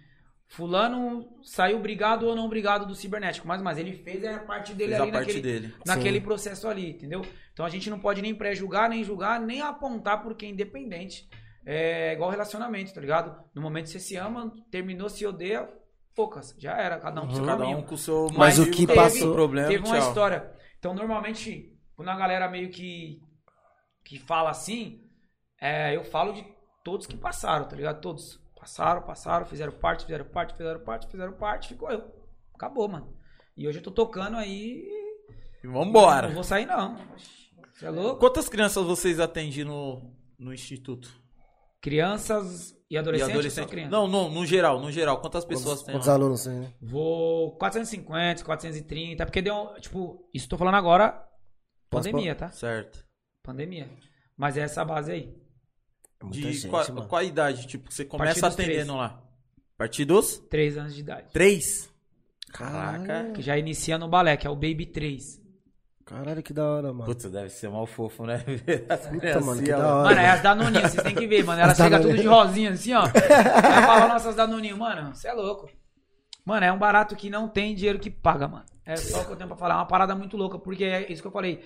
fulano 0.51 1.29
saiu 1.41 1.79
brigado 1.79 2.27
ou 2.27 2.35
não 2.35 2.49
brigado 2.49 2.85
do 2.85 2.93
cibernético, 2.93 3.47
mas, 3.47 3.61
mas 3.61 3.77
ele 3.77 3.93
fez 3.93 4.23
a 4.25 4.39
parte 4.39 4.73
dele 4.73 4.91
Fez 4.91 5.01
ali 5.01 5.09
a 5.09 5.13
parte 5.13 5.27
naquele, 5.27 5.41
dele. 5.41 5.75
naquele 5.85 6.19
Sim. 6.19 6.25
processo 6.25 6.67
ali, 6.67 6.89
entendeu? 6.91 7.21
Então 7.53 7.65
a 7.65 7.69
gente 7.69 7.89
não 7.89 7.97
pode 7.99 8.21
nem 8.21 8.35
pré-julgar, 8.35 8.89
nem 8.89 9.01
julgar, 9.03 9.39
nem 9.39 9.61
apontar 9.61 10.21
porque 10.21 10.45
é 10.45 10.49
independente. 10.49 11.27
É 11.65 12.13
igual 12.13 12.29
relacionamento, 12.31 12.93
tá 12.93 12.99
ligado? 12.99 13.33
No 13.55 13.61
momento 13.61 13.85
que 13.85 13.91
você 13.91 13.99
se 13.99 14.15
ama, 14.17 14.51
terminou, 14.69 15.07
se 15.09 15.25
odeia, 15.25 15.69
poucas, 16.13 16.53
já 16.59 16.75
era, 16.77 16.99
cada 16.99 17.21
um 17.21 17.27
pro 17.27 17.35
seu 17.37 17.45
Cada 17.45 17.57
caminho. 17.59 17.77
um 17.77 17.83
com 17.83 17.95
o 17.95 17.97
seu 17.97 18.27
Mas 18.35 18.57
o 18.57 18.65
motivo, 18.65 18.75
que 18.77 18.87
com 18.87 18.91
o 18.93 18.95
passou- 18.95 19.33
problema, 19.33 19.67
Teve 19.69 19.85
uma 19.87 19.97
tchau. 19.99 20.07
história. 20.09 20.51
Então, 20.79 20.93
normalmente, 20.93 21.71
quando 21.95 22.09
a 22.09 22.15
galera 22.17 22.49
meio 22.49 22.69
que, 22.69 23.21
que 24.03 24.19
fala 24.19 24.49
assim, 24.49 25.01
é, 25.61 25.95
eu 25.95 26.03
falo 26.03 26.33
de 26.33 26.43
todos 26.83 27.05
que 27.07 27.15
passaram, 27.15 27.65
tá 27.69 27.75
ligado? 27.75 28.01
Todos. 28.01 28.41
Passaram, 28.61 29.01
passaram, 29.01 29.43
fizeram 29.47 29.71
parte, 29.73 30.05
fizeram 30.05 30.23
parte, 30.25 30.55
fizeram 30.55 30.79
parte, 30.81 31.07
fizeram 31.07 31.33
parte, 31.33 31.67
ficou 31.69 31.89
eu. 31.89 32.03
Acabou, 32.53 32.87
mano. 32.87 33.11
E 33.57 33.67
hoje 33.67 33.79
eu 33.79 33.83
tô 33.83 33.89
tocando 33.89 34.37
aí. 34.37 34.87
E 35.63 35.67
Vambora. 35.67 36.27
Não 36.27 36.35
vou 36.35 36.43
sair, 36.43 36.67
não. 36.67 36.95
Você 37.73 37.87
é 37.87 37.89
louco? 37.89 38.19
Quantas 38.19 38.47
crianças 38.47 38.85
vocês 38.85 39.19
atendem 39.19 39.63
no, 39.63 40.13
no 40.37 40.53
instituto? 40.53 41.11
Crianças 41.81 42.75
E 42.87 42.95
adolescente, 42.95 43.29
e 43.29 43.31
adolescente? 43.31 43.67
criança? 43.69 43.89
Não, 43.89 44.07
no, 44.07 44.29
no 44.29 44.45
geral, 44.45 44.79
no 44.79 44.91
geral. 44.91 45.19
Quantas 45.19 45.43
pessoas 45.43 45.81
tem 45.81 45.95
Quantos 45.95 46.07
lá? 46.07 46.13
alunos 46.13 46.43
tem? 46.43 46.59
né? 46.59 46.71
Vou 46.79 47.57
450, 47.57 48.45
430, 48.45 49.25
porque 49.25 49.41
deu, 49.41 49.73
tipo, 49.79 50.29
isso 50.31 50.47
tô 50.47 50.55
falando 50.55 50.75
agora, 50.75 51.27
pandemia, 51.89 52.35
tá? 52.35 52.51
Certo. 52.51 53.03
Pandemia. 53.41 53.89
Mas 54.37 54.55
é 54.55 54.61
essa 54.61 54.85
base 54.85 55.11
aí. 55.11 55.40
É 56.21 56.23
muita 56.23 56.39
De 56.39 56.53
gente, 56.53 56.67
qual, 56.67 56.87
mano. 56.93 57.07
qual 57.07 57.19
a 57.19 57.23
idade? 57.23 57.67
Tipo, 57.67 57.91
você 57.91 58.05
começa 58.05 58.49
três. 58.51 58.69
atendendo 58.69 58.95
lá. 58.97 59.21
A 59.75 59.77
partir 59.77 60.05
dos 60.05 60.37
3 60.49 60.77
anos 60.77 60.93
de 60.93 61.01
idade. 61.01 61.31
três. 61.33 61.89
Caralho. 62.53 63.33
Que 63.33 63.41
já 63.41 63.57
inicia 63.57 63.97
no 63.97 64.07
balé, 64.07 64.37
que 64.37 64.45
é 64.45 64.49
o 64.49 64.55
Baby 64.55 64.85
3. 64.85 65.41
Caralho, 66.05 66.43
que 66.43 66.51
da 66.53 66.65
hora, 66.69 66.91
mano. 66.91 67.05
Putz, 67.05 67.23
deve 67.31 67.49
ser 67.49 67.69
mal 67.69 67.85
fofo, 67.87 68.25
né? 68.25 68.39
Puta, 68.39 69.39
mano, 69.41 69.63
que 69.63 69.69
da 69.71 69.95
hora. 69.95 70.09
Mano, 70.09 70.19
é 70.19 70.29
as 70.29 70.41
Danoninho, 70.43 70.81
vocês 70.89 71.01
têm 71.03 71.15
que 71.15 71.25
ver, 71.25 71.43
mano. 71.45 71.61
Elas 71.61 71.79
As 71.79 71.89
Danoninho. 71.89 72.15
tudo 72.17 72.21
de 72.21 72.27
rosinha 72.27 72.71
assim, 72.71 72.93
ó. 72.93 73.03
Aí 73.05 73.81
fala 73.85 74.07
nossas 74.07 74.35
Danoninho, 74.35 74.77
mano, 74.77 75.15
você 75.15 75.29
é 75.29 75.33
louco. 75.33 75.69
Mano, 76.43 76.65
é 76.65 76.71
um 76.71 76.77
barato 76.77 77.15
que 77.15 77.29
não 77.29 77.47
tem 77.47 77.73
dinheiro 77.73 77.97
que 77.99 78.09
paga, 78.09 78.47
mano. 78.47 78.65
É 78.85 78.95
só 78.97 79.21
o 79.21 79.25
que 79.25 79.31
eu 79.31 79.35
tenho 79.37 79.47
pra 79.47 79.55
falar. 79.57 79.75
É 79.75 79.77
uma 79.77 79.85
parada 79.85 80.13
muito 80.15 80.35
louca, 80.35 80.59
porque 80.59 80.83
é 80.83 81.09
isso 81.11 81.21
que 81.21 81.27
eu 81.27 81.31
falei. 81.31 81.63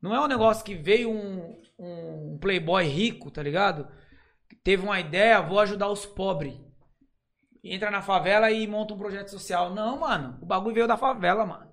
Não 0.00 0.14
é 0.14 0.20
um 0.20 0.26
negócio 0.26 0.64
que 0.64 0.74
veio 0.74 1.10
um, 1.10 1.60
um 1.78 2.38
playboy 2.40 2.84
rico, 2.84 3.30
tá 3.30 3.42
ligado? 3.42 3.86
Teve 4.64 4.82
uma 4.82 4.98
ideia, 4.98 5.40
vou 5.40 5.60
ajudar 5.60 5.88
os 5.88 6.06
pobres. 6.06 6.54
Entra 7.62 7.90
na 7.90 8.00
favela 8.00 8.50
e 8.50 8.66
monta 8.66 8.94
um 8.94 8.98
projeto 8.98 9.28
social. 9.28 9.74
Não, 9.74 10.00
mano. 10.00 10.38
O 10.40 10.46
bagulho 10.46 10.74
veio 10.74 10.88
da 10.88 10.96
favela, 10.96 11.44
mano. 11.44 11.70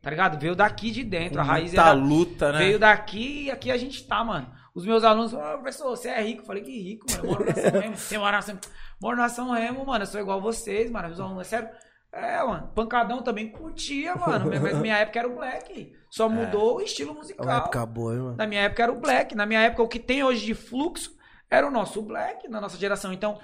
Tá 0.00 0.08
ligado? 0.08 0.38
Veio 0.40 0.56
daqui 0.56 0.90
de 0.90 1.04
dentro. 1.04 1.40
A 1.40 1.44
raiz 1.44 1.74
era, 1.74 1.92
luta, 1.92 2.52
né? 2.52 2.58
Veio 2.58 2.78
daqui 2.78 3.44
e 3.44 3.50
aqui 3.50 3.70
a 3.70 3.76
gente 3.76 4.06
tá, 4.06 4.24
mano. 4.24 4.50
Os 4.74 4.86
meus 4.86 5.04
alunos 5.04 5.32
falaram, 5.32 5.50
"Ah, 5.50 5.58
professor, 5.58 5.90
você 5.90 6.08
é 6.08 6.22
rico. 6.22 6.40
Eu 6.40 6.46
falei, 6.46 6.62
que 6.62 6.80
rico, 6.80 7.06
mano. 7.10 7.24
Eu 7.24 7.30
moro 7.30 7.44
na 7.44 7.52
São 7.54 7.80
Remo. 7.80 7.96
Você 7.96 8.18
mora 8.18 8.36
na 8.36 8.42
São... 8.42 8.58
Moro 9.02 9.16
na 9.16 9.28
São 9.28 9.50
Remo, 9.50 9.84
mano. 9.84 10.02
Eu 10.02 10.06
sou 10.06 10.20
igual 10.20 10.40
vocês, 10.40 10.90
mano. 10.90 11.08
Meus 11.08 11.20
alunos, 11.20 11.40
é 11.42 11.44
sério. 11.44 11.68
É, 12.12 12.42
mano. 12.42 12.68
Pancadão 12.74 13.22
também 13.22 13.50
curtia, 13.50 14.14
mano. 14.16 14.50
Mas 14.62 14.78
minha 14.78 14.96
época 14.96 15.18
era 15.18 15.28
o 15.28 15.36
black. 15.36 15.92
Só 16.10 16.28
mudou 16.28 16.76
o 16.78 16.80
estilo 16.80 17.10
É 17.10 17.12
uma 17.12 17.20
musical. 17.20 17.48
época 17.58 17.86
boa, 17.86 18.14
hein, 18.14 18.20
mano. 18.20 18.36
Na 18.36 18.46
minha 18.46 18.62
época 18.62 18.82
era 18.82 18.92
o 18.92 19.00
black. 19.00 19.34
Na 19.34 19.46
minha 19.46 19.60
época, 19.60 19.82
o 19.82 19.88
que 19.88 20.00
tem 20.00 20.24
hoje 20.24 20.44
de 20.44 20.54
fluxo 20.54 21.16
era 21.48 21.66
o 21.66 21.70
nosso 21.70 22.02
black, 22.02 22.48
na 22.48 22.60
nossa 22.60 22.76
geração. 22.76 23.12
Então, 23.12 23.38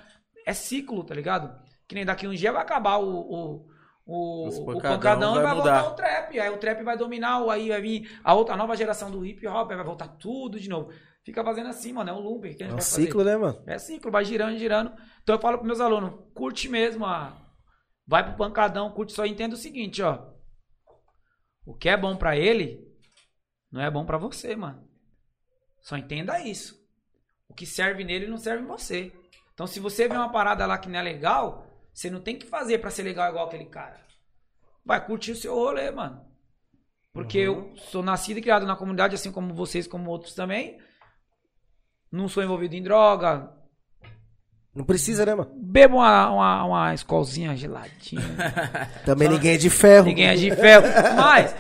é 0.45 0.53
ciclo, 0.53 1.05
tá 1.05 1.15
ligado? 1.15 1.57
Que 1.89 1.95
nem 1.95 2.05
daqui 2.05 2.27
um 2.27 2.35
dia 2.35 2.53
vai 2.53 2.63
acabar 2.63 2.97
o, 2.97 3.09
o, 3.09 3.67
o, 4.05 4.49
Os 4.49 4.59
o 4.59 4.65
pancadão 4.67 4.97
pancadão 4.97 5.35
vai 5.35 5.43
vai 5.45 5.55
voltar 5.55 5.87
o 5.87 5.95
trap. 5.95 6.41
Aí 6.41 6.51
o 6.51 6.59
trap 6.59 6.83
vai 6.83 6.97
dominar, 6.97 7.41
aí 7.51 7.69
vai 7.69 7.81
vir 7.81 8.21
a 8.25 8.35
outra 8.35 8.55
a 8.55 8.57
nova 8.57 8.77
geração 8.77 9.11
do 9.11 9.25
hip 9.25 9.47
hop, 9.47 9.69
vai 9.69 9.85
voltar 9.85 10.09
tudo 10.09 10.59
de 10.59 10.69
novo. 10.69 10.91
Fica 11.25 11.45
fazendo 11.45 11.69
assim, 11.69 11.93
mano. 11.93 12.11
É 12.11 12.13
um 12.13 12.21
loop 12.21 12.43
que 12.55 12.63
a 12.65 12.67
gente 12.67 12.73
É 12.75 12.77
um 12.77 12.81
ciclo, 12.81 13.21
fazer. 13.25 13.31
né, 13.31 13.37
mano? 13.37 13.63
É 13.67 13.79
ciclo, 13.79 14.11
vai 14.11 14.25
girando, 14.25 14.57
girando. 14.59 14.93
Então 15.23 15.35
eu 15.37 15.41
falo 15.41 15.59
pros 15.59 15.67
meus 15.69 15.81
alunos, 15.81 16.13
curte 16.35 16.69
mesmo, 16.69 17.05
a... 17.05 17.37
vai 18.07 18.25
pro 18.25 18.37
pancadão, 18.37 18.91
curte, 18.91 19.13
só 19.13 19.25
entenda 19.25 19.55
o 19.55 19.59
seguinte, 19.59 20.03
ó. 20.03 20.35
O 21.67 21.75
que 21.75 21.89
é 21.89 21.97
bom 21.97 22.17
pra 22.17 22.37
ele, 22.37 22.87
não 23.71 23.83
é 23.83 23.91
bom 23.91 24.07
pra 24.07 24.17
você, 24.17 24.55
mano. 24.55 24.89
Só 25.83 25.97
entenda 25.97 26.41
isso. 26.41 26.81
O 27.49 27.55
que 27.55 27.67
serve 27.67 28.05
nele 28.05 28.29
não 28.29 28.39
serve 28.39 28.63
em 28.63 28.69
você. 28.69 29.13
Então 29.53 29.67
se 29.67 29.81
você 29.81 30.09
vê 30.09 30.15
uma 30.15 30.31
parada 30.31 30.65
lá 30.65 30.79
que 30.79 30.89
não 30.89 30.99
é 30.99 31.03
legal, 31.03 31.67
você 31.93 32.09
não 32.09 32.21
tem 32.21 32.39
que 32.39 32.47
fazer 32.47 32.79
pra 32.79 32.91
ser 32.91 33.03
legal 33.03 33.29
igual 33.31 33.47
aquele 33.47 33.67
cara. 33.67 34.01
Vai 34.85 35.05
curtir 35.05 35.33
o 35.33 35.37
seu 35.37 35.55
rolê, 35.55 35.91
mano. 35.91 36.25
Porque 37.13 37.39
eu 37.39 37.75
sou 37.77 38.03
nascido 38.03 38.37
e 38.37 38.43
criado 38.43 38.67
na 38.67 38.77
comunidade, 38.77 39.15
assim 39.15 39.33
como 39.33 39.55
vocês, 39.55 39.89
como 39.89 40.11
outros 40.11 40.35
também. 40.35 40.79
Não 42.13 42.29
sou 42.29 42.43
envolvido 42.43 42.77
em 42.77 42.83
droga, 42.83 43.53
Não 44.77 44.85
precisa, 44.85 45.25
né, 45.25 45.35
mano? 45.35 45.51
Bebo 45.55 45.97
uma, 45.97 46.31
uma, 46.31 46.65
uma 46.65 46.95
escolzinha 46.95 47.57
geladinha. 47.57 48.23
Também 49.07 49.27
ninguém 49.27 49.55
é 49.55 49.57
de 49.57 49.71
ferro. 49.71 50.05
Ninguém 50.05 50.27
é 50.27 50.35
de 50.35 50.55
ferro. 50.55 50.85
Mas, 51.17 51.57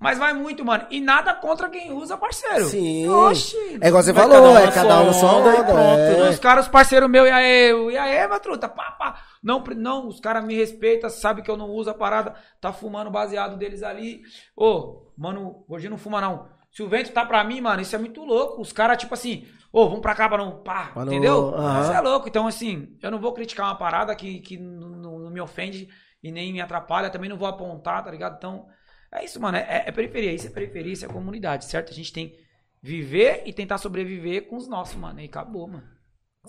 mas 0.00 0.18
vai 0.18 0.32
muito, 0.32 0.64
mano. 0.64 0.84
E 0.90 1.00
nada 1.00 1.32
contra 1.34 1.70
quem 1.70 1.92
usa, 1.92 2.16
parceiro. 2.16 2.66
Sim. 2.66 3.08
Oxi. 3.08 3.78
É 3.80 3.86
igual 3.86 4.02
você 4.02 4.12
Vai 4.12 4.24
falou, 4.24 4.54
cada 4.54 4.60
um 4.60 4.68
é 4.68 4.72
cada 4.72 5.00
um 5.02 5.12
sua 5.12 5.36
onda 5.36 5.64
pronto, 5.64 6.24
é. 6.24 6.30
Os 6.30 6.38
caras, 6.40 6.66
parceiro 6.66 7.08
meu, 7.08 7.28
e 7.28 7.30
aí, 7.30 7.70
e 7.92 7.96
aí, 7.96 8.26
meu 8.26 8.40
truta, 8.40 8.68
pá, 8.68 8.90
pá. 8.98 9.22
Não, 9.40 9.62
não, 9.76 10.08
os 10.08 10.18
caras 10.18 10.44
me 10.44 10.56
respeitam, 10.56 11.08
sabem 11.08 11.44
que 11.44 11.50
eu 11.50 11.56
não 11.56 11.70
uso 11.70 11.90
a 11.90 11.94
parada, 11.94 12.34
tá 12.60 12.72
fumando 12.72 13.08
baseado 13.08 13.56
deles 13.56 13.84
ali. 13.84 14.22
Ô, 14.56 15.12
mano, 15.16 15.64
gordinho 15.68 15.92
não 15.92 15.98
fuma 15.98 16.20
não. 16.20 16.57
Se 16.70 16.82
o 16.82 16.88
vento 16.88 17.12
tá 17.12 17.24
pra 17.24 17.42
mim, 17.44 17.60
mano, 17.60 17.80
isso 17.82 17.94
é 17.94 17.98
muito 17.98 18.24
louco. 18.24 18.60
Os 18.60 18.72
caras, 18.72 18.98
tipo 18.98 19.14
assim, 19.14 19.46
ô, 19.72 19.86
vamos 19.88 20.00
pra 20.02 20.14
cá 20.14 20.28
pra 20.28 20.38
não, 20.38 20.62
pá, 20.62 20.88
Pra 20.92 21.04
não- 21.04 21.12
entendeu? 21.12 21.54
Isso 21.82 21.92
é 21.92 22.00
louco. 22.00 22.28
Então, 22.28 22.46
assim, 22.46 22.96
eu 23.02 23.10
não 23.10 23.18
vou 23.18 23.32
criticar 23.32 23.66
uma 23.66 23.78
parada 23.78 24.14
que, 24.14 24.40
que 24.40 24.56
não, 24.58 25.30
me 25.30 25.40
ofende 25.40 25.88
e 26.22 26.30
nem 26.30 26.52
me 26.52 26.60
atrapalha, 26.60 27.10
também 27.10 27.30
não 27.30 27.36
vou 27.38 27.48
apontar, 27.48 28.04
tá 28.04 28.10
ligado? 28.10 28.36
Então, 28.36 28.66
é 29.12 29.24
isso, 29.24 29.40
mano, 29.40 29.56
é, 29.56 29.84
é 29.86 29.92
periferia, 29.92 30.32
isso 30.32 30.46
é 30.46 30.50
periferia, 30.50 30.92
isso 30.92 31.04
é 31.04 31.08
comunidade, 31.08 31.64
certo? 31.64 31.90
A 31.90 31.94
gente 31.94 32.12
tem 32.12 32.34
viver 32.82 33.42
e 33.46 33.52
tentar 33.52 33.78
sobreviver 33.78 34.48
com 34.48 34.56
os 34.56 34.68
nossos, 34.68 34.94
mano, 34.94 35.20
e 35.20 35.24
acabou, 35.24 35.66
mano. 35.68 35.84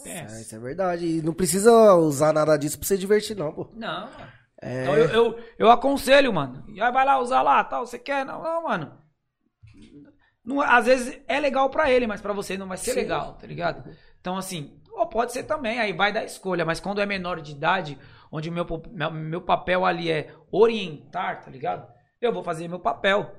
É, 0.05 0.23
isso 0.41 0.55
é 0.55 0.59
verdade. 0.59 1.05
E 1.05 1.21
não 1.21 1.33
precisa 1.33 1.93
usar 1.95 2.31
nada 2.33 2.55
disso 2.57 2.77
pra 2.77 2.87
você 2.87 2.97
divertir, 2.97 3.35
não, 3.35 3.51
pô. 3.51 3.69
Não, 3.75 4.01
mano. 4.05 4.31
É. 4.61 4.83
Então 4.83 4.95
eu, 4.97 5.09
eu, 5.09 5.39
eu 5.57 5.71
aconselho, 5.71 6.33
mano. 6.33 6.63
E 6.67 6.79
aí 6.81 6.91
vai 6.91 7.05
lá 7.05 7.19
usar 7.19 7.41
lá, 7.41 7.63
tal, 7.63 7.85
você 7.85 7.97
quer? 7.97 8.25
Não, 8.25 8.41
não, 8.43 8.63
mano. 8.63 8.97
Não, 10.43 10.61
às 10.61 10.85
vezes 10.85 11.19
é 11.27 11.39
legal 11.39 11.69
pra 11.69 11.91
ele, 11.91 12.07
mas 12.07 12.21
pra 12.21 12.33
você 12.33 12.57
não 12.57 12.67
vai 12.67 12.77
ser 12.77 12.91
Sim. 12.91 12.99
legal, 12.99 13.33
tá 13.33 13.45
ligado? 13.45 13.89
Então, 14.19 14.37
assim, 14.37 14.79
ou 14.91 15.07
pode 15.07 15.31
ser 15.31 15.43
também, 15.43 15.79
aí 15.79 15.93
vai 15.93 16.11
da 16.11 16.23
escolha, 16.23 16.65
mas 16.65 16.79
quando 16.79 17.01
é 17.01 17.05
menor 17.05 17.41
de 17.41 17.51
idade, 17.51 17.97
onde 18.31 18.49
o 18.49 18.51
meu, 18.51 18.65
meu, 18.91 19.11
meu 19.11 19.41
papel 19.41 19.85
ali 19.85 20.11
é 20.11 20.33
orientar, 20.51 21.41
tá 21.43 21.51
ligado? 21.51 21.87
Eu 22.21 22.33
vou 22.33 22.43
fazer 22.43 22.67
meu 22.67 22.79
papel. 22.79 23.33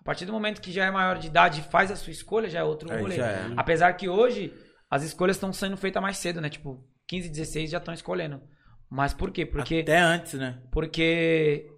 A 0.00 0.04
partir 0.04 0.24
do 0.24 0.32
momento 0.32 0.60
que 0.60 0.72
já 0.72 0.84
é 0.84 0.90
maior 0.90 1.18
de 1.18 1.26
idade 1.26 1.60
e 1.60 1.64
faz 1.64 1.90
a 1.90 1.96
sua 1.96 2.12
escolha, 2.12 2.48
já 2.48 2.60
é 2.60 2.64
outro 2.64 2.92
Aí 2.92 3.00
rolê. 3.00 3.20
é. 3.20 3.50
Apesar 3.56 3.92
que 3.94 4.08
hoje 4.08 4.52
as 4.88 5.02
escolhas 5.02 5.36
estão 5.36 5.52
sendo 5.52 5.76
feitas 5.76 6.00
mais 6.02 6.16
cedo, 6.18 6.40
né? 6.40 6.48
Tipo, 6.48 6.84
15, 7.08 7.28
16 7.28 7.70
já 7.70 7.78
estão 7.78 7.92
escolhendo. 7.92 8.40
Mas 8.88 9.12
por 9.12 9.32
quê? 9.32 9.44
Porque 9.44 9.80
Até 9.80 9.98
antes, 9.98 10.34
né? 10.34 10.62
porque 10.70 11.68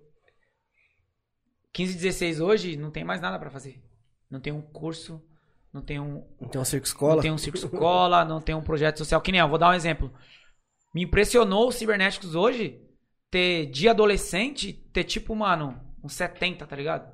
15, 1.72 1.94
16 1.94 2.40
hoje 2.40 2.76
não 2.76 2.90
tem 2.90 3.02
mais 3.04 3.20
nada 3.20 3.38
pra 3.38 3.50
fazer. 3.50 3.82
Não 4.30 4.40
tem 4.40 4.52
um 4.52 4.60
curso, 4.60 5.22
não 5.72 5.80
tem 5.82 5.98
um, 5.98 6.24
Não 6.40 6.48
tem 6.48 6.60
um 6.60 6.64
circo 6.64 6.86
escola? 6.86 7.14
não 7.16 7.22
tem 7.22 7.32
um 7.32 7.38
circo 7.38 7.59
escola, 7.59 8.24
não 8.24 8.40
tem 8.40 8.55
um 8.55 8.62
projeto 8.62 8.98
social. 8.98 9.20
Que 9.20 9.32
nem, 9.32 9.40
ó, 9.42 9.48
vou 9.48 9.59
dar 9.59 9.70
um 9.70 9.74
exemplo. 9.74 10.12
Me 10.94 11.02
impressionou 11.02 11.68
os 11.68 11.76
cibernéticos 11.76 12.34
hoje 12.34 12.80
ter 13.30 13.66
de 13.66 13.88
adolescente 13.88 14.72
ter 14.92 15.05
tipo, 15.05 15.34
mano, 15.34 15.78
uns 16.02 16.14
70, 16.14 16.66
tá 16.66 16.76
ligado? 16.76 17.12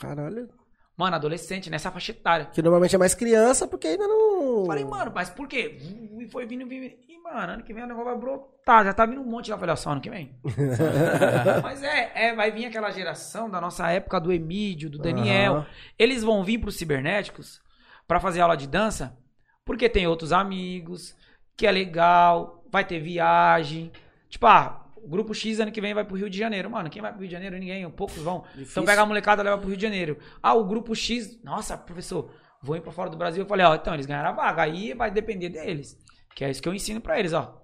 Caralho. 0.00 0.48
Mano, 0.96 1.14
adolescente, 1.14 1.68
nessa 1.68 1.90
faixa 1.90 2.12
etária. 2.12 2.46
Que 2.46 2.62
normalmente 2.62 2.94
é 2.94 2.98
mais 2.98 3.14
criança, 3.14 3.68
porque 3.68 3.86
ainda 3.86 4.08
não. 4.08 4.64
Falei, 4.64 4.84
mano, 4.84 5.12
mas 5.14 5.28
por 5.28 5.46
quê? 5.46 5.76
E 6.18 6.26
foi 6.28 6.46
vindo, 6.46 6.66
vindo. 6.66 6.84
E, 6.84 7.18
mano, 7.22 7.52
ano 7.52 7.62
que 7.62 7.74
vem 7.74 7.84
o 7.84 7.86
negócio 7.86 8.06
vai 8.06 8.18
brotar. 8.18 8.82
Já 8.82 8.94
tá 8.94 9.04
vindo 9.04 9.20
um 9.20 9.24
monte 9.24 9.52
ó, 9.52 9.76
só 9.76 9.90
ano 9.90 10.00
que 10.00 10.08
vem. 10.08 10.34
mas 11.62 11.82
é, 11.82 12.12
é, 12.14 12.34
vai 12.34 12.50
vir 12.50 12.64
aquela 12.64 12.90
geração 12.90 13.50
da 13.50 13.60
nossa 13.60 13.90
época 13.90 14.18
do 14.18 14.32
Emílio, 14.32 14.88
do 14.88 14.98
Daniel. 14.98 15.56
Aham. 15.56 15.66
Eles 15.98 16.24
vão 16.24 16.42
vir 16.42 16.58
pros 16.58 16.76
cibernéticos 16.78 17.60
pra 18.08 18.18
fazer 18.18 18.40
aula 18.40 18.56
de 18.56 18.66
dança, 18.66 19.18
porque 19.66 19.90
tem 19.90 20.06
outros 20.06 20.32
amigos, 20.32 21.14
que 21.54 21.66
é 21.66 21.70
legal, 21.70 22.64
vai 22.70 22.86
ter 22.86 23.00
viagem. 23.00 23.92
Tipo, 24.30 24.46
ah, 24.46 24.85
grupo 25.08 25.32
X 25.34 25.60
ano 25.60 25.70
que 25.72 25.80
vem 25.80 25.94
vai 25.94 26.04
pro 26.04 26.16
Rio 26.16 26.28
de 26.30 26.38
Janeiro. 26.38 26.70
Mano, 26.70 26.90
quem 26.90 27.00
vai 27.02 27.10
pro 27.12 27.20
Rio 27.20 27.28
de 27.28 27.32
Janeiro? 27.32 27.56
Ninguém, 27.58 27.88
poucos 27.90 28.18
vão. 28.18 28.44
Então 28.56 28.84
pega 28.84 29.02
a 29.02 29.06
molecada 29.06 29.42
e 29.42 29.44
leva 29.44 29.58
pro 29.58 29.68
Rio 29.68 29.76
de 29.76 29.82
Janeiro. 29.82 30.18
Ah, 30.42 30.54
o 30.54 30.64
grupo 30.64 30.94
X, 30.94 31.42
nossa, 31.42 31.76
professor, 31.76 32.30
vou 32.62 32.76
ir 32.76 32.80
pra 32.80 32.92
fora 32.92 33.08
do 33.10 33.16
Brasil. 33.16 33.42
Eu 33.42 33.48
falei, 33.48 33.64
ó, 33.66 33.74
então 33.74 33.94
eles 33.94 34.06
ganharam 34.06 34.30
a 34.30 34.32
vaga. 34.32 34.62
Aí 34.62 34.94
vai 34.94 35.10
depender 35.10 35.48
deles. 35.50 35.96
Que 36.34 36.44
é 36.44 36.50
isso 36.50 36.60
que 36.62 36.68
eu 36.68 36.74
ensino 36.74 37.00
pra 37.00 37.18
eles, 37.18 37.32
ó. 37.32 37.62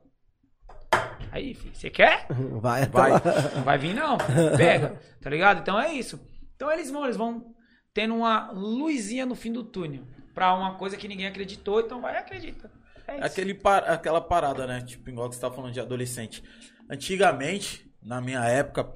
Aí, 1.31 1.55
filho, 1.55 1.75
você 1.75 1.89
quer? 1.91 2.27
Vai, 2.61 2.87
Vai. 2.87 3.11
vai. 3.13 3.21
Não 3.55 3.63
vai 3.63 3.79
vir, 3.79 3.95
não. 3.95 4.19
Pega, 4.57 5.01
tá 5.21 5.31
ligado? 5.31 5.61
Então 5.61 5.81
é 5.81 5.93
isso. 5.95 6.21
Então 6.55 6.71
eles 6.71 6.91
vão, 6.91 7.05
eles 7.05 7.17
vão 7.17 7.55
tendo 7.95 8.15
uma 8.15 8.51
luzinha 8.53 9.25
no 9.25 9.35
fim 9.35 9.51
do 9.53 9.65
túnel. 9.65 10.05
Pra 10.35 10.55
uma 10.55 10.75
coisa 10.77 10.97
que 10.97 11.09
ninguém 11.09 11.27
acreditou, 11.27 11.81
então 11.81 12.01
vai 12.01 12.15
e 12.15 12.19
acredita. 12.19 12.71
É 13.07 13.17
isso. 13.17 13.25
Aquele 13.25 13.55
par- 13.55 13.85
aquela 13.89 14.21
parada, 14.21 14.67
né? 14.67 14.81
Tipo, 14.83 15.09
igual 15.11 15.29
que 15.29 15.35
você 15.35 15.41
tá 15.41 15.51
falando 15.51 15.73
de 15.73 15.81
adolescente. 15.81 16.43
Antigamente, 16.93 17.91
na 18.03 18.21
minha 18.21 18.45
época, 18.45 18.87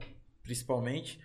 principalmente, 0.42 1.18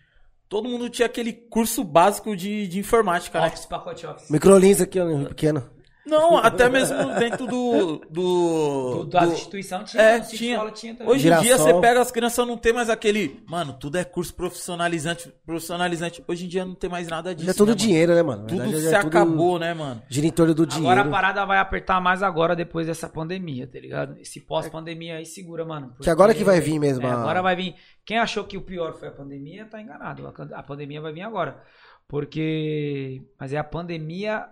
todo 0.48 0.69
mundo 0.69 0.89
tinha 0.89 1.06
aquele 1.06 1.34
curso 1.34 1.84
básico 1.84 2.34
de, 2.34 2.65
de 2.65 2.80
informática, 2.80 3.41
né? 3.41 3.48
Office, 3.48 3.65
pacote 3.65 4.07
Office. 4.07 4.31
Microlins 4.31 4.80
aqui, 4.80 4.98
ó, 4.98 5.06
no 5.06 5.27
pequeno. 5.27 5.69
Não, 6.05 6.37
até 6.37 6.67
mesmo 6.67 6.97
dentro 7.19 7.45
do. 7.45 7.97
do, 8.09 9.03
Do, 9.03 9.05
da 9.05 9.25
do- 9.25 9.33
instituição 9.33 9.83
tinha, 9.83 10.01
É, 10.01 10.21
sítio 10.23 10.37
tinha. 10.39 10.53
escola 10.53 10.71
tinha 10.71 10.95
também. 10.95 11.13
Hoje 11.13 11.27
em 11.31 11.39
dia 11.41 11.57
você 11.57 11.73
pega 11.79 12.01
as 12.01 12.11
crianças, 12.11 12.47
não 12.47 12.57
tem 12.57 12.73
mais 12.73 12.89
aquele. 12.89 13.43
Mano, 13.47 13.73
tudo 13.73 13.97
é 13.97 14.03
curso 14.03 14.33
profissionalizante. 14.33 15.31
Profissionalizante. 15.45 16.23
Hoje 16.27 16.45
em 16.45 16.47
dia 16.47 16.65
não 16.65 16.73
tem 16.73 16.89
mais 16.89 17.07
nada 17.07 17.33
disso. 17.35 17.45
Já 17.45 17.51
é 17.51 17.53
tudo 17.53 17.67
né, 17.67 17.73
mano? 17.73 17.79
dinheiro, 17.87 18.15
né, 18.15 18.23
mano? 18.23 18.47
Tudo 18.47 18.61
verdade, 18.63 18.81
se 18.81 18.95
é 18.95 18.99
tudo 18.99 19.17
acabou, 19.17 19.59
né, 19.59 19.73
mano? 19.73 20.01
Gira 20.09 20.25
em 20.27 20.31
torno 20.31 20.55
do 20.55 20.65
dinheiro. 20.65 20.89
Agora 20.91 21.07
a 21.07 21.11
parada 21.11 21.45
vai 21.45 21.59
apertar 21.59 22.01
mais 22.01 22.23
agora 22.23 22.55
depois 22.55 22.87
dessa 22.87 23.07
pandemia, 23.07 23.67
tá 23.67 23.79
ligado? 23.79 24.17
Esse 24.19 24.39
pós-pandemia 24.41 25.17
aí 25.17 25.25
segura, 25.25 25.63
mano. 25.63 25.93
Que 26.01 26.09
agora 26.09 26.33
que 26.33 26.43
vai 26.43 26.59
vir 26.59 26.79
mesmo. 26.79 27.05
É, 27.05 27.09
a- 27.11 27.13
agora 27.21 27.41
vai 27.43 27.55
vir. 27.55 27.75
Quem 28.03 28.17
achou 28.17 28.43
que 28.43 28.57
o 28.57 28.61
pior 28.61 28.93
foi 28.93 29.07
a 29.07 29.11
pandemia, 29.11 29.65
tá 29.65 29.79
enganado. 29.79 30.25
A 30.53 30.63
pandemia 30.63 30.99
vai 30.99 31.13
vir 31.13 31.21
agora. 31.21 31.61
Porque. 32.07 33.21
Mas 33.39 33.53
é 33.53 33.57
a 33.57 33.63
pandemia. 33.63 34.45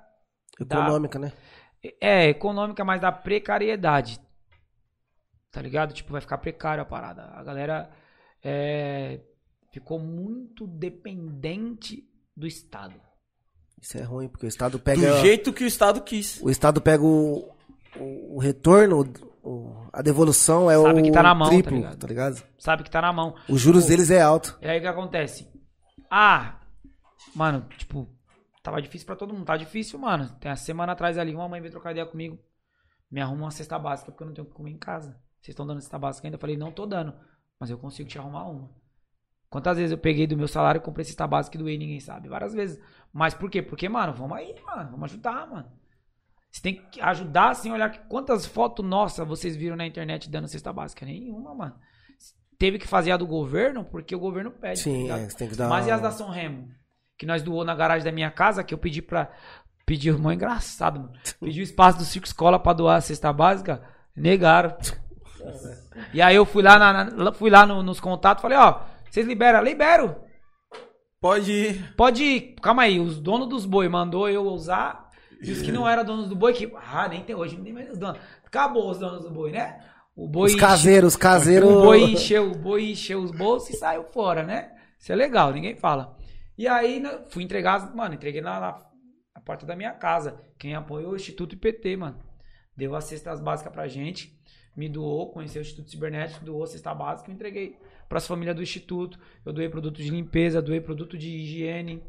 Econômica, 0.60 1.19
né? 1.19 1.31
É, 2.02 2.27
econômica, 2.30 2.84
mas 2.84 2.99
da 3.02 3.11
precariedade. 3.11 4.19
Tá 5.52 5.61
ligado? 5.61 5.94
Tipo, 5.94 6.11
vai 6.11 6.22
ficar 6.22 6.38
precário 6.38 6.81
a 6.84 6.86
parada. 6.86 7.23
A 7.34 7.44
galera 7.44 7.90
é, 8.44 9.19
ficou 9.72 9.98
muito 9.99 10.68
dependente 10.68 12.03
do 12.36 12.45
Estado. 12.45 12.95
Isso 13.81 13.98
é 13.98 14.02
ruim, 14.03 14.27
porque 14.27 14.45
o 14.45 14.49
Estado 14.49 14.73
Do 14.73 14.80
pega. 14.80 15.19
jeito 15.22 15.53
que 15.53 15.64
o 15.64 15.68
Estado 15.68 16.02
quis. 16.02 16.40
O 16.41 16.49
Estado 16.49 16.81
pega 16.81 17.02
o, 17.03 17.49
o, 17.98 18.36
o 18.36 18.40
retorno, 18.40 19.02
o- 19.41 19.88
a 19.94 20.02
devolução 20.02 20.69
é 20.69 20.77
Sabe 20.77 20.99
o 20.99 21.03
que 21.03 21.11
tá 21.11 21.23
na 21.23 21.34
mão, 21.34 21.48
tá 21.48 21.53
triplo, 21.53 21.77
ligado? 21.77 21.98
tá 21.98 22.07
ligado? 22.07 22.44
Sabe 22.57 22.84
que 22.84 22.91
tá 22.91 23.02
na 23.02 23.14
mão. 23.14 23.34
Os 23.48 23.61
juros 23.61 23.84
Pô, 23.84 23.90
deles 23.90 24.11
é 24.11 24.22
alto. 24.22 24.57
E 24.61 24.68
aí 24.68 24.77
o 24.80 24.81
que 24.81 24.88
acontece? 24.88 25.48
Ah, 26.11 26.60
mano, 27.34 27.65
tipo, 27.77 28.07
tava 28.61 28.81
difícil 28.81 29.06
pra 29.06 29.15
todo 29.15 29.34
mundo. 29.34 29.45
Tá 29.45 29.57
difícil, 29.57 29.98
mano. 29.99 30.30
Tem 30.40 30.52
a 30.52 30.56
semana 30.56 30.94
atrás 30.94 31.18
ali, 31.18 31.34
uma 31.34 31.48
mãe 31.48 31.60
veio 31.61 31.72
trocar 31.72 31.91
ideia 31.91 32.06
comigo. 32.06 32.40
Me 33.10 33.22
arruma 33.22 33.45
uma 33.45 33.52
cesta 33.52 33.77
básica 33.80 34.11
porque 34.11 34.23
eu 34.23 34.27
não 34.27 34.34
tenho 34.34 34.45
o 34.45 34.49
que 34.49 34.56
comer 34.56 34.72
em 34.72 34.77
casa. 34.77 35.11
Vocês 35.41 35.49
estão 35.53 35.65
dando 35.65 35.81
cesta 35.81 35.98
básica 35.98 36.27
ainda? 36.27 36.36
Eu 36.36 36.40
falei, 36.40 36.57
não 36.57 36.72
tô 36.72 36.86
dando. 36.86 37.14
Mas 37.60 37.69
eu 37.69 37.77
consigo 37.77 38.07
te 38.07 38.18
arrumar 38.19 38.48
uma. 38.48 38.69
Quantas 39.49 39.77
vezes 39.77 39.91
eu 39.91 39.98
peguei 39.98 40.27
do 40.27 40.38
meu 40.38 40.48
salário 40.48 40.80
e 40.80 40.84
comprei 40.84 41.03
cesta 41.03 41.26
básica 41.26 41.57
e 41.57 41.60
doei, 41.60 41.77
ninguém 41.77 41.99
sabe. 41.99 42.30
Várias 42.30 42.53
vezes. 42.53 42.80
Mas 43.11 43.34
por 43.34 43.49
quê? 43.49 43.61
Porque, 43.61 43.90
mano, 43.90 44.14
vamos 44.14 44.38
aí, 44.38 44.56
mano. 44.64 44.91
Vamos 44.91 45.11
ajudar, 45.11 45.48
mano. 45.49 45.72
Você 46.52 46.61
tem 46.61 46.76
que 46.90 47.02
ajudar 47.02 47.56
sem 47.56 47.72
olhar 47.72 47.90
que 47.90 47.99
quantas 48.07 48.45
fotos 48.45 48.86
nossas 48.86 49.27
vocês 49.27 49.56
viram 49.56 49.76
na 49.76 49.86
internet 49.88 50.30
dando 50.30 50.48
cesta 50.48 50.72
básica. 50.72 51.06
Nenhuma, 51.06 51.53
mano. 51.56 51.76
Teve 52.57 52.77
que 52.77 52.88
fazer 52.88 53.11
a 53.11 53.18
do 53.18 53.26
governo 53.26 53.86
porque 53.86 54.15
o 54.15 54.19
governo 54.19 54.52
pede. 54.52 54.80
tá 54.80 54.84
Sim, 54.84 55.03
ligado? 55.03 55.19
é, 55.22 55.30
você 55.30 55.38
tem 55.38 55.49
que 55.49 55.56
dar. 55.56 55.69
Mas 55.69 55.88
e 55.88 55.91
as 55.91 56.02
da 56.02 56.11
São 56.11 56.30
Remo? 56.30 56.69
Que 57.20 57.26
nós 57.26 57.44
doou 57.44 57.64
na 57.66 57.76
garagem 57.76 58.06
da 58.06 58.12
minha 58.12 58.32
casa, 58.32 58.64
que 58.64 58.74
eu 58.74 58.78
pedi 58.80 59.02
pra. 59.02 59.30
Pedi, 59.86 60.12
mó 60.12 60.32
engraçado, 60.32 61.00
mano. 61.02 61.12
Pedi 61.41 61.60
o 61.60 61.64
espaço 61.64 61.98
do 62.00 62.06
Circo 62.06 62.26
Escola 62.28 62.58
pra 62.58 62.74
doar 62.74 62.96
a 62.98 63.02
cesta 63.02 63.32
básica, 63.34 63.82
negaram. 64.16 64.76
E 66.14 66.22
aí 66.22 66.36
eu 66.36 66.46
fui 66.46 66.64
lá, 66.64 66.80
na, 66.80 67.04
na- 67.06 67.32
fui 67.34 67.50
lá 67.50 67.66
no- 67.66 67.84
nos 67.84 68.00
contatos, 68.00 68.41
falei, 68.41 68.58
ó, 68.58 68.82
vocês 69.10 69.28
liberam? 69.28 69.62
Libero. 69.64 70.16
Pode 71.20 71.52
ir. 71.52 71.94
Pode 71.96 72.24
ir. 72.24 72.56
Calma 72.62 72.84
aí, 72.84 73.00
os 73.00 73.20
donos 73.20 73.50
dos 73.50 73.66
boi 73.66 73.90
mandou 73.90 74.30
eu 74.30 74.44
usar. 74.46 75.10
E 75.41 75.52
os 75.52 75.62
que 75.62 75.72
não 75.72 75.88
eram 75.88 76.04
donos 76.06 76.28
do 76.30 76.36
boi, 76.36 76.54
que. 76.54 76.72
Ah, 76.94 77.08
nem 77.10 77.24
tem 77.24 77.36
hoje, 77.36 77.58
não 77.58 77.64
tem 77.64 77.74
mais 77.74 77.90
os 77.91 77.98
donos. 77.98 78.20
Acabou 78.46 78.90
os 78.90 78.98
donos 79.00 79.24
do 79.24 79.32
boi, 79.32 79.52
né? 79.52 79.80
O 80.16 80.28
boi 80.28 80.48
Os 80.52 80.56
caseiros, 80.56 81.14
os 81.14 81.18
caseiros. 81.18 81.70
o 81.70 81.82
boi 81.82 82.02
encheu, 82.12 82.52
o 82.52 82.56
boi 82.58 82.91
encheu 82.91 83.22
os 83.22 83.32
bolsos 83.32 83.70
e 83.72 83.78
saiu 83.78 84.04
fora, 84.06 84.44
né? 84.44 84.70
Isso 85.00 85.12
é 85.12 85.16
legal, 85.16 85.52
ninguém 85.52 85.76
fala. 85.76 86.18
E 86.60 86.68
aí, 86.68 86.99
né, 86.99 87.23
fui 87.30 87.41
entregar, 87.41 87.76
as- 87.76 87.95
mano, 87.95 88.15
entreguei 88.15 88.41
na, 88.41 88.60
na, 88.60 88.86
na 89.34 89.41
porta 89.41 89.65
da 89.65 89.77
minha 89.77 89.94
casa. 89.94 90.44
Quem 90.57 90.76
apoiou 90.76 91.14
o 91.14 91.15
Instituto 91.15 91.56
IPT, 91.56 91.95
mano. 91.95 92.19
Deu 92.76 92.94
as 92.95 93.06
cestas 93.06 93.40
básicas 93.40 93.72
pra 93.72 93.88
gente, 93.88 94.38
me 94.76 94.90
doou, 94.90 95.31
conheceu 95.31 95.61
o 95.61 95.64
Instituto 95.64 95.90
Cibernético, 95.90 96.44
doou 96.44 96.61
a 96.61 96.68
cesta 96.68 96.94
básica 96.94 97.30
e 97.30 97.31
eu 97.31 97.36
entreguei 97.36 97.77
pras 98.10 98.27
famílias 98.27 98.57
do 98.57 98.61
Instituto. 98.61 99.18
Eu 99.45 99.53
doei 99.53 99.69
produto 99.69 100.03
de 100.03 100.10
limpeza, 100.10 100.61
doei 100.61 100.81
produto 100.81 101.18
de 101.18 101.30
higiene. 101.30 102.03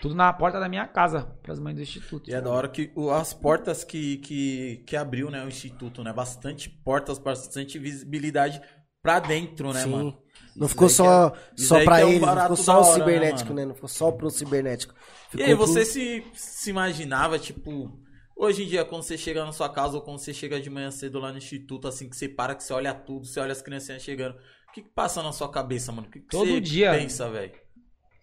Tudo 0.00 0.16
na 0.16 0.32
porta 0.32 0.58
da 0.58 0.68
minha 0.68 0.88
casa, 0.88 1.22
pras 1.40 1.60
mães 1.60 1.76
do 1.76 1.82
Instituto. 1.82 2.28
E 2.28 2.34
é 2.34 2.40
da 2.40 2.50
hora 2.50 2.68
que 2.68 2.90
as 3.12 3.32
portas 3.32 3.84
que, 3.84 4.16
que, 4.16 4.82
que 4.84 4.96
abriu, 4.96 5.30
né, 5.30 5.44
o 5.44 5.48
Instituto, 5.48 6.02
né? 6.02 6.12
Bastante 6.12 6.68
portas, 6.68 7.16
bastante 7.16 7.78
visibilidade 7.78 8.60
pra 9.00 9.20
dentro, 9.20 9.72
né, 9.72 9.84
Sim. 9.84 9.90
mano? 9.90 10.21
Não 10.56 10.68
ficou 10.68 10.88
só, 10.88 11.28
é- 11.28 11.32
só 11.56 11.82
pra 11.84 12.00
é 12.00 12.04
um 12.04 12.08
eles, 12.10 12.20
não 12.20 12.36
ficou 12.42 12.56
só 12.56 12.80
o 12.82 12.84
né, 12.86 12.92
cibernético, 12.94 13.48
mano? 13.50 13.60
né? 13.60 13.66
Não 13.66 13.74
ficou 13.74 13.88
só 13.88 14.12
pro 14.12 14.30
cibernético. 14.30 14.94
E 14.94 15.30
Ficou 15.30 15.46
aí, 15.46 15.56
pro- 15.56 15.66
você 15.66 15.84
se, 15.84 16.24
se 16.34 16.70
imaginava, 16.70 17.38
tipo, 17.38 17.98
hoje 18.36 18.64
em 18.64 18.66
dia, 18.66 18.84
quando 18.84 19.02
você 19.02 19.16
chega 19.16 19.44
na 19.44 19.52
sua 19.52 19.68
casa 19.72 19.96
ou 19.96 20.02
quando 20.02 20.18
você 20.18 20.34
chega 20.34 20.60
de 20.60 20.68
manhã 20.68 20.90
cedo 20.90 21.18
lá 21.18 21.30
no 21.32 21.38
instituto, 21.38 21.88
assim, 21.88 22.08
que 22.08 22.16
você 22.16 22.28
para, 22.28 22.54
que 22.54 22.62
você 22.62 22.72
olha 22.72 22.92
tudo, 22.94 23.26
você 23.26 23.40
olha 23.40 23.52
as 23.52 23.62
criancinhas 23.62 24.02
chegando, 24.02 24.34
o 24.68 24.72
que, 24.72 24.82
que 24.82 24.90
passa 24.90 25.22
na 25.22 25.32
sua 25.32 25.50
cabeça, 25.50 25.90
mano? 25.92 26.08
O 26.08 26.10
que, 26.10 26.20
que 26.20 26.26
Todo 26.28 26.46
você 26.46 26.60
dia. 26.60 26.90
pensa, 26.92 27.30
velho? 27.30 27.52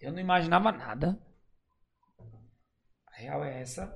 Eu 0.00 0.12
não 0.12 0.20
imaginava 0.20 0.70
nada. 0.72 1.18
A 3.08 3.16
real 3.20 3.44
é 3.44 3.60
essa. 3.60 3.92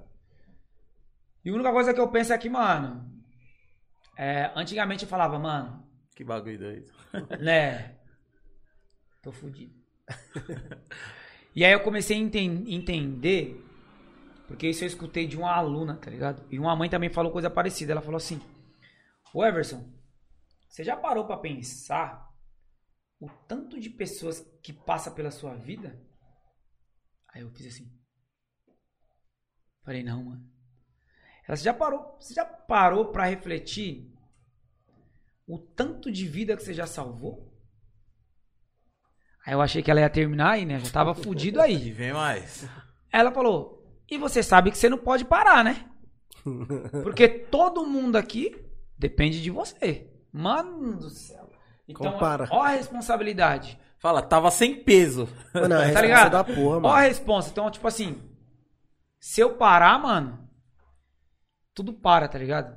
E 1.44 1.50
a 1.50 1.54
única 1.54 1.72
coisa 1.72 1.92
que 1.94 2.00
eu 2.00 2.08
penso 2.08 2.32
é 2.32 2.38
que, 2.38 2.48
mano. 2.48 3.10
é, 4.16 4.50
antigamente 4.56 5.04
eu 5.04 5.08
falava, 5.08 5.38
mano, 5.38 5.84
Que 6.14 6.24
bagulho 6.24 6.58
doido. 6.58 6.92
né? 7.40 7.96
Tô 9.24 9.32
fudido. 9.32 9.74
e 11.56 11.64
aí 11.64 11.72
eu 11.72 11.82
comecei 11.82 12.14
a 12.14 12.20
enten- 12.20 12.64
entender. 12.68 13.58
Porque 14.46 14.68
isso 14.68 14.84
eu 14.84 14.88
escutei 14.88 15.26
de 15.26 15.38
uma 15.38 15.50
aluna, 15.50 15.96
tá 15.96 16.10
ligado? 16.10 16.46
E 16.50 16.58
uma 16.58 16.76
mãe 16.76 16.90
também 16.90 17.08
falou 17.08 17.32
coisa 17.32 17.48
parecida. 17.48 17.92
Ela 17.92 18.02
falou 18.02 18.18
assim: 18.18 18.38
Ô 19.32 19.42
Everson, 19.42 19.90
você 20.68 20.84
já 20.84 20.94
parou 20.94 21.24
pra 21.26 21.38
pensar 21.38 22.30
o 23.18 23.30
tanto 23.48 23.80
de 23.80 23.88
pessoas 23.88 24.40
que 24.62 24.74
passa 24.74 25.10
pela 25.10 25.30
sua 25.30 25.54
vida? 25.54 25.98
Aí 27.28 27.40
eu 27.40 27.50
fiz 27.50 27.66
assim. 27.66 27.90
Falei, 29.82 30.02
não, 30.02 30.22
mano. 30.22 30.46
Ela, 31.48 31.56
você 31.56 31.64
já 31.64 31.72
parou, 31.72 32.18
você 32.20 32.34
já 32.34 32.44
parou 32.44 33.10
pra 33.10 33.24
refletir 33.24 34.12
o 35.46 35.58
tanto 35.58 36.12
de 36.12 36.26
vida 36.26 36.56
que 36.56 36.62
você 36.62 36.74
já 36.74 36.86
salvou? 36.86 37.53
Aí 39.46 39.52
eu 39.52 39.60
achei 39.60 39.82
que 39.82 39.90
ela 39.90 40.00
ia 40.00 40.08
terminar 40.10 40.52
aí, 40.52 40.64
né? 40.64 40.78
Já 40.80 40.90
tava 40.90 41.14
fudido 41.14 41.58
E 41.58 41.62
aí. 41.62 41.90
vem 41.90 42.12
mais. 42.12 42.66
Ela 43.12 43.30
falou: 43.30 43.82
E 44.10 44.16
você 44.18 44.42
sabe 44.42 44.70
que 44.70 44.78
você 44.78 44.88
não 44.88 44.98
pode 44.98 45.24
parar, 45.24 45.62
né? 45.62 45.84
Porque 47.02 47.28
todo 47.28 47.86
mundo 47.86 48.16
aqui 48.16 48.54
depende 48.98 49.42
de 49.42 49.50
você. 49.50 50.10
Mano 50.32 50.96
do 50.96 51.10
céu. 51.10 51.50
Então, 51.86 52.12
Compara. 52.12 52.48
ó 52.50 52.62
a 52.62 52.70
responsabilidade. 52.70 53.78
Fala, 53.98 54.20
tava 54.22 54.50
sem 54.50 54.82
peso. 54.82 55.28
Mano, 55.54 55.74
é 55.76 55.90
a 55.90 55.92
Tá 55.94 56.00
ligado? 56.02 56.32
da 56.32 56.44
porra, 56.44 56.76
Ó 56.76 56.78
a 56.78 56.80
mano. 56.80 56.96
responsa. 56.96 57.50
Então, 57.50 57.70
tipo 57.70 57.86
assim, 57.86 58.20
se 59.20 59.40
eu 59.40 59.54
parar, 59.56 59.98
mano, 59.98 60.46
tudo 61.74 61.92
para, 61.92 62.28
tá 62.28 62.38
ligado? 62.38 62.76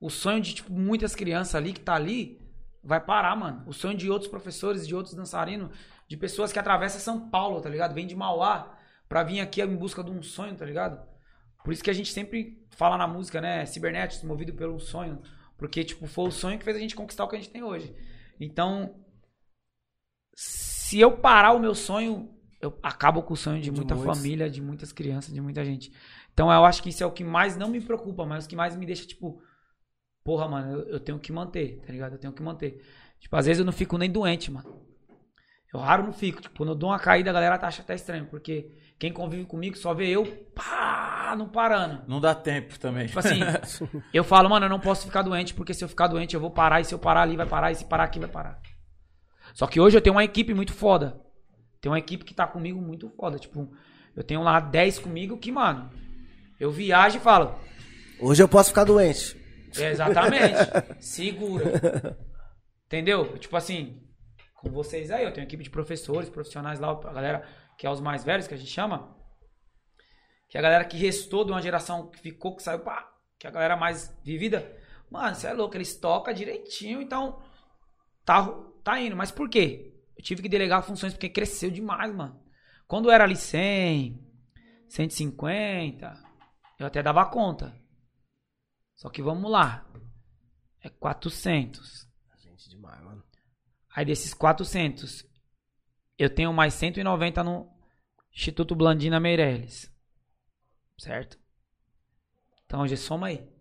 O 0.00 0.10
sonho 0.10 0.40
de, 0.40 0.54
tipo, 0.54 0.72
muitas 0.72 1.14
crianças 1.14 1.54
ali 1.54 1.72
que 1.72 1.80
tá 1.80 1.94
ali 1.94 2.40
vai 2.82 3.00
parar, 3.00 3.36
mano. 3.36 3.62
O 3.66 3.72
sonho 3.72 3.96
de 3.96 4.10
outros 4.10 4.30
professores, 4.30 4.86
de 4.86 4.94
outros 4.94 5.14
dançarinos, 5.14 5.70
de 6.08 6.16
pessoas 6.16 6.52
que 6.52 6.58
atravessam 6.58 7.00
São 7.00 7.30
Paulo, 7.30 7.60
tá 7.60 7.68
ligado? 7.68 7.94
Vem 7.94 8.06
de 8.06 8.16
Mauá 8.16 8.76
pra 9.08 9.22
vir 9.22 9.40
aqui 9.40 9.62
em 9.62 9.76
busca 9.76 10.02
de 10.02 10.10
um 10.10 10.22
sonho, 10.22 10.54
tá 10.54 10.64
ligado? 10.64 11.00
Por 11.64 11.72
isso 11.72 11.82
que 11.82 11.90
a 11.90 11.94
gente 11.94 12.12
sempre 12.12 12.66
fala 12.70 12.96
na 12.98 13.06
música, 13.06 13.40
né? 13.40 13.64
Cibernéticos, 13.66 14.26
movido 14.26 14.52
pelo 14.52 14.80
sonho. 14.80 15.22
Porque, 15.56 15.84
tipo, 15.84 16.06
foi 16.06 16.28
o 16.28 16.32
sonho 16.32 16.58
que 16.58 16.64
fez 16.64 16.76
a 16.76 16.80
gente 16.80 16.96
conquistar 16.96 17.24
o 17.24 17.28
que 17.28 17.36
a 17.36 17.38
gente 17.38 17.50
tem 17.50 17.62
hoje. 17.62 17.94
Então, 18.40 18.96
se 20.34 20.98
eu 20.98 21.16
parar 21.18 21.52
o 21.52 21.60
meu 21.60 21.74
sonho, 21.74 22.30
eu 22.60 22.76
acabo 22.82 23.22
com 23.22 23.34
o 23.34 23.36
sonho 23.36 23.60
de, 23.60 23.70
De 23.70 23.76
muita 23.76 23.94
muitos. 23.94 24.16
família, 24.16 24.50
de 24.50 24.60
muitas 24.60 24.92
crianças, 24.92 25.32
de 25.32 25.40
muita 25.40 25.64
gente. 25.64 25.92
Então 26.32 26.50
eu 26.50 26.64
acho 26.64 26.82
que 26.82 26.88
isso 26.88 27.02
é 27.02 27.06
o 27.06 27.12
que 27.12 27.22
mais 27.24 27.56
não 27.56 27.68
me 27.68 27.80
preocupa, 27.80 28.24
mas 28.24 28.44
o 28.44 28.48
que 28.48 28.56
mais 28.56 28.74
me 28.74 28.86
deixa, 28.86 29.06
tipo, 29.06 29.42
porra, 30.24 30.48
mano, 30.48 30.72
eu, 30.72 30.88
eu 30.88 31.00
tenho 31.00 31.18
que 31.18 31.32
manter, 31.32 31.80
tá 31.86 31.92
ligado? 31.92 32.12
Eu 32.12 32.18
tenho 32.18 32.32
que 32.32 32.42
manter. 32.42 32.82
Tipo, 33.18 33.36
às 33.36 33.46
vezes 33.46 33.60
eu 33.60 33.64
não 33.64 33.72
fico 33.72 33.96
nem 33.98 34.10
doente, 34.10 34.50
mano. 34.50 34.82
Eu 35.72 35.80
raro 35.80 36.02
não 36.02 36.12
fico. 36.12 36.40
Tipo, 36.40 36.56
quando 36.56 36.70
eu 36.70 36.74
dou 36.74 36.90
uma 36.90 36.98
caída, 36.98 37.30
a 37.30 37.32
galera 37.32 37.58
acha 37.60 37.82
até 37.82 37.94
estranho, 37.94 38.26
porque 38.26 38.70
quem 38.98 39.12
convive 39.12 39.46
comigo 39.46 39.76
só 39.76 39.94
vê 39.94 40.08
eu, 40.08 40.26
pá, 40.54 41.34
não 41.36 41.48
parando. 41.48 42.02
Não 42.06 42.20
dá 42.20 42.34
tempo 42.34 42.78
também. 42.78 43.06
Tipo 43.06 43.18
assim, 43.18 43.40
eu 44.12 44.22
falo, 44.22 44.50
mano, 44.50 44.66
eu 44.66 44.70
não 44.70 44.80
posso 44.80 45.06
ficar 45.06 45.22
doente, 45.22 45.54
porque 45.54 45.72
se 45.72 45.82
eu 45.82 45.88
ficar 45.88 46.08
doente 46.08 46.34
eu 46.34 46.40
vou 46.40 46.50
parar, 46.50 46.80
e 46.80 46.84
se 46.84 46.94
eu 46.94 46.98
parar 46.98 47.22
ali 47.22 47.36
vai 47.36 47.46
parar, 47.46 47.72
e 47.72 47.74
se 47.74 47.84
parar 47.84 48.04
aqui 48.04 48.18
vai 48.18 48.28
parar. 48.28 48.60
Só 49.54 49.66
que 49.66 49.80
hoje 49.80 49.96
eu 49.96 50.00
tenho 50.00 50.14
uma 50.14 50.24
equipe 50.24 50.52
muito 50.52 50.72
foda. 50.72 51.20
Tem 51.80 51.90
uma 51.90 51.98
equipe 51.98 52.24
que 52.24 52.34
tá 52.34 52.46
comigo 52.46 52.80
muito 52.80 53.08
foda. 53.10 53.38
Tipo, 53.38 53.72
eu 54.14 54.22
tenho 54.22 54.42
lá 54.42 54.60
10 54.60 54.98
comigo 54.98 55.38
que, 55.38 55.50
mano, 55.50 55.90
eu 56.60 56.70
viajo 56.70 57.16
e 57.16 57.20
falo, 57.20 57.58
Hoje 58.20 58.40
eu 58.40 58.46
posso 58.46 58.68
ficar 58.68 58.84
doente. 58.84 59.36
É, 59.78 59.90
exatamente, 59.90 60.56
segura. 61.00 62.16
Entendeu? 62.86 63.38
Tipo 63.38 63.56
assim, 63.56 64.02
com 64.54 64.70
vocês 64.70 65.10
aí, 65.10 65.24
eu 65.24 65.32
tenho 65.32 65.44
equipe 65.44 65.64
de 65.64 65.70
professores, 65.70 66.28
profissionais 66.28 66.78
lá, 66.78 66.90
a 66.90 67.12
galera 67.12 67.46
que 67.76 67.86
é 67.86 67.90
os 67.90 68.00
mais 68.00 68.24
velhos, 68.24 68.46
que 68.46 68.54
a 68.54 68.56
gente 68.56 68.70
chama. 68.70 69.16
que 70.48 70.58
a 70.58 70.62
galera 70.62 70.84
que 70.84 70.96
restou 70.96 71.44
de 71.44 71.50
uma 71.50 71.62
geração 71.62 72.10
que 72.10 72.20
ficou, 72.20 72.54
que 72.54 72.62
saiu, 72.62 72.80
pá, 72.80 73.12
que 73.38 73.46
a 73.46 73.50
galera 73.50 73.76
mais 73.76 74.16
vivida, 74.22 74.76
mano, 75.10 75.34
você 75.34 75.48
é 75.48 75.52
louco, 75.52 75.76
eles 75.76 75.96
tocam 75.96 76.32
direitinho, 76.32 77.00
então 77.00 77.42
tá, 78.24 78.46
tá 78.84 79.00
indo. 79.00 79.16
Mas 79.16 79.30
por 79.30 79.48
quê? 79.48 79.94
Eu 80.16 80.22
tive 80.22 80.42
que 80.42 80.48
delegar 80.48 80.82
funções 80.82 81.12
porque 81.12 81.28
cresceu 81.28 81.70
demais, 81.70 82.14
mano. 82.14 82.40
Quando 82.86 83.10
era 83.10 83.24
ali 83.24 83.36
100, 83.36 84.22
150, 84.88 86.12
eu 86.78 86.86
até 86.86 87.02
dava 87.02 87.24
conta. 87.26 87.74
Só 88.94 89.08
que 89.08 89.22
vamos 89.22 89.50
lá. 89.50 89.86
É 90.80 90.88
400. 90.88 92.08
Gente, 92.38 92.68
demais, 92.68 93.02
mano. 93.02 93.22
Aí 93.94 94.04
desses 94.04 94.32
400, 94.32 95.24
eu 96.18 96.30
tenho 96.30 96.52
mais 96.52 96.74
190 96.74 97.44
no 97.44 97.70
Instituto 98.32 98.74
Blandina 98.74 99.20
Meirelles. 99.20 99.92
Certo? 100.98 101.38
Então, 102.64 102.86
já 102.86 102.96
soma 102.96 103.26
aí. 103.26 103.52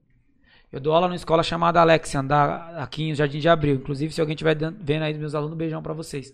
Eu 0.71 0.79
dou 0.79 0.93
aula 0.93 1.07
numa 1.07 1.15
escola 1.15 1.43
chamada 1.43 1.81
Alexian, 1.81 2.23
da, 2.23 2.81
aqui 2.81 3.03
em 3.03 3.13
Jardim 3.15 3.39
de 3.39 3.49
Abril. 3.49 3.75
Inclusive, 3.75 4.13
se 4.13 4.21
alguém 4.21 4.35
estiver 4.35 4.55
vendo 4.55 5.03
aí 5.03 5.13
meus 5.17 5.35
alunos, 5.35 5.53
um 5.53 5.57
beijão 5.57 5.83
pra 5.83 5.93
vocês. 5.93 6.33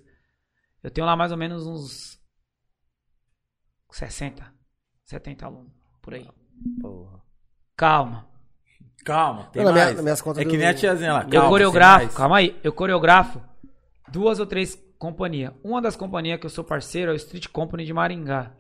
Eu 0.84 0.92
tenho 0.92 1.08
lá 1.08 1.16
mais 1.16 1.32
ou 1.32 1.38
menos 1.38 1.66
uns 1.66 2.22
60, 3.92 4.54
70 5.06 5.46
alunos, 5.46 5.74
por 6.02 6.14
aí. 6.14 6.30
Porra. 6.80 7.20
Calma. 7.76 8.30
Calma, 9.08 9.44
tem 9.46 9.62
Não, 9.64 9.70
na 9.70 9.74
minha- 9.74 9.86
mais. 9.86 9.96
nas 9.96 10.04
minhas 10.04 10.22
contas 10.22 10.42
é 10.42 10.46
que 10.46 10.52
do- 10.52 10.58
nem 10.58 10.68
a 10.68 10.74
tiazinha 10.74 11.14
lá. 11.14 11.22
eu 11.24 11.30
calma, 11.30 11.50
coreografo, 11.50 11.98
tem 12.00 12.06
mais. 12.08 12.18
calma 12.18 12.38
aí, 12.38 12.60
eu 12.62 12.74
coreografo 12.74 13.42
duas 14.10 14.38
ou 14.40 14.46
três 14.46 14.76
companhias. 15.00 15.54
Uma 15.64 15.82
das 15.82 15.96
companhias 15.96 16.40
que 16.40 16.46
eu 16.46 16.50
sou 16.50 16.64
parceiro 16.64 17.12
é 17.12 17.14
o 17.14 17.16
Street 17.16 17.48
Company 17.48 17.86
de 17.86 17.94
Maringá. 17.94 18.52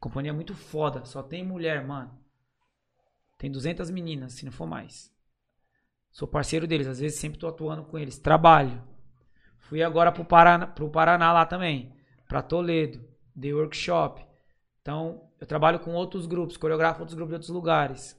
Companhia 0.00 0.32
muito 0.32 0.54
foda, 0.54 1.04
só 1.04 1.22
tem 1.22 1.44
mulher, 1.44 1.86
mano. 1.86 2.10
Tem 3.36 3.50
200 3.50 3.90
meninas, 3.90 4.32
se 4.32 4.44
não 4.46 4.52
for 4.52 4.66
mais. 4.66 5.10
Sou 6.10 6.26
parceiro 6.26 6.66
deles, 6.66 6.86
às 6.86 6.98
vezes 6.98 7.18
sempre 7.20 7.38
tô 7.38 7.46
atuando 7.46 7.84
com 7.84 7.98
eles. 7.98 8.18
Trabalho. 8.18 8.82
Fui 9.58 9.82
agora 9.82 10.10
pro 10.10 10.24
Paraná, 10.24 10.66
pro 10.66 10.88
Paraná 10.88 11.32
lá 11.34 11.44
também, 11.44 11.92
pra 12.26 12.40
Toledo, 12.40 13.04
dei 13.34 13.52
workshop. 13.52 14.24
Então, 14.80 15.28
eu 15.38 15.46
trabalho 15.46 15.80
com 15.80 15.92
outros 15.92 16.24
grupos, 16.24 16.56
coreografo 16.56 17.00
outros 17.00 17.14
grupos 17.14 17.30
de 17.32 17.34
outros 17.34 17.50
lugares. 17.50 18.16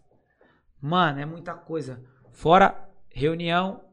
Mano, 0.81 1.19
é 1.19 1.25
muita 1.25 1.53
coisa. 1.53 2.03
Fora 2.31 2.89
reunião 3.09 3.83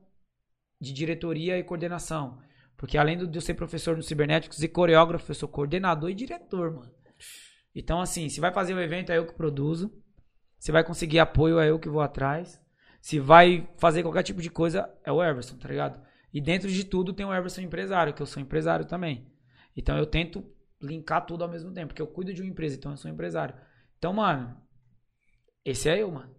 de 0.80 0.92
diretoria 0.92 1.58
e 1.58 1.64
coordenação. 1.64 2.38
Porque 2.76 2.98
além 2.98 3.16
de 3.16 3.36
eu 3.36 3.40
ser 3.40 3.54
professor 3.54 3.96
no 3.96 4.02
Cibernéticos 4.02 4.62
e 4.62 4.68
coreógrafo, 4.68 5.30
eu 5.30 5.34
sou 5.34 5.48
coordenador 5.48 6.10
e 6.10 6.14
diretor, 6.14 6.72
mano. 6.72 6.92
Então, 7.74 8.00
assim, 8.00 8.28
se 8.28 8.40
vai 8.40 8.52
fazer 8.52 8.74
o 8.74 8.80
evento, 8.80 9.10
é 9.10 9.18
eu 9.18 9.26
que 9.26 9.34
produzo. 9.34 9.92
Se 10.58 10.70
vai 10.70 10.84
conseguir 10.84 11.18
apoio, 11.18 11.58
é 11.58 11.70
eu 11.70 11.78
que 11.78 11.88
vou 11.88 12.00
atrás. 12.00 12.60
Se 13.00 13.18
vai 13.18 13.68
fazer 13.76 14.02
qualquer 14.02 14.22
tipo 14.22 14.40
de 14.40 14.50
coisa, 14.50 14.92
é 15.04 15.10
o 15.10 15.22
Everson, 15.22 15.56
tá 15.56 15.68
ligado? 15.68 16.00
E 16.32 16.40
dentro 16.40 16.70
de 16.70 16.84
tudo 16.84 17.12
tem 17.12 17.26
o 17.26 17.34
Everson 17.34 17.60
empresário, 17.60 18.14
que 18.14 18.22
eu 18.22 18.26
sou 18.26 18.42
empresário 18.42 18.84
também. 18.86 19.30
Então 19.76 19.96
eu 19.96 20.06
tento 20.06 20.44
linkar 20.80 21.24
tudo 21.26 21.44
ao 21.44 21.50
mesmo 21.50 21.72
tempo, 21.72 21.88
porque 21.88 22.02
eu 22.02 22.06
cuido 22.06 22.32
de 22.32 22.42
uma 22.42 22.50
empresa, 22.50 22.76
então 22.76 22.92
eu 22.92 22.96
sou 22.96 23.10
empresário. 23.10 23.54
Então, 23.98 24.12
mano, 24.12 24.56
esse 25.64 25.88
é 25.88 26.02
eu, 26.02 26.10
mano. 26.10 26.33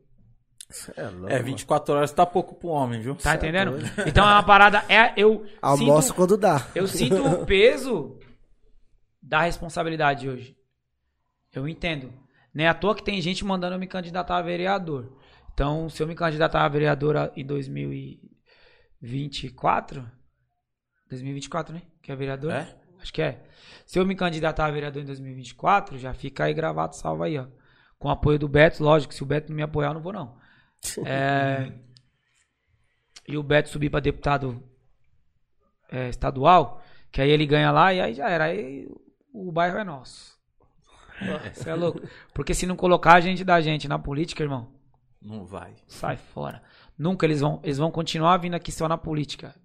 É, 0.98 1.04
louco, 1.08 1.30
É, 1.32 1.42
24 1.42 1.94
horas 1.96 2.12
tá 2.12 2.26
pouco 2.26 2.56
pro 2.56 2.70
homem, 2.70 3.00
viu? 3.00 3.16
Tá 3.16 3.36
entendendo? 3.36 3.78
Então 4.08 4.28
é 4.28 4.32
uma 4.34 4.44
parada. 4.44 4.84
É, 4.90 5.14
eu. 5.16 5.46
Almoço 5.62 6.08
sinto, 6.08 6.16
quando 6.16 6.36
dá. 6.38 6.66
eu 6.74 6.88
sinto 6.88 7.24
o 7.24 7.46
peso 7.54 8.18
da 9.22 9.42
responsabilidade 9.42 10.28
hoje. 10.30 10.58
Eu 11.54 11.68
entendo. 11.68 12.12
Não 12.54 12.64
é 12.64 12.68
à 12.68 12.74
toa 12.74 12.96
que 12.96 13.04
tem 13.04 13.22
gente 13.22 13.46
mandando 13.46 13.76
eu 13.76 13.80
me 13.80 13.88
candidatar 13.88 14.38
a 14.38 14.42
vereador. 14.42 15.16
Então, 15.54 15.88
se 15.90 16.02
eu 16.02 16.08
me 16.08 16.16
candidatar 16.16 16.66
a 16.66 16.70
vereador 16.70 17.16
a- 17.16 17.32
em 17.36 17.46
2024. 17.46 20.06
2024, 21.10 21.74
né? 21.74 21.82
Que 22.02 22.12
é 22.12 22.16
vereador? 22.16 22.52
É? 22.52 22.76
Acho 23.02 23.14
que 23.14 23.22
é. 23.22 23.44
Se 23.86 24.00
eu 24.00 24.06
me 24.06 24.16
candidatar 24.16 24.66
a 24.66 24.72
vereador 24.72 25.02
em 25.02 25.06
2024, 25.06 25.98
já 25.98 26.14
fica 26.14 26.46
aí 26.46 26.54
gravado, 26.54 26.96
salvo 26.96 27.24
aí, 27.24 27.38
ó. 27.38 27.46
Com 28.00 28.08
o 28.08 28.12
apoio 28.12 28.40
do 28.40 28.48
Beto, 28.48 28.84
lógico, 28.84 29.14
se 29.14 29.24
o 29.24 29.26
Beto 29.26 29.50
não 29.50 29.56
me 29.56 29.64
apoiar, 29.64 29.90
eu 29.90 29.94
não 29.96 30.02
vou, 30.02 30.12
não. 30.12 30.36
É, 31.06 31.72
e 33.28 33.38
o 33.38 33.44
Beto 33.44 33.70
subir 33.70 33.90
pra 33.90 33.99
deputado 33.99 34.62
é, 35.91 36.10
estadual, 36.10 36.82
que 37.12 37.22
aí 37.22 37.30
ele 37.30 37.45
ganha 37.45 37.72
lá 37.72 37.94
e 37.94 38.02
aí 38.02 38.14
já 38.14 38.30
era. 38.30 38.45
Aí 38.45 38.88
o 39.34 39.52
bairro 39.52 39.78
é 39.78 39.84
nosso. 39.84 40.36
Você 41.53 41.70
é 41.70 41.76
louco. 41.76 42.02
Porque 42.34 42.53
se 42.53 42.66
não 42.66 42.76
colocar 42.76 43.14
a 43.16 43.22
gente 43.22 43.44
da 43.44 43.62
gente 43.62 43.88
na 43.88 43.98
política, 43.98 44.44
irmão, 44.44 44.70
Não 45.22 45.45
vai. 45.45 45.74
sai 45.88 46.18
fora. 46.18 46.62
Nunca 46.98 47.26
eles 47.26 47.40
vão. 47.41 47.60
Eles 47.64 47.78
vão 47.78 47.90
continuar 47.91 48.38
vindo 48.38 48.53
aqui 48.56 48.72
só 48.72 48.88
na 48.88 48.98
política. 48.98 49.56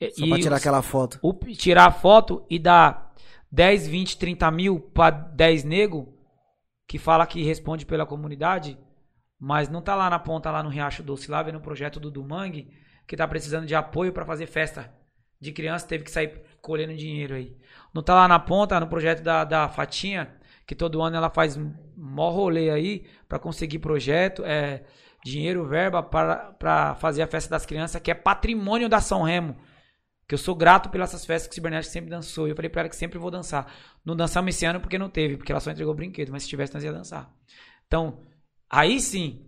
E- 0.00 0.10
Só 0.10 0.26
pra 0.26 0.38
e 0.38 0.40
tirar 0.42 0.56
os- 0.56 0.60
aquela 0.60 0.82
foto. 0.82 1.18
o, 1.22 1.32
tirar 1.54 1.86
a 1.86 1.92
foto 1.92 2.44
e 2.50 2.58
dar 2.58 3.14
10, 3.50 3.86
20, 3.86 4.18
30 4.18 4.50
mil 4.50 4.80
pra 4.80 5.10
10 5.10 5.62
nego 5.64 6.18
que 6.88 6.98
fala 6.98 7.26
que 7.26 7.42
responde 7.44 7.86
pela 7.86 8.04
comunidade, 8.04 8.76
mas 9.44 9.68
não 9.68 9.82
tá 9.82 9.96
lá 9.96 10.08
na 10.08 10.20
ponta, 10.20 10.52
lá 10.52 10.62
no 10.62 10.68
Riacho 10.68 11.02
Doce, 11.02 11.28
lá 11.28 11.42
vendo 11.42 11.58
o 11.58 11.60
projeto 11.60 11.98
do 11.98 12.12
Dumang, 12.12 12.72
que 13.08 13.16
tá 13.16 13.26
precisando 13.26 13.66
de 13.66 13.74
apoio 13.74 14.12
pra 14.12 14.24
fazer 14.24 14.46
festa 14.46 14.94
de 15.40 15.50
criança, 15.50 15.84
teve 15.84 16.04
que 16.04 16.12
sair 16.12 16.44
colhendo 16.60 16.94
dinheiro 16.94 17.34
aí. 17.34 17.56
Não 17.92 18.04
tá 18.04 18.14
lá 18.14 18.28
na 18.28 18.38
ponta, 18.38 18.78
no 18.78 18.86
projeto 18.86 19.20
da, 19.20 19.42
da 19.42 19.68
Fatinha, 19.68 20.32
que 20.64 20.76
todo 20.76 21.02
ano 21.02 21.16
ela 21.16 21.28
faz 21.28 21.58
mó 21.96 22.30
rolê 22.30 22.70
aí 22.70 23.04
pra 23.28 23.36
conseguir 23.36 23.80
projeto, 23.80 24.44
é, 24.44 24.84
dinheiro, 25.24 25.66
verba 25.66 26.04
para, 26.04 26.94
fazer 27.00 27.22
a 27.22 27.26
festa 27.26 27.50
das 27.50 27.66
crianças, 27.66 28.00
que 28.00 28.12
é 28.12 28.14
patrimônio 28.14 28.88
da 28.88 29.00
São 29.00 29.22
Remo. 29.22 29.56
Que 30.28 30.34
eu 30.36 30.38
sou 30.38 30.54
grato 30.54 30.88
pelas 30.88 31.10
essas 31.10 31.26
festas 31.26 31.48
que 31.48 31.52
o 31.52 31.56
Cibernético 31.56 31.92
sempre 31.92 32.08
dançou. 32.10 32.46
E 32.46 32.52
eu 32.52 32.54
falei 32.54 32.70
pra 32.70 32.82
ela 32.82 32.88
que 32.88 32.94
sempre 32.94 33.18
vou 33.18 33.30
dançar. 33.30 33.74
Não 34.04 34.14
dançamos 34.14 34.54
esse 34.54 34.64
ano 34.64 34.80
porque 34.80 34.96
não 34.96 35.10
teve, 35.10 35.36
porque 35.36 35.50
ela 35.50 35.60
só 35.60 35.72
entregou 35.72 35.92
brinquedo. 35.94 36.30
Mas 36.30 36.44
se 36.44 36.48
tivesse, 36.48 36.72
nós 36.72 36.84
ia 36.84 36.92
dançar. 36.92 37.28
Então, 37.88 38.20
aí 38.72 38.98
sim, 38.98 39.44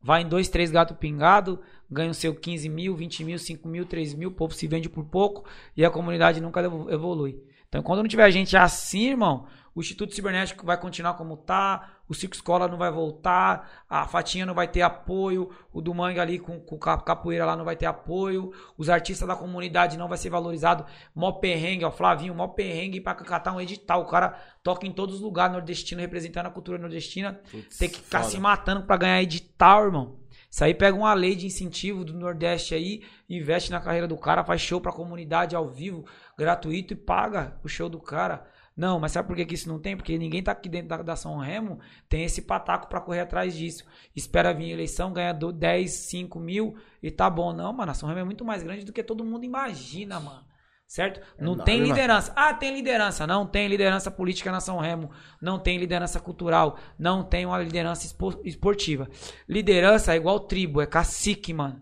vai 0.00 0.22
em 0.22 0.28
dois, 0.28 0.48
três 0.48 0.70
gatos 0.70 0.96
pingados, 0.98 1.58
ganha 1.90 2.10
o 2.10 2.14
seu 2.14 2.34
15 2.34 2.68
mil, 2.68 2.94
20 2.94 3.24
mil, 3.24 3.38
5 3.38 3.66
mil, 3.66 3.86
3 3.86 4.14
mil, 4.14 4.28
o 4.28 4.32
povo 4.32 4.54
se 4.54 4.68
vende 4.68 4.88
por 4.88 5.04
pouco 5.06 5.48
e 5.76 5.84
a 5.84 5.90
comunidade 5.90 6.40
nunca 6.40 6.60
evo- 6.60 6.90
evolui. 6.90 7.42
Então, 7.68 7.82
quando 7.82 8.00
não 8.02 8.08
tiver 8.08 8.30
gente 8.30 8.56
assim, 8.56 9.08
irmão, 9.08 9.46
o 9.74 9.80
Instituto 9.80 10.14
Cibernético 10.14 10.64
vai 10.64 10.78
continuar 10.78 11.14
como 11.14 11.36
tá, 11.36 11.95
o 12.08 12.14
Circo 12.14 12.34
Escola 12.34 12.68
não 12.68 12.78
vai 12.78 12.90
voltar, 12.90 13.84
a 13.88 14.06
Fatinha 14.06 14.46
não 14.46 14.54
vai 14.54 14.68
ter 14.68 14.82
apoio, 14.82 15.50
o 15.72 15.80
do 15.80 15.92
Mangue 15.94 16.20
ali 16.20 16.38
com, 16.38 16.60
com 16.60 16.78
ca- 16.78 16.98
capoeira 16.98 17.44
lá 17.44 17.56
não 17.56 17.64
vai 17.64 17.76
ter 17.76 17.86
apoio, 17.86 18.52
os 18.78 18.88
artistas 18.88 19.26
da 19.26 19.34
comunidade 19.36 19.96
não 19.98 20.08
vai 20.08 20.18
ser 20.18 20.30
valorizado, 20.30 20.84
mó 21.14 21.32
perrengue, 21.32 21.84
ó, 21.84 21.90
Flavinho, 21.90 22.34
mó 22.34 22.48
perrengue 22.48 23.00
pra 23.00 23.14
catar 23.14 23.52
um 23.52 23.60
edital, 23.60 24.02
o 24.02 24.06
cara 24.06 24.38
toca 24.62 24.86
em 24.86 24.92
todos 24.92 25.16
os 25.16 25.20
lugares 25.20 25.52
nordestino, 25.54 26.00
representando 26.00 26.46
a 26.46 26.50
cultura 26.50 26.78
nordestina, 26.78 27.40
Putz, 27.50 27.78
tem 27.78 27.88
que 27.88 28.00
ficar 28.00 28.20
foda. 28.20 28.30
se 28.30 28.38
matando 28.38 28.82
pra 28.84 28.96
ganhar 28.96 29.22
edital, 29.22 29.84
irmão. 29.84 30.16
Isso 30.48 30.64
aí 30.64 30.72
pega 30.72 30.96
uma 30.96 31.12
lei 31.12 31.34
de 31.34 31.44
incentivo 31.44 32.02
do 32.04 32.14
Nordeste 32.14 32.74
aí, 32.74 33.02
investe 33.28 33.70
na 33.70 33.80
carreira 33.80 34.06
do 34.08 34.16
cara, 34.16 34.44
faz 34.44 34.60
show 34.60 34.80
pra 34.80 34.92
comunidade 34.92 35.54
ao 35.54 35.68
vivo, 35.68 36.06
gratuito 36.38 36.92
e 36.94 36.96
paga 36.96 37.58
o 37.62 37.68
show 37.68 37.88
do 37.90 38.00
cara. 38.00 38.46
Não, 38.76 39.00
mas 39.00 39.12
sabe 39.12 39.26
por 39.26 39.34
que, 39.36 39.46
que 39.46 39.54
isso 39.54 39.68
não 39.68 39.78
tem? 39.80 39.96
Porque 39.96 40.18
ninguém 40.18 40.42
tá 40.42 40.52
aqui 40.52 40.68
dentro 40.68 40.88
da, 40.88 40.98
da 41.02 41.16
São 41.16 41.38
Remo, 41.38 41.80
tem 42.08 42.24
esse 42.24 42.42
pataco 42.42 42.88
pra 42.88 43.00
correr 43.00 43.20
atrás 43.20 43.54
disso. 43.56 43.84
Espera 44.14 44.52
vir 44.52 44.66
a 44.70 44.74
eleição, 44.74 45.12
ganha 45.12 45.32
do- 45.32 45.50
10, 45.52 45.90
5 45.90 46.38
mil 46.38 46.76
e 47.02 47.10
tá 47.10 47.30
bom. 47.30 47.54
Não, 47.54 47.72
mano, 47.72 47.90
a 47.92 47.94
São 47.94 48.06
Remo 48.08 48.20
é 48.20 48.24
muito 48.24 48.44
mais 48.44 48.62
grande 48.62 48.84
do 48.84 48.92
que 48.92 49.02
todo 49.02 49.24
mundo 49.24 49.44
imagina, 49.44 50.20
mano. 50.20 50.44
Certo? 50.86 51.20
Não 51.36 51.54
enorme, 51.54 51.64
tem 51.64 51.80
liderança. 51.82 52.32
Ah, 52.36 52.54
tem 52.54 52.72
liderança. 52.72 53.26
Não 53.26 53.44
tem 53.46 53.66
liderança 53.66 54.08
política 54.08 54.52
na 54.52 54.60
São 54.60 54.78
Remo. 54.78 55.10
Não 55.42 55.58
tem 55.58 55.78
liderança 55.78 56.20
cultural. 56.20 56.78
Não 56.98 57.24
tem 57.24 57.44
uma 57.44 57.58
liderança 57.58 58.06
espo- 58.06 58.40
esportiva. 58.44 59.08
Liderança 59.48 60.12
é 60.12 60.16
igual 60.16 60.38
tribo, 60.40 60.80
é 60.80 60.86
cacique, 60.86 61.52
mano. 61.52 61.80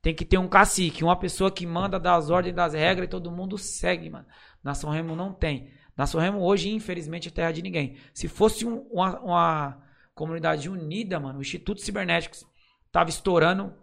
Tem 0.00 0.12
que 0.14 0.24
ter 0.24 0.38
um 0.38 0.48
cacique, 0.48 1.04
uma 1.04 1.14
pessoa 1.16 1.52
que 1.52 1.64
manda 1.64 2.00
das 2.00 2.30
ordens, 2.30 2.54
das 2.56 2.74
regras 2.74 3.06
e 3.06 3.10
todo 3.10 3.30
mundo 3.30 3.56
segue, 3.56 4.10
mano. 4.10 4.26
Na 4.64 4.74
São 4.74 4.90
Remo 4.90 5.14
não 5.14 5.32
tem. 5.32 5.70
Na 5.96 6.06
São 6.06 6.20
Remo 6.20 6.40
hoje, 6.40 6.70
infelizmente, 6.70 7.28
é 7.28 7.30
terra 7.30 7.52
de 7.52 7.62
ninguém. 7.62 7.96
Se 8.14 8.28
fosse 8.28 8.64
um- 8.66 8.86
uma, 8.90 9.20
uma 9.20 9.82
comunidade 10.14 10.68
unida, 10.68 11.20
mano, 11.20 11.38
o 11.38 11.42
Instituto 11.42 11.80
Cibernéticos 11.80 12.44
tava 12.90 13.10
estourando, 13.10 13.74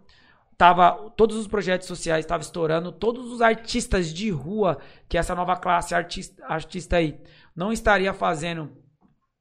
tava 0.56 1.10
todos 1.16 1.36
os 1.36 1.46
projetos 1.46 1.86
sociais 1.88 2.24
estavam 2.24 2.42
estourando, 2.42 2.92
todos 2.92 3.32
os 3.32 3.40
artistas 3.40 4.12
de 4.12 4.30
rua, 4.30 4.78
que 5.08 5.16
essa 5.16 5.34
nova 5.34 5.56
classe 5.56 5.94
artista, 5.94 6.44
artista 6.46 6.96
aí, 6.96 7.20
não 7.56 7.72
estaria 7.72 8.12
fazendo 8.12 8.70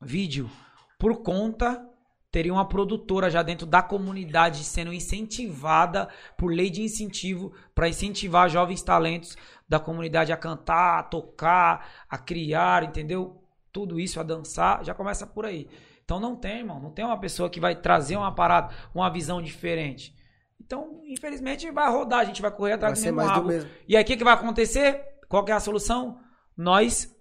vídeo 0.02 0.50
por 0.98 1.22
conta 1.22 1.86
teria 2.32 2.54
uma 2.54 2.68
produtora 2.68 3.28
já 3.30 3.42
dentro 3.42 3.66
da 3.66 3.82
comunidade 3.82 4.64
sendo 4.64 4.94
incentivada 4.94 6.08
por 6.38 6.54
lei 6.54 6.70
de 6.70 6.84
incentivo 6.84 7.52
para 7.74 7.90
incentivar 7.90 8.48
jovens 8.50 8.84
talentos 8.84 9.36
da 9.70 9.80
comunidade 9.80 10.34
a 10.34 10.38
cantar, 10.38 11.00
a 11.00 11.04
tocar, 11.04 11.88
a 12.10 12.18
criar, 12.18 12.84
entendeu? 12.84 13.44
Tudo 13.72 14.00
isso, 14.00 14.20
a 14.20 14.24
dançar, 14.24 14.84
já 14.84 14.96
começa 14.96 15.28
por 15.28 15.46
aí. 15.46 15.70
Então 16.04 16.20
não 16.20 16.36
tem, 16.36 16.58
irmão. 16.60 16.80
Não 16.80 16.90
tem 16.90 17.06
uma 17.06 17.20
pessoa 17.20 17.52
que 17.52 17.60
vai 17.60 17.76
trazer 17.76 18.18
uma 18.18 18.34
parada, 18.34 18.74
uma 18.96 19.12
visão 19.12 19.40
diferente. 19.40 20.18
Então, 20.60 21.02
infelizmente, 21.06 21.70
vai 21.70 21.90
rodar, 21.90 22.22
a 22.22 22.26
gente 22.26 22.42
vai 22.42 22.52
correr 22.52 22.74
atrás 22.74 23.00
Vai 23.00 23.12
do 23.12 23.16
mesmo 23.16 23.42
do 23.42 23.48
mesmo. 23.48 23.70
E 23.88 23.96
aí, 23.96 24.04
o 24.04 24.06
que, 24.06 24.18
que 24.18 24.24
vai 24.24 24.34
acontecer? 24.34 25.06
Qual 25.28 25.46
que 25.46 25.52
é 25.52 25.56
a 25.56 25.60
solução? 25.60 26.20
Nós, 26.58 27.16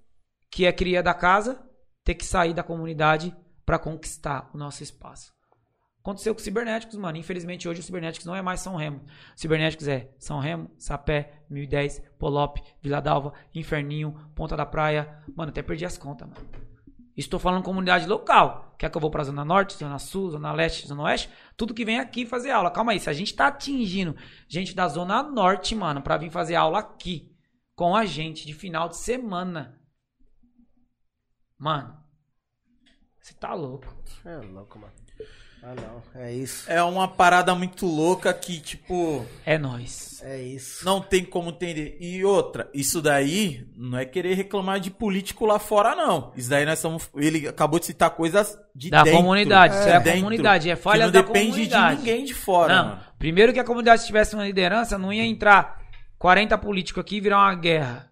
que 0.50 0.64
é 0.64 0.72
cria 0.72 1.02
da 1.02 1.12
casa, 1.12 1.62
ter 2.02 2.14
que 2.14 2.24
sair 2.24 2.54
da 2.54 2.62
comunidade 2.62 3.36
para 3.66 3.78
conquistar 3.78 4.50
o 4.54 4.58
nosso 4.58 4.82
espaço. 4.82 5.37
Aconteceu 6.08 6.34
com 6.34 6.38
os 6.38 6.44
cibernéticos, 6.44 6.96
mano. 6.96 7.18
Infelizmente, 7.18 7.68
hoje 7.68 7.80
o 7.80 7.82
cibernéticos 7.82 8.24
não 8.24 8.34
é 8.34 8.40
mais 8.40 8.60
São 8.60 8.76
Remo. 8.76 9.04
Cibernéticos 9.36 9.86
é 9.86 10.10
São 10.18 10.40
Remo, 10.40 10.70
Sapé, 10.78 11.42
1010, 11.50 12.02
Polop, 12.18 12.56
Vila 12.80 12.98
Dalva, 12.98 13.34
Inferninho, 13.54 14.18
Ponta 14.34 14.56
da 14.56 14.64
Praia. 14.64 15.22
Mano, 15.36 15.50
até 15.50 15.60
perdi 15.60 15.84
as 15.84 15.98
contas, 15.98 16.26
mano. 16.26 16.40
Estou 17.14 17.38
falando 17.38 17.62
comunidade 17.62 18.06
local. 18.06 18.74
Quer 18.78 18.88
que 18.90 18.96
eu 18.96 19.02
vou 19.02 19.10
pra 19.10 19.22
Zona 19.22 19.44
Norte, 19.44 19.76
Zona 19.76 19.98
Sul, 19.98 20.30
Zona 20.30 20.50
Leste, 20.50 20.88
Zona 20.88 21.02
Oeste? 21.02 21.28
Tudo 21.58 21.74
que 21.74 21.84
vem 21.84 22.00
aqui 22.00 22.24
fazer 22.24 22.52
aula. 22.52 22.70
Calma 22.70 22.92
aí, 22.92 23.00
se 23.00 23.10
a 23.10 23.12
gente 23.12 23.34
tá 23.34 23.48
atingindo 23.48 24.16
gente 24.48 24.74
da 24.74 24.88
Zona 24.88 25.22
Norte, 25.22 25.74
mano, 25.74 26.00
pra 26.00 26.16
vir 26.16 26.30
fazer 26.30 26.54
aula 26.54 26.78
aqui 26.78 27.30
com 27.74 27.94
a 27.94 28.06
gente 28.06 28.46
de 28.46 28.54
final 28.54 28.88
de 28.88 28.96
semana. 28.96 29.78
Mano, 31.58 32.02
você 33.20 33.34
tá 33.34 33.52
louco. 33.52 33.94
É 34.24 34.38
louco, 34.38 34.78
mano. 34.78 35.07
Ah, 35.62 35.74
não. 35.74 36.02
É 36.22 36.32
isso. 36.32 36.70
É 36.70 36.82
uma 36.82 37.08
parada 37.08 37.54
muito 37.54 37.84
louca 37.84 38.32
que, 38.32 38.60
tipo, 38.60 39.26
É 39.44 39.58
nóis. 39.58 40.22
É 40.24 40.40
isso. 40.40 40.84
não 40.84 41.00
tem 41.00 41.24
como 41.24 41.50
entender. 41.50 41.96
E 42.00 42.24
outra, 42.24 42.68
isso 42.72 43.00
daí 43.02 43.66
não 43.76 43.98
é 43.98 44.04
querer 44.04 44.34
reclamar 44.34 44.80
de 44.80 44.90
político 44.90 45.44
lá 45.46 45.58
fora, 45.58 45.94
não. 45.94 46.32
Isso 46.36 46.48
daí 46.50 46.64
nós 46.64 46.78
estamos. 46.78 47.08
Ele 47.16 47.46
acabou 47.48 47.78
de 47.80 47.86
citar 47.86 48.10
coisas 48.10 48.58
de 48.74 48.90
Da 48.90 49.02
dentro. 49.02 49.18
comunidade, 49.20 49.74
isso 49.74 49.88
é 49.88 49.96
a 49.96 49.98
dentro, 49.98 50.20
comunidade, 50.20 50.70
é 50.70 50.76
falha 50.76 51.06
não 51.06 51.12
da 51.12 51.22
depende 51.22 51.50
comunidade. 51.50 51.96
de 51.96 52.06
ninguém 52.06 52.24
de 52.24 52.34
fora, 52.34 52.74
Não, 52.76 52.84
mano. 52.90 53.00
primeiro 53.18 53.52
que 53.52 53.60
a 53.60 53.64
comunidade 53.64 54.06
tivesse 54.06 54.34
uma 54.34 54.44
liderança, 54.46 54.96
não 54.98 55.12
ia 55.12 55.24
entrar 55.24 55.80
40 56.18 56.56
políticos 56.58 57.00
aqui 57.00 57.16
e 57.16 57.20
virar 57.20 57.38
uma 57.38 57.54
guerra. 57.54 58.10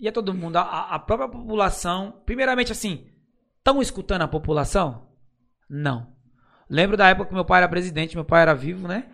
Ia 0.00 0.12
todo 0.12 0.34
mundo, 0.34 0.56
a, 0.56 0.94
a 0.94 0.98
própria 0.98 1.28
população. 1.28 2.20
Primeiramente, 2.26 2.72
assim, 2.72 3.06
estão 3.58 3.80
escutando 3.80 4.22
a 4.22 4.28
população? 4.28 5.06
Não. 5.68 6.12
Lembro 6.68 6.96
da 6.96 7.08
época 7.08 7.28
que 7.28 7.34
meu 7.34 7.44
pai 7.44 7.58
era 7.58 7.68
presidente, 7.68 8.14
meu 8.16 8.24
pai 8.24 8.42
era 8.42 8.54
vivo, 8.54 8.86
né? 8.88 9.10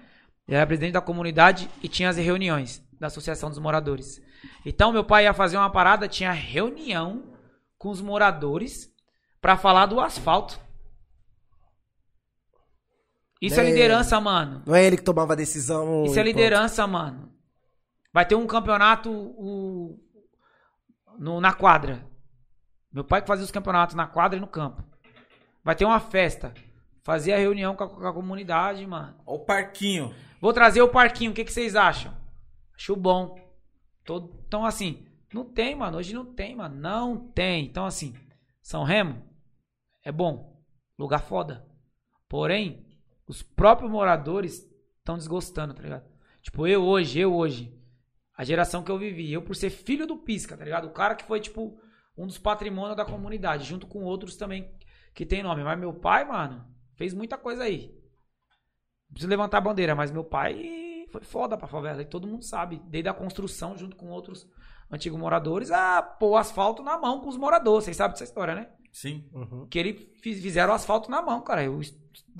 Ele 0.46 0.56
era 0.56 0.66
presidente 0.66 0.92
da 0.92 1.00
comunidade 1.00 1.68
e 1.82 1.88
tinha 1.88 2.08
as 2.08 2.16
reuniões 2.16 2.82
da 2.98 3.06
Associação 3.06 3.48
dos 3.48 3.58
Moradores. 3.58 4.20
Então, 4.64 4.92
meu 4.92 5.04
pai 5.04 5.24
ia 5.24 5.34
fazer 5.34 5.56
uma 5.56 5.70
parada, 5.70 6.08
tinha 6.08 6.32
reunião 6.32 7.34
com 7.78 7.88
os 7.90 8.00
moradores 8.00 8.90
pra 9.40 9.56
falar 9.56 9.86
do 9.86 10.00
asfalto. 10.00 10.58
Isso 13.40 13.58
é 13.58 13.62
Né? 13.62 13.70
liderança, 13.70 14.20
mano. 14.20 14.62
Não 14.66 14.74
é 14.74 14.84
ele 14.84 14.96
que 14.96 15.02
tomava 15.02 15.32
a 15.32 15.36
decisão. 15.36 16.04
Isso 16.04 16.18
é 16.18 16.22
liderança, 16.22 16.86
mano. 16.86 17.32
Vai 18.12 18.26
ter 18.26 18.34
um 18.34 18.46
campeonato 18.46 19.10
o- 19.10 19.98
no- 21.18 21.40
na 21.40 21.52
quadra. 21.52 22.04
Meu 22.92 23.04
pai 23.04 23.22
que 23.22 23.28
fazia 23.28 23.44
os 23.44 23.50
campeonatos 23.50 23.94
na 23.94 24.06
quadra 24.06 24.36
e 24.36 24.40
no 24.40 24.46
campo. 24.48 24.84
Vai 25.62 25.74
ter 25.76 25.84
uma 25.84 26.00
festa. 26.00 26.52
Fazia 27.02 27.38
reunião 27.38 27.74
com 27.74 27.84
a, 27.84 27.88
com 27.88 28.06
a 28.06 28.12
comunidade, 28.12 28.86
mano. 28.86 29.16
Ó 29.26 29.34
o 29.34 29.38
parquinho. 29.44 30.14
Vou 30.40 30.52
trazer 30.52 30.80
o 30.82 30.88
parquinho, 30.88 31.30
o 31.30 31.34
que, 31.34 31.44
que 31.44 31.52
vocês 31.52 31.76
acham? 31.76 32.14
Acho 32.74 32.96
bom. 32.96 33.38
Todo- 34.04 34.42
Então, 34.46 34.64
assim, 34.64 35.06
não 35.32 35.44
tem, 35.44 35.74
mano. 35.74 35.98
Hoje 35.98 36.14
não 36.14 36.24
tem, 36.24 36.54
mano. 36.56 36.74
Não 36.76 37.16
tem. 37.16 37.64
Então, 37.66 37.84
assim, 37.86 38.14
São 38.62 38.84
Remo 38.84 39.22
é 40.04 40.10
bom. 40.12 40.62
Lugar 40.98 41.20
foda. 41.20 41.66
Porém, 42.28 42.86
os 43.26 43.42
próprios 43.42 43.90
moradores 43.90 44.66
estão 44.98 45.16
desgostando, 45.16 45.74
tá 45.74 45.82
ligado? 45.82 46.04
Tipo, 46.42 46.66
eu 46.66 46.82
hoje, 46.82 47.18
eu 47.20 47.34
hoje, 47.34 47.74
a 48.36 48.44
geração 48.44 48.82
que 48.82 48.90
eu 48.90 48.98
vivi, 48.98 49.32
eu 49.32 49.42
por 49.42 49.54
ser 49.56 49.70
filho 49.70 50.06
do 50.06 50.16
Pisca, 50.16 50.56
tá 50.56 50.64
ligado? 50.64 50.86
O 50.86 50.92
cara 50.92 51.14
que 51.14 51.24
foi, 51.24 51.40
tipo, 51.40 51.78
um 52.16 52.26
dos 52.26 52.38
patrimônios 52.38 52.96
da 52.96 53.04
comunidade, 53.04 53.64
junto 53.66 53.86
com 53.86 54.02
outros 54.04 54.36
também 54.36 54.70
que 55.14 55.26
tem 55.26 55.42
nome. 55.42 55.62
Mas 55.64 55.78
meu 55.78 55.92
pai, 55.92 56.24
mano, 56.24 56.64
fez 56.96 57.12
muita 57.14 57.36
coisa 57.38 57.64
aí. 57.64 57.88
Não 59.08 59.12
preciso 59.14 59.30
levantar 59.30 59.58
a 59.58 59.62
bandeira, 59.62 59.94
mas 59.94 60.10
meu 60.10 60.24
pai 60.24 61.06
foi 61.10 61.22
foda 61.22 61.56
pra 61.56 61.66
favela. 61.66 62.00
E 62.02 62.06
todo 62.06 62.26
mundo 62.28 62.44
sabe. 62.44 62.80
Desde 62.86 63.08
a 63.08 63.14
construção, 63.14 63.76
junto 63.76 63.96
com 63.96 64.08
outros 64.08 64.48
antigos 64.90 65.18
moradores, 65.18 65.70
a 65.70 66.02
pôr 66.02 66.30
o 66.30 66.36
asfalto 66.36 66.82
na 66.82 66.96
mão 66.98 67.20
com 67.20 67.28
os 67.28 67.36
moradores. 67.36 67.84
Vocês 67.84 67.96
sabem 67.96 68.12
dessa 68.12 68.24
história, 68.24 68.54
né? 68.54 68.68
Sim. 68.92 69.28
Uhum. 69.32 69.66
Que 69.68 69.78
ele 69.78 70.14
fiz- 70.22 70.42
fizeram 70.42 70.72
o 70.72 70.76
asfalto 70.76 71.10
na 71.10 71.22
mão, 71.22 71.40
cara. 71.42 71.62
Eu- 71.64 71.80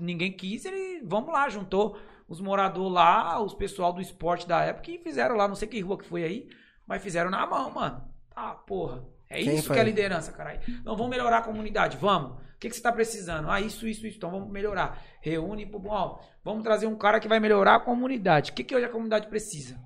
ninguém 0.01 0.33
quis, 0.33 0.65
ele. 0.65 1.03
Vamos 1.05 1.33
lá, 1.33 1.49
juntou 1.49 1.97
os 2.29 2.41
moradores 2.41 2.93
lá, 2.93 3.41
os 3.43 3.55
pessoal 3.55 3.93
do 3.93 4.01
esporte 4.01 4.47
da 4.47 4.63
época 4.63 4.91
e 4.91 4.99
fizeram 4.99 5.37
lá, 5.37 5.49
não 5.49 5.55
sei 5.57 5.67
que 5.69 5.81
rua 5.81 5.99
que 5.99 6.05
foi 6.07 6.23
aí, 6.25 6.49
mas 6.87 7.03
fizeram 7.03 7.31
na 7.31 7.45
mão, 7.47 7.71
mano. 7.73 8.09
Tá, 8.33 8.55
porra. 8.55 9.05
É 9.31 9.40
Quem 9.43 9.55
isso 9.55 9.69
foi? 9.69 9.77
que 9.77 9.81
é 9.81 9.85
liderança, 9.85 10.32
caralho. 10.32 10.61
Não, 10.85 10.97
vamos 10.97 11.09
melhorar 11.11 11.39
a 11.39 11.43
comunidade, 11.43 11.97
vamos. 11.97 12.32
O 12.32 12.59
que, 12.59 12.69
que 12.69 12.74
você 12.74 12.82
tá 12.82 12.93
precisando? 12.93 13.48
Ah, 13.48 13.61
isso, 13.61 13.86
isso, 13.86 14.05
isso. 14.05 14.16
Então 14.16 14.31
vamos 14.31 14.51
melhorar. 14.51 15.01
Reúne, 15.23 15.65
pô, 15.65 15.81
ó, 15.86 16.19
vamos 16.44 16.65
trazer 16.65 16.86
um 16.86 16.98
cara 16.98 17.20
que 17.20 17.28
vai 17.28 17.39
melhorar 17.39 17.77
a 17.77 17.81
comunidade. 17.81 18.51
O 18.51 18.55
que, 18.55 18.65
que 18.65 18.74
hoje 18.74 18.85
a 18.85 18.90
comunidade 18.90 19.28
precisa? 19.28 19.81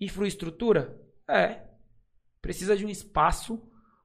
Infraestrutura? 0.00 0.98
É. 1.28 1.60
Precisa 2.40 2.74
de 2.74 2.86
um 2.86 2.88
espaço 2.88 3.62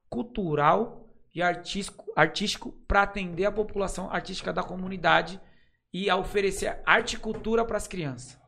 cultural 0.08 1.10
e 1.34 1.40
artístico, 1.40 2.04
artístico 2.14 2.72
para 2.86 3.02
atender 3.02 3.46
a 3.46 3.52
população 3.52 4.10
artística 4.10 4.52
da 4.52 4.62
comunidade 4.62 5.40
e 5.92 6.10
a 6.10 6.16
oferecer 6.16 6.82
arte 6.84 7.16
e 7.16 7.18
cultura 7.18 7.64
para 7.64 7.78
as 7.78 7.88
crianças. 7.88 8.38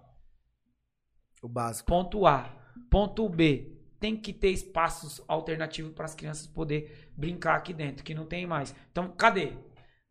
O 1.42 1.48
básico. 1.48 1.88
Ponto 1.88 2.26
A. 2.26 2.54
Ponto 2.90 3.26
B. 3.28 3.77
Tem 4.00 4.16
que 4.16 4.32
ter 4.32 4.50
espaços 4.50 5.22
alternativos 5.26 5.92
para 5.92 6.04
as 6.04 6.14
crianças 6.14 6.46
poder 6.46 7.10
brincar 7.16 7.56
aqui 7.56 7.72
dentro, 7.72 8.04
que 8.04 8.14
não 8.14 8.26
tem 8.26 8.46
mais. 8.46 8.74
Então, 8.90 9.08
cadê? 9.10 9.52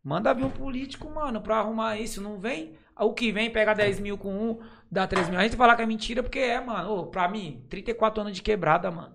Manda 0.02 0.32
vir 0.32 0.44
um 0.44 0.50
político, 0.50 1.10
mano, 1.10 1.40
pra 1.40 1.58
arrumar 1.58 1.98
isso. 1.98 2.20
Não 2.20 2.38
vem. 2.38 2.76
O 2.98 3.12
que 3.12 3.30
vem 3.32 3.50
pega 3.50 3.74
10 3.74 4.00
mil 4.00 4.18
com 4.18 4.32
um, 4.32 4.60
dá 4.90 5.06
3 5.06 5.28
mil. 5.28 5.38
A 5.38 5.42
gente 5.42 5.56
falar 5.56 5.76
que 5.76 5.82
é 5.82 5.86
mentira, 5.86 6.22
porque 6.22 6.38
é, 6.38 6.60
mano. 6.60 6.90
Ô, 6.90 7.06
pra 7.06 7.28
mim, 7.28 7.64
34 7.68 8.20
anos 8.22 8.34
de 8.34 8.42
quebrada, 8.42 8.90
mano. 8.90 9.14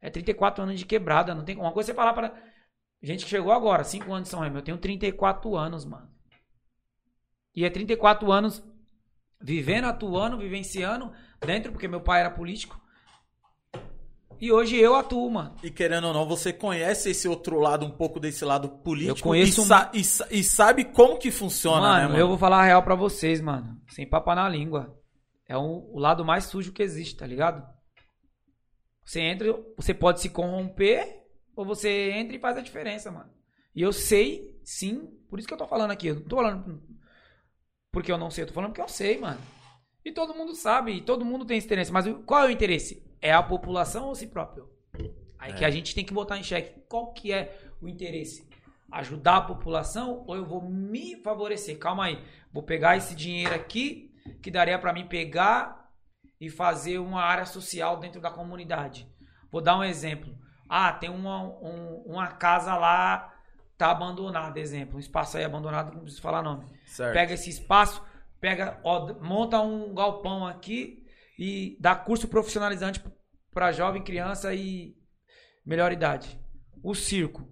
É 0.00 0.10
34 0.10 0.62
anos 0.62 0.78
de 0.78 0.86
quebrada. 0.86 1.34
Não 1.34 1.44
tem 1.44 1.56
uma 1.56 1.72
coisa 1.72 1.88
você 1.88 1.94
falar 1.94 2.12
pra. 2.12 2.34
Gente 3.00 3.24
que 3.24 3.30
chegou 3.30 3.52
agora, 3.52 3.84
5 3.84 4.12
anos 4.12 4.24
de 4.24 4.30
São 4.30 4.40
Remo. 4.40 4.58
Eu 4.58 4.62
tenho 4.62 4.78
34 4.78 5.56
anos, 5.56 5.84
mano. 5.84 6.08
E 7.54 7.64
é 7.64 7.70
34 7.70 8.30
anos 8.30 8.62
vivendo, 9.40 9.86
atuando, 9.86 10.38
vivenciando 10.38 11.12
dentro, 11.40 11.72
porque 11.72 11.88
meu 11.88 12.00
pai 12.00 12.20
era 12.20 12.30
político. 12.30 12.80
E 14.40 14.52
hoje 14.52 14.76
eu 14.76 14.94
atuo, 14.94 15.30
mano. 15.30 15.56
E 15.62 15.70
querendo 15.70 16.06
ou 16.08 16.12
não, 16.14 16.26
você 16.26 16.52
conhece 16.52 17.10
esse 17.10 17.26
outro 17.28 17.58
lado, 17.58 17.84
um 17.84 17.90
pouco 17.90 18.20
desse 18.20 18.44
lado 18.44 18.68
político. 18.68 19.18
Eu 19.18 19.22
conheço 19.22 19.60
e, 19.60 19.64
um- 19.64 19.66
sa- 19.66 19.90
e 19.92 20.04
sa- 20.04 20.28
e 20.30 20.44
sabe 20.44 20.84
como 20.84 21.18
que 21.18 21.30
funciona, 21.30 21.80
mano, 21.80 21.96
né, 22.02 22.06
mano? 22.08 22.18
eu 22.18 22.28
vou 22.28 22.38
falar 22.38 22.60
a 22.60 22.64
real 22.64 22.82
pra 22.82 22.94
vocês, 22.94 23.40
mano. 23.40 23.80
Sem 23.88 24.08
papo 24.08 24.32
na 24.34 24.48
língua. 24.48 24.96
É 25.48 25.56
um- 25.58 25.90
o 25.92 25.98
lado 25.98 26.24
mais 26.24 26.44
sujo 26.44 26.72
que 26.72 26.82
existe, 26.82 27.16
tá 27.16 27.26
ligado? 27.26 27.66
Você 29.04 29.20
entra, 29.20 29.46
você 29.76 29.94
pode 29.94 30.20
se 30.20 30.28
corromper, 30.28 31.24
ou 31.56 31.64
você 31.64 32.10
entra 32.12 32.36
e 32.36 32.40
faz 32.40 32.56
a 32.56 32.60
diferença, 32.60 33.10
mano. 33.10 33.30
E 33.74 33.82
eu 33.82 33.92
sei, 33.92 34.60
sim, 34.64 35.08
por 35.30 35.38
isso 35.38 35.48
que 35.48 35.54
eu 35.54 35.58
tô 35.58 35.66
falando 35.66 35.90
aqui. 35.90 36.08
Eu 36.08 36.16
não 36.16 36.22
tô 36.22 36.36
falando 36.36 36.82
porque 37.90 38.12
eu 38.12 38.18
não 38.18 38.30
sei, 38.30 38.44
eu 38.44 38.48
tô 38.48 38.52
falando 38.54 38.70
porque 38.70 38.82
eu 38.82 38.88
sei, 38.88 39.18
mano. 39.18 39.40
E 40.04 40.12
todo 40.12 40.34
mundo 40.34 40.54
sabe, 40.54 40.92
e 40.92 41.00
todo 41.00 41.24
mundo 41.24 41.44
tem 41.44 41.56
esse 41.58 41.66
interesse. 41.66 41.90
Mas 41.92 42.06
qual 42.26 42.44
é 42.44 42.46
o 42.46 42.50
interesse? 42.50 43.02
É 43.20 43.32
a 43.32 43.42
população 43.42 44.06
ou 44.06 44.14
si 44.14 44.26
próprio? 44.26 44.68
Aí 45.38 45.52
que 45.52 45.64
a 45.64 45.70
gente 45.70 45.94
tem 45.94 46.04
que 46.04 46.12
botar 46.12 46.36
em 46.38 46.42
xeque 46.42 46.80
qual 46.88 47.12
que 47.12 47.32
é 47.32 47.58
o 47.80 47.88
interesse. 47.88 48.48
Ajudar 48.90 49.36
a 49.36 49.40
população 49.42 50.24
ou 50.26 50.34
eu 50.34 50.44
vou 50.44 50.62
me 50.62 51.16
favorecer? 51.22 51.78
Calma 51.78 52.06
aí. 52.06 52.22
Vou 52.52 52.62
pegar 52.62 52.96
esse 52.96 53.14
dinheiro 53.14 53.54
aqui, 53.54 54.12
que 54.42 54.50
daria 54.50 54.78
pra 54.78 54.92
mim 54.92 55.06
pegar 55.06 55.90
e 56.40 56.48
fazer 56.48 56.98
uma 56.98 57.22
área 57.22 57.44
social 57.44 57.98
dentro 57.98 58.20
da 58.20 58.30
comunidade. 58.30 59.08
Vou 59.50 59.60
dar 59.60 59.76
um 59.78 59.84
exemplo. 59.84 60.34
Ah, 60.68 60.92
tem 60.92 61.10
uma, 61.10 61.42
um- 61.42 62.02
uma 62.06 62.28
casa 62.28 62.74
lá, 62.76 63.32
tá 63.76 63.90
abandonada, 63.90 64.58
exemplo. 64.58 64.96
Um 64.96 65.00
espaço 65.00 65.36
aí 65.36 65.44
abandonado, 65.44 65.92
não 65.92 66.00
preciso 66.00 66.22
falar 66.22 66.42
nome. 66.42 66.66
Certo. 66.86 67.12
Pega 67.14 67.34
esse 67.34 67.48
espaço, 67.50 68.02
pega, 68.40 68.78
ó, 68.82 69.12
monta 69.20 69.60
um 69.60 69.94
galpão 69.94 70.46
aqui 70.46 71.06
e 71.38 71.76
dá 71.78 71.94
curso 71.94 72.26
profissionalizante 72.26 73.02
para 73.52 73.72
jovem, 73.72 74.02
criança 74.02 74.52
e 74.52 74.96
melhor 75.64 75.92
idade. 75.92 76.40
O 76.82 76.94
circo. 76.94 77.42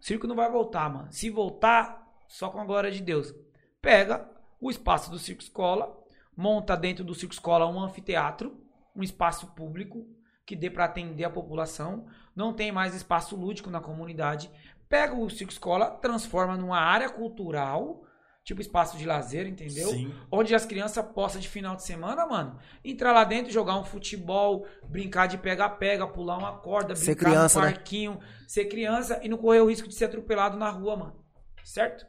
O 0.00 0.04
circo 0.04 0.26
não 0.26 0.34
vai 0.34 0.50
voltar, 0.50 0.88
mano. 0.88 1.12
Se 1.12 1.28
voltar, 1.28 2.06
só 2.26 2.48
com 2.48 2.60
a 2.60 2.64
glória 2.64 2.90
de 2.90 3.02
Deus. 3.02 3.34
Pega 3.80 4.28
o 4.60 4.70
espaço 4.70 5.10
do 5.10 5.18
circo 5.18 5.42
escola, 5.42 5.96
monta 6.36 6.76
dentro 6.76 7.04
do 7.04 7.14
circo 7.14 7.34
escola 7.34 7.66
um 7.66 7.80
anfiteatro, 7.80 8.60
um 8.94 9.02
espaço 9.02 9.48
público 9.48 10.06
que 10.46 10.56
dê 10.56 10.70
para 10.70 10.84
atender 10.84 11.24
a 11.24 11.30
população. 11.30 12.06
Não 12.34 12.54
tem 12.54 12.70
mais 12.70 12.94
espaço 12.94 13.36
lúdico 13.36 13.68
na 13.68 13.80
comunidade. 13.80 14.50
Pega 14.88 15.14
o 15.14 15.28
Circo 15.28 15.52
Escola, 15.52 15.90
transforma 15.90 16.56
numa 16.56 16.78
área 16.78 17.10
cultural, 17.10 18.05
tipo 18.46 18.60
espaço 18.60 18.96
de 18.96 19.04
lazer, 19.04 19.48
entendeu? 19.48 19.90
Sim. 19.90 20.14
Onde 20.30 20.54
as 20.54 20.64
crianças 20.64 21.04
possam 21.06 21.40
de 21.40 21.48
final 21.48 21.74
de 21.74 21.82
semana, 21.82 22.24
mano, 22.24 22.56
entrar 22.84 23.12
lá 23.12 23.24
dentro, 23.24 23.52
jogar 23.52 23.76
um 23.76 23.82
futebol, 23.82 24.64
brincar 24.88 25.26
de 25.26 25.36
pega-pega, 25.36 26.06
pular 26.06 26.38
uma 26.38 26.52
corda, 26.58 26.94
Ser 26.94 27.16
brincar 27.16 27.30
criança, 27.30 27.58
no 27.58 27.66
né? 27.66 27.72
parquinho, 27.72 28.20
ser 28.46 28.66
criança 28.66 29.18
e 29.20 29.28
não 29.28 29.36
correr 29.36 29.60
o 29.60 29.68
risco 29.68 29.88
de 29.88 29.94
ser 29.96 30.04
atropelado 30.04 30.56
na 30.56 30.70
rua, 30.70 30.96
mano. 30.96 31.16
Certo? 31.64 32.06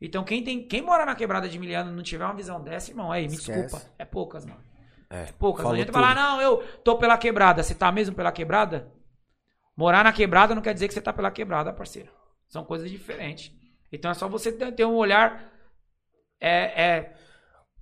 Então 0.00 0.24
quem 0.24 0.42
tem, 0.42 0.66
quem 0.66 0.80
mora 0.80 1.04
na 1.04 1.14
quebrada 1.14 1.50
de 1.50 1.58
Miliano 1.58 1.92
e 1.92 1.94
não 1.94 2.02
tiver 2.02 2.24
uma 2.24 2.34
visão 2.34 2.62
dessa, 2.62 2.90
irmão, 2.90 3.12
aí, 3.12 3.28
me 3.28 3.34
Esquece. 3.34 3.60
desculpa, 3.60 3.84
é 3.98 4.06
poucas, 4.06 4.46
mano. 4.46 4.64
É, 5.10 5.26
Poucas. 5.38 5.64
Não 5.64 5.72
adianta 5.72 5.92
falar, 5.92 6.14
não, 6.14 6.40
eu 6.40 6.56
tô 6.82 6.96
pela 6.96 7.18
quebrada. 7.18 7.62
Você 7.62 7.74
tá 7.74 7.92
mesmo 7.92 8.16
pela 8.16 8.32
quebrada? 8.32 8.90
Morar 9.76 10.02
na 10.02 10.12
quebrada 10.14 10.54
não 10.54 10.62
quer 10.62 10.72
dizer 10.72 10.88
que 10.88 10.94
você 10.94 11.00
tá 11.00 11.12
pela 11.12 11.30
quebrada, 11.30 11.72
parceiro. 11.74 12.10
São 12.48 12.64
coisas 12.64 12.90
diferentes. 12.90 13.52
Então 13.92 14.10
é 14.10 14.14
só 14.14 14.26
você 14.28 14.50
ter 14.50 14.84
um 14.86 14.94
olhar 14.94 15.53
é, 16.46 16.82
é, 16.82 17.16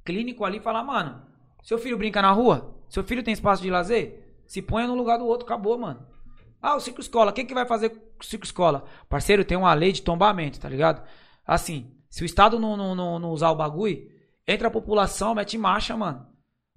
clínico 0.05 0.45
ali 0.45 0.59
e 0.59 0.63
falar, 0.63 0.83
mano, 0.83 1.27
seu 1.63 1.79
filho 1.79 1.99
brinca 1.99 2.23
na 2.23 2.31
rua? 2.31 2.75
Seu 2.89 3.03
filho 3.03 3.23
tem 3.23 3.33
espaço 3.33 3.63
de 3.63 3.71
lazer? 3.71 4.43
Se 4.47 4.61
ponha 4.63 4.87
no 4.87 4.95
lugar 4.95 5.19
do 5.19 5.27
outro, 5.27 5.47
acabou, 5.47 5.79
mano. 5.79 6.07
Ah, 6.61 6.77
o 6.77 6.81
ciclo 6.81 7.01
escola, 7.01 7.33
quem 7.33 7.45
que 7.47 7.55
vai 7.55 7.67
fazer 7.67 7.89
o 8.21 8.25
ciclo 8.25 8.45
escola? 8.45 8.85
Parceiro, 9.09 9.45
tem 9.45 9.57
uma 9.57 9.75
lei 9.75 9.93
de 9.93 10.03
tombamento, 10.03 10.61
tá 10.61 10.69
ligado? 10.69 11.03
Assim, 11.47 11.93
se 12.09 12.23
o 12.23 12.27
Estado 12.27 12.59
não, 12.59 12.77
não, 12.77 12.95
não, 12.95 13.19
não 13.19 13.31
usar 13.31 13.51
o 13.51 13.57
bagulho, 13.57 14.09
entra 14.47 14.69
a 14.69 14.71
população, 14.71 15.35
mete 15.35 15.59
marcha, 15.59 15.97
mano. 15.97 16.27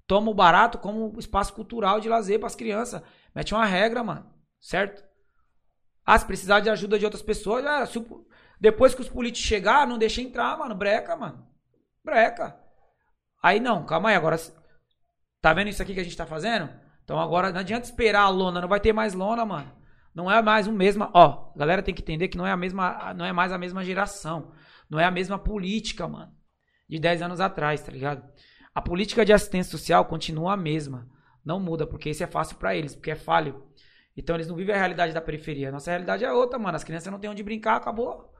Toma 0.06 0.30
o 0.30 0.34
barato 0.34 0.78
como 0.78 1.12
espaço 1.18 1.52
cultural 1.52 2.00
de 2.00 2.08
lazer 2.08 2.40
pras 2.40 2.54
crianças. 2.54 3.02
Mete 3.34 3.54
uma 3.54 3.64
regra, 3.66 4.02
mano. 4.02 4.26
Certo? 4.60 5.04
Ah, 6.04 6.18
se 6.18 6.24
precisar 6.24 6.60
de 6.60 6.70
ajuda 6.70 6.98
de 6.98 7.04
outras 7.04 7.22
pessoas, 7.22 7.62
já 7.64 7.76
era. 7.76 7.86
Se 7.86 7.98
o- 7.98 8.26
Depois 8.60 8.94
que 8.94 9.02
os 9.02 9.08
políticos 9.08 9.46
chegar, 9.46 9.86
não 9.86 9.98
deixa 9.98 10.22
entrar, 10.22 10.56
mano. 10.56 10.74
Breca, 10.74 11.14
mano. 11.16 11.46
Breca. 12.06 12.56
Aí 13.42 13.58
não, 13.58 13.84
calma 13.84 14.10
aí, 14.10 14.14
agora. 14.14 14.36
Tá 15.42 15.52
vendo 15.52 15.68
isso 15.68 15.82
aqui 15.82 15.92
que 15.92 16.00
a 16.00 16.04
gente 16.04 16.16
tá 16.16 16.24
fazendo? 16.24 16.70
Então 17.02 17.18
agora 17.18 17.50
não 17.50 17.58
adianta 17.58 17.84
esperar 17.84 18.22
a 18.22 18.28
lona, 18.28 18.60
não 18.60 18.68
vai 18.68 18.78
ter 18.78 18.92
mais 18.92 19.12
lona, 19.12 19.44
mano. 19.44 19.72
Não 20.14 20.30
é 20.30 20.40
mais 20.40 20.68
o 20.68 20.72
mesmo. 20.72 21.10
Ó, 21.12 21.52
galera 21.56 21.82
tem 21.82 21.94
que 21.94 22.02
entender 22.02 22.28
que 22.28 22.38
não 22.38 22.46
é 22.46 22.52
a 22.52 22.56
mesma. 22.56 23.12
Não 23.14 23.24
é 23.24 23.32
mais 23.32 23.52
a 23.52 23.58
mesma 23.58 23.84
geração. 23.84 24.52
Não 24.88 25.00
é 25.00 25.04
a 25.04 25.10
mesma 25.10 25.36
política, 25.36 26.06
mano. 26.06 26.32
De 26.88 27.00
10 27.00 27.22
anos 27.22 27.40
atrás, 27.40 27.82
tá 27.82 27.90
ligado? 27.90 28.24
A 28.72 28.80
política 28.80 29.24
de 29.24 29.32
assistência 29.32 29.70
social 29.70 30.04
continua 30.04 30.54
a 30.54 30.56
mesma. 30.56 31.08
Não 31.44 31.58
muda, 31.58 31.86
porque 31.86 32.10
isso 32.10 32.22
é 32.22 32.26
fácil 32.26 32.56
pra 32.56 32.74
eles, 32.74 32.94
porque 32.94 33.10
é 33.10 33.16
falho. 33.16 33.66
Então 34.16 34.36
eles 34.36 34.46
não 34.46 34.56
vivem 34.56 34.74
a 34.74 34.78
realidade 34.78 35.12
da 35.12 35.20
periferia. 35.20 35.72
Nossa 35.72 35.90
realidade 35.90 36.24
é 36.24 36.32
outra, 36.32 36.58
mano. 36.58 36.76
As 36.76 36.84
crianças 36.84 37.12
não 37.12 37.18
têm 37.18 37.30
onde 37.30 37.42
brincar, 37.42 37.76
acabou. 37.76 38.32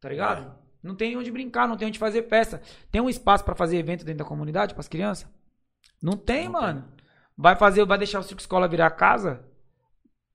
Tá 0.00 0.10
ligado? 0.10 0.67
Não 0.82 0.94
tem 0.94 1.16
onde 1.16 1.30
brincar, 1.30 1.66
não 1.66 1.76
tem 1.76 1.88
onde 1.88 1.98
fazer 1.98 2.28
festa. 2.28 2.62
Tem 2.90 3.00
um 3.00 3.08
espaço 3.08 3.44
pra 3.44 3.54
fazer 3.54 3.78
evento 3.78 4.04
dentro 4.04 4.18
da 4.18 4.24
comunidade 4.24 4.74
pras 4.74 4.88
crianças? 4.88 5.28
Não 6.00 6.16
tem, 6.16 6.44
Não 6.44 6.52
mano. 6.52 6.92
Vai 7.36 7.56
fazer, 7.56 7.84
vai 7.84 7.98
deixar 7.98 8.20
o 8.20 8.22
circo 8.22 8.40
escola 8.40 8.68
virar 8.68 8.90
casa? 8.90 9.48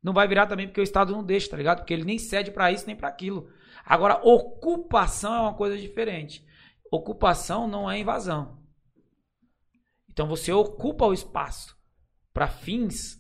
Não 0.02 0.14
vai 0.14 0.28
virar 0.28 0.48
também 0.48 0.68
porque 0.68 0.82
o 0.82 0.84
Estado 0.84 1.14
não 1.14 1.24
deixa, 1.24 1.50
tá 1.50 1.58
ligado? 1.58 1.80
Porque 1.80 1.94
ele 1.94 2.04
nem 2.04 2.20
cede 2.20 2.52
pra 2.52 2.72
isso 2.72 2.86
nem 2.86 2.96
pra 2.96 3.08
aquilo. 3.08 3.50
Agora, 3.86 4.20
ocupação 4.24 5.34
é 5.34 5.40
uma 5.40 5.54
coisa 5.54 5.78
diferente. 5.78 6.46
Ocupação 6.92 7.68
não 7.68 7.90
é 7.90 7.98
invasão. 7.98 8.62
Então 10.10 10.28
você 10.28 10.52
ocupa 10.52 11.06
o 11.06 11.14
espaço 11.14 11.76
para 12.34 12.48
fins, 12.48 13.20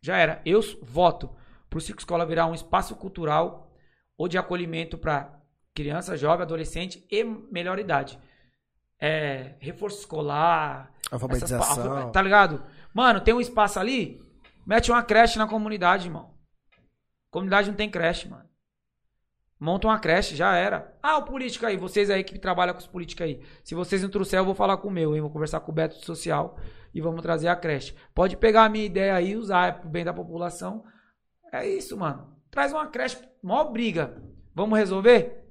já 0.00 0.16
era. 0.16 0.40
Eu 0.44 0.60
voto 0.82 1.34
pro 1.68 1.80
Circo 1.80 2.00
Escola 2.00 2.24
virar 2.24 2.46
um 2.46 2.54
espaço 2.54 2.94
cultural 2.96 3.72
ou 4.16 4.28
de 4.28 4.38
acolhimento 4.38 4.96
para 4.96 5.41
criança, 5.74 6.16
jovem, 6.16 6.42
adolescente 6.42 7.04
e 7.10 7.24
melhor 7.24 7.78
idade. 7.78 8.18
É, 9.00 9.54
reforço 9.58 9.98
escolar, 10.00 10.92
essas 11.00 11.12
Alfabetização. 11.12 12.04
pa- 12.06 12.10
tá 12.10 12.22
ligado? 12.22 12.62
Mano, 12.94 13.20
tem 13.20 13.34
um 13.34 13.40
espaço 13.40 13.80
ali, 13.80 14.22
mete 14.66 14.90
uma 14.90 15.02
creche 15.02 15.38
na 15.38 15.46
comunidade, 15.46 16.06
irmão. 16.08 16.30
Comunidade 17.30 17.68
não 17.68 17.76
tem 17.76 17.90
creche, 17.90 18.28
mano. 18.28 18.44
Monta 19.58 19.86
uma 19.86 19.98
creche, 19.98 20.34
já 20.36 20.54
era. 20.56 20.92
Ah, 21.02 21.18
o 21.18 21.22
político 21.24 21.64
aí, 21.64 21.76
vocês 21.76 22.10
aí 22.10 22.24
que 22.24 22.36
trabalham 22.38 22.74
com 22.74 22.80
os 22.80 22.86
políticos 22.86 23.24
aí. 23.24 23.40
Se 23.62 23.74
vocês 23.74 24.02
não 24.02 24.10
trouxerem, 24.10 24.40
eu 24.40 24.44
vou 24.46 24.54
falar 24.56 24.76
com 24.76 24.88
o 24.88 24.90
meu, 24.90 25.14
hein? 25.14 25.20
Vou 25.20 25.30
conversar 25.30 25.60
com 25.60 25.70
o 25.70 25.74
Beto 25.74 25.98
do 26.00 26.04
Social 26.04 26.58
e 26.92 27.00
vamos 27.00 27.22
trazer 27.22 27.46
a 27.48 27.54
creche. 27.56 27.94
Pode 28.12 28.36
pegar 28.36 28.64
a 28.64 28.68
minha 28.68 28.84
ideia 28.84 29.14
aí 29.14 29.30
e 29.30 29.36
usar 29.36 29.68
é 29.68 29.72
pro 29.72 29.88
bem 29.88 30.04
da 30.04 30.12
população. 30.12 30.84
É 31.52 31.66
isso, 31.66 31.96
mano. 31.96 32.36
Traz 32.50 32.72
uma 32.72 32.88
creche, 32.88 33.18
maior 33.42 33.64
briga. 33.70 34.20
Vamos 34.52 34.76
resolver? 34.78 35.41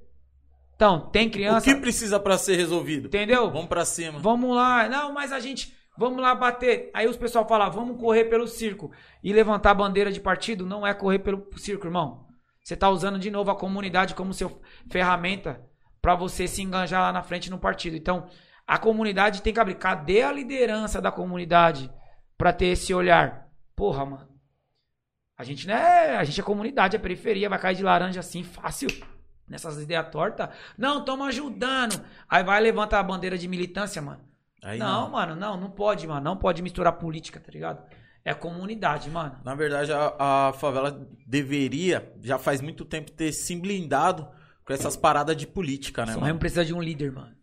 Então, 0.74 1.10
tem 1.10 1.28
O 1.28 1.30
criança. 1.30 1.64
que 1.64 1.80
precisa 1.80 2.18
pra 2.18 2.36
ser 2.36 2.56
resolvido? 2.56 3.06
Entendeu? 3.06 3.50
Vamos 3.50 3.68
pra 3.68 3.84
cima. 3.84 4.18
Vamos 4.18 4.54
lá. 4.56 4.88
Não, 4.88 5.12
mas 5.12 5.32
a 5.32 5.38
gente. 5.38 5.72
Vamos 5.96 6.20
lá 6.22 6.34
bater. 6.34 6.90
Aí 6.94 7.06
os 7.06 7.16
pessoal 7.16 7.46
falam, 7.46 7.70
vamos 7.70 8.00
correr 8.00 8.24
pelo 8.24 8.48
circo. 8.48 8.90
E 9.22 9.32
levantar 9.32 9.70
a 9.72 9.74
bandeira 9.74 10.10
de 10.10 10.20
partido 10.20 10.64
não 10.66 10.86
é 10.86 10.94
correr 10.94 11.18
pelo 11.18 11.46
circo, 11.56 11.86
irmão. 11.86 12.26
Você 12.64 12.76
tá 12.76 12.88
usando 12.88 13.18
de 13.18 13.30
novo 13.30 13.50
a 13.50 13.56
comunidade 13.56 14.14
como 14.14 14.32
seu 14.32 14.60
ferramenta 14.90 15.60
pra 16.00 16.14
você 16.14 16.48
se 16.48 16.62
enganjar 16.62 17.00
lá 17.02 17.12
na 17.12 17.22
frente 17.22 17.50
no 17.50 17.58
partido. 17.58 17.96
Então, 17.96 18.26
a 18.66 18.78
comunidade 18.78 19.42
tem 19.42 19.52
que 19.52 19.60
abrir. 19.60 19.74
Cadê 19.74 20.22
a 20.22 20.32
liderança 20.32 21.00
da 21.00 21.12
comunidade 21.12 21.90
pra 22.38 22.52
ter 22.52 22.66
esse 22.66 22.94
olhar? 22.94 23.48
Porra, 23.76 24.04
mano. 24.06 24.28
A 25.36 25.44
gente 25.44 25.66
não 25.66 25.74
é. 25.74 26.16
A 26.16 26.24
gente 26.24 26.40
é 26.40 26.44
comunidade, 26.44 26.96
é 26.96 26.98
periferia, 26.98 27.48
vai 27.48 27.58
cair 27.58 27.76
de 27.76 27.82
laranja 27.82 28.20
assim, 28.20 28.42
fácil. 28.42 28.88
Nessas 29.48 29.80
ideias 29.82 30.08
tortas. 30.10 30.48
Não, 30.78 31.04
tamo 31.04 31.24
ajudando. 31.24 32.00
Aí 32.28 32.42
vai 32.42 32.60
levantar 32.60 33.00
a 33.00 33.02
bandeira 33.02 33.36
de 33.36 33.48
militância, 33.48 34.00
mano. 34.00 34.20
Aí 34.62 34.78
não, 34.78 35.10
mano, 35.10 35.34
não, 35.34 35.56
não 35.56 35.70
pode, 35.70 36.06
mano. 36.06 36.20
Não 36.20 36.36
pode 36.36 36.62
misturar 36.62 36.92
política, 36.92 37.40
tá 37.40 37.50
ligado? 37.50 37.82
É 38.24 38.32
comunidade, 38.32 39.10
mano. 39.10 39.40
Na 39.44 39.54
verdade, 39.54 39.92
a, 39.92 40.48
a 40.48 40.52
favela 40.52 41.06
deveria, 41.26 42.12
já 42.22 42.38
faz 42.38 42.60
muito 42.60 42.84
tempo, 42.84 43.10
ter 43.10 43.32
se 43.32 43.56
blindado 43.56 44.28
com 44.64 44.72
essas 44.72 44.96
paradas 44.96 45.36
de 45.36 45.46
política, 45.46 46.06
né, 46.06 46.12
A? 46.12 46.14
Suema 46.14 46.38
precisa 46.38 46.64
de 46.64 46.72
um 46.72 46.80
líder, 46.80 47.10
mano. 47.10 47.34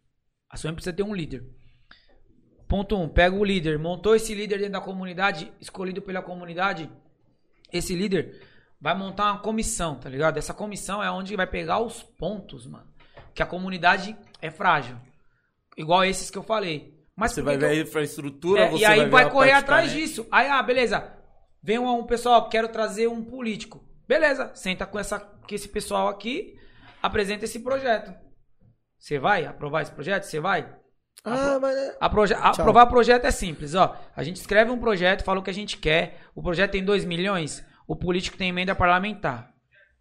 A 0.49 0.55
Suema 0.55 0.75
precisa 0.75 0.95
ter 0.95 1.03
um 1.03 1.13
líder. 1.13 1.45
Ponto 2.67 2.95
um, 2.95 3.09
pega 3.09 3.35
o 3.35 3.43
líder. 3.43 3.77
Montou 3.77 4.15
esse 4.15 4.33
líder 4.33 4.59
dentro 4.59 4.73
da 4.73 4.81
comunidade, 4.81 5.51
escolhido 5.59 6.01
pela 6.01 6.21
comunidade. 6.21 6.89
Esse 7.73 7.93
líder 7.95 8.41
vai 8.79 8.95
montar 8.95 9.31
uma 9.31 9.39
comissão, 9.39 9.95
tá 9.95 10.09
ligado? 10.09 10.37
Essa 10.37 10.53
comissão 10.53 11.01
é 11.03 11.09
onde 11.11 11.35
vai 11.35 11.47
pegar 11.47 11.79
os 11.79 12.01
pontos, 12.03 12.65
mano. 12.65 12.87
Que 13.33 13.43
a 13.43 13.45
comunidade 13.45 14.15
é 14.41 14.49
frágil. 14.49 14.95
Igual 15.77 16.03
esses 16.05 16.29
que 16.29 16.37
eu 16.37 16.43
falei. 16.43 16.97
Mas 17.15 17.31
Você 17.33 17.41
por 17.41 17.45
vai 17.45 17.55
que 17.55 17.59
ver 17.65 17.75
eu- 17.75 17.79
a 17.79 17.87
infraestrutura, 17.87 18.61
É, 18.61 18.69
você 18.69 18.81
e 18.83 18.85
aí 18.85 18.99
vai, 19.09 19.23
vai, 19.23 19.29
correr 19.31 19.51
atrás 19.51 19.91
disso. 19.91 20.25
Aí, 20.31 20.47
ah, 20.47 20.61
beleza. 20.63 21.11
Vem 21.61 21.77
um, 21.79 21.89
um 21.99 22.05
pessoal, 22.05 22.47
quero 22.47 22.69
trazer 22.69 23.07
um 23.07 23.23
político. 23.23 23.83
Beleza, 24.07 24.51
senta 24.55 24.85
com, 24.85 24.97
essa, 24.97 25.19
com 25.19 25.53
esse 25.53 25.67
pessoal 25.67 26.07
aqui, 26.07 26.57
apresenta 27.03 27.45
esse 27.45 27.59
projeto. 27.59 28.13
Você 28.97 29.19
vai 29.19 29.45
aprovar 29.45 29.81
esse 29.81 29.91
projeto? 29.91 30.23
Você 30.23 30.39
vai? 30.39 30.73
Ah, 31.23 31.59
mas. 31.61 31.75
é- 31.75 31.97
A 31.99 32.09
proje- 32.09 32.33
a- 32.33 32.49
aprovar 32.49 32.85
projeto 32.87 33.25
é 33.25 33.31
simples, 33.31 33.75
ó. 33.75 33.95
A 34.15 34.23
gente 34.23 34.37
escreve 34.37 34.71
um 34.71 34.79
projeto, 34.79 35.23
fala 35.23 35.39
o 35.39 35.43
que 35.43 35.49
a 35.49 35.53
gente 35.53 35.77
quer. 35.77 36.21
O 36.33 36.41
projeto 36.41 36.71
tem 36.71 36.83
2 36.83 37.03
milhões, 37.03 37.63
o 37.89 37.95
político 37.95 38.37
tem 38.37 38.49
emenda 38.49 38.75
parlamentar. 38.75 39.51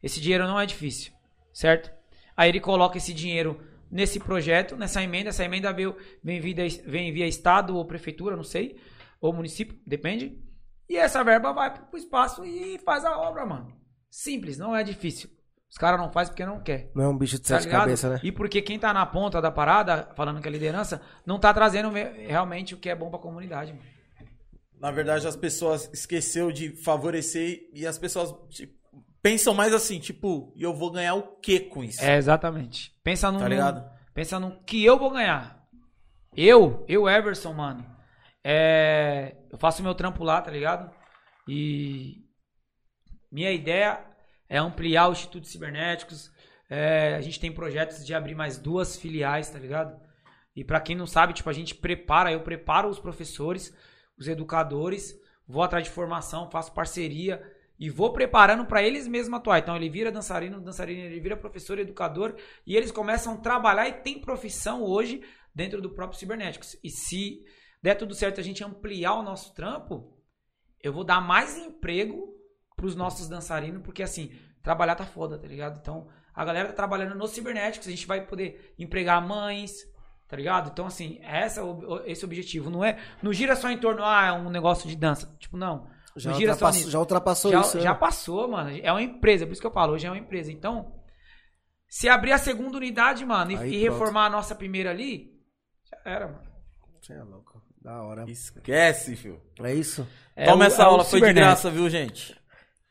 Esse 0.03 0.21
dinheiro 0.21 0.47
não 0.47 0.61
é 0.61 0.67
difícil, 0.67 1.13
certo? 1.53 1.91
Aí 2.37 2.51
ele 2.51 2.61
coloca 2.61 2.99
esse 2.99 3.13
dinheiro 3.15 3.61
nesse 3.91 4.21
projeto, 4.21 4.77
nessa 4.77 5.03
emenda. 5.03 5.31
Essa 5.31 5.43
emenda 5.45 5.73
veio, 5.73 5.97
vem, 6.23 6.39
via, 6.39 6.55
vem 6.87 7.13
via 7.13 7.27
estado 7.27 7.75
ou 7.77 7.85
prefeitura, 7.87 8.37
não 8.37 8.45
sei, 8.45 8.79
ou 9.21 9.33
município, 9.33 9.77
depende. 9.87 10.39
E 10.89 10.97
essa 10.97 11.25
verba 11.25 11.53
vai 11.53 11.75
pro 11.75 11.99
espaço 11.99 12.45
e 12.45 12.79
faz 12.85 13.05
a 13.05 13.19
obra, 13.19 13.45
mano. 13.47 13.75
Simples, 14.11 14.59
não 14.59 14.77
é 14.77 14.85
difícil. 14.85 15.31
Os 15.71 15.77
caras 15.77 16.01
não 16.01 16.11
fazem 16.11 16.33
porque 16.33 16.47
não 16.47 16.61
quer. 16.63 16.91
Não 16.95 17.05
é 17.05 17.09
um 17.09 17.17
bicho 17.19 17.37
de 17.37 17.43
Tá 17.43 17.59
sete 17.61 17.71
cabeças, 17.71 18.11
né? 18.11 18.21
E 18.23 18.31
porque 18.33 18.63
quem 18.63 18.79
tá 18.79 18.93
na 18.93 19.05
ponta 19.05 19.41
da 19.41 19.51
parada, 19.51 20.09
falando 20.15 20.41
que 20.41 20.49
é 20.49 20.51
liderança, 20.51 21.01
não 21.27 21.39
tá 21.39 21.53
trazendo 21.53 21.91
me- 21.91 22.05
realmente 22.27 22.75
o 22.75 22.79
que 22.79 22.89
é 22.89 22.95
bom 22.95 23.11
pra 23.11 23.19
comunidade. 23.19 23.73
Mano. 23.73 23.85
Na 24.81 24.91
verdade, 24.91 25.27
as 25.27 25.37
pessoas 25.37 25.91
esqueceu 25.93 26.53
de 26.53 26.71
favorecer 26.83 27.69
e 27.73 27.87
as 27.87 27.99
pessoas 27.99 28.33
tipo, 28.51 28.75
pensam 29.23 29.55
mais 29.55 29.75
assim, 29.75 29.99
tipo, 29.99 30.55
eu 30.57 30.73
vou 30.73 30.91
ganhar 30.91 31.15
o 31.15 31.37
que 31.39 31.61
com 31.61 31.83
isso? 31.83 32.03
É, 32.03 32.17
exatamente. 32.17 32.95
Pensa 33.03 33.31
no. 33.31 33.39
Tá 33.39 33.49
ligado? 33.49 33.91
Pensa 34.15 34.39
no 34.39 34.63
que 34.65 34.85
eu 34.85 34.99
vou 34.99 35.11
ganhar. 35.11 35.67
Eu, 36.37 36.85
eu, 36.89 37.09
Everson, 37.09 37.53
mano. 37.53 37.85
É, 38.45 39.37
eu 39.51 39.59
faço 39.59 39.83
meu 39.83 39.95
trampo 39.95 40.23
lá, 40.23 40.41
tá 40.41 40.51
ligado? 40.51 40.91
E 41.47 42.25
minha 43.31 43.51
ideia 43.53 44.05
é 44.49 44.59
ampliar 44.59 45.09
o 45.09 45.13
Instituto 45.13 45.47
Cibernéticos. 45.47 46.31
É, 46.71 47.15
a 47.15 47.21
gente 47.21 47.41
tem 47.41 47.53
projetos 47.53 48.05
de 48.07 48.15
abrir 48.15 48.35
mais 48.35 48.59
duas 48.59 48.97
filiais, 48.97 49.51
tá 49.51 49.59
ligado? 49.59 49.99
E 50.55 50.65
pra 50.65 50.81
quem 50.81 50.97
não 50.97 51.07
sabe, 51.07 51.33
tipo, 51.33 51.49
a 51.49 51.53
gente 51.53 51.75
prepara, 51.75 52.33
eu 52.33 52.41
preparo 52.41 52.89
os 52.89 52.99
professores, 52.99 53.75
os 54.19 54.29
educadores, 54.29 55.19
vou 55.47 55.63
atrás 55.63 55.85
de 55.85 55.91
formação, 55.91 56.51
faço 56.51 56.73
parceria 56.73 57.43
e 57.79 57.89
vou 57.89 58.13
preparando 58.13 58.67
pra 58.67 58.83
eles 58.83 59.07
mesmos 59.07 59.39
atuar. 59.39 59.59
Então 59.59 59.77
ele 59.77 59.89
vira 59.89 60.11
dançarino, 60.11 60.61
dançarino, 60.61 61.01
ele 61.01 61.21
vira 61.21 61.37
professor, 61.37 61.79
educador 61.79 62.37
e 62.67 62.77
eles 62.77 62.91
começam 62.91 63.35
a 63.35 63.37
trabalhar 63.37 63.89
e 63.89 63.93
tem 63.93 64.21
profissão 64.21 64.83
hoje 64.83 65.23
dentro 65.55 65.81
do 65.81 65.91
próprio 65.91 66.19
Cibernéticos. 66.19 66.77
E 66.83 66.91
se 66.91 67.45
der 67.83 67.95
tudo 67.95 68.15
certo 68.15 68.41
a 68.41 68.45
gente 68.45 68.65
ampliar 68.65 69.15
o 69.15 69.23
nosso 69.23 69.55
trampo, 69.55 70.17
eu 70.83 70.93
vou 70.93 71.05
dar 71.05 71.21
mais 71.21 71.57
emprego 71.57 72.37
pros 72.77 72.95
nossos 72.95 73.29
dançarinos, 73.29 73.83
porque 73.83 74.03
assim, 74.03 74.33
trabalhar 74.63 74.95
tá 74.95 75.05
foda, 75.05 75.39
tá 75.39 75.47
ligado? 75.47 75.79
Então, 75.81 76.09
a 76.35 76.45
galera 76.45 76.69
tá 76.69 76.75
trabalhando 76.75 77.17
no 77.17 77.27
Cibernéticos, 77.27 77.89
a 77.89 77.91
gente 77.91 78.07
vai 78.07 78.25
poder 78.25 78.75
empregar 78.79 79.27
mães, 79.27 79.85
tá 80.29 80.37
ligado? 80.37 80.71
Então, 80.73 80.87
assim, 80.87 81.19
essa, 81.23 81.61
é 81.63 81.65
esse 82.13 82.23
é 82.23 82.27
o 82.27 82.29
objetivo. 82.29 82.71
Não 82.71 82.85
é, 82.85 82.99
não 83.23 83.33
gira 83.33 83.57
só 83.57 83.71
em 83.71 83.79
torno, 83.79 84.03
ah, 84.05 84.27
é 84.27 84.33
um 84.33 84.51
negócio 84.51 84.89
de 84.89 84.95
dança. 84.97 85.35
Tipo, 85.39 85.57
não. 85.57 85.87
Já, 86.17 86.31
não 86.33 86.39
ultrapassou, 86.39 86.91
já 86.91 86.99
ultrapassou 86.99 87.51
Já, 87.53 87.61
isso. 87.61 87.81
já 87.81 87.93
né? 87.93 87.99
passou, 87.99 88.49
mano. 88.49 88.71
É 88.83 88.91
uma 88.91 89.03
empresa, 89.03 89.47
por 89.47 89.53
isso 89.53 89.61
que 89.61 89.67
eu 89.67 89.73
falo, 89.73 89.93
hoje 89.93 90.07
é 90.07 90.11
uma 90.11 90.19
empresa. 90.19 90.51
Então, 90.51 90.93
se 91.89 92.09
abrir 92.09 92.33
a 92.33 92.39
segunda 92.39 92.77
unidade, 92.77 93.25
mano, 93.25 93.53
e, 93.53 93.57
Aí 93.57 93.75
e 93.77 93.81
pronto. 93.85 93.93
reformar 93.99 94.27
a 94.27 94.31
nossa 94.31 94.55
primeira 94.55 94.91
ali, 94.91 95.31
já 95.91 96.11
era, 96.11 96.27
mano. 96.27 96.43
Você 97.01 97.13
é 97.13 97.23
louco. 97.23 97.63
Da 97.81 98.03
hora. 98.03 98.25
Esquece, 98.29 99.15
filho. 99.15 99.41
É 99.63 99.73
isso? 99.73 100.07
É 100.35 100.45
Toma 100.47 100.65
o- 100.65 100.67
essa 100.67 100.83
é 100.83 100.85
aula, 100.85 101.05
foi 101.05 101.21
de 101.21 101.33
graça, 101.33 101.71
viu, 101.71 101.89
gente? 101.89 102.37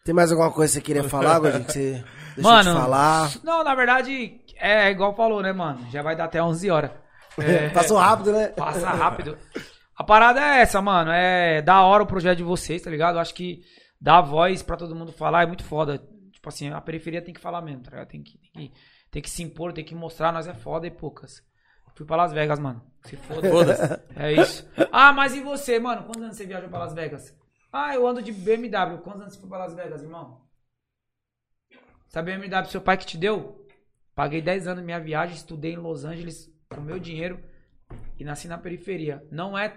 Tem 0.06 0.16
mais 0.16 0.32
alguma 0.32 0.50
coisa 0.52 0.72
que 0.72 0.80
você 0.80 0.82
queria 0.94 1.04
falar, 1.10 1.38
Gordinho? 1.40 1.66
Que 1.66 1.72
você 1.74 2.04
deixou 2.36 2.52
Mano, 2.54 2.74
de 2.74 2.80
falar? 2.80 3.32
não, 3.44 3.64
na 3.66 3.76
verdade, 3.76 4.40
é 4.56 4.90
igual 4.90 5.14
falou, 5.14 5.42
né, 5.42 5.52
mano? 5.52 5.86
Já 5.92 6.02
vai 6.02 6.16
dar 6.16 6.24
até 6.26 6.42
11 6.42 6.70
horas. 6.72 6.92
É, 7.38 7.70
Passou 7.74 7.98
rápido, 7.98 8.32
né? 8.32 8.48
Passa 8.50 8.90
rápido. 8.90 9.38
A 9.96 10.04
parada 10.04 10.40
é 10.40 10.62
essa, 10.62 10.82
mano. 10.82 11.12
É 11.12 11.62
da 11.62 11.82
hora 11.84 12.04
o 12.04 12.08
projeto 12.08 12.38
de 12.38 12.44
vocês, 12.44 12.82
tá 12.82 12.90
ligado? 12.90 13.16
Eu 13.16 13.22
acho 13.22 13.34
que 13.34 13.62
dar 14.00 14.22
voz 14.22 14.62
pra 14.62 14.78
todo 14.78 14.96
mundo 14.96 15.12
falar 15.12 15.44
é 15.44 15.48
muito 15.48 15.64
foda. 15.64 15.98
Tipo 16.32 16.50
assim, 16.50 16.70
a 16.70 16.80
periferia 16.82 17.22
tem 17.22 17.34
que 17.34 17.40
falar 17.40 17.62
mesmo, 17.62 17.82
tá 17.82 17.92
ligado? 17.92 18.08
Tem 18.08 18.22
que, 18.22 18.38
tem 18.38 18.52
que, 18.52 18.74
tem 19.10 19.22
que 19.22 19.30
se 19.30 19.44
impor, 19.44 19.74
tem 19.74 19.84
que 19.84 19.96
mostrar, 19.96 20.32
nós 20.32 20.48
é 20.48 20.54
foda 20.54 20.86
e 20.86 20.92
poucas. 20.92 21.42
Fui 21.96 22.06
pra 22.06 22.16
Las 22.16 22.32
Vegas, 22.32 22.60
mano. 22.60 22.84
Se 23.02 23.18
foda. 23.18 23.50
Foda-se. 23.50 24.02
É 24.16 24.32
isso. 24.32 24.70
Ah, 24.92 25.12
mas 25.12 25.36
e 25.36 25.42
você, 25.42 25.80
mano? 25.80 26.04
Quantos 26.04 26.22
anos 26.22 26.38
você 26.38 26.46
viajou 26.46 26.70
pra 26.70 26.78
Las 26.78 26.94
Vegas? 26.94 27.36
Ah, 27.74 27.96
eu 27.96 28.06
ando 28.06 28.22
de 28.22 28.32
BMW. 28.32 29.00
Quantos 29.00 29.22
anos 29.22 29.34
você 29.34 29.40
foi 29.40 29.50
pra 29.50 29.58
Las 29.58 29.74
Vegas, 29.74 30.04
irmão? 30.04 30.42
Essa 32.08 32.22
BMW 32.22 32.70
seu 32.70 32.82
pai 32.82 32.98
que 32.98 33.06
te 33.06 33.18
deu? 33.18 33.66
Paguei 34.14 34.44
10 34.44 34.68
anos 34.68 34.84
minha 34.84 35.00
viagem, 35.00 35.36
estudei 35.36 35.74
em 35.74 35.78
Los 35.78 36.06
Angeles 36.06 36.48
com 36.70 36.82
meu 36.82 37.00
dinheiro 37.00 37.40
e 38.20 38.24
nasci 38.24 38.48
na 38.48 38.58
periferia. 38.58 39.24
Não 39.32 39.58
é 39.58 39.74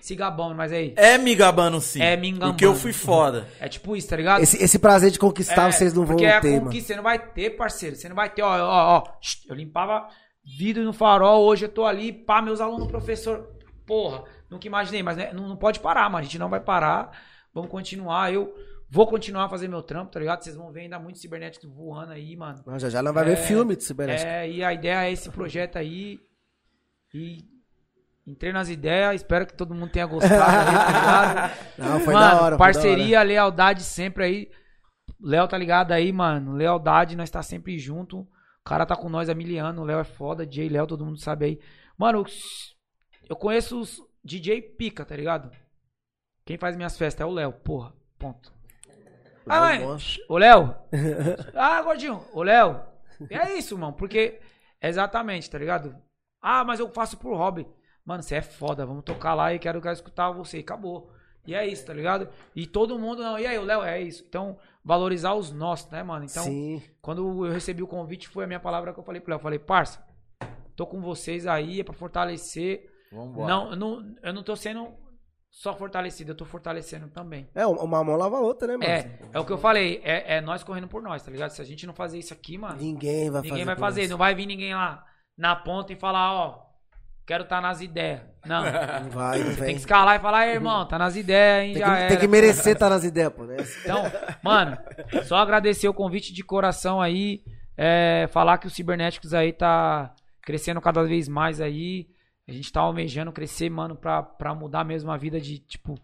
se 0.00 0.16
gabando, 0.16 0.54
mas 0.54 0.72
é 0.72 0.76
aí. 0.76 0.94
É 0.96 1.16
me 1.16 1.34
gabando 1.34 1.80
sim. 1.80 2.02
É 2.02 2.16
me 2.16 2.28
engambando. 2.28 2.54
Porque 2.54 2.66
eu 2.66 2.74
fui 2.74 2.92
foda. 2.92 3.46
É 3.60 3.68
tipo 3.68 3.94
isso, 3.96 4.08
tá 4.08 4.16
ligado? 4.16 4.42
Esse, 4.42 4.62
esse 4.62 4.78
prazer 4.78 5.10
de 5.12 5.18
conquistar 5.18 5.68
É, 5.68 5.72
vocês 5.72 5.94
não 5.94 6.04
vão 6.04 6.16
porque 6.16 6.26
é 6.26 6.40
ter, 6.40 6.48
a 6.48 6.50
mano. 6.52 6.64
conquista, 6.66 6.88
você 6.88 6.96
não 6.96 7.02
vai 7.04 7.18
ter, 7.18 7.50
parceiro. 7.50 7.94
Você 7.96 8.08
não 8.08 8.16
vai 8.16 8.28
ter, 8.30 8.42
ó, 8.42 8.48
ó, 8.48 8.98
ó. 8.98 9.04
Eu 9.48 9.54
limpava 9.54 10.08
vidro 10.44 10.82
no 10.82 10.92
farol, 10.92 11.44
hoje 11.44 11.66
eu 11.66 11.68
tô 11.68 11.86
ali, 11.86 12.12
pá, 12.12 12.42
meus 12.42 12.60
alunos, 12.60 12.88
professor. 12.88 13.48
Porra, 13.86 14.24
nunca 14.50 14.66
imaginei, 14.66 15.02
mas 15.02 15.16
né, 15.16 15.32
não, 15.32 15.46
não 15.48 15.56
pode 15.56 15.78
parar, 15.78 16.08
mano. 16.10 16.18
A 16.18 16.22
gente 16.22 16.38
não 16.38 16.48
vai 16.48 16.60
parar. 16.60 17.12
Vamos 17.54 17.70
continuar. 17.70 18.32
Eu 18.32 18.52
vou 18.90 19.06
continuar 19.06 19.44
a 19.44 19.48
fazer 19.48 19.68
meu 19.68 19.82
trampo, 19.82 20.10
tá 20.10 20.18
ligado? 20.18 20.42
Vocês 20.42 20.56
vão 20.56 20.72
ver 20.72 20.80
ainda 20.80 20.98
muito 20.98 21.18
cibernético 21.20 21.68
voando 21.68 22.12
aí, 22.12 22.34
mano. 22.34 22.60
Não, 22.66 22.76
já 22.76 22.88
já 22.90 23.02
não 23.02 23.12
vai 23.12 23.24
ver 23.24 23.32
É, 23.34 23.36
filme 23.36 23.76
de 23.76 23.84
cibernético. 23.84 24.28
É, 24.28 24.50
e 24.50 24.64
a 24.64 24.72
ideia 24.72 25.04
é 25.06 25.12
esse 25.12 25.30
projeto 25.30 25.76
aí. 25.78 26.18
E 27.14 27.44
entrei 28.26 28.52
nas 28.52 28.68
ideias, 28.68 29.16
espero 29.16 29.46
que 29.46 29.54
todo 29.54 29.74
mundo 29.74 29.90
tenha 29.90 30.06
gostado 30.06 30.36
tá? 30.38 31.54
Não, 31.76 32.00
foi 32.00 32.14
mano, 32.14 32.26
da 32.26 32.42
hora. 32.42 32.42
foi 32.42 32.50
da 32.50 32.58
parceria, 32.58 33.22
lealdade 33.22 33.82
sempre 33.82 34.24
aí. 34.24 34.50
Léo 35.20 35.46
tá 35.46 35.58
ligado 35.58 35.92
aí, 35.92 36.12
mano. 36.12 36.52
Lealdade, 36.52 37.16
nós 37.16 37.30
tá 37.30 37.42
sempre 37.42 37.78
junto. 37.78 38.20
O 38.20 38.64
cara 38.64 38.86
tá 38.86 38.96
com 38.96 39.08
nós 39.08 39.28
há 39.28 39.34
mil 39.34 39.64
anos. 39.64 39.82
O 39.82 39.84
Léo 39.84 40.00
é 40.00 40.04
foda, 40.04 40.46
DJ 40.46 40.68
Léo, 40.68 40.86
todo 40.86 41.04
mundo 41.04 41.18
sabe 41.18 41.44
aí. 41.44 41.60
Mano, 41.96 42.24
eu 43.28 43.36
conheço 43.36 43.80
os 43.80 44.00
DJ 44.24 44.62
pica, 44.62 45.04
tá 45.04 45.16
ligado? 45.16 45.50
Quem 46.44 46.56
faz 46.56 46.76
minhas 46.76 46.96
festas 46.96 47.24
é 47.24 47.28
o 47.28 47.32
Léo, 47.32 47.52
porra. 47.52 47.92
Ponto. 48.18 48.52
Ah, 49.46 49.60
mãe, 49.60 49.80
ô 50.28 50.38
Léo. 50.38 50.74
ah, 51.54 51.82
gordinho, 51.82 52.24
ô 52.32 52.42
Léo. 52.42 52.80
É 53.28 53.52
isso, 53.54 53.76
mano, 53.76 53.92
porque 53.92 54.40
exatamente, 54.80 55.50
tá 55.50 55.58
ligado? 55.58 55.96
Ah, 56.42 56.64
mas 56.64 56.80
eu 56.80 56.88
faço 56.88 57.16
por 57.16 57.36
hobby. 57.36 57.66
Mano, 58.04 58.22
você 58.22 58.34
é 58.34 58.42
foda, 58.42 58.84
vamos 58.84 59.04
tocar 59.04 59.32
lá 59.34 59.54
e 59.54 59.60
quero, 59.60 59.80
quero 59.80 59.94
escutar 59.94 60.32
você. 60.32 60.58
E 60.58 60.60
acabou. 60.60 61.12
E 61.46 61.54
é 61.54 61.66
isso, 61.66 61.86
tá 61.86 61.92
ligado? 61.92 62.28
E 62.54 62.66
todo 62.66 62.98
mundo, 62.98 63.22
não, 63.22 63.38
e 63.38 63.46
aí, 63.46 63.58
o 63.58 63.64
Léo, 63.64 63.82
é 63.82 64.00
isso. 64.00 64.24
Então, 64.28 64.58
valorizar 64.84 65.34
os 65.34 65.50
nossos, 65.52 65.90
né, 65.90 66.02
mano? 66.02 66.24
Então, 66.24 66.44
Sim. 66.44 66.82
quando 67.00 67.46
eu 67.46 67.52
recebi 67.52 67.82
o 67.82 67.86
convite, 67.86 68.28
foi 68.28 68.44
a 68.44 68.46
minha 68.46 68.60
palavra 68.60 68.92
que 68.92 68.98
eu 68.98 69.04
falei 69.04 69.20
pro 69.20 69.30
Léo. 69.30 69.38
Eu 69.38 69.42
falei, 69.42 69.58
parça, 69.58 70.04
tô 70.76 70.86
com 70.86 71.00
vocês 71.00 71.46
aí, 71.46 71.80
é 71.80 71.84
pra 71.84 71.94
fortalecer. 71.94 72.88
Vambora. 73.10 73.48
Não, 73.48 73.70
eu 73.70 73.76
não, 73.76 74.14
eu 74.22 74.32
não 74.32 74.42
tô 74.42 74.54
sendo 74.56 74.88
só 75.50 75.74
fortalecido, 75.74 76.30
eu 76.30 76.36
tô 76.36 76.44
fortalecendo 76.44 77.08
também. 77.08 77.48
É, 77.54 77.66
uma 77.66 78.02
mão 78.02 78.16
lava 78.16 78.36
a 78.36 78.40
outra, 78.40 78.68
né, 78.68 78.76
mano? 78.76 78.90
É, 78.90 79.18
é 79.32 79.38
o 79.38 79.44
que 79.44 79.52
eu 79.52 79.58
falei, 79.58 80.00
é, 80.02 80.36
é 80.36 80.40
nós 80.40 80.62
correndo 80.64 80.88
por 80.88 81.02
nós, 81.02 81.22
tá 81.22 81.30
ligado? 81.30 81.50
Se 81.50 81.60
a 81.60 81.64
gente 81.64 81.86
não 81.86 81.92
fazer 81.94 82.18
isso 82.18 82.32
aqui, 82.32 82.56
mano, 82.56 82.78
Ninguém 82.80 83.30
vai 83.30 83.42
ninguém 83.42 83.50
fazer. 83.58 83.64
vai 83.64 83.74
por 83.74 83.80
fazer. 83.80 84.00
nós. 84.02 84.10
Não 84.10 84.18
vai 84.18 84.34
vir 84.34 84.46
ninguém 84.46 84.74
lá 84.74 85.04
na 85.36 85.54
ponta 85.56 85.92
e 85.92 85.96
falar, 85.96 86.32
ó, 86.32 86.62
quero 87.26 87.44
tá 87.44 87.60
nas 87.60 87.80
ideias. 87.80 88.20
Não. 88.44 88.62
Não 88.64 89.10
vai, 89.10 89.38
não 89.38 89.46
Você 89.50 89.56
tem 89.56 89.64
vem. 89.66 89.74
que 89.74 89.80
escalar 89.80 90.16
e 90.16 90.20
falar, 90.20 90.46
"Ei, 90.48 90.54
irmão, 90.54 90.84
tá 90.86 90.98
nas 90.98 91.14
ideias, 91.16 91.64
hein? 91.64 91.72
Tem 91.74 91.80
Já 91.82 91.86
que, 91.94 92.00
era. 92.00 92.08
tem 92.08 92.18
que 92.18 92.28
merecer 92.28 92.72
estar 92.74 92.90
nas 92.90 93.04
ideias, 93.04 93.32
pô. 93.32 93.44
né? 93.44 93.56
Então, 93.82 94.02
mano, 94.42 94.76
só 95.24 95.36
agradecer 95.36 95.88
o 95.88 95.94
convite 95.94 96.32
de 96.32 96.42
coração 96.42 97.00
aí. 97.00 97.42
é, 97.76 98.28
falar 98.32 98.58
que 98.58 98.66
o 98.66 98.70
Cibernéticos 98.70 99.32
aí 99.32 99.52
tá 99.52 100.14
crescendo 100.42 100.80
cada 100.80 101.02
vez 101.04 101.26
mais 101.28 101.60
aí. 101.60 102.06
A 102.46 102.52
gente 102.52 102.70
tá 102.72 102.80
almejando 102.80 103.32
crescer, 103.32 103.70
mano, 103.70 103.96
pra, 103.96 104.22
pra 104.22 104.54
mudar 104.54 104.84
mesmo 104.84 105.10
a 105.10 105.16
vida 105.16 105.40
de, 105.40 105.58
tipo, 105.58 105.94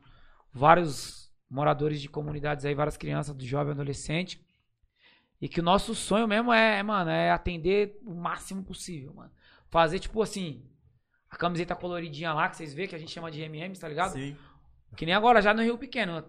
vários 0.52 1.28
moradores 1.50 2.00
de 2.00 2.08
comunidades 2.08 2.65
aí, 2.65 2.74
várias 2.74 2.97
crianças, 2.97 3.34
do 3.34 3.44
jovem 3.44 3.73
adolescente. 3.73 4.40
E 5.41 5.49
que 5.49 5.60
o 5.60 5.62
nosso 5.62 5.94
sonho 5.94 6.26
mesmo 6.26 6.52
é, 6.52 6.83
mano, 6.83 7.10
é 7.10 7.31
atender 7.31 7.99
o 8.05 8.15
máximo 8.15 8.62
possível, 8.65 9.12
mano. 9.15 9.31
Fazer, 9.70 9.99
tipo 10.00 10.20
assim, 10.20 10.65
a 11.31 11.36
camiseta 11.36 11.76
coloridinha 11.76 12.33
lá, 12.33 12.49
que 12.49 12.57
vocês 12.57 12.75
vê 12.75 12.86
que 12.89 12.94
a 12.94 12.99
gente 12.99 13.12
chama 13.12 13.31
de 13.31 13.41
MMs, 13.42 13.81
tá 13.81 13.89
ligado? 13.89 14.12
Sim. 14.12 14.36
Que 14.97 15.05
nem 15.07 15.15
agora, 15.15 15.41
já 15.42 15.52
no 15.55 15.62
Rio 15.62 15.76
Pequeno. 15.78 16.25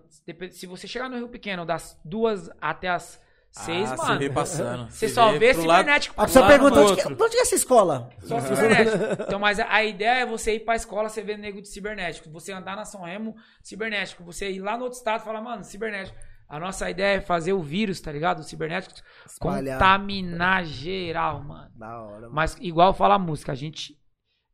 Se 0.51 0.67
você 0.67 0.87
chegar 0.87 1.09
no 1.09 1.15
Rio 1.15 1.29
Pequeno 1.29 1.65
das 1.65 1.99
duas 2.03 2.49
até 2.61 2.89
as 2.89 3.19
seis, 3.51 3.91
ah, 3.91 3.95
Você 3.95 4.05
mano. 4.07 4.19
vê 4.19 4.29
passando. 4.29 4.91
Você 4.91 5.07
só 5.09 5.31
vê 5.31 5.53
pro 5.55 5.63
lado- 5.65 5.79
cibernético. 5.79 6.21
A 6.21 6.25
pessoa 6.25 6.45
pergunta, 6.47 6.79
onde, 6.81 7.01
que, 7.01 7.07
onde 7.07 7.29
que 7.31 7.37
é 7.37 7.41
essa 7.41 7.55
escola? 7.55 8.09
Só 8.19 8.39
cibernético. 8.41 8.97
Então, 9.23 9.39
mas 9.39 9.59
a 9.59 9.67
a 9.73 9.83
ideia 9.83 10.19
é 10.19 10.25
você 10.25 10.55
ir 10.55 10.59
pra 10.59 10.75
escola, 10.75 11.09
você 11.09 11.23
ver 11.23 11.37
nego 11.37 11.61
de 11.61 11.67
cibernético. 11.69 12.29
Você 12.29 12.51
andar 12.51 12.75
na 12.75 12.85
São 12.85 13.01
Remo, 13.01 13.35
cibernético. 13.63 14.23
Você 14.25 14.51
ir 14.51 14.59
lá 14.59 14.77
no 14.77 14.83
outro 14.83 14.99
estado 14.99 15.21
e 15.21 15.23
falar, 15.23 15.41
mano, 15.41 15.63
cibernético. 15.63 16.15
A 16.49 16.59
nossa 16.59 16.89
ideia 16.89 17.17
é 17.17 17.21
fazer 17.21 17.53
o 17.53 17.61
vírus, 17.61 18.01
tá 18.01 18.11
ligado? 18.11 18.39
O 18.39 18.43
cibernético 18.43 18.95
Espalhar. 19.25 19.77
contaminar 19.77 20.65
geral, 20.65 21.43
mano. 21.43 21.71
Da 21.75 22.01
hora, 22.01 22.21
mano. 22.21 22.33
Mas, 22.33 22.57
igual 22.59 22.91
fala 22.93 23.15
a 23.15 23.19
música, 23.19 23.51
a 23.51 23.55
gente 23.55 23.95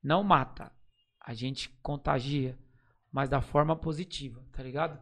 não 0.04 0.22
mata. 0.22 0.72
A 1.26 1.34
gente 1.34 1.70
contagia, 1.82 2.58
mas 3.12 3.30
da 3.30 3.40
forma 3.42 3.76
positiva, 3.78 4.44
tá 4.52 4.62
ligado? 4.62 5.00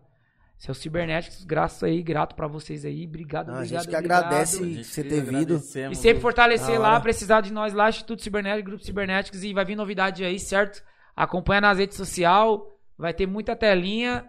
Seus 0.56 0.78
cibernéticos, 0.78 1.44
graças 1.44 1.84
aí, 1.84 2.02
grato 2.02 2.36
pra 2.36 2.48
vocês 2.48 2.86
aí. 2.86 3.06
Obrigado, 3.06 3.48
Não, 3.48 3.56
a 3.56 3.58
obrigado, 3.58 3.82
gente 3.82 3.90
que 3.90 3.96
obrigado. 3.98 4.24
agradece. 4.26 4.64
A 4.64 4.66
gente 4.66 4.84
você 4.86 5.04
ter 5.04 5.22
vindo. 5.22 5.56
E 5.92 5.96
sempre 5.96 6.22
fortalecer 6.22 6.80
lá, 6.80 6.98
precisar 7.02 7.42
de 7.42 7.52
nós 7.52 7.74
lá, 7.74 7.90
Instituto 7.90 8.22
Cibernético, 8.22 8.70
Grupo 8.70 8.84
Cibernéticos, 8.84 9.44
e 9.44 9.52
vai 9.52 9.66
vir 9.66 9.76
novidade 9.76 10.24
aí, 10.24 10.40
certo? 10.40 10.82
Acompanha 11.16 11.60
nas 11.62 11.80
redes 11.80 11.98
sociais, 11.98 12.60
vai 12.98 13.14
ter 13.14 13.26
muita 13.28 13.56
telinha, 13.58 14.26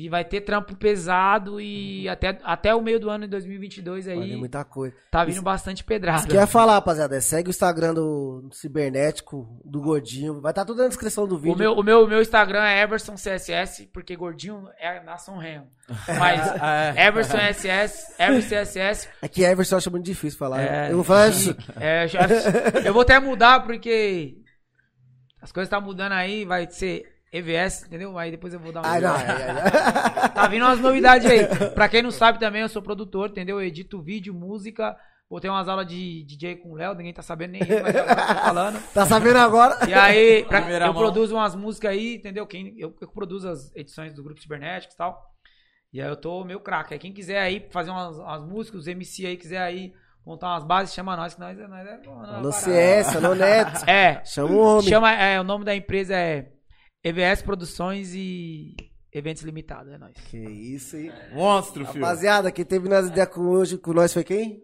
e 0.00 0.08
vai 0.08 0.24
ter 0.24 0.42
trampo 0.42 0.76
pesado, 0.76 1.60
e 1.60 2.08
até, 2.08 2.38
até 2.44 2.72
o 2.72 2.80
meio 2.80 3.00
do 3.00 3.10
ano 3.10 3.24
de 3.24 3.30
2022 3.32 4.06
Vai 4.06 4.14
vir 4.14 4.22
aí, 4.22 4.36
muita 4.36 4.64
coisa. 4.64 4.94
tá 5.10 5.24
vindo 5.24 5.42
bastante 5.42 5.82
pedrada. 5.82 6.20
Se 6.20 6.28
quer 6.28 6.46
falar, 6.46 6.74
rapaziada, 6.74 7.16
é, 7.16 7.20
segue 7.20 7.48
o 7.48 7.50
Instagram 7.50 7.94
do 7.94 8.48
Cibernético, 8.52 9.60
do 9.64 9.80
Gordinho. 9.80 10.40
Vai 10.40 10.52
estar 10.52 10.64
tudo 10.64 10.82
na 10.82 10.88
descrição 10.88 11.26
do 11.26 11.36
vídeo. 11.36 11.52
O 11.52 11.58
meu, 11.58 11.72
o, 11.72 11.82
meu, 11.82 12.06
meu 12.06 12.22
Instagram 12.22 12.62
é 12.62 12.80
Everson 12.80 13.16
CSS, 13.16 13.88
porque 13.92 14.14
gordinho 14.14 14.68
é 14.78 15.02
na 15.02 15.18
São 15.18 15.36
Remo. 15.36 15.66
Mas 16.06 16.46
É. 16.62 17.06
Everson 17.08 17.38
SS, 17.38 18.14
Everson 18.20 18.48
CSS. 18.48 19.08
É 19.20 19.26
que 19.26 19.42
Everson 19.42 19.74
eu 19.74 19.78
acho 19.78 19.90
muito 19.90 20.04
difícil 20.04 20.38
falar. 20.38 20.62
É, 20.62 20.92
eu 20.92 20.94
vou 20.94 21.04
falar 21.04 21.26
isso. 21.30 21.56
É, 21.80 22.06
eu 22.86 22.92
vou 22.92 23.02
até 23.02 23.18
mudar 23.18 23.64
porque 23.64 24.36
as 25.42 25.50
coisas 25.50 25.66
estão 25.66 25.80
mudando 25.80 26.12
aí, 26.12 26.44
vai 26.44 26.70
ser 26.70 27.17
EVS, 27.32 27.84
entendeu? 27.84 28.16
Aí 28.18 28.30
depois 28.30 28.54
eu 28.54 28.60
vou 28.60 28.72
dar 28.72 28.80
uma. 28.80 28.88
Ai, 28.90 29.00
não. 29.00 29.12
ai, 29.14 29.26
ai. 29.26 30.28
Tá 30.30 30.46
vindo 30.48 30.64
umas 30.64 30.80
novidades 30.80 31.26
aí. 31.30 31.46
Pra 31.74 31.88
quem 31.88 32.02
não 32.02 32.10
sabe 32.10 32.38
também, 32.38 32.62
eu 32.62 32.68
sou 32.68 32.80
produtor, 32.82 33.30
entendeu? 33.30 33.60
Eu 33.60 33.66
edito 33.66 34.00
vídeo, 34.02 34.32
música. 34.32 34.96
Vou 35.30 35.40
ter 35.40 35.50
umas 35.50 35.68
aulas 35.68 35.86
de 35.86 36.24
DJ 36.24 36.56
com 36.56 36.70
o 36.70 36.74
Léo, 36.74 36.94
ninguém 36.94 37.12
tá 37.12 37.20
sabendo 37.20 37.50
nem 37.50 37.60
ele, 37.62 37.82
mas 37.82 37.94
agora 37.94 38.12
eu 38.22 38.26
tô 38.34 38.40
falando. 38.40 38.82
Tá 38.94 39.04
sabendo 39.04 39.36
agora? 39.38 39.78
E 39.86 39.92
aí, 39.92 40.42
pra- 40.44 40.60
Primeira 40.62 40.86
eu 40.86 40.94
mão. 40.94 41.02
produzo 41.02 41.34
umas 41.36 41.54
músicas 41.54 41.90
aí, 41.90 42.14
entendeu? 42.16 42.46
Quem, 42.46 42.74
eu, 42.78 42.96
eu 42.98 43.08
produzo 43.08 43.46
as 43.46 43.70
edições 43.76 44.14
do 44.14 44.22
Grupo 44.24 44.40
Cibernéticos 44.40 44.94
e 44.94 44.96
tal. 44.96 45.22
E 45.92 46.00
aí 46.00 46.08
eu 46.08 46.16
tô 46.16 46.42
meio 46.44 46.60
craque. 46.60 46.94
Aí 46.94 46.98
quem 47.00 47.12
quiser 47.12 47.40
aí 47.40 47.68
fazer 47.70 47.90
umas, 47.90 48.16
umas 48.16 48.42
músicas, 48.42 48.80
os 48.80 48.86
MC 48.88 49.26
aí 49.26 49.36
quiser 49.36 49.60
aí 49.60 49.92
montar 50.24 50.48
umas 50.54 50.64
bases, 50.64 50.94
chama 50.94 51.14
nós, 51.14 51.34
que 51.34 51.40
nós, 51.40 51.58
nós 51.58 51.86
é 51.86 51.98
bom. 51.98 52.22
Alô 52.22 52.50
CS, 52.50 53.16
alô 53.16 53.34
Neto. 53.34 53.84
É, 53.86 54.22
Chama 54.24 54.50
o 54.50 54.58
homem. 54.58 54.88
chama, 54.88 55.12
é, 55.12 55.38
o 55.38 55.44
nome 55.44 55.62
da 55.66 55.76
empresa 55.76 56.14
é 56.14 56.52
EVS 57.04 57.42
Produções 57.42 58.12
e 58.14 58.74
Eventos 59.12 59.42
Limitados, 59.42 59.92
é 59.92 59.98
nóis. 59.98 60.16
Que 60.30 60.36
isso, 60.38 60.96
hein? 60.96 61.12
Monstro, 61.32 61.86
filho. 61.86 62.02
Rapaziada, 62.04 62.50
quem 62.52 62.64
teve 62.64 62.88
nas 62.88 63.06
ideias 63.06 63.28
com 63.28 63.40
hoje 63.42 63.78
com 63.78 63.92
nós 63.92 64.12
foi 64.12 64.24
quem? 64.24 64.62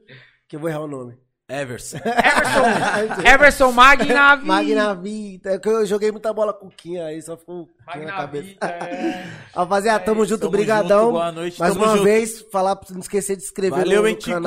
Que 0.48 0.56
eu 0.56 0.60
vou 0.60 0.68
errar 0.68 0.80
o 0.80 0.86
nome. 0.88 1.16
Everson. 1.48 1.98
Everson, 1.98 3.20
Everson 3.28 3.72
Magnavi. 3.72 4.46
Magna 4.46 4.94
Vita. 4.94 5.50
É 5.50 5.58
que 5.58 5.68
Eu 5.68 5.84
joguei 5.84 6.10
muita 6.10 6.32
bola 6.32 6.54
com 6.54 6.66
o 6.66 6.70
Quinha, 6.70 7.04
aí 7.06 7.20
só 7.20 7.36
ficou 7.36 7.62
o 7.62 7.92
Quinha 7.92 8.06
na 8.06 8.12
cabeça. 8.12 8.54
Magnavita, 8.60 8.66
é. 8.66 9.30
Rapaziada, 9.54 10.04
tamo 10.04 10.24
junto, 10.24 10.40
Tamo 10.40 10.52
brigadão. 10.52 11.00
junto, 11.06 11.12
boa 11.12 11.32
noite, 11.32 11.60
Mais 11.60 11.72
tamo 11.74 11.84
uma 11.84 11.92
junto. 11.92 12.04
vez, 12.04 12.40
falar 12.50 12.76
pra 12.76 12.92
não 12.94 13.00
esquecer 13.00 13.36
de 13.36 13.42
inscrever 13.42 13.78
Valeu, 13.78 14.02
no, 14.02 14.08
hein, 14.08 14.14
no 14.14 14.20
Tico? 14.20 14.40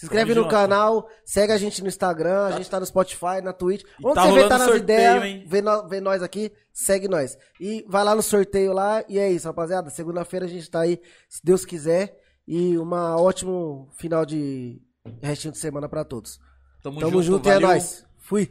Se 0.00 0.06
inscreve 0.06 0.34
no 0.34 0.42
junto. 0.42 0.50
canal, 0.50 1.08
segue 1.24 1.52
a 1.52 1.58
gente 1.58 1.82
no 1.82 1.88
Instagram, 1.88 2.46
a 2.46 2.52
gente 2.52 2.70
tá 2.70 2.80
no 2.80 2.86
Spotify, 2.86 3.40
na 3.42 3.52
Twitch. 3.52 3.84
Onde 4.02 4.14
tá 4.14 4.26
você 4.26 4.32
vê 4.32 4.48
tá 4.48 4.58
nas 4.58 4.68
sorteio, 4.68 4.82
ideias, 4.82 5.48
vê, 5.48 5.62
no- 5.62 5.88
vê 5.88 6.00
nós 6.00 6.22
aqui, 6.22 6.50
segue 6.72 7.06
nós. 7.08 7.36
E 7.60 7.84
vai 7.88 8.02
lá 8.04 8.14
no 8.14 8.22
sorteio 8.22 8.72
lá, 8.72 9.04
e 9.08 9.18
é 9.18 9.30
isso, 9.30 9.46
rapaziada. 9.46 9.90
Segunda-feira 9.90 10.46
a 10.46 10.48
gente 10.48 10.70
tá 10.70 10.80
aí, 10.80 11.00
se 11.28 11.40
Deus 11.44 11.64
quiser. 11.64 12.18
E 12.48 12.76
uma 12.78 13.20
ótimo 13.20 13.88
final 13.92 14.24
de 14.26 14.80
restinho 15.22 15.52
de 15.52 15.58
semana 15.58 15.88
pra 15.88 16.04
todos. 16.04 16.40
Tamo, 16.82 16.98
Tamo 16.98 17.22
junto, 17.22 17.48
e 17.48 17.52
é 17.52 17.58
nóis. 17.60 18.04
Fui. 18.18 18.50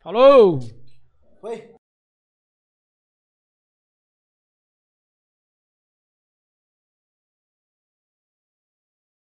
Falou! 0.00 0.60
Foi. 1.40 1.70